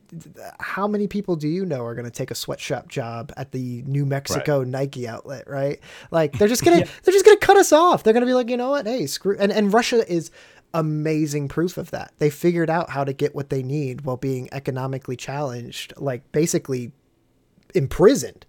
how 0.60 0.88
many 0.88 1.08
people 1.08 1.36
do 1.36 1.48
you 1.48 1.66
know 1.66 1.86
are 1.86 1.94
going 1.94 2.06
to 2.06 2.12
take 2.12 2.32
a 2.32 2.36
sweatshop 2.36 2.88
job 2.88 3.32
at 3.38 3.52
the 3.52 3.84
New 3.84 4.06
Mexico 4.06 4.60
right. 4.60 4.68
Nike 4.68 5.08
outlet, 5.08 5.48
right? 5.48 5.80
Like 6.10 6.38
they're 6.40 6.48
just 6.48 6.64
going 6.66 6.80
to, 6.80 6.86
yeah. 6.86 6.92
they're 7.04 7.14
just 7.14 7.26
going 7.26 7.38
to 7.38 7.46
cut 7.46 7.58
us 7.58 7.72
off. 7.72 8.04
They're 8.04 8.14
going 8.14 8.22
to 8.22 8.28
be 8.28 8.34
like, 8.34 8.50
you 8.50 8.58
know 8.58 8.72
what? 8.72 8.88
Hey, 8.88 9.06
screw. 9.06 9.38
And, 9.40 9.52
and 9.52 9.72
Russia 9.72 10.12
is 10.12 10.32
amazing 10.74 11.48
proof 11.48 11.78
of 11.78 11.92
that. 11.92 12.14
They 12.18 12.30
figured 12.30 12.70
out 12.70 12.90
how 12.90 13.04
to 13.04 13.14
get 13.14 13.36
what 13.36 13.50
they 13.50 13.62
need 13.62 14.02
while 14.02 14.18
being 14.18 14.50
economically 14.52 15.16
challenged, 15.16 15.94
like 15.98 16.32
basically 16.32 16.92
imprisoned 17.74 18.46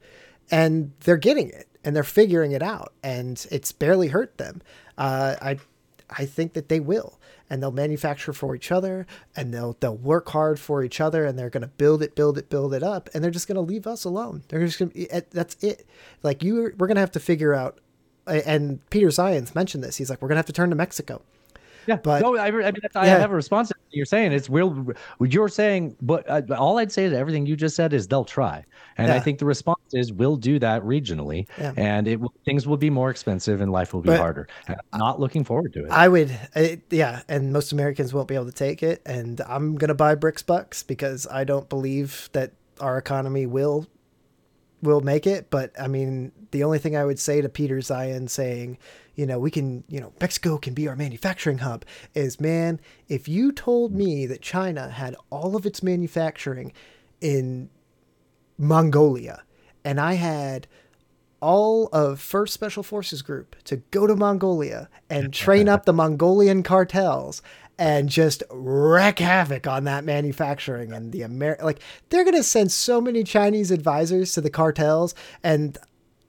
and 0.51 0.93
they're 1.01 1.17
getting 1.17 1.49
it 1.49 1.69
and 1.85 1.95
they're 1.95 2.03
figuring 2.05 2.53
it 2.53 2.63
out 2.63 2.93
and 3.03 3.47
it's 3.51 3.73
barely 3.73 4.09
hurt 4.09 4.39
them. 4.39 4.63
Uh, 4.97 5.37
I 5.41 5.59
I 6.11 6.27
think 6.27 6.53
that 6.53 6.69
they 6.69 6.81
will 6.81 7.19
and 7.51 7.63
they'll 7.63 7.73
manufacture 7.73 8.33
for 8.33 8.55
each 8.55 8.71
other 8.71 9.07
and 9.37 9.53
they'll 9.53 9.77
they'll 9.81 9.97
work 9.97 10.31
hard 10.31 10.59
for 10.59 10.83
each 10.83 11.01
other 11.01 11.25
and 11.25 11.39
they're 11.39 11.51
going 11.51 11.63
to 11.63 11.69
build 11.69 12.03
it 12.03 12.15
build 12.15 12.39
it 12.39 12.49
build 12.49 12.75
it 12.75 12.83
up 12.83 13.09
and 13.13 13.23
they're 13.23 13.31
just 13.31 13.49
going 13.49 13.57
to 13.57 13.61
leave 13.61 13.87
us 13.87 14.05
alone. 14.05 14.43
They're 14.49 14.65
just 14.65 14.79
going 14.79 14.91
to 14.91 15.23
that's 15.31 15.57
it. 15.63 15.87
Like 16.23 16.43
you 16.43 16.73
we're 16.79 16.87
going 16.87 16.97
to 16.97 17.01
have 17.01 17.13
to 17.13 17.21
figure 17.21 17.55
out 17.55 17.79
and 18.27 18.89
Peter 18.91 19.09
Zeihan's 19.09 19.55
mentioned 19.55 19.85
this. 19.85 19.97
He's 19.97 20.11
like 20.11 20.23
we're 20.23 20.29
going 20.29 20.37
to 20.37 20.41
have 20.41 20.47
to 20.47 20.53
turn 20.53 20.71
to 20.71 20.77
Mexico 20.77 21.23
yeah, 21.87 21.97
but 21.97 22.23
no, 22.23 22.37
I, 22.37 22.47
I 22.47 22.51
mean, 22.51 22.81
I 22.95 23.07
yeah. 23.07 23.19
have 23.19 23.31
a 23.31 23.35
response 23.35 23.69
to 23.69 23.75
what 23.77 23.95
you're 23.95 24.07
saying. 24.07 24.33
It's 24.33 24.49
real. 24.49 24.93
You're 25.21 25.49
saying, 25.49 25.97
but 26.03 26.29
uh, 26.29 26.43
all 26.57 26.79
I'd 26.79 26.93
say 26.93 27.09
to 27.09 27.17
everything 27.17 27.47
you 27.47 27.57
just 27.57 27.77
said 27.77 27.93
is 27.93 28.09
they'll 28.09 28.25
try, 28.25 28.65
and 28.97 29.09
yeah. 29.09 29.15
I 29.15 29.21
think 29.21 29.39
the 29.39 29.45
response 29.47 29.93
is 29.93 30.13
we'll 30.13 30.37
do 30.37 30.59
that 30.59 30.83
regionally, 30.83 31.47
yeah. 31.59 31.73
and 31.77 32.09
it 32.09 32.21
things 32.45 32.67
will 32.67 32.77
be 32.77 32.91
more 32.91 33.11
expensive 33.11 33.61
and 33.61 33.71
life 33.73 33.93
will 33.93 34.03
be 34.03 34.09
but, 34.09 34.19
harder. 34.19 34.49
I'm 34.69 34.77
not 34.95 35.21
looking 35.21 35.45
forward 35.45 35.73
to 35.75 35.85
it. 35.85 35.91
I 35.91 36.09
would, 36.09 36.37
it, 36.55 36.83
yeah, 36.91 37.23
and 37.29 37.53
most 37.53 37.73
Americans 37.73 38.13
won't 38.13 38.29
be 38.29 38.35
able 38.35 38.47
to 38.47 38.53
take 38.53 38.83
it, 38.83 39.03
and 39.07 39.41
I'm 39.47 39.77
gonna 39.77 39.95
buy 39.95 40.15
BRICS 40.15 40.47
bucks 40.47 40.83
because 40.83 41.27
I 41.27 41.45
don't 41.45 41.69
believe 41.69 42.31
that 42.33 42.53
our 42.81 42.99
economy 42.99 43.47
will 43.47 43.87
will 44.83 45.01
make 45.01 45.27
it. 45.27 45.51
But 45.51 45.73
I 45.81 45.89
mean, 45.89 46.33
the 46.51 46.65
only 46.65 46.79
thing 46.79 46.97
I 46.97 47.05
would 47.05 47.19
say 47.19 47.41
to 47.41 47.49
Peter 47.49 47.79
Zeihan 47.79 48.29
saying 48.29 48.79
you 49.15 49.27
know, 49.27 49.39
we 49.39 49.51
can, 49.51 49.85
you 49.89 50.01
know, 50.01 50.13
Mexico 50.21 50.59
can 50.59 50.75
be 50.75 50.89
our 50.89 50.97
manufacturing 50.97 51.59
hub 51.59 51.85
is 52.15 52.41
man, 52.41 52.81
if 53.09 53.29
you 53.29 53.53
told 53.53 53.95
me 53.95 54.27
that 54.27 54.43
China 54.43 54.91
had 54.91 55.17
all 55.31 55.57
of 55.57 55.67
its 55.67 55.83
manufacturing 55.83 56.73
in 57.21 57.71
Mongolia 58.59 59.43
and 59.85 60.01
I 60.01 60.15
had 60.15 60.67
all 61.41 61.89
of 61.93 62.21
First 62.21 62.55
Special 62.55 62.83
Forces 62.83 63.21
Group 63.21 63.55
to 63.65 63.77
go 63.77 64.07
to 64.07 64.17
Mongolia 64.17 64.89
and 65.11 65.33
train 65.33 65.69
up 65.69 65.85
the 65.85 65.93
Mongolian 65.95 66.63
cartels 66.63 67.43
and 67.79 68.09
just 68.09 68.43
wreak 68.51 69.19
havoc 69.19 69.67
on 69.67 69.85
that 69.85 70.05
manufacturing 70.05 70.93
and 70.93 71.13
the 71.13 71.23
Amer 71.23 71.59
like 71.63 71.81
they're 72.09 72.25
gonna 72.25 72.43
send 72.43 72.71
so 72.71 73.01
many 73.01 73.25
Chinese 73.25 73.71
advisors 73.71 74.33
to 74.33 74.41
the 74.41 74.51
cartels 74.51 75.15
and 75.43 75.77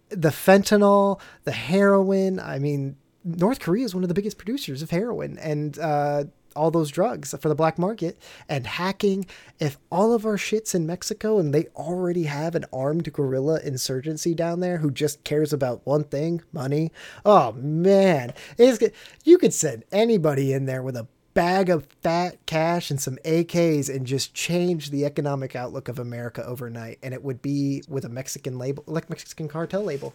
the 0.09 0.29
fentanyl, 0.29 1.19
the 1.43 1.51
heroin. 1.51 2.39
I 2.39 2.59
mean, 2.59 2.97
North 3.23 3.59
Korea 3.59 3.85
is 3.85 3.95
one 3.95 4.03
of 4.03 4.07
the 4.07 4.13
biggest 4.13 4.37
producers 4.37 4.81
of 4.81 4.91
heroin 4.91 5.37
and 5.39 5.77
uh, 5.79 6.25
all 6.55 6.71
those 6.71 6.89
drugs 6.89 7.35
for 7.39 7.49
the 7.49 7.55
black 7.55 7.77
market 7.77 8.17
and 8.47 8.65
hacking. 8.65 9.25
If 9.59 9.77
all 9.91 10.13
of 10.13 10.25
our 10.25 10.37
shit's 10.37 10.73
in 10.73 10.85
Mexico 10.85 11.39
and 11.39 11.53
they 11.53 11.67
already 11.75 12.23
have 12.23 12.55
an 12.55 12.65
armed 12.71 13.11
guerrilla 13.11 13.59
insurgency 13.61 14.33
down 14.33 14.59
there 14.59 14.77
who 14.77 14.91
just 14.91 15.23
cares 15.23 15.51
about 15.51 15.85
one 15.85 16.05
thing 16.05 16.41
money, 16.53 16.91
oh 17.25 17.51
man, 17.53 18.33
it's, 18.57 18.79
you 19.23 19.37
could 19.37 19.53
send 19.53 19.83
anybody 19.91 20.53
in 20.53 20.65
there 20.65 20.81
with 20.81 20.95
a 20.95 21.07
bag 21.35 21.69
of 21.69 21.85
fat 22.01 22.43
cash 22.47 22.89
and 22.89 22.99
some 22.99 23.17
AKs 23.25 23.93
and 23.93 24.07
just 24.07 24.33
change 24.33 24.89
the 24.89 25.05
economic 25.05 25.55
outlook 25.55 25.87
of 25.87 25.99
America 25.99 26.43
overnight. 26.43 26.97
And 27.03 27.13
it 27.13 27.23
would 27.23 27.43
be 27.43 27.83
with 27.87 28.05
a 28.05 28.09
Mexican 28.09 28.57
label, 28.57 28.83
like 28.87 29.07
Mexican 29.09 29.47
cartel 29.47 29.83
label. 29.83 30.13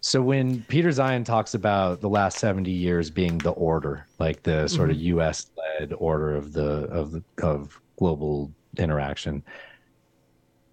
So 0.00 0.20
when 0.20 0.62
Peter 0.64 0.90
Zeihan 0.90 1.24
talks 1.24 1.54
about 1.54 2.00
the 2.00 2.08
last 2.08 2.38
70 2.38 2.70
years 2.70 3.10
being 3.10 3.38
the 3.38 3.52
order, 3.52 4.06
like 4.18 4.42
the 4.42 4.68
sort 4.68 4.90
of 4.90 4.96
mm-hmm. 4.96 5.18
US 5.18 5.50
led 5.56 5.92
order 5.94 6.36
of 6.36 6.52
the 6.52 6.84
of 6.88 7.12
the 7.12 7.22
of 7.42 7.80
global 7.96 8.52
interaction, 8.78 9.42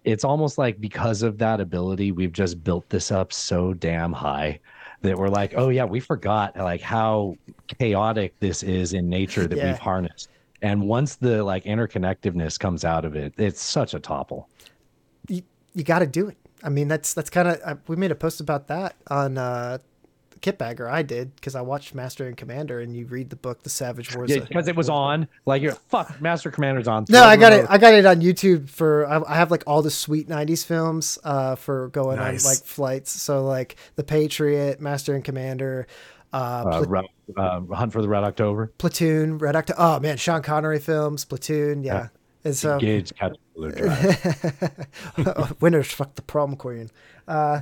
it's 0.04 0.24
almost 0.24 0.58
like 0.58 0.80
because 0.80 1.22
of 1.22 1.38
that 1.38 1.60
ability, 1.60 2.12
we've 2.12 2.32
just 2.32 2.62
built 2.62 2.88
this 2.90 3.10
up 3.10 3.32
so 3.32 3.72
damn 3.72 4.12
high 4.12 4.60
that 5.02 5.16
we're 5.18 5.28
like, 5.28 5.54
oh 5.56 5.68
yeah, 5.70 5.84
we 5.84 6.00
forgot 6.00 6.56
like 6.56 6.80
how 6.80 7.36
chaotic 7.78 8.38
this 8.40 8.62
is 8.62 8.92
in 8.92 9.08
nature 9.08 9.46
that 9.46 9.56
Yeah. 9.56 9.66
we've 9.72 9.78
harnessed. 9.78 10.28
And 10.62 10.82
once 10.86 11.16
the 11.16 11.42
like 11.42 11.64
interconnectedness 11.64 12.58
comes 12.58 12.84
out 12.84 13.04
of 13.04 13.16
it, 13.16 13.32
it's 13.38 13.62
such 13.62 13.94
a 13.94 13.98
topple. 14.00 14.48
you, 15.28 15.42
you 15.74 15.84
got 15.84 16.00
to 16.00 16.06
do 16.06 16.28
it. 16.28 16.36
I 16.62 16.68
mean, 16.68 16.88
that's 16.88 17.14
that's 17.14 17.30
kind 17.30 17.48
of 17.48 17.78
we 17.88 17.96
made 17.96 18.10
a 18.10 18.14
post 18.14 18.40
about 18.40 18.68
that 18.68 18.94
on 19.08 19.38
uh, 19.38 19.78
Kitbagger. 20.40 20.90
I 20.90 21.02
did 21.02 21.34
because 21.36 21.54
I 21.54 21.60
watched 21.60 21.94
Master 21.94 22.26
and 22.26 22.36
Commander, 22.36 22.80
and 22.80 22.96
you 22.96 23.06
read 23.06 23.30
the 23.30 23.36
book, 23.36 23.62
The 23.62 23.70
Savage 23.70 24.14
Wars. 24.14 24.30
Yeah, 24.30 24.40
because 24.40 24.68
it 24.68 24.76
was 24.76 24.88
on. 24.88 25.28
Like 25.46 25.62
you're 25.62 25.72
fuck, 25.72 26.20
Master 26.20 26.50
Commander's 26.50 26.88
on. 26.88 27.04
No, 27.08 27.22
I 27.24 27.36
got 27.36 27.52
it. 27.52 27.66
I 27.68 27.78
got 27.78 27.94
it 27.94 28.06
on 28.06 28.20
YouTube 28.20 28.68
for. 28.68 29.06
I, 29.06 29.22
I 29.26 29.34
have 29.36 29.50
like 29.50 29.64
all 29.66 29.82
the 29.82 29.90
sweet 29.90 30.28
'90s 30.28 30.64
films 30.64 31.18
uh, 31.24 31.54
for 31.56 31.88
going 31.88 32.16
Nice. 32.18 32.44
on 32.44 32.50
like 32.52 32.58
flights. 32.64 33.12
So 33.12 33.44
like 33.44 33.76
The 33.96 34.04
Patriot, 34.04 34.80
Master 34.80 35.14
and 35.14 35.24
Commander, 35.24 35.86
uh, 36.32 36.36
uh, 36.36 36.84
Pla- 36.84 37.02
uh, 37.36 37.60
Hunt 37.74 37.92
for 37.92 38.02
the 38.02 38.08
Red 38.08 38.24
October. 38.24 38.72
Platoon, 38.78 39.38
Red 39.38 39.56
October. 39.56 39.80
Oh 39.80 40.00
man, 40.00 40.16
Sean 40.16 40.42
Connery 40.42 40.78
films, 40.78 41.24
Platoon. 41.24 41.82
Yeah, 41.82 42.08
and 42.44 42.56
so 42.56 42.78
Gage 42.78 43.12
catch 43.14 43.36
Blue 43.54 43.70
Drive. 43.72 45.56
winners 45.60 45.90
fuck 45.92 46.14
the 46.14 46.22
prom 46.22 46.56
queen. 46.56 46.90
Uh, 47.28 47.60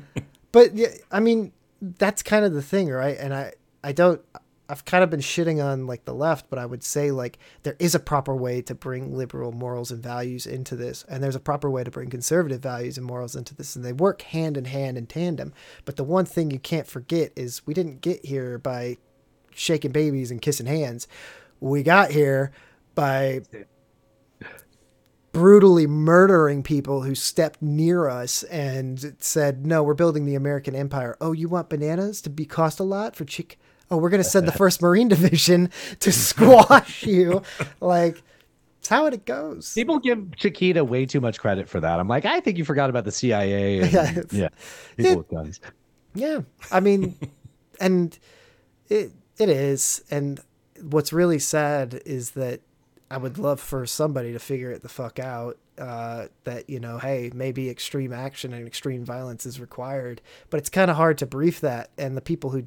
but 0.52 0.74
yeah, 0.74 0.88
I 1.10 1.20
mean, 1.20 1.52
that's 1.80 2.22
kind 2.22 2.44
of 2.44 2.52
the 2.52 2.62
thing, 2.62 2.88
right? 2.88 3.16
And 3.18 3.34
I, 3.34 3.52
I 3.82 3.92
don't. 3.92 4.20
I've 4.70 4.84
kind 4.84 5.02
of 5.02 5.08
been 5.08 5.20
shitting 5.20 5.64
on 5.64 5.86
like 5.86 6.04
the 6.04 6.12
left, 6.12 6.50
but 6.50 6.58
I 6.58 6.66
would 6.66 6.82
say 6.82 7.10
like 7.10 7.38
there 7.62 7.76
is 7.78 7.94
a 7.94 7.98
proper 7.98 8.36
way 8.36 8.60
to 8.62 8.74
bring 8.74 9.16
liberal 9.16 9.50
morals 9.50 9.90
and 9.90 10.02
values 10.02 10.46
into 10.46 10.76
this, 10.76 11.06
and 11.08 11.22
there's 11.22 11.36
a 11.36 11.40
proper 11.40 11.70
way 11.70 11.84
to 11.84 11.90
bring 11.90 12.10
conservative 12.10 12.60
values 12.60 12.98
and 12.98 13.06
morals 13.06 13.34
into 13.34 13.54
this, 13.54 13.76
and 13.76 13.84
they 13.84 13.94
work 13.94 14.20
hand 14.22 14.58
in 14.58 14.66
hand 14.66 14.98
in 14.98 15.06
tandem. 15.06 15.54
But 15.86 15.96
the 15.96 16.04
one 16.04 16.26
thing 16.26 16.50
you 16.50 16.58
can't 16.58 16.86
forget 16.86 17.32
is 17.34 17.66
we 17.66 17.72
didn't 17.72 18.02
get 18.02 18.26
here 18.26 18.58
by 18.58 18.98
shaking 19.54 19.92
babies 19.92 20.30
and 20.30 20.42
kissing 20.42 20.66
hands. 20.66 21.08
We 21.60 21.82
got 21.82 22.10
here 22.10 22.52
by 22.94 23.40
brutally 25.32 25.86
murdering 25.86 26.62
people 26.62 27.02
who 27.02 27.14
stepped 27.14 27.60
near 27.62 28.08
us 28.08 28.42
and 28.44 29.16
said, 29.18 29.66
"No, 29.66 29.82
we're 29.82 29.94
building 29.94 30.24
the 30.26 30.34
American 30.34 30.74
empire." 30.74 31.16
Oh, 31.20 31.32
you 31.32 31.48
want 31.48 31.68
bananas 31.68 32.20
to 32.22 32.30
be 32.30 32.44
cost 32.44 32.80
a 32.80 32.84
lot 32.84 33.14
for 33.16 33.24
chick? 33.24 33.58
Oh, 33.90 33.96
we're 33.96 34.10
gonna 34.10 34.24
send 34.24 34.46
the 34.48 34.52
First 34.64 34.82
Marine 34.82 35.08
Division 35.08 35.70
to 36.00 36.12
squash 36.12 37.04
you. 37.04 37.42
Like, 37.80 38.22
it's 38.80 38.88
how 38.88 39.06
it 39.06 39.24
goes. 39.24 39.72
People 39.74 39.98
give 39.98 40.36
Chiquita 40.36 40.84
way 40.84 41.06
too 41.06 41.20
much 41.20 41.38
credit 41.38 41.68
for 41.68 41.80
that. 41.80 41.98
I'm 42.00 42.08
like, 42.08 42.24
I 42.24 42.40
think 42.40 42.58
you 42.58 42.64
forgot 42.64 42.90
about 42.90 43.04
the 43.04 43.12
CIA. 43.12 43.80
And, 43.80 43.92
Yeah. 43.92 44.20
yeah, 44.30 44.48
people 44.96 45.16
with 45.18 45.28
guns. 45.28 45.60
Yeah, 46.14 46.40
I 46.70 46.80
mean, 46.80 47.16
and 47.80 48.18
it 48.88 49.12
it 49.38 49.48
is. 49.48 50.02
And 50.10 50.40
what's 50.82 51.12
really 51.12 51.38
sad 51.38 52.00
is 52.04 52.30
that 52.32 52.60
I 53.10 53.16
would 53.16 53.38
love 53.38 53.60
for 53.60 53.86
somebody 53.86 54.32
to 54.32 54.38
figure 54.38 54.70
it 54.70 54.82
the 54.82 54.88
fuck 54.88 55.18
out. 55.18 55.58
Uh, 55.78 56.26
that 56.42 56.68
you 56.68 56.80
know, 56.80 56.98
hey, 56.98 57.30
maybe 57.32 57.70
extreme 57.70 58.12
action 58.12 58.52
and 58.52 58.66
extreme 58.66 59.04
violence 59.04 59.46
is 59.46 59.60
required, 59.60 60.20
but 60.50 60.58
it's 60.58 60.68
kind 60.68 60.90
of 60.90 60.96
hard 60.96 61.16
to 61.18 61.24
brief 61.26 61.60
that. 61.60 61.90
And 61.96 62.16
the 62.16 62.20
people 62.20 62.50
who, 62.50 62.64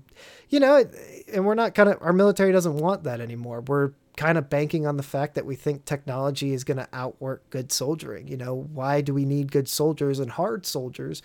you 0.50 0.62
know, 0.62 0.86
and 1.34 1.46
we're 1.46 1.56
not 1.56 1.76
kind 1.76 1.90
of 1.90 1.98
our 2.02 2.14
military 2.14 2.54
doesn't 2.54 2.78
want 2.78 3.04
that 3.04 3.20
anymore. 3.20 3.62
We're 3.68 3.92
kind 4.16 4.38
of 4.38 4.50
banking 4.50 4.88
on 4.88 4.96
the 4.96 5.04
fact 5.04 5.36
that 5.36 5.46
we 5.46 5.56
think 5.56 5.84
technology 5.84 6.54
is 6.54 6.64
going 6.64 6.78
to 6.78 6.88
outwork 6.94 7.50
good 7.50 7.72
soldiering. 7.72 8.30
You 8.30 8.38
know, 8.38 8.56
why 8.56 9.02
do 9.02 9.14
we 9.14 9.26
need 9.26 9.52
good 9.52 9.68
soldiers 9.68 10.20
and 10.20 10.32
hard 10.32 10.66
soldiers? 10.66 11.22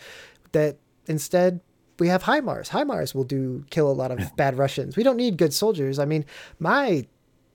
That 0.51 0.79
instead 1.07 1.61
we 1.99 2.09
have 2.09 2.25
HIMARS. 2.25 2.71
HIMARS 2.71 3.15
will 3.15 3.25
do 3.25 3.65
kill 3.71 3.91
a 3.91 3.93
lot 3.93 4.11
of 4.11 4.19
bad 4.37 4.59
Russians. 4.59 4.97
We 4.97 5.03
don't 5.03 5.17
need 5.17 5.37
good 5.37 5.55
soldiers. 5.55 5.99
I 5.99 6.05
mean, 6.05 6.25
my 6.59 7.07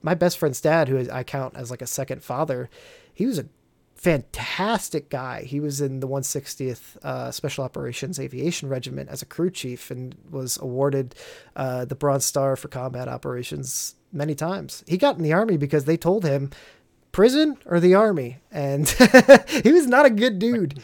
my 0.02 0.14
best 0.14 0.38
friend's 0.38 0.60
dad, 0.60 0.88
who 0.88 1.08
I 1.10 1.22
count 1.24 1.56
as 1.56 1.70
like 1.70 1.82
a 1.82 1.86
second 1.86 2.22
father, 2.22 2.68
he 3.14 3.26
was 3.26 3.38
a 3.38 3.46
fantastic 3.94 5.08
guy. 5.10 5.42
He 5.42 5.60
was 5.60 5.80
in 5.80 6.00
the 6.00 6.08
160th 6.08 6.96
uh, 7.04 7.30
Special 7.30 7.64
Operations 7.64 8.18
Aviation 8.18 8.68
Regiment 8.68 9.08
as 9.08 9.22
a 9.22 9.26
crew 9.26 9.50
chief 9.50 9.90
and 9.90 10.14
was 10.30 10.58
awarded 10.60 11.14
uh, 11.56 11.84
the 11.84 11.94
Bronze 11.94 12.24
Star 12.24 12.56
for 12.56 12.68
combat 12.68 13.06
operations 13.08 13.94
many 14.12 14.34
times. 14.34 14.82
He 14.86 14.98
got 14.98 15.16
in 15.16 15.22
the 15.22 15.32
army 15.32 15.56
because 15.56 15.84
they 15.84 15.96
told 15.96 16.24
him 16.24 16.50
prison 17.12 17.56
or 17.66 17.78
the 17.78 17.94
army, 17.94 18.38
and 18.50 18.88
he 19.64 19.70
was 19.70 19.86
not 19.86 20.04
a 20.06 20.10
good 20.10 20.38
dude. 20.38 20.74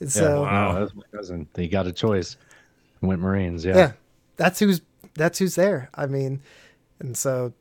And 0.00 0.08
Yeah, 0.08 0.22
so 0.22 0.42
Wow. 0.42 0.78
that's 0.80 0.94
my 0.94 1.02
cousin. 1.14 1.46
He 1.56 1.68
got 1.68 1.86
a 1.86 1.92
choice. 1.92 2.36
Went 3.02 3.20
Marines. 3.20 3.64
Yeah. 3.64 3.76
yeah 3.76 3.92
that's 4.36 4.58
who's 4.60 4.80
that's 5.14 5.38
who's 5.38 5.56
there 5.56 5.90
i 5.94 6.06
mean 6.06 6.40
and 7.00 7.14
so 7.16 7.52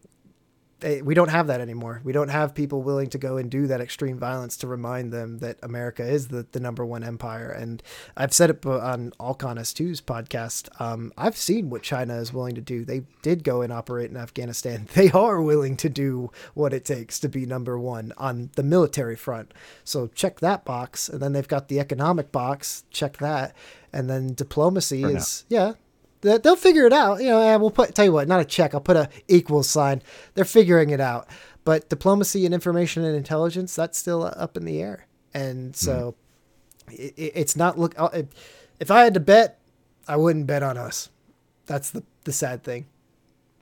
they, 0.81 1.01
we 1.01 1.13
don't 1.13 1.29
have 1.29 1.47
that 1.47 1.61
anymore. 1.61 2.01
We 2.03 2.11
don't 2.11 2.27
have 2.29 2.53
people 2.53 2.81
willing 2.81 3.09
to 3.11 3.17
go 3.17 3.37
and 3.37 3.49
do 3.49 3.67
that 3.67 3.79
extreme 3.81 4.19
violence 4.19 4.57
to 4.57 4.67
remind 4.67 5.13
them 5.13 5.39
that 5.39 5.57
america 5.63 6.03
is 6.03 6.27
the, 6.27 6.45
the 6.51 6.59
number 6.59 6.85
one 6.85 7.03
empire. 7.03 7.49
And 7.49 7.81
i've 8.17 8.33
said 8.33 8.49
it 8.49 8.65
on 8.65 9.13
alcon 9.19 9.57
s2's 9.57 10.01
podcast 10.01 10.69
um, 10.81 11.13
i've 11.17 11.37
seen 11.37 11.69
what 11.69 11.81
china 11.83 12.15
is 12.17 12.33
willing 12.33 12.55
to 12.55 12.61
do. 12.61 12.83
They 12.83 13.03
did 13.21 13.43
go 13.43 13.61
and 13.61 13.71
operate 13.71 14.09
in 14.11 14.17
afghanistan. 14.17 14.87
They 15.01 15.09
are 15.11 15.41
willing 15.41 15.77
to 15.77 15.89
do 15.89 16.31
what 16.53 16.73
it 16.73 16.83
takes 16.85 17.19
to 17.19 17.29
be 17.29 17.45
number 17.45 17.77
one 17.79 18.11
on 18.17 18.49
the 18.55 18.63
military 18.63 19.15
front. 19.15 19.53
So 19.83 20.07
check 20.07 20.39
that 20.41 20.65
box. 20.65 21.07
And 21.09 21.21
then 21.21 21.33
they've 21.33 21.47
got 21.47 21.67
the 21.69 21.79
economic 21.79 22.31
box. 22.31 22.83
Check 22.91 23.17
that. 23.17 23.55
And 23.93 24.09
then 24.09 24.33
diplomacy 24.33 25.01
now. 25.03 25.09
is 25.09 25.45
yeah 25.49 25.73
they- 25.73 25.77
they'll 26.21 26.55
figure 26.55 26.85
it 26.85 26.93
out. 26.93 27.19
You 27.21 27.29
know, 27.29 27.41
and 27.41 27.61
we'll 27.61 27.71
put 27.71 27.93
tell 27.95 28.05
you 28.05 28.11
what, 28.13 28.27
not 28.27 28.39
a 28.41 28.45
check. 28.45 28.73
I'll 28.73 28.81
put 28.81 28.97
a 28.97 29.09
equal 29.27 29.63
sign. 29.63 30.01
They're 30.35 30.45
figuring 30.45 30.89
it 30.91 30.99
out. 31.01 31.27
But 31.63 31.89
diplomacy 31.89 32.45
and 32.45 32.53
information 32.53 33.03
and 33.03 33.15
intelligence, 33.15 33.75
that's 33.75 33.97
still 33.97 34.23
up 34.23 34.57
in 34.57 34.65
the 34.65 34.81
air. 34.81 35.05
And 35.33 35.75
so 35.75 36.15
it, 36.89 37.13
it- 37.17 37.31
it's 37.35 37.55
not 37.55 37.77
look. 37.77 37.93
uh, 37.97 38.23
If 38.79 38.89
I 38.91 39.03
had 39.03 39.13
to 39.13 39.19
bet, 39.19 39.59
I 40.07 40.15
wouldn't 40.17 40.47
bet 40.47 40.63
on 40.63 40.77
us. 40.77 41.09
That's 41.67 41.89
the 41.91 42.03
the 42.23 42.31
sad 42.33 42.63
thing. 42.63 42.85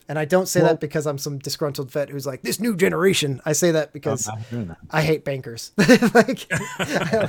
And 0.08 0.18
I 0.18 0.26
don't 0.26 0.48
say 0.48 0.62
Well- 0.62 0.70
that 0.72 0.80
because 0.80 1.06
I'm 1.06 1.18
some 1.20 1.38
disgruntled 1.38 1.92
vet 1.92 2.10
who's 2.10 2.26
like 2.26 2.42
this 2.42 2.60
new 2.60 2.76
generation. 2.76 3.42
I 3.46 3.52
say 3.54 3.72
that 3.72 3.94
because 3.94 4.28
I'm 4.28 4.40
not 4.40 4.50
doing 4.50 4.68
that. 4.70 4.78
I 4.90 5.02
hate 5.04 5.24
bankers. 5.24 5.72
like, 5.78 6.48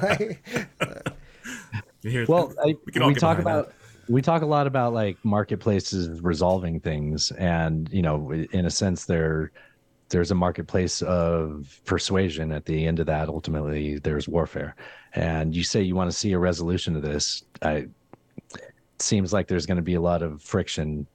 like, 0.02 0.42
You 2.02 2.10
hear- 2.10 2.26
Well, 2.26 2.54
I, 2.64 2.76
we 2.86 2.92
can 2.92 3.02
all 3.02 3.08
we 3.08 3.14
talk 3.14 3.36
behind 3.36 3.40
about 3.40 3.72
we 4.10 4.20
talk 4.20 4.42
a 4.42 4.46
lot 4.46 4.66
about 4.66 4.92
like 4.92 5.16
marketplaces 5.24 6.20
resolving 6.20 6.80
things, 6.80 7.30
and 7.32 7.88
you 7.92 8.02
know, 8.02 8.32
in 8.32 8.66
a 8.66 8.70
sense, 8.70 9.04
there 9.04 9.52
there's 10.08 10.32
a 10.32 10.34
marketplace 10.34 11.00
of 11.02 11.80
persuasion 11.84 12.50
at 12.50 12.66
the 12.66 12.86
end 12.86 12.98
of 12.98 13.06
that. 13.06 13.28
Ultimately, 13.28 13.98
there's 13.98 14.28
warfare, 14.28 14.74
and 15.14 15.54
you 15.54 15.62
say 15.62 15.80
you 15.80 15.94
want 15.94 16.10
to 16.10 16.16
see 16.16 16.32
a 16.32 16.38
resolution 16.38 16.92
to 16.94 17.00
this. 17.00 17.44
I 17.62 17.86
it 18.54 18.72
seems 18.98 19.32
like 19.32 19.46
there's 19.46 19.64
going 19.64 19.76
to 19.76 19.82
be 19.82 19.94
a 19.94 20.00
lot 20.00 20.22
of 20.22 20.42
friction 20.42 21.06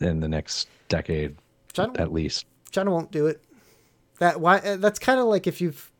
in 0.00 0.20
the 0.20 0.28
next 0.28 0.68
decade, 0.88 1.36
China, 1.72 1.92
at 1.98 2.12
least. 2.12 2.46
China 2.70 2.92
won't 2.92 3.10
do 3.10 3.26
it. 3.26 3.42
That 4.20 4.40
why? 4.40 4.60
That's 4.76 5.00
kind 5.00 5.18
of 5.18 5.26
like 5.26 5.48
if 5.48 5.60
you've. 5.60 5.90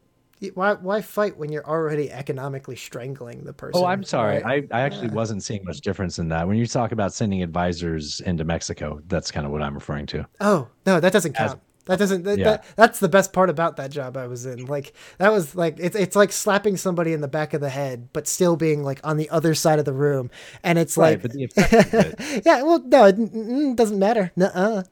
Why, 0.54 0.74
why 0.74 1.00
fight 1.00 1.36
when 1.38 1.50
you're 1.50 1.66
already 1.66 2.10
economically 2.12 2.76
strangling 2.76 3.44
the 3.44 3.52
person? 3.52 3.80
Oh, 3.82 3.86
I'm 3.86 4.02
sorry. 4.04 4.42
right? 4.42 4.66
I, 4.70 4.78
I 4.78 4.80
actually 4.82 5.08
wasn't 5.08 5.42
seeing 5.42 5.64
much 5.64 5.80
difference 5.80 6.18
in 6.18 6.28
that. 6.28 6.46
When 6.46 6.56
you 6.58 6.66
talk 6.66 6.92
about 6.92 7.14
sending 7.14 7.42
advisors 7.42 8.20
into 8.20 8.44
Mexico, 8.44 9.00
that's 9.08 9.30
kind 9.30 9.46
of 9.46 9.52
what 9.52 9.62
I'm 9.62 9.74
referring 9.74 10.06
to. 10.06 10.26
Oh 10.40 10.68
no, 10.84 11.00
that 11.00 11.12
doesn't 11.12 11.38
As- 11.40 11.50
count. 11.52 11.62
that 11.86 11.98
doesn't. 11.98 12.24
That, 12.24 12.38
Yeah. 12.38 12.44
that, 12.44 12.64
that's 12.76 12.98
the 13.00 13.08
best 13.08 13.32
part 13.32 13.48
about 13.48 13.76
that 13.76 13.90
job 13.90 14.16
I 14.16 14.26
was 14.26 14.44
in. 14.44 14.66
Like 14.66 14.92
that 15.18 15.32
was 15.32 15.54
like 15.54 15.76
it's 15.78 15.96
it's 15.96 16.16
like 16.16 16.32
slapping 16.32 16.76
somebody 16.76 17.12
in 17.14 17.20
the 17.22 17.28
back 17.28 17.54
of 17.54 17.60
the 17.62 17.70
head, 17.70 18.08
but 18.12 18.26
still 18.28 18.56
being 18.56 18.82
like 18.82 19.00
on 19.04 19.16
the 19.16 19.30
other 19.30 19.54
side 19.54 19.78
of 19.78 19.84
the 19.86 19.92
room, 19.94 20.30
and 20.62 20.78
it's 20.78 20.96
Right, 20.98 21.12
like 21.12 21.22
but 21.22 21.32
the 21.32 21.44
effect 21.44 21.72
of 21.94 21.94
it, 22.20 22.42
yeah, 22.44 22.62
well, 22.62 22.80
no, 22.80 23.04
it 23.06 23.16
mm, 23.16 23.30
mm, 23.32 23.76
doesn't 23.76 23.98
matter. 23.98 24.32
Nuh-uh. 24.36 24.82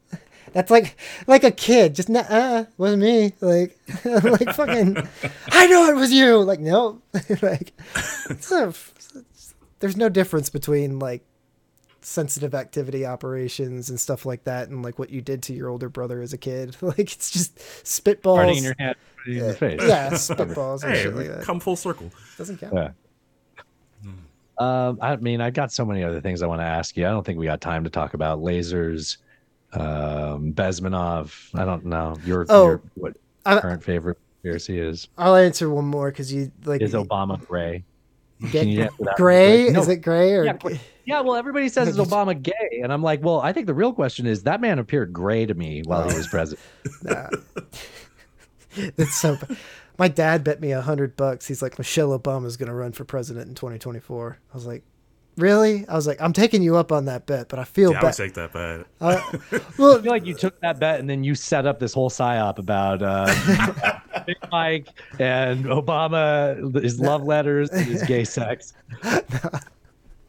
That's 0.55 0.71
like 0.71 0.97
like 1.27 1.45
a 1.45 1.51
kid, 1.51 1.95
just 1.95 2.09
nuh-uh, 2.09 2.65
wasn't 2.79 3.03
me. 3.03 3.33
Like, 3.41 3.77
like 4.05 4.55
fucking, 4.55 4.97
I 5.51 5.67
know 5.67 5.89
it 5.91 5.97
was 5.97 6.13
you. 6.13 6.39
Like, 6.39 6.61
no, 6.61 7.03
like, 7.43 7.73
it's 8.31 8.51
a- 8.53 8.73
there's 9.81 9.97
no 9.97 10.09
difference 10.09 10.49
between 10.51 10.99
like 11.01 11.23
sensitive 12.01 12.55
activity 12.55 13.05
operations 13.05 13.91
and 13.91 13.99
stuff 13.99 14.25
like 14.25 14.45
that, 14.45 14.69
and 14.69 14.83
like 14.83 14.99
what 14.99 15.11
you 15.11 15.21
did 15.21 15.43
to 15.43 15.53
your 15.53 15.69
older 15.69 15.89
brother 15.89 16.23
as 16.23 16.33
a 16.33 16.39
kid. 16.39 16.77
Like, 16.83 16.99
it's 17.01 17.31
just 17.31 17.57
spitballs. 17.59 18.39
farting 18.39 18.57
in 18.59 18.63
your 18.65 18.75
hand, 18.79 18.95
in 19.27 19.39
the 19.41 19.55
face. 19.55 19.81
yeah, 19.83 20.11
spitballs 20.11 20.85
and 20.85 20.93
Hey, 20.95 21.03
shit 21.03 21.15
like 21.17 21.27
that. 21.29 21.43
come 21.43 21.59
full 21.61 21.77
circle. 21.77 22.11
Doesn't 22.39 22.59
count. 22.59 22.75
Yeah. 22.75 22.91
Um, 24.57 24.99
I 25.03 25.17
mean, 25.17 25.41
I 25.41 25.51
got 25.51 25.73
so 25.73 25.85
many 25.85 26.05
other 26.05 26.21
things 26.21 26.41
I 26.43 26.47
want 26.47 26.61
to 26.61 26.65
ask 26.67 26.97
you. 26.97 27.05
I 27.07 27.11
don't 27.11 27.25
think 27.27 27.39
we 27.41 27.47
got 27.47 27.61
time 27.61 27.83
to 27.85 27.91
talk 27.91 28.15
about 28.15 28.39
lasers, 28.39 29.17
um, 29.75 30.53
Bezmenov. 30.53 31.51
I 31.55 31.65
don't 31.65 31.85
know 31.85 32.17
your, 32.25 32.47
Oh, 32.49 32.67
your 32.67 32.83
what 32.95 33.17
I- 33.47 33.61
current 33.61 33.83
favorite 33.83 34.19
conspiracy 34.43 34.79
is. 34.79 35.09
I'll 35.19 35.37
answer 35.37 35.69
one 35.71 35.87
more 35.87 36.11
because 36.11 36.33
you 36.33 36.51
like 36.65 36.81
Is 36.83 36.93
Obama 36.95 37.45
gray? 37.47 37.85
get- 38.51 38.91
gray. 39.17 39.71
No. 39.71 39.81
Is 39.81 39.89
it 39.89 39.97
gray 39.99 40.33
or 40.35 40.45
Yeah, 40.45 40.57
yeah, 41.07 41.21
well, 41.21 41.37
everybody 41.37 41.69
says 41.69 41.89
it's 41.89 41.99
Obama 42.11 42.41
gay, 42.41 42.81
and 42.83 42.93
I'm 42.93 43.03
like, 43.03 43.23
well, 43.23 43.41
I 43.41 43.53
think 43.53 43.67
the 43.67 43.75
real 43.75 43.93
question 43.93 44.27
is 44.27 44.43
that 44.45 44.61
man 44.61 44.79
appeared 44.79 45.13
gray 45.13 45.47
to 45.47 45.55
me 45.55 45.83
while 45.85 46.09
he 46.09 46.17
was 46.17 46.27
president. 46.29 46.61
Nah. 47.03 47.29
It's 48.77 49.15
so. 49.15 49.39
My 49.99 50.09
dad 50.09 50.43
bet 50.43 50.61
me 50.61 50.73
a 50.73 50.81
hundred 50.81 51.17
bucks. 51.17 51.47
He's 51.47 51.63
like, 51.63 51.79
Michelle 51.79 52.19
Obama's 52.19 52.57
gonna 52.57 52.75
run 52.75 52.91
for 52.91 53.05
president 53.05 53.47
in 53.49 53.55
2024. 53.55 54.39
I 54.53 54.55
was 54.57 54.67
like, 54.67 54.83
really? 55.37 55.87
I 55.89 55.95
was 55.95 56.07
like, 56.07 56.21
I'm 56.21 56.33
taking 56.33 56.63
you 56.63 56.77
up 56.77 56.93
on 56.93 57.05
that 57.07 57.27
bet, 57.27 57.49
but 57.49 57.59
I 57.59 57.65
feel 57.65 57.93
Yeah, 57.93 57.99
I 58.01 58.03
would 58.03 58.09
bad. 58.09 58.15
take 58.15 58.35
that 58.35 58.53
bet. 58.53 58.87
Uh, 59.01 59.21
well, 59.79 59.99
I 59.99 60.03
feel 60.03 60.11
like 60.13 60.27
you 60.27 60.35
took 60.35 60.61
that 60.61 60.79
bet 60.79 61.01
and 61.01 61.09
then 61.09 61.25
you 61.25 61.35
set 61.35 61.67
up 61.67 61.79
this 61.79 61.93
whole 61.93 62.11
psyop 62.11 62.59
about 62.59 63.03
uh, 63.03 64.01
Big 64.27 64.37
Mike 64.51 64.89
and 65.19 65.65
Obama, 65.67 66.83
his 66.83 67.01
love 67.01 67.25
letters, 67.25 67.71
and 67.71 67.85
his 67.87 68.03
gay 68.05 68.25
sex. 68.25 68.73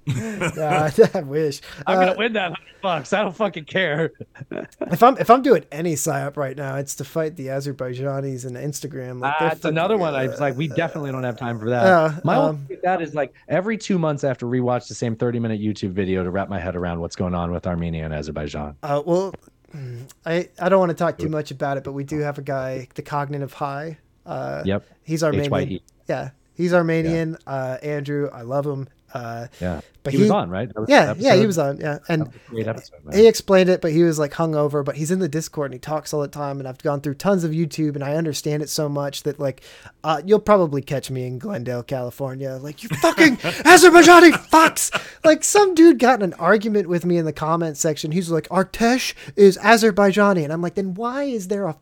yeah, 0.55 0.91
I 1.13 1.19
wish. 1.25 1.61
I'm 1.87 1.97
Uh, 1.97 2.05
gonna 2.05 2.17
win 2.17 2.33
that 2.33 2.51
hundred 2.51 2.81
bucks. 2.81 3.11
I 3.13 3.21
don't 3.23 3.35
fucking 3.35 3.65
care. 3.65 4.11
if 4.51 5.01
I'm 5.03 5.17
if 5.17 5.29
I'm 5.29 5.41
doing 5.41 5.65
any 5.71 5.95
psyop 5.95 6.37
right 6.37 6.55
now, 6.55 6.75
it's 6.75 6.95
to 6.95 7.03
fight 7.03 7.35
the 7.35 7.47
Azerbaijanis 7.47 8.45
and 8.45 8.55
Instagram. 8.55 9.19
Like, 9.19 9.33
Ah, 9.39 9.53
they're 9.59 9.71
another 9.71 9.97
one. 9.97 10.13
I 10.13 10.27
was 10.27 10.39
like, 10.39 10.55
we 10.55 10.67
definitely 10.67 11.11
don't 11.11 11.23
have 11.23 11.37
time 11.37 11.59
for 11.59 11.69
that. 11.69 11.83
Yeah, 11.85 12.19
my 12.23 12.35
um, 12.35 12.57
thing 12.57 12.65
with 12.69 12.81
that 12.83 13.01
is 13.01 13.15
like 13.15 13.33
every 13.47 13.77
two 13.77 13.97
months 13.97 14.23
after 14.23 14.45
rewatch 14.45 14.87
the 14.87 14.95
same 14.95 15.15
30 15.15 15.39
minute 15.39 15.59
YouTube 15.59 15.91
video 15.91 16.23
to 16.23 16.29
wrap 16.29 16.49
my 16.49 16.59
head 16.59 16.75
around 16.75 16.99
what's 16.99 17.15
going 17.15 17.33
on 17.33 17.51
with 17.51 17.65
Armenia 17.65 18.05
and 18.05 18.13
Azerbaijan. 18.13 18.75
Uh, 18.83 19.01
well, 19.05 19.33
mm, 19.75 20.07
I 20.25 20.49
I 20.59 20.69
don't 20.69 20.79
want 20.79 20.91
to 20.91 20.95
talk 20.95 21.17
too 21.17 21.29
much 21.29 21.51
about 21.51 21.77
it, 21.77 21.83
but 21.83 21.93
we 21.93 22.03
do 22.03 22.19
have 22.19 22.37
a 22.37 22.43
guy, 22.43 22.87
the 22.95 23.01
cognitive 23.01 23.53
high. 23.53 23.97
Uh, 24.25 24.61
Yep. 24.65 24.83
he's 25.03 25.23
Armenian. 25.23 25.51
HYE. 25.51 25.79
Yeah, 26.07 26.29
he's 26.53 26.73
Armenian. 26.73 27.37
Uh, 27.47 27.77
Andrew, 27.83 28.29
I 28.31 28.41
love 28.41 28.65
him. 28.65 28.87
Uh, 29.13 29.47
Yeah. 29.59 29.81
But 30.03 30.13
he, 30.13 30.21
was 30.21 30.29
on, 30.29 30.51
right? 30.51 30.69
Yeah, 30.87 31.15
yeah, 31.17 31.35
he 31.35 31.47
was 31.47 31.57
on. 31.57 31.77
Yeah, 31.77 31.97
and 32.07 32.21
That 32.21 32.27
was 32.27 32.35
a 32.35 32.49
great 32.51 32.67
episode, 32.67 33.05
man. 33.05 33.17
he 33.17 33.25
explained 33.25 33.69
it, 33.69 33.81
but 33.81 33.91
he 33.91 34.03
was 34.03 34.19
like 34.19 34.33
hungover. 34.33 34.85
But 34.85 34.97
he's 34.97 35.09
in 35.09 35.17
the 35.17 35.27
Discord 35.27 35.71
and 35.71 35.73
he 35.73 35.79
talks 35.79 36.13
all 36.13 36.21
the 36.21 36.27
time. 36.27 36.59
And 36.59 36.67
I've 36.67 36.77
gone 36.77 37.01
through 37.01 37.15
tons 37.15 37.43
of 37.43 37.49
YouTube 37.49 37.95
and 37.95 38.03
I 38.03 38.13
understand 38.15 38.61
it 38.61 38.69
so 38.69 38.87
much 38.87 39.23
that 39.23 39.39
like, 39.39 39.63
uh, 40.03 40.21
you'll 40.23 40.39
probably 40.39 40.83
catch 40.83 41.09
me 41.09 41.25
in 41.25 41.39
Glendale, 41.39 41.81
California. 41.81 42.59
Like 42.61 42.83
you 42.83 42.89
fucking 42.89 43.37
Azerbaijani 43.65 44.31
fucks. 44.49 44.91
Like 45.23 45.43
some 45.43 45.73
dude 45.73 45.97
got 45.97 46.19
in 46.19 46.23
an 46.31 46.33
argument 46.35 46.87
with 46.87 47.03
me 47.03 47.17
in 47.17 47.25
the 47.25 47.33
comment 47.33 47.75
section. 47.77 48.11
He's 48.11 48.29
like, 48.29 48.47
Artsakh 48.49 49.15
is 49.35 49.57
Azerbaijani, 49.57 50.43
and 50.43 50.53
I'm 50.53 50.61
like, 50.61 50.75
then 50.75 50.93
why 50.93 51.23
is 51.23 51.47
there 51.47 51.65
a 51.65 51.75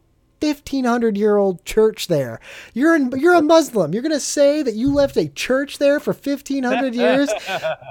1500 0.43 1.17
year 1.17 1.37
old 1.37 1.63
church 1.65 2.07
there 2.07 2.39
you're 2.73 2.95
in, 2.95 3.11
you're 3.17 3.35
a 3.35 3.41
muslim 3.41 3.93
you're 3.93 4.03
going 4.03 4.11
to 4.11 4.19
say 4.19 4.61
that 4.61 4.75
you 4.75 4.93
left 4.93 5.15
a 5.17 5.27
church 5.29 5.77
there 5.77 5.99
for 5.99 6.11
1500 6.13 6.93
years 6.95 7.29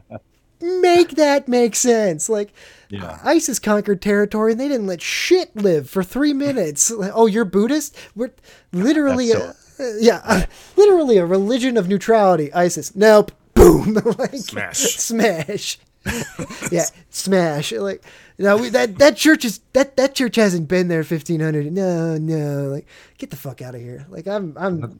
make 0.61 1.11
that 1.16 1.49
make 1.49 1.74
sense. 1.74 2.29
Like, 2.29 2.53
Yeah. 2.89 3.19
ISIS 3.24 3.59
conquered 3.59 4.01
territory 4.01 4.53
and 4.53 4.61
they 4.61 4.69
didn't 4.69 4.87
let 4.87 5.03
shit 5.03 5.55
live 5.57 5.91
for 5.91 6.05
three 6.05 6.33
minutes. 6.33 6.93
Oh, 7.15 7.27
you're 7.27 7.45
Buddhist? 7.45 7.97
We're 8.15 8.31
literally, 8.73 9.33
a, 9.33 9.39
uh, 9.41 9.53
yeah, 9.99 10.20
uh, 10.24 10.43
literally 10.77 11.16
a 11.16 11.27
religion 11.27 11.77
of 11.77 11.89
neutrality. 11.89 12.53
ISIS, 12.53 12.95
nope. 12.95 13.33
Boom, 13.55 13.95
like, 14.19 14.35
Smash. 14.37 14.79
smash. 14.79 15.79
yeah, 16.73 16.85
smash. 17.11 17.73
Like, 17.73 18.05
no, 18.39 18.57
we, 18.57 18.69
that 18.70 18.99
that 18.99 19.16
church 19.16 19.45
is 19.45 19.61
that 19.73 19.97
that 19.97 20.15
church 20.15 20.37
hasn't 20.37 20.69
been 20.69 20.89
there 20.89 21.05
fifteen 21.05 21.41
hundred. 21.41 21.73
No, 21.73 22.16
no, 22.19 22.69
like, 22.70 22.87
get 23.19 23.31
the 23.31 23.37
fuck 23.37 23.62
out 23.62 23.74
of 23.74 23.81
here. 23.81 24.07
Like, 24.09 24.27
I'm 24.27 24.55
I'm 24.57 24.99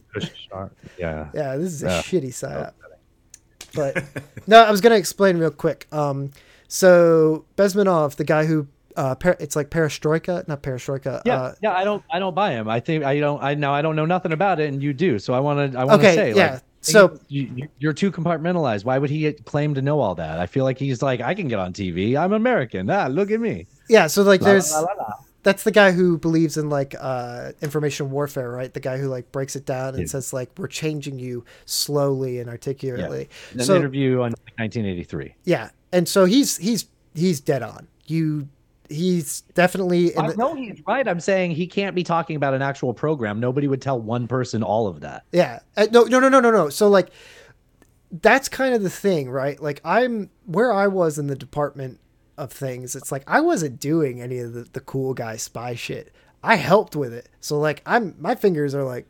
Yeah. 0.99 1.29
yeah, 1.35 1.57
this 1.57 1.73
is 1.73 1.83
a 1.83 1.87
Yeah. 1.87 2.03
shitty 2.03 2.29
psyop. 2.29 2.73
But 3.74 4.05
no, 4.47 4.62
I 4.62 4.70
was 4.70 4.81
gonna 4.81 4.97
explain 4.97 5.39
real 5.39 5.51
quick. 5.51 5.87
Um, 5.93 6.31
so 6.69 7.45
Bezmenov, 7.57 8.16
the 8.16 8.24
guy 8.24 8.45
who 8.47 8.69
uh, 8.97 9.15
per, 9.15 9.35
it's 9.41 9.57
like 9.57 9.70
perestroika, 9.70 10.47
not 10.47 10.62
perestroika. 10.62 11.23
Yeah, 11.24 11.41
Uh, 11.43 11.55
yeah, 11.62 11.73
I 11.73 11.83
don't, 11.83 12.03
I 12.12 12.19
don't 12.19 12.35
buy 12.35 12.51
him. 12.53 12.69
I 12.69 12.79
think 12.81 13.05
I 13.05 13.19
don't. 13.20 13.43
I 13.43 13.55
now 13.55 13.73
I 13.73 13.81
don't 13.83 13.97
know 13.97 14.05
nothing 14.07 14.33
about 14.33 14.61
it, 14.61 14.69
and 14.73 14.83
you 14.83 14.93
do. 14.93 15.19
So 15.19 15.33
I 15.33 15.41
want 15.41 15.73
to, 15.73 15.79
I 15.79 15.85
want 15.85 16.03
to 16.03 16.07
Okay, 16.09 16.15
say, 16.16 16.35
yeah, 16.35 16.53
like, 16.53 16.62
so- 16.82 17.18
you, 17.28 17.50
you- 17.54 17.68
you're 17.78 17.92
too 17.92 18.10
compartmentalized. 18.12 18.84
Why 18.84 18.98
would 18.98 19.10
he 19.10 19.32
claim 19.32 19.74
to 19.74 19.82
know 19.82 20.00
all 20.00 20.14
that? 20.16 20.38
I 20.38 20.46
feel 20.46 20.64
like 20.64 20.78
he's 20.78 21.02
like, 21.02 21.20
I 21.20 21.34
can 21.34 21.48
get 21.48 21.59
on 21.59 21.72
TV. 21.72 22.16
I'm 22.16 22.32
American. 22.32 22.90
Ah, 22.90 23.06
look 23.06 23.30
at 23.30 23.40
me. 23.40 23.66
yeah. 23.88 24.06
So 24.09 24.22
like, 24.22 24.40
La, 24.42 24.46
la, 24.48 24.52
there's 24.52 24.72
la, 24.72 24.80
la, 24.80 24.92
la. 24.98 25.12
that's 25.42 25.62
the 25.64 25.70
guy 25.70 25.92
who 25.92 26.18
believes 26.18 26.56
in 26.56 26.68
like 26.68 26.94
uh, 27.00 27.52
information 27.62 28.10
warfare, 28.10 28.50
right? 28.50 28.72
The 28.72 28.80
guy 28.80 28.98
who 28.98 29.09
like 29.09 29.30
breaks 29.32 29.56
it 29.56 29.64
down 29.66 29.90
and 29.94 30.00
Yeah. 30.00 30.06
says 30.06 30.32
like 30.32 30.50
we're 30.59 30.66
changing 30.68 31.18
you 31.18 31.44
slowly 31.66 32.38
and 32.40 32.48
articulately. 32.50 33.28
An 33.52 33.60
So 33.60 33.76
interview 33.76 34.16
on 34.22 34.32
1983. 34.59 35.34
yeah, 35.44 35.70
and 35.92 36.06
so 36.09 36.24
he's 36.24 36.56
he's 36.59 36.86
he's 37.14 37.40
dead 37.40 37.62
on. 37.62 37.86
You 38.06 38.48
he's 38.88 39.42
definitely 39.54 40.14
in 40.14 40.24
I 40.24 40.28
the, 40.28 40.36
know 40.36 40.54
he's 40.54 40.82
right. 40.86 41.06
I'm 41.06 41.20
saying 41.20 41.52
he 41.52 41.66
can't 41.66 41.94
be 41.94 42.02
talking 42.02 42.36
about 42.36 42.54
an 42.54 42.62
actual 42.62 42.94
program. 42.94 43.40
Nobody 43.40 43.68
would 43.68 43.82
tell 43.82 44.00
one 44.00 44.26
person 44.28 44.62
all 44.62 44.86
of 44.86 45.00
that. 45.00 45.24
Yeah. 45.32 45.60
Uh, 45.76 45.86
no, 45.90 46.04
no, 46.04 46.20
no, 46.20 46.28
no, 46.28 46.40
no, 46.40 46.50
no. 46.50 46.68
So 46.68 46.88
like, 46.88 47.10
that's 48.10 48.48
kind 48.48 48.74
of 48.74 48.82
the 48.82 48.90
thing, 48.90 49.30
right? 49.30 49.60
Like 49.60 49.80
I'm 49.84 50.30
where 50.44 50.72
I 50.72 50.86
was 50.86 51.18
in 51.18 51.28
the 51.28 51.36
department 51.36 52.00
of 52.36 52.52
things. 52.52 52.94
It's 52.94 53.10
like 53.10 53.24
I 53.26 53.40
wasn't 53.40 53.80
doing 53.80 54.20
any 54.20 54.38
of 54.38 54.52
the, 54.52 54.64
the 54.64 54.80
cool 54.80 55.14
guy 55.14 55.36
spy 55.36 55.74
shit. 55.74 56.12
I 56.42 56.56
helped 56.56 56.96
with 56.96 57.12
it. 57.14 57.28
So 57.40 57.59
like 57.59 57.82
I'm 57.86 58.14
my 58.18 58.34
fingers 58.34 58.74
are 58.74 58.84
like 58.84 59.06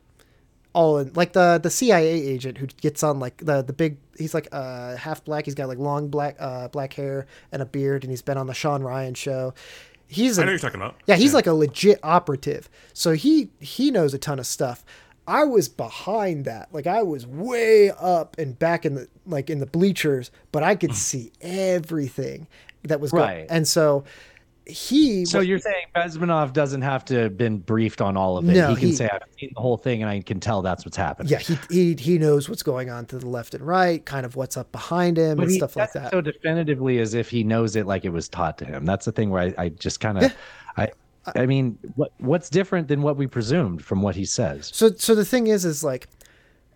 all 0.74 0.98
in 0.98 1.12
like 1.14 1.32
the 1.32 1.60
the 1.62 1.70
CIA 1.70 2.08
agent 2.08 2.58
who 2.58 2.66
gets 2.66 3.02
on 3.02 3.18
like 3.18 3.36
the 3.38 3.62
the 3.62 3.72
big 3.72 3.98
he's 4.16 4.34
like 4.34 4.48
uh 4.52 4.96
half 4.96 5.24
black 5.24 5.44
he's 5.44 5.54
got 5.54 5.68
like 5.68 5.78
long 5.78 6.08
black 6.08 6.36
uh 6.38 6.68
black 6.68 6.94
hair 6.94 7.26
and 7.50 7.60
a 7.60 7.66
beard 7.66 8.04
and 8.04 8.10
he's 8.10 8.22
been 8.22 8.38
on 8.38 8.46
the 8.46 8.54
Sean 8.54 8.82
Ryan 8.82 9.14
show. 9.14 9.54
He's 10.08 10.38
I 10.38 10.42
a, 10.42 10.44
know 10.46 10.52
you're 10.52 10.58
talking 10.58 10.80
about. 10.80 10.96
yeah, 11.06 11.16
he's 11.16 11.32
like 11.34 11.46
a 11.46 11.54
legit 11.54 11.98
operative. 12.02 12.68
So 12.92 13.12
he 13.12 13.50
he 13.60 13.90
knows 13.90 14.14
a 14.14 14.18
ton 14.18 14.38
of 14.38 14.46
stuff. 14.46 14.84
I 15.26 15.44
was 15.44 15.68
behind 15.68 16.44
that. 16.46 16.68
Like 16.72 16.86
I 16.86 17.02
was 17.02 17.26
way 17.26 17.90
up 17.90 18.36
and 18.38 18.58
back 18.58 18.84
in 18.84 18.94
the 18.94 19.08
like 19.26 19.50
in 19.50 19.58
the 19.58 19.66
bleachers, 19.66 20.30
but 20.50 20.62
I 20.62 20.74
could 20.74 20.94
see 20.94 21.32
everything 21.40 22.48
that 22.84 23.00
was 23.00 23.12
going. 23.12 23.22
Right. 23.22 23.46
And 23.48 23.66
so 23.66 24.04
he 24.66 25.24
So 25.24 25.40
you're 25.40 25.58
saying 25.58 25.86
Bezmenov 25.94 26.52
doesn't 26.52 26.82
have 26.82 27.04
to 27.06 27.14
have 27.22 27.36
been 27.36 27.58
briefed 27.58 28.00
on 28.00 28.16
all 28.16 28.36
of 28.38 28.48
it. 28.48 28.54
No, 28.54 28.68
he 28.68 28.76
can 28.76 28.88
he- 28.90 28.94
say 28.94 29.08
I've 29.12 29.22
seen 29.38 29.50
the 29.54 29.60
whole 29.60 29.76
thing 29.76 30.02
and 30.02 30.10
I 30.10 30.20
can 30.20 30.38
tell 30.38 30.62
that's 30.62 30.84
what's 30.84 30.96
happening. 30.96 31.30
yeah, 31.32 31.38
he, 31.38 31.58
he 31.70 31.94
he 31.94 32.18
knows 32.18 32.48
what's 32.48 32.62
going 32.62 32.88
on 32.88 33.06
to 33.06 33.18
the 33.18 33.28
left 33.28 33.54
and 33.54 33.66
right, 33.66 34.04
kind 34.04 34.24
of 34.24 34.36
what's 34.36 34.56
up 34.56 34.70
behind 34.70 35.16
him 35.16 35.36
But 35.38 35.44
and 35.48 35.52
stuff 35.52 35.74
like 35.76 35.92
that. 35.94 36.10
so 36.12 36.20
definitively 36.20 36.98
as 37.00 37.14
if 37.14 37.28
he 37.28 37.42
knows 37.42 37.74
it 37.76 37.86
like 37.86 38.04
it 38.04 38.10
was 38.10 38.28
taught 38.28 38.56
to 38.58 38.64
him. 38.64 38.84
That's 38.84 39.04
the 39.04 39.12
thing 39.12 39.30
where 39.30 39.42
I, 39.58 39.64
I 39.64 39.68
just 39.70 39.98
kind 40.00 40.18
of 40.18 40.34
I 40.76 40.90
I 41.34 41.46
mean 41.46 41.78
what 41.96 42.12
what's 42.18 42.48
different 42.48 42.88
than 42.88 43.02
what 43.02 43.16
we 43.16 43.26
presumed 43.26 43.84
from 43.84 44.00
what 44.00 44.14
he 44.14 44.24
says? 44.24 44.70
So 44.72 44.90
so 44.96 45.14
the 45.14 45.24
thing 45.24 45.48
is 45.48 45.64
is 45.64 45.82
like 45.82 46.08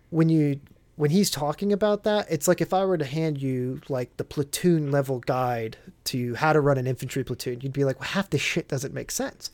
when 0.09 0.27
you 0.29 0.59
when 0.97 1.11
he's 1.11 1.29
talking 1.29 1.71
about 1.71 2.03
that, 2.03 2.25
it's 2.29 2.47
like 2.47 2.59
if 2.59 2.73
I 2.73 2.83
were 2.83 2.97
to 2.97 3.05
hand 3.05 3.39
you 3.39 3.81
like 3.87 4.17
the 4.17 4.23
platoon 4.23 4.91
level 4.91 5.19
guide 5.19 5.77
to 6.05 6.33
how 6.33 6.53
to 6.53 6.59
run 6.59 6.79
an 6.79 6.87
infantry 6.87 7.23
platoon, 7.23 7.61
you'd 7.61 7.71
be 7.71 7.85
like, 7.85 7.99
well, 7.99 8.09
half 8.09 8.31
this 8.31 8.41
shit 8.41 8.67
doesn't 8.67 8.95
make 8.95 9.11
sense. 9.11 9.51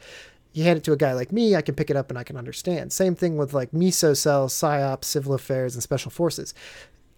You 0.53 0.63
hand 0.63 0.77
it 0.77 0.85
to 0.85 0.93
a 0.93 0.97
guy 0.97 1.11
like 1.13 1.33
me, 1.33 1.55
I 1.55 1.61
can 1.61 1.75
pick 1.75 1.89
it 1.89 1.97
up 1.97 2.09
and 2.09 2.17
I 2.17 2.23
can 2.23 2.37
understand. 2.37 2.93
Same 2.93 3.13
thing 3.13 3.35
with 3.35 3.53
like 3.53 3.71
MISO 3.71 4.15
cells, 4.15 4.53
PSYOPs, 4.53 5.03
civil 5.03 5.33
affairs, 5.33 5.75
and 5.75 5.83
special 5.83 6.11
forces. 6.11 6.53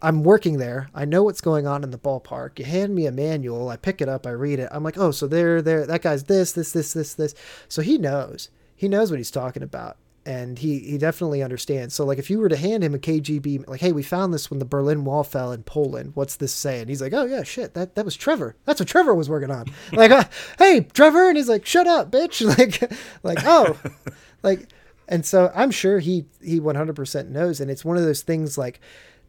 I'm 0.02 0.24
working 0.24 0.58
there. 0.58 0.90
I 0.96 1.06
know 1.06 1.24
what's 1.24 1.42
going 1.42 1.68
on 1.68 1.84
in 1.84 1.92
the 1.92 1.98
ballpark. 1.98 2.58
You 2.58 2.66
hand 2.66 2.96
me 2.96 3.06
a 3.06 3.12
manual, 3.12 3.70
I 3.70 3.78
pick 3.78 4.02
it 4.02 4.10
up, 4.10 4.26
I 4.26 4.32
read 4.32 4.58
it. 4.58 4.70
I'm 4.72 4.84
like, 4.84 4.98
oh, 4.98 5.12
so 5.12 5.28
there, 5.28 5.62
there, 5.62 5.86
that 5.86 6.02
guy's 6.02 6.24
this, 6.24 6.52
this, 6.52 6.72
this, 6.72 6.94
this, 6.94 7.14
this. 7.14 7.36
So 7.68 7.84
he 7.84 8.00
knows. 8.00 8.50
He 8.76 8.88
knows 8.88 9.12
what 9.12 9.20
he's 9.20 9.32
talking 9.32 9.64
about. 9.64 9.98
And 10.26 10.58
he, 10.58 10.80
he 10.80 10.98
definitely 10.98 11.44
understands. 11.44 11.94
So 11.94 12.04
like 12.04 12.18
if 12.18 12.32
you 12.32 12.40
were 12.40 12.50
to 12.50 12.58
hand 12.58 12.84
him 12.84 12.96
a 12.96 12.98
KGB 12.98 13.68
like, 13.68 13.82
hey, 13.82 13.92
we 13.92 14.02
found 14.02 14.34
this 14.34 14.50
when 14.50 14.58
the 14.60 14.66
Berlin 14.66 15.06
Wall 15.06 15.24
fell 15.24 15.52
in 15.52 15.62
Poland. 15.64 16.14
What's 16.16 16.38
this 16.38 16.52
saying 16.52 16.88
he's 16.88 17.02
like, 17.02 17.14
oh 17.14 17.26
yeah, 17.26 17.44
shit, 17.44 17.76
that 17.76 17.96
that 17.96 18.06
was 18.06 18.16
Trevor. 18.16 18.56
That's 18.66 18.80
what 18.80 18.90
Trevor 18.90 19.14
was 19.14 19.30
working 19.30 19.52
on. 19.52 19.66
like, 19.94 20.12
uh, 20.12 20.24
hey, 20.58 20.82
Trevor, 20.82 21.28
and 21.28 21.38
he's 21.38 21.50
like, 21.50 21.66
shut 21.66 21.88
up, 21.88 22.12
bitch. 22.12 22.44
Like, 22.56 22.92
like 23.24 23.46
oh, 23.46 23.78
like, 24.44 24.68
and 25.08 25.26
so 25.26 25.52
I'm 25.54 25.72
sure 25.72 26.00
he 26.00 26.26
he 26.42 26.60
100% 26.60 27.30
knows. 27.30 27.60
And 27.60 27.70
it's 27.70 27.86
one 27.86 27.98
of 27.98 28.04
those 28.04 28.22
things 28.22 28.58
like 28.58 28.80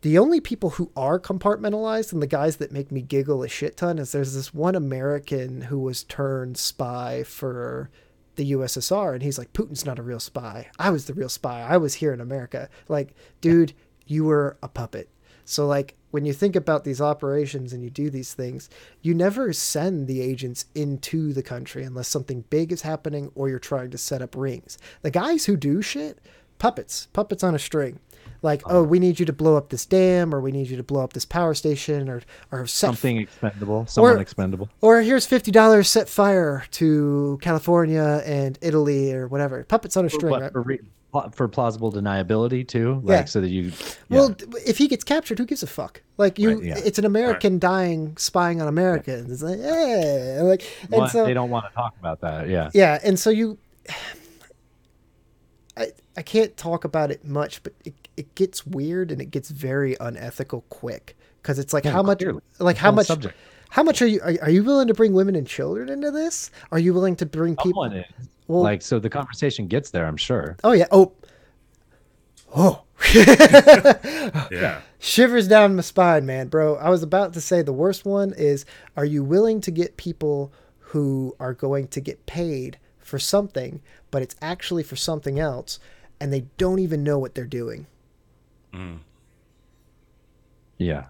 the 0.02 0.18
only 0.18 0.40
people 0.40 0.70
who 0.70 0.90
are 0.96 1.18
compartmentalized 1.18 2.12
and 2.12 2.22
the 2.22 2.26
guys 2.26 2.56
that 2.56 2.72
make 2.72 2.92
me 2.92 3.02
giggle 3.02 3.42
a 3.42 3.48
shit 3.48 3.76
ton 3.76 3.98
is 3.98 4.12
there's 4.12 4.34
this 4.34 4.54
one 4.54 4.74
American 4.74 5.62
who 5.62 5.78
was 5.78 6.04
turned 6.04 6.58
spy 6.58 7.22
for 7.22 7.90
the 8.36 8.52
USSR 8.52 9.14
and 9.14 9.22
he's 9.22 9.38
like 9.38 9.52
Putin's 9.52 9.84
not 9.84 9.98
a 9.98 10.02
real 10.02 10.20
spy. 10.20 10.68
I 10.78 10.90
was 10.90 11.06
the 11.06 11.14
real 11.14 11.28
spy. 11.28 11.62
I 11.62 11.76
was 11.76 11.94
here 11.94 12.12
in 12.12 12.20
America. 12.20 12.68
Like, 12.88 13.14
dude, 13.40 13.72
you 14.06 14.24
were 14.24 14.56
a 14.62 14.68
puppet. 14.68 15.08
So 15.44 15.66
like 15.66 15.96
when 16.10 16.24
you 16.24 16.32
think 16.32 16.56
about 16.56 16.84
these 16.84 17.00
operations 17.00 17.72
and 17.72 17.82
you 17.82 17.90
do 17.90 18.10
these 18.10 18.34
things, 18.34 18.68
you 19.02 19.14
never 19.14 19.52
send 19.52 20.06
the 20.06 20.20
agents 20.20 20.66
into 20.74 21.32
the 21.32 21.42
country 21.42 21.84
unless 21.84 22.08
something 22.08 22.44
big 22.50 22.72
is 22.72 22.82
happening 22.82 23.30
or 23.34 23.48
you're 23.48 23.58
trying 23.58 23.90
to 23.90 23.98
set 23.98 24.22
up 24.22 24.34
rings. 24.36 24.78
The 25.02 25.10
guys 25.10 25.46
who 25.46 25.56
do 25.56 25.82
shit, 25.82 26.18
puppets, 26.58 27.06
puppets 27.12 27.44
on 27.44 27.54
a 27.54 27.58
string. 27.58 28.00
Like, 28.42 28.62
oh, 28.66 28.82
we 28.82 28.98
need 28.98 29.18
you 29.20 29.26
to 29.26 29.32
blow 29.32 29.56
up 29.56 29.68
this 29.70 29.84
dam, 29.86 30.34
or 30.34 30.40
we 30.40 30.52
need 30.52 30.68
you 30.68 30.76
to 30.76 30.82
blow 30.82 31.02
up 31.02 31.12
this 31.12 31.24
power 31.24 31.54
station, 31.54 32.08
or 32.08 32.22
or 32.52 32.66
set 32.66 32.86
Something 32.88 33.16
expendable. 33.18 33.86
Someone 33.86 34.16
Or- 34.16 34.20
expendable. 34.20 34.68
or 34.80 35.00
here's 35.02 35.26
fifty 35.26 35.50
dollars, 35.50 35.88
set 35.88 36.08
fire 36.08 36.64
to 36.72 37.38
California 37.42 38.22
and 38.24 38.58
Italy 38.62 39.12
or 39.12 39.26
whatever. 39.28 39.64
Puppets 39.64 39.96
on 39.96 40.04
a 40.06 40.10
string, 40.10 40.32
right? 40.40 40.52
for, 40.52 40.62
re- 40.62 40.80
for 41.32 41.48
plausible 41.48 41.90
deniability 41.90 42.66
too, 42.66 43.00
like 43.04 43.20
Yeah. 43.20 43.24
so 43.24 43.40
that 43.40 43.48
you. 43.48 43.72
Well, 44.10 44.28
yeah. 44.38 44.46
d- 44.46 44.58
if 44.66 44.76
he 44.78 44.86
gets 44.86 45.02
captured, 45.02 45.38
who 45.38 45.46
gives 45.46 45.62
a 45.62 45.66
fuck? 45.66 46.02
Like 46.18 46.38
you, 46.38 46.56
Right, 46.56 46.62
yeah. 46.64 46.78
it's 46.84 46.98
an 46.98 47.04
American 47.06 47.58
dying, 47.58 48.16
spying 48.18 48.60
on 48.60 48.68
Americans. 48.68 49.30
It's 49.30 49.42
like, 49.42 49.58
yeah, 49.58 50.40
like, 50.42 50.62
and 50.82 50.90
Well, 50.90 51.08
so 51.08 51.24
they 51.24 51.32
don't 51.34 51.50
want 51.50 51.66
to 51.68 51.74
talk 51.74 51.94
about 51.98 52.20
that. 52.20 52.48
Yeah. 52.48 52.70
yeah, 52.74 52.98
and 53.02 53.18
so 53.18 53.30
you, 53.30 53.56
I 55.76 55.88
I 56.16 56.22
can't 56.22 56.56
talk 56.56 56.84
about 56.84 57.10
it 57.10 57.24
much, 57.24 57.62
but 57.62 57.74
it 57.84 57.94
it 58.16 58.34
gets 58.34 58.66
weird 58.66 59.10
and 59.12 59.20
it 59.20 59.30
gets 59.30 59.50
very 59.50 59.96
unethical 60.00 60.62
quick 60.70 61.16
because 61.42 61.58
it's 61.58 61.72
like 61.72 61.84
Yeah, 61.84 61.92
how 61.92 62.02
much, 62.02 62.18
clearly. 62.18 62.40
like 62.58 62.76
how 62.76 62.90
much, 62.90 63.06
subject. 63.06 63.36
how 63.70 63.82
much 63.82 64.00
are 64.02 64.06
you 64.06 64.20
are, 64.22 64.34
are 64.42 64.50
you 64.50 64.64
willing 64.64 64.88
to 64.88 64.94
bring 64.94 65.12
women 65.12 65.34
and 65.36 65.46
children 65.46 65.88
into 65.88 66.10
this? 66.10 66.50
Are 66.72 66.78
you 66.78 66.92
willing 66.94 67.16
to 67.16 67.26
bring 67.26 67.56
people? 67.56 67.82
Someone 67.84 67.92
is. 67.98 68.06
Well- 68.48 68.62
like 68.62 68.82
so, 68.82 68.98
the 68.98 69.10
conversation 69.10 69.66
gets 69.66 69.90
there. 69.90 70.06
I'm 70.06 70.16
sure. 70.16 70.56
Oh 70.64 70.72
yeah. 70.72 70.86
Oh. 70.90 71.12
Oh. 72.54 72.82
Yeah. 74.50 74.80
Shivers 74.98 75.46
down 75.48 75.76
my 75.76 75.82
spine, 75.82 76.26
man, 76.26 76.48
bro. 76.48 76.76
I 76.76 76.88
was 76.88 77.02
about 77.02 77.32
to 77.34 77.40
say 77.40 77.62
the 77.62 77.72
worst 77.72 78.04
one 78.04 78.32
is 78.36 78.64
are 78.96 79.04
you 79.04 79.22
willing 79.22 79.60
to 79.62 79.70
get 79.70 79.96
people 79.96 80.52
who 80.78 81.34
are 81.38 81.52
going 81.54 81.88
to 81.88 82.00
get 82.00 82.24
paid 82.26 82.78
for 82.98 83.18
something, 83.18 83.80
but 84.10 84.22
it's 84.22 84.34
actually 84.40 84.82
for 84.82 84.96
something 84.96 85.38
else 85.38 85.78
and 86.20 86.32
they 86.32 86.46
don't 86.56 86.78
even 86.78 87.02
know 87.04 87.18
what 87.18 87.34
they're 87.34 87.44
doing? 87.44 87.86
Yeah. 90.78 91.06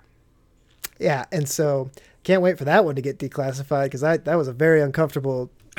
Yeah, 0.99 1.27
and 1.31 1.49
so 1.49 1.91
can't 2.25 2.43
wait 2.43 2.59
for 2.59 2.65
that 2.65 2.85
one 2.85 2.97
to 2.97 3.03
get 3.03 3.19
declassified 3.19 3.85
because 3.85 4.03
I 4.03 4.17
that 4.19 4.37
was 4.37 4.49
a 4.49 4.53
very 4.53 4.81
uncomfortable. 4.81 5.51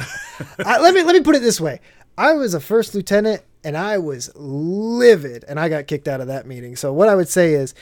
I, 0.66 0.80
let 0.80 0.94
me 0.94 1.04
let 1.04 1.14
me 1.14 1.22
put 1.22 1.36
it 1.36 1.42
this 1.42 1.60
way: 1.60 1.80
I 2.18 2.34
was 2.34 2.54
a 2.54 2.60
first 2.60 2.94
lieutenant 2.94 3.44
and 3.64 3.76
I 3.76 3.98
was 3.98 4.32
livid, 4.36 5.44
and 5.48 5.60
I 5.60 5.70
got 5.70 5.88
kicked 5.88 6.08
out 6.08 6.22
of 6.22 6.28
that 6.28 6.46
meeting. 6.46 6.76
So 6.76 6.94
what 6.94 7.10
I 7.10 7.16
would 7.16 7.28
say 7.28 7.54
is, 7.54 7.74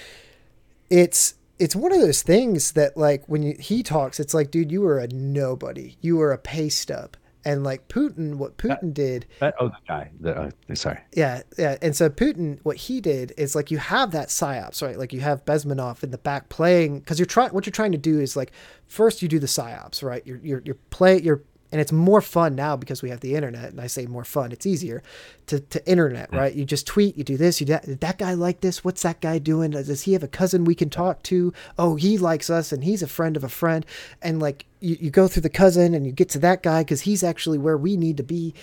it's 0.90 1.36
it's 1.60 1.76
one 1.76 1.94
of 1.94 2.02
those 2.02 2.22
things 2.22 2.72
that 2.74 2.98
like 2.98 3.24
when 3.28 3.44
you, 3.44 3.56
he 3.60 3.84
talks, 3.84 4.20
it's 4.20 4.34
like, 4.34 4.52
dude, 4.52 4.72
you 4.72 4.82
were 4.82 5.00
a 5.00 5.08
nobody, 5.08 5.96
you 6.02 6.18
were 6.18 6.32
a 6.32 6.38
pay 6.38 6.70
stub, 6.70 7.18
and 7.46 7.64
like 7.64 7.88
Putin, 7.88 8.36
what 8.36 8.58
Putin 8.58 8.94
did 8.94 9.28
But, 9.40 9.56
oh, 9.60 9.68
the 9.70 9.76
guy. 9.88 10.10
The, 10.20 10.36
uh, 10.36 10.76
sorry. 10.76 11.00
yeah, 11.14 11.44
yeah. 11.58 11.78
And 11.82 11.96
so 11.96 12.10
Putin, 12.10 12.60
what 12.64 12.78
he 12.78 13.00
did 13.00 13.34
is 13.38 13.56
like 13.56 13.72
you 13.72 13.78
have 13.78 14.12
that 14.12 14.30
psyops, 14.30 14.82
right? 14.82 14.98
Like 14.98 15.14
you 15.14 15.22
have 15.22 15.46
Bezmenov 15.46 16.04
in 16.04 16.12
the 16.12 16.18
back 16.18 16.50
playing 16.50 17.00
because 17.00 17.20
you're 17.20 17.26
trying. 17.26 17.52
What 17.52 17.66
you're 17.66 17.72
trying 17.72 17.92
to 17.92 17.98
do 17.98 18.20
is 18.20 18.36
like 18.36 18.52
first 18.88 19.22
you 19.22 19.28
do 19.28 19.40
the 19.40 19.48
psyops, 19.48 20.04
right? 20.04 20.26
You're 20.26 20.40
you're 20.44 20.62
you're 20.66 20.78
play 20.90 21.22
you're 21.22 21.44
and 21.76 21.82
it's 21.82 21.92
more 21.92 22.22
fun 22.22 22.56
now 22.56 22.78
because 22.78 23.02
we 23.02 23.10
have 23.10 23.20
the 23.20 23.36
internet. 23.36 23.72
And 23.72 23.82
I 23.82 23.88
say 23.88 24.06
more 24.06 24.24
fun, 24.24 24.54
it's 24.54 24.66
easier 24.66 25.04
to 25.48 25.60
to 25.60 25.86
internet, 25.86 26.32
mm. 26.32 26.38
right? 26.38 26.54
You 26.54 26.64
just 26.64 26.88
tweet, 26.88 27.18
you 27.18 27.26
do 27.26 27.36
this, 27.36 27.60
you 27.60 27.66
do 27.68 27.74
that. 27.74 28.00
That 28.00 28.18
guy 28.18 28.34
like 28.34 28.62
this? 28.62 28.82
What's 28.82 29.02
that 29.02 29.20
guy 29.20 29.40
doing? 29.40 29.72
Does 29.72 30.04
he 30.04 30.14
have 30.14 30.24
a 30.24 30.30
cousin 30.30 30.64
we 30.64 30.74
can 30.74 30.90
talk 30.90 31.22
to? 31.24 31.52
Oh, 31.78 31.98
he 31.98 32.18
likes 32.18 32.50
us, 32.50 32.72
and 32.72 32.86
he's 32.86 33.04
a 33.04 33.08
friend 33.08 33.36
of 33.36 33.44
a 33.44 33.50
friend. 33.50 33.86
And 34.22 34.40
like 34.40 34.68
you, 34.80 34.96
you 35.02 35.12
go 35.12 35.28
through 35.28 35.42
the 35.42 35.50
cousin, 35.50 35.94
and 35.94 36.06
you 36.06 36.14
get 36.14 36.30
to 36.30 36.40
that 36.40 36.64
guy 36.64 36.84
because 36.84 37.02
he's 37.02 37.26
actually 37.26 37.58
where 37.58 37.78
we 37.78 37.98
need 37.98 38.16
to 38.16 38.24
be 38.24 38.54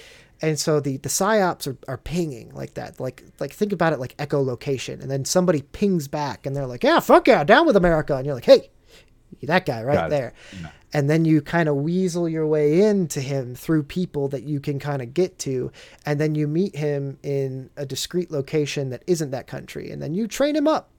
and 0.40 0.58
so 0.58 0.80
the 0.80 0.96
the 0.96 1.08
psyops 1.10 1.68
are, 1.68 1.76
are 1.86 1.98
pinging 1.98 2.50
like 2.52 2.74
that 2.74 2.98
like 2.98 3.22
like 3.38 3.52
think 3.52 3.72
about 3.72 3.92
it 3.92 4.00
like 4.00 4.16
echolocation 4.16 5.00
and 5.00 5.10
then 5.10 5.24
somebody 5.24 5.62
pings 5.62 6.08
back 6.08 6.44
and 6.44 6.56
they're 6.56 6.66
like 6.66 6.82
yeah 6.82 6.98
fuck 6.98 7.28
yeah 7.28 7.44
down 7.44 7.64
with 7.64 7.76
america 7.76 8.16
and 8.16 8.26
you're 8.26 8.34
like 8.34 8.44
hey 8.44 8.68
that 9.46 9.66
guy 9.66 9.82
right 9.82 10.08
there. 10.10 10.32
And 10.94 11.08
then 11.08 11.24
you 11.24 11.40
kind 11.40 11.68
of 11.68 11.76
weasel 11.76 12.28
your 12.28 12.46
way 12.46 12.82
into 12.82 13.20
him 13.20 13.54
through 13.54 13.84
people 13.84 14.28
that 14.28 14.42
you 14.42 14.60
can 14.60 14.78
kind 14.78 15.00
of 15.00 15.14
get 15.14 15.38
to 15.40 15.72
and 16.04 16.20
then 16.20 16.34
you 16.34 16.46
meet 16.46 16.76
him 16.76 17.18
in 17.22 17.70
a 17.76 17.86
discreet 17.86 18.30
location 18.30 18.90
that 18.90 19.02
isn't 19.06 19.30
that 19.30 19.46
country 19.46 19.90
and 19.90 20.02
then 20.02 20.12
you 20.14 20.26
train 20.28 20.54
him 20.54 20.68
up 20.68 20.90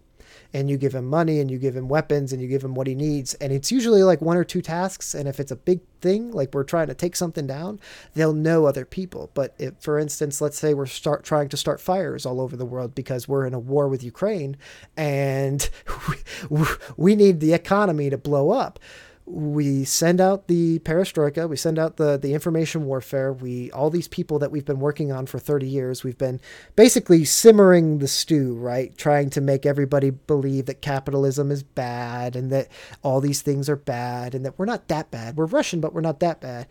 and 0.53 0.69
you 0.69 0.77
give 0.77 0.93
him 0.93 1.05
money 1.05 1.39
and 1.39 1.49
you 1.49 1.57
give 1.57 1.75
him 1.75 1.89
weapons 1.89 2.31
and 2.31 2.41
you 2.41 2.47
give 2.47 2.63
him 2.63 2.75
what 2.75 2.87
he 2.87 2.95
needs 2.95 3.33
and 3.35 3.51
it's 3.51 3.71
usually 3.71 4.03
like 4.03 4.21
one 4.21 4.37
or 4.37 4.43
two 4.43 4.61
tasks 4.61 5.13
and 5.13 5.27
if 5.27 5.39
it's 5.39 5.51
a 5.51 5.55
big 5.55 5.81
thing 6.01 6.31
like 6.31 6.53
we're 6.53 6.63
trying 6.63 6.87
to 6.87 6.93
take 6.93 7.15
something 7.15 7.47
down 7.47 7.79
they'll 8.13 8.33
know 8.33 8.65
other 8.65 8.85
people. 8.85 9.31
But 9.33 9.55
if 9.57 9.75
for 9.79 9.97
instance 9.97 10.41
let's 10.41 10.57
say 10.57 10.73
we're 10.73 10.85
start 10.85 11.23
trying 11.23 11.49
to 11.49 11.57
start 11.57 11.81
fires 11.81 12.25
all 12.25 12.39
over 12.39 12.55
the 12.55 12.65
world 12.65 12.93
because 12.93 13.27
we're 13.27 13.45
in 13.45 13.53
a 13.53 13.59
war 13.59 13.87
with 13.87 14.03
Ukraine 14.03 14.57
and 14.95 15.69
we, 16.49 16.65
we 16.97 17.15
need 17.15 17.39
the 17.39 17.53
economy 17.53 18.09
to 18.09 18.17
blow 18.17 18.51
up 18.51 18.79
we 19.25 19.85
send 19.85 20.19
out 20.19 20.47
the 20.47 20.79
perestroika 20.79 21.47
we 21.47 21.55
send 21.55 21.79
out 21.79 21.95
the 21.95 22.17
the 22.17 22.33
information 22.33 22.85
warfare 22.85 23.31
we 23.31 23.71
all 23.71 23.89
these 23.89 24.07
people 24.09 24.37
that 24.37 24.51
we've 24.51 24.65
been 24.65 24.79
working 24.79 25.13
on 25.13 25.25
for 25.25 25.39
30 25.39 25.65
years 25.65 26.03
we've 26.03 26.17
been 26.17 26.41
basically 26.75 27.23
simmering 27.23 27.99
the 27.99 28.07
stew 28.07 28.53
right? 28.55 28.97
Trying 28.97 29.29
to 29.31 29.41
make 29.41 29.65
everybody 29.65 30.09
believe 30.09 30.65
that 30.65 30.81
capitalism 30.81 31.51
is 31.51 31.63
bad 31.63 32.35
and 32.35 32.51
that 32.51 32.69
all 33.01 33.21
these 33.21 33.41
things 33.41 33.69
are 33.69 33.75
bad 33.75 34.35
and 34.35 34.45
that 34.45 34.57
we're 34.57 34.65
not 34.65 34.87
that 34.87 35.11
bad. 35.11 35.37
We're 35.37 35.45
russian 35.45 35.79
but 35.79 35.93
we're 35.93 36.01
not 36.01 36.19
that 36.19 36.41
bad. 36.41 36.67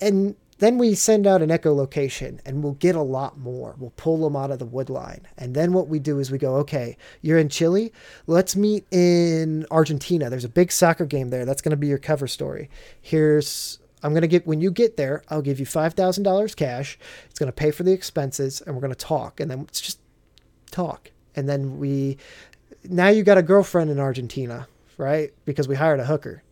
And 0.00 0.36
then 0.58 0.78
we 0.78 0.94
send 0.94 1.26
out 1.26 1.42
an 1.42 1.50
echolocation 1.50 2.40
and 2.44 2.62
we'll 2.62 2.74
get 2.74 2.94
a 2.94 3.02
lot 3.02 3.38
more. 3.38 3.74
We'll 3.78 3.92
pull 3.96 4.18
them 4.18 4.36
out 4.36 4.50
of 4.50 4.58
the 4.58 4.66
wood 4.66 4.88
line. 4.88 5.26
And 5.36 5.54
then 5.54 5.72
what 5.72 5.88
we 5.88 5.98
do 5.98 6.18
is 6.18 6.30
we 6.30 6.38
go, 6.38 6.56
okay, 6.56 6.96
you're 7.22 7.38
in 7.38 7.48
Chile. 7.48 7.92
Let's 8.26 8.54
meet 8.54 8.86
in 8.90 9.66
Argentina. 9.70 10.30
There's 10.30 10.44
a 10.44 10.48
big 10.48 10.70
soccer 10.70 11.06
game 11.06 11.30
there. 11.30 11.44
That's 11.44 11.62
going 11.62 11.70
to 11.70 11.76
be 11.76 11.88
your 11.88 11.98
cover 11.98 12.28
story. 12.28 12.70
Here's, 13.00 13.78
I'm 14.02 14.12
going 14.12 14.22
to 14.22 14.28
get, 14.28 14.46
when 14.46 14.60
you 14.60 14.70
get 14.70 14.96
there, 14.96 15.22
I'll 15.28 15.42
give 15.42 15.58
you 15.58 15.66
$5,000 15.66 16.56
cash. 16.56 16.98
It's 17.26 17.38
going 17.38 17.48
to 17.48 17.52
pay 17.52 17.70
for 17.70 17.82
the 17.82 17.92
expenses 17.92 18.60
and 18.60 18.74
we're 18.74 18.82
going 18.82 18.94
to 18.94 18.98
talk. 18.98 19.40
And 19.40 19.50
then 19.50 19.60
it's 19.62 19.80
just 19.80 19.98
talk. 20.70 21.10
And 21.36 21.48
then 21.48 21.78
we, 21.78 22.16
now 22.84 23.08
you 23.08 23.22
got 23.22 23.38
a 23.38 23.42
girlfriend 23.42 23.90
in 23.90 23.98
Argentina, 23.98 24.68
right? 24.98 25.32
Because 25.44 25.66
we 25.66 25.74
hired 25.74 26.00
a 26.00 26.04
hooker. 26.04 26.42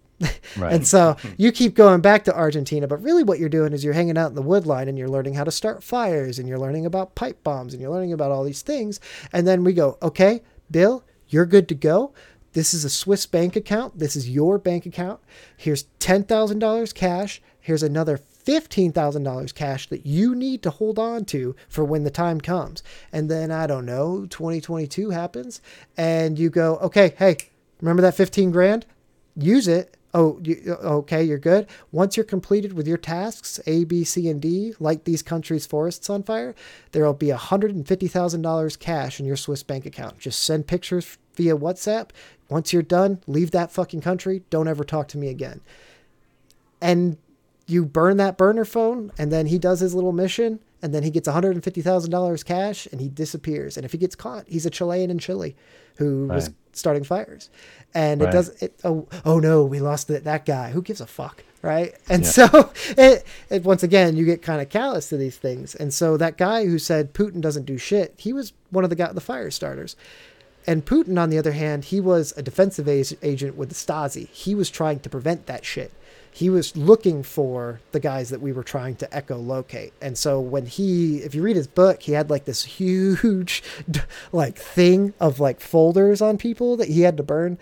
Right. 0.57 0.73
And 0.73 0.87
so 0.87 1.17
you 1.39 1.51
keep 1.53 1.75
going 1.75 2.01
back 2.01 2.25
to 2.25 2.37
Argentina, 2.37 2.87
but 2.87 3.03
really 3.03 3.23
what 3.23 3.39
you're 3.39 3.49
doing 3.49 3.73
is 3.73 3.83
you're 3.83 3.95
hanging 3.95 4.19
out 4.19 4.29
in 4.29 4.35
the 4.35 4.43
woodline 4.43 4.89
and 4.89 4.99
you're 4.99 5.09
learning 5.09 5.35
how 5.35 5.45
to 5.45 5.51
start 5.51 5.83
fires 5.83 6.39
and 6.39 6.49
you're 6.49 6.59
learning 6.59 6.85
about 6.85 7.15
pipe 7.15 7.43
bombs 7.43 7.73
and 7.73 7.81
you're 7.81 7.91
learning 7.91 8.13
about 8.13 8.31
all 8.31 8.45
these 8.45 8.63
things. 8.63 9.01
And 9.33 9.47
then 9.47 9.65
we 9.65 9.73
go, 9.73 9.99
okay, 10.03 10.43
Bill, 10.71 11.05
you're 11.29 11.47
good 11.47 11.69
to 11.69 11.75
go. 11.75 12.13
This 12.53 12.75
is 12.75 12.85
a 12.85 12.91
Swiss 12.91 13.25
bank 13.25 13.57
account. 13.57 13.99
This 13.99 14.15
is 14.15 14.29
your 14.29 14.59
bank 14.59 14.85
account. 14.85 15.21
Here's 15.57 15.85
$10,000 16.01 16.95
cash. 16.95 17.41
Here's 17.61 17.83
another 17.83 18.19
$15,000 18.19 19.55
cash 19.55 19.89
that 19.89 20.05
you 20.05 20.35
need 20.35 20.63
to 20.63 20.71
hold 20.71 20.99
on 20.99 21.25
to 21.27 21.55
for 21.69 21.85
when 21.85 22.05
the 22.05 22.11
time 22.11 22.41
comes. 22.41 22.83
And 23.13 23.31
then, 23.31 23.51
I 23.51 23.67
don't 23.67 23.87
know, 23.87 24.27
2022 24.27 25.11
happens 25.11 25.63
and 25.97 26.39
you 26.39 26.51
go, 26.51 26.77
okay, 26.79 27.15
hey, 27.19 27.37
remember 27.81 28.03
that 28.03 28.17
15 28.17 28.51
grand? 28.51 28.85
Use 29.37 29.69
it. 29.69 29.97
Oh, 30.15 30.39
you, 30.45 30.77
uh, 30.83 30.97
okay, 30.99 31.23
you're 31.25 31.39
good. 31.39 31.67
Once 31.91 32.17
you're 32.17 32.25
completed 32.25 32.75
with 32.75 32.87
your 32.87 32.99
tasks, 32.99 33.59
A, 33.67 33.85
B, 33.85 34.05
C, 34.05 34.29
and 34.29 34.43
D, 34.43 34.75
light 34.79 35.05
these 35.05 35.23
countries' 35.23 35.65
forests 35.65 36.11
on 36.11 36.23
fire, 36.23 36.55
there 36.93 37.05
will 37.05 37.15
be 37.15 37.29
$150,000 37.29 38.79
cash 38.79 39.19
in 39.19 39.25
your 39.27 39.37
Swiss 39.37 39.63
bank 39.63 39.87
account. 39.87 40.19
Just 40.19 40.43
send 40.43 40.67
pictures 40.67 41.17
via 41.35 41.57
WhatsApp. 41.57 42.11
Once 42.51 42.73
you're 42.75 42.83
done, 42.83 43.23
leave 43.27 43.53
that 43.53 43.73
fucking 43.73 44.03
country. 44.03 44.43
Don't 44.51 44.69
ever 44.69 44.85
talk 44.85 45.09
to 45.09 45.19
me 45.19 45.29
again. 45.29 45.63
And 46.83 47.17
you 47.67 47.87
burn 47.87 48.19
that 48.19 48.37
burner 48.37 48.67
phone, 48.67 49.13
and 49.17 49.33
then 49.33 49.47
he 49.47 49.59
does 49.59 49.81
his 49.81 49.95
little 49.95 50.13
mission, 50.13 50.61
and 50.83 50.93
then 50.93 51.05
he 51.05 51.11
gets 51.11 51.29
$150,000 51.29 52.45
cash 52.45 52.89
and 52.91 53.01
he 53.01 53.09
disappears. 53.09 53.77
And 53.77 53.87
if 53.87 53.93
he 53.93 53.99
gets 53.99 54.17
caught, 54.17 54.45
he's 54.49 54.67
a 54.67 54.71
Chilean 54.71 55.11
in 55.11 55.19
Chile 55.19 55.55
who 55.97 56.27
was 56.27 56.49
Right. 56.49 56.57
Starting 56.73 57.05
fires. 57.05 57.51
And 57.95 58.23
it 58.23 58.33
does 58.33 58.49
it 58.63 58.79
oh 58.85 59.07
oh 59.25 59.39
no, 59.39 59.65
we 59.65 59.81
lost 59.81 60.09
that 60.09 60.25
that 60.25 60.47
guy. 60.47 60.71
Who 60.71 60.83
gives 60.83 61.01
a 61.01 61.07
fuck? 61.07 61.45
Right. 61.63 61.95
And 62.09 62.23
Yeah. 62.25 62.29
so 62.31 62.73
it, 62.99 63.25
it 63.51 63.63
once 63.65 63.83
again 63.83 64.17
you 64.17 64.25
get 64.25 64.43
kind 64.43 64.61
of 64.61 64.69
callous 64.69 65.09
to 65.11 65.17
these 65.17 65.37
things. 65.37 65.75
And 65.75 65.93
so 65.95 66.17
that 66.17 66.37
guy 66.37 66.65
who 66.67 66.79
said 66.79 67.15
Putin 67.15 67.41
doesn't 67.41 67.67
do 67.67 67.79
shit, 67.79 68.15
he 68.17 68.33
was 68.33 68.53
one 68.71 68.85
of 68.85 68.91
the 68.91 68.97
guy, 68.97 69.13
the 69.13 69.21
fire 69.21 69.51
starters. 69.51 69.95
And 70.67 70.85
Putin, 70.87 71.21
on 71.21 71.31
the 71.31 71.39
other 71.39 71.53
hand, 71.53 71.87
he 71.87 72.01
was 72.01 72.33
a 72.37 72.43
defensive 72.43 72.89
agent 72.89 73.57
with 73.57 73.69
the 73.69 73.75
Stasi. 73.75 74.29
He 74.29 74.55
was 74.55 74.71
trying 74.71 75.01
to 75.01 75.11
prevent 75.11 75.47
that 75.47 75.65
shit. 75.65 75.93
He 76.35 76.49
was 76.49 76.75
looking 76.77 77.23
for 77.23 77.81
the 77.93 78.01
guys 78.01 78.31
that 78.31 78.41
we 78.41 78.53
were 78.53 78.63
trying 78.63 78.97
to 78.97 79.07
echolocate. 79.09 79.93
And 80.01 80.17
so 80.17 80.41
when 80.41 80.65
he, 80.65 81.19
if 81.19 81.35
you 81.35 81.43
read 81.43 81.57
his 81.57 81.67
book, 81.67 82.03
he 82.03 82.13
had 82.13 82.31
like 82.31 82.47
this 82.47 82.65
huge, 82.65 83.63
like 84.33 84.57
thing 84.57 85.13
of 85.21 85.41
like 85.41 85.61
folders 85.61 86.23
on 86.23 86.39
people 86.39 86.79
that 86.79 86.89
he 86.89 87.03
had 87.03 87.19
to 87.19 87.23
burn. 87.23 87.59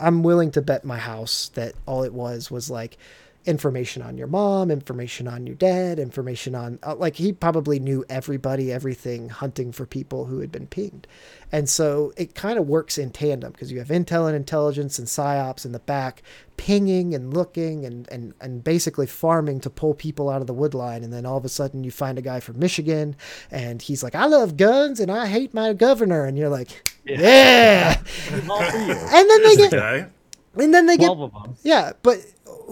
I'm 0.00 0.24
willing 0.24 0.50
to 0.52 0.62
bet 0.62 0.84
my 0.84 0.98
house 0.98 1.50
that 1.54 1.74
all 1.86 2.02
it 2.02 2.12
was 2.12 2.50
was 2.50 2.68
like 2.68 2.98
information 3.46 4.02
on 4.02 4.18
your 4.18 4.26
mom, 4.26 4.70
information 4.70 5.26
on 5.26 5.46
your 5.46 5.56
dad, 5.56 5.98
information 5.98 6.54
on 6.54 6.78
uh, 6.82 6.94
like 6.94 7.16
he 7.16 7.32
probably 7.32 7.78
knew 7.78 8.04
everybody, 8.08 8.70
everything, 8.72 9.28
hunting 9.30 9.72
for 9.72 9.86
people 9.86 10.26
who 10.26 10.40
had 10.40 10.52
been 10.52 10.66
pinged. 10.66 11.06
And 11.50 11.68
so 11.68 12.12
it 12.16 12.34
kind 12.34 12.58
of 12.58 12.68
works 12.68 12.98
in 12.98 13.10
tandem 13.10 13.52
because 13.52 13.72
you 13.72 13.78
have 13.78 13.88
intel 13.88 14.26
and 14.26 14.36
intelligence 14.36 14.98
and 14.98 15.08
psyops 15.08 15.64
in 15.64 15.72
the 15.72 15.78
back, 15.80 16.22
pinging 16.58 17.14
and 17.14 17.32
looking 17.34 17.84
and, 17.84 18.06
and, 18.12 18.34
and 18.40 18.62
basically 18.62 19.06
farming 19.06 19.60
to 19.60 19.70
pull 19.70 19.94
people 19.94 20.28
out 20.28 20.42
of 20.42 20.46
the 20.46 20.54
woodline. 20.54 21.02
And 21.02 21.12
then 21.12 21.24
all 21.26 21.38
of 21.38 21.44
a 21.44 21.48
sudden 21.48 21.82
you 21.82 21.90
find 21.90 22.18
a 22.18 22.22
guy 22.22 22.40
from 22.40 22.58
Michigan 22.58 23.16
and 23.50 23.80
he's 23.82 24.02
like, 24.02 24.14
I 24.14 24.26
love 24.26 24.56
guns 24.58 25.00
and 25.00 25.10
I 25.10 25.26
hate 25.26 25.54
my 25.54 25.72
governor. 25.72 26.24
And 26.26 26.36
you're 26.38 26.50
like, 26.50 26.92
yeah. 27.04 28.00
All 28.48 28.62
for 28.62 28.76
you. 28.76 28.92
And 28.92 29.30
then 29.30 29.42
they 29.42 29.56
get, 29.56 29.72
Okay. 29.74 30.06
and 30.56 30.74
then 30.74 30.86
they 30.86 30.96
get, 30.98 31.10
of 31.10 31.32
them. 31.32 31.56
yeah, 31.62 31.92
but 32.02 32.18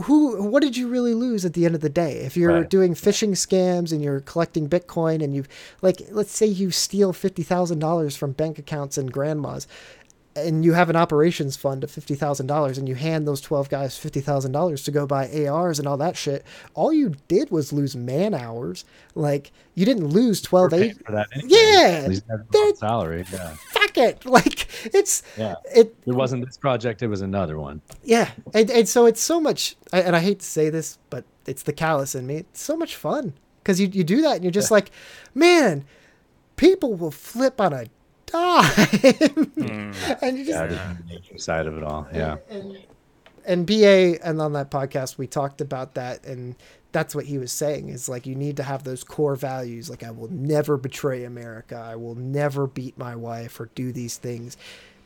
who? 0.02 0.42
What 0.44 0.62
did 0.62 0.76
you 0.76 0.88
really 0.88 1.14
lose 1.14 1.44
at 1.44 1.54
the 1.54 1.64
end 1.64 1.74
of 1.74 1.80
the 1.80 1.88
day? 1.88 2.18
If 2.20 2.36
you're 2.36 2.52
Right. 2.52 2.70
doing 2.70 2.94
phishing 2.94 3.30
scams 3.30 3.92
and 3.92 4.02
you're 4.02 4.20
collecting 4.20 4.68
Bitcoin 4.68 5.22
and 5.22 5.34
you've, 5.34 5.48
like, 5.82 6.02
let's 6.10 6.30
say 6.34 6.46
you 6.46 6.70
steal 6.70 7.12
fifty 7.12 7.42
thousand 7.42 7.78
dollars 7.80 8.16
from 8.16 8.32
bank 8.32 8.58
accounts 8.58 8.96
and 8.98 9.12
grandmas, 9.12 9.66
and 10.36 10.64
you 10.64 10.72
have 10.72 10.88
an 10.88 10.94
operations 10.96 11.56
fund 11.56 11.82
of 11.82 11.90
fifty 11.90 12.14
thousand 12.14 12.46
dollars, 12.46 12.78
and 12.78 12.88
you 12.88 12.94
hand 12.94 13.26
those 13.26 13.40
twelve 13.40 13.68
guys 13.68 13.98
fifty 13.98 14.20
thousand 14.20 14.52
dollars 14.52 14.82
to 14.84 14.90
go 14.90 15.06
buy 15.06 15.28
ARs 15.48 15.78
and 15.78 15.88
all 15.88 15.96
that 15.96 16.16
shit. 16.16 16.44
All 16.74 16.92
you 16.92 17.14
did 17.26 17.50
was 17.50 17.72
lose 17.72 17.96
man 17.96 18.34
hours. 18.34 18.84
Like 19.14 19.50
you 19.74 19.84
didn't 19.84 20.06
lose 20.08 20.40
twelve 20.40 20.72
eight. 20.72 21.04
for 21.04 21.12
that 21.12 21.26
anyway. 21.32 21.48
Yeah, 21.50 22.00
At 22.04 22.08
least 22.08 22.24
that's 22.28 22.42
they're- 22.50 22.62
on 22.62 22.76
salary. 22.76 23.24
Yeah. 23.32 23.54
Fuck 23.70 23.98
it. 23.98 24.24
Like 24.26 24.68
it's 24.94 25.22
Yeah. 25.36 25.54
it 25.74 25.94
It 26.06 26.12
wasn't 26.12 26.44
this 26.46 26.56
project. 26.56 27.02
It 27.02 27.08
was 27.08 27.20
another 27.20 27.58
one. 27.58 27.80
Yeah, 28.04 28.30
and 28.54 28.70
and 28.70 28.88
so 28.88 29.06
it's 29.06 29.20
so 29.20 29.40
much, 29.40 29.76
and 29.92 30.14
I 30.14 30.20
hate 30.20 30.38
to 30.40 30.46
say 30.46 30.70
this, 30.70 30.98
but 31.10 31.24
it's 31.46 31.62
the 31.64 31.72
callous 31.72 32.14
in 32.14 32.26
me. 32.26 32.36
It's 32.36 32.62
so 32.62 32.76
much 32.76 32.94
fun 32.94 33.32
because 33.62 33.80
you 33.80 33.88
you 33.88 34.04
do 34.04 34.22
that 34.22 34.34
and 34.36 34.44
you're 34.44 34.52
just 34.52 34.70
like, 34.70 34.90
man, 35.34 35.84
people 36.56 36.94
will 36.94 37.10
flip 37.10 37.60
on 37.60 37.72
a 37.72 37.86
dime, 38.30 38.64
hmm. 39.54 39.92
and 40.22 40.38
you 40.38 40.44
just 40.44 40.70
Yeah, 40.70 40.96
the 41.32 41.38
side 41.38 41.66
of 41.66 41.76
it 41.76 41.82
all. 41.84 42.06
Yeah. 42.12 42.36
and, 42.50 42.78
and 43.44 43.66
BA 43.66 44.18
and 44.26 44.40
on 44.40 44.52
that 44.52 44.70
podcast 44.70 45.16
we 45.18 45.26
talked 45.26 45.60
about 45.60 45.94
that 45.94 46.24
and 46.26 46.54
that's 46.92 47.14
what 47.14 47.24
he 47.26 47.38
was 47.38 47.50
saying 47.52 47.88
is 47.88 48.08
like 48.08 48.26
you 48.26 48.34
need 48.34 48.56
to 48.58 48.62
have 48.62 48.84
those 48.84 49.02
core 49.04 49.36
values 49.36 49.88
like 49.88 50.02
I 50.02 50.10
will 50.10 50.28
never 50.30 50.76
betray 50.76 51.24
America 51.24 51.76
I 51.76 51.96
will 51.96 52.14
never 52.14 52.66
beat 52.66 52.98
my 52.98 53.14
wife 53.16 53.58
or 53.60 53.70
do 53.74 53.90
these 53.92 54.16
things 54.18 54.56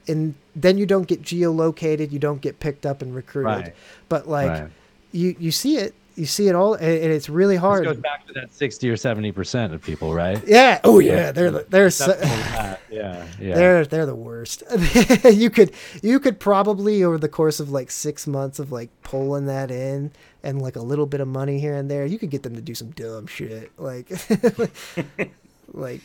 and 0.08 0.34
then 0.56 0.76
you 0.78 0.86
don't 0.86 1.06
get 1.06 1.22
geolocated 1.22 2.10
you 2.10 2.18
don't 2.18 2.40
get 2.40 2.58
picked 2.58 2.84
up 2.86 3.00
and 3.02 3.14
recruited 3.14 3.46
Right. 3.66 3.74
but 4.08 4.26
like 4.28 4.50
Right. 4.50 4.70
you 5.12 5.36
you 5.38 5.50
see 5.52 5.76
it 5.76 5.94
you 6.16 6.26
see 6.26 6.48
it 6.48 6.54
all 6.54 6.74
and, 6.74 6.84
and 6.84 7.12
it's 7.12 7.28
really 7.28 7.54
This 7.54 7.60
hard 7.62 7.84
goes 7.84 7.96
back 7.98 8.26
to 8.26 8.32
that 8.34 8.52
sixty 8.52 8.88
or 8.90 8.96
seventy 8.96 9.32
percent 9.32 9.72
of 9.74 9.82
people, 9.82 10.14
right? 10.14 10.42
yeah 10.46 10.80
oh 10.84 10.98
yeah 10.98 11.32
they're 11.32 11.50
the- 11.50 11.66
they're 11.68 11.90
so, 11.90 12.06
that, 12.12 12.80
yeah. 12.90 13.26
Yeah. 13.40 13.54
They're 13.54 13.84
they're 13.86 14.06
the 14.06 14.14
worst. 14.14 14.62
you 15.32 15.48
could 15.50 15.72
you 16.02 16.20
could 16.20 16.38
probably 16.38 17.02
over 17.04 17.18
the 17.18 17.28
course 17.28 17.58
of 17.60 17.70
like 17.70 17.90
six 17.90 18.26
months 18.26 18.58
of 18.58 18.70
like 18.70 18.90
pulling 19.02 19.46
that 19.46 19.70
in 19.70 20.12
and 20.42 20.60
like 20.60 20.76
a 20.76 20.80
little 20.82 21.06
bit 21.06 21.20
of 21.20 21.28
money 21.28 21.58
here 21.58 21.74
and 21.74 21.90
there, 21.90 22.04
you 22.04 22.18
could 22.18 22.30
get 22.30 22.42
them 22.42 22.54
to 22.54 22.60
do 22.60 22.74
some 22.74 22.90
dumb 22.90 23.26
shit. 23.26 23.70
Like 23.78 24.10
like 25.72 26.00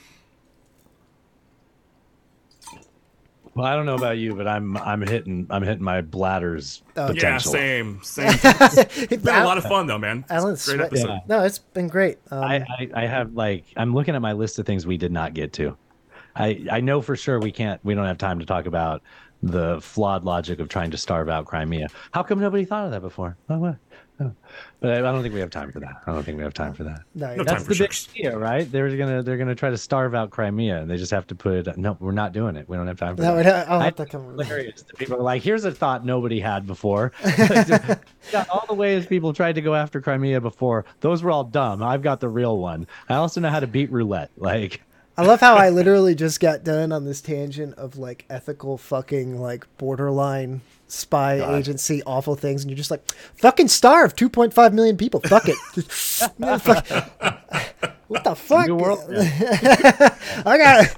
Well, 3.57 3.65
I 3.65 3.75
don't 3.75 3.87
know 3.87 3.95
about 3.95 4.17
you, 4.19 4.35
but 4.35 4.47
I'm 4.47 4.77
I'm 4.77 5.01
hitting 5.01 5.47
I'm 5.49 5.63
hitting 5.63 5.83
my 5.83 6.01
bladder's 6.01 6.83
Oh, 6.95 7.11
Yeah, 7.11 7.39
same, 7.39 7.99
same. 8.03 8.27
It's 8.29 9.23
been 9.23 9.35
a 9.35 9.43
lot 9.45 9.57
of 9.57 9.63
fun 9.63 9.87
though, 9.87 9.97
man. 9.97 10.19
It's 10.19 10.31
a 10.31 10.35
Alan's 10.35 10.65
great 10.65 10.75
sweat- 10.75 10.85
episode. 10.87 11.07
Yeah. 11.07 11.19
No, 11.27 11.43
it's 11.43 11.57
been 11.59 11.87
great. 11.87 12.19
Um, 12.29 12.43
I, 12.43 12.55
I, 12.57 12.89
I 12.93 13.05
have 13.07 13.33
like 13.33 13.65
I'm 13.75 13.93
looking 13.95 14.13
at 14.15 14.21
my 14.21 14.33
list 14.33 14.59
of 14.59 14.65
things 14.67 14.85
we 14.85 14.97
did 14.97 15.11
not 15.11 15.33
get 15.33 15.53
to. 15.53 15.75
I 16.35 16.65
I 16.71 16.81
know 16.81 17.01
for 17.01 17.15
sure 17.15 17.39
we 17.39 17.51
can't 17.51 17.83
we 17.83 17.95
don't 17.95 18.05
have 18.05 18.19
time 18.19 18.37
to 18.39 18.45
talk 18.45 18.67
about 18.67 19.01
the 19.43 19.81
flawed 19.81 20.23
logic 20.23 20.59
of 20.59 20.69
trying 20.69 20.91
to 20.91 20.97
starve 20.97 21.29
out 21.29 21.45
Crimea. 21.45 21.87
How 22.11 22.23
come 22.23 22.39
nobody 22.39 22.63
thought 22.65 22.85
of 22.85 22.91
that 22.91 23.01
before? 23.01 23.37
Oh, 23.49 23.57
what? 23.59 23.75
Oh. 24.19 24.31
But 24.79 24.91
I, 24.91 24.97
I 24.97 25.11
don't 25.11 25.23
think 25.23 25.33
we 25.33 25.39
have 25.39 25.49
time 25.49 25.71
for 25.71 25.79
that. 25.79 26.03
I 26.05 26.11
don't 26.13 26.21
think 26.23 26.37
we 26.37 26.43
have 26.43 26.53
time 26.53 26.71
for 26.75 26.83
that. 26.83 27.01
no, 27.15 27.25
No 27.27 27.33
you're- 27.33 27.45
time 27.45 27.55
That's 27.55 27.63
for 27.67 27.73
the 27.73 27.79
big 27.79 27.93
sharks. 27.93 28.09
idea, 28.15 28.37
right? 28.37 28.71
They're 28.71 28.95
gonna 28.95 29.23
they're 29.23 29.37
gonna 29.37 29.55
try 29.55 29.71
to 29.71 29.77
starve 29.77 30.13
out 30.13 30.29
Crimea, 30.29 30.81
and 30.81 30.89
they 30.89 30.97
just 30.97 31.09
have 31.11 31.25
to 31.27 31.35
put 31.35 31.67
it. 31.67 31.77
No, 31.77 31.97
we're 31.99 32.11
not 32.11 32.31
doing 32.31 32.55
it. 32.55 32.69
We 32.69 32.77
don't 32.77 32.85
have 32.85 32.99
time 32.99 33.15
for 33.15 33.23
no, 33.23 33.41
that. 33.41 33.67
I'll 33.69 33.81
I- 33.81 33.85
have 33.85 33.95
to 33.95 34.05
come. 34.05 34.23
hilarious. 34.37 34.83
that 34.83 34.95
People 34.97 35.17
are 35.17 35.21
like, 35.23 35.41
here's 35.41 35.65
a 35.65 35.71
thought 35.71 36.05
nobody 36.05 36.39
had 36.39 36.67
before. 36.67 37.11
yeah, 37.25 38.45
all 38.51 38.65
the 38.67 38.75
ways 38.75 39.05
people 39.07 39.33
tried 39.33 39.55
to 39.55 39.61
go 39.61 39.73
after 39.73 39.99
Crimea 39.99 40.41
before, 40.41 40.85
those 40.99 41.23
were 41.23 41.31
all 41.31 41.43
dumb. 41.43 41.81
I've 41.81 42.01
got 42.03 42.19
the 42.19 42.29
real 42.29 42.57
one. 42.59 42.85
I 43.09 43.15
also 43.15 43.41
know 43.41 43.49
how 43.49 43.59
to 43.59 43.67
beat 43.67 43.91
roulette. 43.91 44.29
Like, 44.37 44.81
I 45.17 45.23
love 45.23 45.39
how 45.39 45.55
I 45.55 45.69
literally 45.69 46.13
just 46.13 46.39
got 46.39 46.63
done 46.63 46.91
on 46.91 47.05
this 47.05 47.21
tangent 47.21 47.73
of 47.79 47.97
like 47.97 48.25
ethical 48.29 48.77
fucking 48.77 49.39
like 49.41 49.65
borderline 49.79 50.61
spy 50.87 51.39
God. 51.39 51.55
agency 51.59 52.01
awful 52.05 52.35
things, 52.35 52.63
and 52.63 52.71
you're 52.71 52.77
just 52.77 52.91
like, 52.91 53.09
fucking 53.37 53.67
starve 53.67 54.15
2.5 54.15 54.73
million 54.73 54.97
people. 54.97 55.19
Fuck 55.21 55.47
it. 55.49 55.57
Just- 55.73 56.39
man, 56.39 56.59
fuck- 56.59 56.87
what 58.07 58.23
the 58.23 58.35
fuck? 58.35 58.67
world. 58.69 58.99
I 60.45 60.57
got 60.57 60.95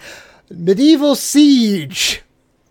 medieval 0.52 1.16
siege. 1.16 2.22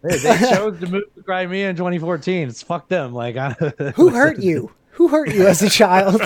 They, 0.02 0.16
they 0.16 0.38
chose 0.38 0.78
to 0.80 0.86
move 0.86 1.02
to 1.16 1.22
Crimea 1.24 1.70
in 1.70 1.76
2014. 1.76 2.48
It's 2.48 2.62
fuck 2.62 2.88
them. 2.88 3.12
Like, 3.12 3.36
I, 3.36 3.50
Who 3.96 4.10
hurt 4.10 4.38
you? 4.38 4.70
Who 4.92 5.08
hurt 5.08 5.32
you 5.34 5.46
as 5.46 5.60
a 5.62 5.68
child? 5.68 6.22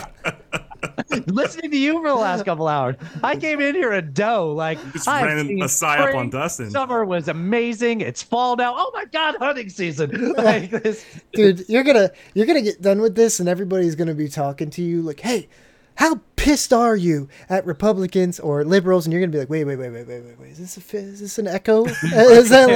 listening 1.26 1.70
to 1.70 1.76
you 1.76 1.94
for 2.00 2.08
the 2.08 2.14
last 2.14 2.44
couple 2.44 2.68
hours. 2.68 2.96
I 3.22 3.36
came 3.36 3.60
in 3.60 3.74
here 3.74 3.92
a 3.92 4.02
dough. 4.02 4.52
Like, 4.52 4.78
Just 4.92 5.08
I've 5.08 5.24
ran 5.24 5.38
a 5.38 5.64
psyop 5.64 6.14
on 6.14 6.30
Dustin. 6.30 6.70
Summer 6.70 7.04
was 7.04 7.28
amazing. 7.28 8.00
It's 8.00 8.22
fall 8.22 8.56
now. 8.56 8.74
Oh 8.76 8.90
my 8.94 9.04
god, 9.06 9.36
hunting 9.36 9.68
season. 9.68 10.34
Like 10.42 10.70
this. 10.70 11.04
dude 11.32 11.68
you're 11.68 11.84
gonna 11.84 12.10
you're 12.34 12.46
gonna 12.46 12.62
get 12.62 12.80
done 12.80 13.00
with 13.00 13.14
this 13.14 13.38
and 13.38 13.48
everybody's 13.48 13.94
gonna 13.94 14.14
be 14.14 14.28
talking 14.28 14.70
to 14.70 14.82
you 14.82 15.02
like 15.02 15.20
hey 15.20 15.48
how 15.96 16.20
pissed 16.36 16.72
are 16.72 16.96
you 16.96 17.28
at 17.48 17.64
republicans 17.64 18.40
or 18.40 18.64
liberals? 18.64 19.06
And 19.06 19.12
you're 19.12 19.20
gonna 19.20 19.32
be 19.32 19.38
like 19.38 19.50
wait 19.50 19.64
wait 19.64 19.76
wait 19.78 19.90
wait 19.90 20.06
wait 20.08 20.24
wait 20.24 20.38
wait. 20.40 20.50
Is 20.50 20.58
this 20.58 20.76
a 20.76 20.96
is 20.96 21.20
this 21.20 21.38
an 21.38 21.46
echo? 21.46 21.84
Is 22.12 22.48
that 22.50 22.68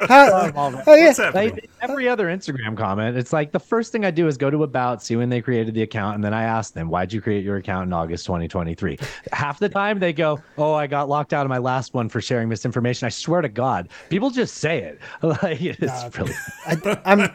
like, 0.00 0.08
how, 0.08 0.50
oh 0.86 0.94
yeah. 0.94 1.12
Like, 1.34 1.68
every 1.82 2.08
other 2.08 2.26
Instagram 2.26 2.76
comment, 2.76 3.16
it's 3.16 3.32
like 3.32 3.52
the 3.52 3.60
first 3.60 3.92
thing 3.92 4.04
I 4.04 4.10
do 4.10 4.26
is 4.26 4.36
go 4.36 4.50
to 4.50 4.62
about, 4.62 5.02
see 5.02 5.16
when 5.16 5.28
they 5.28 5.40
created 5.42 5.74
the 5.74 5.82
account, 5.82 6.14
and 6.14 6.24
then 6.24 6.32
I 6.32 6.44
ask 6.44 6.72
them, 6.72 6.88
"Why'd 6.88 7.12
you 7.12 7.20
create 7.20 7.44
your 7.44 7.56
account 7.56 7.86
in 7.86 7.92
August 7.92 8.24
2023?" 8.26 8.98
Half 9.32 9.58
the 9.58 9.68
time 9.68 9.98
they 9.98 10.12
go, 10.12 10.40
"Oh, 10.56 10.72
I 10.74 10.86
got 10.86 11.08
locked 11.08 11.32
out 11.32 11.44
of 11.44 11.50
my 11.50 11.58
last 11.58 11.92
one 11.94 12.08
for 12.08 12.20
sharing 12.20 12.48
misinformation." 12.48 13.06
I 13.06 13.10
swear 13.10 13.40
to 13.42 13.48
God, 13.48 13.88
people 14.08 14.30
just 14.30 14.56
say 14.56 14.78
it. 14.82 14.98
Like 15.22 15.60
it's 15.62 15.80
Nah, 15.80 16.08
really 16.18 16.34
I, 16.66 17.00
I'm 17.04 17.30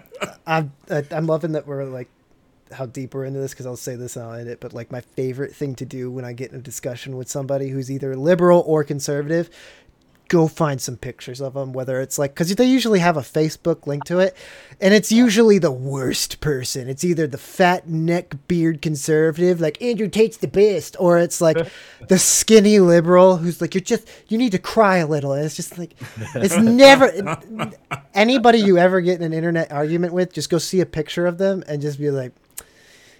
I'm 0.47 0.73
I'm 1.11 1.27
loving 1.27 1.51
that 1.53 1.65
we're 1.67 1.85
like 1.85 2.09
how 2.71 2.85
deep 2.85 3.13
we're 3.13 3.25
into 3.25 3.39
this 3.39 3.51
because 3.51 3.65
I'll 3.65 3.75
say 3.75 3.95
this 3.95 4.15
and 4.15 4.25
I'll 4.25 4.33
end 4.33 4.49
it. 4.49 4.59
But 4.59 4.73
like 4.73 4.91
my 4.91 5.01
favorite 5.01 5.55
thing 5.55 5.75
to 5.75 5.85
do 5.85 6.09
when 6.09 6.25
I 6.25 6.33
get 6.33 6.51
in 6.51 6.59
a 6.59 6.61
discussion 6.61 7.15
with 7.17 7.29
somebody 7.29 7.69
who's 7.69 7.91
either 7.91 8.15
liberal 8.15 8.63
or 8.65 8.83
conservative, 8.83 9.49
go 10.27 10.47
find 10.47 10.81
some 10.81 10.97
pictures 10.97 11.39
of 11.41 11.53
them. 11.53 11.73
Whether 11.73 12.01
it's 12.01 12.17
like 12.17 12.33
because 12.33 12.53
they 12.55 12.65
usually 12.65 12.99
have 12.99 13.17
a 13.17 13.21
Facebook 13.21 13.85
link 13.87 14.05
to 14.05 14.19
it, 14.19 14.35
and 14.81 14.93
it's 14.93 15.11
usually 15.11 15.59
the 15.59 15.71
worst 15.71 16.41
person. 16.41 16.89
It's 16.89 17.03
either 17.03 17.27
the 17.27 17.37
fat 17.37 17.87
neck 17.87 18.35
beard 18.47 18.81
conservative 18.81 19.61
like 19.61 19.81
Andrew 19.81 20.07
Tate's 20.07 20.37
the 20.37 20.47
best, 20.47 20.95
or 20.99 21.19
it's 21.19 21.41
like 21.41 21.57
the 22.07 22.17
skinny 22.17 22.79
liberal 22.79 23.37
who's 23.37 23.61
like 23.61 23.73
you're 23.73 23.81
just 23.81 24.07
you 24.27 24.37
need 24.37 24.51
to 24.51 24.59
cry 24.59 24.97
a 24.97 25.07
little. 25.07 25.33
And 25.33 25.45
it's 25.45 25.55
just 25.55 25.77
like 25.77 25.95
it's 26.33 26.57
never 26.57 27.37
anybody 28.13 28.59
you 28.59 28.77
ever 28.77 29.01
get 29.01 29.19
in 29.19 29.23
an 29.23 29.33
internet 29.33 29.71
argument 29.71 30.13
with, 30.13 30.33
just 30.33 30.49
go 30.49 30.57
see 30.57 30.81
a 30.81 30.85
picture 30.85 31.27
of 31.27 31.37
them 31.37 31.63
and 31.67 31.81
just 31.81 31.99
be 31.99 32.09
like, 32.09 32.33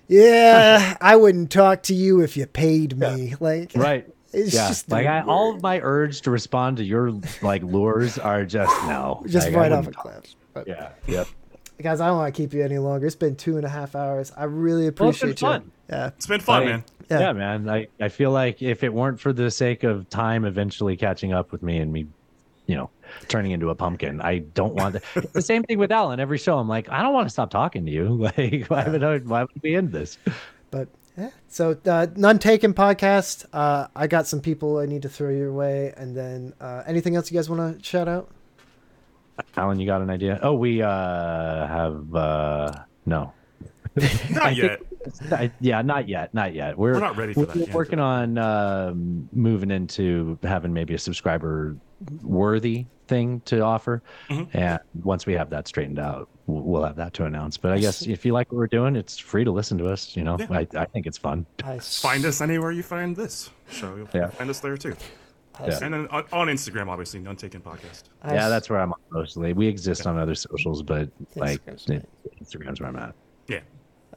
"Yeah, 0.07 0.97
I 1.01 1.15
wouldn't 1.15 1.51
talk 1.51 1.83
to 1.83 1.93
you 1.93 2.21
if 2.21 2.37
you 2.37 2.45
paid 2.45 2.97
me." 2.97 3.35
Like, 3.39 3.71
right. 3.75 4.07
It's 4.33 4.53
yeah, 4.53 4.67
just 4.67 4.89
like 4.91 5.07
I, 5.07 5.21
all 5.21 5.55
of 5.55 5.61
my 5.61 5.79
urge 5.81 6.21
to 6.21 6.31
respond 6.31 6.77
to 6.77 6.83
your 6.83 7.13
like 7.41 7.63
lures 7.63 8.17
are 8.17 8.43
just 8.43 8.73
no, 8.85 9.23
just 9.27 9.47
Like, 9.47 9.55
right 9.55 9.71
off 9.71 9.87
a 9.87 9.91
cliff. 9.91 10.25
But, 10.53 10.67
Yeah, 10.67 10.89
yep. 11.07 11.27
guys, 11.81 12.01
I 12.01 12.07
don't 12.07 12.17
want 12.17 12.35
to 12.35 12.41
keep 12.41 12.53
you 12.53 12.61
any 12.61 12.77
longer. 12.77 13.07
It's 13.07 13.15
been 13.15 13.37
two 13.37 13.55
and 13.55 13.65
a 13.65 13.69
half 13.69 13.95
hours. 13.95 14.33
I 14.35 14.43
really 14.43 14.89
Well, 14.89 15.09
it's 15.09 15.19
been 15.21 15.29
appreciate 15.29 15.41
you. 15.41 15.47
fun. 15.47 15.71
Yeah, 15.89 16.07
It's 16.07 16.27
been 16.27 16.41
fun, 16.41 16.61
Like, 16.63 16.69
man. 16.69 16.83
Yeah. 17.09 17.19
Yeah. 17.19 17.33
man. 17.33 17.69
I, 17.69 17.87
I 18.01 18.09
feel 18.09 18.31
like 18.31 18.61
if 18.61 18.83
it 18.83 18.93
weren't 18.93 19.19
for 19.21 19.31
the 19.31 19.49
sake 19.51 19.83
of 19.83 20.09
time 20.09 20.43
eventually 20.43 20.97
catching 20.97 21.31
up 21.31 21.51
with 21.53 21.63
me 21.63 21.77
and 21.77 21.93
me, 21.93 22.07
you 22.67 22.75
know, 22.75 22.89
turning 23.27 23.51
into 23.51 23.69
a 23.69 23.75
pumpkin. 23.75 24.21
I 24.21 24.39
don't 24.39 24.73
want 24.73 24.95
to. 24.95 25.21
the 25.33 25.41
same 25.41 25.63
thing 25.63 25.77
with 25.79 25.91
Alan. 25.91 26.19
Every 26.19 26.37
show, 26.37 26.57
I'm 26.57 26.67
like, 26.67 26.89
I 26.89 27.01
don't 27.01 27.13
want 27.13 27.25
to 27.27 27.29
stop 27.31 27.49
talking 27.49 27.85
to 27.85 27.91
you. 27.91 28.05
Like, 28.37 28.65
why 28.67 28.87
would 28.87 29.03
I, 29.03 29.17
why 29.19 29.41
would 29.41 29.61
we 29.61 29.75
end 29.75 29.91
this? 29.91 30.17
But 30.71 30.87
yeah, 31.17 31.29
so 31.47 31.77
uh, 31.85 32.07
none 32.15 32.39
taken 32.39 32.73
podcast. 32.73 33.45
Uh, 33.53 33.87
I 33.95 34.07
got 34.07 34.25
some 34.27 34.41
people 34.41 34.79
I 34.79 34.85
need 34.85 35.03
to 35.03 35.09
throw 35.09 35.29
your 35.29 35.53
way, 35.53 35.93
and 35.95 36.15
then 36.15 36.53
uh, 36.59 36.83
anything 36.87 37.15
else 37.15 37.31
you 37.31 37.37
guys 37.37 37.49
want 37.49 37.77
to 37.79 37.83
shout 37.83 38.07
out? 38.07 38.29
Alan, 39.55 39.79
you 39.79 39.85
got 39.85 40.01
an 40.01 40.09
idea? 40.09 40.39
Oh, 40.41 40.53
we 40.53 40.81
uh 40.81 41.67
have 41.67 42.15
uh 42.15 42.71
no. 43.05 43.33
Not 44.31 44.55
yet. 44.55 44.81
I, 45.31 45.51
yeah, 45.59 45.81
not 45.83 46.09
yet, 46.09 46.33
not 46.33 46.53
yet. 46.55 46.77
We're, 46.77 46.93
We're 46.93 46.99
not 46.99 47.15
ready 47.15 47.33
for 47.33 47.41
we're 47.41 47.45
that 47.45 47.57
yet. 47.67 47.73
working 47.75 47.99
on 47.99 48.37
um, 48.39 49.29
moving 49.31 49.69
into 49.71 50.37
having 50.43 50.73
maybe 50.73 50.95
a 50.95 50.97
subscriber 50.97 51.77
worthy 52.23 52.87
thing 53.07 53.41
to 53.45 53.59
offer, 53.61 54.01
Mm-hmm. 54.29 54.57
and 54.57 54.79
once 55.03 55.25
we 55.25 55.33
have 55.33 55.49
that 55.51 55.67
straightened 55.67 55.99
out, 55.99 56.27
we'll, 56.47 56.61
we'll 56.63 56.83
have 56.83 56.95
that 56.97 57.13
to 57.15 57.25
announce. 57.25 57.57
But 57.57 57.71
I 57.71 57.79
guess 57.79 58.01
if 58.03 58.25
you 58.25 58.33
like 58.33 58.51
what 58.51 58.57
we're 58.57 58.67
doing, 58.67 58.95
it's 58.95 59.17
free 59.17 59.43
to 59.43 59.51
listen 59.51 59.77
to 59.79 59.87
us. 59.89 60.15
You 60.15 60.23
know, 60.23 60.37
Yeah. 60.39 60.47
I, 60.51 60.67
I 60.75 60.85
think 60.85 61.05
it's 61.07 61.17
fun. 61.17 61.45
I 61.63 61.79
Find 61.79 62.25
us 62.25 62.41
anywhere 62.41 62.71
you 62.71 62.83
find 62.83 63.15
this 63.15 63.49
show. 63.69 63.95
You'll 63.95 64.07
Yeah. 64.13 64.27
find 64.29 64.49
us 64.49 64.59
there 64.59 64.77
too. 64.77 64.95
Yeah. 65.61 65.79
And 65.81 65.93
then 65.93 66.07
on, 66.07 66.25
on 66.33 66.47
Instagram, 66.47 66.89
obviously, 66.89 67.21
None 67.21 67.37
Taken 67.37 67.61
Podcast. 67.61 68.03
Yeah, 68.27 68.49
that's 68.49 68.69
where 68.69 68.79
I'm 68.81 68.91
on 68.91 68.99
mostly. 69.09 69.53
We 69.53 69.67
exist 69.67 70.05
on 70.05 70.17
other 70.19 70.35
socials, 70.35 70.83
but 70.83 71.09
like 71.35 71.65
Instagram's 71.65 71.85
fine. 71.85 72.05
Instagram's 72.43 72.79
where 72.81 72.89
I'm 72.89 72.95
at. 72.97 73.15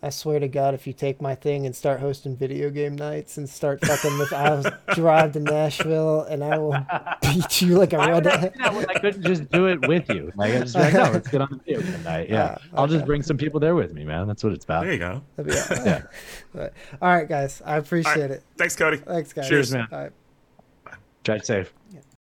Yeah. 0.02 0.06
I 0.06 0.10
swear 0.10 0.38
to 0.40 0.48
God, 0.48 0.74
if 0.74 0.86
you 0.86 0.92
take 0.92 1.20
my 1.20 1.34
thing 1.34 1.66
and 1.66 1.74
start 1.74 2.00
hosting 2.00 2.36
video 2.36 2.70
game 2.70 2.96
nights 2.96 3.36
and 3.38 3.48
start 3.48 3.84
fucking 3.84 4.18
with, 4.18 4.32
I'll 4.32 4.62
drive 4.94 5.32
to 5.32 5.40
Nashville 5.40 6.22
and 6.22 6.42
I 6.44 6.58
will 6.58 6.76
beat 7.22 7.62
you 7.62 7.78
like 7.78 7.92
a 7.92 7.98
Why 7.98 8.14
would 8.14 8.26
I, 8.26 8.40
red. 8.40 8.52
do 8.52 8.58
that 8.58 8.74
when 8.74 8.86
I 8.90 8.94
couldn't 8.94 9.22
just 9.22 9.48
do 9.50 9.66
it 9.66 9.86
with 9.86 10.08
you? 10.08 10.32
Like, 10.36 10.54
I 10.54 10.60
just 10.60 10.74
be 10.74 10.80
like, 10.80 10.94
no, 10.94 11.02
let's 11.12 11.28
get 11.28 11.40
on 11.40 11.48
the 11.50 11.56
video 11.56 11.80
game 11.82 12.02
night. 12.04 12.28
Yeah, 12.28 12.58
Ah, 12.60 12.80
I'll 12.80 12.86
just 12.86 13.04
bring 13.06 13.22
some 13.22 13.36
people 13.36 13.58
there 13.60 13.74
with 13.74 13.92
me, 13.92 14.04
man. 14.04 14.26
That's 14.28 14.44
what 14.44 14.52
it's 14.52 14.64
about. 14.64 14.84
There 14.84 14.92
you 14.92 14.98
go. 14.98 15.22
That'd 15.36 15.52
be 15.52 15.58
awesome. 15.58 15.86
Yeah. 15.86 16.68
All 17.02 17.08
right, 17.14 17.28
guys. 17.28 17.60
I 17.64 17.76
appreciate 17.76 18.20
right. 18.20 18.30
it. 18.30 18.42
Thanks, 18.56 18.76
Cody. 18.76 18.98
Thanks, 18.98 19.32
guys. 19.32 19.48
Cheers. 19.48 19.72
man. 19.72 19.88
All 19.90 19.98
right. 19.98 20.12
Drive 21.24 21.44
safe. 21.44 21.72
Yeah. 21.74 21.77